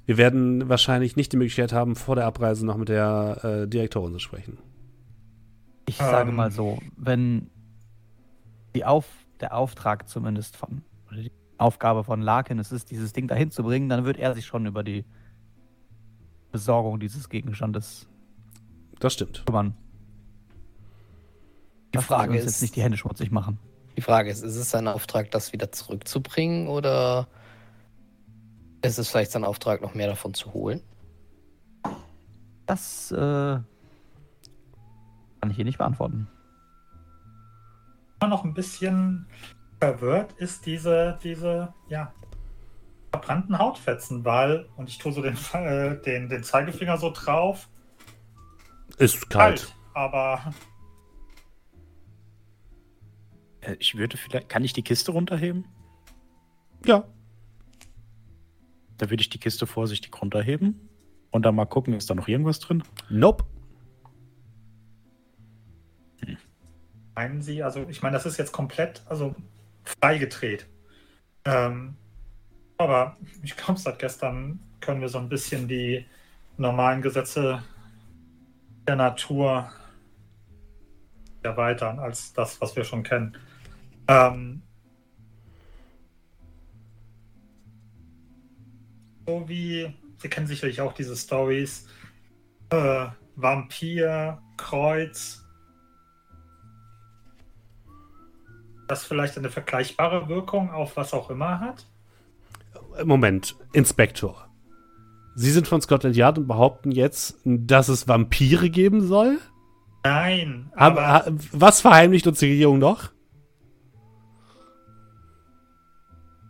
Wir 0.06 0.16
werden 0.16 0.68
wahrscheinlich 0.68 1.16
nicht 1.16 1.32
die 1.32 1.36
Möglichkeit 1.36 1.72
haben, 1.72 1.94
vor 1.96 2.16
der 2.16 2.26
Abreise 2.26 2.64
noch 2.64 2.76
mit 2.76 2.88
der 2.88 3.40
äh, 3.64 3.68
Direktorin 3.68 4.12
zu 4.14 4.18
sprechen. 4.20 4.58
Ich 5.86 5.96
sage 5.96 6.30
Ähm. 6.30 6.36
mal 6.36 6.50
so, 6.50 6.78
wenn 6.96 7.50
die 8.74 8.84
Auf, 8.84 9.06
der 9.40 9.54
Auftrag 9.54 10.08
zumindest 10.08 10.56
von, 10.56 10.82
oder 11.10 11.22
die 11.22 11.32
Aufgabe 11.58 12.04
von 12.04 12.20
Larkin 12.22 12.58
es 12.58 12.72
ist, 12.72 12.90
dieses 12.90 13.12
Ding 13.12 13.26
dahin 13.28 13.50
zu 13.50 13.62
bringen, 13.62 13.88
dann 13.88 14.04
wird 14.04 14.18
er 14.18 14.34
sich 14.34 14.46
schon 14.46 14.66
über 14.66 14.82
die 14.84 15.04
Besorgung 16.52 16.98
dieses 17.00 17.28
Gegenstandes 17.28 18.08
Das 19.00 19.12
stimmt. 19.12 19.44
kümmern. 19.46 19.74
Die 21.94 21.98
Frage 21.98 22.36
ist, 22.36 22.44
jetzt 22.44 22.62
nicht 22.62 22.76
die 22.76 22.82
Hände 22.82 22.96
schmutzig 22.96 23.30
machen. 23.30 23.58
die 23.96 24.02
Frage 24.02 24.30
ist, 24.30 24.42
ist 24.42 24.56
es 24.56 24.70
sein 24.70 24.88
Auftrag, 24.88 25.30
das 25.30 25.52
wieder 25.52 25.72
zurückzubringen 25.72 26.68
oder 26.68 27.26
ist 28.82 28.98
es 28.98 29.08
vielleicht 29.08 29.32
sein 29.32 29.44
Auftrag, 29.44 29.80
noch 29.82 29.94
mehr 29.94 30.06
davon 30.06 30.34
zu 30.34 30.52
holen? 30.52 30.82
Das 32.66 33.10
äh, 33.12 33.16
kann 33.16 33.64
ich 35.50 35.56
hier 35.56 35.64
nicht 35.64 35.78
beantworten. 35.78 36.28
immer 38.20 38.28
noch 38.30 38.44
ein 38.44 38.54
bisschen 38.54 39.26
verwirrt 39.80 40.32
ist 40.38 40.66
diese, 40.66 41.18
diese, 41.22 41.72
ja, 41.88 42.12
verbrannten 43.10 43.58
Hautfetzen, 43.58 44.24
weil, 44.24 44.68
und 44.76 44.88
ich 44.88 44.98
tue 44.98 45.12
so 45.12 45.22
den, 45.22 45.36
äh, 45.54 46.00
den, 46.02 46.28
den 46.28 46.42
Zeigefinger 46.42 46.98
so 46.98 47.10
drauf, 47.10 47.68
Ist 48.98 49.30
kalt. 49.30 49.62
kalt, 49.62 49.74
aber 49.94 50.52
Ich 53.78 53.96
würde 53.96 54.16
vielleicht. 54.16 54.48
Kann 54.48 54.64
ich 54.64 54.72
die 54.72 54.82
Kiste 54.82 55.12
runterheben? 55.12 55.66
Ja. 56.84 57.04
Da 58.96 59.10
würde 59.10 59.20
ich 59.20 59.30
die 59.30 59.38
Kiste 59.38 59.66
vorsichtig 59.66 60.20
runterheben 60.20 60.88
und 61.30 61.44
dann 61.44 61.54
mal 61.54 61.66
gucken, 61.66 61.94
ist 61.94 62.10
da 62.10 62.14
noch 62.14 62.28
irgendwas 62.28 62.58
drin? 62.58 62.82
Nope. 63.08 63.44
meinen 67.18 67.42
Sie, 67.42 67.64
also 67.64 67.84
ich 67.88 68.00
meine, 68.00 68.14
das 68.14 68.26
ist 68.26 68.36
jetzt 68.36 68.52
komplett, 68.52 69.02
also 69.08 69.34
freigedreht. 69.82 70.68
Ähm, 71.44 71.96
aber 72.76 73.16
ich 73.42 73.56
glaube, 73.56 73.80
seit 73.80 73.98
gestern 73.98 74.60
können 74.80 75.00
wir 75.00 75.08
so 75.08 75.18
ein 75.18 75.28
bisschen 75.28 75.66
die 75.66 76.06
normalen 76.58 77.02
Gesetze 77.02 77.64
der 78.86 78.94
Natur 78.94 79.68
erweitern 81.42 81.98
als 81.98 82.32
das, 82.34 82.60
was 82.60 82.76
wir 82.76 82.84
schon 82.84 83.02
kennen. 83.02 83.36
Ähm, 84.08 84.62
so 89.26 89.48
wie, 89.48 89.94
Sie 90.16 90.28
kennen 90.28 90.46
sicherlich 90.46 90.80
auch 90.80 90.94
diese 90.94 91.16
Stories, 91.16 91.86
äh, 92.70 93.06
Vampir, 93.36 94.40
Kreuz, 94.56 95.44
das 98.88 99.04
vielleicht 99.04 99.36
eine 99.36 99.50
vergleichbare 99.50 100.28
Wirkung 100.28 100.70
auf 100.70 100.96
was 100.96 101.12
auch 101.12 101.30
immer 101.30 101.60
hat? 101.60 101.86
Moment, 103.04 103.54
Inspektor. 103.72 104.48
Sie 105.34 105.52
sind 105.52 105.68
von 105.68 105.80
Scotland 105.80 106.16
Yard 106.16 106.38
und 106.38 106.48
behaupten 106.48 106.90
jetzt, 106.90 107.38
dass 107.44 107.88
es 107.88 108.08
Vampire 108.08 108.70
geben 108.70 109.06
soll? 109.06 109.38
Nein, 110.04 110.72
Aber, 110.74 111.26
was 111.52 111.80
verheimlicht 111.80 112.26
uns 112.26 112.38
die 112.38 112.50
Regierung 112.50 112.78
noch? 112.78 113.10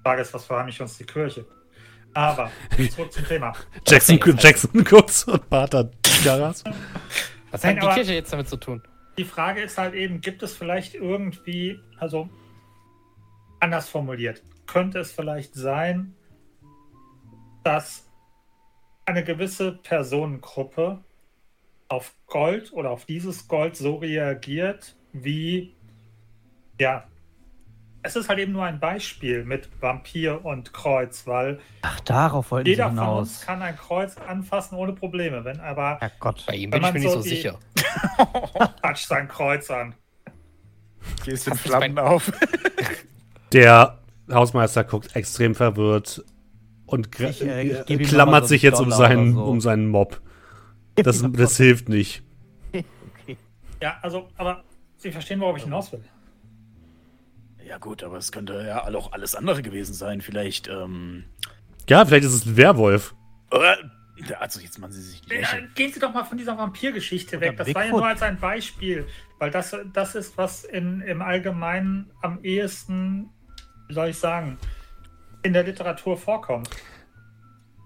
Frage 0.09 0.23
ist, 0.23 0.33
was 0.33 0.47
verheimlicht 0.47 0.81
uns 0.81 0.97
die 0.97 1.05
Kirche? 1.05 1.45
Aber 2.15 2.51
zurück 2.91 3.13
zum 3.13 3.27
Thema. 3.27 3.53
Jackson, 3.87 4.19
Jackson 4.39 4.87
Cooks 4.91 5.25
und 5.25 5.51
Pater 5.51 5.91
Garas? 6.25 6.65
Was 7.51 7.63
Nein, 7.63 7.79
hat 7.79 7.91
die 7.91 7.95
Kirche 7.95 8.15
jetzt 8.15 8.33
damit 8.33 8.49
zu 8.49 8.57
tun? 8.57 8.83
Die 9.19 9.25
Frage 9.25 9.61
ist 9.61 9.77
halt 9.77 9.93
eben, 9.93 10.23
gibt 10.23 10.43
es 10.43 10.57
vielleicht 10.57 10.95
irgendwie, 10.95 11.79
also 11.99 12.31
anders 13.61 13.91
formuliert, 13.91 14.43
könnte 14.67 14.99
es 14.99 15.13
vielleicht 15.13 15.55
sein, 15.55 16.15
dass 17.63 18.07
eine 19.05 19.23
gewisse 19.23 19.73
Personengruppe 19.73 21.05
auf 21.89 22.15
Gold 22.29 22.73
oder 22.73 22.93
auf 22.93 23.05
dieses 23.05 23.47
Gold 23.47 23.77
so 23.77 23.97
reagiert, 23.97 24.97
wie, 25.13 25.75
ja, 26.81 27.07
es 28.03 28.17
ist 28.17 28.29
halt 28.29 28.39
eben 28.39 28.53
nur 28.53 28.65
ein 28.65 28.79
Beispiel 28.81 29.45
mit 29.45 29.69
Vampir 29.81 30.45
und 30.45 30.73
Kreuz, 30.73 31.27
weil 31.27 31.59
Ach, 31.83 32.01
darauf 32.01 32.51
wollten 32.51 32.67
Sie 32.67 32.71
jeder 32.73 32.89
von 32.91 32.99
uns 32.99 33.41
kann 33.45 33.61
ein 33.63 33.77
Kreuz 33.77 34.17
anfassen 34.17 34.77
ohne 34.77 34.93
Probleme, 34.93 35.45
wenn 35.45 35.61
aber 35.61 35.99
Herrgott. 36.01 36.45
Bei 36.47 36.55
ihm 36.55 36.73
Wenn 36.73 36.81
bin 36.83 36.89
ich 36.89 36.95
mir 36.95 37.01
nicht 37.01 37.13
so 37.13 37.23
die- 37.23 37.29
sicher. 37.29 37.59
touch 38.83 39.07
sein 39.07 39.29
Kreuz 39.29 39.71
an. 39.71 39.95
Hier 41.25 41.35
ist 41.35 41.47
den 41.47 41.55
Flammen 41.55 41.99
auf. 41.99 42.31
Der 43.53 43.99
Hausmeister 44.31 44.85
guckt 44.85 45.17
extrem 45.17 45.55
verwirrt 45.55 46.23
und 46.87 47.09
Ich, 47.21 47.43
äh, 47.43 47.63
ich 47.87 47.91
äh, 47.91 48.05
klammert 48.05 48.45
so 48.45 48.49
sich 48.49 48.63
jetzt 48.63 48.79
um 48.79 48.87
einen 48.87 48.93
seinen, 48.93 49.35
so. 49.35 49.45
um 49.45 49.61
seinen 49.61 49.89
Mob. 49.89 50.21
Das, 50.97 51.25
das 51.33 51.57
hilft 51.57 51.89
nicht. 51.89 52.23
Okay. 53.23 53.37
Ja, 53.83 53.97
also, 54.03 54.29
aber 54.37 54.63
Sie 54.97 55.11
verstehen, 55.11 55.41
worauf 55.41 55.57
ich 55.57 55.65
hinaus 55.65 55.91
will. 55.93 56.03
Ja, 57.69 57.77
gut, 57.77 58.03
aber 58.03 58.17
es 58.17 58.33
könnte 58.33 58.65
ja 58.67 58.85
auch 58.87 59.13
alles 59.13 59.35
andere 59.35 59.61
gewesen 59.61 59.93
sein. 59.93 60.23
Vielleicht, 60.23 60.69
ähm. 60.69 61.25
Ja, 61.87 62.07
vielleicht 62.07 62.25
ist 62.25 62.33
es 62.33 62.47
ein 62.47 62.57
Werwolf. 62.57 63.15
Äh, 63.51 63.59
also, 64.41 64.61
jetzt 64.61 64.79
machen 64.79 64.93
Sie 64.93 65.03
sich 65.03 65.21
nicht 65.21 65.33
Ja, 65.33 65.41
lächeln. 65.41 65.71
gehen 65.75 65.93
Sie 65.93 66.01
doch 66.01 66.15
mal 66.15 66.25
von 66.25 66.39
dieser 66.39 66.57
Vampirgeschichte 66.57 67.41
weg. 67.41 67.59
Das 67.59 67.67
war 67.69 67.75
ja 67.75 67.81
Bigfoot. 67.83 68.01
nur 68.01 68.09
als 68.09 68.23
ein 68.23 68.39
Beispiel, 68.39 69.07
weil 69.39 69.51
das, 69.51 69.77
das 69.93 70.15
ist, 70.15 70.39
was 70.39 70.65
in, 70.65 71.03
im 71.03 71.21
Allgemeinen 71.21 72.11
am 72.23 72.43
ehesten, 72.43 73.29
wie 73.87 73.95
soll 73.95 74.09
ich 74.09 74.19
sagen, 74.19 74.59
in 75.43 75.53
der 75.53 75.65
Literatur 75.65 76.17
vorkommt. 76.17 76.71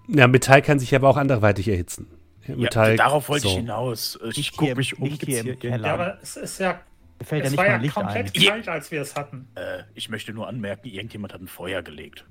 Ja, 0.07 0.29
Metall 0.29 0.63
kann 0.63 0.79
sich 0.79 0.95
aber 0.95 1.09
auch 1.09 1.17
anderweitig 1.17 1.69
erhitzen. 1.69 2.07
Ja, 2.47 2.57
Metall, 2.57 2.97
darauf 2.97 3.29
wollte 3.29 3.49
ich 3.49 3.53
so. 3.53 3.59
hinaus. 3.59 4.19
Ich 4.35 4.57
gucke 4.57 4.77
mich 4.77 4.99
um. 4.99 5.09
hier 5.09 5.43
hier. 5.43 5.57
Ja, 5.61 5.95
aber 5.95 6.19
es 6.23 6.37
ist 6.37 6.59
ja, 6.59 6.81
fällt 7.25 7.43
ja 7.43 7.47
es 7.47 7.51
nicht 7.53 7.59
war 7.59 7.67
mal 7.67 7.73
ja 7.73 7.77
Licht 7.79 7.95
komplett 7.95 8.37
ein. 8.37 8.43
kalt, 8.45 8.69
als 8.69 8.91
wir 8.91 9.01
es 9.01 9.17
hatten. 9.17 9.49
Äh, 9.55 9.85
ich 9.95 10.09
möchte 10.09 10.33
nur 10.33 10.49
anmerken, 10.49 10.89
irgendjemand 10.89 11.33
hat 11.33 11.41
ein 11.41 11.49
Feuer 11.49 11.83
gelegt. 11.83 12.25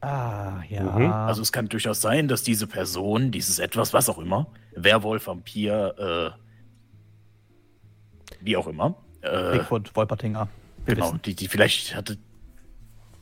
Ah, 0.00 0.62
ja. 0.68 0.82
Mhm. 0.82 1.10
Also 1.10 1.40
es 1.40 1.50
kann 1.50 1.68
durchaus 1.68 2.00
sein, 2.00 2.28
dass 2.28 2.42
diese 2.42 2.66
Person, 2.66 3.30
dieses 3.30 3.58
etwas, 3.58 3.94
was 3.94 4.08
auch 4.08 4.18
immer, 4.18 4.48
Werwolf, 4.74 5.26
Vampir, 5.26 6.34
äh, 6.36 8.34
wie 8.40 8.56
auch 8.56 8.66
immer, 8.66 8.96
äh, 9.22 9.52
Bigfoot, 9.52 9.96
Wolpertinger. 9.96 10.48
Genau, 10.84 11.06
wissen. 11.06 11.22
die, 11.22 11.34
die 11.34 11.48
vielleicht 11.48 11.96
hatte 11.96 12.18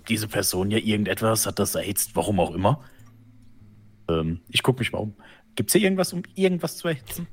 diese 0.09 0.27
Person 0.27 0.71
ja 0.73 0.79
irgendetwas, 0.79 1.47
hat 1.47 1.61
das 1.61 1.77
erhitzt, 1.77 2.17
warum 2.17 2.41
auch 2.41 2.53
immer. 2.53 2.81
Ähm, 4.09 4.41
ich 4.49 4.65
gucke 4.65 4.81
mich 4.81 4.93
mal 4.93 4.99
um. 4.99 5.15
Gibt 5.55 5.71
es 5.71 5.75
hier 5.75 5.83
irgendwas, 5.83 6.13
um 6.13 6.23
irgendwas 6.35 6.77
zu 6.79 6.89
erhitzen? 6.89 7.29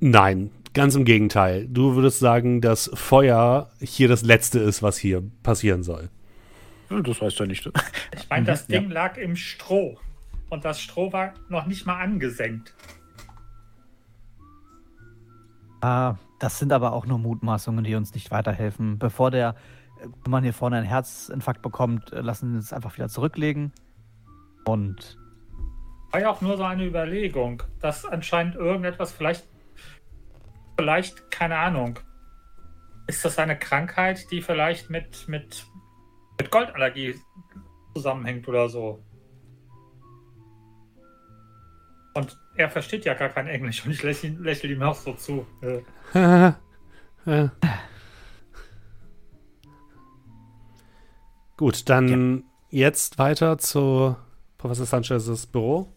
Nein, 0.00 0.50
ganz 0.74 0.94
im 0.94 1.04
Gegenteil. 1.04 1.66
Du 1.68 1.94
würdest 1.94 2.18
sagen, 2.18 2.60
dass 2.60 2.90
Feuer 2.94 3.70
hier 3.80 4.08
das 4.08 4.22
Letzte 4.22 4.58
ist, 4.60 4.82
was 4.82 4.98
hier 4.98 5.22
passieren 5.42 5.82
soll. 5.82 6.10
Ja, 6.90 7.00
Das 7.00 7.20
heißt 7.20 7.38
ja 7.38 7.46
nicht. 7.46 7.66
Ich 8.14 8.28
meine, 8.28 8.46
das 8.46 8.68
Mhm, 8.68 8.74
ja. 8.74 8.80
Ding 8.80 8.90
lag 8.90 9.16
im 9.16 9.36
Stroh. 9.36 9.96
Und 10.50 10.64
das 10.64 10.80
Stroh 10.80 11.12
war 11.12 11.32
noch 11.48 11.66
nicht 11.66 11.86
mal 11.86 12.00
angesenkt. 12.00 12.74
Ah, 15.80 16.16
das 16.38 16.58
sind 16.58 16.72
aber 16.72 16.92
auch 16.92 17.06
nur 17.06 17.18
Mutmaßungen, 17.18 17.84
die 17.84 17.94
uns 17.94 18.14
nicht 18.14 18.30
weiterhelfen. 18.30 18.98
Bevor 18.98 19.30
der 19.30 19.54
äh, 20.02 20.28
Mann 20.28 20.42
hier 20.44 20.52
vorne 20.54 20.76
einen 20.76 20.86
Herzinfarkt 20.86 21.62
bekommt, 21.62 22.12
äh, 22.12 22.20
lassen 22.20 22.50
Sie 22.50 22.56
uns 22.56 22.72
einfach 22.72 22.96
wieder 22.96 23.08
zurücklegen. 23.08 23.72
Und 24.64 25.18
War 26.12 26.20
ja 26.20 26.30
auch 26.30 26.40
nur 26.40 26.56
so 26.56 26.62
eine 26.62 26.86
Überlegung, 26.86 27.62
dass 27.80 28.04
anscheinend 28.04 28.54
irgendetwas 28.54 29.12
vielleicht, 29.12 29.46
vielleicht, 30.76 31.30
keine 31.30 31.56
Ahnung, 31.58 31.98
ist 33.06 33.24
das 33.24 33.38
eine 33.38 33.58
Krankheit, 33.58 34.30
die 34.30 34.42
vielleicht 34.42 34.90
mit, 34.90 35.28
mit, 35.28 35.66
mit 36.38 36.50
Goldallergie 36.50 37.14
zusammenhängt 37.94 38.48
oder 38.48 38.68
so. 38.68 39.04
Und 42.14 42.38
er 42.56 42.70
versteht 42.70 43.04
ja 43.04 43.14
gar 43.14 43.28
kein 43.28 43.48
Englisch 43.48 43.84
und 43.84 43.90
ich 43.92 44.02
lächle, 44.02 44.30
lächle 44.40 44.72
ihm 44.72 44.82
auch 44.82 44.94
so 44.94 45.14
zu. 45.14 45.46
Gut, 51.56 51.88
dann 51.88 52.44
jetzt 52.70 53.18
weiter 53.18 53.58
zu 53.58 54.16
Professor 54.58 54.86
Sanchez's 54.86 55.46
Büro. 55.46 55.92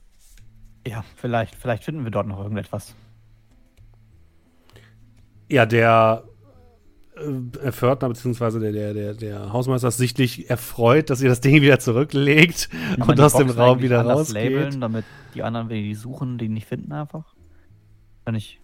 ja, 0.85 1.03
vielleicht, 1.15 1.55
vielleicht 1.55 1.83
finden 1.83 2.03
wir 2.03 2.11
dort 2.11 2.27
noch 2.27 2.39
irgendetwas. 2.39 2.95
Ja, 5.49 5.65
der 5.65 6.24
äh, 7.18 7.72
Fördner 7.72 8.10
bzw. 8.10 8.60
Der, 8.60 8.72
der, 8.72 8.94
der, 8.94 9.14
der 9.14 9.53
Hausmeister 9.53 9.88
ist 9.88 9.98
sichtlich 9.98 10.49
erfreut, 10.49 11.10
dass 11.10 11.22
ihr 11.22 11.30
das 11.30 11.41
Ding 11.41 11.61
wieder 11.61 11.80
zurücklegt 11.80 12.69
man 12.98 13.10
und 13.10 13.19
aus 13.19 13.34
dem 13.34 13.49
Raum 13.49 13.82
wieder 13.82 14.02
rausgeht. 14.02 14.52
labeln, 14.52 14.82
damit 14.82 15.06
die 15.34 15.44
anderen, 15.44 15.69
wenn 15.69 15.78
die 15.78 15.90
die 15.90 15.95
suchen, 15.95 16.38
die 16.38 16.49
nicht 16.49 16.68
finden 16.68 16.91
einfach? 16.91 17.34
Kann 18.26 18.36
ich. 18.36 18.60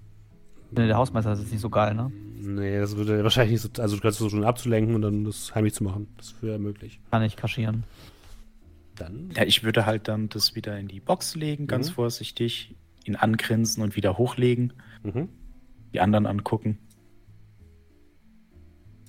Der 0.71 0.97
Hausmeister 0.97 1.33
ist 1.33 1.39
jetzt 1.39 1.51
nicht 1.51 1.61
so 1.61 1.69
geil, 1.69 1.93
ne? 1.93 2.11
Nee, 2.41 2.79
das 2.79 2.97
würde 2.97 3.23
wahrscheinlich 3.23 3.63
nicht 3.63 3.75
so. 3.75 3.81
Also, 3.81 3.95
du 3.95 4.01
kannst 4.01 4.17
versuchen 4.17 4.43
abzulenken 4.43 4.95
und 4.95 5.03
dann 5.03 5.23
das 5.23 5.53
heimlich 5.53 5.75
zu 5.75 5.83
machen. 5.83 6.07
Das 6.17 6.35
wäre 6.41 6.57
möglich. 6.57 6.99
Kann 7.11 7.21
ich 7.21 7.35
kaschieren. 7.35 7.83
Dann. 8.95 9.29
Ja, 9.35 9.43
ich 9.43 9.63
würde 9.63 9.85
halt 9.85 10.07
dann 10.07 10.29
das 10.29 10.55
wieder 10.55 10.77
in 10.79 10.87
die 10.87 10.99
Box 10.99 11.35
legen, 11.35 11.67
ganz 11.67 11.89
mhm. 11.89 11.93
vorsichtig, 11.93 12.75
ihn 13.05 13.15
angrinsen 13.15 13.83
und 13.83 13.95
wieder 13.95 14.17
hochlegen. 14.17 14.73
Mhm. 15.03 15.29
Die 15.93 15.99
anderen 15.99 16.25
angucken. 16.25 16.79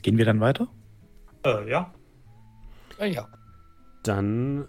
Gehen 0.02 0.18
wir 0.18 0.24
dann 0.24 0.40
weiter? 0.40 0.68
Äh, 1.44 1.70
ja. 1.70 1.92
Äh, 2.98 3.12
ja. 3.12 3.28
Dann 4.02 4.68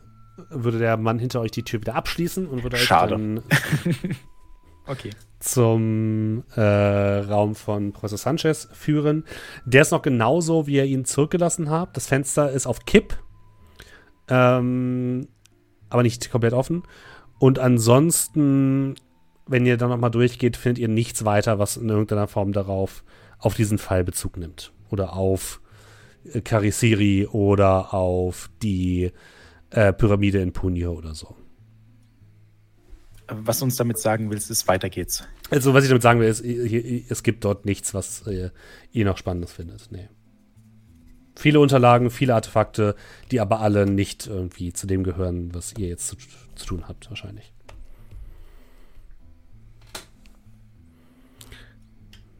würde 0.49 0.79
der 0.79 0.97
Mann 0.97 1.19
hinter 1.19 1.41
euch 1.41 1.51
die 1.51 1.63
Tür 1.63 1.81
wieder 1.81 1.95
abschließen 1.95 2.47
und 2.47 2.63
würde 2.63 2.75
euch 2.75 2.83
Schade. 2.83 3.11
dann 3.11 3.43
okay. 4.87 5.11
zum 5.39 6.43
äh, 6.55 6.61
Raum 6.61 7.55
von 7.55 7.93
Professor 7.93 8.17
Sanchez 8.17 8.67
führen. 8.73 9.25
Der 9.65 9.81
ist 9.81 9.91
noch 9.91 10.01
genauso, 10.01 10.67
wie 10.67 10.75
ihr 10.75 10.85
ihn 10.85 11.05
zurückgelassen 11.05 11.69
habt. 11.69 11.95
Das 11.95 12.07
Fenster 12.07 12.51
ist 12.51 12.67
auf 12.67 12.85
Kipp, 12.85 13.17
ähm, 14.29 15.27
aber 15.89 16.03
nicht 16.03 16.29
komplett 16.31 16.53
offen. 16.53 16.83
Und 17.39 17.59
ansonsten, 17.59 18.95
wenn 19.47 19.65
ihr 19.65 19.77
dann 19.77 19.89
nochmal 19.89 20.11
durchgeht, 20.11 20.57
findet 20.57 20.79
ihr 20.79 20.87
nichts 20.87 21.25
weiter, 21.25 21.59
was 21.59 21.77
in 21.77 21.89
irgendeiner 21.89 22.27
Form 22.27 22.51
darauf 22.51 23.03
auf 23.39 23.55
diesen 23.55 23.77
Fall 23.77 24.03
Bezug 24.03 24.37
nimmt. 24.37 24.71
Oder 24.89 25.13
auf 25.13 25.61
äh, 26.33 26.41
Karisiri 26.41 27.27
oder 27.27 27.93
auf 27.93 28.49
die 28.61 29.11
äh, 29.71 29.93
Pyramide 29.93 30.41
in 30.41 30.53
Punio 30.53 30.93
oder 30.93 31.13
so. 31.13 31.35
Was 33.27 33.59
du 33.59 33.65
uns 33.65 33.75
damit 33.75 33.97
sagen 33.97 34.29
willst, 34.29 34.51
ist, 34.51 34.67
weiter 34.67 34.89
geht's. 34.89 35.27
Also, 35.49 35.73
was 35.73 35.83
ich 35.83 35.89
damit 35.89 36.03
sagen 36.03 36.19
will, 36.19 36.27
ist, 36.27 36.41
es 36.41 37.23
gibt 37.23 37.43
dort 37.43 37.65
nichts, 37.65 37.93
was 37.93 38.25
äh, 38.27 38.51
ihr 38.91 39.05
noch 39.05 39.17
Spannendes 39.17 39.51
findet. 39.51 39.91
Nee. 39.91 40.09
Viele 41.35 41.59
Unterlagen, 41.59 42.11
viele 42.11 42.35
Artefakte, 42.35 42.95
die 43.31 43.41
aber 43.41 43.61
alle 43.61 43.87
nicht 43.87 44.27
irgendwie 44.27 44.73
zu 44.73 44.87
dem 44.87 45.03
gehören, 45.03 45.53
was 45.53 45.73
ihr 45.77 45.87
jetzt 45.87 46.07
zu, 46.07 46.15
zu 46.55 46.65
tun 46.65 46.87
habt, 46.87 47.09
wahrscheinlich. 47.09 47.54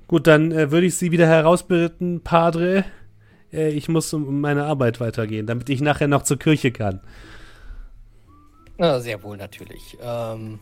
Gut, 0.08 0.28
dann 0.28 0.52
äh, 0.52 0.72
würde 0.72 0.88
ich 0.88 0.98
Sie 0.98 1.12
wieder 1.12 1.28
herausbitten, 1.28 2.22
Padre. 2.22 2.86
Äh, 3.52 3.70
ich 3.70 3.90
muss 3.90 4.14
um 4.14 4.42
meine 4.42 4.66
Arbeit 4.66 5.00
weitergehen, 5.00 5.48
damit 5.48 5.70
ich 5.70 5.82
nachher 5.82 6.08
noch 6.08 6.24
zur 6.24 6.38
Kirche 6.38 6.72
kann. 6.72 7.02
Ja, 8.78 9.00
sehr 9.00 9.24
wohl 9.24 9.38
natürlich. 9.38 9.98
Ähm, 10.02 10.60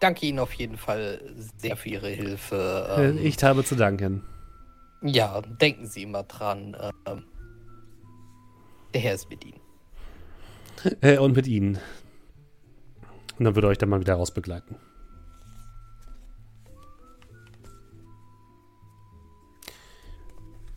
danke 0.00 0.26
Ihnen 0.26 0.38
auf 0.38 0.52
jeden 0.54 0.76
Fall 0.76 1.20
sehr 1.56 1.76
für 1.76 1.88
Ihre 1.88 2.08
Hilfe. 2.08 2.88
Äh, 2.96 3.08
ähm, 3.08 3.18
ich 3.22 3.42
habe 3.42 3.64
zu 3.64 3.76
danken. 3.76 4.22
Ja, 5.02 5.40
denken 5.42 5.86
Sie 5.86 6.02
immer 6.02 6.24
dran. 6.24 6.76
Ähm, 7.06 7.24
der 8.92 9.00
Herr 9.00 9.14
ist 9.14 9.30
mit 9.30 9.44
Ihnen. 9.44 9.60
Äh, 11.00 11.18
und 11.18 11.36
mit 11.36 11.46
Ihnen. 11.46 11.78
Und 13.38 13.44
dann 13.44 13.54
würde 13.54 13.68
euch 13.68 13.78
dann 13.78 13.88
mal 13.88 14.00
wieder 14.00 14.14
rausbegleiten. 14.14 14.76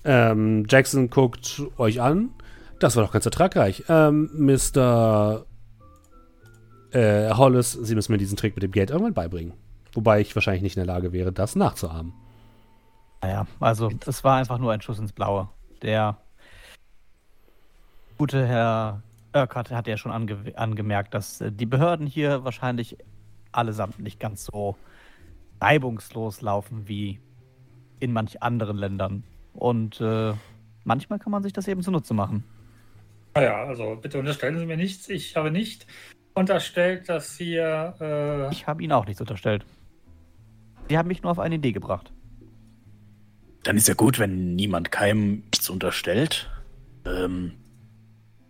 Ähm, 0.04 0.66
Jackson 0.68 1.10
guckt 1.10 1.62
euch 1.78 2.02
an. 2.02 2.32
Das 2.80 2.96
war 2.96 3.04
doch 3.04 3.12
ganz 3.12 3.26
ertragreich. 3.26 3.84
Ähm, 3.90 4.30
Mr. 4.34 5.46
Äh, 6.92 7.30
Hollis, 7.32 7.74
Sie 7.74 7.96
müssen 7.96 8.12
mir 8.12 8.18
diesen 8.18 8.38
Trick 8.38 8.56
mit 8.56 8.64
dem 8.64 8.72
Geld 8.72 8.90
irgendwann 8.90 9.14
beibringen. 9.14 9.54
Wobei 9.94 10.22
ich 10.22 10.36
wahrscheinlich 10.36 10.64
nicht 10.64 10.78
in 10.78 10.86
der 10.86 10.94
Lage 10.94 11.14
wäre, 11.14 11.32
das 11.32 11.56
nachzuahmen. 11.56 12.14
Naja, 13.22 13.46
also 13.60 13.92
es 14.06 14.24
war 14.24 14.38
einfach 14.38 14.58
nur 14.58 14.72
ein 14.72 14.82
Schuss 14.82 15.00
ins 15.00 15.14
Blaue. 15.14 15.50
Der 15.82 16.18
gute 18.18 18.48
Herr 18.48 19.04
Urquhart 19.34 19.72
hat 19.72 19.88
ja 19.88 19.98
schon 19.98 20.12
ange 20.12 20.38
angemerkt, 20.56 21.14
dass 21.14 21.42
äh, 21.42 21.52
die 21.52 21.66
Behörden 21.66 22.08
hier 22.08 22.44
wahrscheinlich 22.44 22.98
allesamt 23.52 24.00
nicht 24.00 24.20
ganz 24.20 24.46
so 24.46 24.76
reibungslos 25.60 26.42
laufen 26.42 26.88
wie 26.88 27.20
in 28.00 28.12
manch 28.14 28.42
anderen 28.42 28.78
Ländern. 28.78 29.24
Und 29.54 30.00
äh, 30.02 30.34
manchmal 30.84 31.20
kann 31.20 31.32
man 31.32 31.44
sich 31.44 31.54
das 31.54 31.68
eben 31.68 31.82
zunutze 31.82 32.14
machen. 32.14 32.44
Naja, 33.34 33.64
also 33.64 33.96
bitte 33.96 34.20
unterstellen 34.20 34.58
Sie 34.60 34.66
mir 34.66 34.78
nichts. 34.78 35.10
Ich 35.10 35.36
habe 35.36 35.52
nicht 35.52 35.88
unterstellt, 36.34 37.08
dass 37.10 37.38
hier. 37.38 37.96
Äh 38.00 38.52
ich 38.52 38.68
habe 38.68 38.84
Ihnen 38.84 38.92
auch 38.92 39.06
nichts 39.06 39.22
unterstellt. 39.22 39.66
Sie 40.90 40.98
haben 40.98 41.08
mich 41.08 41.24
nur 41.24 41.32
auf 41.32 41.40
eine 41.40 41.56
Idee 41.56 41.72
gebracht. 41.72 42.12
Dann 43.64 43.78
ist 43.78 43.88
ja 43.88 43.94
gut, 43.94 44.20
wenn 44.20 44.56
niemand 44.56 44.92
keinem 44.92 45.44
nichts 45.52 45.70
unterstellt. 45.70 46.50
Ähm, 47.06 47.54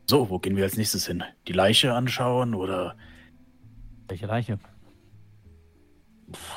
so, 0.09 0.29
wo 0.29 0.39
gehen 0.39 0.55
wir 0.55 0.63
als 0.63 0.77
nächstes 0.77 1.05
hin? 1.05 1.23
Die 1.47 1.53
Leiche 1.53 1.93
anschauen 1.93 2.55
oder. 2.55 2.95
Welche 4.07 4.25
Leiche? 4.25 4.59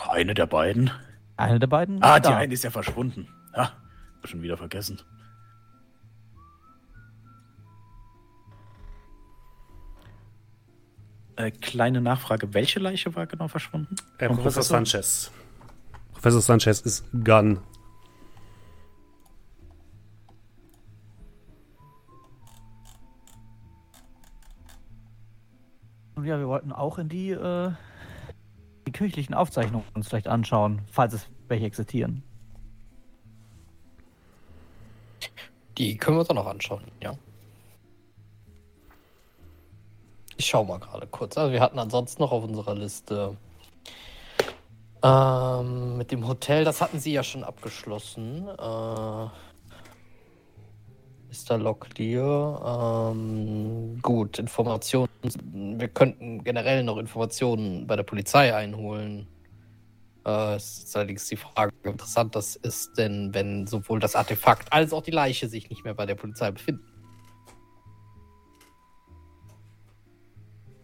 Eine 0.09 0.35
der 0.35 0.47
beiden. 0.47 0.91
Eine 1.37 1.59
der 1.59 1.67
beiden? 1.67 2.03
Ah, 2.03 2.21
die 2.21 2.29
eine 2.29 2.55
ist 2.55 2.65
ja 2.65 2.71
verschwunden. 2.71 3.29
Ah, 3.53 3.71
schon 4.27 4.43
wieder 4.43 4.57
vergessen. 4.57 5.01
Äh, 11.37 11.51
kleine 11.51 12.01
Nachfrage, 12.01 12.55
welche 12.55 12.79
Leiche 12.79 13.15
war 13.17 13.27
genau 13.27 13.49
verschwunden? 13.49 13.97
Äh, 14.19 14.29
Professor, 14.29 14.43
Professor 14.43 14.63
Sanchez. 14.63 15.33
Professor 16.13 16.41
Sanchez 16.41 16.81
ist 16.83 17.05
gone. 17.25 17.61
Und 26.15 26.25
ja, 26.25 26.39
wir 26.39 26.47
wollten 26.47 26.73
auch 26.73 26.99
in 26.99 27.09
die, 27.09 27.31
äh, 27.31 27.73
die 28.87 28.93
kirchlichen 28.93 29.35
Aufzeichnungen 29.35 29.85
uns 29.95 30.09
vielleicht 30.09 30.29
anschauen, 30.29 30.83
falls 30.91 31.15
es 31.15 31.29
welche 31.49 31.67
existieren. 31.67 32.23
Die 35.79 35.97
können 35.97 36.17
wir 36.17 36.21
uns 36.21 36.31
auch 36.31 36.35
noch 36.35 36.47
anschauen, 36.47 36.85
ja. 37.03 37.17
Ich 40.37 40.47
schau 40.47 40.65
mal 40.65 40.79
gerade 40.79 41.07
kurz. 41.07 41.37
Also 41.39 41.53
wir 41.53 41.61
hatten 41.61 41.79
ansonsten 41.79 42.23
noch 42.23 42.33
auf 42.33 42.45
unserer 42.45 42.75
Liste 42.75 43.37
ähm, 45.05 45.99
mit 45.99 46.11
dem 46.11 46.27
Hotel, 46.27 46.65
das 46.65 46.81
hatten 46.81 46.99
Sie 46.99 47.13
ja 47.13 47.23
schon 47.23 47.45
abgeschlossen. 47.45 48.49
Äh, 48.49 49.29
Mr. 51.35 51.59
Locklear. 51.59 53.13
Ähm, 53.13 53.99
gut, 54.01 54.39
Informationen. 54.39 55.11
Wir 55.53 55.89
könnten 55.89 56.43
generell 56.43 56.85
noch 56.85 56.97
Informationen 56.97 57.87
bei 57.87 57.97
der 57.97 58.05
Polizei 58.05 58.55
einholen. 58.55 59.27
Äh, 60.27 60.55
es 60.55 60.85
ist 60.85 60.97
allerdings 60.97 61.29
die 61.29 61.37
Frage, 61.37 61.73
wie 61.83 61.91
interessant 61.91 62.35
das 62.35 62.57
ist, 62.57 62.97
denn 62.97 63.35
wenn 63.35 63.67
sowohl 63.67 64.01
das 64.01 64.17
Artefakt 64.17 64.73
als 64.73 64.93
auch 64.93 65.03
die 65.03 65.11
Leiche 65.11 65.49
sich 65.49 65.69
nicht 65.71 65.85
mehr 65.85 65.95
bei 65.95 66.07
der 66.07 66.15
Polizei 66.15 66.51
befinden. 66.51 66.85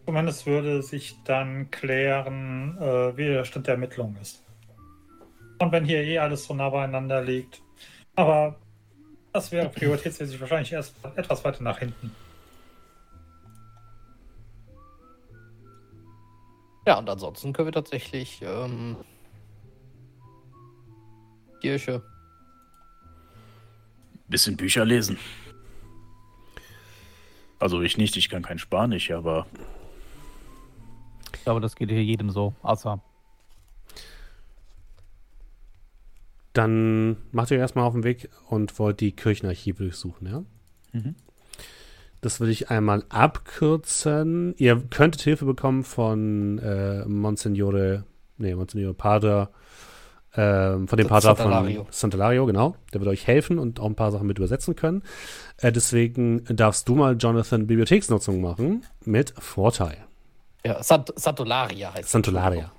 Zumindest 0.05 0.45
würde 0.45 0.81
sich 0.81 1.15
dann 1.23 1.71
klären, 1.71 2.77
äh, 2.79 3.15
wie 3.17 3.25
der 3.25 3.45
Stand 3.45 3.67
der 3.67 3.75
Ermittlungen 3.75 4.17
ist. 4.21 4.43
Und 5.59 5.71
wenn 5.71 5.85
hier 5.85 6.03
eh 6.03 6.19
alles 6.19 6.45
so 6.45 6.53
nah 6.53 6.69
beieinander 6.69 7.21
liegt. 7.21 7.61
Aber 8.15 8.59
das 9.31 9.51
wäre 9.51 9.69
prioritätsmäßig 9.69 10.41
wahrscheinlich 10.41 10.73
erst 10.73 10.95
etwas 11.15 11.43
weiter 11.45 11.63
nach 11.63 11.79
hinten. 11.79 12.13
Ja, 16.85 16.97
und 16.97 17.09
ansonsten 17.09 17.53
können 17.53 17.67
wir 17.67 17.73
tatsächlich 17.73 18.41
ähm, 18.41 18.97
Kirche. 21.61 22.01
Bisschen 24.27 24.57
Bücher 24.57 24.83
lesen. 24.83 25.17
Also 27.59 27.81
ich 27.81 27.97
nicht, 27.97 28.17
ich 28.17 28.29
kann 28.29 28.41
kein 28.41 28.59
Spanisch, 28.59 29.11
aber. 29.11 29.45
Ich 31.33 31.43
glaube, 31.43 31.61
das 31.61 31.75
geht 31.75 31.89
hier 31.89 32.03
jedem 32.03 32.29
so, 32.29 32.53
außer. 32.63 33.01
Dann 36.53 37.17
macht 37.31 37.51
ihr 37.51 37.57
erstmal 37.57 37.85
auf 37.85 37.93
den 37.93 38.03
Weg 38.03 38.29
und 38.49 38.77
wollt 38.77 38.99
die 38.99 39.13
Kirchenarchive 39.13 39.83
durchsuchen, 39.83 40.27
ja? 40.27 40.43
Mhm. 40.91 41.15
Das 42.19 42.39
würde 42.39 42.51
ich 42.51 42.69
einmal 42.69 43.03
abkürzen. 43.09 44.53
Ihr 44.57 44.79
könntet 44.89 45.21
Hilfe 45.21 45.45
bekommen 45.45 45.83
von 45.83 46.59
äh, 46.59 47.05
Monsignore, 47.05 48.03
nee, 48.37 48.53
Monsignore 48.53 48.93
Padre 48.93 49.49
ähm, 50.35 50.87
von 50.87 50.97
dem 50.97 51.07
Pater 51.07 51.35
von 51.35 51.51
Sant'Elario, 51.51 52.45
genau. 52.45 52.75
Der 52.93 53.01
wird 53.01 53.09
euch 53.09 53.27
helfen 53.27 53.59
und 53.59 53.79
auch 53.79 53.85
ein 53.85 53.95
paar 53.95 54.11
Sachen 54.11 54.27
mit 54.27 54.37
übersetzen 54.37 54.75
können. 54.75 55.03
Äh, 55.57 55.71
deswegen 55.71 56.45
darfst 56.45 56.87
du 56.87 56.95
mal 56.95 57.17
Jonathan 57.17 57.67
Bibliotheksnutzung 57.67 58.39
machen 58.39 58.85
mit 59.03 59.33
Vorteil. 59.37 59.97
Ja, 60.65 60.81
Sant 60.83 61.11
Santolaria 61.15 61.93
heißt 61.93 62.09
Santolaria. 62.09 62.71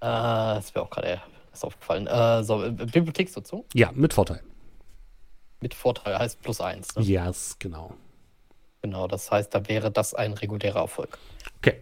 Äh, 0.00 0.04
das 0.04 0.74
wäre 0.74 0.84
auch 0.84 0.90
gerade 0.90 1.20
ist 1.52 1.64
aufgefallen. 1.64 2.06
Äh, 2.06 2.44
so, 2.44 2.64
äh, 2.64 2.70
Bibliotheksnutzung? 2.70 3.64
Ja, 3.74 3.90
mit 3.94 4.14
Vorteil. 4.14 4.42
Mit 5.60 5.74
Vorteil 5.74 6.18
heißt 6.18 6.40
plus 6.42 6.60
eins. 6.60 6.94
Ne? 6.94 7.02
Yes, 7.02 7.56
genau. 7.58 7.94
Genau, 8.82 9.08
das 9.08 9.30
heißt, 9.30 9.52
da 9.52 9.66
wäre 9.66 9.90
das 9.90 10.14
ein 10.14 10.34
regulärer 10.34 10.80
Erfolg. 10.80 11.18
Okay. 11.58 11.80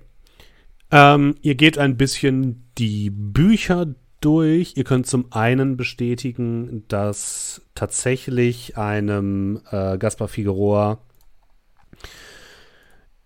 Ähm, 0.91 1.35
ihr 1.43 1.57
geht 1.57 1.77
ein 1.77 1.97
bisschen 1.97 2.71
die 2.79 3.11
Bücher 3.11 3.87
durch. 4.21 4.75
Ihr 4.77 4.85
könnt 4.85 5.07
zum 5.07 5.33
einen 5.33 5.77
bestätigen, 5.77 6.85
dass 6.89 7.63
tatsächlich 7.75 8.77
einem 8.77 9.61
äh, 9.71 9.99
Gaspar 9.99 10.29
Figueroa 10.29 10.99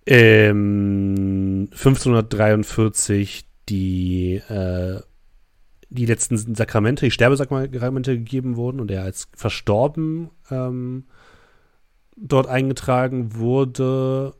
ähm, 0.06 1.68
1543 1.72 3.46
die, 3.68 4.36
äh, 4.48 5.00
die 5.88 6.06
letzten 6.06 6.54
Sakramente, 6.54 7.06
die 7.06 7.10
Sterbesakramente 7.10 8.16
gegeben 8.16 8.56
wurden 8.56 8.80
und 8.80 8.90
er 8.90 9.04
als 9.04 9.28
verstorben 9.34 10.30
ähm, 10.50 11.04
dort 12.16 12.46
eingetragen 12.48 13.36
wurde. 13.36 14.34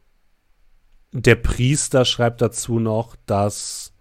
Der 1.12 1.34
Priester 1.36 2.04
schreibt 2.04 2.40
dazu 2.40 2.78
noch, 2.78 3.16
dass 3.26 3.92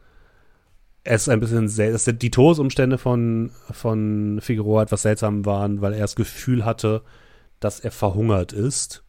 es 1.09 1.27
ein 1.27 1.39
bisschen 1.39 1.65
dass 1.75 2.05
die 2.05 2.31
Todesumstände 2.31 2.97
von, 2.97 3.51
von 3.71 4.39
Figueroa 4.41 4.83
etwas 4.83 5.01
seltsam 5.01 5.45
waren, 5.45 5.81
weil 5.81 5.93
er 5.93 6.01
das 6.01 6.15
Gefühl 6.15 6.65
hatte, 6.65 7.01
dass 7.59 7.79
er 7.79 7.91
verhungert 7.91 8.53
ist. 8.53 9.03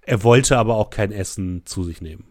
Er 0.00 0.22
wollte 0.22 0.56
aber 0.56 0.76
auch 0.76 0.90
kein 0.90 1.12
Essen 1.12 1.66
zu 1.66 1.84
sich 1.84 2.00
nehmen. 2.00 2.24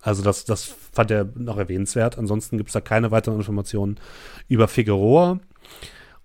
Also 0.00 0.22
das, 0.22 0.44
das 0.44 0.64
fand 0.64 1.10
er 1.10 1.24
noch 1.36 1.56
erwähnenswert. 1.56 2.18
Ansonsten 2.18 2.58
gibt 2.58 2.70
es 2.70 2.74
da 2.74 2.80
keine 2.80 3.10
weiteren 3.10 3.38
Informationen 3.38 3.98
über 4.48 4.68
Figueroa. 4.68 5.40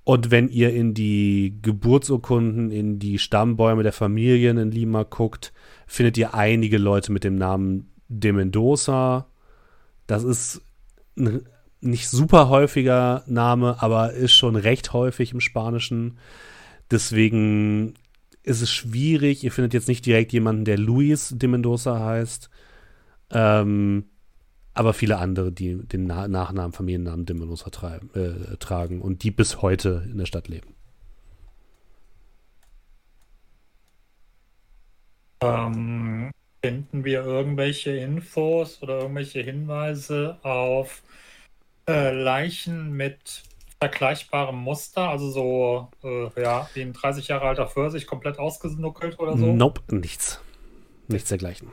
Und 0.04 0.32
wenn 0.32 0.50
ihr 0.50 0.74
in 0.74 0.96
die 0.96 1.60
Geburtsurkunden, 1.62 2.72
in 2.72 2.98
die 2.98 3.20
Stammbäume 3.20 3.84
der 3.84 3.94
Familien 3.94 4.58
in 4.58 4.72
Lima 4.72 5.04
guckt, 5.04 5.54
findet 5.86 6.18
ihr 6.18 6.34
einige 6.34 6.80
Leute 6.80 7.12
mit 7.12 7.24
dem 7.24 7.36
Namen 7.36 7.90
de 8.10 8.34
Mendoza. 8.34 9.28
Das 10.08 10.24
ist 10.24 10.62
ein 11.18 11.46
nicht 11.82 12.10
super 12.10 12.50
häufiger 12.50 13.24
Name, 13.28 13.82
aber 13.82 14.14
ist 14.14 14.34
schon 14.34 14.56
recht 14.56 14.92
häufig 14.92 15.32
im 15.32 15.40
Spanischen. 15.40 16.18
Deswegen 16.92 17.94
ist 18.44 18.62
es 18.62 18.72
schwierig. 18.72 19.44
Ihr 19.44 19.52
findet 19.52 19.74
jetzt 19.74 19.88
nicht 19.88 20.06
direkt 20.06 20.34
jemanden, 20.34 20.66
der 20.66 20.78
Luis 20.78 21.34
de 21.36 21.48
Mendoza 21.48 22.00
heißt. 22.00 22.50
Ähm, 23.32 24.06
aber 24.74 24.94
viele 24.94 25.18
andere, 25.18 25.52
die 25.52 25.76
den 25.76 26.06
Na 26.06 26.28
Nachnamen, 26.28 26.74
Familiennamen 26.74 27.26
de 27.26 27.36
Mendoza 27.36 27.70
äh, 28.14 28.58
tragen 28.58 29.02
und 29.02 29.24
die 29.24 29.32
bis 29.32 29.62
heute 29.62 30.08
in 30.10 30.18
der 30.18 30.26
Stadt 30.26 30.48
leben. 30.48 30.76
Ähm, 35.42 36.32
finden 36.62 37.06
wir 37.06 37.24
irgendwelche 37.24 37.92
Infos 37.92 38.82
oder 38.82 39.00
irgendwelche 39.00 39.42
Hinweise 39.42 40.38
auf 40.44 41.02
äh, 41.88 42.12
Leichen 42.12 42.92
mit 42.94 43.44
vergleichbarem 43.80 44.58
Muster, 44.58 45.10
also 45.10 45.32
so, 45.32 45.88
äh, 46.04 46.42
ja, 46.42 46.70
wie 46.74 46.82
ein 46.82 46.94
30 46.94 47.30
Jahre 47.30 47.48
alter 47.48 47.68
Pfirsich, 47.68 48.06
komplett 48.06 48.38
ausgenuckelt 48.38 49.18
oder 49.20 49.38
so? 49.38 49.46
Nope, 49.46 49.82
nichts. 49.96 50.42
Nichts 51.08 51.30
dergleichen. 51.30 51.72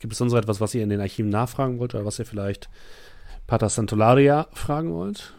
Gibt 0.00 0.14
es 0.14 0.18
sonst 0.18 0.32
etwas, 0.32 0.60
was 0.60 0.74
ihr 0.74 0.82
in 0.82 0.88
den 0.88 1.00
Archiven 1.00 1.28
nachfragen 1.28 1.78
wollt 1.78 1.94
oder 1.94 2.04
was 2.04 2.18
ihr 2.18 2.26
vielleicht 2.26 2.68
Pater 3.46 3.68
Santolaria 3.68 4.48
fragen 4.52 4.92
wollt? 4.94 5.34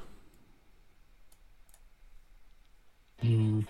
Hm. 3.22 3.66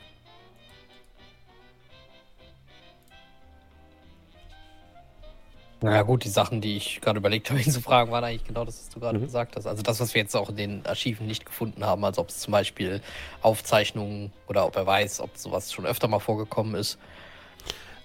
Na 5.83 6.03
gut, 6.03 6.23
die 6.23 6.29
Sachen, 6.29 6.61
die 6.61 6.77
ich 6.77 7.01
gerade 7.01 7.17
überlegt 7.17 7.49
habe, 7.49 7.59
ihn 7.65 7.71
zu 7.71 7.81
fragen, 7.81 8.11
waren 8.11 8.23
eigentlich 8.23 8.45
genau 8.45 8.65
das, 8.65 8.79
was 8.79 8.89
du 8.89 8.99
gerade 8.99 9.17
mhm. 9.17 9.23
gesagt 9.23 9.55
hast. 9.55 9.65
Also 9.65 9.81
das, 9.81 9.99
was 9.99 10.13
wir 10.13 10.21
jetzt 10.21 10.35
auch 10.35 10.49
in 10.49 10.55
den 10.55 10.85
Archiven 10.85 11.25
nicht 11.25 11.45
gefunden 11.45 11.83
haben, 11.85 12.05
also 12.05 12.21
ob 12.21 12.29
es 12.29 12.39
zum 12.39 12.51
Beispiel 12.51 13.01
Aufzeichnungen 13.41 14.31
oder 14.47 14.65
ob 14.65 14.75
er 14.75 14.85
weiß, 14.85 15.21
ob 15.21 15.35
sowas 15.37 15.71
schon 15.71 15.85
öfter 15.85 16.07
mal 16.07 16.19
vorgekommen 16.19 16.75
ist. 16.75 16.99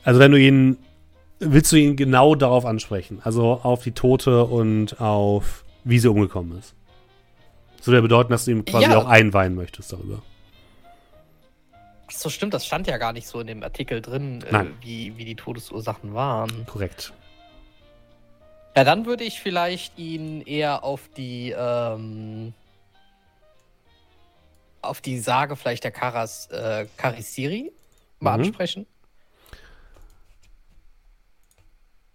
Also 0.05 0.21
wenn 0.21 0.33
du 0.33 0.39
ihn, 0.39 0.79
willst 1.39 1.71
du 1.73 1.77
ihn 1.77 1.97
genau 1.97 2.35
darauf 2.35 2.65
ansprechen? 2.65 3.21
Also 3.23 3.61
auf 3.63 3.83
die 3.83 3.93
Tote 3.93 4.45
und 4.45 5.01
auf 5.01 5.65
wie 5.85 5.99
sie 5.99 6.11
umgekommen 6.11 6.59
ist. 6.59 6.75
Das 7.77 7.87
würde 7.87 7.99
ja 7.99 8.03
bedeuten, 8.03 8.31
dass 8.31 8.47
du 8.47 8.51
ihm 8.51 8.65
quasi 8.65 8.91
ja. 8.91 8.99
auch 8.99 9.07
einweihen 9.07 9.55
möchtest 9.55 9.93
darüber. 9.93 10.23
So, 12.21 12.31
stimmt, 12.31 12.55
das 12.55 12.67
stand 12.67 12.87
ja 12.87 12.99
gar 12.99 13.13
nicht 13.13 13.27
so 13.27 13.41
in 13.41 13.47
dem 13.47 13.63
Artikel 13.63 14.01
drin, 14.01 14.43
äh, 14.43 14.65
wie, 14.81 15.17
wie 15.17 15.25
die 15.25 15.37
Todesursachen 15.37 16.15
waren. 16.15 16.67
Korrekt. 16.67 17.13
Ja, 18.77 18.85
dann 18.85 19.07
würde 19.07 19.25
ich 19.25 19.41
vielleicht 19.41 19.99
ihn 19.99 20.43
eher 20.43 20.85
auf 20.85 21.09
die 21.17 21.55
ähm, 21.57 22.53
auf 24.83 25.01
die 25.01 25.19
Sage 25.19 25.57
vielleicht 25.57 25.85
der 25.85 25.91
Karas 25.91 26.49
äh, 26.49 26.87
Karisiri 26.97 27.73
mal 28.21 28.37
mhm. 28.37 28.45
ansprechen. 28.45 28.87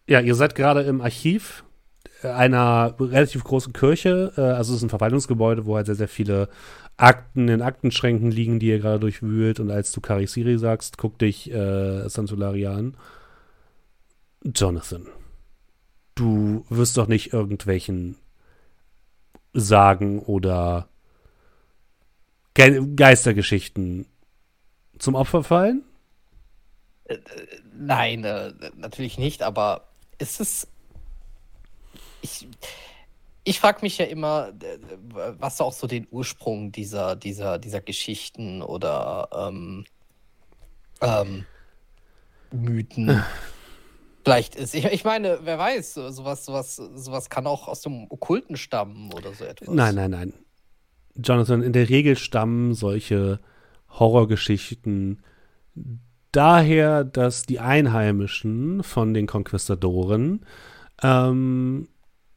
Ja, 0.08 0.20
ihr 0.20 0.36
seid 0.36 0.56
gerade 0.56 0.82
im 0.82 1.02
Archiv 1.02 1.64
einer 2.24 2.96
relativ 3.00 3.44
großen 3.44 3.74
Kirche. 3.74 4.34
Äh, 4.38 4.42
also 4.42 4.74
es 4.74 4.78
ist 4.78 4.84
ein 4.84 4.90
Verwaltungsgebäude, 4.90 5.66
wo 5.66 5.76
halt 5.76 5.86
sehr, 5.86 5.96
sehr 5.96 6.08
viele 6.08 6.50
Akten 7.02 7.48
in 7.48 7.62
Aktenschränken 7.62 8.32
liegen, 8.32 8.60
die 8.60 8.68
ihr 8.68 8.80
gerade 8.80 9.00
durchwühlt. 9.00 9.60
Und 9.60 9.72
als 9.72 9.92
du 9.92 10.02
Karisiri 10.02 10.58
sagst, 10.58 10.98
guck 10.98 11.18
dich 11.20 11.52
äh, 11.52 12.08
Santularia 12.10 12.74
an. 12.74 12.96
Jonathan 14.44 15.08
du 16.16 16.66
wirst 16.70 16.98
doch 16.98 17.08
nicht 17.08 17.34
irgendwelchen 17.34 18.18
Sagen 19.54 20.20
oder 20.20 20.88
Ge 22.54 22.86
Geistergeschichten 22.96 24.06
zum 25.00 25.16
Opfer 25.16 25.44
fallen? 25.44 25.84
Äh, 27.06 27.18
nein, 27.74 28.24
äh, 28.24 28.54
natürlich 28.76 29.18
nicht, 29.18 29.42
aber 29.42 29.88
ist 30.20 30.40
es. 30.40 30.68
Ich, 32.22 32.48
ich 33.44 33.60
frage 33.60 33.80
mich 33.82 33.98
ja 33.98 34.06
immer, 34.06 34.54
was 35.40 35.62
auch 35.62 35.74
so 35.74 35.88
den 35.88 36.08
Ursprung 36.12 36.72
dieser, 36.72 37.16
dieser, 37.16 37.58
dieser 37.58 37.82
Geschichten 37.82 38.62
oder 38.62 39.30
ähm, 39.34 39.86
ähm, 41.02 41.46
Mythen 42.52 43.24
vielleicht 44.24 44.56
ist. 44.56 44.76
Ich, 44.76 44.86
ich 44.86 45.04
meine, 45.04 45.40
wer 45.44 45.58
weiß, 45.58 45.96
sowas, 45.96 46.46
sowas, 46.46 46.76
sowas 46.76 47.30
kann 47.30 47.48
auch 47.48 47.68
aus 47.68 47.82
dem 47.82 48.06
Okkulten 48.10 48.58
stammen 48.58 49.12
oder 49.14 49.34
so 49.34 49.46
etwas. 49.46 49.74
Nein, 49.74 49.96
nein, 49.96 50.12
nein. 50.12 50.34
Jonathan, 51.16 51.64
in 51.64 51.74
der 51.74 51.90
Regel 51.90 52.18
stammen 52.18 52.74
solche 52.74 53.40
Horrorgeschichten 53.90 55.24
daher, 56.32 57.04
dass 57.04 57.44
die 57.44 57.60
Einheimischen 57.60 58.84
von 58.84 59.14
den 59.14 59.28
Konquistadoren 59.28 60.46
ähm, 61.04 61.88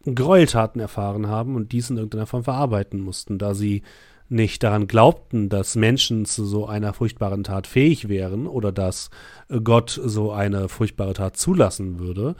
Gräueltaten 0.06 0.80
erfahren 0.80 1.28
haben 1.28 1.56
und 1.56 1.72
dies 1.72 1.90
in 1.90 1.96
irgendeiner 1.96 2.26
Form 2.26 2.44
verarbeiten 2.44 3.00
mussten, 3.00 3.38
da 3.38 3.54
sie 3.54 3.82
nicht 4.28 4.62
daran 4.62 4.86
glaubten, 4.86 5.48
dass 5.48 5.76
Menschen 5.76 6.24
zu 6.24 6.44
so 6.44 6.66
einer 6.66 6.92
furchtbaren 6.92 7.44
Tat 7.44 7.66
fähig 7.66 8.08
wären 8.08 8.46
oder 8.46 8.72
dass 8.72 9.10
Gott 9.62 10.00
so 10.02 10.32
eine 10.32 10.68
furchtbare 10.68 11.12
Tat 11.12 11.36
zulassen 11.36 11.98
würde, 11.98 12.34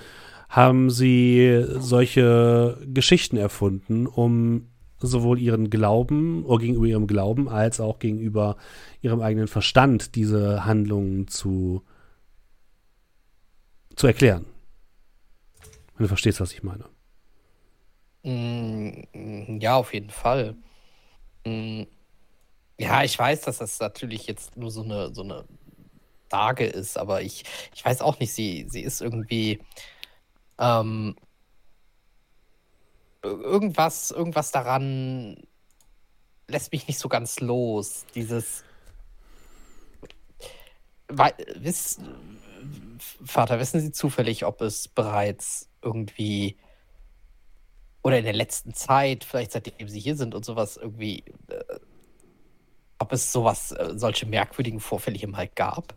haben 0.49 0.91
sie 0.91 1.65
solche 1.78 2.78
Geschichten 2.86 3.36
erfunden, 3.36 4.07
um 4.07 4.69
sowohl 4.99 5.39
ihren 5.39 5.70
Glauben 5.70 6.45
oder 6.45 6.61
gegenüber 6.61 6.86
ihrem 6.86 7.07
Glauben 7.07 7.49
als 7.49 7.81
auch 7.81 7.99
gegenüber 7.99 8.57
ihrem 9.03 9.20
eigenen 9.20 9.49
Verstand 9.49 10.15
diese 10.15 10.65
Handlungen 10.65 11.28
zu, 11.28 11.82
zu 13.97 14.07
erklären. 14.07 14.47
Wenn 15.97 16.05
du 16.05 16.09
verstehst, 16.09 16.41
was 16.41 16.53
ich 16.53 16.62
meine. 16.62 16.94
Mm, 18.25 19.59
ja, 19.61 19.77
auf 19.77 19.93
jeden 19.95 20.11
Fall. 20.11 20.57
Hm, 21.47 21.87
ja, 22.79 23.05
ich 23.05 23.19
weiß, 23.19 23.43
dass 23.43 23.59
das 23.59 23.81
natürlich 23.81 24.27
jetzt 24.27 24.57
nur 24.57 24.71
so 24.71 24.83
eine, 24.83 25.15
so 25.15 25.23
eine 25.23 25.45
Sage 26.31 26.67
ist, 26.67 26.99
aber 26.99 27.23
ich, 27.23 27.45
ich 27.75 27.85
weiß 27.85 28.03
auch 28.03 28.19
nicht, 28.21 28.33
sie, 28.33 28.67
sie 28.69 28.83
ist 28.83 29.01
irgendwie 29.03 29.61
ähm, 30.59 31.17
irgendwas, 33.23 34.11
irgendwas 34.11 34.51
daran 34.53 35.37
lässt 36.49 36.73
mich 36.73 36.89
nicht 36.89 36.99
so 36.99 37.09
ganz 37.09 37.41
los. 37.41 38.05
Dieses. 38.15 38.65
wiss, 41.09 42.01
Vater, 43.25 43.59
wissen 43.59 43.81
Sie 43.81 43.93
zufällig, 43.93 44.45
ob 44.45 44.61
es 44.61 44.89
bereits 44.89 45.69
irgendwie 45.83 46.57
oder 48.05 48.18
in 48.18 48.24
der 48.24 48.35
letzten 48.35 48.74
Zeit, 48.74 49.24
vielleicht 49.24 49.52
seitdem 49.52 49.89
Sie 49.89 49.98
hier 49.98 50.14
sind 50.14 50.35
und 50.35 50.44
sowas 50.44 50.76
irgendwie, 50.76 51.24
äh, 51.48 51.64
ob 52.98 53.12
es 53.12 53.32
sowas, 53.32 53.72
äh, 53.72 53.94
solche 53.97 54.26
merkwürdigen 54.26 54.78
Vorfälle 54.78 55.16
hier 55.16 55.28
mal 55.28 55.48
gab? 55.48 55.94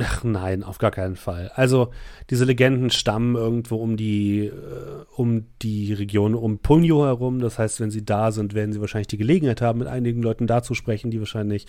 Ach 0.00 0.24
nein, 0.24 0.64
auf 0.64 0.78
gar 0.78 0.90
keinen 0.90 1.14
Fall. 1.14 1.52
Also 1.54 1.92
diese 2.30 2.44
Legenden 2.44 2.90
stammen 2.90 3.36
irgendwo 3.36 3.76
um 3.76 3.96
die, 3.96 4.46
äh, 4.46 5.04
um 5.14 5.46
die 5.62 5.92
Region 5.92 6.34
um 6.34 6.58
Punjo 6.58 7.04
herum. 7.04 7.38
Das 7.38 7.58
heißt, 7.58 7.78
wenn 7.78 7.92
sie 7.92 8.04
da 8.04 8.32
sind, 8.32 8.54
werden 8.54 8.72
sie 8.72 8.80
wahrscheinlich 8.80 9.06
die 9.06 9.18
Gelegenheit 9.18 9.60
haben, 9.60 9.78
mit 9.78 9.86
einigen 9.86 10.22
Leuten 10.22 10.48
da 10.48 10.62
zu 10.62 10.74
sprechen, 10.74 11.12
die 11.12 11.20
wahrscheinlich 11.20 11.66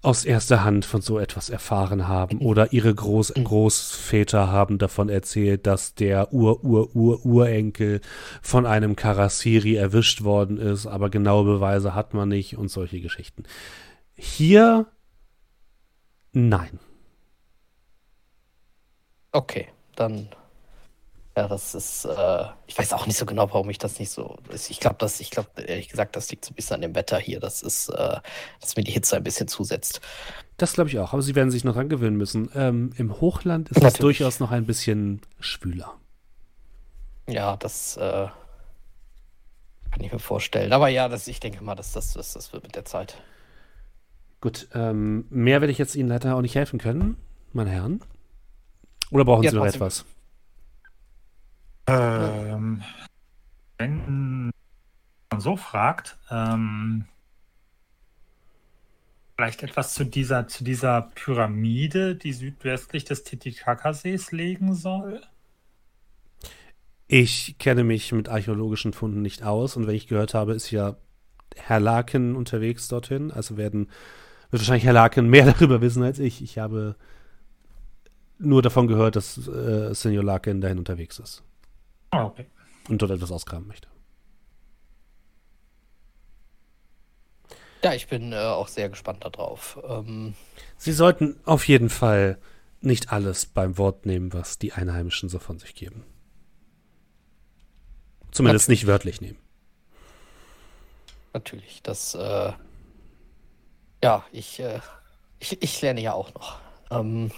aus 0.00 0.24
erster 0.24 0.62
Hand 0.62 0.84
von 0.84 1.00
so 1.00 1.18
etwas 1.18 1.50
erfahren 1.50 2.06
haben 2.06 2.38
oder 2.38 2.72
ihre 2.72 2.94
Groß 2.94 3.34
Großväter 3.34 4.50
haben 4.50 4.78
davon 4.78 5.08
erzählt, 5.08 5.66
dass 5.66 5.94
der 5.94 6.32
Ur-Ur-Ur-Urenkel 6.32 8.00
von 8.40 8.64
einem 8.64 8.94
Karasiri 8.94 9.74
erwischt 9.74 10.22
worden 10.22 10.58
ist, 10.58 10.86
aber 10.86 11.10
genaue 11.10 11.44
Beweise 11.44 11.94
hat 11.94 12.14
man 12.14 12.28
nicht 12.28 12.56
und 12.56 12.68
solche 12.68 13.00
Geschichten. 13.00 13.42
Hier 14.14 14.86
nein. 16.32 16.78
Okay, 19.32 19.68
dann. 19.96 20.28
Ja, 21.38 21.46
das 21.46 21.72
ist. 21.72 22.04
Äh, 22.04 22.44
ich 22.66 22.76
weiß 22.76 22.92
auch 22.94 23.06
nicht 23.06 23.16
so 23.16 23.24
genau, 23.24 23.48
warum 23.52 23.70
ich 23.70 23.78
das 23.78 24.00
nicht 24.00 24.10
so. 24.10 24.38
Ich 24.52 24.80
glaube, 24.80 24.96
dass 24.98 25.20
ich 25.20 25.30
glaube, 25.30 25.48
ehrlich 25.64 25.88
gesagt, 25.88 26.16
das 26.16 26.28
liegt 26.32 26.44
so 26.44 26.50
ein 26.50 26.56
bisschen 26.56 26.74
an 26.74 26.80
dem 26.80 26.96
Wetter 26.96 27.16
hier. 27.16 27.38
Das 27.38 27.62
ist, 27.62 27.90
äh, 27.90 28.16
dass 28.60 28.74
mir 28.74 28.82
die 28.82 28.90
Hitze 28.90 29.16
ein 29.16 29.22
bisschen 29.22 29.46
zusetzt. 29.46 30.00
Das 30.56 30.72
glaube 30.72 30.90
ich 30.90 30.98
auch, 30.98 31.12
aber 31.12 31.22
sie 31.22 31.36
werden 31.36 31.52
sich 31.52 31.62
noch 31.62 31.76
angewöhnen 31.76 32.16
müssen. 32.16 32.50
Ähm, 32.56 32.90
Im 32.96 33.20
Hochland 33.20 33.68
ist 33.68 33.76
Natürlich. 33.76 33.94
es 33.94 34.00
durchaus 34.00 34.40
noch 34.40 34.50
ein 34.50 34.66
bisschen 34.66 35.20
schwüler. 35.38 35.94
Ja, 37.28 37.56
das 37.56 37.96
äh, 37.98 38.26
kann 39.92 40.00
ich 40.00 40.12
mir 40.12 40.18
vorstellen. 40.18 40.72
Aber 40.72 40.88
ja, 40.88 41.08
das, 41.08 41.28
ich 41.28 41.38
denke 41.38 41.62
mal, 41.62 41.76
dass 41.76 41.92
das, 41.92 42.14
das, 42.14 42.32
das 42.32 42.52
wird 42.52 42.64
mit 42.64 42.74
der 42.74 42.84
Zeit. 42.84 43.16
Gut, 44.40 44.66
ähm, 44.74 45.26
mehr 45.30 45.60
werde 45.60 45.70
ich 45.70 45.78
jetzt 45.78 45.94
Ihnen 45.94 46.08
leider 46.08 46.34
auch 46.34 46.42
nicht 46.42 46.56
helfen 46.56 46.80
können, 46.80 47.16
meine 47.52 47.70
Herren. 47.70 48.00
Oder 49.12 49.24
brauchen 49.24 49.44
ja, 49.44 49.50
Sie 49.50 49.56
noch 49.56 49.66
etwas? 49.66 50.04
Ähm, 51.88 52.82
wenn 53.78 54.50
man 55.30 55.40
so 55.40 55.56
fragt, 55.56 56.18
ähm, 56.30 57.06
vielleicht 59.36 59.62
etwas 59.62 59.94
zu 59.94 60.04
dieser, 60.04 60.48
zu 60.48 60.64
dieser 60.64 61.10
Pyramide, 61.14 62.14
die 62.16 62.32
südwestlich 62.32 63.04
des 63.04 63.24
Titicaca-Sees 63.24 64.32
liegen 64.32 64.74
soll? 64.74 65.22
Ich 67.06 67.56
kenne 67.58 67.84
mich 67.84 68.12
mit 68.12 68.28
archäologischen 68.28 68.92
Funden 68.92 69.22
nicht 69.22 69.42
aus 69.42 69.76
und 69.76 69.86
wenn 69.86 69.94
ich 69.94 70.08
gehört 70.08 70.34
habe, 70.34 70.52
ist 70.52 70.70
ja 70.70 70.96
Herr 71.56 71.80
Larkin 71.80 72.36
unterwegs 72.36 72.88
dorthin. 72.88 73.30
Also 73.30 73.56
werden, 73.56 73.88
wird 74.50 74.60
wahrscheinlich 74.60 74.84
Herr 74.84 74.92
Larkin 74.92 75.28
mehr 75.28 75.46
darüber 75.52 75.80
wissen 75.80 76.02
als 76.02 76.18
ich. 76.18 76.42
Ich 76.42 76.58
habe 76.58 76.96
nur 78.38 78.60
davon 78.60 78.88
gehört, 78.88 79.16
dass 79.16 79.38
äh, 79.48 79.94
Senior 79.94 80.24
Larkin 80.24 80.60
dahin 80.60 80.78
unterwegs 80.78 81.18
ist. 81.18 81.42
Ah, 82.10 82.24
okay. 82.24 82.46
Und 82.88 83.02
dort 83.02 83.10
etwas 83.10 83.30
ausgraben 83.30 83.66
möchte. 83.66 83.88
Ja, 87.84 87.94
ich 87.94 88.08
bin 88.08 88.32
äh, 88.32 88.36
auch 88.36 88.68
sehr 88.68 88.88
gespannt 88.88 89.24
darauf. 89.24 89.78
Ähm, 89.86 90.34
Sie 90.76 90.92
sollten 90.92 91.38
auf 91.44 91.68
jeden 91.68 91.90
Fall 91.90 92.38
nicht 92.80 93.12
alles 93.12 93.46
beim 93.46 93.78
Wort 93.78 94.06
nehmen, 94.06 94.32
was 94.32 94.58
die 94.58 94.72
Einheimischen 94.72 95.28
so 95.28 95.38
von 95.38 95.58
sich 95.58 95.74
geben. 95.74 96.04
Zumindest 98.30 98.68
nicht 98.68 98.86
wörtlich 98.86 99.20
nehmen. 99.20 99.38
Natürlich, 101.32 101.82
das, 101.82 102.14
äh, 102.14 102.52
ja, 104.02 104.24
ich, 104.32 104.60
äh, 104.60 104.80
ich, 105.38 105.62
ich 105.62 105.80
lerne 105.80 106.00
ja 106.00 106.12
auch 106.14 106.34
noch. 106.34 106.58
Ähm, 106.90 107.30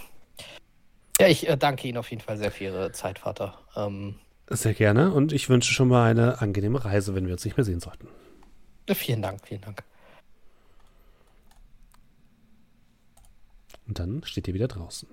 ja, 1.21 1.29
ich 1.29 1.49
äh, 1.49 1.57
danke 1.57 1.87
Ihnen 1.87 1.99
auf 1.99 2.11
jeden 2.11 2.23
Fall 2.23 2.39
sehr 2.39 2.51
für 2.51 2.65
Ihre 2.65 2.93
Zeit, 2.93 3.19
Vater. 3.19 3.59
Ähm, 3.77 4.19
sehr 4.51 4.75
gerne 4.75 5.13
und 5.13 5.33
ich 5.33 5.49
wünsche 5.49 5.73
schon 5.73 5.89
mal 5.89 6.11
eine 6.11 6.41
angenehme 6.41 6.85
Reise, 6.85 7.15
wenn 7.15 7.27
wir 7.27 7.33
uns 7.33 7.45
nicht 7.45 7.57
mehr 7.57 7.65
sehen 7.65 7.81
sollten. 7.81 8.09
Vielen 8.93 9.23
Dank, 9.23 9.47
vielen 9.47 9.61
Dank. 9.61 9.85
Und 13.87 13.99
dann 13.99 14.23
steht 14.25 14.49
ihr 14.49 14.55
wieder 14.55 14.69
draußen. 14.69 15.09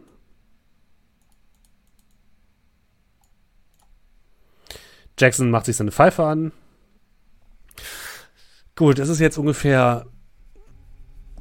Jackson 5.20 5.50
macht 5.50 5.66
sich 5.66 5.76
seine 5.76 5.92
Pfeife 5.92 6.24
an. 6.24 6.52
Gut, 8.76 9.00
es 9.00 9.10
ist 9.10 9.20
jetzt 9.20 9.38
ungefähr 9.38 10.06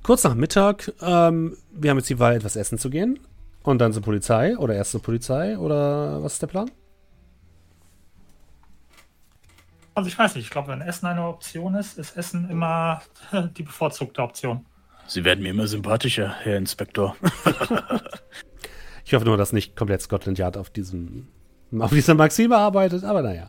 kurz 0.03 0.25
nach 0.25 0.35
Mittag. 0.35 0.93
Ähm, 1.03 1.59
wir 1.71 1.91
haben 1.91 1.99
jetzt 1.99 2.09
die 2.09 2.19
Wahl, 2.19 2.37
etwas 2.37 2.57
essen 2.57 2.79
zu 2.79 2.89
gehen. 2.89 3.19
Und 3.63 3.79
dann 3.79 3.93
zur 3.93 4.03
Polizei 4.03 4.57
oder 4.57 4.75
erst 4.75 4.93
zur 4.93 5.03
Polizei 5.03 5.59
oder 5.59 6.23
was 6.23 6.35
ist 6.35 6.43
der 6.43 6.47
Plan? 6.47 6.71
Also 9.97 10.09
ich 10.09 10.19
weiß 10.19 10.35
nicht, 10.35 10.45
ich 10.45 10.51
glaube, 10.51 10.69
wenn 10.69 10.83
Essen 10.83 11.07
eine 11.07 11.27
Option 11.27 11.75
ist, 11.75 11.97
ist 11.97 12.19
Essen 12.19 12.51
immer 12.51 13.01
die 13.57 13.63
bevorzugte 13.63 14.23
Option. 14.23 14.67
Sie 15.07 15.25
werden 15.25 15.43
mir 15.43 15.51
immer 15.51 15.67
sympathischer, 15.67 16.35
Herr 16.43 16.59
Inspektor. 16.59 17.17
ich 19.07 19.15
hoffe 19.15 19.25
nur, 19.25 19.39
dass 19.39 19.55
nicht 19.55 19.75
komplett 19.75 20.03
Scotland 20.03 20.39
Yard 20.39 20.59
auf 20.59 20.69
diesem 20.69 21.29
auf 21.79 21.91
dieser 21.91 22.15
Maxime 22.15 22.57
arbeitet, 22.57 23.05
aber 23.05 23.23
naja. 23.23 23.49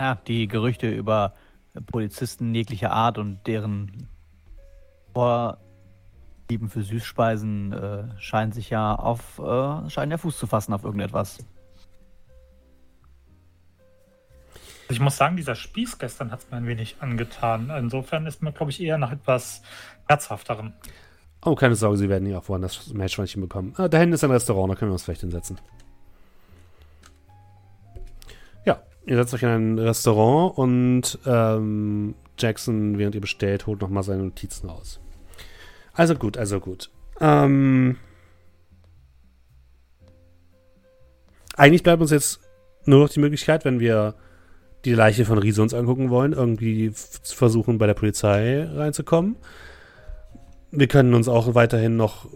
Ja, 0.00 0.14
die 0.14 0.46
Gerüchte 0.46 0.88
über 0.88 1.34
Polizisten 1.90 2.54
jeglicher 2.54 2.92
Art 2.92 3.18
und 3.18 3.44
deren 3.48 4.08
Vor 5.14 5.58
Lieben 6.48 6.68
für 6.68 6.82
Süßspeisen 6.82 7.72
äh, 7.72 8.04
scheint 8.20 8.54
sich 8.54 8.70
ja 8.70 8.94
auf, 8.94 9.40
äh, 9.40 9.90
scheinen 9.90 10.12
ja 10.12 10.16
Fuß 10.16 10.38
zu 10.38 10.46
fassen 10.46 10.72
auf 10.72 10.84
irgendetwas. 10.84 11.38
Ich 14.90 15.00
muss 15.00 15.16
sagen, 15.16 15.36
dieser 15.36 15.54
Spieß 15.54 15.98
gestern 15.98 16.30
hat 16.30 16.40
es 16.40 16.50
mir 16.50 16.56
ein 16.56 16.66
wenig 16.66 16.96
angetan. 17.00 17.70
Insofern 17.70 18.26
ist 18.26 18.42
mir, 18.42 18.52
glaube 18.52 18.70
ich, 18.70 18.80
eher 18.80 18.96
nach 18.96 19.12
etwas 19.12 19.62
herzhafterem. 20.06 20.72
Oh, 21.44 21.54
keine 21.54 21.74
Sorge, 21.74 21.98
Sie 21.98 22.08
werden 22.08 22.26
hier 22.26 22.38
auch 22.38 22.48
woanders 22.48 22.92
Meerschweinchen 22.92 23.42
bekommen. 23.42 23.74
Ah, 23.76 23.88
da 23.88 23.98
hinten 23.98 24.14
ist 24.14 24.24
ein 24.24 24.30
Restaurant, 24.30 24.72
da 24.72 24.76
können 24.76 24.90
wir 24.90 24.94
uns 24.94 25.04
vielleicht 25.04 25.20
hinsetzen. 25.20 25.60
Ja, 28.64 28.82
ihr 29.06 29.16
setzt 29.16 29.34
euch 29.34 29.42
in 29.42 29.48
ein 29.48 29.78
Restaurant 29.78 30.56
und 30.58 31.18
ähm, 31.26 32.14
Jackson, 32.38 32.98
während 32.98 33.14
ihr 33.14 33.20
bestellt, 33.20 33.66
holt 33.66 33.80
nochmal 33.80 34.02
seine 34.02 34.22
Notizen 34.24 34.68
raus. 34.68 35.00
Also 35.92 36.14
gut, 36.14 36.36
also 36.36 36.60
gut. 36.60 36.90
Ähm, 37.20 37.96
eigentlich 41.56 41.82
bleibt 41.82 42.00
uns 42.00 42.10
jetzt 42.10 42.40
nur 42.84 43.00
noch 43.00 43.10
die 43.10 43.20
Möglichkeit, 43.20 43.64
wenn 43.64 43.80
wir 43.80 44.14
die 44.84 44.94
Leiche 44.94 45.24
von 45.24 45.38
Riese 45.38 45.62
uns 45.62 45.74
angucken 45.74 46.10
wollen, 46.10 46.32
irgendwie 46.32 46.92
versuchen, 47.22 47.78
bei 47.78 47.86
der 47.86 47.94
Polizei 47.94 48.64
reinzukommen. 48.64 49.36
Wir 50.70 50.86
können 50.86 51.14
uns 51.14 51.28
auch 51.28 51.54
weiterhin 51.54 51.96
noch 51.96 52.26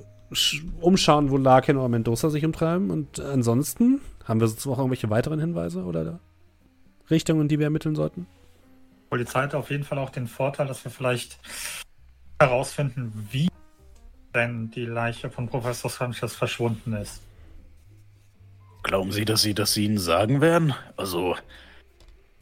umschauen, 0.81 1.31
wo 1.31 1.37
Larkin 1.37 1.77
oder 1.77 1.89
Mendoza 1.89 2.31
sich 2.31 2.45
umtreiben. 2.45 2.91
Und 2.91 3.21
ansonsten 3.21 4.01
haben 4.25 4.41
wir 4.41 4.49
sonst 4.49 4.67
noch 4.67 4.79
irgendwelche 4.79 5.11
weiteren 5.11 5.39
Hinweise 5.39 5.85
oder 5.85 6.21
Richtungen, 7.11 7.49
die 7.49 7.59
wir 7.59 7.67
ermitteln 7.67 7.95
sollten? 7.95 8.27
Die 9.05 9.09
Polizei 9.11 9.43
hat 9.43 9.55
auf 9.55 9.71
jeden 9.71 9.85
Fall 9.85 9.99
auch 9.99 10.11
den 10.11 10.27
Vorteil, 10.27 10.67
dass 10.67 10.85
wir 10.85 10.91
vielleicht 10.91 11.39
herausfinden, 12.41 13.13
wie 13.31 13.49
denn 14.35 14.71
die 14.71 14.87
Leiche 14.87 15.31
von 15.31 15.49
Professor 15.49 15.91
Sanchez 15.91 16.35
verschwunden 16.35 16.95
ist. 16.95 17.21
Glauben 18.83 19.13
Sie, 19.13 19.25
dass 19.25 19.43
Sie 19.43 19.55
das 19.55 19.77
Ihnen 19.77 19.99
sagen 19.99 20.41
werden? 20.41 20.75
Also, 20.97 21.37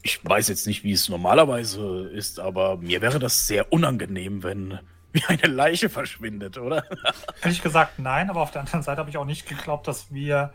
ich 0.03 0.25
weiß 0.25 0.49
jetzt 0.49 0.67
nicht, 0.67 0.85
wie 0.85 0.93
es 0.93 1.09
normalerweise 1.09 2.09
ist, 2.09 2.41
aber 2.41 2.77
mir 2.77 3.01
wäre 3.01 3.19
das 3.19 3.47
sehr 3.47 3.73
unangenehm, 3.73 4.43
wenn 4.43 4.79
wie 5.13 5.25
eine 5.27 5.47
Leiche 5.47 5.89
verschwindet, 5.89 6.57
oder? 6.57 6.85
Ehrlich 7.43 7.63
gesagt, 7.63 7.99
nein, 7.99 8.31
aber 8.31 8.41
auf 8.43 8.53
der 8.53 8.61
anderen 8.61 8.83
Seite 8.83 9.01
habe 9.01 9.11
ich 9.11 9.17
auch 9.17 9.25
nicht 9.25 9.49
geglaubt, 9.49 9.89
dass 9.89 10.13
wir 10.13 10.53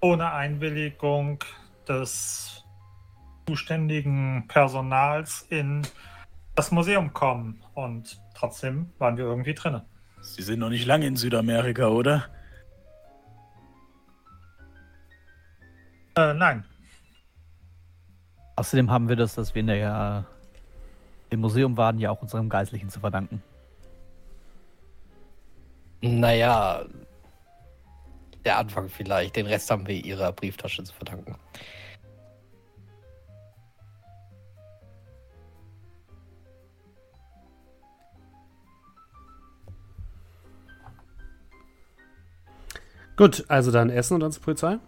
ohne 0.00 0.32
Einwilligung 0.32 1.44
des 1.86 2.64
zuständigen 3.46 4.46
Personals 4.48 5.46
in 5.50 5.82
das 6.54 6.70
Museum 6.70 7.12
kommen. 7.12 7.62
Und 7.74 8.20
trotzdem 8.34 8.90
waren 8.98 9.16
wir 9.16 9.24
irgendwie 9.24 9.54
drinnen. 9.54 9.82
Sie 10.22 10.42
sind 10.42 10.60
noch 10.60 10.70
nicht 10.70 10.86
lange 10.86 11.06
in 11.06 11.16
Südamerika, 11.16 11.88
oder? 11.88 12.28
Äh, 16.16 16.34
nein. 16.34 16.64
Außerdem 18.62 18.92
haben 18.92 19.08
wir 19.08 19.16
das, 19.16 19.34
dass 19.34 19.56
wir 19.56 19.60
in 19.60 19.66
der, 19.66 20.24
im 21.30 21.40
Museum 21.40 21.76
waren, 21.76 21.98
ja 21.98 22.12
auch 22.12 22.22
unserem 22.22 22.48
Geistlichen 22.48 22.90
zu 22.90 23.00
verdanken. 23.00 23.42
Naja, 26.00 26.84
der 28.44 28.58
Anfang 28.58 28.88
vielleicht. 28.88 29.34
Den 29.34 29.48
Rest 29.48 29.68
haben 29.68 29.84
wir 29.88 29.96
ihrer 29.96 30.30
Brieftasche 30.30 30.84
zu 30.84 30.94
verdanken. 30.94 31.34
Gut, 43.16 43.44
also 43.48 43.72
dann 43.72 43.90
Essen 43.90 44.14
und 44.14 44.20
dann 44.20 44.30
zur 44.30 44.44
Polizei. 44.44 44.78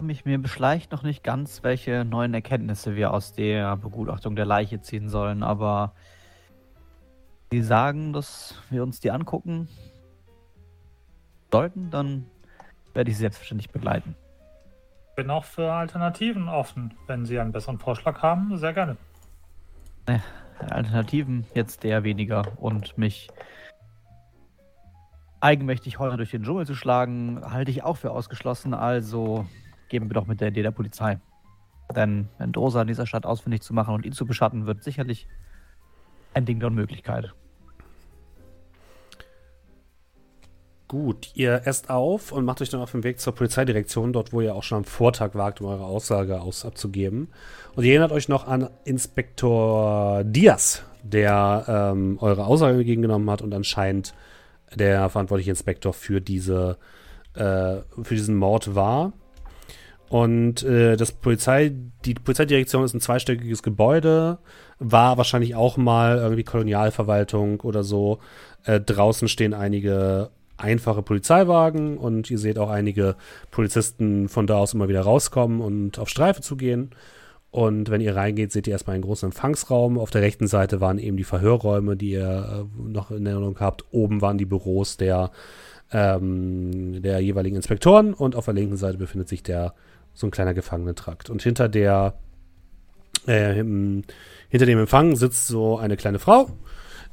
Mich 0.00 0.24
mir 0.24 0.38
beschleicht 0.38 0.92
noch 0.92 1.02
nicht 1.02 1.24
ganz, 1.24 1.64
welche 1.64 2.04
neuen 2.04 2.32
Erkenntnisse 2.32 2.94
wir 2.94 3.12
aus 3.12 3.32
der 3.32 3.76
Begutachtung 3.76 4.36
der 4.36 4.46
Leiche 4.46 4.80
ziehen 4.80 5.08
sollen, 5.08 5.42
aber 5.42 5.92
Sie 7.50 7.62
sagen, 7.62 8.12
dass 8.12 8.54
wir 8.70 8.84
uns 8.84 9.00
die 9.00 9.10
angucken 9.10 9.68
sollten, 11.50 11.90
dann 11.90 12.26
werde 12.94 13.10
ich 13.10 13.16
Sie 13.16 13.22
selbstverständlich 13.22 13.70
begleiten. 13.70 14.14
Bin 15.16 15.30
auch 15.30 15.44
für 15.44 15.72
Alternativen 15.72 16.48
offen. 16.48 16.94
Wenn 17.08 17.26
Sie 17.26 17.40
einen 17.40 17.50
besseren 17.50 17.78
Vorschlag 17.78 18.22
haben, 18.22 18.56
sehr 18.56 18.72
gerne. 18.72 18.96
Alternativen 20.60 21.44
jetzt 21.54 21.84
eher 21.84 22.04
weniger 22.04 22.52
und 22.58 22.96
mich 22.98 23.28
eigenmächtig 25.40 25.98
heute 25.98 26.16
durch 26.16 26.30
den 26.30 26.44
Dschungel 26.44 26.66
zu 26.66 26.76
schlagen, 26.76 27.40
halte 27.44 27.72
ich 27.72 27.82
auch 27.82 27.96
für 27.96 28.12
ausgeschlossen. 28.12 28.74
Also 28.74 29.46
geben 29.88 30.08
wir 30.08 30.14
doch 30.14 30.26
mit 30.26 30.40
der 30.40 30.48
Idee 30.48 30.62
der 30.62 30.70
Polizei. 30.70 31.18
Denn 31.94 32.28
Mendoza 32.38 32.82
in 32.82 32.88
dieser 32.88 33.06
Stadt 33.06 33.24
ausfindig 33.24 33.62
zu 33.62 33.72
machen 33.72 33.94
und 33.94 34.04
ihn 34.04 34.12
zu 34.12 34.26
beschatten, 34.26 34.66
wird 34.66 34.82
sicherlich 34.82 35.26
ein 36.34 36.44
Ding 36.44 36.60
der 36.60 36.68
Unmöglichkeit. 36.68 37.32
Gut, 40.88 41.32
ihr 41.34 41.66
esst 41.66 41.90
auf 41.90 42.32
und 42.32 42.46
macht 42.46 42.62
euch 42.62 42.70
dann 42.70 42.80
auf 42.80 42.92
den 42.92 43.04
Weg 43.04 43.20
zur 43.20 43.34
Polizeidirektion, 43.34 44.14
dort 44.14 44.32
wo 44.32 44.40
ihr 44.40 44.54
auch 44.54 44.62
schon 44.62 44.78
am 44.78 44.84
Vortag 44.84 45.34
wagt, 45.34 45.60
um 45.60 45.66
eure 45.66 45.84
Aussage 45.84 46.40
aus 46.40 46.64
abzugeben. 46.64 47.28
Und 47.76 47.84
ihr 47.84 47.90
erinnert 47.90 48.12
euch 48.12 48.30
noch 48.30 48.46
an 48.46 48.70
Inspektor 48.84 50.24
Diaz, 50.24 50.82
der 51.02 51.92
ähm, 51.92 52.16
eure 52.22 52.46
Aussage 52.46 52.78
entgegengenommen 52.78 53.28
hat 53.28 53.42
und 53.42 53.52
anscheinend 53.52 54.14
der 54.74 55.10
verantwortliche 55.10 55.50
Inspektor 55.50 55.92
für 55.92 56.22
diese 56.22 56.78
äh, 57.34 57.82
für 58.02 58.14
diesen 58.14 58.36
Mord 58.36 58.74
war. 58.74 59.12
Und 60.08 60.62
äh, 60.62 60.96
das 60.96 61.12
Polizei, 61.12 61.72
die 62.04 62.14
Polizeidirektion 62.14 62.84
ist 62.84 62.94
ein 62.94 63.00
zweistöckiges 63.00 63.62
Gebäude, 63.62 64.38
war 64.78 65.18
wahrscheinlich 65.18 65.54
auch 65.54 65.76
mal 65.76 66.18
irgendwie 66.18 66.44
Kolonialverwaltung 66.44 67.60
oder 67.60 67.84
so. 67.84 68.18
Äh, 68.64 68.80
draußen 68.80 69.28
stehen 69.28 69.52
einige 69.52 70.30
einfache 70.56 71.02
Polizeiwagen 71.02 71.98
und 71.98 72.30
ihr 72.30 72.38
seht 72.38 72.58
auch 72.58 72.70
einige 72.70 73.16
Polizisten 73.50 74.28
von 74.28 74.46
da 74.46 74.56
aus 74.56 74.74
immer 74.74 74.88
wieder 74.88 75.02
rauskommen 75.02 75.60
und 75.60 75.98
auf 75.98 76.08
Streife 76.08 76.40
zu 76.40 76.56
gehen. 76.56 76.90
Und 77.50 77.90
wenn 77.90 78.00
ihr 78.00 78.14
reingeht, 78.14 78.52
seht 78.52 78.66
ihr 78.66 78.72
erstmal 78.72 78.94
einen 78.94 79.04
großen 79.04 79.28
Empfangsraum. 79.28 79.98
Auf 79.98 80.10
der 80.10 80.22
rechten 80.22 80.46
Seite 80.46 80.80
waren 80.80 80.98
eben 80.98 81.16
die 81.16 81.24
Verhörräume, 81.24 81.96
die 81.96 82.10
ihr 82.10 82.66
äh, 82.76 82.90
noch 82.90 83.10
in 83.10 83.24
Erinnerung 83.24 83.58
habt. 83.60 83.84
Oben 83.90 84.20
waren 84.20 84.36
die 84.36 84.44
Büros 84.44 84.96
der, 84.96 85.30
ähm, 85.92 87.00
der 87.00 87.20
jeweiligen 87.20 87.56
Inspektoren 87.56 88.12
und 88.12 88.36
auf 88.36 88.46
der 88.46 88.54
linken 88.54 88.76
Seite 88.76 88.98
befindet 88.98 89.28
sich 89.28 89.42
der 89.42 89.74
so 90.18 90.26
ein 90.26 90.30
kleiner 90.30 90.54
Gefangenentrakt. 90.54 91.30
Und 91.30 91.42
hinter 91.42 91.68
der 91.68 92.14
äh, 93.26 93.54
hinter 93.54 94.66
dem 94.66 94.78
Empfang 94.78 95.16
sitzt 95.16 95.46
so 95.46 95.78
eine 95.78 95.96
kleine 95.96 96.18
Frau, 96.18 96.50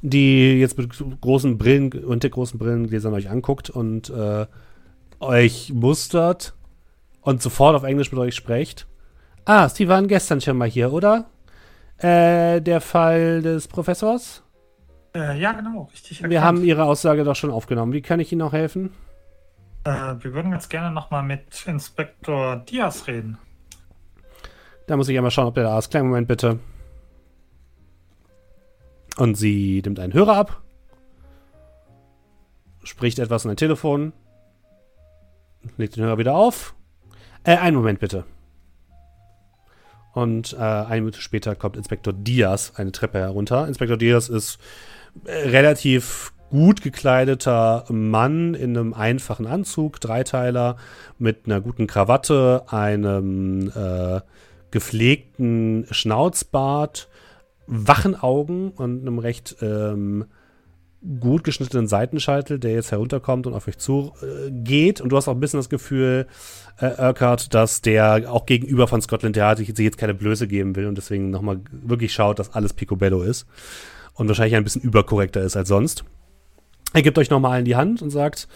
die 0.02 0.58
jetzt 0.58 0.78
mit 0.78 0.90
großen 1.20 1.58
Brillen 1.58 1.92
und 1.92 2.22
der 2.22 2.30
großen 2.30 2.58
Brillengläsern 2.58 3.14
euch 3.14 3.30
anguckt 3.30 3.70
und 3.70 4.10
äh, 4.10 4.46
euch 5.20 5.72
mustert 5.72 6.54
und 7.20 7.42
sofort 7.42 7.76
auf 7.76 7.84
Englisch 7.84 8.10
mit 8.10 8.20
euch 8.20 8.34
spricht. 8.34 8.86
Ah, 9.44 9.68
Sie 9.68 9.88
waren 9.88 10.08
gestern 10.08 10.40
schon 10.40 10.56
mal 10.56 10.68
hier, 10.68 10.92
oder? 10.92 11.26
Äh, 11.98 12.60
der 12.60 12.80
Fall 12.80 13.42
des 13.42 13.68
Professors? 13.68 14.42
Äh, 15.14 15.38
ja, 15.40 15.52
genau, 15.52 15.88
richtig. 15.92 16.28
Wir 16.28 16.42
haben 16.42 16.64
Ihre 16.64 16.84
Aussage 16.84 17.24
doch 17.24 17.36
schon 17.36 17.50
aufgenommen. 17.50 17.92
Wie 17.92 18.02
kann 18.02 18.20
ich 18.20 18.32
Ihnen 18.32 18.40
noch 18.40 18.52
helfen? 18.52 18.90
Äh, 19.86 20.16
wir 20.24 20.34
würden 20.34 20.50
ganz 20.50 20.68
gerne 20.68 20.90
nochmal 20.90 21.22
mit 21.22 21.64
Inspektor 21.64 22.56
Diaz 22.56 23.06
reden. 23.06 23.38
Da 24.88 24.96
muss 24.96 25.08
ich 25.08 25.16
einmal 25.16 25.30
schauen, 25.30 25.46
ob 25.46 25.54
der 25.54 25.62
da 25.62 25.78
ist. 25.78 25.90
Kleinen 25.90 26.08
Moment 26.08 26.26
bitte. 26.26 26.58
Und 29.16 29.36
sie 29.36 29.80
nimmt 29.84 30.00
einen 30.00 30.12
Hörer 30.12 30.36
ab, 30.36 30.62
spricht 32.82 33.18
etwas 33.18 33.44
in 33.44 33.50
ein 33.52 33.56
Telefon, 33.56 34.12
legt 35.76 35.96
den 35.96 36.04
Hörer 36.04 36.18
wieder 36.18 36.34
auf. 36.34 36.74
Äh, 37.44 37.56
einen 37.56 37.76
Moment 37.76 38.00
bitte. 38.00 38.24
Und 40.12 40.52
äh, 40.54 40.56
eine 40.56 41.02
Minute 41.02 41.20
später 41.20 41.54
kommt 41.54 41.76
Inspektor 41.76 42.12
Diaz 42.12 42.72
eine 42.74 42.90
Treppe 42.90 43.20
herunter. 43.20 43.68
Inspektor 43.68 43.96
Diaz 43.96 44.28
ist 44.28 44.58
äh, 45.24 45.48
relativ 45.48 46.32
gut 46.50 46.82
gekleideter 46.82 47.84
Mann 47.88 48.54
in 48.54 48.76
einem 48.76 48.94
einfachen 48.94 49.46
Anzug, 49.46 50.00
Dreiteiler, 50.00 50.76
mit 51.18 51.46
einer 51.46 51.60
guten 51.60 51.86
Krawatte, 51.86 52.64
einem 52.68 53.70
äh, 53.74 54.20
gepflegten 54.70 55.86
Schnauzbart 55.90 57.08
wachen 57.66 58.14
Augen 58.14 58.70
und 58.70 59.00
einem 59.00 59.18
recht 59.18 59.56
ähm, 59.60 60.26
gut 61.20 61.44
geschnittenen 61.44 61.88
Seitenscheitel, 61.88 62.58
der 62.58 62.72
jetzt 62.72 62.90
herunterkommt 62.90 63.46
und 63.46 63.54
auf 63.54 63.68
euch 63.68 63.78
zugeht. 63.78 65.00
Äh, 65.00 65.02
und 65.02 65.10
du 65.10 65.16
hast 65.16 65.28
auch 65.28 65.34
ein 65.34 65.40
bisschen 65.40 65.58
das 65.58 65.68
Gefühl, 65.68 66.26
äh, 66.78 66.86
Urquhart, 66.86 67.54
dass 67.54 67.82
der 67.82 68.32
auch 68.32 68.46
gegenüber 68.46 68.86
von 68.86 69.02
Scotland 69.02 69.36
Yard 69.36 69.58
sich 69.58 69.68
jetzt 69.68 69.98
keine 69.98 70.14
Blöße 70.14 70.48
geben 70.48 70.74
will 70.76 70.86
und 70.86 70.96
deswegen 70.96 71.30
nochmal 71.30 71.60
wirklich 71.70 72.12
schaut, 72.12 72.38
dass 72.38 72.54
alles 72.54 72.72
Picobello 72.72 73.22
ist. 73.22 73.46
Und 74.14 74.28
wahrscheinlich 74.28 74.56
ein 74.56 74.64
bisschen 74.64 74.82
überkorrekter 74.82 75.42
ist 75.42 75.56
als 75.56 75.68
sonst. 75.68 76.04
Er 76.92 77.02
gibt 77.02 77.18
euch 77.18 77.30
nochmal 77.30 77.58
in 77.58 77.64
die 77.64 77.76
Hand 77.76 78.02
und 78.02 78.10
sagt, 78.10 78.48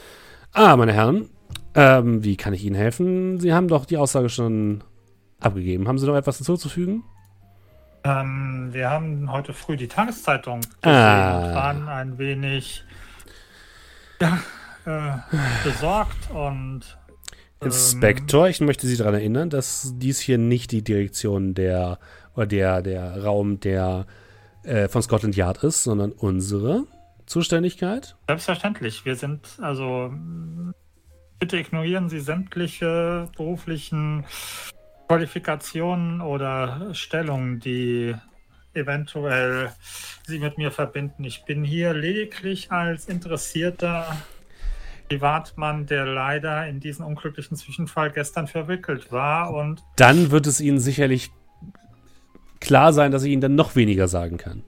ah, 0.52 0.76
meine 0.76 0.92
Herren, 0.92 1.28
ähm, 1.74 2.24
wie 2.24 2.36
kann 2.36 2.52
ich 2.54 2.64
Ihnen 2.64 2.74
helfen? 2.76 3.38
Sie 3.38 3.52
haben 3.52 3.68
doch 3.68 3.84
die 3.84 3.96
Aussage 3.96 4.28
schon 4.28 4.82
abgegeben. 5.40 5.88
Haben 5.88 5.98
Sie 5.98 6.06
noch 6.06 6.16
etwas 6.16 6.36
hinzuzufügen? 6.38 7.04
Ähm, 8.04 8.68
wir 8.72 8.88
haben 8.90 9.30
heute 9.30 9.52
früh 9.52 9.76
die 9.76 9.88
Tageszeitung 9.88 10.60
gesehen 10.60 10.96
Ah. 10.96 11.38
und 11.48 11.54
waren 11.54 11.88
ein 11.88 12.18
wenig 12.18 12.82
ja, 14.20 14.38
äh, 14.86 15.34
besorgt 15.64 16.30
und 16.30 16.80
ähm, 17.60 17.66
Inspektor, 17.66 18.48
ich 18.48 18.60
möchte 18.62 18.86
Sie 18.86 18.96
daran 18.96 19.14
erinnern, 19.14 19.50
dass 19.50 19.92
dies 19.96 20.18
hier 20.18 20.38
nicht 20.38 20.72
die 20.72 20.82
Direktion 20.82 21.52
der 21.52 21.98
oder 22.34 22.46
der, 22.46 22.80
der 22.80 23.22
Raum 23.22 23.60
der 23.60 24.06
äh, 24.62 24.88
von 24.88 25.02
Scotland 25.02 25.36
Yard 25.36 25.62
ist, 25.62 25.82
sondern 25.84 26.12
unsere 26.12 26.84
Zuständigkeit. 27.30 28.16
Selbstverständlich. 28.26 29.04
Wir 29.04 29.14
sind 29.14 29.56
also 29.62 30.12
bitte 31.38 31.58
ignorieren 31.58 32.08
Sie 32.08 32.18
sämtliche 32.18 33.28
beruflichen 33.36 34.24
Qualifikationen 35.06 36.22
oder 36.22 36.92
Stellungen, 36.92 37.60
die 37.60 38.16
eventuell 38.74 39.70
Sie 40.26 40.40
mit 40.40 40.58
mir 40.58 40.72
verbinden. 40.72 41.22
Ich 41.22 41.44
bin 41.44 41.62
hier 41.62 41.94
lediglich 41.94 42.72
als 42.72 43.06
interessierter 43.06 44.16
Privatmann, 45.08 45.86
der 45.86 46.06
leider 46.06 46.66
in 46.66 46.80
diesen 46.80 47.04
unglücklichen 47.04 47.56
Zwischenfall 47.56 48.10
gestern 48.10 48.48
verwickelt 48.48 49.12
war 49.12 49.54
und 49.54 49.84
Dann 49.94 50.32
wird 50.32 50.48
es 50.48 50.60
Ihnen 50.60 50.80
sicherlich 50.80 51.30
klar 52.58 52.92
sein, 52.92 53.12
dass 53.12 53.22
ich 53.22 53.30
Ihnen 53.30 53.40
dann 53.40 53.54
noch 53.54 53.76
weniger 53.76 54.08
sagen 54.08 54.36
kann. 54.36 54.64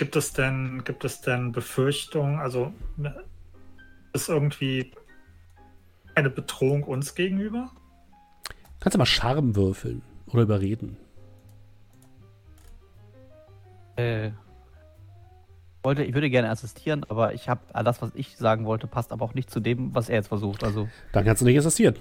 Gibt 0.00 0.16
es 0.16 0.32
denn, 0.32 0.82
gibt 0.84 1.04
es 1.04 1.20
denn 1.20 1.52
Befürchtungen, 1.52 2.38
also 2.38 2.72
ne, 2.96 3.22
ist 4.14 4.30
irgendwie 4.30 4.92
eine 6.14 6.30
Bedrohung 6.30 6.84
uns 6.84 7.14
gegenüber? 7.14 7.70
Kannst 8.80 8.94
du 8.94 8.98
mal 8.98 9.04
Charme 9.04 9.54
würfeln 9.54 10.00
oder 10.28 10.44
überreden. 10.44 10.96
Äh, 13.96 14.30
wollte, 15.82 16.04
ich 16.04 16.14
würde 16.14 16.30
gerne 16.30 16.48
assistieren, 16.48 17.04
aber 17.10 17.34
ich 17.34 17.50
habe 17.50 17.60
das, 17.84 18.00
was 18.00 18.12
ich 18.14 18.38
sagen 18.38 18.64
wollte, 18.64 18.86
passt 18.86 19.12
aber 19.12 19.22
auch 19.26 19.34
nicht 19.34 19.50
zu 19.50 19.60
dem, 19.60 19.94
was 19.94 20.08
er 20.08 20.14
jetzt 20.14 20.28
versucht. 20.28 20.64
Also, 20.64 20.88
Dann 21.12 21.26
kannst 21.26 21.42
du 21.42 21.44
nicht 21.44 21.58
assistieren. 21.58 21.96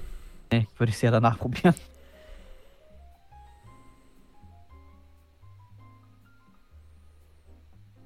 nee, 0.53 0.69
würde 0.77 0.89
ich 0.89 0.95
es 0.95 1.01
ja 1.01 1.11
danach 1.11 1.37
probieren. 1.37 1.75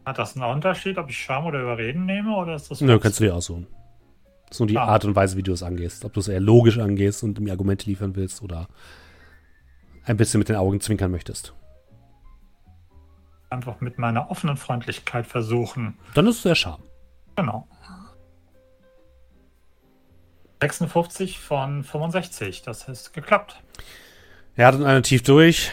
Hat 0.06 0.18
das 0.18 0.36
einen 0.36 0.46
Unterschied, 0.46 0.98
ob 0.98 1.10
ich 1.10 1.18
Charme 1.18 1.46
oder 1.48 1.62
Überreden 1.62 2.06
nehme 2.06 2.36
oder 2.36 2.56
ist 2.56 2.70
das 2.70 2.82
Nö, 2.82 3.00
kannst 3.00 3.20
du 3.20 3.24
dir 3.26 3.36
aussuchen. 3.36 3.68
Das 4.48 4.56
ist 4.58 4.60
nur 4.60 4.68
die 4.68 4.78
Ah. 4.78 4.86
Art 4.86 5.06
und 5.06 5.16
Weise, 5.16 5.38
wie 5.38 5.44
du 5.44 5.54
es 5.54 5.64
angehst. 5.64 6.04
Ob 6.06 6.14
du 6.14 6.20
es 6.20 6.28
eher 6.28 6.40
logisch 6.42 6.78
angehst 6.78 7.24
und 7.24 7.40
mir 7.40 7.52
Argumente 7.52 7.86
liefern 7.90 8.16
willst 8.16 8.42
oder 8.42 8.68
ein 10.06 10.18
bisschen 10.18 10.40
mit 10.40 10.50
den 10.50 10.58
Augen 10.58 10.80
zwinkern 10.82 11.12
möchtest. 11.12 11.54
einfach 13.50 13.82
mit 13.82 14.00
meiner 14.00 14.32
offenen 14.32 14.58
Freundlichkeit 14.58 15.28
versuchen. 15.28 15.98
Dann 16.16 16.26
ist 16.26 16.38
es 16.38 16.42
der 16.42 16.56
Charme. 16.56 16.82
Genau. 17.36 17.68
56 20.60 21.40
von 21.40 21.84
65, 21.84 22.62
das 22.64 22.88
ist 22.88 23.14
geklappt. 23.14 23.62
Er 24.56 24.68
hat 24.68 24.76
eine 24.76 25.02
tief 25.04 25.22
durch. 25.24 25.72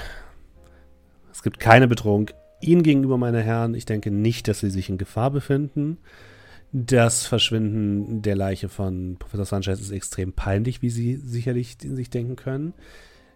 Es 1.32 1.42
gibt 1.42 1.58
keine 1.60 1.86
Bedrohung 1.88 2.28
Ihnen 2.60 2.82
gegenüber, 2.82 3.16
meine 3.16 3.42
Herren. 3.42 3.74
Ich 3.74 3.86
denke 3.86 4.10
nicht, 4.10 4.48
dass 4.48 4.60
Sie 4.60 4.70
sich 4.70 4.88
in 4.88 4.98
Gefahr 4.98 5.30
befinden. 5.30 5.98
Das 6.72 7.26
Verschwinden 7.26 8.22
der 8.22 8.36
Leiche 8.36 8.68
von 8.68 9.16
Professor 9.18 9.44
Sanchez 9.44 9.80
ist 9.80 9.90
extrem 9.90 10.32
peinlich, 10.32 10.82
wie 10.82 10.90
Sie 10.90 11.16
sicherlich 11.16 11.76
in 11.82 11.96
sich 11.96 12.10
denken 12.10 12.36
können. 12.36 12.74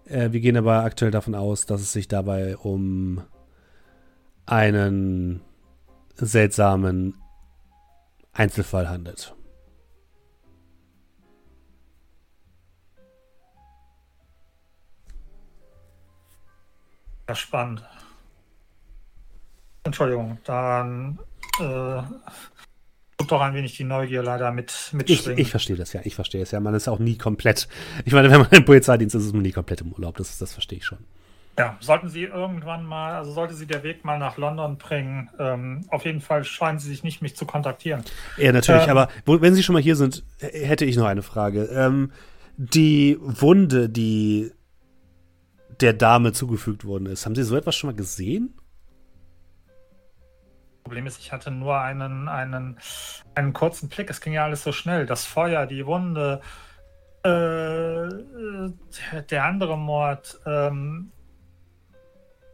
Äh, 0.04 0.32
wir 0.32 0.40
gehen 0.40 0.56
aber 0.56 0.84
aktuell 0.84 1.10
davon 1.10 1.34
aus, 1.34 1.66
dass 1.66 1.80
es 1.80 1.92
sich 1.92 2.06
dabei 2.06 2.56
um 2.56 3.22
einen 4.46 5.40
seltsamen 6.16 7.14
Einzelfall 8.32 8.88
handelt. 8.88 9.34
Ja, 17.28 17.34
spannend. 17.34 17.82
Entschuldigung, 19.84 20.38
dann 20.44 21.18
äh, 21.60 22.02
tut 23.18 23.30
doch 23.30 23.40
ein 23.40 23.54
wenig 23.54 23.76
die 23.76 23.84
Neugier 23.84 24.22
leider 24.22 24.50
mit 24.50 24.92
Ich, 25.06 25.26
ich 25.28 25.50
verstehe 25.50 25.76
das 25.76 25.92
ja, 25.92 26.00
ich 26.04 26.14
verstehe 26.14 26.42
es 26.42 26.50
ja. 26.50 26.60
Man 26.60 26.74
ist 26.74 26.88
auch 26.88 26.98
nie 26.98 27.16
komplett. 27.18 27.68
Ich 28.04 28.12
meine, 28.12 28.30
wenn 28.30 28.40
man 28.40 28.50
im 28.50 28.64
Polizeidienst 28.64 29.14
ist, 29.14 29.26
ist 29.26 29.32
man 29.34 29.42
nie 29.42 29.52
komplett 29.52 29.82
im 29.82 29.92
Urlaub. 29.92 30.16
Das, 30.16 30.38
das 30.38 30.52
verstehe 30.52 30.78
ich 30.78 30.84
schon. 30.86 30.98
Ja, 31.56 31.76
sollten 31.78 32.08
Sie 32.08 32.24
irgendwann 32.24 32.84
mal, 32.84 33.14
also 33.14 33.30
sollte 33.30 33.54
Sie 33.54 33.66
der 33.66 33.84
Weg 33.84 34.04
mal 34.04 34.18
nach 34.18 34.38
London 34.38 34.76
bringen, 34.76 35.30
ähm, 35.38 35.84
auf 35.88 36.04
jeden 36.04 36.20
Fall 36.20 36.42
scheinen 36.44 36.80
Sie 36.80 36.88
sich 36.88 37.04
nicht, 37.04 37.22
mich 37.22 37.36
zu 37.36 37.46
kontaktieren. 37.46 38.02
Ja, 38.38 38.50
natürlich, 38.50 38.84
Ähm. 38.84 38.90
aber 38.90 39.08
wo, 39.24 39.40
wenn 39.40 39.54
Sie 39.54 39.62
schon 39.62 39.74
mal 39.74 39.82
hier 39.82 39.94
sind, 39.94 40.24
h- 40.42 40.48
hätte 40.48 40.84
ich 40.84 40.96
noch 40.96 41.06
eine 41.06 41.22
Frage. 41.22 41.66
Ähm, 41.66 42.10
die 42.56 43.18
Wunde, 43.20 43.88
die 43.88 44.50
der 45.80 45.92
Dame 45.92 46.32
zugefügt 46.32 46.84
worden 46.84 47.06
ist, 47.06 47.24
haben 47.24 47.36
Sie 47.36 47.44
so 47.44 47.54
etwas 47.56 47.76
schon 47.76 47.90
mal 47.90 47.96
gesehen? 47.96 48.54
Problem 50.84 51.06
ist, 51.06 51.18
ich 51.18 51.32
hatte 51.32 51.50
nur 51.50 51.80
einen, 51.80 52.28
einen, 52.28 52.78
einen 53.34 53.52
kurzen 53.54 53.88
Blick. 53.88 54.10
Es 54.10 54.20
ging 54.20 54.34
ja 54.34 54.44
alles 54.44 54.62
so 54.62 54.70
schnell. 54.70 55.06
Das 55.06 55.24
Feuer, 55.24 55.64
die 55.66 55.86
Wunde, 55.86 56.42
äh, 57.24 57.28
äh, 57.30 58.72
der, 59.12 59.22
der 59.22 59.44
andere 59.44 59.78
Mord. 59.78 60.38
Ähm, 60.44 61.10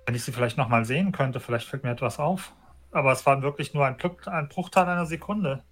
wenn 0.06 0.14
ich 0.14 0.22
sie 0.22 0.32
vielleicht 0.32 0.56
nochmal 0.56 0.84
sehen 0.84 1.10
könnte, 1.10 1.40
vielleicht 1.40 1.68
fällt 1.68 1.82
mir 1.82 1.90
etwas 1.90 2.18
auf. 2.20 2.52
Aber 2.92 3.12
es 3.12 3.26
war 3.26 3.42
wirklich 3.42 3.74
nur 3.74 3.84
ein, 3.84 3.96
ein 4.26 4.48
Bruchteil 4.48 4.88
einer 4.88 5.06
Sekunde. 5.06 5.62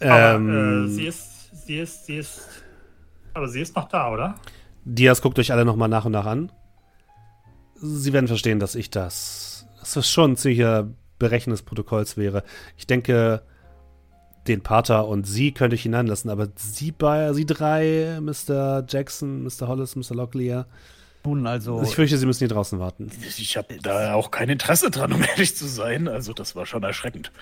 Aber 0.00 0.34
Ähm, 0.34 0.86
äh, 0.86 0.88
sie 0.88 1.06
ist, 1.06 1.66
sie 1.66 1.78
ist, 1.78 2.06
sie 2.06 2.16
ist, 2.16 2.62
aber 3.34 3.48
sie 3.48 3.60
ist 3.60 3.74
noch 3.74 3.88
da, 3.88 4.10
oder? 4.10 4.36
Diaz 4.84 5.20
guckt 5.20 5.38
euch 5.40 5.50
alle 5.50 5.64
nochmal 5.64 5.88
nach 5.88 6.04
und 6.04 6.12
nach 6.12 6.26
an. 6.26 6.52
Sie 7.74 8.12
werden 8.12 8.28
verstehen, 8.28 8.60
dass 8.60 8.74
ich 8.74 8.90
das, 8.90 9.57
dass 9.88 9.94
das 9.94 10.10
schon 10.10 10.32
ein 10.32 10.36
ziemlicher 10.36 10.86
Berechnen 11.18 11.52
des 11.52 11.62
Protokolls 11.62 12.18
wäre. 12.18 12.44
Ich 12.76 12.86
denke, 12.86 13.42
den 14.46 14.62
Pater 14.62 15.08
und 15.08 15.26
Sie 15.26 15.52
könnte 15.52 15.76
ich 15.76 15.82
hineinlassen, 15.82 16.30
aber 16.30 16.48
Sie 16.56 16.92
bei, 16.92 17.32
Sie 17.32 17.46
drei, 17.46 18.18
Mr. 18.20 18.84
Jackson, 18.86 19.44
Mr. 19.44 19.66
Hollis, 19.66 19.96
Mr. 19.96 20.14
Locklear, 20.14 20.66
Nun 21.24 21.46
also, 21.46 21.82
ich 21.82 21.94
fürchte, 21.94 22.18
Sie 22.18 22.26
müssen 22.26 22.40
hier 22.40 22.48
draußen 22.48 22.78
warten. 22.78 23.10
Ich 23.38 23.56
habe 23.56 23.78
da 23.82 24.12
auch 24.12 24.30
kein 24.30 24.50
Interesse 24.50 24.90
dran, 24.90 25.12
um 25.12 25.22
ehrlich 25.22 25.56
zu 25.56 25.66
sein. 25.66 26.06
Also 26.06 26.34
das 26.34 26.54
war 26.54 26.66
schon 26.66 26.82
erschreckend. 26.82 27.32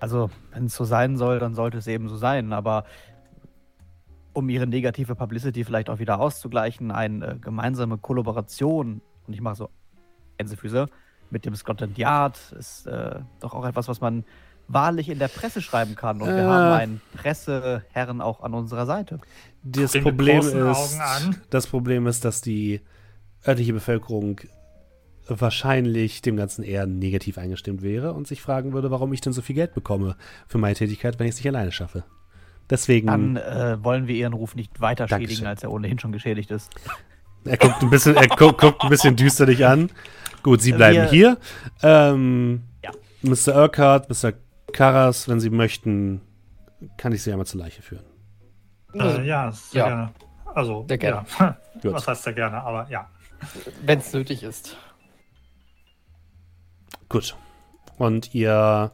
also 0.00 0.28
wenn 0.52 0.66
es 0.66 0.74
so 0.74 0.84
sein 0.84 1.16
soll, 1.16 1.38
dann 1.38 1.54
sollte 1.54 1.78
es 1.78 1.86
eben 1.86 2.08
so 2.08 2.16
sein. 2.16 2.52
Aber 2.52 2.84
um 4.32 4.48
ihre 4.48 4.66
negative 4.66 5.14
Publicity 5.14 5.62
vielleicht 5.64 5.88
auch 5.88 6.00
wieder 6.00 6.18
auszugleichen, 6.18 6.90
eine 6.90 7.38
gemeinsame 7.38 7.96
Kollaboration, 7.96 9.02
und 9.26 9.34
ich 9.34 9.40
mache 9.40 9.54
so 9.54 9.70
Gänsefüße, 10.40 10.88
mit 11.30 11.44
dem 11.44 11.54
Scotland 11.54 11.96
Yard 11.98 12.38
ist 12.58 12.86
äh, 12.86 13.20
doch 13.40 13.54
auch 13.54 13.64
etwas, 13.66 13.86
was 13.88 14.00
man 14.00 14.24
wahrlich 14.68 15.08
in 15.08 15.18
der 15.18 15.28
Presse 15.28 15.60
schreiben 15.60 15.94
kann. 15.96 16.20
Und 16.22 16.28
wir 16.28 16.36
Äh. 16.38 16.42
haben 16.44 16.72
einen 16.80 17.00
Presseherren 17.16 18.20
auch 18.20 18.42
an 18.42 18.54
unserer 18.54 18.86
Seite. 18.86 19.18
Das 19.62 19.92
Problem 19.92 20.40
ist, 20.40 20.98
das 21.50 21.66
Problem 21.66 22.06
ist, 22.06 22.24
dass 22.24 22.40
die 22.40 22.80
örtliche 23.46 23.72
Bevölkerung 23.72 24.40
wahrscheinlich 25.28 26.22
dem 26.22 26.36
Ganzen 26.36 26.62
eher 26.64 26.86
negativ 26.86 27.38
eingestimmt 27.38 27.82
wäre 27.82 28.12
und 28.14 28.26
sich 28.26 28.42
fragen 28.42 28.72
würde, 28.72 28.90
warum 28.90 29.12
ich 29.12 29.20
denn 29.20 29.32
so 29.32 29.42
viel 29.42 29.54
Geld 29.54 29.74
bekomme 29.74 30.16
für 30.48 30.58
meine 30.58 30.74
Tätigkeit, 30.74 31.18
wenn 31.18 31.26
ich 31.26 31.34
es 31.34 31.38
nicht 31.38 31.48
alleine 31.48 31.72
schaffe. 31.72 32.04
Deswegen, 32.68 33.06
Dann 33.08 33.36
äh, 33.36 33.78
wollen 33.82 34.06
wir 34.06 34.14
ihren 34.14 34.32
Ruf 34.32 34.54
nicht 34.54 34.80
weiter 34.80 35.06
Dankeschön. 35.06 35.28
schädigen, 35.30 35.46
als 35.48 35.62
er 35.62 35.72
ohnehin 35.72 35.98
schon 35.98 36.12
geschädigt 36.12 36.50
ist. 36.50 36.70
Er 37.44 37.56
guckt 37.56 37.82
ein 37.82 37.90
bisschen, 37.90 38.16
er 38.16 38.28
gu 38.28 38.52
guckt 38.52 38.82
ein 38.82 38.88
bisschen 38.90 39.16
düsterlich 39.16 39.64
an. 39.66 39.90
Gut, 40.42 40.60
Sie 40.62 40.72
bleiben 40.72 40.96
Wir- 40.96 41.10
hier. 41.10 41.38
Ähm, 41.82 42.62
Ja. 42.82 42.90
Mr. 43.22 43.54
Urquhart, 43.56 44.08
Mr. 44.08 44.32
Karas, 44.72 45.28
wenn 45.28 45.40
Sie 45.40 45.50
möchten, 45.50 46.20
kann 46.96 47.12
ich 47.12 47.22
Sie 47.22 47.30
einmal 47.32 47.46
zur 47.46 47.60
Leiche 47.60 47.82
führen. 47.82 48.04
Äh, 48.94 49.26
ja, 49.26 49.52
sehr 49.52 49.80
Ja. 49.82 49.88
gerne. 49.88 50.10
Also, 50.54 50.84
Sehr 50.88 50.98
gerne. 50.98 51.26
Ja. 51.38 51.56
Was 51.92 52.08
heißt 52.08 52.24
sehr 52.24 52.32
gerne, 52.32 52.62
aber 52.62 52.88
ja. 52.90 53.08
Wenn 53.84 53.98
es 54.00 54.12
nötig 54.12 54.42
ist. 54.42 54.76
Gut. 57.08 57.36
Und 57.98 58.34
ihr 58.34 58.92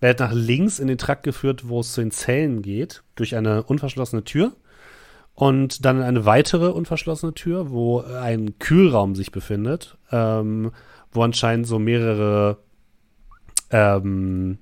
werdet 0.00 0.20
nach 0.20 0.32
links 0.32 0.78
in 0.78 0.88
den 0.88 0.98
Trakt 0.98 1.22
geführt, 1.22 1.68
wo 1.68 1.80
es 1.80 1.92
zu 1.92 2.00
den 2.00 2.10
Zellen 2.10 2.62
geht, 2.62 3.02
durch 3.14 3.34
eine 3.36 3.62
unverschlossene 3.64 4.24
Tür. 4.24 4.52
Und 5.36 5.84
dann 5.84 5.98
in 5.98 6.02
eine 6.02 6.24
weitere 6.24 6.68
unverschlossene 6.68 7.34
Tür, 7.34 7.70
wo 7.70 8.00
ein 8.00 8.58
Kühlraum 8.58 9.14
sich 9.14 9.30
befindet, 9.30 9.98
ähm, 10.10 10.72
wo 11.12 11.22
anscheinend 11.22 11.66
so 11.66 11.78
mehrere, 11.78 12.56
ähm, 13.70 14.56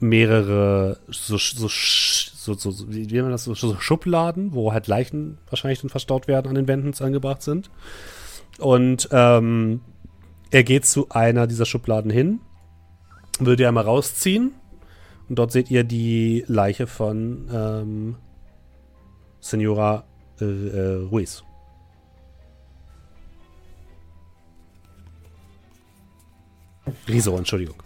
mehrere 0.00 0.98
so, 1.06 1.36
so, 1.36 1.68
so, 1.68 2.54
so, 2.54 2.92
wie 2.92 3.06
nennt 3.06 3.22
man 3.22 3.30
das, 3.30 3.44
so, 3.44 3.54
Schubladen, 3.54 4.52
wo 4.52 4.72
halt 4.72 4.88
Leichen 4.88 5.38
wahrscheinlich 5.48 5.80
dann 5.80 5.90
verstaut 5.90 6.26
werden, 6.26 6.48
an 6.48 6.56
den 6.56 6.66
Wänden 6.66 6.92
angebracht 7.00 7.42
sind. 7.42 7.70
Und 8.58 9.08
ähm, 9.12 9.80
er 10.50 10.64
geht 10.64 10.86
zu 10.86 11.08
einer 11.10 11.46
dieser 11.46 11.66
Schubladen 11.66 12.10
hin, 12.10 12.40
will 13.38 13.54
die 13.54 13.64
einmal 13.64 13.84
rausziehen 13.84 14.54
und 15.28 15.38
dort 15.38 15.52
seht 15.52 15.70
ihr 15.70 15.84
die 15.84 16.44
Leiche 16.48 16.88
von 16.88 17.48
ähm, 17.52 18.16
Senora 19.40 20.04
äh, 20.40 20.44
äh, 20.44 20.94
Ruiz. 21.04 21.42
Riso, 27.08 27.36
Entschuldigung. 27.36 27.82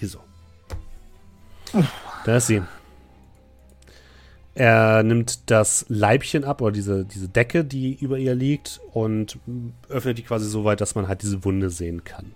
Riso. 0.00 0.20
Da 2.24 2.36
ist 2.36 2.46
sie. 2.46 2.62
Er 4.54 5.02
nimmt 5.02 5.50
das 5.50 5.84
Leibchen 5.88 6.44
ab 6.44 6.62
oder 6.62 6.72
diese, 6.72 7.04
diese 7.04 7.28
Decke, 7.28 7.64
die 7.64 7.94
über 7.94 8.18
ihr 8.18 8.34
liegt, 8.34 8.80
und 8.92 9.38
öffnet 9.88 10.16
die 10.16 10.22
quasi 10.22 10.48
so 10.48 10.64
weit, 10.64 10.80
dass 10.80 10.94
man 10.94 11.08
halt 11.08 11.22
diese 11.22 11.44
Wunde 11.44 11.68
sehen 11.68 12.04
kann. 12.04 12.32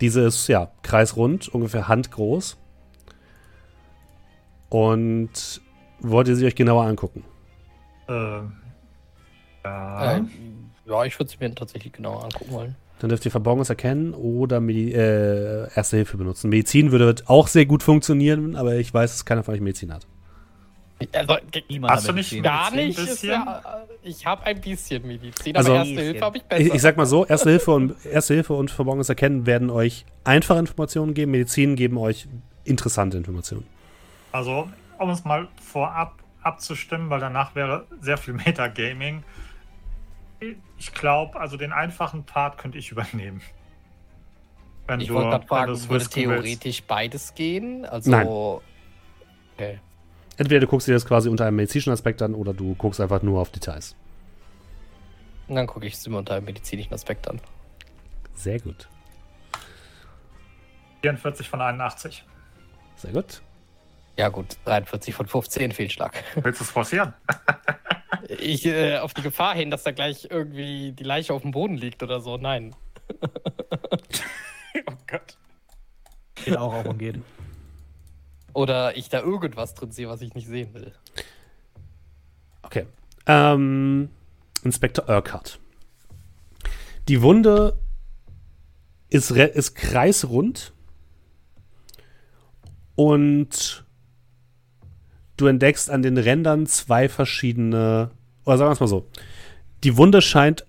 Diese 0.00 0.22
ist 0.22 0.48
ja 0.48 0.70
kreisrund, 0.82 1.48
ungefähr 1.48 1.88
handgroß. 1.88 2.56
Und 4.70 5.60
wollt 6.00 6.28
ihr 6.28 6.36
sie 6.36 6.46
euch 6.46 6.54
genauer 6.54 6.84
angucken? 6.84 7.24
Äh, 8.08 8.12
ja. 9.64 10.16
Äh, 10.16 10.22
ja, 10.86 11.04
ich 11.04 11.18
würde 11.18 11.30
es 11.30 11.38
mir 11.38 11.54
tatsächlich 11.54 11.92
genauer 11.92 12.24
angucken 12.24 12.52
wollen. 12.52 12.76
Dann 13.00 13.08
dürft 13.08 13.24
ihr 13.24 13.30
Verborgenes 13.30 13.70
erkennen 13.70 14.12
oder 14.14 14.60
Medi 14.60 14.92
äh, 14.92 15.68
Erste 15.74 15.96
Hilfe 15.96 16.16
benutzen. 16.16 16.50
Medizin 16.50 16.92
würde 16.92 17.14
auch 17.26 17.48
sehr 17.48 17.66
gut 17.66 17.82
funktionieren, 17.82 18.56
aber 18.56 18.76
ich 18.76 18.92
weiß, 18.92 19.10
dass 19.12 19.24
keiner 19.24 19.42
von 19.42 19.54
euch 19.54 19.60
Medizin 19.60 19.92
hat. 19.92 20.06
Also, 21.14 21.36
Niemand 21.70 21.94
Hast 21.94 22.08
du 22.08 22.12
nicht 22.12 22.42
gar 22.42 22.70
nicht. 22.72 23.22
Ja, 23.22 23.62
äh, 24.02 24.08
ich 24.08 24.26
habe 24.26 24.44
ein 24.44 24.60
bisschen 24.60 25.06
Medizin, 25.06 25.56
Also- 25.56 25.72
aber 25.72 25.84
Erste 25.86 26.00
Hilfe 26.02 26.20
habe 26.20 26.36
ich 26.36 26.42
besser. 26.44 26.62
Ich, 26.62 26.74
ich 26.74 26.82
sag 26.82 26.96
mal 26.98 27.06
so, 27.06 27.24
Erste 27.24 27.50
Hilfe 27.50 27.70
und 27.70 27.94
Erste 28.04 28.34
Hilfe 28.34 28.52
und 28.52 28.70
Verborgenes 28.70 29.08
Erkennen 29.08 29.46
werden 29.46 29.70
euch 29.70 30.04
einfache 30.24 30.58
Informationen 30.58 31.14
geben, 31.14 31.30
Medizin 31.32 31.76
geben 31.76 31.96
euch 31.96 32.28
interessante 32.64 33.16
Informationen. 33.16 33.64
Also, 34.32 34.70
um 34.98 35.10
es 35.10 35.24
mal 35.24 35.48
vorab 35.60 36.14
abzustimmen, 36.42 37.10
weil 37.10 37.20
danach 37.20 37.54
wäre 37.54 37.86
sehr 38.00 38.16
viel 38.16 38.34
Metagaming. 38.46 39.24
Ich 40.78 40.94
glaube, 40.94 41.38
also 41.38 41.56
den 41.56 41.72
einfachen 41.72 42.24
Part 42.24 42.58
könnte 42.58 42.78
ich 42.78 42.90
übernehmen. 42.90 43.42
Wenn 44.86 45.00
ich 45.00 45.12
wollte 45.12 45.30
gerade 45.30 45.46
fragen, 45.46 45.66
würde 45.68 45.94
risken 45.94 45.94
willst. 45.94 46.14
theoretisch 46.14 46.82
beides 46.84 47.34
gehen? 47.34 47.84
Also, 47.84 48.10
Nein. 48.10 48.26
Okay. 49.54 49.78
Entweder 50.36 50.60
du 50.60 50.66
guckst 50.66 50.88
dir 50.88 50.94
das 50.94 51.04
quasi 51.04 51.28
unter 51.28 51.46
einem 51.46 51.56
medizinischen 51.56 51.92
Aspekt 51.92 52.22
an 52.22 52.34
oder 52.34 52.54
du 52.54 52.74
guckst 52.74 53.00
einfach 53.00 53.22
nur 53.22 53.40
auf 53.40 53.50
Details. 53.50 53.94
Und 55.48 55.56
dann 55.56 55.66
gucke 55.66 55.86
ich 55.86 55.94
es 55.94 56.06
immer 56.06 56.18
unter 56.18 56.34
einem 56.34 56.46
medizinischen 56.46 56.94
Aspekt 56.94 57.28
an. 57.28 57.40
Sehr 58.34 58.58
gut. 58.58 58.88
44 61.02 61.48
von 61.48 61.60
81. 61.60 62.24
Sehr 62.96 63.12
gut. 63.12 63.42
Ja 64.20 64.28
gut, 64.28 64.58
43 64.66 65.14
von 65.14 65.26
15 65.26 65.72
Fehlschlag. 65.72 66.12
Willst 66.34 66.60
du 66.60 66.64
es 66.64 66.70
forcieren? 66.70 67.14
Ich 68.28 68.66
äh, 68.66 68.98
auf 68.98 69.14
die 69.14 69.22
Gefahr 69.22 69.54
hin, 69.54 69.70
dass 69.70 69.82
da 69.82 69.92
gleich 69.92 70.28
irgendwie 70.30 70.92
die 70.92 71.02
Leiche 71.02 71.32
auf 71.32 71.42
dem 71.42 71.50
Boden 71.50 71.76
liegt 71.76 72.02
oder 72.02 72.20
so. 72.20 72.36
Nein. 72.36 72.76
oh 73.22 74.92
Gott. 75.06 75.36
Geht 76.34 76.56
auch 76.56 76.72
auf 76.72 76.86
und 76.86 76.98
geht. 76.98 77.18
Oder 78.52 78.96
ich 78.96 79.08
da 79.08 79.20
irgendwas 79.20 79.74
drin 79.74 79.90
sehe, 79.90 80.08
was 80.08 80.20
ich 80.20 80.34
nicht 80.34 80.46
sehen 80.46 80.74
will. 80.74 80.92
Okay. 82.62 82.86
Ähm, 83.26 84.10
Inspektor 84.62 85.08
Urquhart. 85.08 85.58
Die 87.08 87.22
Wunde 87.22 87.80
ist, 89.08 89.30
ist 89.30 89.74
kreisrund 89.74 90.72
und 92.94 93.84
du 95.40 95.46
entdeckst 95.46 95.90
an 95.90 96.02
den 96.02 96.18
Rändern 96.18 96.66
zwei 96.66 97.08
verschiedene, 97.08 98.10
oder 98.44 98.58
sagen 98.58 98.70
wir 98.70 98.74
es 98.74 98.80
mal 98.80 98.86
so, 98.86 99.06
die 99.84 99.96
Wunde 99.96 100.22
scheint 100.22 100.66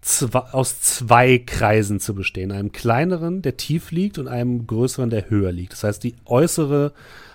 zwei, 0.00 0.38
aus 0.38 0.80
zwei 0.80 1.38
Kreisen 1.38 2.00
zu 2.00 2.14
bestehen. 2.14 2.52
Einem 2.52 2.72
kleineren, 2.72 3.42
der 3.42 3.56
tief 3.56 3.90
liegt, 3.90 4.18
und 4.18 4.28
einem 4.28 4.66
größeren, 4.66 5.10
der 5.10 5.30
höher 5.30 5.52
liegt. 5.52 5.72
Das 5.72 5.84
heißt, 5.84 6.02
die 6.04 6.14
äußere 6.24 6.92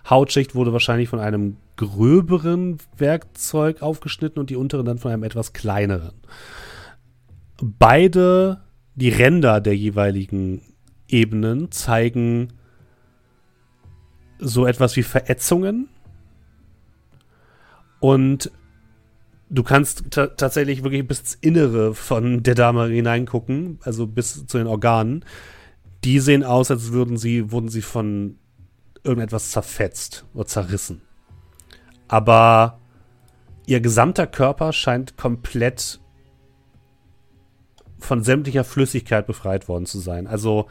Hautschicht 0.10 0.56
wurde 0.56 0.73
wahrscheinlich 0.73 1.10
von 1.10 1.19
einem 1.19 1.57
gröberen 1.77 2.77
Werkzeug 2.98 3.82
aufgeschnitten 3.82 4.40
und 4.40 4.49
die 4.49 4.56
untere 4.56 4.84
dann 4.84 4.98
von 4.98 5.11
einem 5.11 5.23
etwas 5.23 5.53
kleineren. 5.53 6.14
Beide, 7.61 8.61
die 8.95 9.10
Ränder 9.10 9.61
der 9.61 9.76
jeweiligen 9.76 10.61
Ebenen 11.07 11.72
zeigen 11.72 12.53
so 14.40 14.65
etwas 14.65 14.95
wie 14.95 15.03
Verätzungen. 15.03 15.90
Und 17.99 18.51
du 19.49 19.63
kannst 19.63 20.11
ta 20.11 20.27
tatsächlich 20.27 20.84
wirklich 20.84 21.07
bis 21.07 21.19
ins 21.19 21.35
Innere 21.35 21.93
von 21.93 22.43
der 22.43 22.55
Dame 22.55 22.88
hineingucken, 22.88 23.80
also 23.84 24.07
bis 24.07 24.45
zu 24.45 24.57
den 24.57 24.67
Organen. 24.67 25.26
Die 26.03 26.19
sehen 26.19 26.43
aus, 26.43 26.72
als 26.72 26.91
würden 26.91 27.17
sie, 27.17 27.51
wurden 27.51 27.69
sie 27.69 27.81
von 27.81 28.38
irgendetwas 29.03 29.51
zerfetzt 29.51 30.26
oder 30.34 30.45
zerrissen. 30.45 31.01
Aber 32.07 32.80
ihr 33.65 33.81
gesamter 33.81 34.27
Körper 34.27 34.73
scheint 34.73 35.17
komplett 35.17 35.99
von 37.99 38.23
sämtlicher 38.23 38.63
Flüssigkeit 38.63 39.26
befreit 39.26 39.67
worden 39.67 39.85
zu 39.85 39.99
sein. 39.99 40.27
Also 40.27 40.67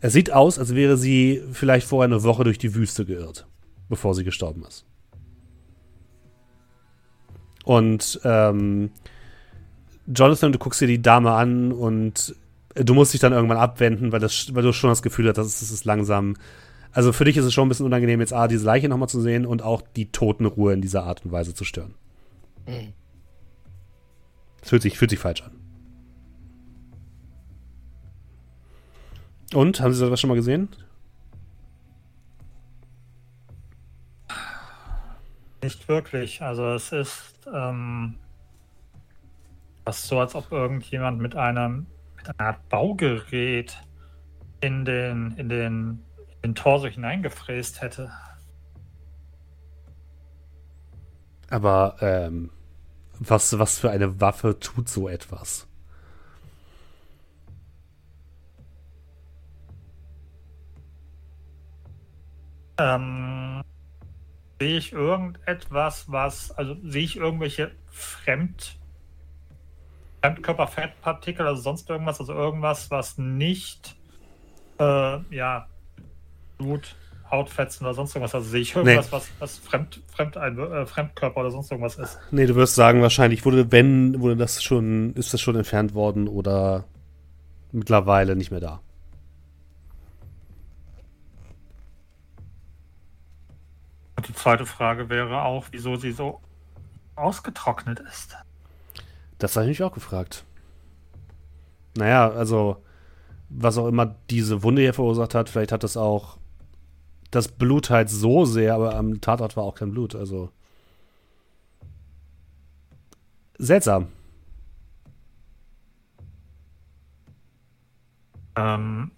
es 0.00 0.12
sieht 0.12 0.32
aus, 0.32 0.58
als 0.58 0.74
wäre 0.74 0.96
sie 0.96 1.42
vielleicht 1.52 1.86
vorher 1.86 2.12
eine 2.12 2.22
Woche 2.22 2.44
durch 2.44 2.58
die 2.58 2.74
Wüste 2.74 3.04
geirrt, 3.04 3.46
bevor 3.88 4.14
sie 4.14 4.24
gestorben 4.24 4.64
ist. 4.66 4.86
Und 7.70 8.20
ähm, 8.24 8.90
Jonathan, 10.12 10.50
du 10.50 10.58
guckst 10.58 10.80
dir 10.80 10.88
die 10.88 11.00
Dame 11.00 11.30
an 11.30 11.70
und 11.70 12.34
du 12.74 12.94
musst 12.94 13.14
dich 13.14 13.20
dann 13.20 13.32
irgendwann 13.32 13.58
abwenden, 13.58 14.10
weil, 14.10 14.18
das, 14.18 14.52
weil 14.56 14.64
du 14.64 14.72
schon 14.72 14.90
das 14.90 15.02
Gefühl 15.02 15.28
hast, 15.28 15.36
dass 15.36 15.62
es 15.62 15.70
ist 15.70 15.84
langsam. 15.84 16.34
Also 16.90 17.12
für 17.12 17.24
dich 17.24 17.36
ist 17.36 17.44
es 17.44 17.54
schon 17.54 17.66
ein 17.66 17.68
bisschen 17.68 17.86
unangenehm, 17.86 18.18
jetzt 18.18 18.32
A, 18.32 18.48
diese 18.48 18.66
Leiche 18.66 18.88
nochmal 18.88 19.08
zu 19.08 19.20
sehen 19.20 19.46
und 19.46 19.62
auch 19.62 19.82
die 19.94 20.10
Totenruhe 20.10 20.72
in 20.72 20.80
dieser 20.80 21.04
Art 21.04 21.24
und 21.24 21.30
Weise 21.30 21.54
zu 21.54 21.62
stören. 21.62 21.94
Hm. 22.66 22.92
Es 24.62 24.70
fühlt 24.70 24.82
sich, 24.82 24.98
fühlt 24.98 25.12
sich 25.12 25.20
falsch 25.20 25.42
an. 25.42 25.52
Und, 29.54 29.80
haben 29.80 29.92
Sie 29.92 30.00
sowas 30.00 30.18
schon 30.18 30.26
mal 30.26 30.34
gesehen? 30.34 30.70
Nicht 35.62 35.86
wirklich. 35.86 36.42
Also 36.42 36.66
es 36.74 36.90
ist 36.90 37.29
ähm, 37.46 38.16
fast 39.84 40.06
so, 40.06 40.20
als 40.20 40.34
ob 40.34 40.50
irgendjemand 40.52 41.20
mit 41.20 41.36
einem 41.36 41.86
mit 42.16 42.38
einer 42.38 42.48
Art 42.48 42.68
Baugerät 42.68 43.76
in 44.60 44.84
den, 44.84 45.32
in 45.32 45.48
den, 45.48 46.02
in 46.42 46.50
den 46.50 46.54
Torso 46.54 46.86
hineingefräst 46.86 47.80
hätte. 47.80 48.10
Aber 51.48 51.96
ähm, 52.00 52.50
was, 53.18 53.58
was 53.58 53.78
für 53.78 53.90
eine 53.90 54.20
Waffe 54.20 54.58
tut 54.60 54.88
so 54.88 55.08
etwas? 55.08 55.66
Ähm, 62.78 63.62
sehe 64.60 64.76
ich 64.76 64.92
irgendetwas, 64.92 66.04
was, 66.08 66.50
also 66.52 66.76
sehe 66.84 67.02
ich 67.04 67.16
irgendwelche 67.16 67.70
Fremd, 67.88 68.76
Fremdkörperfettpartikel, 70.20 71.46
also 71.46 71.62
sonst 71.62 71.88
irgendwas, 71.88 72.20
also 72.20 72.34
irgendwas, 72.34 72.90
was 72.90 73.16
nicht, 73.16 73.96
äh, 74.78 75.18
ja, 75.34 75.66
Blut, 76.58 76.94
Hautfetzen 77.30 77.86
oder 77.86 77.94
sonst 77.94 78.14
irgendwas, 78.14 78.34
also 78.34 78.50
sehe 78.50 78.60
ich 78.60 78.76
irgendwas, 78.76 79.06
Nee. 79.06 79.12
was, 79.12 79.30
was 79.38 79.58
Fremd, 79.58 80.02
Fremd, 80.14 80.36
äh, 80.36 80.84
Fremdkörper 80.84 81.40
oder 81.40 81.50
sonst 81.50 81.70
irgendwas 81.70 81.96
ist. 81.96 82.18
Nee, 82.30 82.44
du 82.44 82.54
wirst 82.54 82.74
sagen, 82.74 83.00
wahrscheinlich 83.00 83.46
wurde, 83.46 83.72
wenn, 83.72 84.20
wurde 84.20 84.36
das 84.36 84.62
schon, 84.62 85.14
ist 85.14 85.32
das 85.32 85.40
schon 85.40 85.56
entfernt 85.56 85.94
worden 85.94 86.28
oder 86.28 86.84
mittlerweile 87.72 88.36
nicht 88.36 88.50
mehr 88.50 88.60
da. 88.60 88.82
Und 94.20 94.28
die 94.28 94.34
zweite 94.34 94.66
Frage 94.66 95.08
wäre 95.08 95.44
auch, 95.44 95.68
wieso 95.70 95.96
sie 95.96 96.12
so 96.12 96.42
ausgetrocknet 97.16 98.00
ist. 98.00 98.36
Das 99.38 99.56
habe 99.56 99.64
ich 99.64 99.70
mich 99.70 99.82
auch 99.82 99.94
gefragt. 99.94 100.44
Naja, 101.96 102.28
also, 102.28 102.84
was 103.48 103.78
auch 103.78 103.86
immer 103.86 104.14
diese 104.28 104.62
Wunde 104.62 104.82
hier 104.82 104.92
verursacht 104.92 105.34
hat, 105.34 105.48
vielleicht 105.48 105.72
hat 105.72 105.84
es 105.84 105.96
auch 105.96 106.36
das 107.30 107.48
Blut 107.48 107.88
halt 107.88 108.10
so 108.10 108.44
sehr, 108.44 108.74
aber 108.74 108.94
am 108.94 109.22
Tatort 109.22 109.56
war 109.56 109.64
auch 109.64 109.74
kein 109.74 109.90
Blut, 109.90 110.14
also. 110.14 110.52
Seltsam. 113.56 114.08
Ähm, 118.54 119.12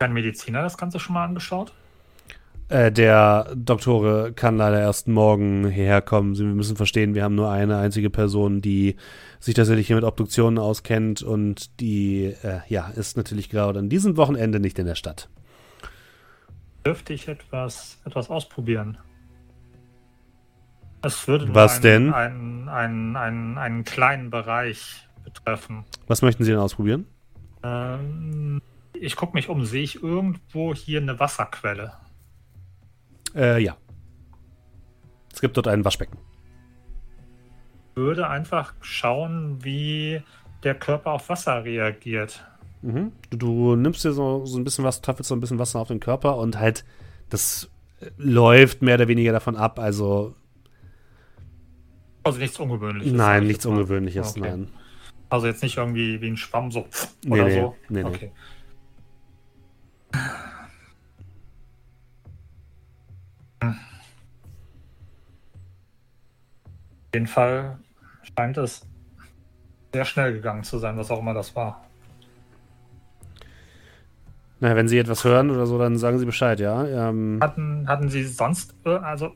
hat 0.00 0.08
ein 0.08 0.12
Mediziner 0.12 0.62
das 0.62 0.76
Ganze 0.76 0.98
schon 0.98 1.14
mal 1.14 1.26
angeschaut? 1.26 1.72
Äh, 2.68 2.90
der 2.90 3.54
Doktore 3.54 4.32
kann 4.32 4.56
leider 4.56 4.80
erst 4.80 5.06
morgen 5.06 5.68
hierher 5.68 6.02
kommen. 6.02 6.34
Sie 6.34 6.44
müssen 6.44 6.76
verstehen, 6.76 7.14
wir 7.14 7.22
haben 7.22 7.36
nur 7.36 7.50
eine 7.50 7.78
einzige 7.78 8.10
Person, 8.10 8.60
die 8.60 8.96
sich 9.38 9.54
tatsächlich 9.54 9.86
hier 9.86 9.96
mit 9.96 10.04
Obduktionen 10.04 10.58
auskennt 10.58 11.22
und 11.22 11.80
die, 11.80 12.34
äh, 12.42 12.60
ja, 12.68 12.88
ist 12.88 13.16
natürlich 13.16 13.50
gerade 13.50 13.78
an 13.78 13.88
diesem 13.88 14.16
Wochenende 14.16 14.58
nicht 14.58 14.78
in 14.80 14.86
der 14.86 14.96
Stadt. 14.96 15.28
Dürfte 16.84 17.12
ich 17.12 17.28
etwas, 17.28 18.00
etwas 18.04 18.30
ausprobieren? 18.30 18.98
Es 21.02 21.28
würde 21.28 21.54
Was 21.54 21.74
einen, 21.74 21.82
denn? 21.82 22.12
Einen, 22.12 22.68
einen, 22.68 23.16
einen, 23.16 23.58
einen 23.58 23.84
kleinen 23.84 24.30
Bereich 24.30 25.06
betreffen. 25.22 25.84
Was 26.08 26.22
möchten 26.22 26.42
Sie 26.42 26.50
denn 26.50 26.60
ausprobieren? 26.60 27.06
Ähm, 27.62 28.60
ich 28.92 29.14
gucke 29.14 29.34
mich 29.34 29.48
um. 29.48 29.64
Sehe 29.64 29.82
ich 29.82 30.02
irgendwo 30.02 30.74
hier 30.74 31.00
eine 31.00 31.20
Wasserquelle? 31.20 31.92
Äh, 33.36 33.62
ja. 33.62 33.76
Es 35.32 35.40
gibt 35.40 35.56
dort 35.56 35.68
ein 35.68 35.84
Waschbecken. 35.84 36.18
Würde 37.94 38.28
einfach 38.28 38.74
schauen, 38.80 39.62
wie 39.62 40.22
der 40.62 40.74
Körper 40.74 41.12
auf 41.12 41.28
Wasser 41.28 41.64
reagiert. 41.64 42.44
Mhm. 42.82 43.12
Du, 43.30 43.36
du 43.36 43.76
nimmst 43.76 44.04
dir 44.04 44.12
so, 44.12 44.44
so 44.46 44.58
ein 44.58 44.64
bisschen 44.64 44.84
was, 44.84 45.00
tröpfelst 45.02 45.28
so 45.28 45.34
ein 45.36 45.40
bisschen 45.40 45.58
Wasser 45.58 45.78
auf 45.80 45.88
den 45.88 46.00
Körper 46.00 46.36
und 46.38 46.58
halt, 46.58 46.84
das 47.30 47.70
äh, 48.00 48.10
läuft 48.16 48.82
mehr 48.82 48.94
oder 48.96 49.08
weniger 49.08 49.32
davon 49.32 49.56
ab. 49.56 49.78
Also, 49.78 50.34
Also 52.22 52.38
nichts 52.38 52.58
Ungewöhnliches. 52.58 53.12
nein, 53.12 53.42
ich 53.42 53.48
nichts. 53.48 53.66
Ungewöhnliches, 53.66 54.30
Okay. 54.36 54.40
nein. 54.40 54.68
Also 55.28 55.46
jetzt 55.48 55.62
nicht 55.62 55.76
irgendwie 55.76 56.20
wie 56.20 56.28
ein 56.28 56.36
Schwamm 56.36 56.70
so 56.70 56.86
Nee, 57.24 57.32
oder 57.32 57.44
nee, 57.44 57.60
so. 57.60 57.74
nee, 57.88 58.02
nee. 58.04 58.32
Auf 63.70 63.76
jeden 67.14 67.26
Fall 67.26 67.78
scheint 68.36 68.56
es 68.58 68.86
sehr 69.92 70.04
schnell 70.04 70.32
gegangen 70.32 70.64
zu 70.64 70.78
sein, 70.78 70.96
was 70.98 71.10
auch 71.10 71.20
immer 71.20 71.34
das 71.34 71.54
war. 71.56 71.82
Na, 74.60 74.74
wenn 74.74 74.88
Sie 74.88 74.98
etwas 74.98 75.24
hören 75.24 75.50
oder 75.50 75.66
so, 75.66 75.78
dann 75.78 75.98
sagen 75.98 76.18
Sie 76.18 76.26
Bescheid, 76.26 76.60
ja? 76.60 77.08
Ähm, 77.08 77.38
Hatten, 77.42 77.86
hatten 77.88 78.08
Sie 78.08 78.24
sonst, 78.24 78.74
äh, 78.84 78.90
also 78.90 79.32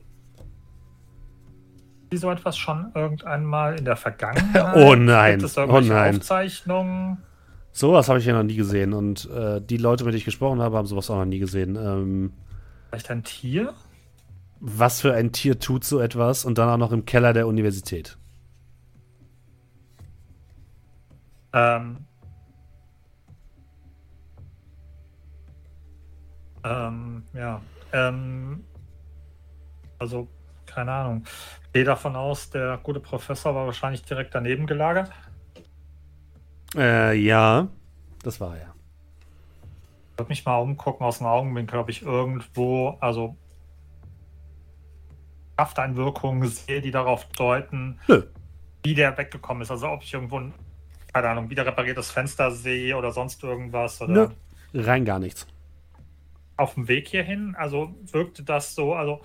Sie 2.11 2.17
so 2.17 2.29
etwas 2.29 2.57
schon 2.57 2.91
irgendeinmal 2.93 3.79
in 3.79 3.85
der 3.85 3.95
Vergangenheit? 3.95 4.51
Oh 4.75 4.95
nein, 4.95 5.39
Gibt 5.39 5.51
es 5.51 5.57
oh 5.57 5.79
nein. 5.79 6.17
Aufzeichnungen? 6.17 7.17
Sowas 7.71 8.09
habe 8.09 8.19
ich 8.19 8.25
ja 8.25 8.33
noch 8.33 8.43
nie 8.43 8.57
gesehen. 8.57 8.93
Und 8.93 9.29
äh, 9.29 9.61
die 9.61 9.77
Leute, 9.77 10.03
mit 10.03 10.13
denen 10.13 10.17
ich 10.17 10.25
gesprochen 10.25 10.61
habe, 10.61 10.75
haben 10.75 10.87
sowas 10.87 11.09
auch 11.09 11.17
noch 11.17 11.25
nie 11.25 11.39
gesehen. 11.39 11.77
Ähm, 11.77 12.33
Vielleicht 12.89 13.09
ein 13.11 13.23
Tier? 13.23 13.73
Was 14.61 15.01
für 15.01 15.13
ein 15.13 15.31
Tier 15.31 15.59
tut 15.59 15.83
so 15.83 15.99
etwas 15.99 16.45
und 16.45 16.57
dann 16.57 16.69
auch 16.69 16.77
noch 16.77 16.91
im 16.91 17.05
Keller 17.05 17.33
der 17.33 17.47
Universität? 17.47 18.17
Ähm, 21.51 22.05
ähm, 26.63 27.23
ja. 27.33 27.61
Ähm, 27.91 28.63
also, 29.97 30.27
keine 30.67 30.91
Ahnung. 30.91 31.23
Ich 31.65 31.73
gehe 31.73 31.83
davon 31.83 32.15
aus, 32.15 32.51
der 32.51 32.79
gute 32.83 32.99
Professor 32.99 33.55
war 33.55 33.65
wahrscheinlich 33.65 34.03
direkt 34.03 34.35
daneben 34.35 34.67
gelagert. 34.67 35.11
Äh, 36.75 37.17
ja, 37.17 37.67
das 38.23 38.39
war 38.39 38.55
er. 38.55 38.75
Ich 40.11 40.19
würde 40.19 40.29
mich 40.29 40.45
mal 40.45 40.57
umgucken 40.57 41.03
aus 41.05 41.17
dem 41.17 41.27
Augenwinkel, 41.27 41.79
ob 41.79 41.89
ich 41.89 42.03
irgendwo, 42.03 42.97
also 43.01 43.35
Krafteinwirkungen 45.65 46.47
sehe, 46.49 46.81
die 46.81 46.89
darauf 46.89 47.25
deuten, 47.29 47.99
Nö. 48.07 48.23
wie 48.83 48.95
der 48.95 49.15
weggekommen 49.15 49.61
ist. 49.61 49.69
Also 49.69 49.89
ob 49.89 50.01
ich 50.01 50.11
irgendwo, 50.11 50.39
ein, 50.39 50.53
keine 51.13 51.29
Ahnung, 51.29 51.51
wieder 51.51 51.63
repariertes 51.65 52.09
Fenster 52.09 52.49
sehe 52.49 52.97
oder 52.97 53.11
sonst 53.11 53.43
irgendwas. 53.43 54.01
Oder 54.01 54.11
Nö. 54.11 54.27
Rein 54.73 55.05
gar 55.05 55.19
nichts. 55.19 55.45
auf 56.57 56.73
dem 56.73 56.87
Weg 56.87 57.07
hierhin, 57.09 57.55
also 57.55 57.93
wirkte 58.11 58.43
das 58.43 58.73
so, 58.75 58.93
also 58.95 59.21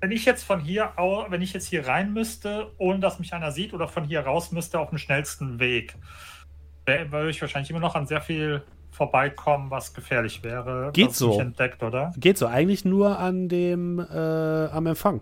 wenn 0.00 0.10
ich 0.10 0.24
jetzt 0.26 0.44
von 0.44 0.60
hier 0.60 0.98
au, 0.98 1.24
wenn 1.30 1.40
ich 1.42 1.52
jetzt 1.54 1.68
hier 1.68 1.86
rein 1.86 2.12
müsste, 2.12 2.72
ohne 2.78 2.98
dass 3.00 3.18
mich 3.18 3.32
einer 3.32 3.52
sieht, 3.52 3.72
oder 3.72 3.88
von 3.88 4.04
hier 4.04 4.20
raus 4.20 4.52
müsste 4.52 4.78
auf 4.78 4.90
dem 4.90 4.98
schnellsten 4.98 5.58
Weg, 5.60 5.96
wär- 6.84 7.10
würde 7.10 7.30
ich 7.30 7.40
wahrscheinlich 7.40 7.70
immer 7.70 7.80
noch 7.80 7.94
an 7.94 8.06
sehr 8.06 8.20
viel 8.20 8.62
vorbeikommen, 8.96 9.70
was 9.70 9.92
gefährlich 9.92 10.42
wäre. 10.42 10.90
Geht 10.92 11.14
so. 11.14 11.28
Nicht 11.28 11.40
entdeckt, 11.40 11.82
oder? 11.82 12.12
Geht 12.16 12.38
so, 12.38 12.46
eigentlich 12.46 12.86
nur 12.86 13.18
an 13.18 13.50
dem, 13.50 13.98
äh, 13.98 14.66
am 14.68 14.86
Empfang. 14.86 15.20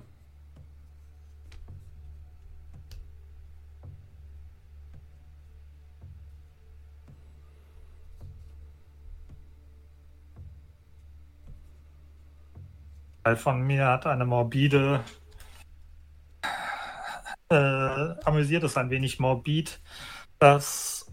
Teil 13.25 13.37
von 13.37 13.63
mir 13.63 13.87
hat 13.87 14.07
eine 14.07 14.25
morbide, 14.25 15.01
äh, 17.49 17.55
amüsiert 17.57 18.63
es 18.63 18.77
ein 18.77 18.91
wenig 18.91 19.19
morbid, 19.19 19.81
dass 20.39 21.04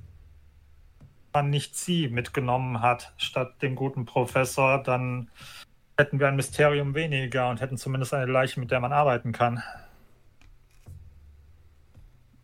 man 1.33 1.49
nicht 1.49 1.75
sie 1.75 2.09
mitgenommen 2.09 2.81
hat, 2.81 3.13
statt 3.17 3.61
dem 3.61 3.75
guten 3.75 4.05
Professor, 4.05 4.81
dann 4.81 5.29
hätten 5.97 6.19
wir 6.19 6.27
ein 6.27 6.35
Mysterium 6.35 6.95
weniger 6.95 7.49
und 7.49 7.61
hätten 7.61 7.77
zumindest 7.77 8.13
eine 8.13 8.31
Leiche, 8.31 8.59
mit 8.59 8.71
der 8.71 8.79
man 8.79 8.93
arbeiten 8.93 9.31
kann. 9.31 9.61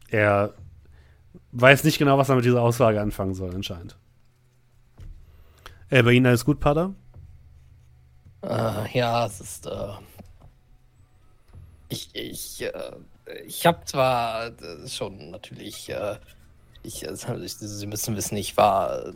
Er 0.09 0.53
weiß 1.51 1.83
nicht 1.83 1.97
genau, 1.97 2.17
was 2.17 2.29
er 2.29 2.35
mit 2.35 2.45
dieser 2.45 2.61
Aussage 2.61 3.01
anfangen 3.01 3.33
soll, 3.33 3.53
anscheinend. 3.53 3.97
Äh, 5.89 6.03
bei 6.03 6.11
Ihnen 6.11 6.25
alles 6.25 6.45
gut, 6.45 6.59
Pater? 6.59 6.93
Äh, 8.43 8.97
ja, 8.97 9.25
es 9.25 9.41
ist. 9.41 9.67
Äh, 9.67 9.93
ich 11.89 12.13
ich, 12.13 12.61
äh, 12.61 12.91
ich 13.45 13.65
habe 13.65 13.83
zwar 13.85 14.47
äh, 14.47 14.87
schon 14.87 15.31
natürlich. 15.31 15.91
Ich, 16.83 17.07
also, 17.07 17.35
ich, 17.37 17.55
Sie 17.55 17.87
müssen 17.87 18.15
wissen, 18.15 18.37
ich 18.37 18.55
war 18.57 19.07
äh, 19.07 19.13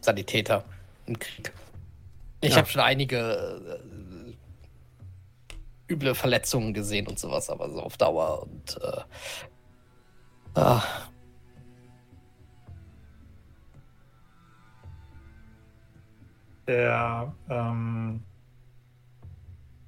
Sanitäter 0.00 0.64
im 1.06 1.18
Krieg. 1.18 1.52
Ich 2.40 2.50
Ja. 2.52 2.56
habe 2.58 2.68
schon 2.68 2.80
einige 2.80 3.80
äh, 5.88 5.92
üble 5.92 6.14
Verletzungen 6.14 6.72
gesehen 6.74 7.06
und 7.06 7.18
sowas, 7.18 7.50
aber 7.50 7.70
so 7.70 7.80
auf 7.80 7.96
Dauer 7.96 8.42
und. 8.42 8.80
Äh, 8.82 9.00
ah, 10.60 10.82
Der, 16.66 17.34
ähm, 17.48 18.22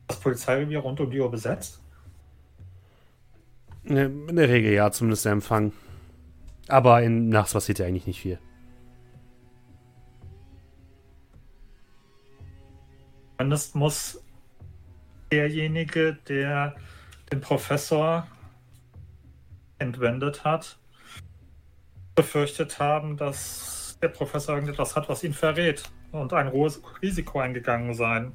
das 0.08 0.18
Polizeirevier 0.18 0.80
rund 0.80 0.98
um 0.98 1.10
die 1.10 1.20
Uhr 1.20 1.30
besetzt. 1.30 1.80
Ne, 3.84 4.06
In 4.06 4.34
der 4.36 4.48
Regel 4.48 4.72
ja, 4.72 4.90
zumindest 4.90 5.24
der 5.24 5.32
Empfang. 5.32 5.72
Aber 6.68 7.02
in, 7.02 7.28
nachts 7.28 7.52
passiert 7.52 7.78
ja 7.78 7.86
eigentlich 7.86 8.06
nicht 8.06 8.20
viel. 8.20 8.38
Zumindest 13.36 13.74
muss 13.74 14.22
derjenige, 15.32 16.16
der 16.28 16.76
den 17.32 17.40
Professor 17.40 18.26
entwendet 19.78 20.44
hat, 20.44 20.78
befürchtet 22.14 22.78
haben, 22.78 23.16
dass 23.16 23.98
der 24.00 24.08
Professor 24.08 24.54
irgendetwas 24.54 24.94
hat, 24.94 25.08
was 25.08 25.24
ihn 25.24 25.32
verrät 25.32 25.82
und 26.12 26.32
ein 26.32 26.52
hohes 26.52 26.80
Risiko 27.00 27.40
eingegangen 27.40 27.94
sein. 27.94 28.32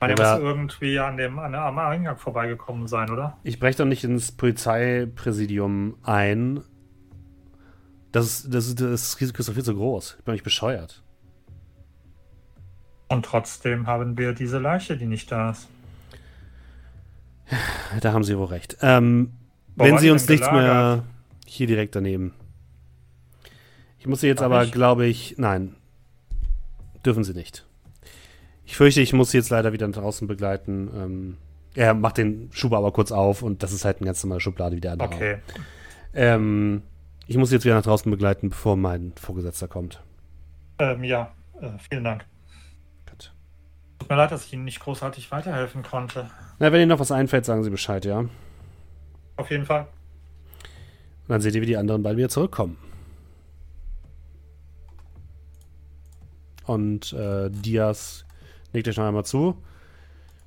Meine, 0.00 0.14
er 0.14 0.34
muss 0.34 0.42
irgendwie 0.42 0.98
an 0.98 1.16
dem, 1.16 1.38
an, 1.38 1.54
am 1.54 1.78
Eingang 1.78 2.18
vorbeigekommen 2.18 2.86
sein, 2.86 3.10
oder? 3.10 3.38
Ich 3.42 3.58
breche 3.58 3.78
doch 3.78 3.84
nicht 3.84 4.04
ins 4.04 4.32
Polizeipräsidium 4.32 5.96
ein. 6.02 6.62
Das, 8.14 8.26
ist- 8.26 8.54
das, 8.54 8.74
das 8.76 9.20
Risiko 9.20 9.40
ist 9.40 9.48
doch 9.48 9.54
viel 9.54 9.64
zu 9.64 9.74
groß. 9.74 10.16
Ich 10.18 10.24
bin 10.24 10.32
nicht 10.34 10.44
bescheuert. 10.44 11.02
Und 13.08 13.24
trotzdem 13.24 13.86
haben 13.88 14.16
wir 14.16 14.32
diese 14.32 14.58
Leiche, 14.58 14.96
die 14.96 15.06
nicht 15.06 15.30
da 15.32 15.50
ist. 15.50 15.68
Da 18.00 18.12
haben 18.12 18.24
Sie 18.24 18.38
wohl 18.38 18.46
recht. 18.46 18.76
Ähm, 18.80 19.32
wenn 19.76 19.98
Sie 19.98 20.10
uns 20.10 20.28
nichts 20.28 20.48
gelagert? 20.48 20.64
mehr 21.04 21.04
hier 21.46 21.66
direkt 21.66 21.94
daneben. 21.96 22.34
Ich 23.98 24.06
muss 24.06 24.20
Sie 24.20 24.26
jetzt 24.28 24.40
Darf 24.40 24.46
aber, 24.46 24.66
glaube 24.66 25.06
ich, 25.06 25.34
nein, 25.36 25.74
dürfen 27.04 27.24
Sie 27.24 27.34
nicht. 27.34 27.66
Ich 28.64 28.76
fürchte, 28.76 29.00
ich 29.00 29.12
muss 29.12 29.30
Sie 29.32 29.36
jetzt 29.38 29.50
leider 29.50 29.72
wieder 29.72 29.86
nach 29.88 29.96
draußen 29.98 30.26
begleiten. 30.28 30.88
Ähm, 30.94 31.36
er 31.74 31.94
macht 31.94 32.18
den 32.18 32.48
Schuber 32.52 32.78
aber 32.78 32.92
kurz 32.92 33.10
auf 33.12 33.42
und 33.42 33.62
das 33.62 33.72
ist 33.72 33.84
halt 33.84 33.98
eine 33.98 34.06
ganz 34.06 34.22
normale 34.22 34.40
Schublade 34.40 34.76
wie 34.76 34.80
der 34.80 34.92
andere. 34.92 35.08
Okay. 35.14 35.36
Ähm, 36.14 36.82
ich 37.26 37.36
muss 37.36 37.50
jetzt 37.52 37.64
wieder 37.64 37.74
nach 37.74 37.82
draußen 37.82 38.10
begleiten, 38.10 38.50
bevor 38.50 38.76
mein 38.76 39.12
Vorgesetzter 39.16 39.68
kommt. 39.68 40.02
Ähm, 40.78 41.04
ja, 41.04 41.32
äh, 41.60 41.70
vielen 41.88 42.04
Dank. 42.04 42.24
Gut. 43.10 43.32
Tut 43.98 44.08
mir 44.10 44.16
leid, 44.16 44.30
dass 44.32 44.44
ich 44.44 44.52
Ihnen 44.52 44.64
nicht 44.64 44.80
großartig 44.80 45.30
weiterhelfen 45.30 45.82
konnte. 45.82 46.30
Na, 46.58 46.72
wenn 46.72 46.80
Ihnen 46.80 46.88
noch 46.90 47.00
was 47.00 47.12
einfällt, 47.12 47.44
sagen 47.44 47.64
Sie 47.64 47.70
Bescheid, 47.70 48.04
ja? 48.04 48.18
Und 48.18 48.30
Auf 49.36 49.50
jeden 49.50 49.64
Fall. 49.66 49.86
dann 51.28 51.40
seht 51.40 51.54
ihr, 51.54 51.62
wie 51.62 51.66
die 51.66 51.76
anderen 51.76 52.02
beiden 52.02 52.18
wieder 52.18 52.28
zurückkommen. 52.28 52.76
Und 56.66 57.12
äh, 57.12 57.50
Diaz 57.50 58.24
legt 58.72 58.88
euch 58.88 58.96
noch 58.96 59.04
einmal 59.04 59.24
zu. 59.24 59.56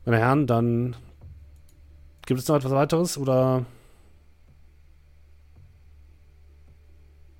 Meine 0.05 0.17
Herren, 0.19 0.47
dann 0.47 0.95
gibt 2.25 2.39
es 2.39 2.47
noch 2.47 2.55
etwas 2.55 2.71
weiteres 2.71 3.17
oder 3.17 3.65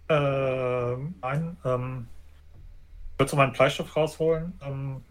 Ähm, 0.09 1.15
nein, 1.21 1.57
ähm, 1.65 2.07
ich 3.13 3.19
würde 3.19 3.29
so 3.29 3.37
meinen 3.37 3.53
Bleistift 3.53 3.95
rausholen. 3.95 4.53
Ähm, 4.61 5.03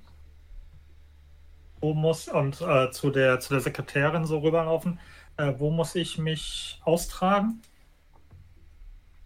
wo 1.81 1.95
muss 1.95 2.29
und 2.29 2.61
äh, 2.63 2.91
zu 2.91 3.11
der 3.11 3.39
zu 3.41 3.55
der 3.55 3.61
Sekretärin 3.61 4.25
so 4.25 4.39
rüberlaufen. 4.39 4.99
Äh, 5.37 5.53
wo 5.59 5.71
muss 5.71 5.95
ich 5.95 6.19
mich 6.19 6.81
austragen? 6.85 7.61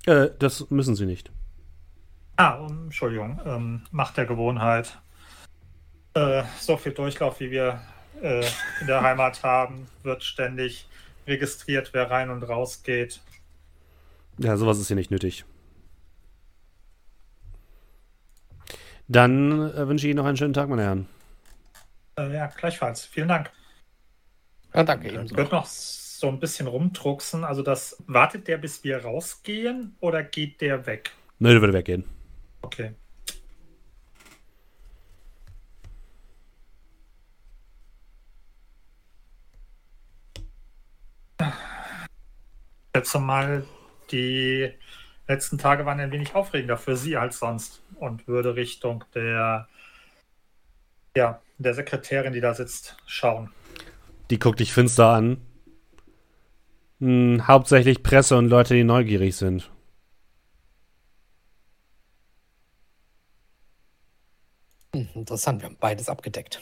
äh, 0.06 0.30
das 0.38 0.68
müssen 0.70 0.94
Sie 0.94 1.06
nicht. 1.06 1.30
Ah, 2.36 2.54
um, 2.54 2.84
Entschuldigung, 2.84 3.40
ähm, 3.44 3.82
Macht 3.90 4.16
der 4.16 4.26
Gewohnheit. 4.26 4.98
Äh, 6.14 6.42
so 6.58 6.76
viel 6.76 6.92
Durchlauf, 6.92 7.38
wie 7.40 7.50
wir 7.50 7.80
äh, 8.22 8.44
in 8.80 8.86
der 8.86 9.02
Heimat 9.02 9.42
haben, 9.42 9.86
wird 10.02 10.24
ständig 10.24 10.88
registriert, 11.26 11.90
wer 11.92 12.10
rein 12.10 12.30
und 12.30 12.42
raus 12.42 12.82
geht. 12.82 13.20
Ja, 14.38 14.56
sowas 14.56 14.78
ist 14.78 14.88
hier 14.88 14.96
nicht 14.96 15.10
nötig. 15.10 15.44
Dann 19.10 19.72
äh, 19.72 19.88
wünsche 19.88 20.06
ich 20.06 20.10
Ihnen 20.12 20.18
noch 20.18 20.24
einen 20.24 20.36
schönen 20.36 20.52
Tag, 20.52 20.68
meine 20.68 20.84
Herren. 20.84 21.08
Äh, 22.16 22.32
ja, 22.32 22.46
gleichfalls. 22.46 23.04
Vielen 23.06 23.26
Dank. 23.26 23.50
Ja, 24.72 24.84
danke 24.84 25.08
ebenso. 25.08 25.34
Ich 25.34 25.36
würde 25.36 25.50
noch 25.50 25.66
so 25.66 26.28
ein 26.28 26.38
bisschen 26.38 26.68
rumdrucksen. 26.68 27.42
Also 27.42 27.62
das, 27.62 28.00
wartet 28.06 28.46
der, 28.46 28.58
bis 28.58 28.84
wir 28.84 28.98
rausgehen 29.02 29.96
oder 29.98 30.22
geht 30.22 30.60
der 30.60 30.86
weg? 30.86 31.10
Nö, 31.40 31.50
der 31.50 31.60
würde 31.60 31.72
weggehen. 31.72 32.04
Okay. 32.62 32.92
Ich 41.40 41.46
schätze 42.94 43.18
mal, 43.18 43.64
die 44.12 44.70
letzten 45.26 45.58
Tage 45.58 45.84
waren 45.84 45.98
ein 45.98 46.12
wenig 46.12 46.32
aufregender 46.36 46.76
für 46.76 46.96
Sie 46.96 47.16
als 47.16 47.40
sonst 47.40 47.82
und 48.00 48.26
würde 48.26 48.56
Richtung 48.56 49.04
der, 49.14 49.68
ja, 51.16 51.40
der 51.58 51.74
Sekretärin, 51.74 52.32
die 52.32 52.40
da 52.40 52.54
sitzt, 52.54 52.96
schauen. 53.06 53.52
Die 54.30 54.38
guckt 54.38 54.60
dich 54.60 54.72
finster 54.72 55.08
an. 55.10 55.40
Hm, 57.00 57.46
hauptsächlich 57.46 58.02
Presse 58.02 58.36
und 58.36 58.48
Leute, 58.48 58.74
die 58.74 58.84
neugierig 58.84 59.36
sind. 59.36 59.70
Hm, 64.94 65.08
interessant, 65.14 65.62
wir 65.62 65.68
haben 65.68 65.76
beides 65.78 66.08
abgedeckt. 66.08 66.60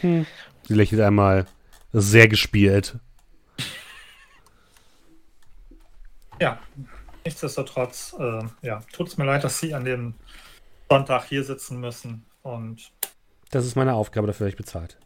Hm. 0.00 0.26
Sie 0.64 0.74
lächelt 0.74 1.00
einmal 1.00 1.46
sehr 1.92 2.28
gespielt. 2.28 2.98
Ja, 6.40 6.58
nichtsdestotrotz, 7.24 8.14
äh, 8.18 8.42
ja, 8.62 8.80
tut 8.92 9.08
es 9.08 9.16
mir 9.16 9.24
leid, 9.24 9.44
dass 9.44 9.58
Sie 9.58 9.74
an 9.74 9.84
dem 9.84 10.14
Sonntag 10.90 11.24
hier 11.24 11.44
sitzen 11.44 11.80
müssen 11.80 12.24
und. 12.42 12.92
Das 13.50 13.66
ist 13.66 13.76
meine 13.76 13.94
Aufgabe, 13.94 14.26
dafür 14.26 14.46
ich 14.46 14.56
bezahlt. 14.56 14.98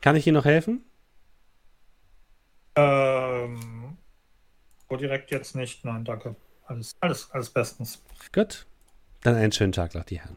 Kann 0.00 0.16
ich 0.16 0.26
Ihnen 0.26 0.36
noch 0.36 0.44
helfen? 0.44 0.84
Ähm, 2.76 3.96
so 4.88 4.96
direkt 4.96 5.30
jetzt 5.30 5.54
nicht, 5.54 5.84
nein, 5.84 6.04
danke. 6.04 6.36
Alles, 6.66 6.92
alles, 7.00 7.30
alles 7.30 7.50
bestens. 7.50 8.02
Gut. 8.32 8.66
Dann 9.22 9.36
einen 9.36 9.52
schönen 9.52 9.72
Tag 9.72 9.94
noch, 9.94 10.04
die 10.04 10.20
Herren. 10.20 10.36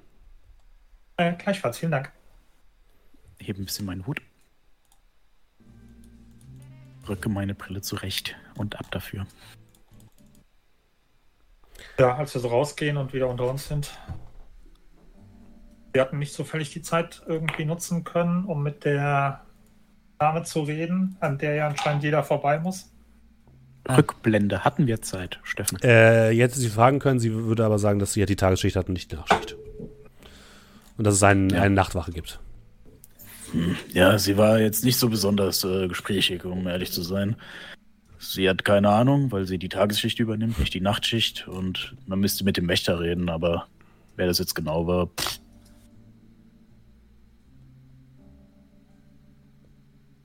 Äh, 1.17 1.33
gleichfalls, 1.33 1.79
vielen 1.79 1.91
Dank. 1.91 2.11
Hebe 3.39 3.61
ein 3.61 3.65
bisschen 3.65 3.85
meinen 3.85 4.05
Hut. 4.07 4.21
Rücke 7.09 7.29
meine 7.29 7.55
Brille 7.55 7.81
zurecht 7.81 8.35
und 8.55 8.79
ab 8.79 8.87
dafür. 8.91 9.25
Ja, 11.99 12.15
als 12.15 12.33
wir 12.33 12.41
so 12.41 12.47
rausgehen 12.49 12.97
und 12.97 13.13
wieder 13.13 13.27
unter 13.27 13.49
uns 13.49 13.67
sind. 13.67 13.97
Wir 15.93 16.01
hatten 16.01 16.19
nicht 16.19 16.33
zufällig 16.33 16.69
die 16.71 16.81
Zeit 16.81 17.23
irgendwie 17.25 17.65
nutzen 17.65 18.03
können, 18.03 18.45
um 18.45 18.61
mit 18.61 18.85
der 18.85 19.41
Dame 20.19 20.43
zu 20.43 20.61
reden, 20.61 21.17
an 21.19 21.37
der 21.37 21.55
ja 21.55 21.67
anscheinend 21.67 22.03
jeder 22.03 22.23
vorbei 22.23 22.59
muss. 22.59 22.91
Rückblende 23.89 24.65
hatten 24.65 24.85
wir 24.85 25.01
Zeit, 25.01 25.39
Steffen. 25.43 25.79
Äh, 25.81 26.31
jetzt 26.31 26.55
Sie 26.55 26.69
fragen 26.69 26.99
können, 26.99 27.19
sie 27.19 27.33
würde 27.33 27.65
aber 27.65 27.79
sagen, 27.79 27.99
dass 27.99 28.13
sie 28.13 28.19
ja 28.19 28.25
die 28.25 28.35
Tagesschicht 28.35 28.75
hat 28.75 28.87
und 28.89 28.93
nicht 28.93 29.11
die 29.11 29.15
Nachtschicht. 29.15 29.55
Und 30.97 31.05
dass 31.07 31.15
es 31.15 31.23
einen, 31.23 31.49
Ja. 31.49 31.61
eine 31.61 31.73
Nachtwache 31.73 32.11
gibt. 32.11 32.39
Ja, 33.93 34.17
sie 34.19 34.37
war 34.37 34.59
jetzt 34.59 34.83
nicht 34.83 34.97
so 34.97 35.09
besonders 35.09 35.63
äh, 35.63 35.87
gesprächig, 35.87 36.45
um 36.45 36.67
ehrlich 36.67 36.91
zu 36.91 37.01
sein. 37.01 37.35
Sie 38.19 38.49
hat 38.49 38.65
keine 38.65 38.89
Ahnung, 38.89 39.31
weil 39.31 39.45
sie 39.45 39.57
die 39.57 39.69
Tagesschicht 39.69 40.19
übernimmt, 40.19 40.59
nicht 40.59 40.73
die 40.73 40.81
Nachtschicht. 40.81 41.47
Und 41.47 41.95
man 42.07 42.19
müsste 42.19 42.43
mit 42.43 42.57
dem 42.57 42.67
Wächter 42.67 42.99
reden, 42.99 43.29
aber 43.29 43.67
wer 44.15 44.27
das 44.27 44.39
jetzt 44.39 44.55
genau 44.55 44.87
war, 44.87 45.07
pff, 45.07 45.39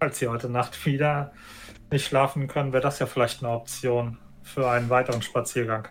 Falls 0.02 0.18
Sie 0.18 0.26
heute 0.26 0.48
Nacht 0.48 0.84
wieder 0.84 1.30
nicht 1.92 2.04
schlafen 2.06 2.48
können, 2.48 2.72
wäre 2.72 2.82
das 2.82 2.98
ja 2.98 3.06
vielleicht 3.06 3.40
eine 3.40 3.52
Option 3.52 4.18
für 4.42 4.68
einen 4.68 4.90
weiteren 4.90 5.22
Spaziergang. 5.22 5.86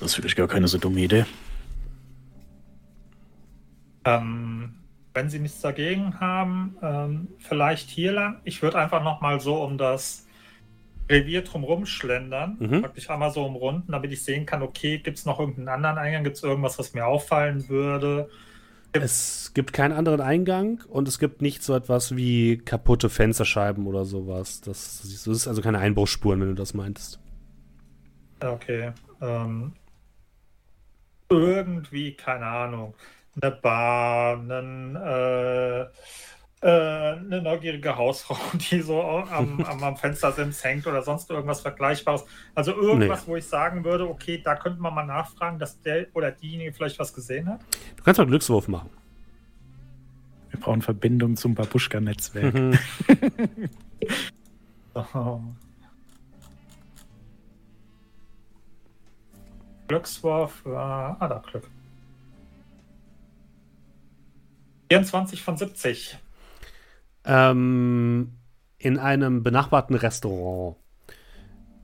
das 0.00 0.08
ist 0.10 0.14
vielleicht 0.16 0.34
gar 0.34 0.48
keine 0.48 0.66
so 0.66 0.76
dumme 0.76 1.02
Idee. 1.02 1.24
Ähm, 4.04 4.74
wenn 5.14 5.28
Sie 5.28 5.38
nichts 5.38 5.60
dagegen 5.60 6.20
haben, 6.20 6.76
ähm, 6.82 7.28
vielleicht 7.38 7.90
hier 7.90 8.12
lang. 8.12 8.40
Ich 8.44 8.62
würde 8.62 8.78
einfach 8.78 9.02
noch 9.02 9.20
mal 9.20 9.40
so 9.40 9.62
um 9.62 9.78
das 9.78 10.26
Revier 11.10 11.42
drumherum 11.42 11.84
schlendern, 11.84 12.56
Mhm. 12.58 12.80
praktisch 12.82 13.10
einmal 13.10 13.30
so 13.30 13.44
umrunden, 13.44 13.92
damit 13.92 14.12
ich 14.12 14.24
sehen 14.24 14.46
kann, 14.46 14.62
okay, 14.62 14.98
gibt 14.98 15.18
es 15.18 15.26
noch 15.26 15.38
irgendeinen 15.40 15.68
anderen 15.68 15.98
Eingang, 15.98 16.24
gibt 16.24 16.36
es 16.36 16.42
irgendwas, 16.42 16.78
was 16.78 16.94
mir 16.94 17.06
auffallen 17.06 17.68
würde? 17.68 18.30
Es 18.94 19.52
gibt 19.54 19.72
keinen 19.72 19.92
anderen 19.92 20.20
Eingang 20.20 20.82
und 20.88 21.08
es 21.08 21.18
gibt 21.18 21.40
nicht 21.40 21.62
so 21.62 21.74
etwas 21.74 22.14
wie 22.14 22.58
kaputte 22.58 23.08
Fensterscheiben 23.08 23.86
oder 23.86 24.04
sowas. 24.04 24.60
Das, 24.60 25.00
das 25.02 25.26
ist 25.26 25.48
also 25.48 25.62
keine 25.62 25.78
Einbruchsspuren, 25.78 26.40
wenn 26.40 26.48
du 26.48 26.54
das 26.54 26.74
meintest. 26.74 27.18
Okay. 28.40 28.92
Ähm, 29.20 29.72
irgendwie, 31.30 32.12
keine 32.14 32.46
Ahnung, 32.46 32.94
eine 33.40 33.50
Bar, 33.50 34.38
einen, 34.38 34.96
äh, 34.96 35.80
äh, 35.82 37.16
eine 37.16 37.42
neugierige 37.42 37.96
Hausfrau, 37.96 38.36
die 38.54 38.80
so 38.80 39.00
am, 39.02 39.62
am, 39.64 39.82
am 39.84 39.96
Fenstersims 39.96 40.62
hängt 40.62 40.86
oder 40.86 41.02
sonst 41.02 41.30
irgendwas 41.30 41.60
Vergleichbares. 41.60 42.24
Also 42.54 42.72
irgendwas, 42.72 43.26
wo 43.26 43.36
ich 43.36 43.46
sagen 43.46 43.84
würde, 43.84 44.08
okay, 44.08 44.40
da 44.42 44.54
könnte 44.56 44.80
man 44.80 44.94
mal 44.94 45.06
nachfragen, 45.06 45.58
dass 45.58 45.80
der 45.80 46.06
oder 46.14 46.30
diejenige 46.30 46.72
vielleicht 46.72 46.98
was 46.98 47.12
gesehen 47.12 47.48
hat. 47.48 47.60
Du 47.96 48.02
kannst 48.02 48.18
mal 48.18 48.24
einen 48.24 48.30
Glückswurf 48.30 48.68
machen. 48.68 48.90
Wir 50.50 50.60
brauchen 50.60 50.82
Verbindung 50.82 51.36
zum 51.36 51.54
Babuschka-Netzwerk. 51.54 52.54
Mhm. 52.54 52.78
Oh. 54.94 55.40
Glückswurf, 59.88 60.62
äh, 60.66 60.74
ah, 60.74 61.28
da 61.28 61.42
Glück. 61.50 61.70
24 64.92 65.42
von 65.42 65.56
70. 65.56 66.18
ähm, 67.24 68.32
in 68.78 68.98
einem 68.98 69.42
benachbarten 69.42 69.96
Restaurant 69.96 70.76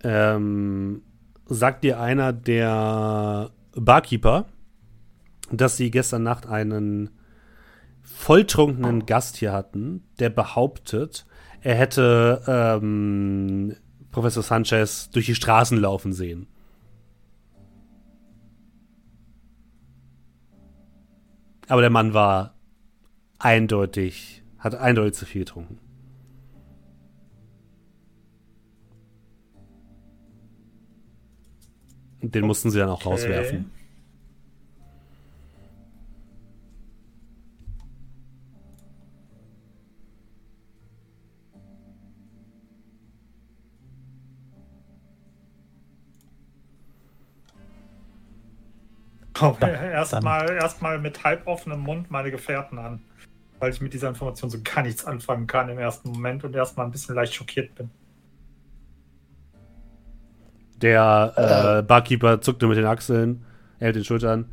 ähm, 0.03 1.03
sagt 1.47 1.85
dir 1.85 2.01
einer 2.01 2.33
der 2.33 3.51
Barkeeper, 3.75 4.47
dass 5.51 5.77
sie 5.77 5.91
gestern 5.91 6.23
Nacht 6.23 6.47
einen 6.47 7.11
volltrunkenen 8.03 9.07
Gast 9.07 9.37
hier 9.37 9.53
hatten, 9.53 10.05
der 10.19 10.29
behauptet, 10.31 11.25
er 11.63 11.77
hätte 11.77 12.43
ähm, 12.47 13.75
Professor 14.11 14.43
Sanchez 14.43 15.11
durch 15.11 15.27
die 15.27 15.35
Straßen 15.35 15.79
laufen 15.79 16.13
sehen. 16.13 16.47
Aber 21.69 21.81
der 21.81 21.91
Mann 21.91 22.15
war 22.15 22.58
eindeutig, 23.39 24.43
hat 24.59 24.75
eindeutig 24.75 25.15
zu 25.15 25.27
viel 25.27 25.45
getrunken. 25.45 25.79
Und 32.21 32.35
den 32.35 32.47
mussten 32.47 32.71
sie 32.71 32.79
dann 32.79 32.89
auch 32.89 33.07
rauswerfen. 33.07 33.71
Erstmal 49.41 50.51
erstmal 50.51 50.99
mit 50.99 51.23
halb 51.23 51.47
offenem 51.47 51.81
Mund 51.81 52.11
meine 52.11 52.33
Gefährten 52.33 52.79
an, 52.79 53.05
weil 53.59 53.73
ich 53.73 53.81
mit 53.81 53.93
dieser 53.93 54.09
Information 54.09 54.51
so 54.51 54.59
gar 54.63 54.83
nichts 54.83 55.05
anfangen 55.05 55.47
kann 55.47 55.69
im 55.69 55.79
ersten 55.79 56.11
Moment 56.11 56.45
und 56.45 56.55
erstmal 56.55 56.87
ein 56.87 56.93
bisschen 56.93 57.15
leicht 57.15 57.35
schockiert 57.35 57.75
bin. 57.75 57.91
Der 60.77 61.81
äh, 61.81 61.83
Barkeeper 61.83 62.41
zuckte 62.41 62.67
mit 62.69 62.77
den 62.79 62.85
Achseln, 62.87 63.45
er 63.81 63.87
hält 63.87 63.97
den 63.97 64.05
Schultern. 64.05 64.53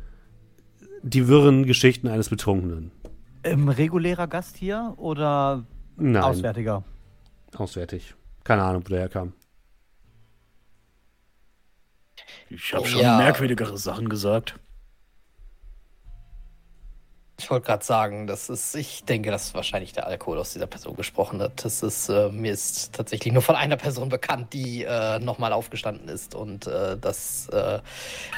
Die 1.02 1.28
wirren 1.28 1.64
Geschichten 1.66 2.08
eines 2.08 2.28
Betrunkenen. 2.30 2.90
Ähm, 3.44 3.68
regulärer 3.68 4.26
Gast 4.26 4.56
hier 4.56 4.94
oder 4.96 5.64
Nein, 5.96 6.22
Auswärtiger? 6.22 6.82
auswärtig. 7.54 8.14
Keine 8.42 8.64
Ahnung, 8.64 8.82
wo 8.84 8.88
der 8.90 9.00
herkam. 9.00 9.32
Ich 12.50 12.74
habe 12.74 12.86
schon 12.86 13.00
Ja. 13.00 13.16
merkwürdigere 13.18 13.78
Sachen 13.78 14.08
gesagt. 14.08 14.58
Ich 17.38 17.50
wollte 17.50 17.66
gerade 17.66 17.84
sagen, 17.84 18.26
das 18.26 18.48
ist, 18.48 18.74
ich 18.74 19.04
denke, 19.04 19.30
dass 19.30 19.52
wahrscheinlich 19.52 19.92
der 19.92 20.06
Alkohol 20.06 20.38
aus 20.38 20.54
dieser 20.54 20.66
Person 20.66 20.96
gesprochen 20.96 21.40
hat. 21.42 21.64
Das 21.64 21.82
ist, 21.82 22.08
äh, 22.08 22.30
mir 22.30 22.52
ist 22.52 22.94
tatsächlich 22.94 23.32
nur 23.32 23.42
von 23.42 23.56
einer 23.56 23.76
Person 23.76 24.08
bekannt, 24.08 24.54
die 24.54 24.84
äh, 24.84 25.18
nochmal 25.18 25.52
aufgestanden 25.52 26.08
ist 26.08 26.34
und 26.34 26.66
äh, 26.66 26.96
das 26.96 27.48
äh, 27.50 27.80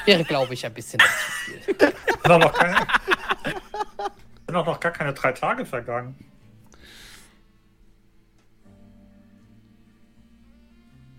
wäre, 0.05 0.23
glaube 0.25 0.53
ich, 0.53 0.65
ein 0.65 0.73
bisschen 0.73 0.99
zu 0.99 1.31
viel. 1.31 1.63
Sind 1.77 2.31
auch 2.31 2.39
noch 2.39 2.53
keine, 2.53 2.75
sind 4.47 4.55
auch 4.55 4.65
noch 4.65 4.79
gar 4.81 4.91
keine 4.91 5.13
drei 5.13 5.31
Tage 5.31 5.65
vergangen. 5.65 6.15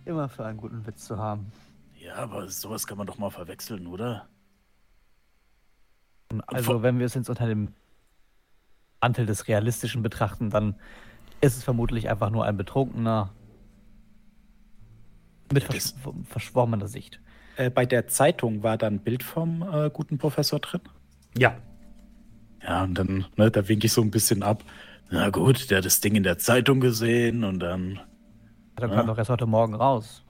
Immer 0.05 0.29
für 0.29 0.45
einen 0.45 0.59
guten 0.59 0.87
Witz 0.87 1.07
zu 1.07 1.17
haben. 1.17 1.51
Ja, 1.99 2.17
aber 2.17 2.47
sowas 2.49 2.87
kann 2.87 2.99
man 2.99 3.07
doch 3.07 3.17
mal 3.17 3.31
verwechseln, 3.31 3.87
oder? 3.87 4.29
Also, 6.47 6.83
wenn 6.83 6.99
wir 6.99 7.07
es 7.07 7.15
jetzt 7.15 7.29
unter 7.29 7.47
dem 7.47 7.69
Mantel 9.01 9.27
des 9.27 9.49
Realistischen 9.49 10.03
betrachten, 10.03 10.51
dann 10.51 10.75
ist 11.41 11.57
es 11.57 11.65
vermutlich 11.65 12.09
einfach 12.09 12.31
nur 12.31 12.45
ein 12.45 12.57
Betrunkener 12.57 13.33
mit 15.53 15.65
versch 15.65 15.95
verschwommener 16.29 16.87
Sicht. 16.87 17.21
Äh, 17.57 17.71
bei 17.71 17.85
der 17.87 18.07
Zeitung 18.07 18.63
war 18.63 18.79
da 18.79 18.87
ein 18.87 19.01
Bild 19.01 19.23
vom 19.23 19.63
äh, 19.63 19.91
guten 19.91 20.19
Professor 20.19 20.61
drin. 20.61 20.83
Ja, 21.37 21.57
Ja, 22.63 22.85
und 22.85 22.95
dann, 22.95 23.25
ne, 23.37 23.51
da 23.51 23.67
winke 23.69 23.87
ich 23.87 23.93
so 23.93 24.03
ein 24.03 24.11
bisschen 24.11 24.43
ab. 24.43 24.65
Na 25.11 25.31
gut, 25.31 25.71
der 25.71 25.79
hat 25.79 25.85
das 25.87 26.01
Ding 26.01 26.15
in 26.15 26.23
der 26.23 26.39
Zeitung 26.39 26.79
gesehen 26.81 27.43
und 27.43 27.59
dann. 27.61 27.99
Dann 28.77 28.91
Ja. 28.91 28.97
kam 28.97 29.07
doch 29.07 29.19
erst 29.19 29.31
heute 29.31 29.47
Morgen 29.47 29.75
raus. 29.75 30.23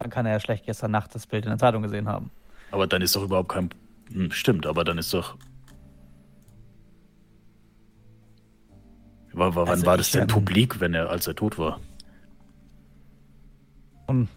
Dann 0.00 0.10
kann 0.10 0.26
er 0.26 0.32
ja 0.32 0.40
schlecht 0.40 0.64
gestern 0.66 0.90
Nacht 0.90 1.14
das 1.14 1.26
Bild 1.26 1.44
in 1.44 1.50
der 1.50 1.58
Zeitung 1.58 1.82
gesehen 1.82 2.08
haben. 2.08 2.30
Aber 2.72 2.86
dann 2.86 3.02
ist 3.02 3.14
doch 3.14 3.22
überhaupt 3.22 3.50
kein. 3.50 3.70
Hm, 4.12 4.30
stimmt, 4.30 4.66
aber 4.66 4.84
dann 4.84 4.98
ist 4.98 5.12
doch. 5.12 5.36
Wa- 9.32 9.50
Wann 9.54 9.68
Also 9.68 9.86
war 9.86 9.96
das 9.96 10.06
ich, 10.06 10.12
denn 10.12 10.22
ähm, 10.22 10.28
publik, 10.28 10.80
wenn 10.80 10.94
er, 10.94 11.10
als 11.10 11.26
er 11.26 11.34
tot 11.34 11.58
war? 11.58 11.80
Und 14.06 14.28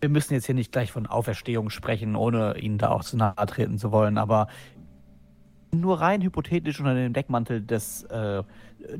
wir 0.00 0.08
müssen 0.08 0.32
jetzt 0.32 0.46
hier 0.46 0.54
nicht 0.54 0.72
gleich 0.72 0.90
von 0.92 1.06
Auferstehung 1.06 1.68
sprechen, 1.68 2.16
ohne 2.16 2.56
Ihnen 2.58 2.78
da 2.78 2.90
auch 2.90 3.04
zu 3.04 3.16
nahe 3.18 3.34
treten 3.46 3.76
zu 3.76 3.92
wollen, 3.92 4.16
aber 4.16 4.46
nur 5.72 6.00
rein 6.00 6.22
hypothetisch 6.22 6.80
unter 6.80 6.94
dem 6.94 7.12
Deckmantel 7.12 7.60
des 7.60 8.04
äh, 8.04 8.42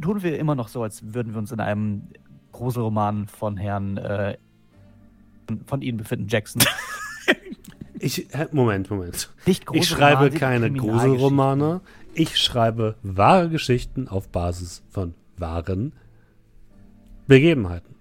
tun 0.00 0.22
wir 0.22 0.38
immer 0.38 0.54
noch 0.54 0.68
so, 0.68 0.82
als 0.82 1.14
würden 1.14 1.32
wir 1.32 1.38
uns 1.38 1.52
in 1.52 1.60
einem 1.60 2.02
Gruselroman 2.52 3.26
von 3.28 3.56
Herrn 3.56 3.96
äh, 3.96 4.36
von 5.66 5.82
Ihnen 5.82 5.98
befinden, 5.98 6.28
Jackson. 6.28 6.62
ich, 7.98 8.28
Moment, 8.52 8.90
Moment. 8.90 9.30
Nicht 9.46 9.64
Ich 9.72 9.88
schreibe 9.88 10.30
keine. 10.30 10.72
Gruselromane. 10.72 11.80
Ich 12.14 12.38
schreibe 12.38 12.96
wahre 13.02 13.48
Geschichten 13.48 14.08
auf 14.08 14.28
Basis 14.28 14.82
von 14.88 15.14
wahren 15.36 15.92
Begebenheiten. 17.26 17.94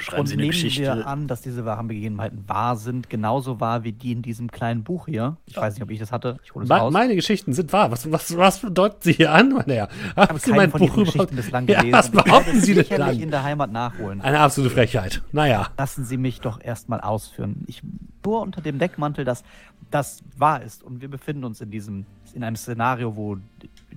Schreiben 0.00 0.20
Und 0.20 0.26
Sie 0.26 0.32
eine 0.34 0.42
nehmen 0.42 0.52
Geschichte. 0.52 0.82
wir 0.82 1.06
an, 1.06 1.28
dass 1.28 1.42
diese 1.42 1.64
wahren 1.64 1.88
Begebenheiten 1.88 2.44
wahr 2.48 2.76
sind, 2.76 3.10
genauso 3.10 3.60
wahr 3.60 3.84
wie 3.84 3.92
die 3.92 4.12
in 4.12 4.22
diesem 4.22 4.50
kleinen 4.50 4.82
Buch 4.82 5.06
hier. 5.06 5.36
Ich 5.46 5.56
weiß 5.56 5.74
nicht, 5.74 5.82
ob 5.82 5.90
ich 5.90 5.98
das 5.98 6.10
hatte. 6.12 6.38
Ich 6.42 6.54
hole 6.54 6.64
es 6.64 6.68
Me 6.68 6.76
raus. 6.76 6.92
meine 6.92 7.14
Geschichten 7.14 7.52
sind 7.52 7.72
wahr. 7.72 7.90
Was, 7.90 8.10
was, 8.10 8.36
was 8.36 8.58
bedeuten 8.60 8.96
Sie 9.00 9.12
hier 9.12 9.32
an, 9.32 9.50
meine 9.50 9.74
Herren? 9.74 9.88
Haben 10.16 10.28
habe 10.28 10.38
Sie 10.38 10.52
mein 10.52 10.70
von 10.70 10.80
Buch 10.80 10.88
überhaupt? 10.96 11.12
Geschichten 11.12 11.36
bislang 11.36 11.68
Ja, 11.68 11.80
gelesen. 11.80 11.92
was 11.98 12.06
ich 12.08 12.14
werde 12.14 12.24
behaupten 12.30 12.60
Sie 12.60 12.74
denn 12.74 12.86
dann? 12.98 13.18
in 13.20 13.30
der 13.30 13.42
Heimat 13.42 13.70
nachholen. 13.72 14.20
Eine 14.20 14.40
absolute 14.40 14.74
Frechheit. 14.74 15.22
Naja. 15.32 15.68
Lassen 15.78 16.04
Sie 16.04 16.16
mich 16.16 16.40
doch 16.40 16.60
erstmal 16.62 17.00
ausführen. 17.00 17.64
Ich 17.66 17.82
nur 18.24 18.42
unter 18.42 18.60
dem 18.60 18.78
Deckmantel, 18.78 19.24
dass 19.24 19.42
das 19.90 20.22
wahr 20.36 20.62
ist 20.62 20.82
und 20.84 21.00
wir 21.00 21.08
befinden 21.08 21.44
uns 21.44 21.60
in 21.60 21.70
diesem 21.70 22.06
in 22.32 22.44
einem 22.44 22.54
Szenario, 22.54 23.16
wo 23.16 23.38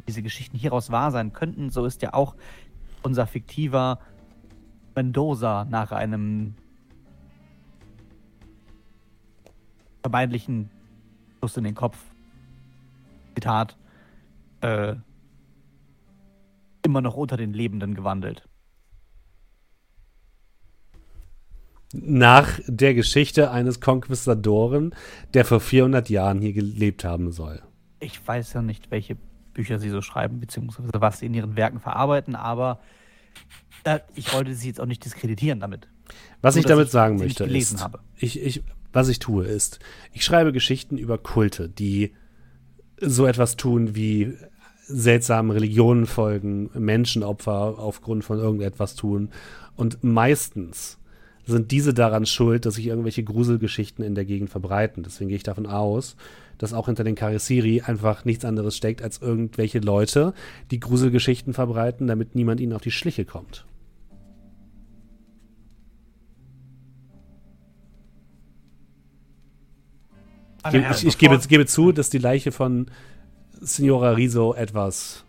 diese 0.07 0.23
Geschichten 0.23 0.57
hieraus 0.57 0.91
wahr 0.91 1.11
sein 1.11 1.33
könnten. 1.33 1.69
So 1.69 1.85
ist 1.85 2.01
ja 2.01 2.13
auch 2.13 2.35
unser 3.03 3.27
fiktiver 3.27 3.99
Mendoza 4.95 5.65
nach 5.65 5.91
einem 5.91 6.55
vermeintlichen 10.01 10.69
Schuss 11.39 11.57
in 11.57 11.63
den 11.63 11.75
Kopf. 11.75 11.97
Zitat. 13.35 13.77
Äh, 14.61 14.95
immer 16.83 17.01
noch 17.01 17.15
unter 17.15 17.37
den 17.37 17.53
Lebenden 17.53 17.95
gewandelt. 17.95 18.47
Nach 21.93 22.59
der 22.67 22.93
Geschichte 22.93 23.51
eines 23.51 23.79
Konquistadoren, 23.79 24.95
der 25.33 25.45
vor 25.45 25.59
400 25.59 26.09
Jahren 26.09 26.41
hier 26.41 26.53
gelebt 26.53 27.05
haben 27.05 27.31
soll. 27.31 27.61
Ich 27.99 28.25
weiß 28.27 28.53
ja 28.53 28.61
nicht, 28.61 28.89
welche 28.91 29.15
Bücher 29.53 29.79
sie 29.79 29.89
so 29.89 30.01
schreiben, 30.01 30.39
beziehungsweise 30.39 30.89
was 30.93 31.19
sie 31.19 31.27
in 31.27 31.33
ihren 31.33 31.55
Werken 31.55 31.79
verarbeiten, 31.79 32.35
aber 32.35 32.79
ich 34.15 34.33
wollte 34.33 34.55
sie 34.55 34.67
jetzt 34.67 34.79
auch 34.79 34.85
nicht 34.85 35.03
diskreditieren 35.03 35.59
damit. 35.59 35.87
Was 36.41 36.55
Nur, 36.55 36.61
ich 36.61 36.65
damit 36.65 36.87
ich 36.87 36.91
sagen 36.91 37.17
möchte, 37.17 37.45
ist. 37.45 37.85
Ich, 38.17 38.41
ich, 38.41 38.63
was 38.91 39.09
ich 39.09 39.19
tue, 39.19 39.45
ist, 39.45 39.79
ich 40.11 40.23
schreibe 40.23 40.51
Geschichten 40.51 40.97
über 40.97 41.17
Kulte, 41.17 41.69
die 41.69 42.13
so 42.99 43.25
etwas 43.25 43.55
tun 43.55 43.95
wie 43.95 44.37
seltsamen 44.85 45.51
Religionen 45.51 46.05
folgen, 46.05 46.69
Menschenopfer 46.73 47.79
aufgrund 47.79 48.23
von 48.23 48.37
irgendetwas 48.37 48.95
tun. 48.95 49.29
Und 49.75 50.03
meistens 50.03 50.99
sind 51.45 51.71
diese 51.71 51.93
daran 51.93 52.25
schuld, 52.25 52.65
dass 52.65 52.75
sich 52.75 52.87
irgendwelche 52.87 53.23
Gruselgeschichten 53.23 54.03
in 54.03 54.15
der 54.15 54.25
Gegend 54.25 54.49
verbreiten. 54.49 55.03
Deswegen 55.03 55.27
gehe 55.27 55.37
ich 55.37 55.43
davon 55.43 55.65
aus, 55.65 56.15
dass 56.57 56.73
auch 56.73 56.85
hinter 56.85 57.03
den 57.03 57.15
Karisiri 57.15 57.81
einfach 57.81 58.25
nichts 58.25 58.45
anderes 58.45 58.77
steckt 58.77 59.01
als 59.01 59.21
irgendwelche 59.21 59.79
Leute, 59.79 60.33
die 60.71 60.79
Gruselgeschichten 60.79 61.53
verbreiten, 61.53 62.07
damit 62.07 62.35
niemand 62.35 62.61
ihnen 62.61 62.73
auf 62.73 62.81
die 62.81 62.91
Schliche 62.91 63.25
kommt. 63.25 63.65
Ich, 70.65 70.75
ich, 70.75 71.05
ich 71.07 71.17
gebe, 71.17 71.37
gebe 71.39 71.65
zu, 71.65 71.91
dass 71.91 72.09
die 72.09 72.19
Leiche 72.19 72.53
von 72.53 72.87
Signora 73.59 74.11
Riso 74.11 74.53
etwas 74.53 75.25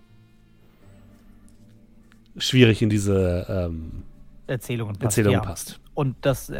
schwierig 2.37 2.83
in 2.83 2.89
diese 2.89 3.47
ähm, 3.49 4.05
Erzählungen 4.47 4.95
passt. 4.95 5.05
Erzählung 5.05 5.33
ja. 5.33 5.41
passt. 5.41 5.81
Und 5.95 6.17
dass 6.27 6.51
äh, 6.51 6.57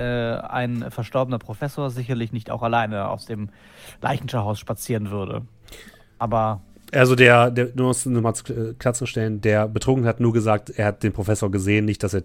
ein 0.49 0.91
verstorbener 0.91 1.39
Professor 1.39 1.91
sicherlich 1.91 2.33
nicht 2.33 2.51
auch 2.51 2.63
alleine 2.63 3.09
aus 3.09 3.27
dem 3.27 3.49
Leichenschauhaus 4.01 4.59
spazieren 4.61 5.11
würde. 5.11 5.43
Aber 6.19 6.61
Also 6.93 7.17
der, 7.17 7.51
der 7.51 7.71
nur 7.75 7.87
um 7.87 7.91
es 7.91 8.07
nochmal 8.07 8.35
äh, 8.49 8.75
klarzustellen, 8.79 9.41
der 9.41 9.67
Betrunken 9.69 10.07
hat 10.07 10.21
nur 10.21 10.33
gesagt, 10.33 10.71
er 10.71 10.87
hat 10.87 11.03
den 11.03 11.13
Professor 11.13 11.51
gesehen, 11.51 11.85
nicht, 11.85 12.03
dass 12.05 12.15
er 12.15 12.23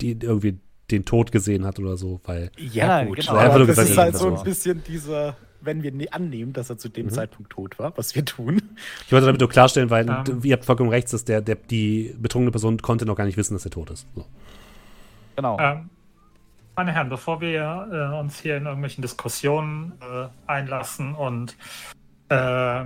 die, 0.00 0.16
irgendwie 0.22 0.58
den 0.92 1.04
Tod 1.04 1.32
gesehen 1.32 1.64
hat 1.66 1.80
oder 1.80 1.96
so, 1.96 2.20
weil 2.24 2.50
Ja, 2.56 3.00
Ja, 3.00 3.04
gut. 3.04 3.16
genau. 3.16 3.32
Aber 3.36 3.58
nur 3.58 3.66
das 3.66 3.76
gesagt, 3.76 3.90
ist 3.90 3.98
halt 3.98 4.16
so 4.16 4.36
ein 4.36 4.44
bisschen 4.44 4.84
dieser, 4.84 5.36
wenn 5.62 5.82
wir 5.82 5.90
ne- 5.90 6.12
annehmen, 6.12 6.52
dass 6.52 6.70
er 6.70 6.78
zu 6.78 6.88
dem 6.88 7.06
Mhm. 7.06 7.10
Zeitpunkt 7.10 7.50
tot 7.50 7.76
war, 7.80 7.92
was 7.98 8.14
wir 8.14 8.24
tun. 8.24 8.62
ich 9.04 9.10
wollte 9.12 9.26
damit 9.26 9.40
nur 9.40 9.48
klarstellen, 9.50 9.90
weil 9.90 10.08
Ähm. 10.08 10.40
ihr 10.44 10.52
habt 10.52 10.64
vollkommen 10.64 10.90
recht, 10.90 11.12
dass 11.12 11.24
der, 11.24 11.40
der, 11.40 11.56
die 11.56 12.14
betrunkene 12.20 12.52
Person 12.52 12.78
konnte 12.82 13.04
noch 13.04 13.16
gar 13.16 13.24
nicht 13.24 13.36
wissen, 13.36 13.54
dass 13.54 13.64
er 13.64 13.72
tot 13.72 13.90
ist. 13.90 14.06
So. 14.14 14.24
genau. 15.34 15.58
Ähm, 15.60 15.90
meine 16.76 16.92
Herren, 16.92 17.08
bevor 17.08 17.40
wir 17.40 17.88
äh, 17.90 18.18
uns 18.18 18.38
hier 18.38 18.58
in 18.58 18.66
irgendwelchen 18.66 19.00
Diskussionen 19.00 19.98
äh, 20.02 20.28
einlassen 20.46 21.14
und 21.14 21.56
äh, 22.28 22.82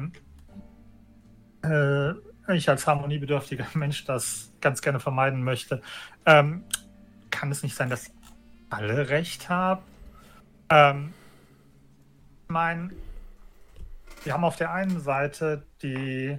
äh, 1.65 2.15
ich 2.55 2.69
als 2.69 2.87
harmoniebedürftiger 2.87 3.67
Mensch 3.75 4.05
das 4.05 4.53
ganz 4.61 4.81
gerne 4.81 5.01
vermeiden 5.01 5.43
möchte, 5.43 5.83
ähm, 6.25 6.63
kann 7.31 7.51
es 7.51 7.65
nicht 7.65 7.75
sein, 7.75 7.91
dass 7.91 8.13
alle 8.71 9.09
recht 9.09 9.49
haben? 9.49 9.83
Ähm, 10.69 11.13
ich 12.45 12.51
meine, 12.51 12.91
wir 14.23 14.33
haben 14.33 14.45
auf 14.45 14.57
der 14.57 14.73
einen 14.73 15.01
Seite 15.01 15.65
die 15.83 16.39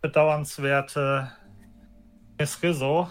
bedauernswerte 0.00 1.30
Miss 2.38 2.60
Rizzo, 2.60 3.08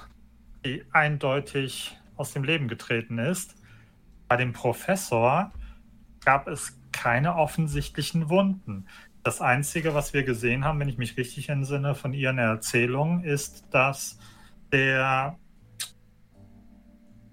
die 0.65 0.83
eindeutig 0.91 1.97
aus 2.17 2.33
dem 2.33 2.43
Leben 2.43 2.67
getreten 2.67 3.17
ist. 3.17 3.60
Bei 4.31 4.37
dem 4.37 4.53
Professor 4.53 5.51
gab 6.23 6.47
es 6.47 6.79
keine 6.93 7.35
offensichtlichen 7.35 8.29
Wunden. 8.29 8.87
Das 9.23 9.41
Einzige, 9.41 9.93
was 9.93 10.13
wir 10.13 10.23
gesehen 10.23 10.63
haben, 10.63 10.79
wenn 10.79 10.87
ich 10.87 10.97
mich 10.97 11.17
richtig 11.17 11.49
entsinne 11.49 11.95
von 11.95 12.13
Ihren 12.13 12.37
Erzählungen, 12.37 13.25
ist, 13.25 13.65
dass 13.71 14.17
der 14.71 15.35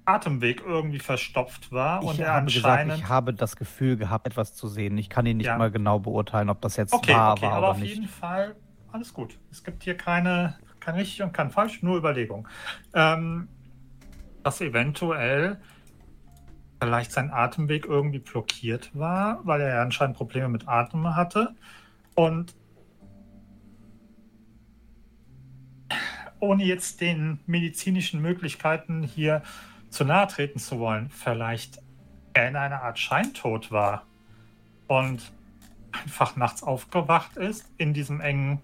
Atemweg 0.06 0.64
irgendwie 0.66 0.98
verstopft 0.98 1.70
war 1.70 2.02
und 2.02 2.14
ich 2.16 2.20
er 2.20 2.32
habe 2.32 2.46
gesagt, 2.46 2.82
anscheinend. 2.82 3.04
ich 3.04 3.08
habe 3.08 3.32
das 3.32 3.54
Gefühl 3.54 3.96
gehabt, 3.96 4.26
etwas 4.26 4.56
zu 4.56 4.66
sehen. 4.66 4.98
Ich 4.98 5.08
kann 5.08 5.24
ihn 5.24 5.36
nicht 5.36 5.46
Ja. 5.46 5.56
mal 5.56 5.70
genau 5.70 6.00
beurteilen, 6.00 6.50
ob 6.50 6.60
das 6.62 6.76
jetzt 6.76 6.92
okay, 6.94 7.12
wahr 7.12 7.34
okay, 7.34 7.42
war 7.46 7.52
aber 7.52 7.58
oder 7.58 7.70
auf 7.70 7.78
nicht. 7.78 7.94
jeden 7.94 8.08
Fall 8.08 8.56
alles 8.90 9.14
gut. 9.14 9.38
Es 9.52 9.62
gibt 9.62 9.84
hier 9.84 9.96
keine, 9.96 10.58
kein 10.80 10.96
richtig 10.96 11.22
und 11.22 11.32
kein 11.32 11.52
falsch, 11.52 11.80
nur 11.80 11.96
Überlegung. 11.96 12.48
Ähm, 12.92 13.46
dass 14.42 14.60
eventuell 14.60 15.60
vielleicht 16.80 17.12
sein 17.12 17.30
Atemweg 17.30 17.86
irgendwie 17.86 18.20
blockiert 18.20 18.90
war, 18.94 19.40
weil 19.44 19.60
er 19.60 19.76
ja 19.76 19.82
anscheinend 19.82 20.16
Probleme 20.16 20.48
mit 20.48 20.68
Atmen 20.68 21.16
hatte. 21.16 21.54
Und 22.14 22.54
ohne 26.40 26.64
jetzt 26.64 27.00
den 27.00 27.40
medizinischen 27.46 28.22
Möglichkeiten 28.22 29.02
hier 29.02 29.42
zu 29.90 30.04
nahe 30.04 30.26
treten 30.28 30.58
zu 30.58 30.78
wollen, 30.78 31.10
vielleicht 31.10 31.80
er 32.32 32.48
in 32.48 32.56
einer 32.56 32.82
Art 32.82 32.98
Scheintod 32.98 33.72
war 33.72 34.04
und 34.86 35.32
einfach 35.92 36.36
nachts 36.36 36.62
aufgewacht 36.62 37.36
ist 37.36 37.68
in 37.78 37.94
diesem 37.94 38.20
engen 38.20 38.60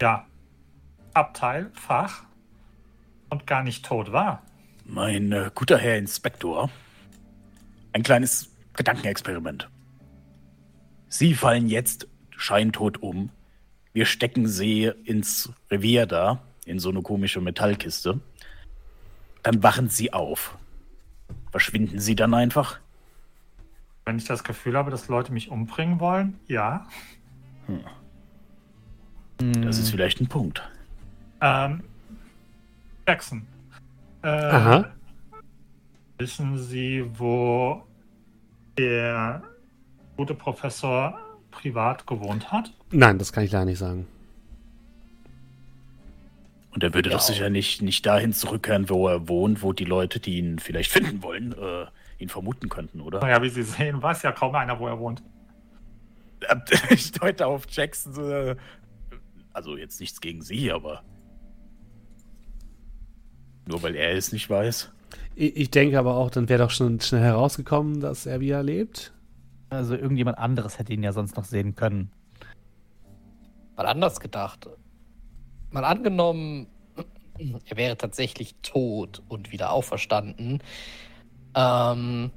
ja, 0.00 0.26
Abteil, 1.14 1.70
Fach 1.72 2.24
und 3.30 3.46
gar 3.46 3.62
nicht 3.62 3.84
tot 3.86 4.12
war. 4.12 4.42
Mein 4.88 5.32
äh, 5.32 5.50
guter 5.54 5.78
Herr 5.78 5.98
Inspektor, 5.98 6.70
ein 7.92 8.04
kleines 8.04 8.54
Gedankenexperiment. 8.74 9.68
Sie 11.08 11.34
fallen 11.34 11.68
jetzt 11.68 12.06
scheintot 12.36 13.02
um, 13.02 13.30
wir 13.92 14.06
stecken 14.06 14.46
sie 14.46 14.92
ins 15.04 15.52
Revier 15.70 16.06
da, 16.06 16.42
in 16.66 16.78
so 16.78 16.90
eine 16.90 17.02
komische 17.02 17.40
Metallkiste. 17.40 18.20
Dann 19.42 19.62
wachen 19.62 19.88
sie 19.88 20.12
auf. 20.12 20.56
Verschwinden 21.50 21.98
sie 21.98 22.14
dann 22.14 22.34
einfach? 22.34 22.78
Wenn 24.04 24.18
ich 24.18 24.24
das 24.24 24.44
Gefühl 24.44 24.76
habe, 24.76 24.90
dass 24.90 25.08
Leute 25.08 25.32
mich 25.32 25.50
umbringen 25.50 25.98
wollen, 25.98 26.38
ja. 26.46 26.86
Das 29.38 29.78
ist 29.78 29.90
vielleicht 29.90 30.20
ein 30.20 30.28
Punkt. 30.28 30.62
Ähm, 31.40 31.82
Jackson. 33.06 33.46
Äh, 34.26 34.28
Aha. 34.28 34.84
Wissen 36.18 36.58
Sie, 36.58 37.04
wo 37.16 37.82
der 38.76 39.40
gute 40.16 40.34
Professor 40.34 41.16
privat 41.52 42.06
gewohnt 42.08 42.50
hat? 42.50 42.72
Nein, 42.90 43.18
das 43.18 43.32
kann 43.32 43.44
ich 43.44 43.52
leider 43.52 43.66
nicht 43.66 43.78
sagen. 43.78 44.08
Und 46.72 46.82
er 46.82 46.92
würde 46.92 47.08
Ja. 47.08 47.16
doch 47.16 47.22
sicher 47.22 47.50
nicht, 47.50 47.82
nicht 47.82 48.04
dahin 48.04 48.32
zurückkehren, 48.32 48.90
wo 48.90 49.06
er 49.08 49.28
wohnt, 49.28 49.62
wo 49.62 49.72
die 49.72 49.84
Leute, 49.84 50.18
die 50.18 50.38
ihn 50.38 50.58
vielleicht 50.58 50.90
finden 50.90 51.22
wollen, 51.22 51.52
äh, 51.52 51.86
ihn 52.18 52.28
vermuten 52.28 52.68
könnten, 52.68 53.00
oder? 53.00 53.20
Naja, 53.20 53.40
wie 53.42 53.48
Sie 53.48 53.62
sehen, 53.62 54.02
weiß 54.02 54.22
ja 54.22 54.32
kaum 54.32 54.56
einer, 54.56 54.78
wo 54.80 54.88
er 54.88 54.98
wohnt. 54.98 55.22
Ich 56.90 57.12
deute 57.12 57.46
auf 57.46 57.64
Jackson. 57.70 58.30
Äh, 58.30 58.56
also 59.52 59.76
jetzt 59.76 60.00
nichts 60.00 60.20
gegen 60.20 60.42
sie, 60.42 60.70
aber. 60.72 61.02
Nur 63.66 63.82
weil 63.82 63.94
er 63.94 64.14
es 64.14 64.32
nicht 64.32 64.48
weiß. 64.48 64.90
Ich, 65.34 65.56
ich 65.56 65.70
denke 65.70 65.98
aber 65.98 66.16
auch, 66.16 66.30
dann 66.30 66.48
wäre 66.48 66.62
doch 66.62 66.70
schon 66.70 67.00
schnell 67.00 67.22
herausgekommen, 67.22 68.00
dass 68.00 68.26
er 68.26 68.40
wieder 68.40 68.62
lebt. 68.62 69.12
Also 69.68 69.94
irgendjemand 69.94 70.38
anderes 70.38 70.78
hätte 70.78 70.92
ihn 70.92 71.02
ja 71.02 71.12
sonst 71.12 71.36
noch 71.36 71.44
sehen 71.44 71.74
können. 71.74 72.10
Mal 73.76 73.86
anders 73.86 74.20
gedacht. 74.20 74.68
Mal 75.70 75.84
angenommen, 75.84 76.68
er 77.66 77.76
wäre 77.76 77.96
tatsächlich 77.96 78.54
tot 78.62 79.22
und 79.28 79.52
wieder 79.52 79.72
auferstanden. 79.72 80.62
Ähm, 81.54 82.30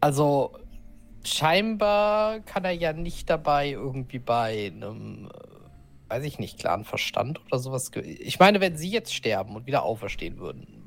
also 0.00 0.58
scheinbar 1.24 2.40
kann 2.40 2.64
er 2.64 2.72
ja 2.72 2.92
nicht 2.92 3.30
dabei 3.30 3.70
irgendwie 3.70 4.18
bei 4.18 4.72
einem, 4.74 5.26
äh, 5.26 5.47
weiß 6.08 6.24
ich 6.24 6.38
nicht, 6.38 6.58
klaren 6.58 6.84
Verstand 6.84 7.40
oder 7.46 7.58
sowas. 7.58 7.90
Ich 8.04 8.38
meine, 8.38 8.60
wenn 8.60 8.76
sie 8.76 8.90
jetzt 8.90 9.14
sterben 9.14 9.54
und 9.56 9.66
wieder 9.66 9.82
auferstehen 9.82 10.38
würden, 10.38 10.86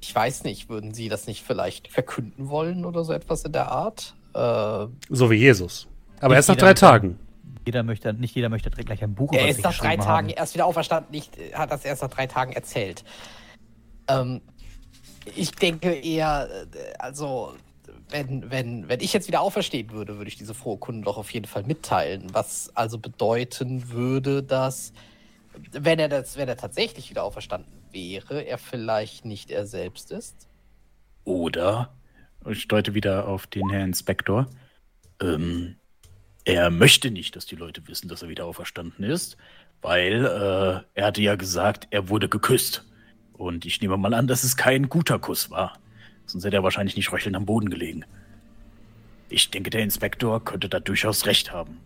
ich 0.00 0.14
weiß 0.14 0.44
nicht, 0.44 0.68
würden 0.68 0.94
sie 0.94 1.08
das 1.08 1.26
nicht 1.26 1.42
vielleicht 1.42 1.88
verkünden 1.88 2.48
wollen 2.48 2.84
oder 2.84 3.04
so 3.04 3.12
etwas 3.12 3.44
in 3.44 3.52
der 3.52 3.70
Art? 3.70 4.14
Äh, 4.34 4.86
So 5.08 5.30
wie 5.30 5.36
Jesus. 5.36 5.88
Aber 6.20 6.34
erst 6.34 6.48
nach 6.48 6.56
drei 6.56 6.74
Tagen. 6.74 7.18
Jeder 7.66 7.82
möchte, 7.82 8.12
nicht 8.14 8.34
jeder 8.34 8.48
möchte 8.48 8.70
direkt 8.70 8.86
gleich 8.86 9.02
ein 9.02 9.14
Buch 9.14 9.32
Er 9.32 9.48
ist 9.48 9.62
nach 9.62 9.76
drei 9.76 9.88
geschrieben 9.88 10.02
Tagen 10.02 10.28
haben. 10.28 10.36
erst 10.36 10.54
wieder 10.54 10.66
auferstanden, 10.66 11.10
nicht, 11.12 11.36
hat 11.52 11.70
das 11.70 11.84
erst 11.84 12.02
nach 12.02 12.08
drei 12.10 12.26
Tagen 12.26 12.52
erzählt. 12.52 13.04
Ähm, 14.08 14.40
ich 15.36 15.52
denke 15.52 15.92
eher, 15.92 16.48
äh, 16.72 16.94
also, 16.98 17.52
wenn, 18.10 18.50
wenn, 18.50 18.88
wenn 18.88 19.00
ich 19.00 19.12
jetzt 19.12 19.28
wieder 19.28 19.40
auferstehen 19.40 19.90
würde, 19.90 20.16
würde 20.16 20.28
ich 20.28 20.36
diese 20.36 20.54
frohe 20.54 20.78
Kunde 20.78 21.04
doch 21.04 21.16
auf 21.16 21.30
jeden 21.32 21.46
Fall 21.46 21.62
mitteilen. 21.62 22.28
Was 22.32 22.74
also 22.74 22.98
bedeuten 22.98 23.90
würde, 23.90 24.42
dass, 24.42 24.92
wenn 25.72 25.98
er, 25.98 26.08
das, 26.08 26.36
wenn 26.36 26.48
er 26.48 26.56
tatsächlich 26.56 27.10
wieder 27.10 27.24
auferstanden 27.24 27.72
wäre, 27.92 28.42
er 28.42 28.58
vielleicht 28.58 29.24
nicht 29.24 29.50
er 29.50 29.66
selbst 29.66 30.10
ist. 30.10 30.48
Oder, 31.24 31.92
ich 32.48 32.68
deute 32.68 32.94
wieder 32.94 33.28
auf 33.28 33.46
den 33.46 33.70
Herrn 33.70 33.88
Inspektor, 33.88 34.46
ähm, 35.20 35.76
er 36.44 36.70
möchte 36.70 37.10
nicht, 37.10 37.36
dass 37.36 37.46
die 37.46 37.56
Leute 37.56 37.86
wissen, 37.86 38.08
dass 38.08 38.22
er 38.22 38.28
wieder 38.28 38.46
auferstanden 38.46 39.04
ist, 39.04 39.36
weil 39.82 40.24
äh, 40.24 40.98
er 40.98 41.06
hatte 41.06 41.22
ja 41.22 41.36
gesagt, 41.36 41.88
er 41.90 42.08
wurde 42.08 42.28
geküsst. 42.28 42.84
Und 43.34 43.64
ich 43.64 43.80
nehme 43.80 43.96
mal 43.96 44.14
an, 44.14 44.26
dass 44.26 44.44
es 44.44 44.56
kein 44.56 44.88
guter 44.88 45.18
Kuss 45.18 45.50
war. 45.50 45.78
Sonst 46.32 46.44
hätte 46.44 46.56
er 46.56 46.62
wahrscheinlich 46.62 46.96
nicht 46.96 47.12
röchelnd 47.12 47.36
am 47.36 47.46
Boden 47.46 47.70
gelegen. 47.70 48.04
Ich 49.28 49.50
denke, 49.50 49.70
der 49.70 49.82
Inspektor 49.82 50.44
könnte 50.44 50.68
da 50.68 50.80
durchaus 50.80 51.26
recht 51.26 51.52
haben, 51.52 51.78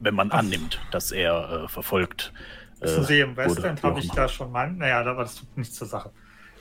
wenn 0.00 0.14
man 0.14 0.30
annimmt, 0.30 0.80
dass 0.90 1.10
er 1.12 1.64
äh, 1.64 1.68
verfolgt. 1.68 2.32
Wissen 2.80 3.04
Sie, 3.04 3.20
im 3.20 3.36
Westend 3.36 3.82
habe 3.82 4.00
ich 4.00 4.10
da 4.10 4.28
schon 4.28 4.52
mal. 4.52 4.70
Naja, 4.72 5.00
aber 5.00 5.22
das 5.22 5.36
tut 5.36 5.56
nichts 5.56 5.74
zur 5.74 5.86
Sache. 5.86 6.10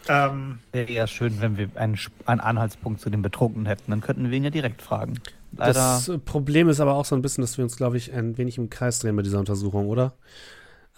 Ähm, 0.08 0.60
Wäre 0.72 0.90
eher 0.92 1.08
schön, 1.08 1.40
wenn 1.42 1.58
wir 1.58 1.70
einen, 1.76 1.98
einen 2.26 2.42
Anhaltspunkt 2.42 3.00
zu 3.00 3.10
dem 3.10 3.22
Betrunkenen 3.22 3.66
hätten. 3.66 3.92
Dann 3.92 4.02
könnten 4.02 4.30
wir 4.30 4.38
ihn 4.38 4.44
ja 4.44 4.50
direkt 4.50 4.82
fragen. 4.82 5.20
Leider. 5.56 5.74
Das 5.74 6.10
äh, 6.10 6.18
Problem 6.18 6.68
ist 6.70 6.80
aber 6.80 6.96
auch 6.96 7.06
so 7.06 7.16
ein 7.16 7.22
bisschen, 7.22 7.42
dass 7.42 7.58
wir 7.58 7.64
uns, 7.64 7.78
glaube 7.78 7.98
ich, 7.98 8.12
ein 8.14 8.38
wenig 8.38 8.58
im 8.58 8.70
Kreis 8.70 9.00
drehen 9.00 9.16
mit 9.16 9.26
dieser 9.26 9.40
Untersuchung, 9.40 9.88
oder? 9.88 10.14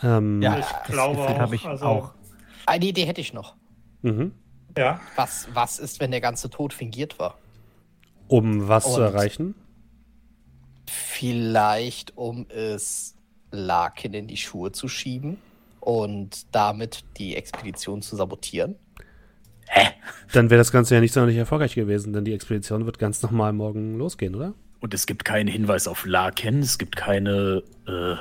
Ähm, 0.02 0.42
ja, 0.42 0.60
ich 0.60 0.66
das 0.66 0.88
glaube 0.88 1.22
Gefühl 1.22 1.42
auch, 1.44 1.54
ich 1.54 1.66
also- 1.66 1.86
auch. 1.86 2.14
Eine 2.66 2.86
Idee 2.86 3.06
hätte 3.06 3.22
ich 3.22 3.32
noch. 3.34 3.56
Mhm. 4.02 4.32
Ja, 4.78 5.00
Was, 5.16 5.48
was 5.54 5.80
ist, 5.80 6.00
wenn 6.00 6.12
der 6.12 6.22
ganze 6.22 6.50
Tod 6.50 6.74
fingiert 6.74 7.18
war? 7.20 7.38
Um 8.28 8.68
was 8.68 8.84
zu 8.86 8.96
Und- 9.02 9.02
erreichen? 9.02 9.56
Vielleicht, 10.88 12.16
um 12.18 12.46
es 12.50 13.16
Larkin 13.52 14.14
in 14.14 14.28
die 14.28 14.38
Schuhe 14.38 14.72
zu 14.72 14.88
schieben 14.88 15.38
und 15.80 16.46
damit 16.54 17.04
die 17.18 17.36
Expedition 17.36 18.02
zu 18.02 18.16
sabotieren. 18.16 18.76
Dann 20.32 20.50
wäre 20.52 20.60
das 20.60 20.72
Ganze 20.72 20.94
ja 20.96 21.02
nicht 21.02 21.14
sonderlich 21.14 21.38
erfolgreich 21.38 21.74
gewesen, 21.74 22.14
denn 22.14 22.24
die 22.26 22.34
Expedition 22.34 22.86
wird 22.86 23.00
ganz 23.00 23.24
normal 23.24 23.54
morgen 23.54 23.98
losgehen, 23.98 24.36
oder? 24.36 24.54
Und 24.80 24.94
es 24.94 25.08
gibt 25.08 25.26
keinen 25.26 25.48
Hinweis 25.48 25.88
auf 25.88 26.06
Larkin, 26.06 26.60
es 26.60 26.78
gibt 26.78 26.96
keine. 26.96 27.64
Äh, 27.88 28.16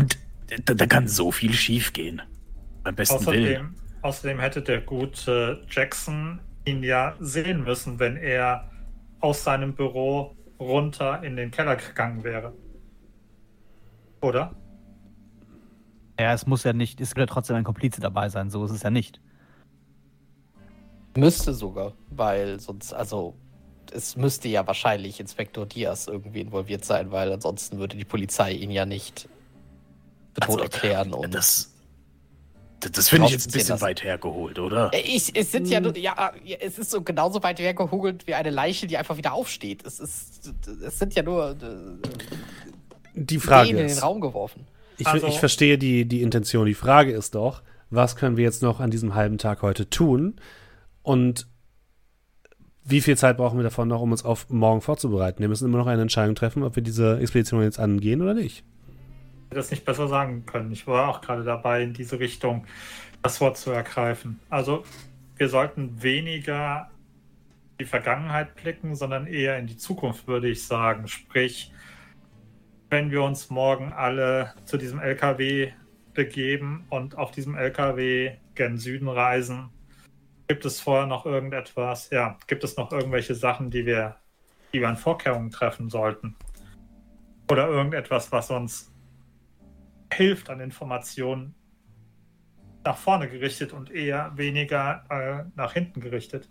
und 0.00 0.18
da, 0.64 0.74
da 0.74 0.86
kann 0.86 1.06
so 1.06 1.30
viel 1.30 1.52
schiefgehen. 1.52 2.20
Beim 2.82 2.96
besten 2.96 3.24
Willen. 3.26 3.74
Außerdem, 4.02 4.40
hätte 4.40 4.62
der 4.62 4.80
gute 4.80 5.64
Jackson 5.70 6.40
ihn 6.64 6.82
ja 6.82 7.16
sehen 7.20 7.64
müssen, 7.64 7.98
wenn 7.98 8.16
er 8.16 8.70
aus 9.20 9.44
seinem 9.44 9.74
Büro 9.74 10.36
runter 10.60 11.22
in 11.22 11.36
den 11.36 11.50
Keller 11.50 11.76
gegangen 11.76 12.22
wäre. 12.24 12.52
Oder? 14.20 14.54
Ja, 16.20 16.32
es 16.32 16.46
muss 16.46 16.62
ja 16.64 16.72
nicht, 16.72 17.00
es 17.00 17.16
wird 17.16 17.28
ja 17.28 17.34
trotzdem 17.34 17.56
ein 17.56 17.64
Komplize 17.64 18.00
dabei 18.00 18.28
sein, 18.28 18.50
so 18.50 18.64
ist 18.64 18.70
es 18.70 18.82
ja 18.82 18.90
nicht. 18.90 19.20
Müsste 21.16 21.52
sogar, 21.52 21.92
weil 22.10 22.60
sonst, 22.60 22.92
also, 22.92 23.34
es 23.92 24.16
müsste 24.16 24.48
ja 24.48 24.66
wahrscheinlich 24.66 25.20
Inspektor 25.20 25.66
Diaz 25.66 26.06
irgendwie 26.06 26.40
involviert 26.40 26.84
sein, 26.84 27.10
weil 27.10 27.32
ansonsten 27.32 27.78
würde 27.78 27.96
die 27.96 28.04
Polizei 28.04 28.52
ihn 28.52 28.70
ja 28.70 28.86
nicht 28.86 29.28
für 30.34 30.40
tot 30.40 30.60
Also, 30.60 30.62
erklären. 30.62 31.12
Und 31.12 31.34
Das, 31.34 31.71
das, 32.90 33.08
finde 33.08 33.26
ich 33.26 33.32
jetzt 33.32 33.48
ein 33.48 33.52
bisschen 33.52 33.70
lassen. 33.70 33.82
weit 33.82 34.02
hergeholt, 34.02 34.58
oder? 34.58 34.90
Äh, 34.92 35.00
Ich, 35.00 35.34
es 35.36 35.52
sind 35.52 35.68
ja 35.68 35.80
nur, 35.80 35.96
ja, 35.96 36.32
ja, 36.44 36.56
es 36.60 36.78
ist 36.78 36.90
so 36.90 37.02
genauso 37.02 37.42
weit 37.42 37.58
hergehugelt 37.60 38.26
wie 38.26 38.34
eine 38.34 38.50
Leiche, 38.50 38.86
die 38.86 38.96
einfach 38.96 39.16
wieder 39.16 39.32
aufsteht. 39.32 39.84
Es 39.86 40.00
ist, 40.00 40.52
es 40.84 40.98
sind 40.98 41.14
ja 41.14 41.22
nur 41.22 41.50
äh, 41.50 41.54
Die 43.14 43.38
Frage 43.38 43.68
Ideen 43.70 43.80
in 43.82 43.86
den 43.88 43.96
ist, 43.96 44.02
Raum 44.02 44.20
geworfen. 44.20 44.66
ich, 44.98 45.06
Also- 45.06 45.26
ich 45.26 45.38
verstehe 45.38 45.78
die, 45.78 46.06
die 46.06 46.22
Intention. 46.22 46.66
Die 46.66 46.74
Frage 46.74 47.12
ist 47.12 47.34
doch, 47.34 47.62
was 47.90 48.16
können 48.16 48.36
wir 48.36 48.44
jetzt 48.44 48.62
noch 48.62 48.80
an 48.80 48.90
diesem 48.90 49.14
halben 49.14 49.38
Tag 49.38 49.62
heute 49.62 49.88
tun? 49.90 50.36
Und 51.02 51.46
wie 52.84 53.00
viel 53.00 53.16
Zeit 53.16 53.36
brauchen 53.36 53.58
wir 53.58 53.64
davon 53.64 53.86
noch, 53.86 54.00
um 54.00 54.10
uns 54.12 54.24
auf 54.24 54.48
morgen 54.50 54.80
vorzubereiten? 54.80 55.40
Wir 55.40 55.48
müssen 55.48 55.66
immer 55.66 55.78
noch 55.78 55.86
eine 55.86 56.02
Entscheidung 56.02 56.34
treffen, 56.34 56.62
ob 56.64 56.74
wir 56.74 56.82
diese 56.82 57.18
Expedition 57.20 57.62
jetzt 57.62 57.78
angehen 57.78 58.22
oder 58.22 58.34
nicht. 58.34 58.64
Das 59.52 59.70
nicht 59.70 59.84
besser 59.84 60.08
sagen 60.08 60.46
können. 60.46 60.72
Ich 60.72 60.86
war 60.86 61.08
auch 61.08 61.20
gerade 61.20 61.44
dabei, 61.44 61.82
in 61.82 61.92
diese 61.92 62.18
Richtung 62.18 62.66
das 63.22 63.40
Wort 63.40 63.56
zu 63.56 63.70
ergreifen. 63.70 64.40
Also, 64.50 64.84
wir 65.36 65.48
sollten 65.48 66.02
weniger 66.02 66.90
die 67.80 67.84
Vergangenheit 67.84 68.54
blicken, 68.54 68.94
sondern 68.94 69.26
eher 69.26 69.58
in 69.58 69.66
die 69.66 69.76
Zukunft, 69.76 70.28
würde 70.28 70.48
ich 70.48 70.66
sagen. 70.66 71.08
Sprich, 71.08 71.72
wenn 72.90 73.10
wir 73.10 73.22
uns 73.22 73.50
morgen 73.50 73.92
alle 73.92 74.54
zu 74.66 74.76
diesem 74.76 75.00
LKW 75.00 75.72
begeben 76.14 76.84
und 76.90 77.16
auf 77.16 77.30
diesem 77.30 77.56
LKW 77.56 78.36
gen 78.54 78.78
Süden 78.78 79.08
reisen, 79.08 79.70
gibt 80.46 80.64
es 80.66 80.80
vorher 80.80 81.06
noch 81.06 81.24
irgendetwas, 81.24 82.10
ja, 82.10 82.36
gibt 82.46 82.64
es 82.64 82.76
noch 82.76 82.92
irgendwelche 82.92 83.34
Sachen, 83.34 83.70
die 83.70 83.86
wir, 83.86 84.16
die 84.72 84.80
wir 84.80 84.88
an 84.88 84.98
Vorkehrungen 84.98 85.50
treffen 85.50 85.88
sollten? 85.88 86.36
Oder 87.50 87.68
irgendetwas, 87.68 88.30
was 88.30 88.50
uns 88.50 88.91
hilft 90.12 90.50
an 90.50 90.60
Informationen 90.60 91.54
nach 92.84 92.96
vorne 92.96 93.28
gerichtet 93.28 93.72
und 93.72 93.90
eher 93.90 94.32
weniger 94.36 95.04
äh, 95.08 95.44
nach 95.56 95.72
hinten 95.72 96.00
gerichtet. 96.00 96.48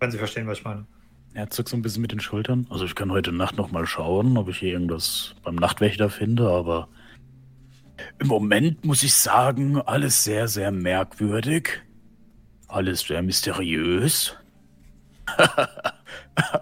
Wenn 0.00 0.10
Sie 0.10 0.18
verstehen, 0.18 0.46
was 0.46 0.58
ich 0.58 0.64
meine. 0.64 0.86
Er 1.34 1.50
zuckt 1.50 1.68
so 1.68 1.76
ein 1.76 1.82
bisschen 1.82 2.02
mit 2.02 2.12
den 2.12 2.20
Schultern. 2.20 2.66
Also 2.70 2.84
ich 2.84 2.94
kann 2.94 3.10
heute 3.10 3.32
Nacht 3.32 3.56
noch 3.56 3.70
mal 3.70 3.86
schauen, 3.86 4.36
ob 4.36 4.48
ich 4.48 4.58
hier 4.58 4.72
irgendwas 4.72 5.34
beim 5.42 5.54
Nachtwächter 5.56 6.10
finde, 6.10 6.48
aber 6.50 6.88
Im 8.18 8.28
Moment 8.28 8.84
muss 8.84 9.02
ich 9.02 9.14
sagen, 9.14 9.80
alles 9.80 10.24
sehr, 10.24 10.48
sehr 10.48 10.70
merkwürdig. 10.70 11.82
Alles 12.76 13.00
sehr 13.00 13.22
mysteriös. 13.22 14.36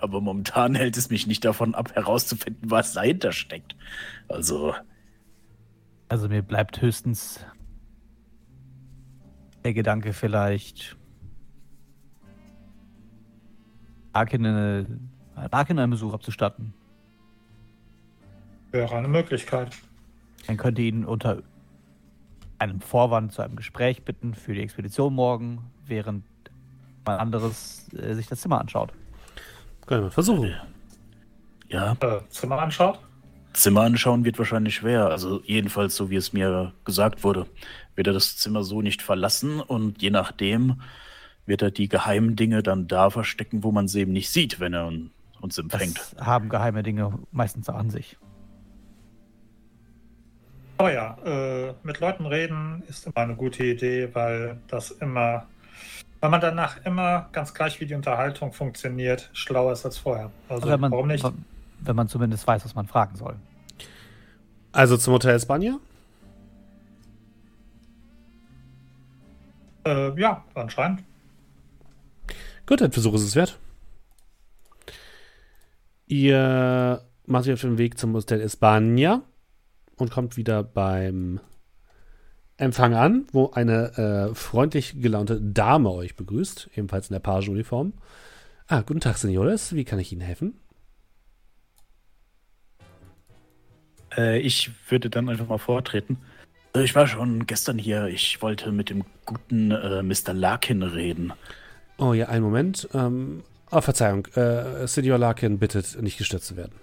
Aber 0.01 0.21
momentan 0.21 0.77
hält 0.77 0.97
es 0.97 1.11
mich 1.11 1.27
nicht 1.27 1.45
davon 1.45 1.75
ab, 1.75 1.93
herauszufinden, 1.97 2.71
was 2.71 2.93
dahinter 2.93 3.33
steckt. 3.33 3.75
Also. 4.29 4.77
Also 6.09 6.29
mir 6.29 6.43
bleibt 6.43 6.81
höchstens 6.81 7.45
der 9.65 9.75
Gedanke 9.75 10.13
vielleicht, 10.13 10.97
Arkin 14.13 14.47
eine, 14.47 14.87
Arkin 15.35 15.81
einen 15.81 15.91
Besuch 15.91 16.13
abzustatten. 16.15 16.75
Wäre 18.71 18.95
eine 18.95 19.09
Möglichkeit. 19.09 19.77
Man 20.47 20.59
könnte 20.59 20.83
ihn 20.83 21.05
unter 21.05 21.43
einem 22.59 22.81
Vorwand 22.81 23.33
zu 23.33 23.43
einem 23.43 23.57
Gespräch 23.57 24.05
bitten 24.05 24.35
für 24.35 24.55
die 24.55 24.61
Expedition 24.63 25.15
morgen, 25.15 25.71
während 25.87 26.25
man 27.05 27.19
anderes 27.19 27.93
äh, 27.95 28.15
sich 28.15 28.27
das 28.27 28.41
Zimmer 28.41 28.61
anschaut. 28.61 28.93
Können 29.87 30.05
wir 30.05 30.11
versuchen. 30.11 30.55
Ja, 31.69 31.93
Äh, 32.01 32.21
Zimmer 32.31 32.61
anschaut. 32.61 32.99
Zimmer 33.53 33.83
anschauen 33.83 34.25
wird 34.25 34.39
wahrscheinlich 34.39 34.77
schwer. 34.77 35.07
Also 35.11 35.41
jedenfalls 35.45 35.95
so, 35.97 36.11
wie 36.11 36.17
es 36.17 36.33
mir 36.33 36.73
gesagt 36.85 37.23
wurde. 37.25 37.47
Wird 37.95 38.07
er 38.09 38.13
das 38.13 38.37
Zimmer 38.37 38.65
so 38.65 38.83
nicht 38.83 39.03
verlassen 39.03 39.61
und 39.61 40.03
je 40.03 40.11
nachdem 40.11 40.81
wird 41.47 41.63
er 41.63 41.71
die 41.71 41.89
geheimen 41.89 42.37
Dinge 42.37 42.63
dann 42.63 42.89
da 42.89 43.11
verstecken, 43.11 43.63
wo 43.63 43.71
man 43.71 43.87
sie 43.87 44.01
eben 44.01 44.13
nicht 44.13 44.31
sieht, 44.31 44.59
wenn 44.61 44.73
er 44.73 44.87
un- 44.87 45.11
uns 45.41 45.59
empfängt. 45.59 45.99
Das 45.99 46.27
haben 46.27 46.49
geheime 46.49 46.83
Dinge 46.83 47.19
meistens 47.31 47.69
an 47.69 47.91
sich. 47.91 48.17
Aber 50.77 50.93
ja, 50.93 51.17
äh, 51.25 51.75
mit 51.83 52.01
Leuten 52.01 52.27
reden 52.27 52.83
ist 52.89 53.07
immer 53.07 53.17
eine 53.17 53.37
gute 53.37 53.65
Idee, 53.65 54.09
weil 54.13 54.59
das 54.67 54.91
immer, 54.91 55.47
weil 56.21 56.31
man 56.31 56.41
danach 56.41 56.85
immer 56.85 57.29
ganz 57.33 57.55
gleich 57.55 57.81
wie 57.81 57.87
die 57.87 57.95
Unterhaltung 57.95 58.53
funktioniert, 58.53 59.31
schlauer 59.33 59.73
ist 59.73 59.85
als 59.85 59.99
vorher. 59.99 60.31
Also 60.49 60.69
wenn, 60.69 60.81
man, 60.81 60.91
warum 60.91 61.09
nicht? 61.09 61.25
wenn 61.81 61.97
man 61.97 62.09
zumindest 62.09 62.47
weiß, 62.47 62.65
was 62.65 62.75
man 62.75 62.87
fragen 62.89 63.15
soll. 63.17 63.37
Also 64.73 64.97
zum 64.97 65.15
Hotel 65.15 65.37
Espanja? 65.37 65.79
Äh, 69.87 70.19
ja, 70.21 70.43
anscheinend. 70.55 71.05
Gut, 72.67 72.83
ein 72.83 72.91
Versuch 72.91 73.15
ist 73.15 73.23
es 73.23 73.37
wert. 73.37 73.59
Ihr 76.07 77.03
macht 77.27 77.47
euch 77.47 77.53
auf 77.53 77.61
den 77.61 77.79
Weg 77.79 77.99
zum 77.99 78.15
Hotel 78.15 78.41
Espanja 78.41 79.23
und 79.97 80.11
kommt 80.11 80.37
wieder 80.37 80.63
beim 80.63 81.41
Empfang 82.57 82.95
an, 82.95 83.27
wo 83.33 83.51
eine 83.51 84.31
äh, 84.31 84.35
freundlich 84.35 85.01
gelaunte 85.01 85.41
Dame 85.41 85.91
euch 85.91 86.15
begrüßt, 86.15 86.71
ebenfalls 86.77 87.09
in 87.09 87.15
der 87.15 87.21
Pagenuniform. 87.21 87.95
Ah, 88.69 88.83
guten 88.83 89.01
Tag, 89.01 89.19
Senores. 89.19 89.75
Wie 89.75 89.85
kann 89.85 89.99
ich 89.99 90.13
Ihnen 90.13 90.21
helfen? 90.21 90.55
Äh, 94.17 94.39
ich 94.39 94.71
würde 94.89 95.11
dann 95.11 95.29
einfach 95.29 95.49
mal 95.49 95.59
vortreten. 95.59 96.19
Äh, 96.75 96.85
Ich 96.85 96.95
war 96.95 97.07
schon 97.07 97.47
gestern 97.47 97.79
hier. 97.79 98.07
Ich 98.07 98.41
wollte 98.43 98.73
mit 98.73 98.91
dem 98.91 99.05
guten 99.27 99.71
äh, 99.71 100.03
Mr. 100.03 100.33
Larkin 100.33 100.83
reden. 100.83 101.33
Oh 101.99 102.13
ja, 102.13 102.29
einen 102.29 102.45
Moment. 102.45 102.89
Ähm, 102.95 103.43
oh, 103.71 103.81
Verzeihung. 103.81 104.27
Äh, 104.35 104.87
Senior 104.87 105.19
Larkin 105.19 105.59
bittet, 105.59 106.01
nicht 106.01 106.19
gestört 106.19 106.43
zu 106.43 106.57
werden. 106.57 106.75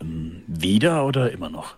Ähm, 0.00 0.42
wieder 0.46 1.04
oder 1.06 1.30
immer 1.32 1.50
noch? 1.50 1.76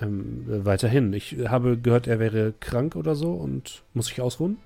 Ähm, 0.00 0.46
äh, 0.48 0.64
weiterhin. 0.64 1.12
Ich 1.12 1.36
habe 1.48 1.76
gehört, 1.76 2.06
er 2.06 2.18
wäre 2.18 2.54
krank 2.60 2.96
oder 2.96 3.14
so 3.14 3.32
und 3.32 3.82
muss 3.94 4.06
sich 4.06 4.20
ausruhen. 4.20 4.58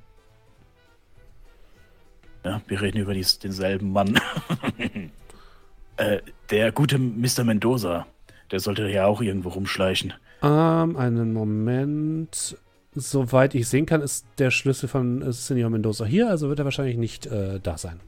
Ja, 2.44 2.60
wir 2.66 2.82
reden 2.82 2.98
über 2.98 3.14
dies, 3.14 3.38
denselben 3.38 3.92
Mann. 3.92 4.20
äh, 5.96 6.18
der 6.50 6.72
gute 6.72 6.98
Mr. 6.98 7.44
Mendoza. 7.44 8.06
Der 8.50 8.60
sollte 8.60 8.88
ja 8.88 9.06
auch 9.06 9.22
irgendwo 9.22 9.48
rumschleichen. 9.48 10.12
Ähm, 10.42 10.96
einen 10.96 11.32
Moment. 11.32 12.58
Soweit 12.94 13.54
ich 13.54 13.66
sehen 13.66 13.86
kann, 13.86 14.02
ist 14.02 14.26
der 14.38 14.50
Schlüssel 14.50 14.88
von 14.88 15.22
äh, 15.22 15.32
Senior 15.32 15.70
Mendoza 15.70 16.04
hier, 16.04 16.28
also 16.28 16.48
wird 16.48 16.60
er 16.60 16.64
wahrscheinlich 16.64 16.96
nicht 16.96 17.26
äh, 17.26 17.58
da 17.60 17.78
sein. 17.78 17.98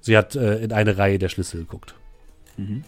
Sie 0.00 0.16
hat 0.16 0.34
äh, 0.36 0.58
in 0.58 0.72
eine 0.72 0.96
Reihe 0.96 1.18
der 1.18 1.28
Schlüssel 1.28 1.60
geguckt. 1.60 1.94
Mhm. 2.56 2.84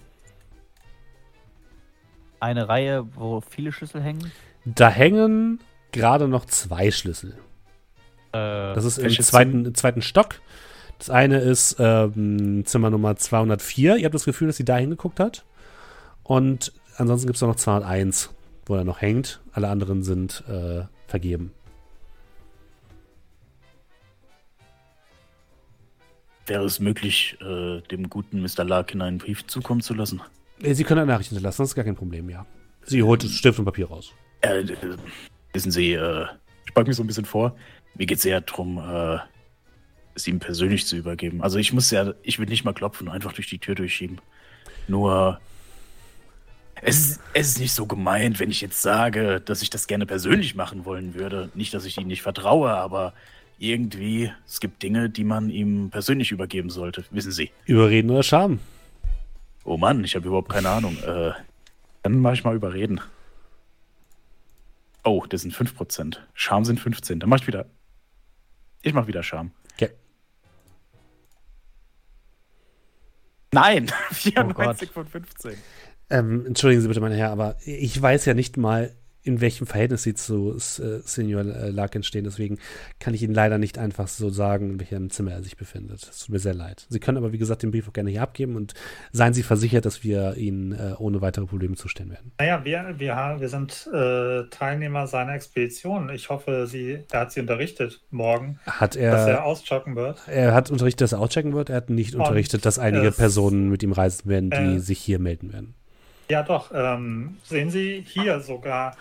Eine 2.45 2.69
Reihe, 2.69 3.07
wo 3.15 3.41
viele 3.41 3.73
Schlüssel 3.73 4.03
hängen. 4.03 4.31
Da 4.67 4.91
hängen 4.91 5.61
gerade 5.93 6.29
noch 6.29 6.45
zwei 6.45 6.91
Schlüssel. 6.91 7.39
Äh, 8.33 8.75
Das 8.75 8.85
ist 8.85 8.99
im 8.99 9.09
zweiten, 9.09 9.65
im 9.65 9.75
zweiten 9.75 10.03
Stock. 10.03 10.43
Das 10.99 11.09
eine 11.09 11.39
ist 11.39 11.77
ähm, 11.79 12.67
Zimmer 12.67 12.91
Nummer 12.91 13.17
204. 13.17 13.97
Ihr 13.97 14.05
habt 14.05 14.15
das 14.15 14.27
Gefühl, 14.27 14.49
dass 14.49 14.59
sie 14.59 14.65
da 14.67 14.77
hingeguckt 14.77 15.21
hat. 15.21 15.47
Und 16.23 16.75
ansonsten 16.99 17.29
gibt 17.29 17.37
es 17.37 17.41
noch 17.41 17.57
201, 17.57 18.35
wo 18.67 18.75
er 18.75 18.85
noch 18.85 19.01
hängt. 19.01 19.41
Alle 19.53 19.71
anderen 19.71 20.03
sind 20.03 20.45
äh, 20.47 20.83
vergeben. 21.07 21.55
Wäre 26.45 26.65
es 26.67 26.79
möglich, 26.79 27.39
äh, 27.41 27.81
dem 27.91 28.11
guten 28.11 28.43
Mr. 28.43 28.65
Larkin 28.65 29.01
einen 29.01 29.17
Brief 29.17 29.47
zukommen 29.47 29.81
zu 29.81 29.95
lassen? 29.95 30.21
Äh, 30.63 30.75
Sie 30.75 30.85
können 30.85 31.01
eine 31.01 31.13
Nachricht 31.13 31.31
hinterlassen, 31.31 31.63
das 31.63 31.71
ist 31.71 31.75
gar 31.75 31.85
kein 31.85 31.97
Problem, 31.97 32.29
ja. 32.31 32.47
Sie 32.85 33.03
holt 33.03 33.23
Stift 33.23 33.59
und 33.59 33.65
Papier 33.65 33.87
raus. 33.89 34.13
Äh, 34.43 34.61
äh, 34.61 34.77
wissen 35.53 35.73
Sie, 35.73 35.93
äh, 35.93 36.27
ich 36.67 36.75
beug 36.75 36.87
mich 36.87 36.97
so 36.97 37.03
ein 37.03 37.07
bisschen 37.07 37.25
vor. 37.25 37.57
Mir 37.95 38.07
geht 38.07 38.19
es 38.19 38.25
eher 38.25 38.41
darum, 38.41 38.79
äh, 38.79 39.19
es 40.15 40.27
ihm 40.29 40.39
persönlich 40.39 40.87
zu 40.87 40.97
übergeben. 40.97 41.43
Also 41.43 41.59
ich 41.59 41.73
muss 41.73 41.91
ja, 41.91 42.13
ich 42.23 42.39
will 42.39 42.47
nicht 42.47 42.65
mal 42.65 42.73
klopfen, 42.75 43.09
einfach 43.09 43.33
durch 43.33 43.49
die 43.49 43.59
Tür 43.59 43.75
durchschieben. 43.75 44.21
Nur, 44.87 45.41
es, 46.83 46.99
ist- 46.99 47.21
es 47.33 47.49
ist 47.49 47.61
nicht 47.61 47.73
so 47.73 47.87
gemeint, 47.87 48.39
wenn 48.39 48.51
ich 48.51 48.61
jetzt 48.61 48.83
sage, 48.83 49.41
dass 49.41 49.63
ich 49.63 49.71
das 49.71 49.87
gerne 49.87 50.07
persönlich 50.07 50.55
machen 50.55 50.85
wollen 50.85 51.15
würde. 51.15 51.51
Nicht, 51.55 51.73
dass 51.75 51.85
ich 51.85 51.97
ihm 51.99 52.07
nicht 52.07 52.23
vertraue, 52.23 52.71
aber 52.71 53.15
irgendwie, 53.59 54.31
es 54.47 54.61
gibt 54.61 54.83
Dinge, 54.83 55.09
die 55.09 55.25
man 55.25 55.49
ihm 55.49 55.89
persönlich 55.91 56.33
übergeben 56.33 56.71
sollte. 56.71 57.05
Wissen 57.11 57.33
Sie. 57.33 57.51
Überreden 57.67 58.11
oder 58.11 58.23
Scham? 58.23 58.59
Oh 59.65 59.77
Mann, 59.79 60.05
ich 60.05 60.15
habe 60.15 60.27
überhaupt 60.27 60.51
keine 60.51 60.69
Ahnung. 60.69 60.97
Äh, 61.03 61.33
dann 62.03 62.21
mache 62.21 62.35
ich 62.35 62.45
mal 62.45 62.55
überreden. 62.55 63.01
Oh, 65.05 65.25
das 65.29 65.43
sind 65.43 65.55
5%. 65.55 66.19
Charme 66.35 66.65
sind 66.65 66.81
15. 66.81 67.21
Dann 67.21 67.29
mach 67.29 67.39
ich 67.41 67.47
wieder. 67.47 67.67
Ich 68.83 68.93
mach 68.93 69.07
wieder 69.07 69.23
Charme. 69.23 69.53
Okay. 69.75 69.91
Nein! 73.53 73.87
Gott. 74.09 74.17
94 74.17 74.91
von 74.91 75.07
15. 75.07 75.55
Ähm, 76.11 76.47
entschuldigen 76.47 76.83
Sie 76.83 76.89
bitte, 76.89 77.01
mein 77.01 77.13
Herr, 77.13 77.31
aber 77.31 77.57
ich 77.65 78.01
weiß 78.01 78.27
ja 78.27 78.35
nicht 78.35 78.59
mal, 78.59 78.95
in 79.25 79.41
welchem 79.41 79.67
Verhältnis 79.67 80.03
Sie 80.03 80.15
zu 80.15 80.53
äh, 80.53 81.01
Senior 81.05 81.43
äh, 81.45 81.71
Larkin 81.71 82.03
stehen. 82.03 82.25
Deswegen 82.25 82.59
kann 83.01 83.15
ich 83.15 83.23
Ihnen 83.23 83.35
leider 83.35 83.59
nicht 83.59 83.79
einfach 83.79 84.07
so 84.07 84.29
sagen, 84.31 84.71
in 84.71 84.81
welchem 84.81 85.11
Zimmer 85.11 85.33
er 85.33 85.43
sich 85.43 85.57
befindet. 85.57 86.03
Es 86.03 86.21
tut 86.21 86.29
mir 86.29 86.39
sehr 86.39 86.55
leid. 86.55 86.87
Sie 86.89 87.01
können 87.01 87.19
aber, 87.19 87.33
wie 87.33 87.39
gesagt, 87.39 87.63
den 87.63 87.71
Brief 87.71 87.89
auch 87.89 87.93
gerne 87.93 88.11
hier 88.11 88.23
abgeben 88.23 88.57
und 88.57 88.75
seien 89.13 89.35
Sie 89.35 89.43
versichert, 89.43 89.87
dass 89.87 90.05
wir 90.05 90.37
Ihnen 90.37 90.73
äh, 90.73 90.95
ohne 90.99 91.21
weitere 91.21 91.47
Probleme 91.47 91.75
zustellen 91.75 92.11
werden. 92.11 92.33
Naja, 92.39 92.65
wir, 92.65 92.95
wir, 92.99 93.37
wir 93.39 93.49
sind 93.49 93.89
äh, 93.93 94.45
Teilnehmer 94.51 95.07
seiner 95.07 95.35
Expedition. 95.35 96.11
Ich 96.11 96.29
hoffe, 96.29 96.67
sie, 96.67 96.99
er 97.11 97.21
hat 97.21 97.33
sie 97.33 97.41
unterrichtet 97.41 98.03
morgen, 98.11 98.59
Hat 98.67 98.95
dass 98.95 99.27
er 99.27 99.29
er, 99.29 99.45
auschocken 99.45 99.97
wird. 99.97 100.21
er 100.27 100.53
hat 100.55 100.71
unterrichtet, 100.71 101.01
dass 101.03 101.13
er 101.13 101.21
outchecken 101.21 101.55
wird. 101.55 101.71
Er 101.71 101.77
hat 101.77 101.91
nicht 101.91 102.15
Und 102.15 102.21
unterrichtet, 102.21 102.67
dass 102.67 102.79
einige 102.79 103.11
Personen 103.11 103.71
mit 103.71 103.83
ihm 103.83 103.93
reisen 103.93 104.29
werden, 104.29 104.51
die 104.51 104.77
äh, 104.77 104.79
sich 104.79 104.99
hier 104.99 105.19
melden 105.19 105.53
werden. 105.53 105.75
Ja, 106.29 106.43
doch. 106.43 106.71
Ähm, 106.75 107.37
sehen 107.45 107.71
Sie 107.71 108.05
hier 108.07 108.41
sogar 108.41 108.97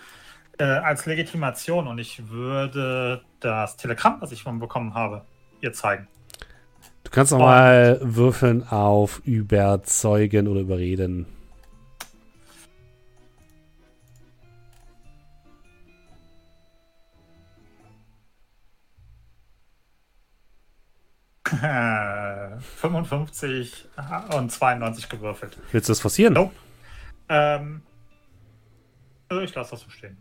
äh, 0.58 0.64
als 0.64 1.06
Legitimation 1.06 1.86
und 1.86 1.98
ich 1.98 2.28
würde 2.28 3.22
das 3.40 3.76
Telegramm, 3.76 4.16
was 4.20 4.32
ich 4.32 4.42
von 4.42 4.58
bekommen 4.58 4.94
habe, 4.94 5.22
ihr 5.60 5.72
zeigen. 5.72 6.06
Du 7.02 7.10
kannst 7.10 7.32
noch 7.32 7.38
und- 7.38 7.44
mal 7.46 7.98
würfeln 8.02 8.66
auf 8.68 9.20
überzeugen 9.24 10.48
oder 10.48 10.60
überreden. 10.60 11.26
Äh, 21.62 22.58
55 22.60 23.86
und 24.36 24.50
92 24.50 25.08
gewürfelt. 25.08 25.58
Willst 25.72 25.88
du 25.88 25.90
das 25.92 26.00
forcieren? 26.00 26.34
Nope. 26.34 26.52
Ähm, 27.28 27.82
also 29.28 29.42
ich 29.42 29.54
lasse 29.54 29.72
das 29.72 29.80
so 29.80 29.90
stehen. 29.90 30.16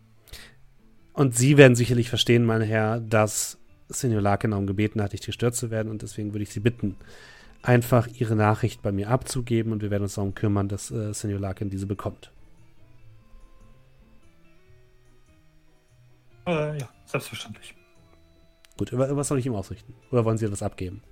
Und 1.13 1.35
Sie 1.35 1.57
werden 1.57 1.75
sicherlich 1.75 2.09
verstehen, 2.09 2.43
mein 2.45 2.61
Herr, 2.61 2.99
dass 2.99 3.59
Senior 3.89 4.21
Larkin 4.21 4.51
darum 4.51 4.65
gebeten 4.65 5.01
hat, 5.01 5.11
nicht 5.11 5.25
gestört 5.25 5.55
zu 5.55 5.69
werden. 5.69 5.89
Und 5.89 6.01
deswegen 6.01 6.33
würde 6.33 6.43
ich 6.43 6.49
Sie 6.49 6.59
bitten, 6.59 6.95
einfach 7.61 8.07
Ihre 8.07 8.35
Nachricht 8.35 8.81
bei 8.81 8.91
mir 8.91 9.09
abzugeben. 9.09 9.71
Und 9.71 9.81
wir 9.81 9.91
werden 9.91 10.03
uns 10.03 10.15
darum 10.15 10.33
kümmern, 10.33 10.67
dass 10.67 10.89
äh, 10.91 11.13
Senior 11.13 11.39
Larkin 11.39 11.69
diese 11.69 11.85
bekommt. 11.85 12.31
Äh, 16.47 16.79
ja, 16.79 16.89
selbstverständlich. 17.05 17.75
Gut, 18.77 18.89
was 18.91 19.27
soll 19.27 19.39
ich 19.39 19.45
ihm 19.45 19.55
ausrichten? 19.55 19.93
Oder 20.11 20.25
wollen 20.25 20.37
Sie 20.37 20.45
etwas 20.45 20.63
abgeben? 20.63 21.03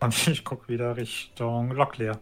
Und 0.00 0.28
ich 0.28 0.44
gucke 0.44 0.68
wieder 0.68 0.96
Richtung 0.96 1.70
Locklear. 1.70 2.18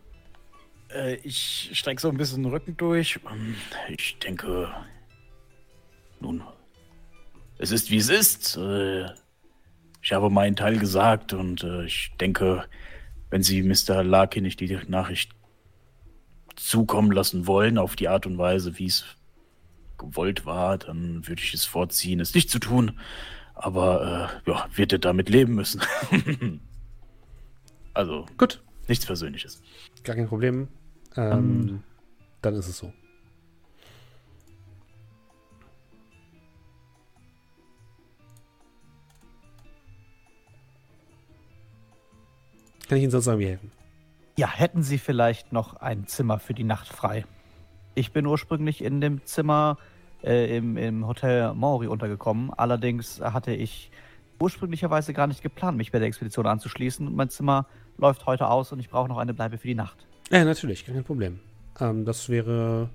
Äh, 0.95 1.17
ich 1.17 1.71
steige 1.73 2.01
so 2.01 2.09
ein 2.09 2.17
bisschen 2.17 2.43
den 2.43 2.53
Rücken 2.53 2.77
durch. 2.77 3.21
Ähm, 3.31 3.55
ich 3.89 4.19
denke, 4.19 4.71
nun, 6.21 6.43
es 7.59 7.71
ist 7.71 7.91
wie 7.91 7.99
es 7.99 8.09
ist. 8.09 8.57
Äh, 8.57 9.07
ich 10.03 10.13
habe 10.13 10.31
meinen 10.31 10.57
Teil 10.57 10.79
gesagt 10.79 11.33
und 11.33 11.65
äh, 11.65 11.85
ich 11.85 12.13
denke, 12.21 12.65
wenn 13.31 13.43
Sie 13.43 13.63
Mr. 13.63 14.03
Larkin 14.03 14.45
nicht 14.45 14.61
die 14.61 14.79
Nachricht 14.89 15.33
zukommen 16.57 17.13
lassen 17.13 17.47
wollen, 17.47 17.79
auf 17.79 17.95
die 17.97 18.09
Art 18.09 18.27
und 18.27 18.39
Weise, 18.39 18.79
wie 18.79 18.87
es 18.87 19.05
gewollt 19.99 20.47
war, 20.47 20.79
dann 20.79 21.27
würde 21.27 21.43
ich 21.43 21.53
es 21.53 21.65
vorziehen, 21.65 22.21
es 22.21 22.35
nicht 22.35 22.51
zu 22.51 22.59
tun. 22.59 22.99
Aber 23.55 24.41
äh, 24.47 24.51
ja, 24.51 24.69
wird 24.75 24.93
er 24.93 25.01
damit 25.01 25.29
leben 25.29 25.55
müssen. 25.55 25.83
also, 27.95 28.27
gut. 28.39 28.63
Nichts 28.87 29.05
Persönliches. 29.05 29.61
Gar 30.05 30.17
kein 30.17 30.29
Problem. 30.29 30.69
Ähm, 31.19 31.35
um. 31.35 31.85
Dann 32.43 32.55
ist 32.55 32.69
es 32.69 32.79
so. 32.79 32.93
Kann 42.89 42.97
ich 42.97 43.03
Ihnen 43.03 43.11
sonst 43.11 43.27
irgendwie 43.27 43.49
helfen? 43.49 43.71
Ja, 44.39 44.49
hätten 44.49 44.83
Sie 44.83 44.99
vielleicht 44.99 45.53
noch 45.53 45.75
ein 45.75 46.07
Zimmer 46.07 46.39
für 46.39 46.55
die 46.55 46.65
Nacht 46.65 46.89
frei? 46.89 47.27
Ich 47.97 48.13
bin 48.13 48.25
ursprünglich 48.25 48.83
in 48.83 49.01
dem 49.01 49.25
Zimmer 49.27 49.77
äh, 50.23 50.57
im, 50.57 50.77
im 50.77 51.07
Hotel 51.07 51.53
Maury 51.55 51.89
untergekommen. 51.89 52.53
Allerdings 52.57 53.21
hatte 53.21 53.53
ich 53.53 53.91
ursprünglicherweise 54.39 55.13
gar 55.13 55.27
nicht 55.27 55.43
geplant, 55.43 55.77
mich 55.77 55.91
bei 55.91 55.99
der 55.99 56.07
Expedition 56.07 56.47
anzuschließen. 56.47 57.13
mein 57.15 57.29
Zimmer 57.29 57.67
läuft 57.97 58.25
heute 58.27 58.49
aus 58.49 58.71
und 58.71 58.79
ich 58.79 58.89
brauche 58.89 59.09
noch 59.09 59.19
eine 59.19 59.35
Bleibe 59.35 59.59
für 59.59 59.67
die 59.67 59.75
Nacht. 59.75 60.08
Ja, 60.31 60.45
natürlich, 60.45 60.85
kein 60.85 61.05
Problem. 61.05 61.41
Ähm, 61.81 62.05
das 62.05 62.29
wäre. 62.29 62.91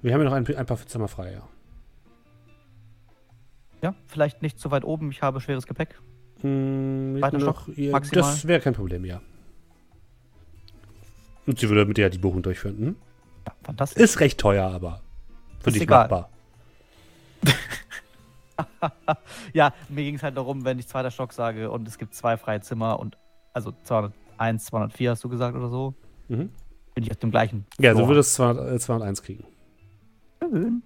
Wir 0.00 0.14
haben 0.14 0.20
ja 0.20 0.24
noch 0.24 0.32
ein, 0.32 0.46
ein 0.46 0.66
paar 0.66 0.86
Zimmer 0.86 1.08
frei, 1.08 1.32
ja. 1.32 1.48
Ja, 3.82 3.94
vielleicht 4.06 4.42
nicht 4.42 4.60
so 4.60 4.70
weit 4.70 4.84
oben. 4.84 5.10
Ich 5.10 5.22
habe 5.22 5.40
schweres 5.40 5.66
Gepäck. 5.66 6.00
Hm, 6.40 7.20
Weiter 7.20 7.38
noch, 7.38 7.62
Stock, 7.64 7.76
ja, 7.76 7.92
maximal. 7.92 8.22
Das 8.22 8.46
wäre 8.46 8.60
kein 8.60 8.74
Problem, 8.74 9.04
ja. 9.04 9.20
Und 11.46 11.58
sie 11.58 11.68
würde 11.68 11.84
mit 11.84 11.96
dir 11.96 12.08
die 12.10 12.18
Buchung 12.18 12.42
durchführen. 12.42 12.76
Hm? 12.78 12.96
Ja, 13.46 13.54
fantastisch. 13.64 14.02
Ist 14.02 14.20
recht 14.20 14.38
teuer, 14.38 14.70
aber 14.70 15.00
für 15.60 15.72
dich 15.72 15.82
egal. 15.82 16.08
machbar. 16.08 16.30
ja, 19.52 19.72
mir 19.88 20.04
ging 20.04 20.14
es 20.14 20.22
halt 20.22 20.36
darum, 20.36 20.64
wenn 20.64 20.78
ich 20.78 20.86
zweiter 20.86 21.10
Stock 21.10 21.32
sage 21.32 21.70
und 21.70 21.88
es 21.88 21.98
gibt 21.98 22.14
zwei 22.14 22.36
freie 22.36 22.60
Zimmer 22.60 23.00
und 23.00 23.18
also 23.52 23.72
201, 23.82 24.66
204 24.66 25.10
hast 25.10 25.24
du 25.24 25.28
gesagt 25.28 25.56
oder 25.56 25.68
so, 25.68 25.94
mhm. 26.28 26.50
bin 26.94 27.04
ich 27.04 27.10
auf 27.10 27.18
dem 27.18 27.30
gleichen. 27.30 27.66
Ja, 27.78 27.92
Floor. 27.92 28.02
du 28.02 28.08
würdest 28.08 28.34
200, 28.34 28.80
201 28.80 29.20
äh, 29.20 29.22
kriegen. 29.22 29.44
Schön. 30.40 30.82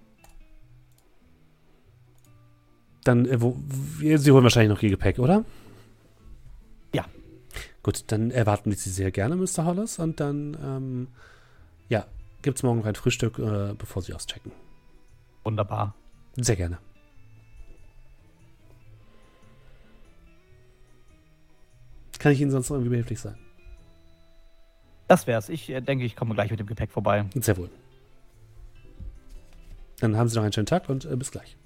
Dann, 3.03 3.25
äh, 3.25 3.41
wo, 3.41 3.57
Sie 3.99 4.31
holen 4.31 4.43
wahrscheinlich 4.43 4.69
noch 4.69 4.81
Ihr 4.81 4.89
Gepäck, 4.89 5.19
oder? 5.19 5.45
Ja. 6.93 7.05
Gut, 7.83 8.03
dann 8.07 8.31
erwarten 8.31 8.69
wir 8.69 8.77
Sie 8.77 8.89
sehr 8.89 9.11
gerne, 9.11 9.35
Mr. 9.35 9.65
Hollis. 9.65 9.99
Und 9.99 10.19
dann, 10.19 10.57
ähm, 10.61 11.07
ja, 11.89 12.05
gibt 12.41 12.57
es 12.57 12.63
morgen 12.63 12.79
noch 12.79 12.85
ein 12.85 12.95
Frühstück, 12.95 13.39
äh, 13.39 13.73
bevor 13.77 14.01
Sie 14.01 14.13
auschecken. 14.13 14.51
Wunderbar. 15.43 15.95
Sehr 16.35 16.57
gerne. 16.57 16.79
Kann 22.19 22.31
ich 22.31 22.41
Ihnen 22.41 22.51
sonst 22.51 22.69
noch 22.69 22.75
irgendwie 22.75 22.89
behilflich 22.89 23.19
sein? 23.19 23.37
Das 25.07 25.27
wär's. 25.27 25.49
Ich 25.49 25.69
äh, 25.69 25.81
denke, 25.81 26.05
ich 26.05 26.15
komme 26.15 26.33
gleich 26.33 26.51
mit 26.51 26.59
dem 26.59 26.67
Gepäck 26.67 26.91
vorbei. 26.91 27.25
Sehr 27.35 27.57
wohl. 27.57 27.69
Dann 29.99 30.15
haben 30.15 30.27
Sie 30.27 30.35
noch 30.35 30.43
einen 30.43 30.53
schönen 30.53 30.67
Tag 30.67 30.89
und 30.89 31.05
äh, 31.05 31.15
bis 31.15 31.31
gleich. 31.31 31.57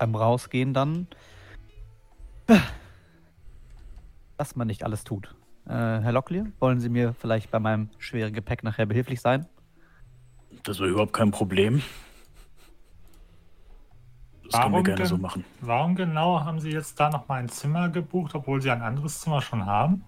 beim 0.00 0.14
Rausgehen 0.14 0.72
dann, 0.72 1.06
was 4.38 4.56
man 4.56 4.66
nicht 4.66 4.82
alles 4.82 5.04
tut. 5.04 5.34
Äh, 5.66 5.72
Herr 5.72 6.12
Locklear, 6.12 6.46
wollen 6.58 6.80
Sie 6.80 6.88
mir 6.88 7.12
vielleicht 7.12 7.50
bei 7.50 7.60
meinem 7.60 7.90
schweren 7.98 8.32
Gepäck 8.32 8.64
nachher 8.64 8.86
behilflich 8.86 9.20
sein? 9.20 9.46
Das 10.62 10.80
wäre 10.80 10.88
überhaupt 10.88 11.12
kein 11.12 11.30
Problem. 11.30 11.82
Das 14.50 14.58
warum 14.58 14.72
können 14.72 14.86
wir 14.86 14.94
gerne 14.94 15.08
so 15.08 15.16
machen. 15.16 15.44
Warum 15.60 15.94
genau 15.94 16.40
haben 16.44 16.58
Sie 16.58 16.70
jetzt 16.70 16.98
da 16.98 17.08
noch 17.08 17.28
mal 17.28 17.36
ein 17.36 17.48
Zimmer 17.48 17.88
gebucht, 17.88 18.34
obwohl 18.34 18.60
Sie 18.60 18.70
ein 18.70 18.82
anderes 18.82 19.20
Zimmer 19.20 19.40
schon 19.40 19.64
haben? 19.64 20.04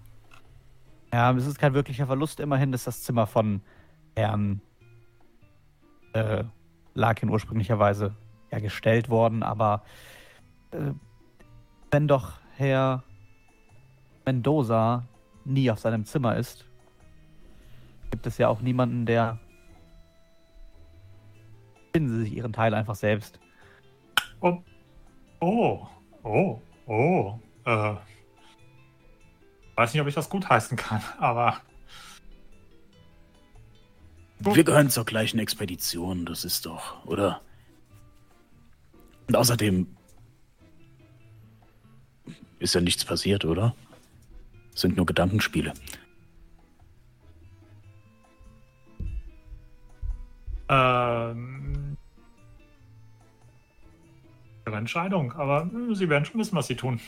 Ja, 1.13 1.31
es 1.33 1.47
ist 1.47 1.59
kein 1.59 1.75
wirklicher 1.75 2.07
Verlust. 2.07 2.41
Immerhin 2.41 2.73
ist 2.73 2.87
das 2.87 3.03
Zimmer 3.03 3.27
von 3.29 3.61
Herrn 4.17 4.61
äh, 6.13 6.43
Larkin 6.95 7.29
ursprünglicherweise 7.29 8.17
ja, 8.51 8.59
gestellt 8.59 9.09
worden, 9.09 9.43
aber 9.45 9.83
äh, 10.73 10.93
wenn 11.93 12.09
doch 12.09 12.41
Herr 12.57 13.05
Mendoza 14.25 15.05
nie 15.45 15.71
auf 15.71 15.79
seinem 15.79 16.05
Zimmer 16.05 16.37
ist, 16.37 16.67
gibt 18.11 18.27
es 18.27 18.39
ja 18.39 18.49
auch 18.49 18.61
niemanden, 18.61 19.07
der. 19.07 19.39
Finden 21.93 22.09
Sie 22.09 22.21
sich 22.23 22.33
Ihren 22.33 22.55
Teil 22.55 22.73
einfach 22.73 22.95
selbst. 22.95 23.39
Oh, 24.43 24.61
oh, 25.41 25.87
oh, 26.25 26.61
oh. 26.87 27.39
Äh, 27.65 27.95
weiß 29.77 29.95
nicht, 29.95 30.03
ob 30.03 30.09
ich 30.09 30.15
das 30.15 30.29
gut 30.29 30.49
heißen 30.49 30.77
kann, 30.77 31.01
aber. 31.19 31.61
Wir 34.41 34.65
gehören 34.65 34.91
zur 34.91 35.05
gleichen 35.05 35.39
Expedition, 35.39 36.27
das 36.27 36.45
ist 36.45 36.67
doch, 36.67 37.07
oder? 37.07 37.41
Und 39.29 39.37
außerdem 39.37 39.87
ist 42.59 42.75
ja 42.75 42.81
nichts 42.81 43.05
passiert, 43.05 43.45
oder? 43.45 43.77
Sind 44.75 44.97
nur 44.97 45.07
Gedankenspiele. 45.07 45.73
Entscheidung, 54.83 55.33
aber 55.33 55.63
hm, 55.63 55.95
Sie 55.95 56.09
werden 56.09 56.25
schon 56.25 56.41
wissen, 56.41 56.57
was 56.57 56.67
Sie 56.67 56.77
tun. 56.77 57.01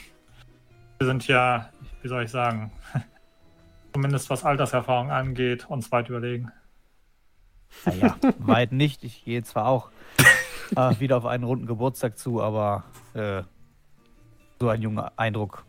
Wir 0.99 1.07
sind 1.07 1.27
ja, 1.27 1.69
wie 2.01 2.07
soll 2.07 2.23
ich 2.23 2.31
sagen, 2.31 2.71
zumindest 3.93 4.29
was 4.29 4.45
Alterserfahrung 4.45 5.11
angeht, 5.11 5.69
uns 5.69 5.91
weit 5.91 6.09
überlegen. 6.09 6.51
Naja, 7.85 8.17
weit 8.39 8.71
nicht. 8.71 9.03
Ich 9.03 9.25
gehe 9.25 9.43
zwar 9.43 9.67
auch 9.67 9.91
ah, 10.75 10.93
wieder 10.99 11.17
auf 11.17 11.25
einen 11.25 11.43
runden 11.43 11.65
Geburtstag 11.65 12.17
zu, 12.17 12.41
aber 12.41 12.85
äh, 13.13 13.43
so 14.59 14.69
ein 14.69 14.81
junger 14.81 15.11
Eindruck. 15.17 15.65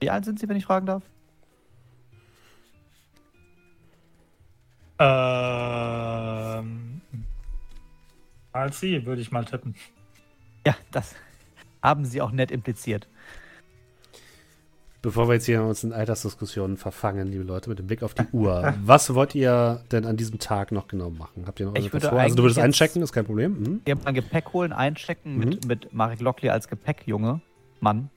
Wie 0.00 0.10
alt 0.10 0.24
sind 0.24 0.38
Sie, 0.38 0.48
wenn 0.48 0.56
ich 0.56 0.64
fragen 0.64 0.86
darf? 0.86 1.02
Ähm, 5.02 7.00
als 8.52 8.80
Sie, 8.80 9.04
würde 9.06 9.22
ich 9.22 9.32
mal 9.32 9.44
tippen. 9.44 9.74
Ja, 10.66 10.76
das 10.90 11.14
haben 11.82 12.04
Sie 12.04 12.20
auch 12.20 12.32
nett 12.32 12.50
impliziert. 12.50 13.08
Bevor 15.02 15.28
wir 15.28 15.34
jetzt 15.34 15.46
hier 15.46 15.62
uns 15.62 15.82
in 15.82 15.94
Altersdiskussionen 15.94 16.76
verfangen, 16.76 17.26
liebe 17.28 17.42
Leute, 17.42 17.70
mit 17.70 17.78
dem 17.78 17.86
Blick 17.86 18.02
auf 18.02 18.12
die 18.12 18.26
Uhr, 18.32 18.74
was 18.84 19.14
wollt 19.14 19.34
ihr 19.34 19.82
denn 19.90 20.04
an 20.04 20.18
diesem 20.18 20.38
Tag 20.38 20.72
noch 20.72 20.88
genau 20.88 21.08
machen? 21.08 21.44
Habt 21.46 21.58
ihr 21.58 21.66
noch 21.66 21.74
irgendwas 21.74 22.06
vor? 22.06 22.20
Also 22.20 22.36
du 22.36 22.42
würdest 22.42 22.58
einchecken, 22.58 23.00
ist 23.00 23.12
kein 23.12 23.24
Problem. 23.24 23.80
Mhm. 23.86 23.98
Mein 24.04 24.14
Gepäck 24.14 24.52
holen, 24.52 24.74
einchecken 24.74 25.34
mhm. 25.34 25.38
mit, 25.38 25.66
mit 25.66 25.94
Marek 25.94 26.20
Locklear 26.20 26.52
als 26.52 26.68
Gepäckjunge, 26.68 27.40
Mann. 27.80 28.10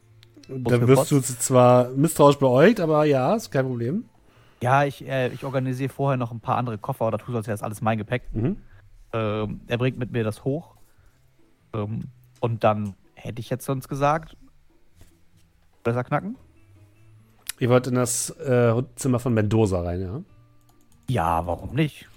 Da 0.50 0.86
wirst 0.86 1.10
du 1.10 1.22
zwar 1.22 1.90
misstrauisch 1.92 2.38
beäugt, 2.38 2.82
aber 2.82 3.06
ja, 3.06 3.34
ist 3.34 3.50
kein 3.50 3.66
Problem. 3.66 4.04
Ja, 4.62 4.84
ich, 4.84 5.08
äh, 5.08 5.30
ich 5.30 5.46
organisiere 5.46 5.90
vorher 5.90 6.18
noch 6.18 6.32
ein 6.32 6.42
paar 6.42 6.58
andere 6.58 6.78
Koffer, 6.78 7.08
oder 7.08 7.18
tue 7.18 7.36
als 7.36 7.48
wäre 7.48 7.54
das 7.54 7.64
alles 7.64 7.82
mein 7.82 7.98
Gepäck. 7.98 8.24
Mhm. 8.34 8.58
Ähm, 9.14 9.62
er 9.68 9.78
bringt 9.78 9.98
mit 9.98 10.12
mir 10.12 10.26
das 10.26 10.44
hoch. 10.44 10.76
Ähm, 11.74 12.10
und 12.44 12.66
dann 12.66 12.96
hätte 13.16 13.40
ich 13.40 13.50
jetzt 13.50 13.64
sonst 13.64 13.88
gesagt, 13.88 14.36
besser 15.82 16.04
knacken. 16.04 16.38
Ihr 17.58 17.70
wollt 17.70 17.88
in 17.88 17.96
das 17.96 18.32
äh, 18.32 18.84
Zimmer 18.96 19.20
von 19.20 19.34
Mendoza 19.34 19.80
rein, 19.80 20.02
ja? 20.02 20.22
Ja, 21.10 21.48
warum 21.48 21.74
nicht? 21.74 22.10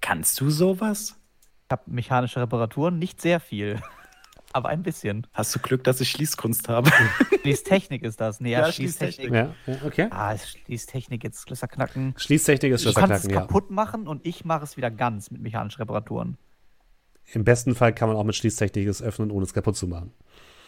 Kannst 0.00 0.40
du 0.40 0.48
sowas? 0.48 1.16
Ich 1.64 1.72
habe 1.72 1.82
mechanische 1.86 2.40
Reparaturen, 2.40 3.00
nicht 3.00 3.20
sehr 3.20 3.40
viel. 3.40 3.80
Aber 4.52 4.68
ein 4.68 4.84
bisschen. 4.84 5.26
Hast 5.32 5.56
du 5.56 5.58
Glück, 5.58 5.82
dass 5.82 6.00
ich 6.00 6.08
Schließkunst 6.10 6.68
habe? 6.68 6.92
Schließtechnik 7.40 8.04
ist 8.04 8.20
das. 8.20 8.38
Nee, 8.38 8.52
ja, 8.52 8.60
Ja, 8.60 8.72
Schließtechnik. 8.72 9.30
Schließtechnik. 9.30 9.56
Ja, 9.66 9.74
ja, 9.74 9.86
okay. 9.86 10.06
Ah, 10.10 10.32
ist 10.32 10.50
Schließtechnik 10.50 11.24
jetzt 11.24 11.42
Schlösser 11.42 11.66
knacken. 11.66 12.14
Schließtechnik 12.16 12.72
ist 12.72 12.86
Du 12.86 12.92
kannst 12.92 13.24
es 13.24 13.30
ja. 13.30 13.40
kaputt 13.40 13.72
machen 13.72 14.06
und 14.06 14.24
ich 14.24 14.44
mache 14.44 14.62
es 14.62 14.76
wieder 14.76 14.90
ganz 14.92 15.32
mit 15.32 15.42
mechanischen 15.42 15.78
Reparaturen. 15.78 16.38
Im 17.32 17.44
besten 17.44 17.74
Fall 17.74 17.94
kann 17.94 18.08
man 18.08 18.16
auch 18.16 18.24
mit 18.24 18.34
Schließtechnik 18.34 18.86
es 18.88 19.02
öffnen, 19.02 19.30
ohne 19.30 19.44
es 19.44 19.54
kaputt 19.54 19.76
zu 19.76 19.86
machen. 19.86 20.12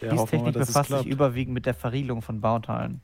Ja, 0.00 0.10
Schließtechnik 0.10 0.54
befasst 0.54 0.90
sich 0.90 1.06
überwiegend 1.06 1.54
mit 1.54 1.66
der 1.66 1.74
Verriegelung 1.74 2.22
von 2.22 2.40
Bauteilen. 2.40 3.00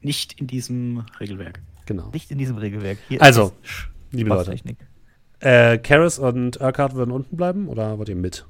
Nicht 0.00 0.38
in 0.40 0.46
diesem 0.46 1.04
Regelwerk. 1.20 1.60
Genau. 1.86 2.10
Nicht 2.12 2.30
in 2.30 2.38
diesem 2.38 2.56
Regelwerk. 2.58 2.98
Hier 3.08 3.22
Also, 3.22 3.52
Liebe 4.10 4.28
Leute. 4.30 4.54
Äh, 5.40 5.78
Karis 5.78 6.18
und 6.18 6.60
Urquhart 6.60 6.94
würden 6.94 7.10
unten 7.10 7.36
bleiben 7.36 7.68
oder 7.68 7.98
wollt 7.98 8.08
ihr 8.08 8.16
mit? 8.16 8.46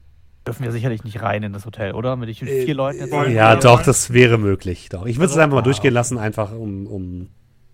Dürfen 0.47 0.64
wir 0.64 0.73
sicherlich 0.73 1.05
nicht 1.05 1.23
rein 1.23 1.42
in 1.42 1.52
das 1.52 1.64
Hotel, 1.64 1.92
oder? 1.94 2.16
Mit 2.16 2.28
ich- 2.28 2.42
Äh, 2.42 2.66
vier 2.66 2.74
Leuten 2.74 2.98
jetzt. 2.98 3.10
wollen- 3.12 3.32
Ja, 3.32 3.55
Ja, 3.55 3.56
doch, 3.60 3.82
das 3.82 4.12
wäre 4.12 4.36
möglich. 4.39 4.89
Doch. 4.90 5.06
Ich 5.06 5.16
würde 5.16 5.26
es 5.26 5.31
Also, 5.32 5.40
einfach 5.40 5.55
mal 5.55 5.60
ah, 5.60 5.64
durchgehen 5.64 5.89
okay. 5.90 5.94
lassen, 5.94 6.18
einfach 6.18 6.52
um, 6.52 6.86
um 6.86 7.28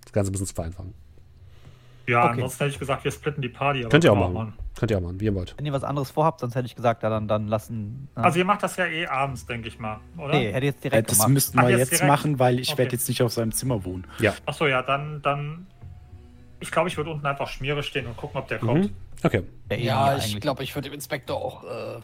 das 0.05 0.13
Ganze 0.13 0.31
ein 0.31 0.33
bisschen 0.33 0.47
zu 0.47 0.55
vereinfachen. 0.55 0.95
Ja, 2.11 2.25
Okay. 2.25 2.33
ansonsten 2.35 2.59
hätte 2.65 2.73
ich 2.75 2.79
gesagt, 2.79 3.05
wir 3.05 3.11
splitten 3.11 3.43
die 3.43 3.49
Party. 3.49 3.81
aber 3.81 3.89
Könnt 3.91 4.05
ihr 4.05 4.13
auch 4.13 4.17
wir 4.17 4.29
machen. 4.29 4.55
Könnt 4.79 4.91
ihr 4.91 4.99
auch 4.99 5.03
machen, 5.03 5.21
wie 5.21 5.25
ihr 5.27 5.35
wollt. 5.35 5.55
Wenn 5.59 5.67
ihr 5.67 5.73
was 5.73 5.85
anderes 5.85 6.11
vorhabt, 6.11 6.41
sonst 6.41 6.55
hätte 6.55 6.67
ich 6.67 6.75
gesagt, 6.77 7.03
ja, 7.03 7.09
dann, 7.11 7.29
dann 7.29 7.49
lassen. 7.49 8.09
Ja. 8.17 8.23
Also 8.23 8.39
ihr 8.39 8.45
macht 8.45 8.63
das 8.63 8.77
ja 8.77 8.87
eh 8.87 9.07
abends, 9.07 9.47
denke 9.47 9.69
ich 9.69 9.79
mal, 9.79 10.01
oder? 10.17 10.33
nee, 10.35 10.53
hätte 10.53 10.67
jetzt 10.67 10.85
Äh, 10.85 10.91
direkt 10.91 11.11
das 11.11 11.19
gemacht. 11.19 11.33
müssten 11.33 11.59
Ach, 11.59 11.63
wir 11.65 11.71
jetzt 11.71 11.79
jetzt, 11.79 11.91
direkt? 12.01 12.09
machen, 12.09 12.39
weil 12.39 12.59
ich 12.61 12.69
Okay. 12.71 12.79
werde 12.79 12.93
jetzt 12.93 13.09
nicht 13.09 13.23
auf 13.23 13.33
seinem 13.33 13.53
Zimmer 13.53 13.85
wohnen. 13.85 14.07
Achso, 14.47 14.67
ja, 14.67 14.83
dann, 14.83 15.21
dann. 15.23 15.67
Ich 16.61 16.71
glaube, 16.71 16.89
ich 16.89 16.97
würde 16.97 17.11
unten 17.11 17.27
einfach 17.27 17.49
Schmiere 17.49 17.83
stehen 17.83 18.07
und 18.07 18.17
gucken, 18.17 18.39
ob 18.41 18.49
der 18.49 18.59
kommt. 18.59 18.85
Mhm. 18.85 18.91
Okay. 19.23 19.43
Der 19.71 19.79
eh 19.79 19.85
Ja, 19.85 20.15
hier 20.15 20.25
ich 20.37 20.41
glaube, 20.41 20.63
ich 20.63 20.75
würde 20.75 20.89
dem 20.89 20.95
Inspektor 20.95 21.37
auch 21.37 21.65
äh, 21.65 22.01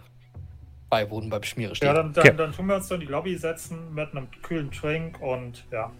beiwohnen 0.90 1.28
beim 1.30 1.42
Schmiere 1.42 1.74
stehen. 1.74 1.88
Ja, 1.88 1.94
dann, 1.94 2.12
dann, 2.12 2.26
Okay. 2.26 2.36
dann 2.36 2.52
tun 2.52 2.66
wir 2.66 2.76
uns 2.76 2.88
so 2.88 2.94
in 2.94 3.00
die 3.00 3.06
Lobby 3.06 3.36
setzen 3.36 3.92
mit 3.94 4.10
einem 4.12 4.28
kühlen 4.42 4.70
Drink 4.70 5.20
und 5.20 5.64
ja. 5.70 5.90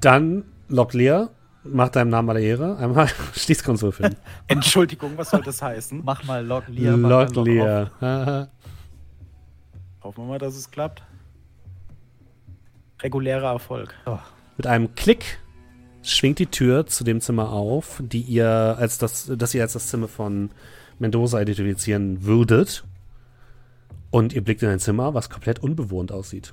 Dann 0.00 0.44
Lok 0.68 0.94
Lear, 0.94 1.30
mach 1.64 1.88
deinem 1.90 2.10
Namen 2.10 2.30
alle 2.30 2.40
Ehre. 2.42 2.76
Einmal 2.76 3.08
Schließkunst 3.34 3.82
würfeln. 3.82 4.16
Entschuldigung, 4.48 5.12
was 5.16 5.30
soll 5.30 5.42
das 5.42 5.60
heißen? 5.62 6.02
Mach 6.04 6.24
mal 6.24 6.44
Log 6.44 6.68
Lear. 6.68 6.96
mach 6.96 7.08
mal 7.10 7.24
Lok 7.24 7.34
Log 7.34 7.38
off. 7.38 7.46
Lear. 7.46 7.90
Haha. 8.00 8.48
Hoffen 10.02 10.24
wir 10.24 10.28
mal, 10.28 10.38
dass 10.38 10.56
es 10.56 10.70
klappt. 10.70 11.02
Regulärer 13.02 13.52
Erfolg. 13.52 13.94
Mit 14.56 14.66
einem 14.66 14.94
Klick 14.94 15.38
schwingt 16.02 16.38
die 16.38 16.46
Tür 16.46 16.86
zu 16.86 17.04
dem 17.04 17.20
Zimmer 17.20 17.50
auf, 17.50 18.02
die 18.04 18.20
ihr 18.22 18.48
als 18.78 18.98
das, 18.98 19.30
das 19.36 19.54
ihr 19.54 19.62
als 19.62 19.74
das 19.74 19.88
Zimmer 19.88 20.08
von 20.08 20.50
Mendoza 20.98 21.40
identifizieren 21.40 22.24
würdet. 22.24 22.84
Und 24.10 24.32
ihr 24.32 24.42
blickt 24.42 24.62
in 24.62 24.68
ein 24.68 24.80
Zimmer, 24.80 25.14
was 25.14 25.30
komplett 25.30 25.60
unbewohnt 25.60 26.12
aussieht. 26.12 26.52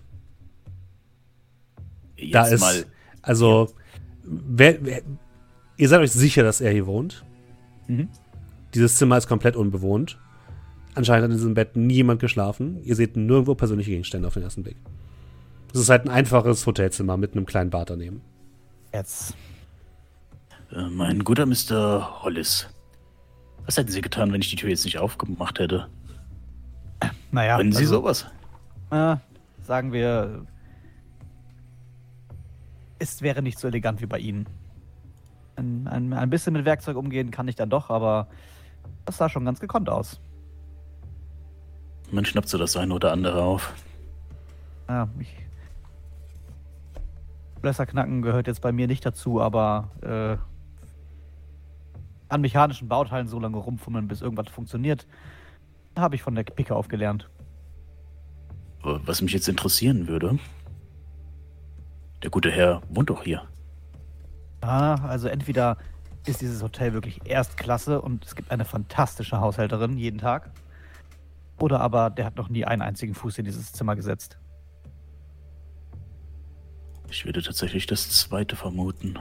Jetzt 2.15 2.33
Da 2.35 2.45
ist, 2.47 2.61
mal. 2.61 2.85
also, 3.21 3.69
wer, 4.27 4.83
wer, 4.85 5.01
ihr 5.77 5.89
seid 5.89 5.99
euch 6.01 6.11
sicher, 6.11 6.43
dass 6.43 6.61
er 6.61 6.71
hier 6.71 6.85
wohnt. 6.85 7.23
Mhm. 7.87 8.09
Dieses 8.73 8.97
Zimmer 8.97 9.17
ist 9.17 9.27
komplett 9.27 9.55
unbewohnt. 9.55 10.19
Anscheinend 10.95 11.23
hat 11.23 11.31
in 11.31 11.37
diesem 11.37 11.53
Bett 11.53 11.75
niemand 11.75 12.19
geschlafen. 12.19 12.83
Ihr 12.83 12.95
seht 12.95 13.15
nirgendwo 13.15 13.55
persönliche 13.55 13.91
Gegenstände 13.91 14.27
auf 14.27 14.33
den 14.33 14.43
ersten 14.43 14.63
Blick. 14.63 14.77
Es 15.73 15.79
ist 15.79 15.89
halt 15.89 16.05
ein 16.05 16.09
einfaches 16.09 16.65
Hotelzimmer 16.65 17.17
mit 17.17 17.33
einem 17.33 17.45
kleinen 17.45 17.69
Bad 17.69 17.89
daneben. 17.89 18.21
Jetzt. 18.93 19.35
Äh, 20.71 20.89
mein 20.89 21.23
guter 21.23 21.45
Mr. 21.45 22.23
Hollis. 22.23 22.67
Was 23.65 23.77
hätten 23.77 23.91
Sie 23.91 24.01
getan, 24.01 24.31
wenn 24.31 24.41
ich 24.41 24.49
die 24.49 24.55
Tür 24.55 24.69
jetzt 24.69 24.85
nicht 24.85 24.97
aufgemacht 24.97 25.59
hätte? 25.59 25.87
Naja, 27.31 27.57
Können 27.57 27.73
Sie 27.73 27.79
also, 27.79 27.95
sowas? 27.95 28.25
Äh, 28.89 29.17
sagen 29.61 29.91
wir, 29.91 30.45
es 32.99 33.21
wäre 33.21 33.41
nicht 33.41 33.59
so 33.59 33.67
elegant 33.67 34.01
wie 34.01 34.05
bei 34.05 34.19
Ihnen. 34.19 34.47
Ein, 35.55 35.87
ein, 35.87 36.13
ein 36.13 36.29
bisschen 36.29 36.53
mit 36.53 36.65
Werkzeug 36.65 36.97
umgehen 36.97 37.31
kann 37.31 37.47
ich 37.47 37.55
dann 37.55 37.69
doch, 37.69 37.89
aber 37.89 38.27
das 39.05 39.17
sah 39.17 39.29
schon 39.29 39.45
ganz 39.45 39.59
gekonnt 39.59 39.89
aus. 39.89 40.19
Man 42.11 42.25
schnappt 42.25 42.47
so 42.47 42.57
das 42.57 42.77
eine 42.77 42.93
oder 42.93 43.11
andere 43.11 43.41
auf. 43.41 43.73
Ja, 44.87 45.09
ich. 45.19 45.33
Blässerknacken 47.61 48.21
gehört 48.21 48.47
jetzt 48.47 48.61
bei 48.61 48.71
mir 48.71 48.87
nicht 48.87 49.05
dazu, 49.05 49.41
aber 49.41 49.91
äh, 50.01 50.37
an 52.29 52.41
mechanischen 52.41 52.87
Bauteilen 52.87 53.27
so 53.27 53.39
lange 53.39 53.57
rumfummeln, 53.57 54.07
bis 54.07 54.21
irgendwas 54.21 54.47
funktioniert, 54.49 55.07
habe 55.97 56.15
ich 56.15 56.21
von 56.21 56.35
der 56.35 56.43
Picke 56.43 56.75
aufgelernt. 56.75 57.29
Was 58.83 59.21
mich 59.21 59.33
jetzt 59.33 59.49
interessieren 59.49 60.07
würde. 60.07 60.37
Der 62.23 62.29
gute 62.29 62.51
Herr 62.51 62.81
wohnt 62.89 63.09
doch 63.09 63.23
hier. 63.23 63.43
Ah, 64.61 64.95
also 65.07 65.27
entweder 65.27 65.77
ist 66.25 66.41
dieses 66.41 66.61
Hotel 66.61 66.93
wirklich 66.93 67.21
Erstklasse 67.25 68.01
und 68.01 68.25
es 68.25 68.35
gibt 68.35 68.51
eine 68.51 68.65
fantastische 68.65 69.39
Haushälterin 69.39 69.97
jeden 69.97 70.17
Tag. 70.17 70.51
Oder 71.59 71.79
aber 71.79 72.09
der 72.09 72.25
hat 72.25 72.35
noch 72.35 72.49
nie 72.49 72.65
einen 72.65 72.81
einzigen 72.81 73.13
Fuß 73.15 73.37
in 73.37 73.45
dieses 73.45 73.71
Zimmer 73.71 73.95
gesetzt. 73.95 74.37
Ich 77.09 77.25
würde 77.25 77.41
tatsächlich 77.41 77.85
das 77.85 78.09
zweite 78.09 78.55
vermuten. 78.55 79.17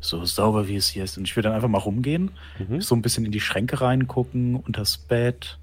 So 0.00 0.24
sauber 0.24 0.68
wie 0.68 0.76
es 0.76 0.88
hier 0.88 1.04
ist. 1.04 1.16
Und 1.16 1.24
ich 1.24 1.34
würde 1.34 1.48
dann 1.48 1.56
einfach 1.56 1.68
mal 1.68 1.78
rumgehen, 1.78 2.32
Mhm. 2.58 2.80
so 2.82 2.94
ein 2.94 3.02
bisschen 3.02 3.24
in 3.24 3.32
die 3.32 3.40
Schränke 3.40 3.80
reingucken, 3.80 4.56
unters 4.56 4.98
Bett. 4.98 5.58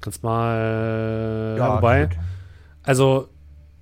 Kannst 0.00 0.22
mal. 0.22 1.54
Ja, 1.56 1.76
wobei. 1.76 2.06
gut. 2.06 2.16
Also, 2.82 3.28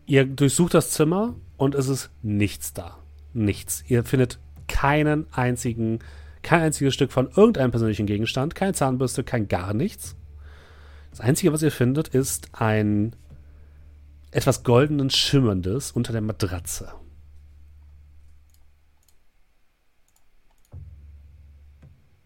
ihr 0.07 0.27
durchsucht 0.27 0.75
das 0.75 0.91
Zimmer 0.91 1.35
und 1.57 1.75
es 1.75 1.89
ist 1.89 2.11
nichts 2.23 2.73
da. 2.73 2.99
Nichts. 3.33 3.85
Ihr 3.89 4.05
findet 4.05 4.39
keinen 4.69 5.27
einzigen, 5.33 6.01
kein 6.43 6.63
einziges 6.63 6.95
Stück 6.95 7.13
von 7.13 7.29
irgendeinem 7.37 7.71
persönlichen 7.71 8.07
Gegenstand, 8.07 8.55
keine 8.55 8.73
Zahnbürste, 8.73 9.25
kein 9.25 9.49
gar 9.49 9.75
nichts. 9.75 10.17
Das 11.11 11.21
Einzige, 11.21 11.53
was 11.53 11.63
ihr 11.63 11.73
findet, 11.73 12.09
ist 12.09 12.49
ein 12.53 13.17
etwas 14.31 14.65
goldenen 14.65 15.11
Schimmerndes 15.11 15.93
unter 15.93 16.13
der 16.13 16.21
Matratze. 16.21 16.93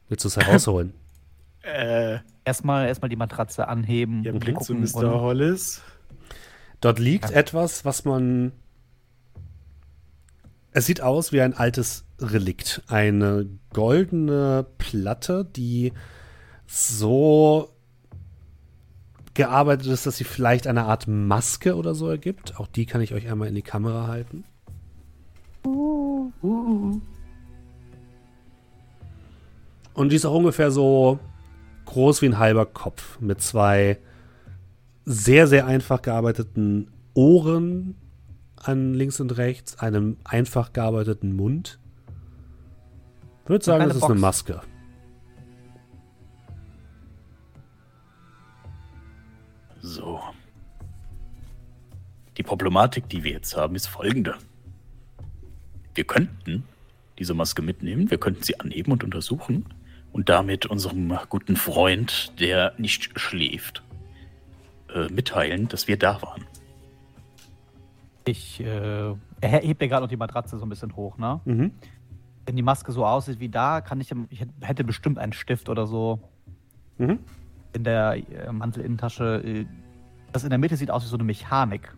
Willst 0.08 0.24
du 0.24 0.28
es 0.28 0.36
herausholen? 0.36 0.94
Äh, 1.62 2.20
Erstmal, 2.44 2.88
erstmal 2.88 3.10
die 3.10 3.16
Matratze 3.16 3.68
anheben 3.68 4.24
ihr 4.24 4.32
und 4.32 4.40
Blick 4.40 4.60
zu. 4.62 4.74
Mr. 4.74 4.96
Und, 4.96 5.20
Hollis. 5.20 5.82
Dort 6.80 6.98
liegt 6.98 7.30
etwas, 7.30 7.84
was 7.84 8.04
man. 8.04 8.52
Es 10.72 10.86
sieht 10.86 11.00
aus 11.00 11.32
wie 11.32 11.40
ein 11.40 11.54
altes 11.54 12.04
Relikt. 12.20 12.82
Eine 12.86 13.46
goldene 13.72 14.66
Platte, 14.78 15.44
die 15.44 15.92
so 16.66 17.70
gearbeitet 19.34 19.88
ist, 19.88 20.06
dass 20.06 20.16
sie 20.16 20.24
vielleicht 20.24 20.66
eine 20.66 20.84
Art 20.84 21.08
Maske 21.08 21.76
oder 21.76 21.94
so 21.94 22.08
ergibt. 22.08 22.58
Auch 22.58 22.66
die 22.66 22.86
kann 22.86 23.00
ich 23.00 23.14
euch 23.14 23.28
einmal 23.28 23.48
in 23.48 23.54
die 23.54 23.62
Kamera 23.62 24.06
halten. 24.06 24.44
Und 29.94 30.12
die 30.12 30.16
ist 30.16 30.24
auch 30.24 30.34
ungefähr 30.34 30.70
so 30.70 31.18
groß 31.86 32.22
wie 32.22 32.26
ein 32.26 32.38
halber 32.38 32.66
Kopf 32.66 33.18
mit 33.20 33.40
zwei 33.42 33.98
sehr, 35.04 35.48
sehr 35.48 35.66
einfach 35.66 36.02
gearbeiteten 36.02 36.90
Ohren 37.14 37.96
an 38.60 38.94
links 38.94 39.20
und 39.20 39.36
rechts, 39.36 39.78
einem 39.78 40.16
einfach 40.24 40.72
gearbeiteten 40.72 41.34
Mund. 41.34 41.78
Ich 43.44 43.48
würde 43.48 43.64
sagen, 43.64 43.88
das 43.88 43.96
ist 43.96 44.02
eine 44.04 44.14
Box. 44.14 44.20
Maske. 44.20 44.60
So. 49.80 50.20
Die 52.36 52.42
Problematik, 52.42 53.08
die 53.08 53.24
wir 53.24 53.32
jetzt 53.32 53.56
haben, 53.56 53.74
ist 53.74 53.86
folgende. 53.86 54.36
Wir 55.94 56.04
könnten 56.04 56.64
diese 57.18 57.34
Maske 57.34 57.60
mitnehmen, 57.60 58.10
wir 58.10 58.18
könnten 58.18 58.42
sie 58.42 58.60
anheben 58.60 58.92
und 58.92 59.04
untersuchen 59.04 59.66
und 60.12 60.28
damit 60.28 60.66
unserem 60.66 61.18
guten 61.28 61.56
Freund, 61.56 62.32
der 62.40 62.74
nicht 62.78 63.18
schläft, 63.18 63.82
äh, 64.94 65.08
mitteilen, 65.08 65.68
dass 65.68 65.88
wir 65.88 65.98
da 65.98 66.22
waren. 66.22 66.46
Ich, 68.24 68.60
äh, 68.60 69.08
ja 69.08 69.16
gerade 69.62 70.00
noch 70.02 70.08
die 70.08 70.16
Matratze 70.16 70.58
so 70.58 70.64
ein 70.66 70.68
bisschen 70.68 70.94
hoch, 70.96 71.16
ne? 71.18 71.40
Mhm. 71.44 71.70
Wenn 72.46 72.56
die 72.56 72.62
Maske 72.62 72.92
so 72.92 73.04
aussieht 73.06 73.40
wie 73.40 73.48
da, 73.48 73.80
kann 73.80 74.00
ich, 74.00 74.10
ich 74.30 74.44
hätte 74.60 74.84
bestimmt 74.84 75.18
einen 75.18 75.32
Stift 75.32 75.68
oder 75.68 75.86
so 75.86 76.20
Mhm. 76.98 77.18
in 77.72 77.84
der 77.84 78.16
äh, 78.16 78.52
Mantelinnentasche. 78.52 79.42
Äh, 79.44 79.66
das 80.32 80.44
in 80.44 80.50
der 80.50 80.58
Mitte 80.58 80.76
sieht 80.76 80.90
aus 80.90 81.04
wie 81.04 81.08
so 81.08 81.16
eine 81.16 81.24
Mechanik. 81.24 81.94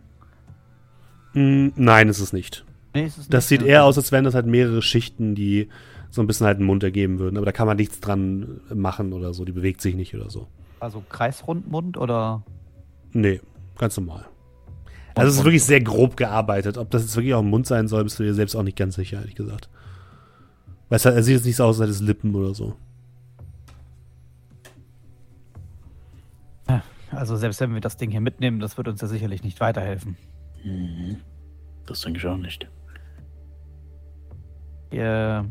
Mm, 1.35 1.69
Nein, 1.77 2.09
ist 2.09 2.21
es 2.21 2.33
nicht. 2.33 2.65
Nee, 2.95 3.05
ist 3.07 3.19
es 3.19 3.29
Das 3.29 3.45
nicht, 3.45 3.49
sieht 3.49 3.63
ne? 3.63 3.69
eher 3.69 3.85
aus, 3.85 3.97
als 3.97 4.13
wären 4.13 4.25
das 4.25 4.35
halt 4.35 4.47
mehrere 4.47 4.83
Schichten, 4.83 5.35
die 5.35 5.69
so 6.11 6.21
ein 6.21 6.27
bisschen 6.27 6.47
halt 6.47 6.59
einen 6.59 6.67
Mund 6.67 6.83
ergeben 6.83 7.19
würden. 7.19 7.37
Aber 7.37 7.47
da 7.47 7.53
kann 7.53 7.67
man 7.67 7.77
nichts 7.77 8.01
dran 8.01 8.61
machen 8.73 9.13
oder 9.13 9.33
so. 9.35 9.45
Die 9.45 9.53
bewegt 9.53 9.81
sich 9.81 9.95
nicht 9.95 10.15
oder 10.15 10.29
so. 10.31 10.47
Also 10.81 11.03
Kreisrundmund 11.09 11.97
oder. 11.97 12.43
Nee. 13.13 13.41
Ganz 13.79 13.97
normal. 13.97 14.27
Also 15.15 15.31
es 15.31 15.39
ist 15.39 15.45
wirklich 15.45 15.65
sehr 15.65 15.81
grob 15.81 16.17
gearbeitet. 16.17 16.79
Ob 16.79 16.91
das 16.91 17.03
jetzt 17.03 17.17
wirklich 17.17 17.35
auch 17.35 17.41
im 17.41 17.51
Mund 17.51 17.67
sein 17.67 17.89
soll, 17.89 18.05
bist 18.05 18.19
du 18.19 18.23
dir 18.23 18.35
selbst 18.35 18.55
auch 18.55 18.63
nicht 18.63 18.77
ganz 18.77 18.95
sicher, 18.95 19.19
ehrlich 19.19 19.35
gesagt. 19.35 19.69
Weil 20.89 20.97
es, 20.97 21.05
er 21.05 21.23
sieht 21.23 21.37
jetzt 21.37 21.47
nicht 21.47 21.57
so 21.57 21.65
aus, 21.65 21.81
als 21.81 21.89
hätte 21.89 21.97
es 21.97 22.07
Lippen 22.07 22.35
oder 22.35 22.55
so. 22.55 22.77
Also 27.13 27.37
selbst 27.37 27.61
wenn 27.61 27.75
wir 27.75 27.81
das 27.81 27.99
Ding 27.99 28.11
hier 28.11 28.21
mitnehmen, 28.21 28.59
das 28.59 28.79
wird 28.79 28.89
uns 28.89 29.01
ja 29.01 29.07
sicherlich 29.09 29.43
nicht 29.45 29.61
weiterhelfen. 29.61 30.17
Mhm. 30.65 31.19
Das 31.87 32.01
denke 32.01 32.19
ich 32.19 32.27
auch 32.27 32.39
nicht. 32.39 32.69
Wir 34.91 35.51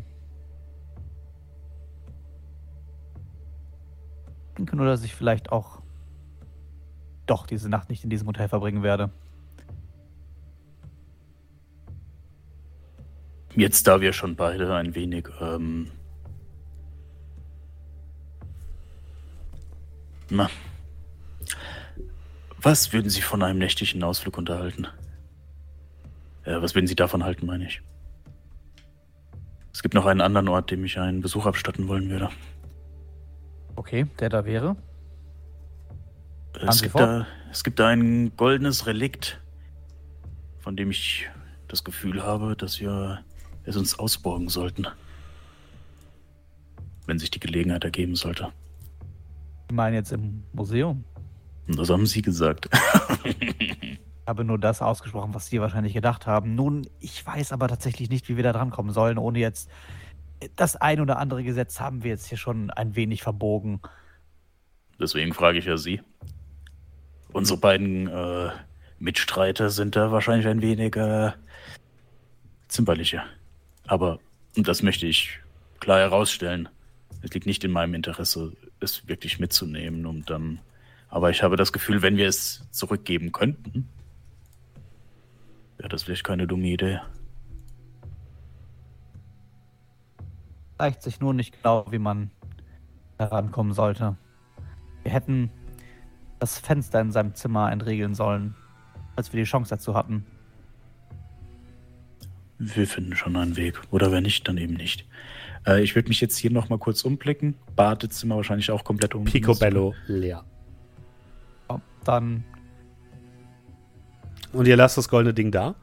denke 4.58 4.76
nur, 4.76 4.86
dass 4.86 5.04
ich 5.04 5.14
vielleicht 5.14 5.52
auch 5.52 5.80
doch 7.26 7.46
diese 7.46 7.68
Nacht 7.68 7.90
nicht 7.90 8.02
in 8.04 8.10
diesem 8.10 8.26
Hotel 8.26 8.48
verbringen 8.48 8.82
werde. 8.82 9.10
Jetzt, 13.54 13.86
da 13.86 14.00
wir 14.00 14.12
schon 14.12 14.34
beide 14.34 14.74
ein 14.74 14.94
wenig 14.94 15.28
ähm, 15.40 15.90
na, 20.30 20.48
was 22.58 22.92
würden 22.92 23.10
Sie 23.10 23.20
von 23.20 23.42
einem 23.42 23.58
nächtlichen 23.58 24.02
Ausflug 24.02 24.38
unterhalten? 24.38 24.86
Äh, 26.44 26.62
was 26.62 26.74
würden 26.74 26.86
Sie 26.86 26.96
davon 26.96 27.24
halten, 27.24 27.46
meine 27.46 27.66
ich? 27.66 27.82
Es 29.74 29.82
gibt 29.82 29.94
noch 29.94 30.06
einen 30.06 30.20
anderen 30.20 30.48
Ort, 30.48 30.70
dem 30.70 30.84
ich 30.84 30.98
einen 30.98 31.20
Besuch 31.20 31.44
abstatten 31.44 31.88
wollen 31.88 32.08
würde. 32.08 32.30
Okay, 33.76 34.06
der 34.18 34.28
da 34.28 34.44
wäre? 34.44 34.76
Es 36.66 36.82
gibt, 36.82 36.94
da, 36.94 37.26
es 37.50 37.64
gibt 37.64 37.78
da 37.78 37.88
ein 37.88 38.36
goldenes 38.36 38.86
Relikt, 38.86 39.40
von 40.60 40.76
dem 40.76 40.90
ich 40.90 41.28
das 41.68 41.82
Gefühl 41.84 42.22
habe, 42.22 42.54
dass 42.56 42.80
wir 42.80 43.24
es 43.64 43.76
uns 43.76 43.98
ausborgen 43.98 44.48
sollten. 44.48 44.86
Wenn 47.06 47.18
sich 47.18 47.30
die 47.30 47.40
Gelegenheit 47.40 47.84
ergeben 47.84 48.14
sollte. 48.14 48.52
Ich 49.68 49.74
meine 49.74 49.96
jetzt 49.96 50.12
im 50.12 50.44
Museum. 50.52 51.04
Das 51.66 51.90
haben 51.90 52.06
Sie 52.06 52.22
gesagt. 52.22 52.68
ich 53.24 53.98
habe 54.26 54.44
nur 54.44 54.58
das 54.58 54.82
ausgesprochen, 54.82 55.34
was 55.34 55.46
Sie 55.46 55.60
wahrscheinlich 55.60 55.94
gedacht 55.94 56.26
haben. 56.26 56.54
Nun, 56.54 56.86
ich 57.00 57.24
weiß 57.24 57.52
aber 57.52 57.68
tatsächlich 57.68 58.10
nicht, 58.10 58.28
wie 58.28 58.36
wir 58.36 58.44
da 58.44 58.52
drankommen 58.52 58.92
sollen, 58.92 59.18
ohne 59.18 59.38
jetzt. 59.38 59.70
Das 60.56 60.74
ein 60.76 61.00
oder 61.00 61.18
andere 61.18 61.44
Gesetz 61.44 61.80
haben 61.80 62.02
wir 62.02 62.10
jetzt 62.10 62.26
hier 62.26 62.38
schon 62.38 62.70
ein 62.70 62.96
wenig 62.96 63.22
verbogen. 63.22 63.80
Deswegen 65.00 65.32
frage 65.32 65.58
ich 65.58 65.66
ja 65.66 65.76
Sie. 65.76 66.00
Unsere 67.32 67.58
beiden 67.58 68.08
äh, 68.08 68.50
Mitstreiter 68.98 69.70
sind 69.70 69.96
da 69.96 70.12
wahrscheinlich 70.12 70.46
ein 70.46 70.62
wenig 70.62 70.96
äh, 70.96 71.32
zimperlicher. 72.68 73.24
Aber 73.92 74.20
das 74.54 74.82
möchte 74.82 75.06
ich 75.06 75.38
klar 75.78 75.98
herausstellen. 75.98 76.70
Es 77.20 77.34
liegt 77.34 77.44
nicht 77.44 77.62
in 77.62 77.72
meinem 77.72 77.92
Interesse, 77.92 78.56
es 78.80 79.06
wirklich 79.06 79.38
mitzunehmen 79.38 80.06
und 80.06 80.30
dann. 80.30 80.60
Aber 81.10 81.28
ich 81.28 81.42
habe 81.42 81.56
das 81.56 81.74
Gefühl, 81.74 82.00
wenn 82.00 82.16
wir 82.16 82.26
es 82.26 82.66
zurückgeben 82.70 83.32
könnten, 83.32 83.86
wäre 85.76 85.90
das 85.90 86.04
vielleicht 86.04 86.24
keine 86.24 86.46
dumme 86.46 86.68
Idee. 86.68 87.00
Zeigt 90.78 91.02
sich 91.02 91.20
nur 91.20 91.34
nicht 91.34 91.58
genau, 91.58 91.84
wie 91.90 91.98
man 91.98 92.30
herankommen 93.18 93.74
sollte. 93.74 94.16
Wir 95.02 95.12
hätten 95.12 95.50
das 96.38 96.58
Fenster 96.58 96.98
in 97.02 97.12
seinem 97.12 97.34
Zimmer 97.34 97.70
entriegeln 97.70 98.14
sollen, 98.14 98.54
als 99.16 99.34
wir 99.34 99.44
die 99.44 99.50
Chance 99.50 99.68
dazu 99.68 99.94
hatten. 99.94 100.24
Wir 102.64 102.86
finden 102.86 103.16
schon 103.16 103.34
einen 103.34 103.56
Weg. 103.56 103.80
Oder 103.90 104.12
wenn 104.12 104.22
nicht, 104.22 104.46
dann 104.46 104.56
eben 104.56 104.74
nicht. 104.74 105.04
Äh, 105.66 105.82
ich 105.82 105.96
würde 105.96 106.08
mich 106.08 106.20
jetzt 106.20 106.38
hier 106.38 106.52
nochmal 106.52 106.78
kurz 106.78 107.02
umblicken. 107.02 107.56
Badezimmer 107.74 108.36
wahrscheinlich 108.36 108.70
auch 108.70 108.84
komplett 108.84 109.16
um. 109.16 109.24
Picobello 109.24 109.94
leer. 110.06 110.44
Ja, 111.68 111.80
dann. 112.04 112.44
Und 114.52 114.68
ihr 114.68 114.76
lasst 114.76 114.96
das 114.96 115.08
goldene 115.08 115.34
Ding 115.34 115.50
da? 115.50 115.74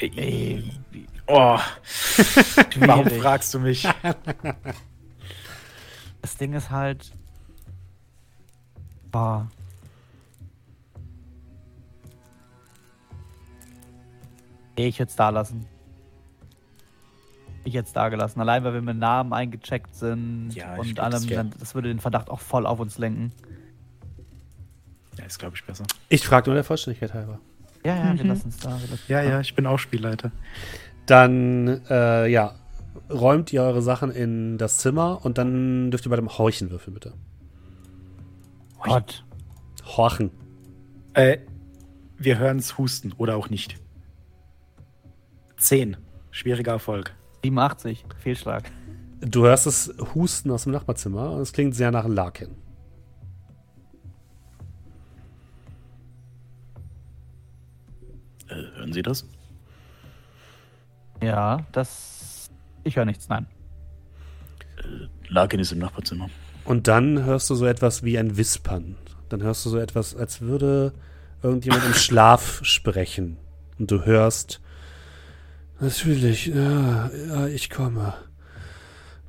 Ey. 0.00 0.64
Oh. 1.28 1.60
Warum 2.80 3.08
fragst 3.08 3.54
du 3.54 3.60
mich? 3.60 3.88
Das 6.22 6.36
Ding 6.36 6.54
ist 6.54 6.72
halt. 6.72 7.12
Boah. 9.12 9.48
Ich 14.74 14.98
würde 14.98 15.08
es 15.08 15.14
da 15.14 15.28
lassen 15.28 15.64
ich 17.66 17.74
jetzt 17.74 17.96
da 17.96 18.08
gelassen. 18.08 18.40
Allein 18.40 18.64
weil 18.64 18.74
wir 18.74 18.82
mit 18.82 18.96
Namen 18.96 19.32
eingecheckt 19.32 19.94
sind 19.94 20.50
ja, 20.54 20.76
und 20.76 20.98
allem, 21.00 21.28
das, 21.28 21.50
das 21.58 21.74
würde 21.74 21.88
den 21.88 22.00
Verdacht 22.00 22.30
auch 22.30 22.40
voll 22.40 22.66
auf 22.66 22.80
uns 22.80 22.98
lenken. 22.98 23.32
Ja, 25.18 25.24
ist 25.24 25.38
glaube 25.38 25.56
ich 25.56 25.64
besser. 25.64 25.84
Ich 26.08 26.26
frage 26.26 26.50
nur 26.50 26.54
der 26.54 26.64
Vollständigkeit 26.64 27.14
halber. 27.14 27.38
Ja, 27.84 27.96
ja, 27.96 28.12
mhm. 28.12 28.18
wir 28.18 28.24
lassen 28.26 28.48
es 28.48 28.58
da. 28.58 28.78
Ja, 29.08 29.22
ja, 29.22 29.40
ich 29.40 29.54
bin 29.54 29.66
auch 29.66 29.78
Spielleiter. 29.78 30.32
Dann, 31.06 31.82
äh, 31.88 32.26
ja, 32.26 32.54
räumt 33.10 33.52
ihr 33.52 33.62
eure 33.62 33.82
Sachen 33.82 34.10
in 34.10 34.58
das 34.58 34.78
Zimmer 34.78 35.24
und 35.24 35.38
dann 35.38 35.90
dürft 35.90 36.06
ihr 36.06 36.10
bei 36.10 36.16
dem 36.16 36.28
Horchen 36.28 36.70
würfeln, 36.70 36.94
bitte. 36.94 37.12
Gott. 38.80 39.24
Horchen. 39.84 40.30
Äh, 41.14 41.38
wir 42.18 42.38
hören 42.38 42.58
es 42.58 42.78
husten 42.78 43.12
oder 43.16 43.36
auch 43.36 43.50
nicht. 43.50 43.76
Zehn. 45.56 45.96
Schwieriger 46.30 46.72
Erfolg. 46.72 47.14
87, 47.42 48.04
Fehlschlag. 48.18 48.70
Du 49.20 49.44
hörst 49.44 49.66
das 49.66 49.94
Husten 50.14 50.50
aus 50.50 50.64
dem 50.64 50.72
Nachbarzimmer 50.72 51.32
und 51.32 51.40
es 51.40 51.52
klingt 51.52 51.74
sehr 51.74 51.90
nach 51.90 52.06
Larkin. 52.06 52.56
Äh, 58.48 58.54
hören 58.76 58.92
Sie 58.92 59.02
das? 59.02 59.26
Ja, 61.22 61.66
das. 61.72 62.50
Ich 62.84 62.96
höre 62.96 63.04
nichts, 63.04 63.28
nein. 63.28 63.46
Äh, 64.78 65.08
Larkin 65.28 65.60
ist 65.60 65.72
im 65.72 65.78
Nachbarzimmer. 65.78 66.28
Und 66.64 66.88
dann 66.88 67.24
hörst 67.24 67.48
du 67.50 67.54
so 67.54 67.66
etwas 67.66 68.02
wie 68.02 68.18
ein 68.18 68.36
Wispern. 68.36 68.96
Dann 69.28 69.42
hörst 69.42 69.64
du 69.66 69.70
so 69.70 69.78
etwas, 69.78 70.14
als 70.14 70.40
würde 70.40 70.92
irgendjemand 71.42 71.84
im 71.84 71.94
Schlaf 71.94 72.60
sprechen. 72.62 73.38
Und 73.78 73.90
du 73.90 74.04
hörst 74.04 74.60
Natürlich, 75.78 76.46
ja, 76.46 77.10
ja, 77.28 77.46
ich 77.48 77.68
komme. 77.68 78.14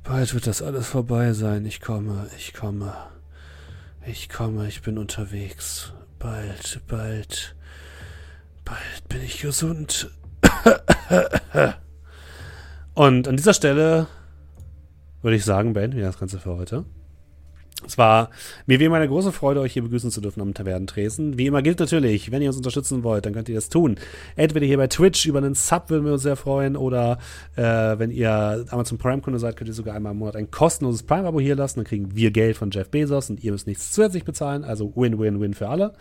Bald 0.02 0.32
wird 0.32 0.46
das 0.46 0.62
alles 0.62 0.86
vorbei 0.86 1.34
sein. 1.34 1.66
Ich 1.66 1.80
komme, 1.80 2.26
ich 2.38 2.54
komme. 2.54 2.94
Ich 4.06 4.30
komme, 4.30 4.66
ich 4.66 4.80
bin 4.80 4.96
unterwegs. 4.96 5.92
Bald, 6.18 6.80
bald. 6.86 7.54
Bald 8.64 9.08
bin 9.08 9.22
ich 9.22 9.42
gesund. 9.42 10.10
Und 12.94 13.28
an 13.28 13.36
dieser 13.36 13.52
Stelle 13.54 14.06
würde 15.20 15.36
ich 15.36 15.44
sagen, 15.44 15.74
beenden 15.74 15.98
wir 15.98 16.06
das 16.06 16.18
Ganze 16.18 16.38
für 16.38 16.56
heute. 16.56 16.86
Es 17.86 17.96
war 17.96 18.30
mir 18.66 18.80
wie 18.80 18.84
immer 18.84 18.96
eine 18.96 19.06
große 19.06 19.30
Freude, 19.30 19.60
euch 19.60 19.72
hier 19.72 19.82
begrüßen 19.82 20.10
zu 20.10 20.20
dürfen 20.20 20.40
am 20.40 20.52
Tavernentresen. 20.52 21.38
Wie 21.38 21.46
immer 21.46 21.62
gilt 21.62 21.78
natürlich, 21.78 22.32
wenn 22.32 22.42
ihr 22.42 22.48
uns 22.48 22.56
unterstützen 22.56 23.04
wollt, 23.04 23.24
dann 23.24 23.32
könnt 23.32 23.48
ihr 23.48 23.54
das 23.54 23.68
tun. 23.68 23.96
Entweder 24.34 24.66
hier 24.66 24.78
bei 24.78 24.88
Twitch 24.88 25.26
über 25.26 25.38
einen 25.38 25.54
Sub 25.54 25.88
würden 25.88 26.04
wir 26.04 26.12
uns 26.12 26.22
sehr 26.22 26.34
freuen 26.34 26.76
oder 26.76 27.18
äh, 27.54 27.62
wenn 27.62 28.10
ihr 28.10 28.64
Amazon 28.70 28.98
Prime-Kunde 28.98 29.38
seid, 29.38 29.56
könnt 29.56 29.68
ihr 29.68 29.74
sogar 29.74 29.94
einmal 29.94 30.12
im 30.12 30.18
Monat 30.18 30.34
ein 30.34 30.50
kostenloses 30.50 31.04
Prime-Abo 31.04 31.38
hier 31.38 31.54
lassen. 31.54 31.78
Dann 31.78 31.86
kriegen 31.86 32.16
wir 32.16 32.32
Geld 32.32 32.56
von 32.56 32.72
Jeff 32.72 32.90
Bezos 32.90 33.30
und 33.30 33.44
ihr 33.44 33.52
müsst 33.52 33.68
nichts 33.68 33.92
zusätzlich 33.92 34.24
bezahlen. 34.24 34.64
Also 34.64 34.92
Win-Win-Win 34.96 35.54
für 35.54 35.68
alle. 35.68 35.92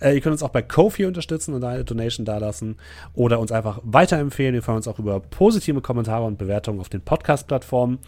Äh, 0.00 0.14
ihr 0.14 0.20
könnt 0.20 0.32
uns 0.32 0.42
auch 0.42 0.50
bei 0.50 0.62
Kofi 0.62 1.06
unterstützen 1.06 1.54
und 1.54 1.64
eine 1.64 1.84
Donation 1.84 2.26
dalassen 2.26 2.76
oder 3.14 3.40
uns 3.40 3.52
einfach 3.52 3.80
weiterempfehlen. 3.82 4.54
Wir 4.54 4.62
freuen 4.62 4.76
uns 4.76 4.88
auch 4.88 4.98
über 4.98 5.20
positive 5.20 5.80
Kommentare 5.80 6.24
und 6.24 6.36
Bewertungen 6.36 6.80
auf 6.80 6.90
den 6.90 7.00
Podcast-Plattformen. 7.00 7.98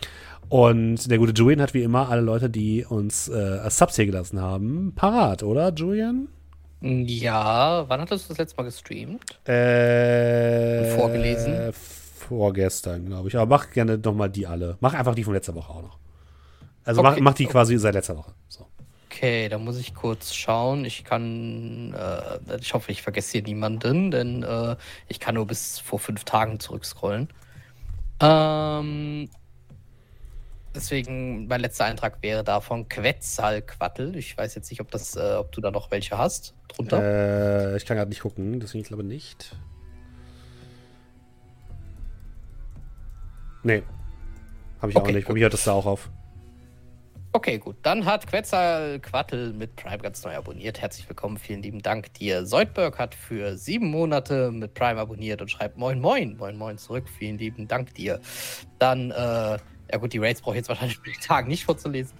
Und 0.48 1.10
der 1.10 1.18
gute 1.18 1.32
Julian 1.32 1.60
hat 1.60 1.74
wie 1.74 1.82
immer 1.82 2.08
alle 2.08 2.22
Leute, 2.22 2.48
die 2.48 2.84
uns 2.84 3.28
äh, 3.28 3.68
Subs 3.68 3.96
hier 3.96 4.06
gelassen 4.06 4.40
haben, 4.40 4.92
parat, 4.94 5.42
oder, 5.42 5.72
Julian? 5.74 6.28
Ja, 6.80 7.84
wann 7.88 8.00
hattest 8.00 8.26
du 8.26 8.28
das 8.30 8.38
letzte 8.38 8.56
Mal 8.56 8.64
gestreamt? 8.64 9.48
Äh, 9.48 10.96
Vorgelesen? 10.96 11.72
Vorgestern, 11.72 13.06
glaube 13.06 13.28
ich. 13.28 13.36
Aber 13.36 13.46
mach 13.46 13.70
gerne 13.70 13.98
nochmal 13.98 14.30
die 14.30 14.46
alle. 14.46 14.76
Mach 14.80 14.94
einfach 14.94 15.14
die 15.14 15.24
von 15.24 15.34
letzter 15.34 15.54
Woche 15.54 15.70
auch 15.70 15.82
noch. 15.82 15.98
Also 16.84 17.00
okay. 17.00 17.10
mach, 17.10 17.20
mach 17.20 17.34
die 17.34 17.46
quasi 17.46 17.76
seit 17.78 17.94
letzter 17.94 18.16
Woche. 18.16 18.32
So. 18.48 18.66
Okay, 19.10 19.48
da 19.48 19.58
muss 19.58 19.78
ich 19.78 19.94
kurz 19.94 20.34
schauen. 20.34 20.84
Ich 20.84 21.02
kann, 21.04 21.94
äh, 21.94 22.56
ich 22.60 22.74
hoffe, 22.74 22.92
ich 22.92 23.02
vergesse 23.02 23.32
hier 23.32 23.42
niemanden, 23.42 24.10
denn 24.10 24.42
äh, 24.44 24.76
ich 25.08 25.18
kann 25.18 25.34
nur 25.34 25.46
bis 25.46 25.80
vor 25.80 25.98
fünf 25.98 26.24
Tagen 26.24 26.60
zurückscrollen. 26.60 27.28
Ähm, 28.20 29.28
Deswegen, 30.74 31.46
mein 31.46 31.60
letzter 31.60 31.86
Eintrag 31.86 32.22
wäre 32.22 32.44
davon 32.44 32.88
Quetzalquattel. 32.88 34.16
Ich 34.16 34.36
weiß 34.36 34.54
jetzt 34.54 34.70
nicht, 34.70 34.80
ob, 34.80 34.90
das, 34.90 35.16
äh, 35.16 35.36
ob 35.38 35.50
du 35.52 35.60
da 35.60 35.70
noch 35.70 35.90
welche 35.90 36.18
hast 36.18 36.54
drunter. 36.68 37.72
Äh, 37.72 37.76
ich 37.76 37.86
kann 37.86 37.96
gerade 37.96 38.10
nicht 38.10 38.20
gucken, 38.20 38.60
deswegen 38.60 38.82
ich 38.82 38.88
glaube 38.88 39.04
nicht. 39.04 39.56
Nee. 43.62 43.82
Habe 44.80 44.92
ich 44.92 44.96
okay, 44.96 45.10
auch 45.10 45.14
nicht. 45.14 45.28
Bei 45.28 45.34
mir 45.34 45.42
hört 45.42 45.54
das 45.54 45.64
da 45.64 45.72
auch 45.72 45.86
auf. 45.86 46.10
Okay, 47.32 47.58
gut. 47.58 47.76
Dann 47.82 48.06
hat 48.06 48.26
Quetzalquattel 48.26 49.52
mit 49.52 49.76
Prime 49.76 49.98
ganz 49.98 50.24
neu 50.24 50.34
abonniert. 50.34 50.80
Herzlich 50.80 51.08
willkommen, 51.08 51.36
vielen 51.36 51.62
lieben 51.62 51.82
Dank 51.82 52.12
dir. 52.14 52.46
Soldberg 52.46 52.98
hat 52.98 53.14
für 53.14 53.56
sieben 53.56 53.90
Monate 53.90 54.50
mit 54.50 54.72
Prime 54.74 54.98
abonniert 54.98 55.42
und 55.42 55.50
schreibt 55.50 55.76
Moin 55.76 56.00
Moin, 56.00 56.36
Moin 56.36 56.56
Moin 56.56 56.78
zurück. 56.78 57.04
Vielen 57.18 57.36
lieben 57.36 57.68
Dank 57.68 57.94
dir. 57.94 58.20
Dann, 58.78 59.10
äh, 59.10 59.58
ja 59.90 59.98
gut, 59.98 60.12
die 60.12 60.18
Raids 60.18 60.40
brauche 60.40 60.54
ich 60.54 60.58
jetzt 60.58 60.68
wahrscheinlich 60.68 60.98
mit 60.98 61.16
den 61.16 61.20
Tagen 61.22 61.48
nicht 61.48 61.64
vorzulesen. 61.64 62.16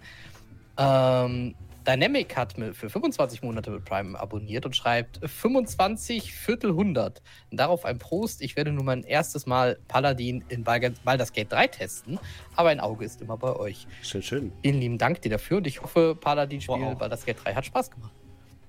Ähm, 0.76 1.54
Dynamic 1.88 2.36
hat 2.36 2.52
für 2.52 2.90
25 2.90 3.42
Monate 3.42 3.70
mit 3.70 3.84
Prime 3.86 4.18
abonniert 4.20 4.66
und 4.66 4.76
schreibt 4.76 5.20
25 5.26 6.34
Viertel 6.34 6.74
hundert. 6.74 7.22
Darauf 7.50 7.86
ein 7.86 7.98
Prost. 7.98 8.42
Ich 8.42 8.56
werde 8.56 8.72
nun 8.72 8.84
mein 8.84 9.04
erstes 9.04 9.46
Mal 9.46 9.78
Paladin 9.88 10.44
in 10.50 10.64
Baldur's 10.64 11.32
Gate 11.32 11.50
3 11.50 11.66
testen, 11.68 12.18
aber 12.56 12.68
ein 12.68 12.80
Auge 12.80 13.06
ist 13.06 13.22
immer 13.22 13.38
bei 13.38 13.56
euch. 13.56 13.86
Schön, 14.02 14.22
schön. 14.22 14.52
Vielen 14.62 14.80
lieben 14.80 14.98
Dank 14.98 15.22
dir 15.22 15.30
dafür 15.30 15.58
und 15.58 15.66
ich 15.66 15.80
hoffe, 15.80 16.14
Paladin-Spiel 16.14 16.74
wow. 16.74 16.98
Baldur's 16.98 17.24
Gate 17.24 17.38
3 17.42 17.54
hat 17.54 17.64
Spaß 17.64 17.90
gemacht. 17.90 18.12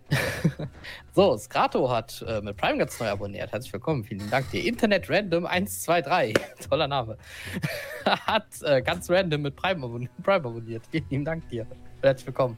so, 1.16 1.38
Skrato 1.38 1.90
hat 1.90 2.24
äh, 2.28 2.42
mit 2.42 2.58
Prime 2.58 2.78
ganz 2.78 3.00
neu 3.00 3.08
abonniert. 3.08 3.52
Herzlich 3.52 3.74
willkommen. 3.74 4.04
Vielen 4.04 4.30
Dank 4.30 4.50
dir. 4.52 4.66
Internet 4.66 5.10
Random 5.10 5.46
123. 5.46 6.34
Toller 6.70 6.88
Name. 6.88 7.18
hat 8.06 8.48
äh, 8.64 8.82
ganz 8.82 9.10
random 9.10 9.42
mit 9.44 9.56
Prime, 9.56 9.84
abon 9.86 10.10
Prime 10.24 10.46
abonniert. 10.46 10.84
Vielen 10.92 11.26
Dank 11.26 11.48
dir. 11.50 11.68
Herzlich 12.02 12.28
willkommen. 12.28 12.58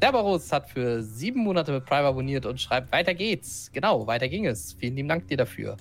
Cerberus 0.00 0.50
hat 0.50 0.68
für 0.68 1.02
sieben 1.02 1.40
Monate 1.44 1.72
mit 1.72 1.84
Prime 1.84 2.06
abonniert 2.06 2.46
und 2.46 2.60
schreibt, 2.60 2.90
weiter 2.90 3.14
geht's. 3.14 3.70
Genau, 3.72 4.06
weiter 4.06 4.28
ging 4.28 4.46
es. 4.46 4.72
Vielen 4.72 4.96
lieben 4.96 5.08
Dank 5.08 5.28
dir 5.28 5.36
dafür. 5.36 5.76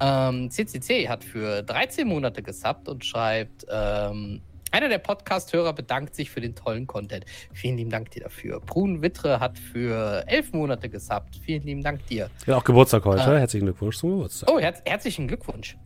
Ähm, 0.00 0.50
CCC 0.50 1.08
hat 1.08 1.24
für 1.24 1.62
13 1.62 2.06
Monate 2.06 2.42
gesubbt 2.42 2.88
und 2.88 3.04
schreibt, 3.04 3.66
ähm, 3.70 4.42
einer 4.76 4.90
der 4.90 4.98
Podcast-Hörer 4.98 5.72
bedankt 5.72 6.14
sich 6.14 6.30
für 6.30 6.42
den 6.42 6.54
tollen 6.54 6.86
Content. 6.86 7.24
Vielen 7.54 7.78
lieben 7.78 7.88
Dank 7.88 8.10
dir 8.10 8.24
dafür. 8.24 8.60
Brun 8.60 9.00
Wittre 9.00 9.40
hat 9.40 9.58
für 9.58 10.22
elf 10.26 10.52
Monate 10.52 10.90
gesubbt. 10.90 11.36
Vielen 11.42 11.62
lieben 11.62 11.82
Dank 11.82 12.06
dir. 12.08 12.28
Ja, 12.46 12.58
auch 12.58 12.64
Geburtstag 12.64 13.06
heute. 13.06 13.22
Äh, 13.22 13.38
herzlichen 13.38 13.64
Glückwunsch 13.64 13.96
zum 13.96 14.10
Geburtstag. 14.10 14.50
Oh, 14.52 14.60
her 14.60 14.74
herzlichen 14.84 15.28
Glückwunsch. 15.28 15.78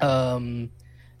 Ähm, 0.00 0.70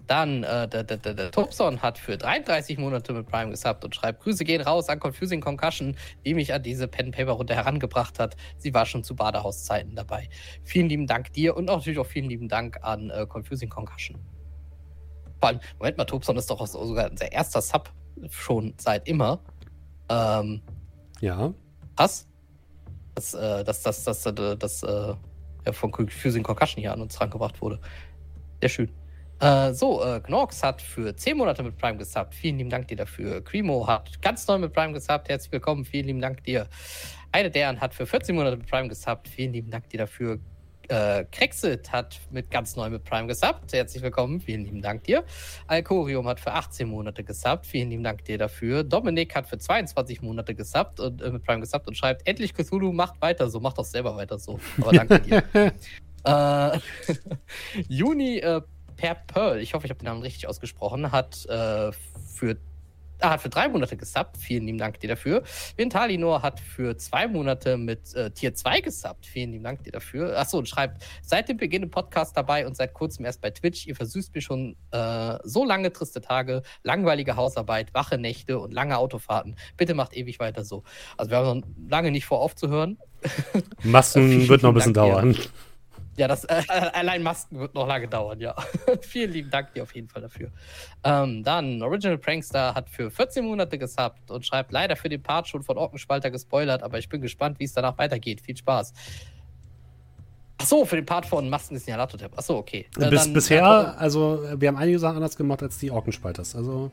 dann, 0.06 0.44
äh, 0.44 0.68
der, 0.68 0.84
der, 0.84 0.98
der, 0.98 1.14
der 1.14 1.30
Tobson 1.32 1.82
hat 1.82 1.98
für 1.98 2.16
33 2.16 2.78
Monate 2.78 3.12
mit 3.12 3.26
Prime 3.26 3.50
gesubbt 3.50 3.84
und 3.84 3.92
schreibt: 3.96 4.22
Grüße 4.22 4.44
gehen 4.44 4.60
raus 4.60 4.88
an 4.88 5.00
Confusing 5.00 5.40
Concussion, 5.40 5.96
die 6.24 6.34
mich 6.34 6.54
an 6.54 6.62
diese 6.62 6.86
Pen-Paper-Runde 6.86 7.56
herangebracht 7.56 8.20
hat. 8.20 8.36
Sie 8.56 8.72
war 8.72 8.86
schon 8.86 9.02
zu 9.02 9.16
Badehauszeiten 9.16 9.96
dabei. 9.96 10.28
Vielen 10.62 10.88
lieben 10.88 11.08
Dank 11.08 11.32
dir 11.32 11.56
und 11.56 11.64
natürlich 11.64 11.98
auch 11.98 12.06
vielen 12.06 12.28
lieben 12.28 12.48
Dank 12.48 12.78
an 12.82 13.10
äh, 13.10 13.26
Confusing 13.26 13.68
Concussion. 13.68 14.20
Vor 15.40 15.48
allem, 15.48 15.60
Moment 15.78 15.98
mal, 15.98 16.04
Tobson 16.04 16.36
ist 16.36 16.50
doch 16.50 16.64
sogar 16.66 17.10
unser 17.10 17.32
erster 17.32 17.62
Sub 17.62 17.90
schon 18.28 18.74
seit 18.76 19.08
immer. 19.08 19.40
Ähm, 20.08 20.60
ja. 21.20 21.52
Was? 21.96 22.28
Das, 23.14 23.34
äh, 23.34 23.64
das, 23.64 23.82
das, 23.82 24.04
das, 24.04 24.22
das, 24.22 24.34
das, 24.34 24.58
das 24.58 24.82
äh, 24.82 25.14
ja, 25.66 25.72
von 25.72 25.90
Confusing 25.90 26.42
Concussion 26.42 26.80
hier 26.80 26.92
an 26.92 27.00
uns 27.00 27.20
rangebracht 27.20 27.60
wurde. 27.60 27.80
Sehr 28.60 28.68
schön. 28.68 28.90
Äh, 29.40 29.72
so, 29.72 30.04
äh, 30.04 30.20
Gnorx 30.20 30.62
hat 30.62 30.82
für 30.82 31.16
10 31.16 31.36
Monate 31.38 31.62
mit 31.62 31.78
Prime 31.78 31.96
gesubbt. 31.96 32.34
Vielen 32.34 32.58
lieben 32.58 32.70
Dank 32.70 32.88
dir 32.88 32.98
dafür. 32.98 33.42
Cremo 33.42 33.86
hat 33.86 34.20
ganz 34.20 34.46
neu 34.46 34.58
mit 34.58 34.74
Prime 34.74 34.92
gesubbt. 34.92 35.30
Herzlich 35.30 35.52
willkommen. 35.52 35.86
Vielen 35.86 36.06
lieben 36.06 36.20
Dank 36.20 36.44
dir. 36.44 36.68
Eine 37.32 37.50
deren 37.50 37.80
hat 37.80 37.94
für 37.94 38.04
14 38.04 38.34
Monate 38.34 38.58
mit 38.58 38.68
Prime 38.68 38.88
gesubbt. 38.88 39.28
Vielen 39.28 39.54
lieben 39.54 39.70
Dank 39.70 39.88
dir 39.88 39.98
dafür. 39.98 40.38
Äh, 40.90 41.24
Krexit 41.30 41.92
hat 41.92 42.18
mit 42.32 42.50
ganz 42.50 42.74
neu 42.74 42.90
mit 42.90 43.04
Prime 43.04 43.28
gesubbt. 43.28 43.72
Herzlich 43.72 44.02
willkommen. 44.02 44.40
Vielen 44.40 44.64
lieben 44.64 44.82
Dank 44.82 45.04
dir. 45.04 45.24
Alcorium 45.68 46.26
hat 46.26 46.40
für 46.40 46.52
18 46.52 46.88
Monate 46.88 47.22
gesubbt. 47.22 47.64
Vielen 47.64 47.90
lieben 47.90 48.02
Dank 48.02 48.24
dir 48.24 48.38
dafür. 48.38 48.82
Dominik 48.82 49.36
hat 49.36 49.46
für 49.46 49.56
22 49.56 50.20
Monate 50.20 50.52
gesubbt 50.52 50.98
und 50.98 51.22
äh, 51.22 51.30
mit 51.30 51.44
Prime 51.44 51.60
gesubbt 51.60 51.86
und 51.86 51.96
schreibt: 51.96 52.26
Endlich 52.26 52.54
Cthulhu, 52.54 52.92
macht 52.92 53.22
weiter 53.22 53.48
so. 53.48 53.60
Macht 53.60 53.78
doch 53.78 53.84
selber 53.84 54.16
weiter 54.16 54.40
so. 54.40 54.58
Aber 54.80 54.90
danke 54.90 55.20
dir. 55.20 55.44
äh, 56.24 56.78
Juni 57.88 58.38
äh, 58.38 58.60
Per 58.96 59.14
Pearl, 59.14 59.60
ich 59.60 59.74
hoffe, 59.74 59.86
ich 59.86 59.90
habe 59.90 60.00
den 60.00 60.06
Namen 60.06 60.22
richtig 60.22 60.48
ausgesprochen, 60.48 61.12
hat 61.12 61.46
äh, 61.46 61.92
für 62.36 62.56
Ah, 63.20 63.30
hat 63.30 63.42
für 63.42 63.50
drei 63.50 63.68
Monate 63.68 63.96
gesubbt. 63.96 64.38
Vielen 64.38 64.66
lieben 64.66 64.78
Dank 64.78 64.98
dir 65.00 65.08
dafür. 65.08 65.42
Ventalinor 65.76 66.42
hat 66.42 66.58
für 66.58 66.96
zwei 66.96 67.28
Monate 67.28 67.76
mit 67.76 68.14
äh, 68.14 68.30
Tier 68.30 68.54
2 68.54 68.80
gesubbt. 68.80 69.26
Vielen 69.26 69.52
lieben 69.52 69.64
Dank 69.64 69.84
dir 69.84 69.92
dafür. 69.92 70.38
Achso, 70.38 70.58
und 70.58 70.68
schreibt, 70.68 71.02
seit 71.22 71.48
dem 71.48 71.58
Beginn 71.58 71.82
im 71.82 71.90
Podcast 71.90 72.36
dabei 72.36 72.66
und 72.66 72.76
seit 72.76 72.94
kurzem 72.94 73.26
erst 73.26 73.40
bei 73.40 73.50
Twitch. 73.50 73.86
Ihr 73.86 73.94
versüßt 73.94 74.34
mir 74.34 74.40
schon 74.40 74.76
äh, 74.90 75.38
so 75.44 75.64
lange 75.64 75.92
triste 75.92 76.20
Tage, 76.20 76.62
langweilige 76.82 77.36
Hausarbeit, 77.36 77.92
wache 77.92 78.16
Nächte 78.16 78.58
und 78.58 78.72
lange 78.72 78.96
Autofahrten. 78.96 79.56
Bitte 79.76 79.94
macht 79.94 80.16
ewig 80.16 80.40
weiter 80.40 80.64
so. 80.64 80.84
Also 81.16 81.30
wir 81.30 81.38
haben 81.38 81.60
noch 81.60 81.66
lange 81.88 82.10
nicht 82.10 82.24
vor 82.24 82.40
aufzuhören. 82.40 82.98
Massen 83.82 84.48
wird 84.48 84.62
noch 84.62 84.70
ein 84.70 84.74
bisschen 84.74 84.94
Dank 84.94 85.12
dauern. 85.12 85.32
Dir. 85.32 85.42
Ja, 86.20 86.28
das 86.28 86.44
äh, 86.44 86.62
allein 86.92 87.22
Masken 87.22 87.58
wird 87.58 87.74
noch 87.74 87.88
lange 87.88 88.06
dauern, 88.06 88.38
ja. 88.40 88.54
Vielen 89.00 89.32
lieben 89.32 89.48
Dank 89.48 89.72
dir 89.72 89.82
auf 89.82 89.94
jeden 89.94 90.06
Fall 90.06 90.20
dafür. 90.20 90.50
Ähm, 91.02 91.42
dann, 91.42 91.82
Original 91.82 92.18
Prankster 92.18 92.74
hat 92.74 92.90
für 92.90 93.10
14 93.10 93.42
Monate 93.42 93.78
gesubbt 93.78 94.30
und 94.30 94.44
schreibt 94.44 94.70
leider 94.70 94.96
für 94.96 95.08
den 95.08 95.22
Part 95.22 95.48
schon 95.48 95.62
von 95.62 95.78
Orkenspalter 95.78 96.30
gespoilert, 96.30 96.82
aber 96.82 96.98
ich 96.98 97.08
bin 97.08 97.22
gespannt, 97.22 97.58
wie 97.58 97.64
es 97.64 97.72
danach 97.72 97.96
weitergeht. 97.96 98.42
Viel 98.42 98.54
Spaß. 98.54 98.92
Achso, 100.58 100.84
für 100.84 100.96
den 100.96 101.06
Part 101.06 101.24
von 101.24 101.48
Masken 101.48 101.76
ist 101.76 101.88
Latotep. 101.88 102.36
Achso, 102.36 102.58
okay. 102.58 102.84
Äh, 102.98 103.08
Bis, 103.08 103.24
dann, 103.24 103.32
bisher, 103.32 103.62
dann, 103.62 103.96
also 103.96 104.44
wir 104.56 104.68
haben 104.68 104.76
einige 104.76 104.98
Sachen 104.98 105.16
anders 105.16 105.36
gemacht 105.36 105.62
als 105.62 105.78
die 105.78 105.90
Orkenspalters. 105.90 106.54
Also, 106.54 106.90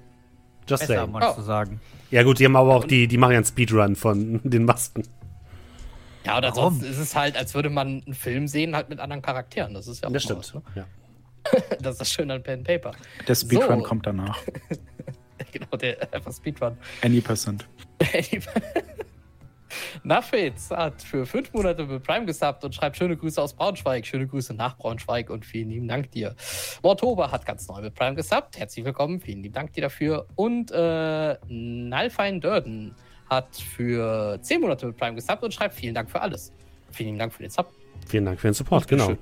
just 0.70 0.88
Besser, 0.88 1.06
saying. 1.06 1.16
Oh. 1.22 1.34
zu 1.34 1.42
sagen. 1.42 1.82
Ja 2.12 2.24
gut, 2.24 2.40
die 2.40 2.46
haben 2.46 2.56
aber 2.56 2.74
auch, 2.74 2.86
die, 2.86 3.10
die 3.10 3.18
machen 3.18 3.32
ja 3.32 3.40
einen 3.40 3.46
Speedrun 3.46 3.98
von 3.98 4.40
den 4.50 4.64
Masken. 4.64 5.04
Ja, 6.28 6.38
oder 6.38 6.54
Warum? 6.58 6.74
sonst 6.74 6.90
ist 6.90 6.98
es 6.98 7.16
halt, 7.16 7.38
als 7.38 7.54
würde 7.54 7.70
man 7.70 8.04
einen 8.06 8.14
Film 8.14 8.50
sehen, 8.50 8.76
halt 8.76 8.90
mit 8.90 9.00
anderen 9.00 9.22
Charakteren. 9.22 9.74
Das 9.74 9.88
ist 9.88 10.04
ja 10.04 10.10
auch 10.10 10.14
Das 10.14 10.24
stimmt, 10.24 10.40
was, 10.40 10.54
ne? 10.54 10.62
ja. 10.76 10.86
das 11.82 11.94
ist 11.94 12.02
das 12.02 12.12
Schöne 12.12 12.34
an 12.34 12.44
Pen 12.44 12.66
Paper. 12.66 12.92
Der 13.26 13.34
Speedrun 13.36 13.80
so. 13.80 13.86
kommt 13.86 14.06
danach. 14.06 14.38
genau, 15.54 15.78
der 15.78 15.98
einfach 16.14 16.34
Speedrun. 16.34 16.78
Any 17.02 17.22
percent. 17.22 17.66
Nafitz 20.04 20.70
hat 20.70 21.02
für 21.02 21.26
fünf 21.26 21.54
Monate 21.54 21.86
mit 21.86 22.04
Prime 22.04 22.26
gesubbt 22.26 22.66
und 22.66 22.76
schreibt 22.76 22.98
schöne 22.98 23.16
Grüße 23.16 23.42
aus 23.42 23.54
Braunschweig. 23.54 24.06
Schöne 24.06 24.28
Grüße 24.28 24.54
nach 24.54 24.78
Braunschweig 24.78 25.30
und 25.30 25.46
vielen 25.46 25.70
lieben 25.70 25.88
Dank 25.88 26.12
dir. 26.12 26.36
Mortober 26.84 27.32
hat 27.32 27.46
ganz 27.46 27.70
neu 27.70 27.82
mit 27.82 27.96
Prime 27.96 28.16
gesubbt. 28.16 28.58
Herzlich 28.60 28.84
willkommen. 28.84 29.22
Vielen 29.22 29.44
lieben 29.44 29.54
Dank 29.54 29.72
dir 29.72 29.82
dafür. 29.82 30.28
Und 30.36 30.72
äh, 30.72 31.38
Nalfein 31.48 32.42
Dörden 32.42 32.96
hat 33.30 33.56
für 33.56 34.40
10 34.42 34.62
Monate 34.62 34.88
mit 34.88 34.98
Prime 34.98 35.16
gesubbt 35.16 35.44
und 35.44 35.54
schreibt 35.54 35.76
vielen 35.76 35.94
Dank 35.94 36.10
für 36.10 36.22
alles. 36.22 36.52
Vielen 36.92 37.18
Dank 37.18 37.34
für 37.34 37.44
den 37.44 37.50
Sub. 37.50 37.72
Vielen 38.08 38.26
Dank 38.26 38.40
für 38.40 38.48
den 38.48 38.54
Support, 38.54 38.88
genau. 38.88 39.14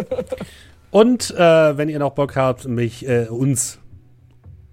und 0.90 1.30
äh, 1.30 1.76
wenn 1.76 1.88
ihr 1.88 1.98
noch 1.98 2.12
Bock 2.12 2.36
habt, 2.36 2.66
mich, 2.66 3.06
äh, 3.08 3.26
uns, 3.28 3.78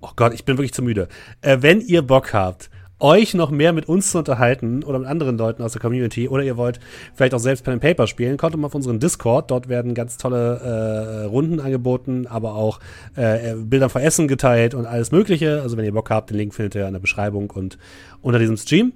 oh 0.01 0.09
Gott, 0.15 0.33
ich 0.33 0.45
bin 0.45 0.57
wirklich 0.57 0.73
zu 0.73 0.81
müde. 0.81 1.07
Äh, 1.41 1.57
wenn 1.61 1.81
ihr 1.81 2.01
Bock 2.01 2.33
habt, 2.33 2.69
euch 2.99 3.33
noch 3.33 3.51
mehr 3.51 3.73
mit 3.73 3.87
uns 3.87 4.11
zu 4.11 4.17
unterhalten 4.17 4.83
oder 4.83 4.99
mit 4.99 5.07
anderen 5.07 5.37
Leuten 5.37 5.63
aus 5.63 5.73
der 5.73 5.81
Community 5.81 6.27
oder 6.27 6.43
ihr 6.43 6.57
wollt 6.57 6.79
vielleicht 7.15 7.33
auch 7.33 7.39
selbst 7.39 7.63
Pen 7.63 7.73
and 7.73 7.81
Paper 7.81 8.07
spielen, 8.07 8.37
kommt 8.37 8.55
mal 8.57 8.67
auf 8.67 8.75
unseren 8.75 8.99
Discord. 8.99 9.51
Dort 9.51 9.69
werden 9.69 9.93
ganz 9.93 10.17
tolle 10.17 10.59
äh, 10.59 11.25
Runden 11.25 11.59
angeboten, 11.59 12.27
aber 12.27 12.55
auch 12.55 12.79
äh, 13.15 13.55
Bilder 13.55 13.89
von 13.89 14.01
Essen 14.01 14.27
geteilt 14.27 14.73
und 14.73 14.85
alles 14.85 15.11
Mögliche. 15.11 15.61
Also 15.61 15.77
wenn 15.77 15.85
ihr 15.85 15.93
Bock 15.93 16.09
habt, 16.09 16.29
den 16.29 16.37
Link 16.37 16.53
findet 16.53 16.75
ihr 16.75 16.87
in 16.87 16.93
der 16.93 16.99
Beschreibung 16.99 17.49
und 17.51 17.77
unter 18.21 18.39
diesem 18.39 18.57
Stream. 18.57 18.93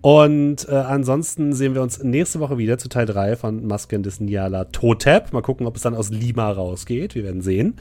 Und 0.00 0.68
äh, 0.68 0.72
ansonsten 0.74 1.52
sehen 1.52 1.74
wir 1.74 1.82
uns 1.82 2.02
nächste 2.02 2.40
Woche 2.40 2.58
wieder 2.58 2.76
zu 2.76 2.88
Teil 2.88 3.06
3 3.06 3.36
von 3.36 3.66
Masken 3.66 4.02
des 4.02 4.20
Niala 4.20 4.66
Totep. 4.66 5.32
Mal 5.32 5.42
gucken, 5.42 5.66
ob 5.66 5.76
es 5.76 5.82
dann 5.82 5.94
aus 5.94 6.10
Lima 6.10 6.50
rausgeht. 6.50 7.14
Wir 7.14 7.24
werden 7.24 7.40
sehen. 7.40 7.76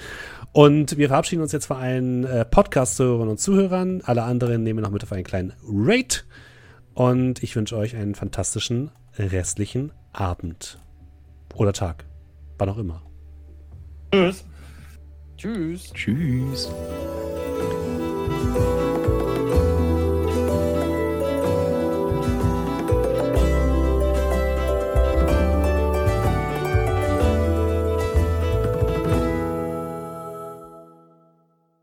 Und 0.53 0.97
wir 0.97 1.07
verabschieden 1.07 1.41
uns 1.41 1.51
jetzt 1.51 1.65
von 1.65 1.77
allen 1.77 2.25
äh, 2.25 2.45
Podcast-Hörern 2.45 3.27
und 3.27 3.39
Zuhörern. 3.39 4.01
Alle 4.05 4.23
anderen 4.23 4.61
nehmen 4.61 4.79
wir 4.79 4.83
noch 4.83 4.91
mit 4.91 5.03
auf 5.03 5.11
einen 5.11 5.23
kleinen 5.23 5.53
Rate. 5.67 6.21
Und 6.93 7.41
ich 7.41 7.55
wünsche 7.55 7.75
euch 7.75 7.95
einen 7.95 8.13
fantastischen 8.13 8.91
restlichen 9.17 9.91
Abend. 10.11 10.79
Oder 11.55 11.73
Tag. 11.73 12.05
Wann 12.59 12.69
auch 12.69 12.77
immer. 12.77 13.01
Tschüss. 14.11 14.45
Tschüss. 15.37 15.91
Tschüss. 15.93 16.69